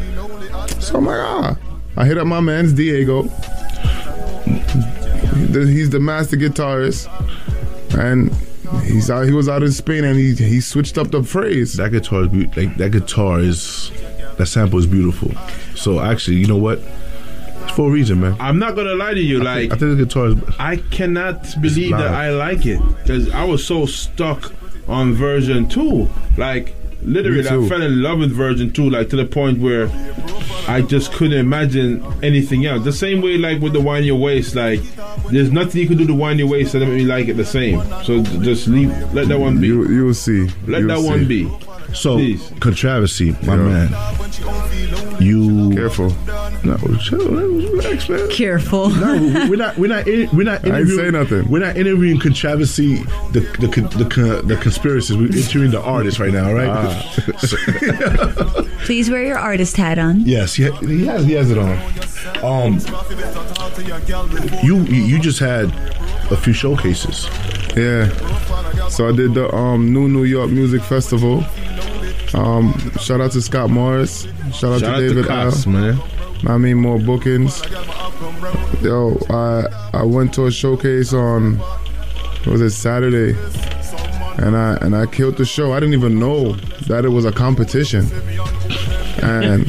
So 0.80 0.98
I'm 0.98 1.06
like, 1.06 1.20
ah, 1.20 1.56
I 1.96 2.04
hit 2.06 2.18
up 2.18 2.26
my 2.26 2.40
man's 2.40 2.72
Diego. 2.72 3.22
He's 5.52 5.90
the 5.90 6.00
master 6.00 6.36
guitarist, 6.36 7.08
and 7.98 8.32
he's 8.84 9.10
out. 9.10 9.26
He 9.26 9.32
was 9.32 9.48
out 9.48 9.62
in 9.62 9.70
Spain, 9.72 10.04
and 10.04 10.18
he 10.18 10.34
he 10.34 10.60
switched 10.60 10.96
up 10.96 11.10
the 11.10 11.22
phrase. 11.22 11.74
that 11.74 11.92
guitar 11.92 12.22
is 12.22 12.28
beau- 12.28 12.50
like 12.60 12.76
that 12.78 12.90
guitar 12.92 13.40
is 13.40 13.90
that 14.38 14.46
sample 14.46 14.78
is 14.78 14.86
beautiful 14.86 15.30
so 15.74 16.00
actually 16.00 16.36
you 16.38 16.46
know 16.46 16.56
what 16.56 16.78
it's 16.78 17.72
for 17.72 17.90
a 17.90 17.92
reason 17.92 18.18
man 18.20 18.34
I'm 18.40 18.58
not 18.58 18.74
gonna 18.74 18.94
lie 18.94 19.12
to 19.12 19.20
you. 19.20 19.40
I 19.42 19.44
Like 19.44 19.60
think, 19.60 19.72
I 19.72 19.76
think 19.76 19.98
the 19.98 20.04
guitar 20.06 20.26
is 20.28 20.36
I 20.58 20.76
cannot 20.76 21.60
believe 21.60 21.90
that 21.90 22.14
I 22.14 22.30
like 22.30 22.64
it 22.64 22.80
because 23.02 23.28
I 23.30 23.44
was 23.44 23.64
so 23.66 23.84
stuck 23.84 24.52
on 24.88 25.12
version 25.12 25.68
two. 25.68 26.08
Like 26.38 26.74
literally, 27.04 27.40
I 27.40 27.68
fell 27.68 27.82
in 27.82 28.02
love 28.02 28.18
with 28.18 28.32
Virgin 28.32 28.72
two, 28.72 28.88
like 28.90 29.08
to 29.10 29.16
the 29.16 29.24
point 29.26 29.58
where 29.60 29.88
I 30.68 30.82
just 30.82 31.12
couldn't 31.12 31.38
imagine 31.38 32.04
anything 32.22 32.66
else. 32.66 32.84
The 32.84 32.92
same 32.92 33.20
way, 33.20 33.36
like 33.38 33.60
with 33.60 33.72
the 33.72 33.80
wind 33.80 34.06
your 34.06 34.16
waist, 34.16 34.54
like 34.54 34.80
there's 35.30 35.50
nothing 35.50 35.80
you 35.80 35.88
can 35.88 35.98
do 35.98 36.06
to 36.06 36.14
wind 36.14 36.38
your 36.38 36.48
waist 36.48 36.72
that 36.72 36.80
make 36.80 36.90
me 36.90 37.04
like 37.04 37.28
it 37.28 37.34
the 37.34 37.44
same. 37.44 37.80
So 38.04 38.22
just 38.42 38.68
leave, 38.68 38.90
let 39.12 39.28
that 39.28 39.38
one 39.38 39.60
be. 39.60 39.68
You 39.68 40.04
will 40.06 40.14
see. 40.14 40.48
let 40.66 40.82
You 40.82 40.86
that 40.88 40.98
will 40.98 41.06
one 41.08 41.26
be. 41.26 41.50
So 41.94 42.16
Please. 42.16 42.52
controversy 42.60 43.32
my 43.44 43.56
Yeah. 43.56 43.62
man 43.88 43.94
you 45.20 45.70
Careful. 45.74 46.12
no 46.64 46.76
chill 47.00 47.28
relax 47.28 48.08
man 48.08 48.28
Careful. 48.30 48.88
No, 48.90 49.12
we- 49.14 49.50
we're 49.50 49.56
not. 49.56 49.76
We're 49.78 49.86
not. 49.88 50.08
in- 50.08 50.28
We're 50.36 50.42
not. 50.44 50.64
I 50.68 50.78
ain't 50.80 50.88
say 50.88 51.10
nothing. 51.10 51.48
We're 51.48 51.60
not 51.60 51.76
interviewing 51.76 52.18
controversy. 52.18 52.96
The 53.32 53.40
the 53.60 53.68
con- 53.68 53.90
the, 53.98 54.06
con- 54.08 54.46
the 54.48 54.56
conspiracies. 54.56 55.16
We're 55.16 55.26
interviewing 55.26 55.70
the 55.70 55.80
artist 55.82 56.18
right 56.18 56.32
now, 56.32 56.52
right? 56.52 56.68
Ah. 56.68 58.64
Please 58.84 59.10
wear 59.10 59.22
your 59.24 59.38
artist 59.38 59.76
hat 59.76 59.98
on. 59.98 60.20
yes, 60.20 60.54
he, 60.54 60.70
he 60.86 61.06
has. 61.06 61.24
He 61.24 61.32
has 61.34 61.50
it 61.50 61.58
on. 61.58 61.78
Um, 62.42 62.78
you 64.64 64.82
you 64.84 65.18
just 65.20 65.38
had 65.38 65.66
a 66.30 66.36
few 66.36 66.52
showcases. 66.52 67.26
Yeah. 67.76 68.08
So 68.92 69.08
I 69.08 69.12
did 69.12 69.32
the 69.32 69.50
um, 69.54 69.90
New 69.90 70.06
New 70.06 70.24
York 70.24 70.50
Music 70.50 70.82
Festival. 70.82 71.42
Um, 72.34 72.78
shout 73.00 73.22
out 73.22 73.32
to 73.32 73.40
Scott 73.40 73.70
Morris. 73.70 74.24
Shout 74.24 74.34
out 74.44 74.54
Shout 74.54 74.72
out 74.72 74.80
to 74.82 75.00
to 75.00 75.08
David 75.08 75.26
Cox, 75.26 75.66
Al. 75.66 75.72
man. 75.72 76.00
I 76.46 76.58
mean 76.58 76.76
more 76.76 76.98
bookings. 76.98 77.62
Yo, 78.82 79.18
I 79.30 79.64
I 79.94 80.02
went 80.02 80.34
to 80.34 80.44
a 80.44 80.50
showcase 80.50 81.14
on 81.14 81.56
what 81.56 82.46
was 82.48 82.60
it 82.60 82.70
Saturday, 82.70 83.34
and 84.36 84.54
I 84.56 84.76
and 84.82 84.94
I 84.94 85.06
killed 85.06 85.38
the 85.38 85.46
show. 85.46 85.72
I 85.72 85.80
didn't 85.80 85.94
even 85.94 86.18
know 86.18 86.52
that 86.88 87.06
it 87.06 87.10
was 87.10 87.24
a 87.24 87.32
competition, 87.32 88.04
Um, 89.22 89.42
and 89.42 89.68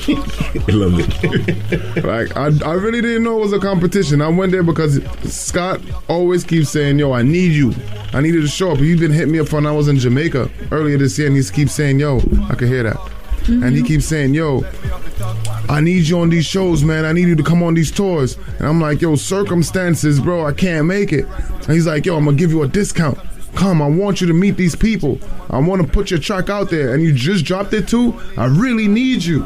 I 0.67 0.71
love 0.71 0.93
it. 0.97 2.03
like 2.03 2.35
I, 2.35 2.45
I 2.67 2.73
really 2.73 3.01
didn't 3.01 3.23
know 3.23 3.37
it 3.37 3.41
was 3.41 3.53
a 3.53 3.59
competition. 3.59 4.21
I 4.21 4.27
went 4.27 4.51
there 4.51 4.63
because 4.63 5.03
Scott 5.31 5.79
always 6.07 6.43
keeps 6.43 6.69
saying, 6.69 6.99
"Yo, 6.99 7.11
I 7.11 7.21
need 7.21 7.51
you. 7.51 7.73
I 8.13 8.21
needed 8.21 8.41
to 8.41 8.47
show 8.47 8.71
up." 8.71 8.79
He's 8.79 8.99
been 8.99 9.11
hitting 9.11 9.31
me 9.31 9.39
up 9.39 9.51
when 9.51 9.65
I 9.65 9.71
was 9.71 9.87
in 9.87 9.97
Jamaica 9.97 10.49
earlier 10.71 10.97
this 10.97 11.17
year, 11.17 11.27
and 11.27 11.37
he 11.37 11.43
keeps 11.43 11.73
saying, 11.73 11.99
"Yo, 11.99 12.17
I 12.49 12.55
can 12.55 12.67
hear 12.67 12.83
that," 12.83 12.97
and 13.47 13.63
he 13.63 13.81
mm-hmm. 13.81 13.85
keeps 13.85 14.05
saying, 14.05 14.33
"Yo." 14.33 14.63
I 15.69 15.79
need 15.79 16.07
you 16.07 16.19
on 16.19 16.29
these 16.29 16.45
shows, 16.45 16.83
man. 16.83 17.05
I 17.05 17.13
need 17.13 17.29
you 17.29 17.35
to 17.35 17.43
come 17.43 17.63
on 17.63 17.73
these 17.73 17.89
tours. 17.89 18.37
And 18.59 18.67
I'm 18.67 18.81
like, 18.81 19.01
yo, 19.01 19.15
circumstances, 19.15 20.19
bro, 20.19 20.45
I 20.45 20.51
can't 20.51 20.85
make 20.85 21.13
it. 21.13 21.25
And 21.25 21.71
he's 21.71 21.87
like, 21.87 22.05
yo, 22.05 22.17
I'm 22.17 22.25
gonna 22.25 22.35
give 22.35 22.51
you 22.51 22.63
a 22.63 22.67
discount. 22.67 23.17
Come, 23.55 23.81
I 23.81 23.87
want 23.87 24.21
you 24.21 24.27
to 24.27 24.33
meet 24.33 24.57
these 24.57 24.75
people. 24.75 25.19
I 25.49 25.59
want 25.59 25.81
to 25.81 25.87
put 25.87 26.09
your 26.09 26.19
track 26.19 26.49
out 26.49 26.69
there. 26.69 26.93
And 26.93 27.03
you 27.03 27.13
just 27.13 27.45
dropped 27.45 27.73
it 27.73 27.87
too. 27.87 28.19
I 28.37 28.45
really 28.45 28.87
need 28.87 29.23
you. 29.23 29.45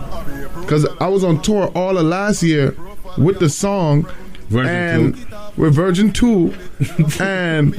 Because 0.61 0.85
I 0.99 1.07
was 1.07 1.23
on 1.23 1.41
tour 1.41 1.71
all 1.75 1.97
of 1.97 2.05
last 2.05 2.43
year 2.43 2.75
with 3.17 3.39
the 3.39 3.49
song. 3.49 4.07
Virgin 4.49 4.73
and 4.73 5.15
2. 5.15 5.61
with 5.61 5.75
Virgin 5.75 6.13
2. 6.13 6.53
and 7.19 7.75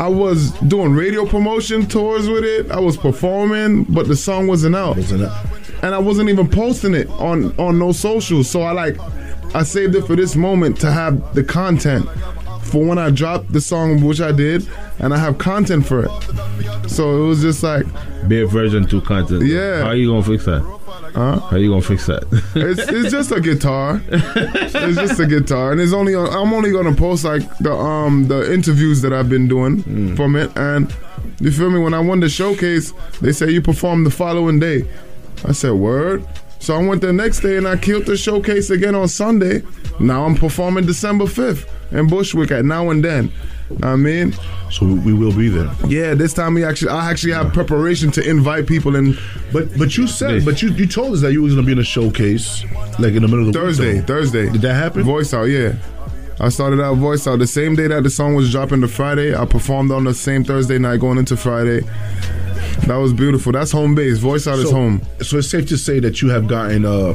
I 0.00 0.08
was 0.08 0.52
doing 0.60 0.94
radio 0.94 1.26
promotion 1.26 1.86
tours 1.86 2.28
with 2.28 2.44
it. 2.44 2.70
I 2.70 2.80
was 2.80 2.96
performing, 2.96 3.84
but 3.84 4.08
the 4.08 4.16
song 4.16 4.46
wasn't 4.46 4.74
out. 4.74 4.96
And 4.96 5.94
I 5.94 5.98
wasn't 5.98 6.30
even 6.30 6.48
posting 6.48 6.94
it 6.94 7.10
on 7.10 7.54
on 7.58 7.78
no 7.78 7.92
socials. 7.92 8.48
So 8.48 8.62
I 8.62 8.72
like 8.72 8.96
I 9.54 9.64
saved 9.64 9.94
it 9.96 10.06
for 10.06 10.16
this 10.16 10.34
moment 10.34 10.80
to 10.80 10.90
have 10.90 11.34
the 11.34 11.44
content 11.44 12.08
for 12.74 12.84
when 12.84 12.98
I 12.98 13.10
dropped 13.10 13.52
the 13.52 13.60
song, 13.60 14.02
which 14.02 14.20
I 14.20 14.32
did, 14.32 14.68
and 14.98 15.14
I 15.14 15.18
have 15.18 15.38
content 15.38 15.86
for 15.86 16.04
it. 16.04 16.90
So 16.90 17.22
it 17.22 17.26
was 17.28 17.40
just 17.40 17.62
like 17.62 17.86
Bare 18.28 18.46
version 18.46 18.84
two 18.86 19.00
content. 19.00 19.46
Yeah. 19.46 19.84
How 19.84 19.92
you 19.92 20.10
gonna 20.10 20.24
fix 20.24 20.44
that? 20.46 20.62
Huh? 21.14 21.38
How 21.38 21.56
you 21.56 21.70
gonna 21.70 21.82
fix 21.82 22.06
that? 22.06 22.24
it's, 22.56 22.80
it's 22.80 23.12
just 23.12 23.30
a 23.30 23.40
guitar. 23.40 24.02
It's 24.08 24.72
just 24.98 25.20
a 25.20 25.26
guitar, 25.26 25.70
and 25.70 25.80
it's 25.80 25.92
only 25.92 26.16
on, 26.16 26.26
I'm 26.28 26.52
only 26.52 26.72
gonna 26.72 26.94
post 26.94 27.24
like 27.24 27.42
the 27.58 27.72
um 27.72 28.26
the 28.26 28.52
interviews 28.52 29.02
that 29.02 29.12
I've 29.12 29.28
been 29.28 29.46
doing 29.46 30.16
from 30.16 30.34
it, 30.34 30.50
and 30.56 30.92
you 31.40 31.52
feel 31.52 31.70
me? 31.70 31.78
When 31.78 31.94
I 31.94 32.00
won 32.00 32.18
the 32.18 32.28
showcase, 32.28 32.92
they 33.20 33.32
say 33.32 33.50
you 33.50 33.62
perform 33.62 34.02
the 34.02 34.10
following 34.10 34.58
day. 34.58 34.84
I 35.44 35.52
said 35.52 35.72
word. 35.72 36.26
So 36.64 36.74
I 36.74 36.82
went 36.82 37.02
the 37.02 37.12
next 37.12 37.40
day 37.40 37.58
and 37.58 37.68
I 37.68 37.76
killed 37.76 38.06
the 38.06 38.16
showcase 38.16 38.70
again 38.70 38.94
on 38.94 39.06
Sunday. 39.06 39.62
Now 40.00 40.24
I'm 40.24 40.34
performing 40.34 40.86
December 40.86 41.26
5th 41.26 41.68
in 41.92 42.08
Bushwick 42.08 42.50
at 42.50 42.64
Now 42.64 42.88
and 42.88 43.04
Then. 43.04 43.30
I 43.82 43.96
mean, 43.96 44.32
so 44.70 44.86
we 44.86 45.12
will 45.12 45.36
be 45.36 45.50
there. 45.50 45.70
Yeah, 45.86 46.14
this 46.14 46.32
time 46.32 46.54
we 46.54 46.64
actually 46.64 46.92
I 46.92 47.10
actually 47.10 47.34
have 47.34 47.52
preparation 47.52 48.10
to 48.12 48.26
invite 48.26 48.66
people 48.66 48.96
and 48.96 49.18
But 49.52 49.76
but 49.76 49.98
you 49.98 50.06
said 50.06 50.46
but 50.46 50.62
you 50.62 50.70
you 50.70 50.86
told 50.86 51.12
us 51.12 51.20
that 51.20 51.32
you 51.32 51.42
was 51.42 51.54
gonna 51.54 51.66
be 51.66 51.72
in 51.72 51.78
a 51.80 51.84
showcase 51.84 52.64
like 52.98 53.12
in 53.12 53.20
the 53.20 53.28
middle 53.28 53.46
of 53.46 53.52
the 53.52 53.60
Thursday, 53.60 53.96
week. 53.96 54.06
Thursday. 54.06 54.48
Did 54.48 54.62
that 54.62 54.74
happen? 54.74 55.02
Voice 55.02 55.34
out, 55.34 55.44
yeah. 55.44 55.74
I 56.40 56.48
started 56.48 56.80
out 56.80 56.94
voice 56.94 57.26
out 57.26 57.40
the 57.40 57.46
same 57.46 57.76
day 57.76 57.88
that 57.88 58.04
the 58.04 58.10
song 58.10 58.34
was 58.34 58.50
dropping 58.50 58.80
the 58.80 58.88
Friday. 58.88 59.36
I 59.36 59.44
performed 59.44 59.92
on 59.92 60.04
the 60.04 60.14
same 60.14 60.44
Thursday 60.44 60.78
night 60.78 61.00
going 61.00 61.18
into 61.18 61.36
Friday. 61.36 61.82
That 62.86 62.96
was 62.96 63.12
beautiful. 63.12 63.52
That's 63.52 63.72
home 63.72 63.94
base. 63.94 64.18
Voice 64.18 64.46
out 64.46 64.58
is 64.58 64.70
home. 64.70 65.02
So 65.22 65.38
it's 65.38 65.48
safe 65.48 65.68
to 65.68 65.78
say 65.78 66.00
that 66.00 66.22
you 66.22 66.28
have 66.30 66.46
gotten 66.46 66.84
uh, 66.84 67.14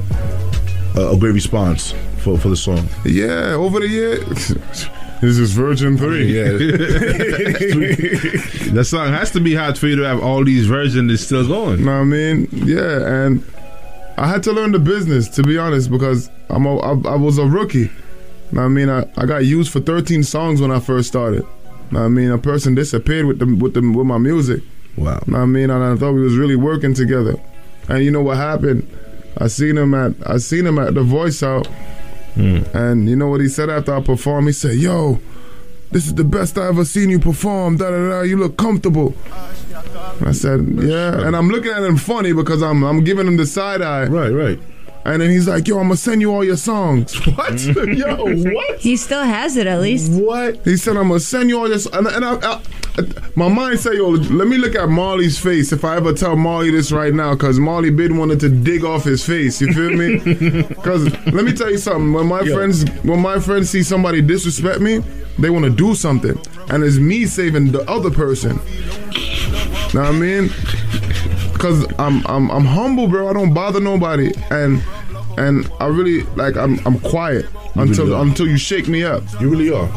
a, 0.95 1.13
a 1.13 1.17
great 1.17 1.33
response 1.33 1.93
for, 2.17 2.37
for 2.37 2.49
the 2.49 2.55
song. 2.55 2.87
Yeah, 3.05 3.53
over 3.53 3.79
the 3.79 3.87
year. 3.87 4.17
this 5.21 5.37
is 5.37 5.53
Virgin 5.53 5.97
3. 5.97 6.25
Yeah, 6.25 6.43
that 8.73 8.85
song 8.87 9.09
has 9.09 9.31
to 9.31 9.39
be 9.39 9.55
hard 9.55 9.77
for 9.77 9.87
you 9.87 9.95
to 9.97 10.03
have 10.03 10.21
all 10.21 10.43
these 10.43 10.67
versions 10.67 11.11
that's 11.11 11.23
still 11.23 11.47
going. 11.47 11.85
know 11.85 11.91
what 11.91 12.01
I 12.01 12.03
mean? 12.03 12.47
Yeah, 12.51 13.25
and 13.25 13.43
I 14.17 14.27
had 14.27 14.43
to 14.43 14.51
learn 14.51 14.71
the 14.71 14.79
business 14.79 15.29
to 15.29 15.43
be 15.43 15.57
honest 15.57 15.89
because 15.89 16.29
I'm 16.49 16.65
a, 16.65 16.77
I, 16.79 17.13
I 17.13 17.15
was 17.15 17.37
a 17.37 17.45
rookie. 17.45 17.89
Know 18.51 18.63
I 18.63 18.67
mean, 18.67 18.89
I, 18.89 19.05
I 19.15 19.25
got 19.25 19.45
used 19.45 19.71
for 19.71 19.79
13 19.79 20.23
songs 20.23 20.61
when 20.61 20.71
I 20.71 20.79
first 20.79 21.07
started. 21.07 21.45
Know 21.91 22.03
I 22.03 22.07
mean, 22.07 22.31
a 22.31 22.37
person 22.37 22.75
disappeared 22.75 23.25
with 23.25 23.39
the 23.39 23.45
with 23.45 23.73
the 23.75 23.81
with 23.81 24.07
my 24.07 24.17
music. 24.17 24.61
Wow. 24.99 25.23
I 25.33 25.45
mean, 25.45 25.69
and 25.69 25.83
I 25.83 25.95
thought 25.95 26.13
we 26.13 26.21
was 26.21 26.35
really 26.35 26.55
working 26.55 26.93
together. 26.93 27.35
And 27.87 28.03
you 28.03 28.11
know 28.11 28.21
what 28.21 28.37
happened? 28.37 28.87
I 29.37 29.47
seen 29.47 29.77
him 29.77 29.93
at 29.93 30.13
I 30.25 30.37
seen 30.37 30.65
him 30.65 30.77
at 30.77 30.93
the 30.93 31.03
Voice 31.03 31.41
Out, 31.41 31.67
hmm. 32.35 32.61
and 32.73 33.09
you 33.09 33.15
know 33.15 33.27
what 33.27 33.41
he 33.41 33.47
said 33.47 33.69
after 33.69 33.95
I 33.95 34.01
performed? 34.01 34.47
He 34.47 34.53
said, 34.53 34.75
"Yo, 34.75 35.19
this 35.91 36.05
is 36.05 36.15
the 36.15 36.23
best 36.23 36.57
I 36.57 36.67
ever 36.67 36.83
seen 36.83 37.09
you 37.09 37.19
perform. 37.19 37.77
Da 37.77 37.89
da 37.89 38.09
da. 38.09 38.21
You 38.21 38.37
look 38.37 38.57
comfortable." 38.57 39.15
I 40.25 40.31
said, 40.33 40.67
"Yeah," 40.81 41.25
and 41.25 41.35
I'm 41.35 41.49
looking 41.49 41.71
at 41.71 41.83
him 41.83 41.97
funny 41.97 42.33
because 42.33 42.61
I'm 42.61 42.83
I'm 42.83 43.03
giving 43.03 43.27
him 43.27 43.37
the 43.37 43.45
side 43.45 43.81
eye. 43.81 44.05
Right, 44.05 44.31
right. 44.31 44.59
And 45.09 45.23
then 45.23 45.31
he's 45.31 45.47
like, 45.47 45.67
"Yo, 45.67 45.79
I'm 45.79 45.85
gonna 45.85 45.97
send 45.97 46.21
you 46.21 46.31
all 46.31 46.43
your 46.43 46.55
songs." 46.55 47.15
What? 47.35 47.59
Yo, 47.87 48.53
what? 48.53 48.79
He 48.79 48.95
still 48.95 49.23
has 49.23 49.57
it 49.57 49.65
at 49.65 49.81
least. 49.81 50.11
What? 50.11 50.63
He 50.63 50.77
said, 50.77 50.97
"I'm 50.97 51.07
gonna 51.07 51.19
send 51.19 51.49
you 51.49 51.57
all 51.59 51.67
your." 51.67 51.79
And, 51.93 52.05
and 52.05 52.23
I, 52.23 52.35
I, 52.43 52.61
my 53.35 53.47
mind 53.47 53.79
said, 53.79 53.93
"Yo, 53.93 54.09
let 54.09 54.47
me 54.47 54.57
look 54.57 54.75
at 54.75 54.87
Marley's 54.87 55.39
face 55.39 55.71
if 55.71 55.83
I 55.83 55.95
ever 55.95 56.13
tell 56.13 56.35
Marley 56.35 56.69
this 56.69 56.91
right 56.91 57.13
now, 57.13 57.33
because 57.33 57.59
Marley 57.59 57.89
Bid 57.89 58.15
wanted 58.15 58.39
to 58.41 58.49
dig 58.49 58.83
off 58.83 59.03
his 59.03 59.25
face. 59.25 59.59
You 59.61 59.73
feel 59.73 59.95
me? 59.95 60.19
Because 60.67 61.05
let 61.33 61.43
me 61.43 61.53
tell 61.53 61.71
you 61.71 61.79
something. 61.79 62.13
When 62.13 62.27
my 62.27 62.41
Yo. 62.41 62.53
friends, 62.53 62.87
when 63.01 63.19
my 63.19 63.39
friends 63.39 63.71
see 63.71 63.81
somebody 63.81 64.21
disrespect 64.21 64.79
me, 64.79 64.99
they 65.39 65.49
want 65.49 65.65
to 65.65 65.71
do 65.71 65.95
something, 65.95 66.39
and 66.69 66.83
it's 66.83 66.97
me 66.97 67.25
saving 67.25 67.71
the 67.71 67.89
other 67.89 68.11
person. 68.11 68.57
Know 69.93 70.01
what 70.01 70.09
I 70.09 70.11
mean? 70.11 70.49
Because 71.59 71.85
I'm 71.99 72.25
I'm 72.25 72.49
I'm 72.49 72.63
humble, 72.63 73.09
bro. 73.09 73.29
I 73.29 73.33
don't 73.33 73.53
bother 73.53 73.81
nobody, 73.81 74.31
and 74.49 74.81
and 75.37 75.69
I 75.81 75.87
really 75.87 76.23
like 76.37 76.55
I'm 76.55 76.79
I'm 76.87 76.99
quiet 77.01 77.45
until 77.75 78.05
really 78.05 78.21
until 78.21 78.47
you 78.47 78.57
shake 78.57 78.87
me 78.87 79.03
up. 79.03 79.23
You 79.41 79.49
really 79.49 79.69
are. 79.69 79.89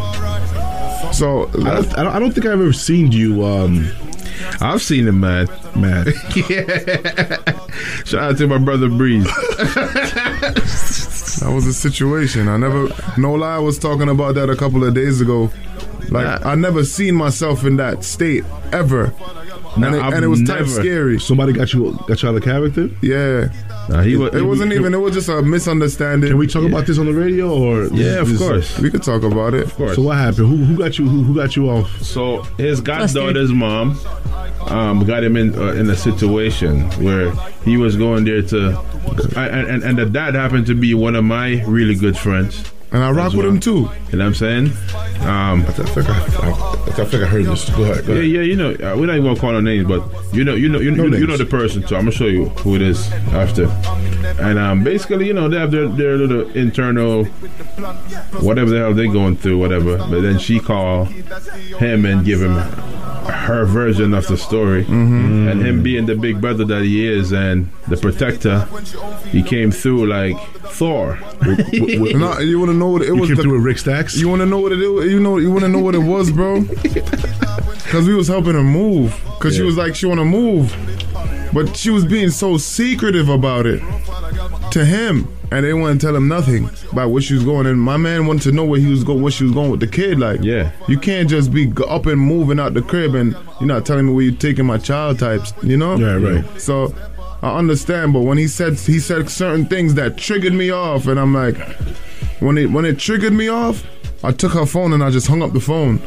So 1.13 1.49
I 1.49 1.53
don't, 1.53 1.99
I 1.99 2.03
don't, 2.03 2.15
I 2.15 2.19
don't 2.19 2.33
think 2.33 2.47
I've 2.47 2.61
ever 2.61 2.73
seen 2.73 3.13
you. 3.13 3.45
Um, 3.45 3.93
I've 4.61 4.83
seen 4.83 5.07
him 5.07 5.21
mad. 5.21 5.49
mad. 5.77 6.09
yeah. 6.49 7.37
Shout 8.05 8.23
out 8.23 8.39
to 8.39 8.47
my 8.47 8.59
brother 8.59 8.89
Breeze. 8.89 9.27
That 11.41 11.51
was 11.53 11.67
a 11.67 11.73
situation. 11.73 12.47
I 12.47 12.57
never, 12.57 12.89
no 13.19 13.33
lie, 13.33 13.57
I 13.57 13.59
was 13.59 13.79
talking 13.79 14.09
about 14.09 14.35
that 14.37 14.49
a 14.51 14.55
couple 14.55 14.85
of 14.85 14.95
days 14.95 15.21
ago. 15.21 15.51
Like, 16.11 16.45
I 16.45 16.55
never 16.55 16.85
seen 16.85 17.17
myself 17.17 17.65
in 17.65 17.79
that 17.79 18.05
state 18.05 18.45
ever. 18.71 19.13
Nah, 19.77 19.87
and, 19.87 19.97
it, 19.97 20.03
and 20.15 20.25
it 20.25 20.29
was 20.29 20.41
type 20.41 20.59
never- 20.61 20.69
scary. 20.69 21.19
Somebody 21.21 21.53
got 21.53 21.73
you 21.73 21.99
got 22.07 22.23
you 22.23 22.29
out 22.29 22.35
of 22.37 22.43
character. 22.43 22.91
Yeah. 23.01 23.49
Nah, 23.89 24.03
he 24.03 24.15
it, 24.15 24.17
wa- 24.19 24.27
it 24.27 24.43
wasn't 24.43 24.73
even, 24.73 24.95
it 24.95 24.99
was 24.99 25.15
just 25.15 25.29
a 25.29 25.43
misunderstanding. 25.43 26.31
Can 26.31 26.39
we 26.39 26.47
talk 26.47 26.65
about 26.65 26.87
this 26.87 26.99
on 26.99 27.07
the 27.07 27.13
radio 27.13 27.51
or? 27.53 27.87
Yeah, 27.87 28.21
of 28.21 28.37
course. 28.39 28.79
We 28.79 28.91
could 28.91 29.03
talk 29.03 29.23
about 29.23 29.55
it. 29.55 29.65
Of 29.65 29.75
course. 29.75 29.97
So 29.97 30.03
what 30.03 30.19
happened? 30.19 30.49
Who, 30.49 30.57
who 30.57 30.77
got 30.77 30.99
you? 30.99 31.09
Who, 31.09 31.23
who 31.23 31.35
got 31.35 31.57
you 31.57 31.69
off? 31.71 31.91
So 32.03 32.43
his 32.59 32.81
goddaughter's 32.81 33.51
mom 33.53 33.99
um, 34.67 35.05
got 35.05 35.25
him 35.25 35.37
in 35.37 35.55
uh, 35.59 35.73
in 35.73 35.89
a 35.91 35.97
situation 35.97 36.83
where 37.03 37.33
he 37.65 37.77
was 37.77 37.97
going 37.97 38.25
there 38.25 38.43
to, 38.43 38.79
and, 39.37 39.69
and 39.69 39.83
and 39.83 39.99
the 39.99 40.07
dad 40.07 40.35
happened 40.35 40.67
to 40.67 40.75
be 40.75 40.95
one 40.95 41.17
of 41.17 41.25
my 41.25 41.63
really 41.65 41.95
good 41.95 42.17
friends. 42.17 42.72
And 42.93 43.03
I 43.03 43.11
rock 43.11 43.33
with 43.33 43.41
well. 43.47 43.49
him 43.49 43.61
too. 43.61 43.71
You 44.11 44.19
know 44.19 44.19
what 44.19 44.21
I'm 44.21 44.35
saying? 44.35 44.67
Um, 45.23 45.63
I 45.67 45.73
think 45.73 46.09
I, 46.09 46.13
I, 46.13 47.05
think 47.05 47.23
I 47.23 47.27
heard 47.27 47.47
this. 47.47 47.71
Go 47.71 47.85
ahead. 47.85 48.05
Go 48.07 48.13
yeah, 48.13 48.19
ahead. 48.19 48.31
yeah, 48.31 48.41
you 48.43 48.57
know, 48.57 48.71
uh, 48.73 48.97
we're 48.99 49.07
not 49.07 49.17
even 49.17 49.25
gonna 49.25 49.41
call 49.41 49.53
no 49.53 49.61
names, 49.61 49.87
but 49.87 50.03
you 50.35 50.45
know, 50.45 50.55
you 50.55 50.69
know, 50.69 50.79
you, 50.81 50.91
No 50.91 51.05
you, 51.05 51.19
you 51.19 51.27
know 51.27 51.37
the 51.37 51.47
person, 51.47 51.87
so 51.87 51.97
I'm 51.97 52.03
gonna 52.03 52.11
show 52.13 52.27
you 52.27 52.47
who 52.61 52.75
it 52.75 52.83
is 52.83 53.11
after. 53.33 53.65
And 54.43 54.59
um, 54.59 54.83
basically, 54.85 55.27
you 55.27 55.33
know, 55.33 55.49
they 55.49 55.59
have 55.59 55.71
their, 55.71 55.89
their 55.89 56.17
little 56.19 56.51
internal, 56.57 57.25
whatever 58.41 58.71
the 58.71 58.79
hell 58.79 58.95
they're 58.95 59.13
going 59.13 59.37
through, 59.37 59.59
whatever. 59.59 59.97
But 59.99 60.21
then 60.21 60.39
she 60.39 60.59
call 60.61 61.05
him 61.05 62.05
and 62.05 62.25
give 62.25 62.43
him 62.43 62.55
her 62.55 63.65
version 63.65 64.13
of 64.15 64.27
the 64.27 64.37
story, 64.37 64.85
Mm-hmm. 64.85 65.49
and 65.49 65.63
him 65.65 65.83
being 65.83 66.07
the 66.07 66.17
big 66.17 66.41
brother 66.41 66.65
that 66.65 66.83
he 66.83 67.07
is 67.07 67.33
and 67.33 67.71
the 67.89 67.97
protector, 67.97 68.67
he 69.31 69.43
came 69.43 69.71
through 69.71 70.07
like 70.07 70.37
Thor. 70.73 71.19
no, 71.43 72.39
you 72.39 72.59
want 72.59 72.71
to 72.71 72.75
know 72.83 72.89
what 72.89 73.03
it 73.03 73.09
You 73.09 73.17
was? 73.17 73.29
came 73.29 73.37
the- 73.37 73.43
through 73.43 73.53
with 73.57 73.63
Rick 73.65 73.79
Stacks. 73.79 74.17
You 74.17 74.29
want 74.29 74.41
to 74.41 74.47
know 74.47 74.59
what 74.61 74.73
it? 74.73 74.79
You 74.79 75.21
know, 75.21 75.39
you 75.39 75.51
want 75.51 75.63
to 75.63 75.69
know 75.69 75.79
what 75.79 75.95
it 75.95 76.05
was, 76.15 76.31
bro? 76.31 76.65
Because 77.85 78.07
we 78.09 78.15
was 78.15 78.29
helping 78.29 78.55
her 78.55 78.63
move. 78.63 79.15
Because 79.39 79.55
she 79.55 79.61
was 79.63 79.77
like, 79.77 79.95
she 79.95 80.07
want 80.07 80.19
to 80.19 80.25
move, 80.25 80.75
but 81.53 81.77
she 81.77 81.91
was 81.91 82.07
being 82.07 82.31
so 82.31 82.57
secretive 82.57 83.29
about 83.29 83.67
it 83.67 83.83
to 84.71 84.83
him, 84.83 85.29
and 85.51 85.67
they 85.67 85.75
wouldn't 85.75 86.01
tell 86.01 86.17
him 86.17 86.27
nothing 86.27 86.71
about 86.91 87.11
where 87.11 87.21
she 87.21 87.35
was 87.35 87.45
going. 87.45 87.67
And 87.67 87.79
my 87.79 87.99
man 87.99 88.27
wanted 88.27 88.45
to 88.45 88.53
know 88.53 88.65
where 88.65 88.81
he 88.81 88.87
was 88.87 89.05
going, 89.05 89.21
where 89.21 89.31
she 89.31 89.45
was 89.45 89.53
going 89.53 89.71
with 89.71 89.81
the 89.81 89.87
kid. 89.87 90.19
Like, 90.19 90.41
yeah, 90.43 90.73
you 90.89 90.99
can't 90.99 91.29
just 91.29 91.53
be 91.53 91.71
up 91.87 92.07
and 92.07 92.19
moving 92.19 92.59
out 92.59 92.73
the 92.73 92.81
crib, 92.81 93.15
and 93.15 93.33
you're 93.61 93.67
not 93.69 93.85
telling 93.85 94.07
me 94.07 94.13
where 94.15 94.25
you're 94.25 94.35
taking 94.37 94.65
my 94.65 94.79
child 94.79 95.19
types. 95.19 95.53
You 95.63 95.77
know? 95.77 95.97
Yeah, 95.97 96.15
right. 96.15 96.61
So. 96.61 96.95
I 97.45 97.59
understand, 97.59 98.13
but 98.13 98.21
when 98.21 98.39
he 98.39 98.47
said 98.47 98.75
he 98.79 99.01
said 99.01 99.29
certain 99.29 99.67
things 99.67 99.95
that 99.95 100.17
triggered 100.17 100.53
me 100.53 100.71
off, 100.71 101.09
and 101.09 101.19
I'm 101.19 101.35
like, 101.35 101.57
when 102.43 102.59
it 102.59 102.71
when 102.71 102.85
it 102.85 102.99
triggered 102.99 103.33
me 103.33 103.49
off, 103.49 103.85
I 104.25 104.33
took 104.33 104.53
her 104.53 104.67
phone 104.67 104.93
and 104.93 105.03
I 105.03 105.11
just 105.11 105.27
hung 105.27 105.43
up 105.43 105.53
the 105.53 105.61
phone 105.61 106.01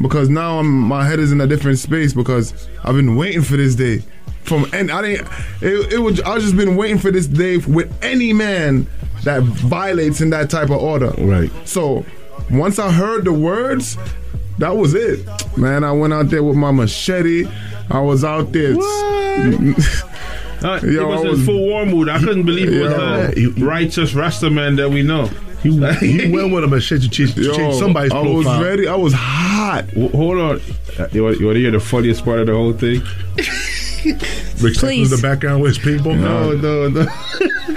because 0.00 0.28
now 0.28 0.58
I'm 0.58 0.66
my 0.66 1.06
head 1.06 1.18
is 1.18 1.32
in 1.32 1.40
a 1.40 1.46
different 1.46 1.78
space 1.78 2.12
because 2.12 2.68
I've 2.84 2.96
been 2.96 3.16
waiting 3.16 3.42
for 3.42 3.56
this 3.56 3.74
day. 3.74 4.02
From 4.44 4.66
and 4.72 4.90
I 4.90 5.02
didn't. 5.02 5.28
It, 5.60 5.92
it 5.92 5.98
was 5.98 6.20
I 6.20 6.38
just 6.38 6.56
been 6.56 6.74
waiting 6.76 6.98
for 6.98 7.10
this 7.10 7.26
day 7.26 7.58
with 7.58 7.92
any 8.02 8.32
man 8.32 8.86
that 9.24 9.42
violates 9.42 10.20
in 10.20 10.30
that 10.30 10.50
type 10.50 10.70
of 10.70 10.78
order. 10.78 11.10
Right. 11.18 11.50
So 11.64 12.04
once 12.50 12.78
I 12.78 12.90
heard 12.90 13.24
the 13.24 13.32
words, 13.32 13.96
that 14.58 14.76
was 14.76 14.94
it, 14.94 15.26
man. 15.56 15.84
I 15.84 15.92
went 15.92 16.12
out 16.12 16.28
there 16.30 16.42
with 16.42 16.56
my 16.56 16.72
machete. 16.72 17.46
I 17.90 18.00
was 18.00 18.24
out 18.24 18.52
there. 18.52 18.74
Uh, 20.64 20.80
Yo, 20.82 20.90
he 20.90 20.98
I 20.98 21.04
was, 21.04 21.24
was- 21.24 21.40
in 21.40 21.46
full 21.46 21.66
war 21.66 21.86
mood. 21.86 22.08
I 22.08 22.18
couldn't 22.18 22.44
believe 22.44 22.72
it 22.72 22.80
was 22.82 22.92
Yo. 22.92 23.50
the 23.50 23.64
righteous 23.64 24.14
Rasta 24.14 24.50
man 24.50 24.76
that 24.76 24.90
we 24.90 25.02
know. 25.02 25.26
He, 25.62 25.70
he 25.70 26.30
went 26.32 26.52
with 26.52 26.64
a 26.64 26.66
machete 26.66 27.04
to 27.04 27.08
change, 27.10 27.34
to 27.34 27.42
Yo, 27.42 27.54
change 27.54 27.74
somebody's 27.76 28.10
I 28.12 28.20
profile. 28.22 28.34
was 28.58 28.64
ready. 28.66 28.88
I 28.88 28.96
was 28.96 29.12
hot. 29.16 29.86
W- 29.88 30.08
Hold 30.10 30.38
on. 30.38 30.60
You 31.12 31.22
want, 31.24 31.38
you 31.40 31.46
want 31.46 31.56
to 31.56 31.60
hear 31.60 31.70
the 31.70 31.78
funniest 31.80 32.24
part 32.24 32.40
of 32.40 32.46
the 32.46 32.52
whole 32.54 32.72
thing? 32.72 33.00
Rick 34.60 34.74
Stacks 34.74 34.82
was 34.82 35.12
in 35.12 35.16
the 35.16 35.20
background 35.22 35.62
with 35.62 35.76
his 35.76 35.84
paintball. 36.00 36.18
No, 36.18 36.52
no, 36.52 36.88
no. 36.88 37.06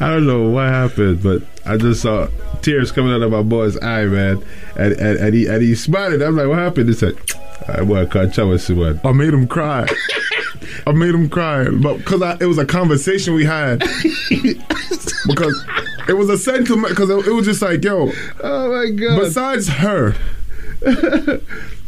I 0.00 0.10
don't 0.10 0.26
know 0.26 0.48
what 0.48 0.66
happened, 0.68 1.22
but 1.22 1.42
I 1.64 1.76
just 1.76 2.02
saw 2.02 2.28
tears 2.62 2.90
coming 2.92 3.12
out 3.12 3.22
of 3.22 3.30
my 3.30 3.42
boy's 3.42 3.76
eye, 3.80 4.04
man. 4.06 4.42
And 4.76 4.92
and, 4.94 5.18
and 5.18 5.34
he 5.34 5.46
and 5.46 5.62
he 5.62 5.74
smiled. 5.74 6.20
I'm 6.22 6.36
like, 6.36 6.48
what 6.48 6.58
happened? 6.58 6.88
He 6.88 6.94
said, 6.94 7.16
I 7.68 7.82
want 7.82 8.10
to 8.10 8.18
catch 8.26 8.38
up 8.38 8.48
with 8.48 8.62
someone. 8.62 9.00
I 9.04 9.12
made 9.12 9.32
him 9.32 9.46
cry. 9.48 9.86
I 10.86 10.92
made 10.92 11.14
him 11.14 11.28
cry, 11.28 11.68
but 11.68 11.98
because 11.98 12.22
it 12.40 12.46
was 12.46 12.58
a 12.58 12.66
conversation 12.66 13.34
we 13.34 13.44
had. 13.44 13.78
because 15.26 15.64
it 16.08 16.14
was 16.14 16.28
a 16.28 16.38
sentiment. 16.38 16.88
Because 16.88 17.10
it, 17.10 17.26
it 17.26 17.32
was 17.32 17.46
just 17.46 17.62
like, 17.62 17.84
yo. 17.84 18.10
Oh 18.42 18.72
my 18.72 18.90
god. 18.90 19.20
Besides 19.20 19.68
her, 19.68 20.14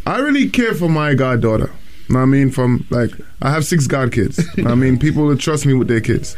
I 0.07 0.19
really 0.19 0.49
care 0.49 0.75
for 0.75 0.89
my 0.89 1.15
goddaughter. 1.15 1.71
I 2.15 2.25
mean, 2.25 2.51
from 2.51 2.87
like 2.91 3.13
I 3.41 3.51
have 3.51 3.65
six 3.65 3.87
god 3.87 4.13
kids. 4.13 4.45
I 4.67 4.75
mean, 4.75 4.99
people 4.99 5.29
that 5.29 5.39
trust 5.39 5.67
me 5.67 5.75
with 5.75 5.89
their 5.89 6.01
kids. 6.01 6.37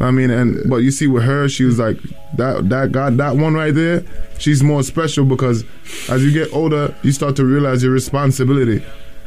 I 0.00 0.10
mean, 0.10 0.30
and 0.30 0.68
but 0.68 0.78
you 0.78 0.90
see 0.90 1.06
with 1.06 1.24
her, 1.24 1.48
she 1.48 1.64
was 1.64 1.78
like 1.78 1.98
that. 2.34 2.68
That 2.68 2.92
God, 2.92 3.16
that 3.16 3.36
one 3.36 3.54
right 3.54 3.74
there, 3.74 4.04
she's 4.38 4.62
more 4.62 4.82
special 4.82 5.24
because 5.24 5.64
as 6.10 6.22
you 6.22 6.32
get 6.32 6.52
older, 6.52 6.94
you 7.02 7.12
start 7.12 7.36
to 7.36 7.44
realize 7.44 7.82
your 7.82 7.92
responsibility. 7.92 8.84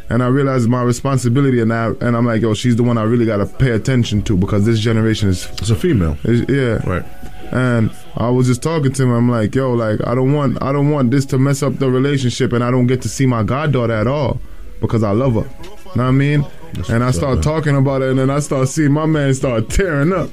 And 0.09 0.23
I 0.23 0.27
realized 0.27 0.67
my 0.67 0.81
responsibility, 0.81 1.59
and 1.59 1.71
I 1.71 1.87
and 2.01 2.17
I'm 2.17 2.25
like, 2.25 2.41
yo, 2.41 2.53
she's 2.53 2.75
the 2.75 2.83
one 2.83 2.97
I 2.97 3.03
really 3.03 3.25
gotta 3.25 3.45
pay 3.45 3.71
attention 3.71 4.23
to 4.23 4.35
because 4.35 4.65
this 4.65 4.79
generation 4.79 5.29
is 5.29 5.45
it's 5.59 5.69
a 5.69 5.75
female. 5.75 6.17
yeah, 6.23 6.77
right. 6.89 7.05
And 7.51 7.91
I 8.15 8.29
was 8.29 8.47
just 8.47 8.61
talking 8.61 8.91
to 8.91 9.03
him. 9.03 9.11
I'm 9.11 9.29
like, 9.29 9.53
yo, 9.55 9.73
like 9.73 10.05
I 10.07 10.15
don't 10.15 10.33
want 10.33 10.61
I 10.63 10.71
don't 10.71 10.89
want 10.89 11.11
this 11.11 11.25
to 11.27 11.37
mess 11.37 11.61
up 11.61 11.77
the 11.77 11.89
relationship, 11.89 12.53
and 12.53 12.63
I 12.63 12.71
don't 12.71 12.87
get 12.87 13.01
to 13.03 13.09
see 13.09 13.25
my 13.25 13.43
goddaughter 13.43 13.93
at 13.93 14.07
all 14.07 14.39
because 14.81 15.03
I 15.03 15.11
love 15.11 15.33
her. 15.33 15.41
You 15.41 15.69
know 15.69 15.79
what 15.91 15.99
I 15.99 16.11
mean? 16.11 16.45
And 16.89 17.03
I 17.03 17.07
what's 17.07 17.17
up, 17.17 17.21
start 17.41 17.43
talking 17.43 17.75
about 17.75 18.01
it, 18.01 18.09
and 18.11 18.19
then 18.19 18.29
I 18.29 18.39
start 18.39 18.67
seeing 18.69 18.91
my 18.91 19.05
man 19.05 19.33
start 19.33 19.69
tearing 19.69 20.13
up, 20.13 20.29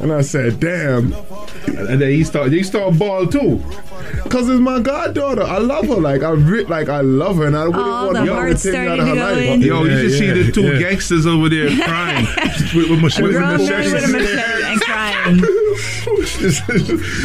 and 0.00 0.12
I 0.12 0.22
said, 0.22 0.60
damn. 0.60 1.12
And 1.66 2.00
then 2.00 2.10
he 2.10 2.24
start 2.24 2.50
he 2.52 2.62
start 2.62 2.98
ball 2.98 3.26
too. 3.26 3.62
Cause 4.28 4.48
it's 4.48 4.60
my 4.60 4.80
goddaughter. 4.80 5.42
I 5.42 5.58
love 5.58 5.86
her. 5.86 5.96
Like 5.96 6.22
I 6.22 6.30
re- 6.30 6.64
like 6.64 6.88
I 6.88 7.00
love 7.00 7.36
her, 7.36 7.46
and 7.46 7.56
I 7.56 7.66
wouldn't 7.66 7.84
Oh, 7.86 8.04
want 8.06 8.14
the 8.18 8.24
to 8.26 8.34
heart's 8.34 8.62
take 8.62 8.72
me 8.72 8.78
out 8.78 8.96
starting 8.98 9.00
of 9.02 9.06
her 9.08 9.14
to 9.14 9.20
go 9.20 9.40
life. 9.40 9.50
in. 9.54 9.60
Yo, 9.62 9.84
you 9.84 9.98
should 10.10 10.18
see 10.18 10.30
the 10.42 10.52
two 10.52 10.62
yeah. 10.62 10.78
gangsters 10.78 11.26
over 11.26 11.48
there 11.48 11.68
crying. 11.86 12.26
with, 12.74 12.90
with 12.90 13.00
machete. 13.00 13.28
A 13.28 13.32
grown 13.32 13.58
man 13.58 13.92
with 13.92 14.04
a 14.04 14.08
machete 14.12 14.64
and 14.64 14.80
crying. 14.80 15.38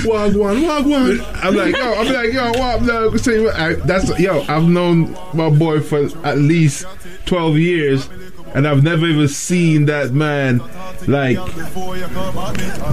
Wagwan, 0.07 0.63
wagwan. 0.65 1.43
I'm 1.43 1.55
like, 1.55 1.75
yo, 1.75 1.93
I'm 1.93 2.07
like, 2.13 2.33
yo, 2.33 2.51
what? 2.59 2.81
No, 2.83 3.15
say, 3.17 3.47
I, 3.49 3.73
that's 3.73 4.17
yo. 4.19 4.41
I've 4.47 4.67
known 4.67 5.15
my 5.33 5.49
boy 5.49 5.79
for 5.81 6.05
at 6.25 6.37
least 6.37 6.85
twelve 7.25 7.57
years, 7.57 8.07
and 8.53 8.67
I've 8.67 8.83
never 8.83 9.05
even 9.05 9.27
seen 9.27 9.85
that 9.85 10.11
man 10.11 10.61
like 11.07 11.37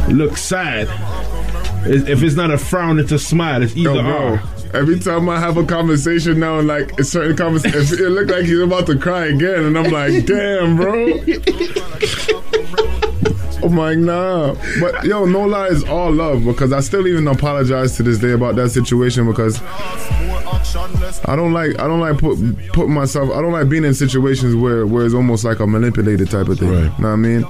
look 0.09 0.37
sad. 0.37 0.89
If 1.87 2.23
it's 2.23 2.37
not 2.37 2.51
a 2.51 2.59
frown, 2.59 2.99
it's 2.99 3.13
a 3.13 3.19
smile. 3.19 3.63
It's 3.63 3.77
either 3.77 4.01
or. 4.01 4.43
Every 4.73 4.99
time 4.99 5.29
I 5.29 5.39
have 5.39 5.57
a 5.57 5.65
conversation 5.65 6.41
now, 6.41 6.59
and 6.59 6.67
like 6.67 6.99
a 6.99 7.05
certain 7.05 7.37
conversation, 7.37 8.05
it 8.05 8.09
look 8.09 8.29
like 8.29 8.45
he's 8.45 8.59
about 8.59 8.87
to 8.87 8.99
cry 8.99 9.27
again, 9.27 9.65
and 9.65 9.79
I'm 9.79 9.93
like, 9.93 10.27
damn, 10.27 10.77
bro. 10.77 11.07
I'm 13.65 13.77
like, 13.77 13.99
nah. 13.99 14.55
But 14.81 15.05
yo, 15.05 15.25
no 15.25 15.45
lie 15.47 15.69
is 15.69 15.85
all 15.85 16.13
love 16.13 16.45
because 16.45 16.73
I 16.73 16.81
still 16.81 17.07
even 17.07 17.27
apologize 17.29 17.97
to 17.97 18.03
this 18.03 18.19
day 18.19 18.33
about 18.33 18.57
that 18.57 18.71
situation 18.71 19.27
because 19.27 19.61
I 21.27 21.37
don't 21.37 21.53
like 21.53 21.79
I 21.79 21.87
don't 21.87 22.01
like 22.01 22.19
put 22.19 22.39
put 22.73 22.89
myself 22.89 23.31
I 23.31 23.41
don't 23.41 23.53
like 23.53 23.69
being 23.69 23.85
in 23.85 23.95
situations 23.95 24.55
where 24.55 24.87
where 24.87 25.05
it's 25.05 25.15
almost 25.15 25.45
like 25.45 25.61
a 25.61 25.67
manipulated 25.67 26.31
type 26.31 26.49
of 26.49 26.59
thing. 26.59 26.71
Right. 26.71 26.83
You 26.83 26.89
know 27.03 27.09
what 27.09 27.09
I 27.09 27.17
mean? 27.17 27.47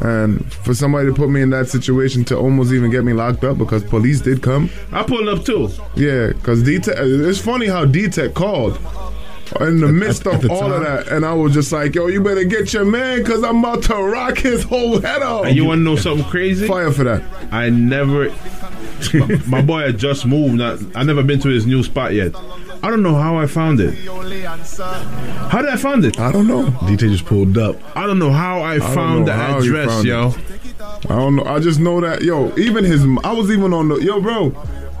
And 0.00 0.52
for 0.52 0.74
somebody 0.74 1.08
to 1.08 1.14
put 1.14 1.30
me 1.30 1.40
in 1.40 1.50
that 1.50 1.68
situation 1.68 2.24
to 2.26 2.36
almost 2.36 2.72
even 2.72 2.90
get 2.90 3.04
me 3.04 3.12
locked 3.12 3.44
up 3.44 3.58
because 3.58 3.82
police 3.82 4.20
did 4.20 4.42
come. 4.42 4.70
I 4.92 5.02
pulled 5.02 5.28
up 5.28 5.44
too. 5.44 5.70
Yeah, 5.94 6.28
because 6.28 6.62
D-Tech, 6.62 6.96
it's 6.98 7.40
funny 7.40 7.66
how 7.66 7.86
D-Tech 7.86 8.34
called 8.34 8.78
in 9.60 9.80
the 9.80 9.92
midst 9.92 10.26
of 10.26 10.42
the 10.42 10.50
all 10.50 10.72
of 10.72 10.82
that. 10.82 11.08
And 11.08 11.24
I 11.24 11.32
was 11.32 11.52
just 11.54 11.72
like, 11.72 11.94
yo, 11.94 12.06
you 12.06 12.22
better 12.22 12.44
get 12.44 12.72
your 12.72 12.84
man 12.84 13.18
because 13.18 13.42
I'm 13.42 13.58
about 13.58 13.82
to 13.84 13.94
rock 13.94 14.38
his 14.38 14.62
whole 14.62 15.00
head 15.00 15.22
off. 15.22 15.46
And 15.46 15.56
you 15.56 15.64
want 15.64 15.80
to 15.80 15.82
know 15.82 15.96
something 15.96 16.26
crazy? 16.26 16.66
Fire 16.66 16.90
for 16.90 17.04
that. 17.04 17.22
I 17.52 17.70
never. 17.70 18.30
my, 19.14 19.40
my 19.46 19.62
boy 19.62 19.80
had 19.82 19.98
just 19.98 20.26
moved. 20.26 20.54
Not, 20.54 20.80
I 20.94 21.02
never 21.02 21.22
been 21.22 21.40
to 21.40 21.48
his 21.48 21.66
new 21.66 21.82
spot 21.82 22.14
yet. 22.14 22.34
I 22.82 22.90
don't 22.90 23.02
know 23.02 23.14
how 23.14 23.36
I 23.36 23.46
found 23.46 23.80
it. 23.80 23.94
How 24.06 25.60
did 25.62 25.70
I 25.70 25.76
find 25.76 26.04
it? 26.04 26.20
I 26.20 26.30
don't 26.30 26.46
know. 26.46 26.66
DJ 26.66 27.10
just 27.10 27.24
pulled 27.24 27.58
up. 27.58 27.76
I 27.96 28.06
don't 28.06 28.18
know 28.18 28.30
how 28.30 28.60
I, 28.60 28.74
I 28.74 28.78
found 28.78 29.26
the 29.26 29.32
address, 29.32 29.88
found 29.88 30.06
yo. 30.06 30.28
it. 30.28 30.36
I 31.10 31.16
don't 31.16 31.36
know. 31.36 31.44
I 31.44 31.58
just 31.58 31.80
know 31.80 32.00
that, 32.00 32.22
yo, 32.22 32.56
even 32.56 32.84
his, 32.84 33.02
I 33.24 33.32
was 33.32 33.50
even 33.50 33.72
on 33.72 33.88
the, 33.88 33.96
yo, 33.96 34.20
bro. 34.20 34.50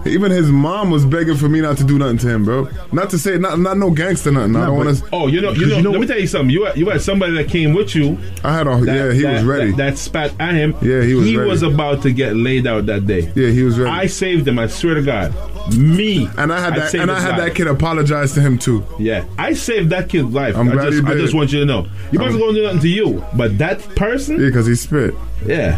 Even 0.06 0.30
his 0.30 0.50
mom 0.50 0.90
was 0.90 1.04
begging 1.04 1.36
for 1.36 1.48
me 1.48 1.60
not 1.60 1.76
to 1.78 1.84
do 1.84 1.98
nothing 1.98 2.18
to 2.18 2.28
him, 2.28 2.44
bro. 2.44 2.68
Not 2.92 3.10
to 3.10 3.18
say, 3.18 3.38
not 3.38 3.58
not 3.58 3.76
no 3.78 3.90
gangster 3.90 4.30
nothing. 4.30 4.56
I 4.56 4.66
don't 4.66 4.76
want 4.76 4.96
to. 4.98 5.08
Oh, 5.12 5.26
you 5.26 5.40
know, 5.40 5.52
you 5.52 5.82
know, 5.82 5.90
Let 5.90 6.00
me 6.00 6.06
tell 6.06 6.18
you 6.20 6.26
something. 6.26 6.50
You 6.50 6.64
had, 6.64 6.76
you 6.76 6.88
had 6.88 7.00
somebody 7.02 7.32
that 7.34 7.48
came 7.48 7.74
with 7.74 7.94
you. 7.94 8.18
I 8.44 8.54
had 8.54 8.66
a 8.66 8.70
yeah. 8.84 9.12
He 9.12 9.24
was 9.24 9.44
ready. 9.44 9.70
That, 9.72 9.76
that 9.76 9.98
spat 9.98 10.32
at 10.40 10.54
him. 10.54 10.72
Yeah, 10.82 11.02
he 11.02 11.14
was 11.14 11.24
ready. 11.24 11.30
He 11.30 11.36
ready. 11.36 11.50
was 11.50 11.62
about 11.62 12.02
to 12.02 12.12
get 12.12 12.36
laid 12.36 12.66
out 12.66 12.86
that 12.86 13.06
day. 13.06 13.32
Yeah, 13.34 13.50
he 13.50 13.62
was 13.62 13.78
ready. 13.78 13.90
I 13.90 14.06
saved 14.06 14.46
him. 14.46 14.58
I 14.58 14.66
swear 14.66 14.94
to 14.94 15.02
God. 15.02 15.34
Me. 15.76 16.28
and 16.38 16.52
I 16.52 16.60
had 16.60 16.76
that, 16.76 16.90
saved 16.90 17.02
and 17.02 17.10
I 17.10 17.18
had 17.18 17.30
life. 17.38 17.48
that 17.48 17.54
kid 17.56 17.66
apologize 17.66 18.34
to 18.34 18.40
him 18.40 18.56
too. 18.56 18.84
Yeah, 19.00 19.24
I 19.36 19.52
saved 19.54 19.90
that 19.90 20.08
kid's 20.08 20.32
life. 20.32 20.56
I'm 20.56 20.68
I 20.68 20.72
glad 20.72 20.90
just, 20.92 21.02
you 21.02 21.08
I 21.08 21.14
just 21.14 21.34
want 21.34 21.52
you 21.52 21.58
to 21.60 21.66
know. 21.66 21.88
You 22.12 22.20
I'm- 22.20 22.26
wasn't 22.26 22.40
going 22.42 22.54
to 22.54 22.60
do 22.60 22.66
nothing 22.66 22.80
to 22.82 22.88
you, 22.88 23.24
but 23.34 23.58
that 23.58 23.80
person. 23.96 24.40
Yeah, 24.40 24.46
because 24.46 24.66
he 24.66 24.76
spit. 24.76 25.14
Yeah. 25.44 25.76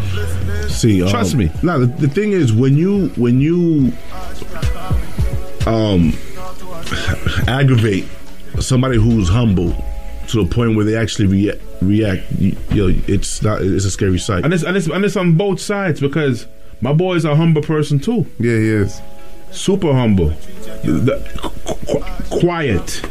See, 0.69 1.03
um, 1.03 1.09
Trust 1.09 1.35
me. 1.35 1.51
Now 1.63 1.79
the, 1.79 1.87
the 1.87 2.09
thing 2.09 2.33
is, 2.33 2.53
when 2.53 2.77
you 2.77 3.09
when 3.17 3.41
you 3.41 3.93
um 5.67 6.13
aggravate 7.47 8.07
somebody 8.61 8.97
who's 8.99 9.29
humble 9.29 9.73
to 10.29 10.45
the 10.45 10.49
point 10.55 10.77
where 10.77 10.85
they 10.85 10.97
actually 10.97 11.27
react, 11.27 11.61
react 11.81 12.31
you, 12.33 12.57
you 12.71 12.93
know, 12.93 13.01
it's 13.07 13.43
not 13.43 13.63
it's 13.63 13.85
a 13.85 13.91
scary 13.91 14.19
sight. 14.19 14.45
And 14.45 14.53
it's, 14.53 14.63
and, 14.63 14.77
it's, 14.77 14.87
and 14.87 15.05
it's 15.05 15.17
on 15.17 15.37
both 15.37 15.61
sides 15.61 16.01
because 16.01 16.47
my 16.81 16.93
boy 16.93 17.15
is 17.15 17.25
a 17.25 17.35
humble 17.35 17.63
person 17.63 17.99
too. 17.99 18.27
Yeah, 18.39 18.53
he 18.53 18.69
is. 18.69 19.01
Super 19.51 19.93
humble. 19.93 20.29
The- 20.85 21.23
qu- 21.39 22.01
qu- 22.01 22.41
quiet. 22.41 23.03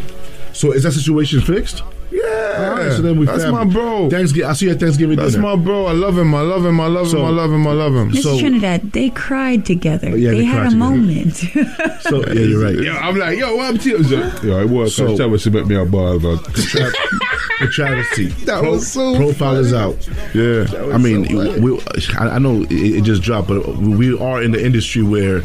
So 0.54 0.72
is 0.74 0.84
that 0.84 0.92
situation 0.92 1.42
fixed? 1.42 1.84
Yeah, 2.10 2.70
All 2.70 2.78
right, 2.78 2.92
so 2.94 3.02
then 3.02 3.20
we 3.20 3.26
that's 3.26 3.44
family. 3.44 3.66
my 3.66 3.72
bro. 3.74 4.10
Thanksgiving. 4.10 4.50
I 4.50 4.54
see 4.54 4.66
you 4.68 4.72
at 4.72 4.80
Thanksgiving 4.80 5.18
That's 5.18 5.34
dinner. 5.34 5.44
my 5.44 5.56
bro. 5.62 5.88
I 5.88 5.92
love 5.92 6.18
him. 6.18 6.34
I 6.34 6.40
love 6.42 6.66
him. 6.66 6.80
I 6.80 6.88
love 6.88 7.10
So- 7.10 7.20
him. 7.20 7.26
I 7.26 7.30
love 7.30 7.52
him. 7.52 7.68
I 7.68 7.72
love 7.74 7.94
him. 7.96 8.08
Miss 8.12 8.24
Trinidad, 8.24 8.94
they 8.94 9.10
cried 9.10 9.66
together. 9.66 10.16
Yeah, 10.18 10.32
they, 10.32 10.38
they 10.38 10.44
had 10.46 10.60
a 10.62 10.64
together. 10.70 10.78
moment. 10.78 11.36
so 12.02 12.26
yeah, 12.28 12.34
you're 12.34 12.64
right. 12.64 12.80
Yeah, 12.82 12.98
I'm 12.98 13.18
like, 13.18 13.38
yo, 13.38 13.56
what 13.58 13.76
up 13.76 13.82
to 13.82 13.90
you? 13.90 13.98
Yo, 14.44 14.58
I 14.60 14.64
was. 14.66 14.96
So- 14.96 15.08
So, 15.08 15.18
tell 15.18 15.30
me 15.30 15.38
about 15.46 15.68
me 15.68 15.76
a 15.76 15.86
ball, 15.86 16.20
man. 16.20 16.38
the 16.38 17.68
travesty. 17.72 18.28
That 18.46 18.64
was 18.64 18.88
so 18.92 19.16
profile 19.18 19.58
is 19.58 19.74
out. 19.74 19.98
Yeah, 20.34 20.66
I 20.94 20.98
mean, 20.98 21.24
we, 21.62 21.80
I, 22.18 22.30
I 22.36 22.40
know 22.40 22.62
it, 22.64 22.72
it 22.72 23.04
just 23.04 23.22
dropped, 23.22 23.48
but 23.50 23.68
we 23.78 24.18
are 24.18 24.42
in 24.42 24.52
the 24.52 24.64
industry 24.66 25.04
where 25.04 25.42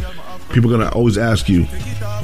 people 0.50 0.72
are 0.72 0.78
gonna 0.78 0.90
always 0.90 1.18
ask 1.18 1.48
you, 1.48 1.64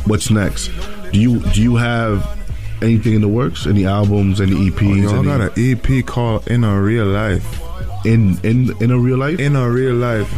"What's 0.07 0.31
next?" 0.31 0.70
Do 1.12 1.18
you 1.18 1.41
do 1.52 1.62
you 1.62 1.76
have 1.76 2.38
anything 2.82 3.15
in 3.15 3.20
the 3.20 3.28
works? 3.28 3.66
Any 3.66 3.86
albums? 3.86 4.40
Any 4.40 4.52
oh, 4.52 4.70
EPs? 4.70 5.02
Yo, 5.02 5.10
I 5.10 5.18
any, 5.18 5.24
got 5.26 5.40
an 5.40 5.52
EP 5.57 6.07
called 6.07 6.48
"In 6.48 6.65
a 6.65 6.81
Real 6.81 7.07
Life." 7.07 7.62
in 8.05 8.39
in 8.42 8.70
in 8.82 8.90
a 8.90 8.98
real 8.98 9.18
life. 9.18 9.39
In 9.39 9.57
a 9.57 9.70
real 9.70 9.94
life. 9.94 10.31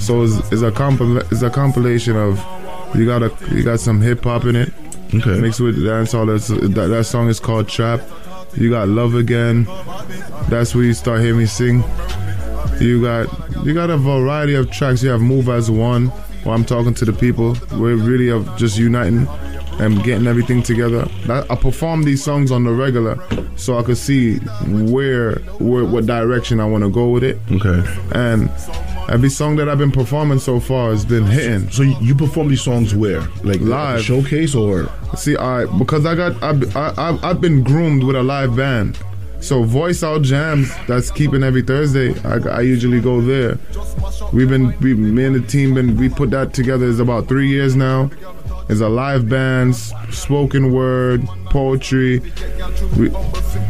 So 0.00 0.22
it's, 0.22 0.36
it's 0.52 0.62
a 0.62 0.70
compil- 0.70 1.30
it's 1.30 1.42
a 1.42 1.50
compilation 1.50 2.16
of 2.16 2.38
you 2.94 3.06
got 3.06 3.22
a 3.22 3.32
you 3.54 3.62
got 3.62 3.80
some 3.80 4.00
hip 4.00 4.24
hop 4.24 4.44
in 4.44 4.56
it. 4.56 4.72
Okay. 5.14 5.40
Mixed 5.40 5.60
with 5.60 5.76
dancehall. 5.78 6.26
That's, 6.26 6.48
that 6.48 6.88
that 6.88 7.04
song 7.04 7.28
is 7.28 7.40
called 7.40 7.68
Trap. 7.68 8.00
You 8.54 8.70
got 8.70 8.88
Love 8.88 9.14
Again. 9.14 9.64
That's 10.48 10.74
where 10.74 10.84
you 10.84 10.94
start 10.94 11.20
hearing 11.20 11.38
me 11.38 11.46
sing. 11.46 11.84
You 12.80 13.02
got 13.02 13.26
you 13.64 13.74
got 13.74 13.90
a 13.90 13.96
variety 13.96 14.54
of 14.54 14.70
tracks. 14.70 15.02
You 15.02 15.10
have 15.10 15.20
Move 15.20 15.48
as 15.48 15.70
One, 15.70 16.06
where 16.44 16.54
I'm 16.54 16.64
talking 16.64 16.94
to 16.94 17.04
the 17.04 17.12
people. 17.12 17.56
We're 17.72 17.96
really 17.96 18.28
of 18.28 18.56
just 18.56 18.78
uniting 18.78 19.26
and 19.78 20.02
getting 20.02 20.26
everything 20.26 20.62
together. 20.62 21.08
I, 21.28 21.44
I 21.50 21.56
perform 21.56 22.02
these 22.02 22.22
songs 22.22 22.50
on 22.50 22.64
the 22.64 22.72
regular, 22.72 23.18
so 23.56 23.78
I 23.78 23.82
could 23.82 23.98
see 23.98 24.36
where, 24.66 25.36
where 25.58 25.84
what 25.84 26.06
direction 26.06 26.60
I 26.60 26.66
want 26.66 26.84
to 26.84 26.90
go 26.90 27.08
with 27.10 27.24
it. 27.24 27.38
Okay. 27.52 27.82
And 28.12 28.50
every 29.08 29.30
song 29.30 29.56
that 29.56 29.68
I've 29.68 29.78
been 29.78 29.92
performing 29.92 30.38
so 30.38 30.60
far 30.60 30.90
has 30.90 31.04
been 31.04 31.24
hitting. 31.24 31.70
So 31.70 31.82
you, 31.82 32.14
perform 32.14 32.48
these 32.48 32.62
songs 32.62 32.94
where, 32.94 33.20
like 33.42 33.60
Live. 33.60 34.02
showcase 34.02 34.54
or? 34.54 34.88
See, 35.16 35.36
I 35.36 35.66
because 35.78 36.04
I 36.04 36.14
got 36.14 36.42
I've, 36.42 36.76
I, 36.76 37.18
I've 37.22 37.40
been 37.40 37.62
groomed 37.62 38.04
with 38.04 38.16
a 38.16 38.22
live 38.22 38.56
band. 38.56 38.98
So 39.40 39.62
voice 39.62 40.02
out 40.02 40.22
jams 40.22 40.74
that's 40.88 41.12
keeping 41.12 41.44
every 41.44 41.62
Thursday. 41.62 42.18
I, 42.22 42.56
I 42.56 42.60
usually 42.62 43.00
go 43.00 43.20
there. 43.20 43.56
We've 44.32 44.48
been 44.48 44.76
we 44.80 44.94
me 44.94 45.24
and 45.24 45.36
the 45.36 45.46
team 45.46 45.74
been 45.74 45.96
we 45.96 46.08
put 46.08 46.30
that 46.30 46.52
together. 46.52 46.88
It's 46.88 46.98
about 46.98 47.28
three 47.28 47.48
years 47.48 47.76
now. 47.76 48.10
It's 48.68 48.80
a 48.80 48.88
live 48.88 49.28
band, 49.28 49.74
spoken 49.74 50.72
word, 50.72 51.26
poetry. 51.46 52.20
We, 52.98 53.10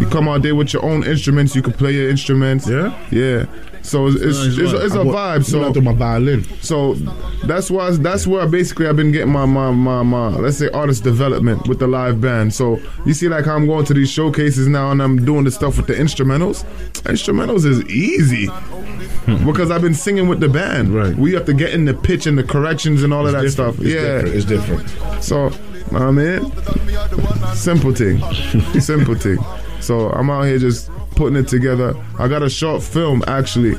you 0.00 0.06
come 0.10 0.28
out 0.28 0.42
there 0.42 0.56
with 0.56 0.72
your 0.72 0.84
own 0.84 1.04
instruments. 1.04 1.54
You 1.54 1.62
can 1.62 1.72
play 1.72 1.92
your 1.92 2.10
instruments. 2.10 2.68
Yeah, 2.68 2.96
yeah. 3.10 3.46
So 3.82 4.06
it's 4.08 4.16
it's, 4.16 4.58
it's, 4.58 4.72
it's 4.72 4.94
a 4.94 4.98
vibe. 4.98 5.44
So 5.44 5.72
through 5.72 5.82
my 5.82 5.94
violin. 5.94 6.44
so 6.60 6.94
that's 7.44 7.70
why 7.70 7.90
that's 7.90 8.26
where 8.26 8.46
basically 8.46 8.86
I've 8.86 8.96
been 8.96 9.12
getting 9.12 9.32
my, 9.32 9.46
my 9.46 9.70
my 9.70 10.02
my 10.02 10.28
let's 10.28 10.58
say 10.58 10.68
artist 10.70 11.04
development 11.04 11.68
with 11.68 11.78
the 11.78 11.86
live 11.86 12.20
band. 12.20 12.54
So 12.54 12.80
you 13.06 13.14
see 13.14 13.28
like 13.28 13.44
how 13.44 13.54
I'm 13.54 13.66
going 13.66 13.84
to 13.86 13.94
these 13.94 14.10
showcases 14.10 14.68
now 14.68 14.90
and 14.90 15.02
I'm 15.02 15.24
doing 15.24 15.44
the 15.44 15.50
stuff 15.50 15.76
with 15.76 15.86
the 15.86 15.94
instrumentals. 15.94 16.64
Instrumentals 17.02 17.64
is 17.64 17.84
easy. 17.86 18.46
Hmm. 18.46 19.46
Because 19.46 19.70
I've 19.70 19.82
been 19.82 19.94
singing 19.94 20.28
with 20.28 20.40
the 20.40 20.48
band. 20.48 20.94
Right. 20.94 21.14
We 21.14 21.32
have 21.34 21.44
to 21.46 21.54
get 21.54 21.74
in 21.74 21.84
the 21.84 21.94
pitch 21.94 22.26
and 22.26 22.38
the 22.38 22.42
corrections 22.42 23.02
and 23.02 23.12
all 23.12 23.26
of 23.26 23.32
that 23.32 23.44
It's 23.44 23.54
stuff. 23.54 23.78
It's 23.78 23.88
yeah. 23.88 24.22
different. 24.22 24.34
It's 24.34 24.44
different. 24.46 25.22
So, 25.22 25.50
I 25.92 26.10
mean, 26.10 26.50
simple 27.54 27.94
thing. 27.94 28.20
simple 28.80 29.14
thing. 29.14 29.38
So 29.80 30.10
I'm 30.10 30.30
out 30.30 30.44
here 30.44 30.58
just 30.58 30.90
putting 31.18 31.36
it 31.36 31.48
together. 31.48 31.94
I 32.18 32.28
got 32.28 32.42
a 32.42 32.48
short 32.48 32.82
film 32.82 33.22
actually. 33.26 33.74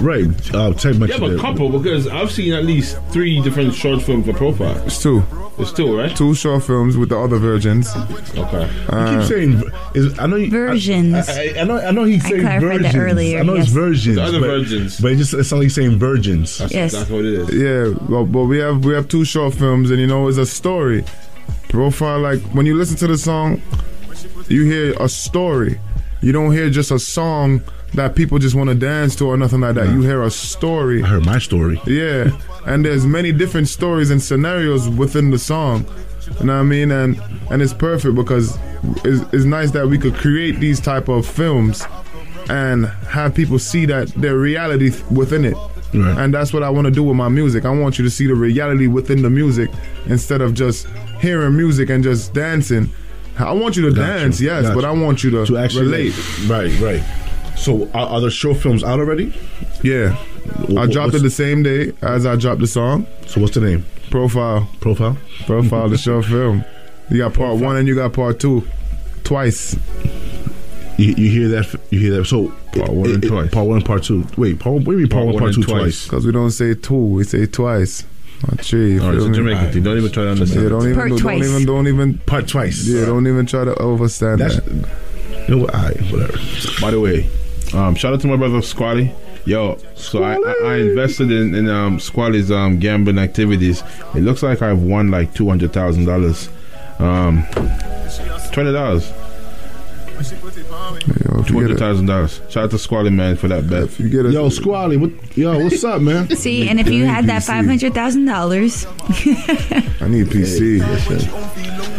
Right. 0.00 0.28
Uh, 0.54 0.74
take 0.74 0.98
my 0.98 1.06
You 1.06 1.12
have 1.14 1.22
a 1.22 1.38
couple 1.38 1.70
because 1.70 2.06
I've 2.08 2.30
seen 2.30 2.52
at 2.52 2.64
least 2.64 2.98
three 3.12 3.40
different 3.40 3.72
short 3.72 4.02
films 4.02 4.26
for 4.26 4.34
profile. 4.34 4.76
It's 4.84 5.00
two. 5.02 5.22
It's 5.58 5.72
two, 5.72 5.96
right? 5.96 6.14
Two 6.14 6.34
short 6.34 6.64
films 6.64 6.98
with 6.98 7.08
the 7.08 7.18
other 7.18 7.38
virgins. 7.38 7.88
Okay. 8.36 8.68
Uh, 8.90 9.10
You 9.12 9.18
keep 9.18 9.28
saying 9.28 9.62
is 9.94 10.18
I 10.18 10.26
know 10.26 10.36
you, 10.36 10.50
Versions. 10.50 11.14
I, 11.30 11.32
I, 11.56 11.60
I 11.60 11.64
know 11.64 11.78
I 11.78 11.90
know 11.92 12.04
he's 12.04 12.24
I 12.26 12.28
saying 12.30 12.42
that 12.42 12.60
virgins. 12.60 12.94
earlier, 12.94 13.38
I 13.38 13.42
know 13.42 13.54
it's 13.54 13.68
yes. 13.68 13.74
virgins. 13.74 14.16
The 14.16 14.22
other 14.22 14.40
but, 14.40 14.46
virgins. 14.48 15.00
But 15.00 15.12
it 15.12 15.16
just 15.16 15.32
it's 15.32 15.52
only 15.52 15.70
saying 15.70 15.98
virgins. 15.98 16.58
That's 16.58 16.74
Yes. 16.74 16.92
exactly 16.92 17.16
what 17.16 17.24
it 17.24 17.34
is. 17.34 17.48
Yeah, 17.54 18.06
well, 18.10 18.26
but 18.26 18.44
we 18.44 18.58
have 18.58 18.84
we 18.84 18.92
have 18.92 19.08
two 19.08 19.24
short 19.24 19.54
films, 19.54 19.90
and 19.90 19.98
you 20.00 20.06
know 20.08 20.28
it's 20.28 20.36
a 20.36 20.44
story. 20.44 21.04
Profile 21.70 22.18
like 22.20 22.40
when 22.52 22.66
you 22.66 22.74
listen 22.76 22.96
to 22.98 23.06
the 23.06 23.16
song, 23.16 23.62
you 24.48 24.64
hear 24.64 24.92
a 25.00 25.08
story. 25.08 25.80
You 26.20 26.32
don't 26.32 26.52
hear 26.52 26.70
just 26.70 26.90
a 26.90 26.98
song 26.98 27.62
that 27.94 28.14
people 28.14 28.38
just 28.38 28.54
want 28.54 28.68
to 28.68 28.74
dance 28.74 29.14
to 29.16 29.26
or 29.26 29.36
nothing 29.36 29.60
like 29.60 29.74
that. 29.76 29.88
You 29.90 30.02
hear 30.02 30.22
a 30.22 30.30
story. 30.30 31.02
I 31.02 31.06
heard 31.06 31.26
my 31.26 31.38
story. 31.38 31.80
Yeah, 31.86 32.30
and 32.66 32.84
there's 32.84 33.06
many 33.06 33.32
different 33.32 33.68
stories 33.68 34.10
and 34.10 34.22
scenarios 34.22 34.88
within 34.88 35.30
the 35.30 35.38
song. 35.38 35.86
You 36.40 36.46
know 36.46 36.54
what 36.54 36.60
I 36.60 36.64
mean? 36.64 36.90
And 36.90 37.20
and 37.50 37.62
it's 37.62 37.72
perfect 37.72 38.14
because 38.14 38.58
it's, 39.04 39.22
it's 39.32 39.44
nice 39.44 39.70
that 39.72 39.86
we 39.86 39.98
could 39.98 40.14
create 40.14 40.58
these 40.58 40.80
type 40.80 41.08
of 41.08 41.26
films 41.26 41.84
and 42.48 42.86
have 42.86 43.34
people 43.34 43.58
see 43.58 43.86
that 43.86 44.08
their 44.08 44.36
reality 44.36 44.90
within 45.10 45.44
it. 45.44 45.56
Right. 45.94 46.18
And 46.18 46.34
that's 46.34 46.52
what 46.52 46.62
I 46.62 46.70
want 46.70 46.86
to 46.86 46.90
do 46.90 47.02
with 47.02 47.16
my 47.16 47.28
music. 47.28 47.64
I 47.64 47.70
want 47.70 47.98
you 47.98 48.04
to 48.04 48.10
see 48.10 48.26
the 48.26 48.34
reality 48.34 48.86
within 48.86 49.22
the 49.22 49.30
music 49.30 49.70
instead 50.06 50.40
of 50.40 50.54
just 50.54 50.86
hearing 51.20 51.56
music 51.56 51.90
and 51.90 52.02
just 52.02 52.34
dancing. 52.34 52.90
I 53.38 53.52
want 53.52 53.76
you 53.76 53.82
to 53.88 53.92
Gotcha. 53.94 54.20
dance, 54.20 54.40
yes, 54.40 54.62
Gotcha. 54.62 54.74
but 54.74 54.84
I 54.84 54.90
want 54.92 55.22
you 55.22 55.30
to, 55.30 55.46
to 55.46 55.58
actually 55.58 55.86
relate. 55.86 56.48
Right, 56.48 56.78
right. 56.80 57.02
So 57.56 57.88
are, 57.92 58.06
are 58.06 58.20
the 58.20 58.30
short 58.30 58.58
films 58.58 58.82
out 58.84 58.98
already? 59.00 59.34
Yeah. 59.82 60.16
I 60.78 60.86
dropped 60.86 61.14
it 61.14 61.22
the 61.22 61.30
same 61.30 61.62
day 61.62 61.92
as 62.02 62.24
I 62.26 62.36
dropped 62.36 62.60
the 62.60 62.66
song. 62.66 63.06
So 63.26 63.40
what's 63.40 63.54
the 63.54 63.60
name? 63.60 63.84
Profile. 64.10 64.68
Profile. 64.80 65.16
Profile. 65.46 65.88
the 65.88 65.98
short 65.98 66.24
film. 66.26 66.64
You 67.10 67.18
got 67.18 67.34
part 67.34 67.58
one 67.58 67.76
and 67.76 67.86
you 67.86 67.94
got 67.94 68.12
part 68.12 68.40
two, 68.40 68.66
twice. 69.24 69.76
You, 70.98 71.14
you 71.16 71.30
hear 71.30 71.48
that? 71.48 71.80
You 71.90 71.98
hear 72.00 72.16
that? 72.16 72.24
So 72.26 72.48
part 72.72 72.90
one 72.90 73.10
and 73.10 73.22
twice. 73.22 73.50
Part 73.50 73.66
one 73.66 73.76
and 73.78 73.86
part 73.86 74.02
two. 74.04 74.26
Wait, 74.36 74.58
part, 74.58 74.76
what 74.76 74.84
do 74.84 74.92
you 74.92 74.98
mean 74.98 75.08
part, 75.08 75.26
one, 75.26 75.38
part 75.38 75.54
two, 75.54 75.62
twice? 75.62 76.04
Because 76.04 76.24
we 76.24 76.32
don't 76.32 76.50
say 76.50 76.74
two, 76.74 76.94
we 76.94 77.24
say 77.24 77.46
twice. 77.46 78.04
Not 78.42 78.60
three. 78.60 78.94
you 78.94 79.02
All 79.02 79.12
right, 79.12 79.20
so 79.20 79.28
me? 79.28 79.34
Jamaican 79.36 79.72
thing. 79.72 79.82
Don't 79.82 79.96
even 79.98 80.12
try 80.12 80.24
to 80.24 80.30
understand. 80.30 80.62
Yeah, 80.62 80.68
don't 80.68 80.82
even, 80.82 80.94
Part 80.94 81.08
do, 81.08 81.14
don't 81.14 81.22
twice. 81.22 81.44
even, 81.48 81.64
don't 81.66 81.88
even 81.88 82.18
part 82.18 82.48
twice. 82.48 82.86
Yeah, 82.86 83.04
don't 83.06 83.26
even 83.26 83.46
try 83.46 83.64
to 83.64 83.74
overstand 83.74 84.38
That's- 84.40 84.60
that. 84.62 84.88
You 85.48 85.56
know 85.56 85.62
what? 85.62 85.74
Whatever. 86.10 86.38
By 86.80 86.90
the 86.90 87.00
way, 87.00 87.30
um, 87.72 87.94
shout 87.94 88.12
out 88.12 88.20
to 88.22 88.26
my 88.26 88.36
brother 88.36 88.60
Squally. 88.62 89.12
Yo, 89.44 89.78
so 89.94 90.24
I, 90.24 90.34
I, 90.34 90.54
I 90.64 90.76
invested 90.78 91.30
in, 91.30 91.54
in 91.54 91.68
um, 91.68 92.00
Squally's 92.00 92.50
um, 92.50 92.80
gambling 92.80 93.18
activities. 93.18 93.80
It 94.16 94.22
looks 94.22 94.42
like 94.42 94.60
I've 94.60 94.82
won 94.82 95.12
like 95.12 95.34
two 95.34 95.48
hundred 95.48 95.72
thousand 95.72 96.06
dollars. 96.06 96.48
Um, 96.98 97.46
twenty 98.52 98.72
dollars. 98.72 99.12
Two 101.44 101.60
hundred 101.60 101.78
thousand 101.78 102.06
dollars. 102.06 102.40
Shout 102.48 102.64
out 102.64 102.70
to 102.70 102.78
Squally 102.78 103.10
man 103.10 103.36
for 103.36 103.48
that 103.48 103.68
bet. 103.68 103.98
you 103.98 104.08
get 104.08 104.30
yo, 104.32 104.48
Squally, 104.48 104.96
what? 104.96 105.10
Yo, 105.36 105.58
what's 105.62 105.84
up, 105.84 106.00
man? 106.00 106.28
See, 106.36 106.68
and 106.68 106.80
if 106.80 106.88
you 106.88 107.04
had 107.04 107.26
that 107.26 107.42
five 107.42 107.66
hundred 107.66 107.94
thousand 107.94 108.24
dollars, 108.24 108.86
I 110.00 110.08
need 110.08 110.26
PC. 110.28 110.80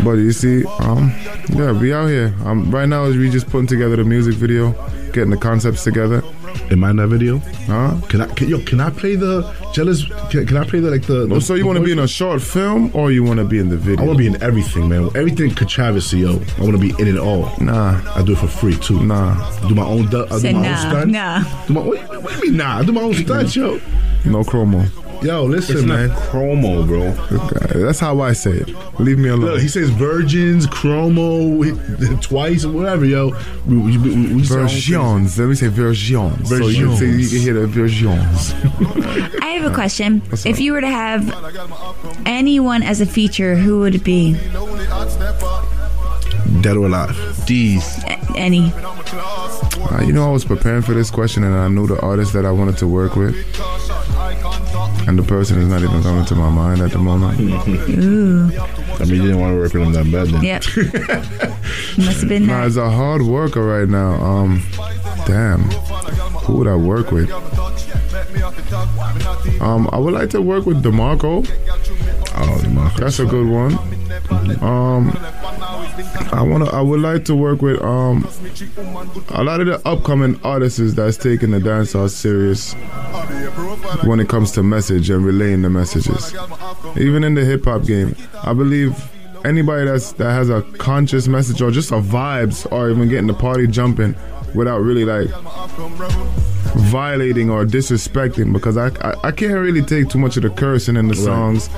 But 0.03 0.13
you 0.13 0.31
see, 0.31 0.63
um, 0.79 1.13
yeah, 1.49 1.71
we 1.71 1.93
out 1.93 2.07
here. 2.07 2.33
Um, 2.45 2.69
right 2.71 2.87
now 2.87 3.05
is 3.05 3.17
we 3.17 3.29
just 3.29 3.49
putting 3.49 3.67
together 3.67 3.95
the 3.95 4.03
music 4.03 4.35
video, 4.35 4.71
getting 5.11 5.29
the 5.31 5.37
concepts 5.37 5.83
together. 5.83 6.23
Am 6.71 6.83
I 6.83 6.89
in 6.91 6.95
that 6.97 7.07
video? 7.07 7.39
Huh? 7.67 7.95
Can 8.09 8.21
I? 8.21 8.27
Can, 8.27 8.49
yo, 8.49 8.59
can 8.61 8.79
I 8.81 8.89
play 8.89 9.15
the 9.15 9.43
jealous? 9.73 10.05
Can, 10.29 10.45
can 10.45 10.57
I 10.57 10.65
play 10.65 10.79
the 10.79 10.91
like 10.91 11.03
the? 11.03 11.27
Oh, 11.31 11.39
so 11.39 11.53
you 11.55 11.65
want 11.65 11.79
to 11.79 11.83
be 11.85 11.91
in 11.91 11.99
a 11.99 12.07
short 12.07 12.41
film 12.41 12.91
or 12.93 13.11
you 13.11 13.23
want 13.23 13.39
to 13.39 13.45
be 13.45 13.59
in 13.59 13.69
the 13.69 13.77
video? 13.77 14.03
I 14.03 14.07
want 14.07 14.17
to 14.17 14.23
be 14.23 14.27
in 14.27 14.41
everything, 14.41 14.89
man. 14.89 15.07
Everything 15.15 15.53
controversy, 15.53 16.19
yo. 16.19 16.41
I 16.57 16.61
want 16.61 16.73
to 16.73 16.77
be 16.77 16.89
in 17.01 17.07
it 17.07 17.17
all. 17.17 17.51
Nah, 17.61 18.01
I 18.15 18.21
do 18.23 18.33
it 18.33 18.37
for 18.39 18.47
free 18.47 18.75
too. 18.77 19.03
Nah, 19.03 19.33
I 19.63 19.67
do 19.67 19.75
my 19.75 19.85
own. 19.85 20.07
du- 20.07 20.25
I 20.25 20.29
do 20.29 20.39
said 20.39 20.55
my 20.55 20.61
nah, 20.63 20.69
own 20.69 20.77
stunts. 20.77 21.13
nah. 21.13 21.65
Do 21.67 21.73
my, 21.73 21.81
what, 21.81 22.23
what 22.23 22.29
do 22.29 22.35
you 22.35 22.41
mean 22.51 22.57
nah? 22.57 22.79
I 22.79 22.83
do 22.83 22.91
my 22.91 23.01
own 23.01 23.13
stunts, 23.13 23.55
yo. 23.55 23.79
No 24.25 24.43
chromo. 24.43 24.83
Yo, 25.23 25.43
listen, 25.45 25.77
It's 25.77 25.85
not 25.85 25.95
man. 25.95 26.09
chromo, 26.29 26.85
bro. 26.85 27.01
Okay, 27.31 27.79
That's 27.79 27.99
how 27.99 28.21
I 28.21 28.33
say 28.33 28.51
it. 28.51 28.99
Leave 28.99 29.17
me 29.17 29.29
alone. 29.29 29.51
Look, 29.51 29.61
he 29.61 29.67
says 29.67 29.89
virgins, 29.89 30.67
chromo, 30.67 31.63
twice, 32.21 32.65
whatever, 32.65 33.03
yo. 33.05 33.35
We, 33.65 33.77
we, 33.77 33.97
we, 33.97 34.33
we 34.35 34.43
say 34.43 34.55
our 34.55 34.61
own 34.61 34.67
things. 34.67 34.85
Versions. 34.85 35.39
Let 35.39 35.47
me 35.49 35.55
say 35.55 35.67
virgins. 35.67 36.49
So 36.49 36.67
you 36.67 36.87
can, 36.87 36.97
say, 36.97 37.05
you 37.11 37.29
can 37.29 37.39
hear 37.39 37.53
the 37.55 37.67
versions. 37.67 38.53
I 39.41 39.57
have 39.59 39.69
a 39.71 39.73
question. 39.73 40.21
What's 40.29 40.45
If 40.45 40.55
up? 40.57 40.61
you 40.61 40.73
were 40.73 40.81
to 40.81 40.87
have 40.89 41.33
anyone 42.25 42.83
as 42.83 43.01
a 43.01 43.05
feature, 43.05 43.55
who 43.55 43.79
would 43.79 43.95
it 43.95 44.03
be? 44.03 44.33
Dead 46.61 46.77
or 46.77 46.85
alive. 46.85 47.43
D's. 47.45 47.97
A- 48.05 48.17
Any? 48.37 48.71
Uh, 48.73 50.03
you 50.05 50.13
know, 50.13 50.27
I 50.27 50.31
was 50.31 50.45
preparing 50.45 50.81
for 50.81 50.93
this 50.93 51.09
question 51.11 51.43
and 51.43 51.55
I 51.55 51.67
knew 51.69 51.87
the 51.87 51.99
artist 52.01 52.33
that 52.33 52.45
I 52.45 52.51
wanted 52.51 52.77
to 52.77 52.87
work 52.87 53.15
with. 53.15 53.35
And 55.07 55.17
the 55.17 55.23
person 55.23 55.57
is 55.59 55.67
not 55.69 55.81
even 55.81 56.03
coming 56.03 56.25
to 56.25 56.35
my 56.35 56.49
mind 56.49 56.81
at 56.81 56.91
the 56.91 56.97
moment. 56.99 57.39
Ooh. 57.39 58.51
I 58.99 59.05
mean, 59.05 59.15
you 59.15 59.21
didn't 59.23 59.39
want 59.39 59.53
to 59.53 59.57
work 59.57 59.73
with 59.73 59.83
him 59.83 59.93
that 59.93 60.11
bad 60.11 60.27
then. 60.27 60.43
Yep. 60.43 60.63
Must 62.05 62.19
have 62.21 62.29
been 62.29 62.45
Nah, 62.47 62.61
that. 62.61 62.67
it's 62.67 62.75
a 62.75 62.89
hard 62.89 63.21
worker 63.21 63.63
right 63.63 63.87
now. 63.87 64.13
Um, 64.15 64.63
damn, 65.25 65.61
who 66.41 66.57
would 66.57 66.67
I 66.67 66.75
work 66.75 67.11
with? 67.11 67.31
Um, 69.61 69.89
I 69.91 69.97
would 69.97 70.13
like 70.13 70.29
to 70.31 70.41
work 70.41 70.65
with 70.65 70.83
Demarco. 70.83 71.47
Oh, 71.47 72.57
Demarco. 72.61 72.97
That's 72.97 73.19
a 73.19 73.25
good 73.25 73.47
one. 73.47 73.77
Um, 74.61 75.11
I 76.31 76.41
wanna. 76.41 76.65
I 76.69 76.81
would 76.81 76.99
like 76.99 77.25
to 77.25 77.35
work 77.35 77.61
with 77.61 77.81
um 77.81 78.27
a 79.29 79.43
lot 79.43 79.61
of 79.61 79.67
the 79.67 79.81
upcoming 79.87 80.39
artists 80.43 80.93
that's 80.93 81.17
taking 81.17 81.51
the 81.51 81.59
dancehall 81.59 82.09
serious 82.09 82.73
when 84.05 84.19
it 84.19 84.27
comes 84.29 84.51
to 84.53 84.63
message 84.63 85.09
and 85.09 85.25
relaying 85.25 85.61
the 85.61 85.69
messages. 85.69 86.33
Even 86.97 87.23
in 87.23 87.33
the 87.35 87.45
hip 87.45 87.65
hop 87.65 87.83
game, 87.83 88.15
I 88.43 88.53
believe 88.53 88.95
anybody 89.45 89.85
that's 89.85 90.13
that 90.13 90.31
has 90.31 90.49
a 90.49 90.61
conscious 90.77 91.27
message 91.27 91.61
or 91.61 91.71
just 91.71 91.91
a 91.91 91.95
vibes 91.95 92.69
or 92.71 92.89
even 92.89 93.07
getting 93.09 93.27
the 93.27 93.33
party 93.33 93.67
jumping 93.67 94.15
without 94.55 94.79
really 94.79 95.05
like 95.05 95.29
violating 96.89 97.49
or 97.49 97.65
disrespecting 97.65 98.53
because 98.53 98.77
I, 98.77 98.87
I 99.01 99.27
I 99.27 99.31
can't 99.31 99.53
really 99.53 99.81
take 99.81 100.09
too 100.09 100.17
much 100.19 100.37
of 100.37 100.43
the 100.43 100.49
cursing 100.49 100.95
in 100.95 101.07
the 101.07 101.15
songs. 101.15 101.69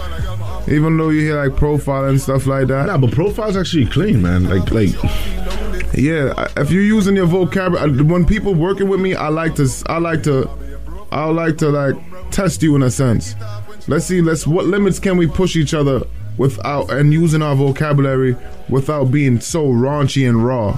Even 0.70 0.98
though 0.98 1.10
you 1.10 1.22
hear 1.22 1.44
like 1.44 1.58
profile 1.58 2.06
and 2.06 2.22
stuff 2.22 2.46
like 2.46 2.68
that. 2.68 2.86
Nah, 2.88 2.98
but 2.98 3.12
profile's 3.12 3.58
actually 3.58 3.88
clean, 3.88 4.22
man. 4.22 4.44
Like, 4.44 4.72
like, 4.72 4.94
Yeah, 5.94 6.48
if 6.58 6.72
you're 6.72 6.84
using 6.84 7.16
your 7.16 7.26
vocabulary, 7.26 8.00
uh, 8.00 8.04
when 8.04 8.26
people 8.26 8.54
working 8.54 8.88
with 8.88 9.00
me, 9.00 9.16
I 9.16 9.30
like 9.30 9.56
to, 9.56 9.68
I 9.88 9.98
like 9.98 10.24
to, 10.24 10.50
I 11.12 11.26
like 11.26 11.58
to 11.58 11.70
like 11.70 11.96
test 12.32 12.62
you 12.62 12.76
in 12.76 12.84
a 12.84 12.92
sense. 12.92 13.36
Let's 13.88 14.06
see, 14.06 14.22
let's 14.22 14.46
what 14.46 14.66
limits 14.66 15.00
can 15.00 15.18
we 15.18 15.26
push 15.26 15.56
each 15.56 15.74
other 15.74 16.04
without 16.38 16.92
and 16.92 17.12
using 17.12 17.42
our 17.42 17.56
vocabulary 17.56 18.36
without 18.70 19.06
being 19.06 19.40
so 19.40 19.66
raunchy 19.66 20.28
and 20.30 20.46
raw. 20.46 20.78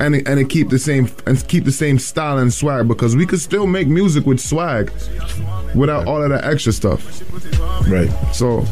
And 0.00 0.26
and 0.26 0.40
it 0.40 0.48
keep 0.48 0.70
the 0.70 0.78
same 0.78 1.08
and 1.26 1.46
keep 1.46 1.64
the 1.64 1.72
same 1.72 1.98
style 1.98 2.38
and 2.38 2.52
swag 2.52 2.88
because 2.88 3.14
we 3.14 3.26
could 3.26 3.40
still 3.40 3.66
make 3.66 3.86
music 3.86 4.24
with 4.26 4.40
swag 4.40 4.90
without 5.74 6.06
all 6.08 6.22
of 6.22 6.30
that 6.30 6.44
extra 6.44 6.72
stuff. 6.72 7.22
right. 7.88 8.10
So 8.32 8.64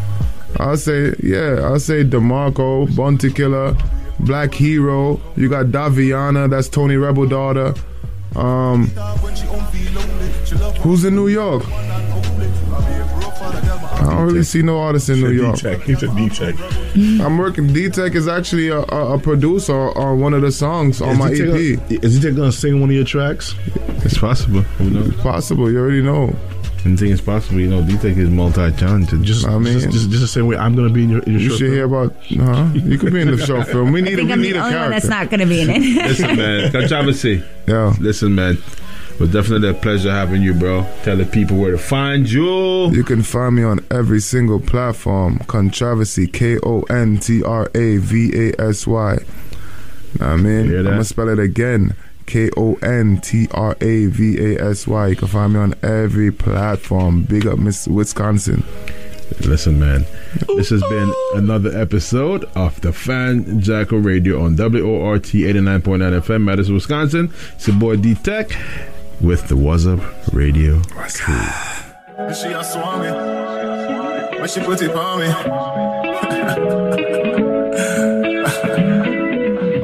I'll 0.56 0.76
say, 0.76 1.14
yeah, 1.22 1.60
I'll 1.62 1.78
say 1.80 2.02
DeMarco, 2.02 2.96
Bounty 2.96 3.30
Killer, 3.32 3.76
Black 4.20 4.54
Hero. 4.54 5.20
You 5.36 5.48
got 5.48 5.66
Davianah, 5.66 6.48
that's 6.50 6.68
Tony 6.68 6.96
Rebel 6.96 7.28
daughter. 7.28 7.74
Um, 8.34 8.86
who's 10.80 11.04
in 11.04 11.14
New 11.14 11.28
York? 11.28 11.64
I 14.08 14.14
don't 14.18 14.26
really 14.26 14.42
see 14.44 14.62
no 14.62 14.78
artists 14.80 15.08
in 15.08 15.20
New 15.20 15.30
York. 15.30 15.56
D-Tech. 15.56 15.80
He's 15.82 16.02
a 16.02 16.08
D-Tech. 16.14 16.54
I'm 17.24 17.38
working. 17.38 17.72
D-Tech 17.72 18.14
is 18.14 18.28
actually 18.28 18.68
a, 18.68 18.78
a, 18.80 19.14
a 19.14 19.18
producer 19.18 19.96
on 19.98 20.20
one 20.20 20.34
of 20.34 20.42
the 20.42 20.52
songs 20.52 21.00
on 21.00 21.10
Is 21.10 21.18
my 21.18 21.30
E 21.30 21.34
D-Tech 21.34 21.48
EP. 21.82 21.88
gonna- 21.88 22.00
Is 22.06 22.22
he 22.22 22.30
gonna 22.30 22.52
sing 22.52 22.80
one 22.80 22.90
of 22.90 22.96
your 22.96 23.04
tracks? 23.04 23.54
It's 24.04 24.18
possible. 24.18 24.62
Who 24.62 24.90
knows? 24.90 25.14
Possible, 25.16 25.70
you 25.70 25.78
already 25.78 26.02
know. 26.02 26.34
Anything 26.84 27.10
is 27.10 27.20
possible. 27.20 27.58
You 27.60 27.68
know, 27.68 27.82
D-Tech 27.82 28.16
is 28.16 28.30
multi-talented. 28.30 29.22
Just, 29.24 29.46
I 29.46 29.58
mean- 29.58 29.80
just, 29.80 29.90
just, 29.90 30.10
just 30.10 30.20
the 30.22 30.28
same 30.28 30.46
way 30.46 30.56
I'm 30.56 30.74
gonna 30.76 30.90
be 30.90 31.02
in 31.04 31.10
your, 31.10 31.22
in 31.24 31.32
your 31.32 31.40
You 31.40 31.48
short 31.48 31.58
should 31.58 31.66
film. 31.72 31.74
hear 31.74 31.84
about. 31.84 32.14
Huh? 32.54 32.70
You 32.74 32.98
could 32.98 33.12
be 33.12 33.20
in 33.20 33.30
the 33.30 33.44
short 33.44 33.66
film. 33.66 33.92
We 33.92 34.00
I 34.00 34.04
need. 34.04 34.18
a, 34.20 34.24
we 34.24 34.32
I'm 34.32 34.40
need 34.40 34.52
the 34.52 34.60
a 34.60 34.64
only 34.64 34.76
one 34.76 34.90
that's 34.90 35.08
not 35.08 35.28
going 35.28 35.40
to 35.40 35.46
be 35.46 35.60
in 35.60 35.70
it. 35.70 35.80
Listen, 36.06 36.36
man. 36.36 36.70
Controversy. 36.72 37.42
Yeah. 37.66 37.94
Listen, 38.00 38.34
man. 38.34 38.58
Was 39.18 39.32
definitely 39.32 39.68
a 39.70 39.74
pleasure 39.74 40.12
having 40.12 40.42
you, 40.42 40.54
bro. 40.54 40.86
Tell 41.02 41.16
the 41.16 41.26
people 41.26 41.56
where 41.56 41.72
to 41.72 41.78
find 41.78 42.30
you. 42.30 42.88
You 42.92 43.02
can 43.02 43.22
find 43.24 43.56
me 43.56 43.64
on 43.64 43.84
every 43.90 44.20
single 44.20 44.60
platform. 44.60 45.40
Controversy, 45.48 46.28
K 46.28 46.58
O 46.62 46.82
N 46.82 47.18
T 47.18 47.42
R 47.42 47.68
A 47.74 47.96
V 47.96 48.50
A 48.50 48.60
S 48.60 48.86
Y. 48.86 49.18
I 50.20 50.36
mean, 50.36 50.72
I'm 50.72 50.84
gonna 50.84 51.02
spell 51.02 51.28
it 51.28 51.40
again. 51.40 51.96
K 52.26 52.48
O 52.56 52.74
N 52.74 53.20
T 53.20 53.48
R 53.50 53.76
A 53.80 54.06
V 54.06 54.54
A 54.54 54.70
S 54.70 54.86
Y. 54.86 55.08
You 55.08 55.16
can 55.16 55.26
find 55.26 55.52
me 55.52 55.58
on 55.58 55.74
every 55.82 56.30
platform. 56.30 57.22
Big 57.22 57.44
up, 57.44 57.58
Miss 57.58 57.88
Wisconsin. 57.88 58.62
Listen, 59.40 59.80
man. 59.80 60.06
This 60.56 60.70
has 60.70 60.82
been 60.82 61.12
another 61.34 61.76
episode 61.76 62.44
of 62.54 62.80
the 62.82 62.90
Fanjacker 62.90 64.02
Radio 64.04 64.42
on 64.44 64.56
WORT 64.56 65.22
89.9 65.22 66.20
FM, 66.20 66.44
Madison, 66.44 66.74
Wisconsin. 66.74 67.32
It's 67.54 67.66
your 67.66 67.76
boy 67.76 67.96
D 67.96 68.14
Tech 68.14 68.50
with 69.20 69.48
the 69.48 69.56
What's 69.56 69.86
Up 69.86 70.00
Radio 70.32 70.80
crew. 70.82 71.34
She 72.34 72.48
a 72.48 72.62
swami. 72.62 73.10
When 74.38 74.48
she 74.48 74.60
put 74.60 74.80
it 74.82 74.90
on 74.90 75.18
me. 75.20 75.26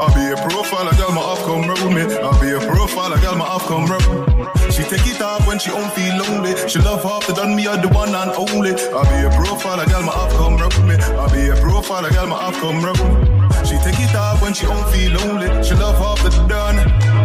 I'll 0.01 0.15
be 0.15 0.33
a 0.33 0.37
profile, 0.49 0.89
a 0.89 0.95
girl, 0.97 1.13
my 1.13 1.21
off 1.21 1.43
come 1.45 1.63
round 1.63 1.95
me. 1.95 2.03
I'll 2.03 2.41
be 2.41 2.51
a 2.51 2.61
profile, 2.61 3.13
a 3.13 3.21
girl, 3.21 3.37
my 3.37 3.45
off 3.45 3.67
come 3.67 3.87
round. 3.87 4.73
She 4.73 4.83
take 4.85 5.07
it 5.07 5.21
off 5.21 5.47
when 5.47 5.59
she 5.59 5.71
don't 5.71 5.93
feel 5.93 6.17
lonely. 6.17 6.69
She 6.69 6.79
love 6.81 7.03
half 7.03 7.27
the 7.27 7.35
done 7.35 7.57
me, 7.57 7.67
are 7.67 7.77
the 7.77 7.89
one 7.89 8.15
and 8.15 8.31
only. 8.33 8.73
I'll 8.93 9.05
be 9.05 9.27
a 9.27 9.31
profile, 9.37 9.81
a 9.81 9.87
girl, 9.87 10.03
my 10.03 10.13
off 10.13 10.33
come 10.33 10.57
round 10.57 10.89
me. 10.89 10.97
I'll 11.17 11.31
be 11.31 11.49
a 11.49 11.57
profile, 11.57 12.05
a 12.05 12.11
girl, 12.11 12.27
my 12.27 12.37
off 12.37 12.57
come 12.61 12.85
round. 12.85 13.67
She 13.67 13.77
take 13.79 13.99
it 13.99 14.15
off 14.15 14.43
when 14.43 14.53
she 14.55 14.67
don't 14.67 14.89
feel 14.91 15.13
lonely. 15.13 15.49
She 15.65 15.75
love 15.75 15.99
half 15.99 16.23
the 16.23 16.31
done. 16.47 17.24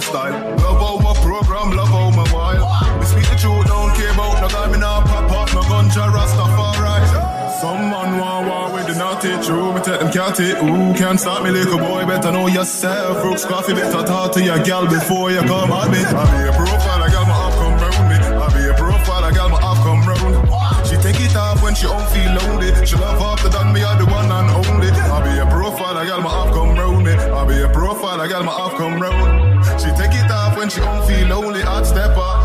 Off 0.00 0.14
my 0.14 0.20
style. 0.20 0.56
Love 0.56 0.80
how 0.80 0.98
my 0.98 1.14
program, 1.20 1.76
love 1.76 1.88
how 1.88 2.10
my 2.10 2.24
wild. 2.32 3.00
Me 3.00 3.06
speak 3.06 3.28
the 3.28 3.36
truth, 3.36 3.66
don't 3.66 3.92
care 3.94 4.12
about 4.12 4.40
no 4.40 4.48
guy, 4.48 4.72
me 4.72 4.78
nah 4.78 5.04
pop 5.04 5.30
off 5.30 5.54
no 5.54 5.60
gunja 5.60 6.08
Rastafari. 6.08 7.60
Some 7.60 7.90
man 7.90 8.18
want 8.18 8.48
war 8.48 8.72
with 8.72 8.86
the 8.86 8.96
naughty 8.96 9.36
true. 9.44 9.74
Me 9.74 9.80
take 9.82 10.00
them 10.00 10.10
cat 10.10 10.40
it. 10.40 10.56
Who 10.56 10.94
can 10.94 11.18
stop 11.18 11.42
me, 11.42 11.50
little 11.50 11.78
boy? 11.78 12.06
Better 12.06 12.32
know 12.32 12.46
yourself. 12.46 13.22
Brooks 13.22 13.44
coffee, 13.44 13.74
better 13.74 14.02
talk 14.06 14.32
to 14.32 14.42
your 14.42 14.62
gal 14.62 14.86
before 14.86 15.30
you 15.32 15.40
come 15.40 15.70
at 15.72 15.90
me. 15.90 15.98
I 16.00 16.24
be 16.32 16.48
a 16.48 16.52
profile, 16.56 17.02
I 17.02 17.08
got 17.10 17.26
my 17.28 17.36
up 17.36 17.52
come 17.60 17.76
round 17.76 18.06
me. 18.08 18.16
I 18.16 18.48
be 18.56 18.62
a 18.70 18.74
profile, 18.74 19.24
I 19.24 19.32
got 19.32 19.50
my 19.50 19.58
up 19.60 19.78
come 19.84 20.00
round. 20.08 20.86
She 20.86 20.96
take 20.96 21.20
it 21.20 21.36
off 21.36 21.62
when 21.62 21.74
she 21.74 21.84
don't 21.84 22.08
feel 22.08 22.32
lonely. 22.40 22.72
She 22.86 22.96
love 22.96 23.20
after 23.20 23.50
that, 23.50 23.72
me 23.74 23.82
are 23.82 23.98
the 23.98 24.06
one 24.06 24.32
and 24.32 24.48
only. 24.64 24.88
I 24.88 25.18
be 25.28 25.38
a 25.40 25.46
profile, 25.46 25.98
I 25.98 26.06
got 26.06 26.22
my 26.22 26.30
up 26.30 26.54
come 26.54 26.72
round 26.74 27.04
me. 27.04 27.12
I 27.12 27.44
be 27.44 27.60
a 27.60 27.68
profile, 27.68 28.20
I 28.20 28.28
got 28.28 28.44
my 28.46 28.52
up 28.52 28.78
come 28.78 28.98
round. 28.98 29.39
She 29.80 29.88
take 29.96 30.12
it 30.12 30.30
off 30.30 30.58
when 30.58 30.68
she 30.68 30.80
don't 30.80 31.06
feel 31.08 31.26
lonely. 31.28 31.62
I 31.62 31.82
step 31.84 32.14
up. 32.14 32.44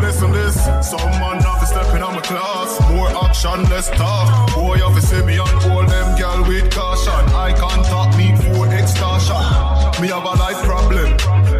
Listen 0.00 0.30
this, 0.30 0.54
someone 0.86 1.44
off 1.44 1.62
is 1.64 1.70
stepping 1.70 2.00
on 2.00 2.14
my 2.14 2.20
class. 2.20 2.78
More 2.90 3.10
action, 3.24 3.64
less 3.70 3.90
talk. 3.90 4.54
Boy, 4.54 4.78
is 4.96 5.08
see 5.08 5.20
me 5.24 5.38
on 5.38 5.50
all 5.68 5.84
them 5.84 6.16
gal 6.16 6.46
with 6.46 6.70
caution. 6.70 7.26
I 7.34 7.52
can't 7.52 7.84
talk 7.86 8.16
me 8.16 8.36
for 8.38 8.66
extortion. 8.70 9.42
Me 10.00 10.08
have 10.14 10.22
a 10.22 10.34
life 10.38 10.62
problem. 10.62 11.10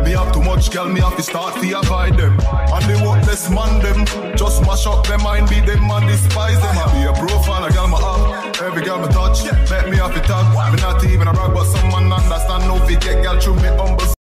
Me 0.05 0.13
have 0.13 0.33
too 0.33 0.43
much 0.43 0.71
gal, 0.71 0.89
me 0.89 1.01
have 1.01 1.17
to 1.17 1.25
start 1.25 1.61
to 1.61 1.79
avoid 1.81 2.17
them. 2.17 2.39
And 2.71 2.85
they 2.87 2.99
less 3.27 3.51
man 3.51 3.83
them. 3.83 4.07
Just 4.37 4.63
mash 4.63 4.87
up 4.87 5.05
them 5.09 5.25
mind, 5.25 5.49
be 5.51 5.59
them 5.59 5.91
and 5.91 6.07
despise 6.07 6.61
them. 6.63 6.79
I 6.79 6.87
be 6.95 7.03
a 7.03 7.13
profile, 7.19 7.65
a 7.65 7.71
gal 7.73 7.89
my 7.89 7.99
up. 7.99 8.63
Every 8.63 8.83
gal 8.83 9.01
me 9.01 9.09
touch, 9.09 9.43
let 9.71 9.91
me 9.91 9.97
have 9.97 10.15
to 10.15 10.21
talk. 10.21 10.47
Me 10.73 10.81
not 10.81 11.05
even 11.05 11.27
a 11.27 11.33
rag, 11.33 11.53
but 11.53 11.65
someone 11.65 12.13
understand. 12.13 12.63
No 12.71 12.79
fit 12.87 13.01
get 13.01 13.25
gal 13.25 13.41
through 13.41 13.57
me 13.57 13.69
humble. 13.75 14.22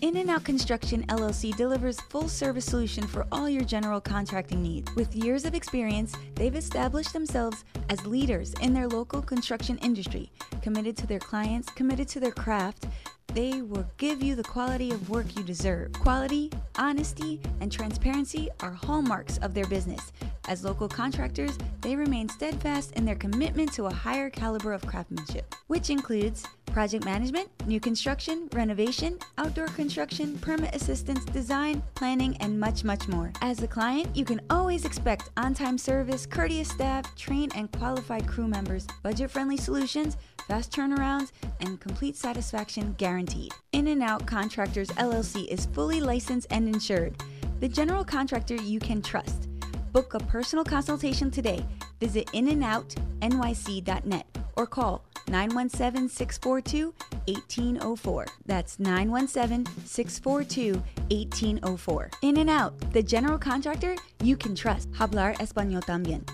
In 0.00 0.16
and 0.16 0.30
Out 0.30 0.44
Construction 0.44 1.04
LLC 1.08 1.56
delivers 1.56 2.00
full 2.02 2.28
service 2.28 2.64
solution 2.64 3.04
for 3.04 3.26
all 3.32 3.48
your 3.48 3.64
general 3.64 4.00
contracting 4.00 4.62
needs. 4.62 4.94
With 4.94 5.16
years 5.16 5.44
of 5.44 5.54
experience, 5.54 6.14
they've 6.36 6.54
established 6.54 7.12
themselves 7.12 7.64
as 7.90 8.06
leaders 8.06 8.54
in 8.60 8.72
their 8.72 8.86
local 8.86 9.22
construction 9.22 9.76
industry, 9.78 10.30
committed 10.62 10.96
to 10.98 11.06
their 11.06 11.18
clients, 11.18 11.68
committed 11.70 12.06
to 12.08 12.20
their 12.20 12.30
craft. 12.30 12.86
They 13.32 13.62
will 13.62 13.86
give 13.96 14.22
you 14.22 14.36
the 14.36 14.44
quality 14.44 14.92
of 14.92 15.10
work 15.10 15.34
you 15.36 15.42
deserve. 15.42 15.92
Quality, 15.94 16.52
honesty, 16.76 17.40
and 17.60 17.72
transparency 17.72 18.50
are 18.60 18.70
hallmarks 18.70 19.38
of 19.38 19.54
their 19.54 19.66
business. 19.66 20.12
As 20.46 20.62
local 20.62 20.88
contractors, 20.88 21.58
they 21.80 21.96
remain 21.96 22.28
steadfast 22.28 22.92
in 22.92 23.04
their 23.04 23.16
commitment 23.16 23.72
to 23.72 23.86
a 23.86 23.92
higher 23.92 24.30
caliber 24.30 24.72
of 24.72 24.86
craftsmanship, 24.86 25.52
which 25.66 25.90
includes 25.90 26.44
project 26.74 27.04
management, 27.04 27.48
new 27.68 27.78
construction, 27.78 28.48
renovation, 28.52 29.16
outdoor 29.38 29.68
construction, 29.68 30.36
permit 30.38 30.74
assistance, 30.74 31.24
design, 31.26 31.80
planning, 31.94 32.36
and 32.38 32.58
much, 32.58 32.82
much 32.82 33.06
more. 33.06 33.32
As 33.42 33.62
a 33.62 33.68
client, 33.68 34.08
you 34.12 34.24
can 34.24 34.40
always 34.50 34.84
expect 34.84 35.30
on 35.36 35.54
time 35.54 35.78
service, 35.78 36.26
courteous 36.26 36.68
staff, 36.68 37.14
trained 37.14 37.52
and 37.54 37.70
qualified 37.70 38.26
crew 38.26 38.48
members, 38.48 38.88
budget 39.04 39.30
friendly 39.30 39.56
solutions, 39.56 40.16
fast 40.48 40.72
turnarounds, 40.72 41.30
and 41.60 41.80
complete 41.80 42.16
satisfaction 42.16 42.96
guaranteed. 42.98 43.52
In 43.70 43.86
and 43.86 44.02
Out 44.02 44.26
Contractors 44.26 44.88
LLC 44.88 45.46
is 45.46 45.66
fully 45.66 46.00
licensed 46.00 46.48
and 46.50 46.66
insured. 46.66 47.14
The 47.60 47.68
general 47.68 48.04
contractor 48.04 48.56
you 48.56 48.80
can 48.80 49.00
trust. 49.00 49.48
Book 49.94 50.14
a 50.14 50.18
personal 50.18 50.64
consultation 50.64 51.30
today. 51.30 51.64
Visit 52.00 52.26
inandoutnyc.net 52.34 54.26
or 54.56 54.66
call 54.66 55.04
917 55.28 56.08
642 56.08 56.92
1804. 57.28 58.26
That's 58.44 58.80
917 58.80 59.72
642 59.84 60.82
1804. 61.14 62.10
In 62.22 62.38
and 62.38 62.50
Out, 62.50 62.74
the 62.92 63.04
general 63.04 63.38
contractor 63.38 63.94
you 64.20 64.36
can 64.36 64.56
trust. 64.56 64.90
Hablar 64.94 65.34
Español 65.38 65.84
también. 65.84 66.24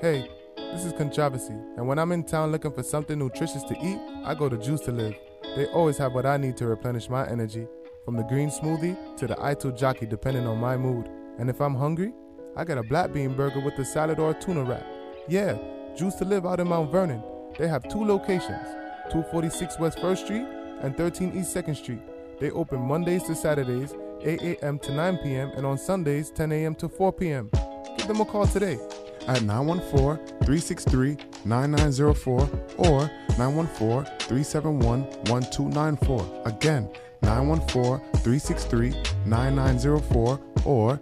Hey, 0.00 0.30
this 0.56 0.84
is 0.84 0.92
Controversy, 0.92 1.52
and 1.76 1.88
when 1.88 1.98
I'm 1.98 2.12
in 2.12 2.22
town 2.22 2.52
looking 2.52 2.72
for 2.72 2.84
something 2.84 3.18
nutritious 3.18 3.64
to 3.64 3.74
eat, 3.82 3.98
I 4.24 4.36
go 4.36 4.48
to 4.48 4.56
Juice 4.56 4.82
to 4.82 4.92
Live. 4.92 5.16
They 5.56 5.66
always 5.66 5.98
have 5.98 6.14
what 6.14 6.26
I 6.26 6.36
need 6.36 6.56
to 6.58 6.66
replenish 6.66 7.10
my 7.10 7.28
energy, 7.28 7.66
from 8.10 8.16
the 8.16 8.24
green 8.24 8.50
smoothie 8.50 8.96
to 9.16 9.28
the 9.28 9.36
Ito 9.36 9.70
jockey, 9.70 10.04
depending 10.04 10.44
on 10.44 10.58
my 10.58 10.76
mood. 10.76 11.08
And 11.38 11.48
if 11.48 11.60
I'm 11.60 11.76
hungry, 11.76 12.12
I 12.56 12.64
get 12.64 12.76
a 12.76 12.82
black 12.82 13.12
bean 13.12 13.34
burger 13.34 13.60
with 13.60 13.78
a 13.78 13.84
salad 13.84 14.18
or 14.18 14.32
a 14.32 14.34
tuna 14.34 14.64
wrap. 14.64 14.84
Yeah, 15.28 15.56
Juice 15.96 16.16
to 16.16 16.24
Live 16.24 16.44
out 16.44 16.58
in 16.58 16.66
Mount 16.66 16.90
Vernon. 16.90 17.22
They 17.56 17.68
have 17.68 17.88
two 17.88 18.04
locations 18.04 18.66
246 19.12 19.78
West 19.78 19.98
1st 19.98 20.24
Street 20.24 20.46
and 20.82 20.96
13 20.96 21.38
East 21.38 21.54
2nd 21.54 21.76
Street. 21.76 22.00
They 22.40 22.50
open 22.50 22.80
Mondays 22.80 23.22
to 23.28 23.36
Saturdays, 23.36 23.94
8 24.22 24.42
a.m. 24.42 24.80
to 24.80 24.92
9 24.92 25.18
p.m., 25.18 25.52
and 25.54 25.64
on 25.64 25.78
Sundays, 25.78 26.32
10 26.32 26.50
a.m. 26.50 26.74
to 26.74 26.88
4 26.88 27.12
p.m. 27.12 27.48
Give 27.96 28.08
them 28.08 28.20
a 28.20 28.24
call 28.24 28.48
today. 28.48 28.80
at 29.28 29.42
914 29.42 30.26
363 30.40 31.16
9904 31.44 32.50
or 32.78 33.10
914 33.38 34.04
371 34.18 35.02
1294. 35.28 36.42
Again, 36.46 36.90
914 37.22 38.00
363 38.22 38.94
9904 39.26 40.40
or 40.64 41.00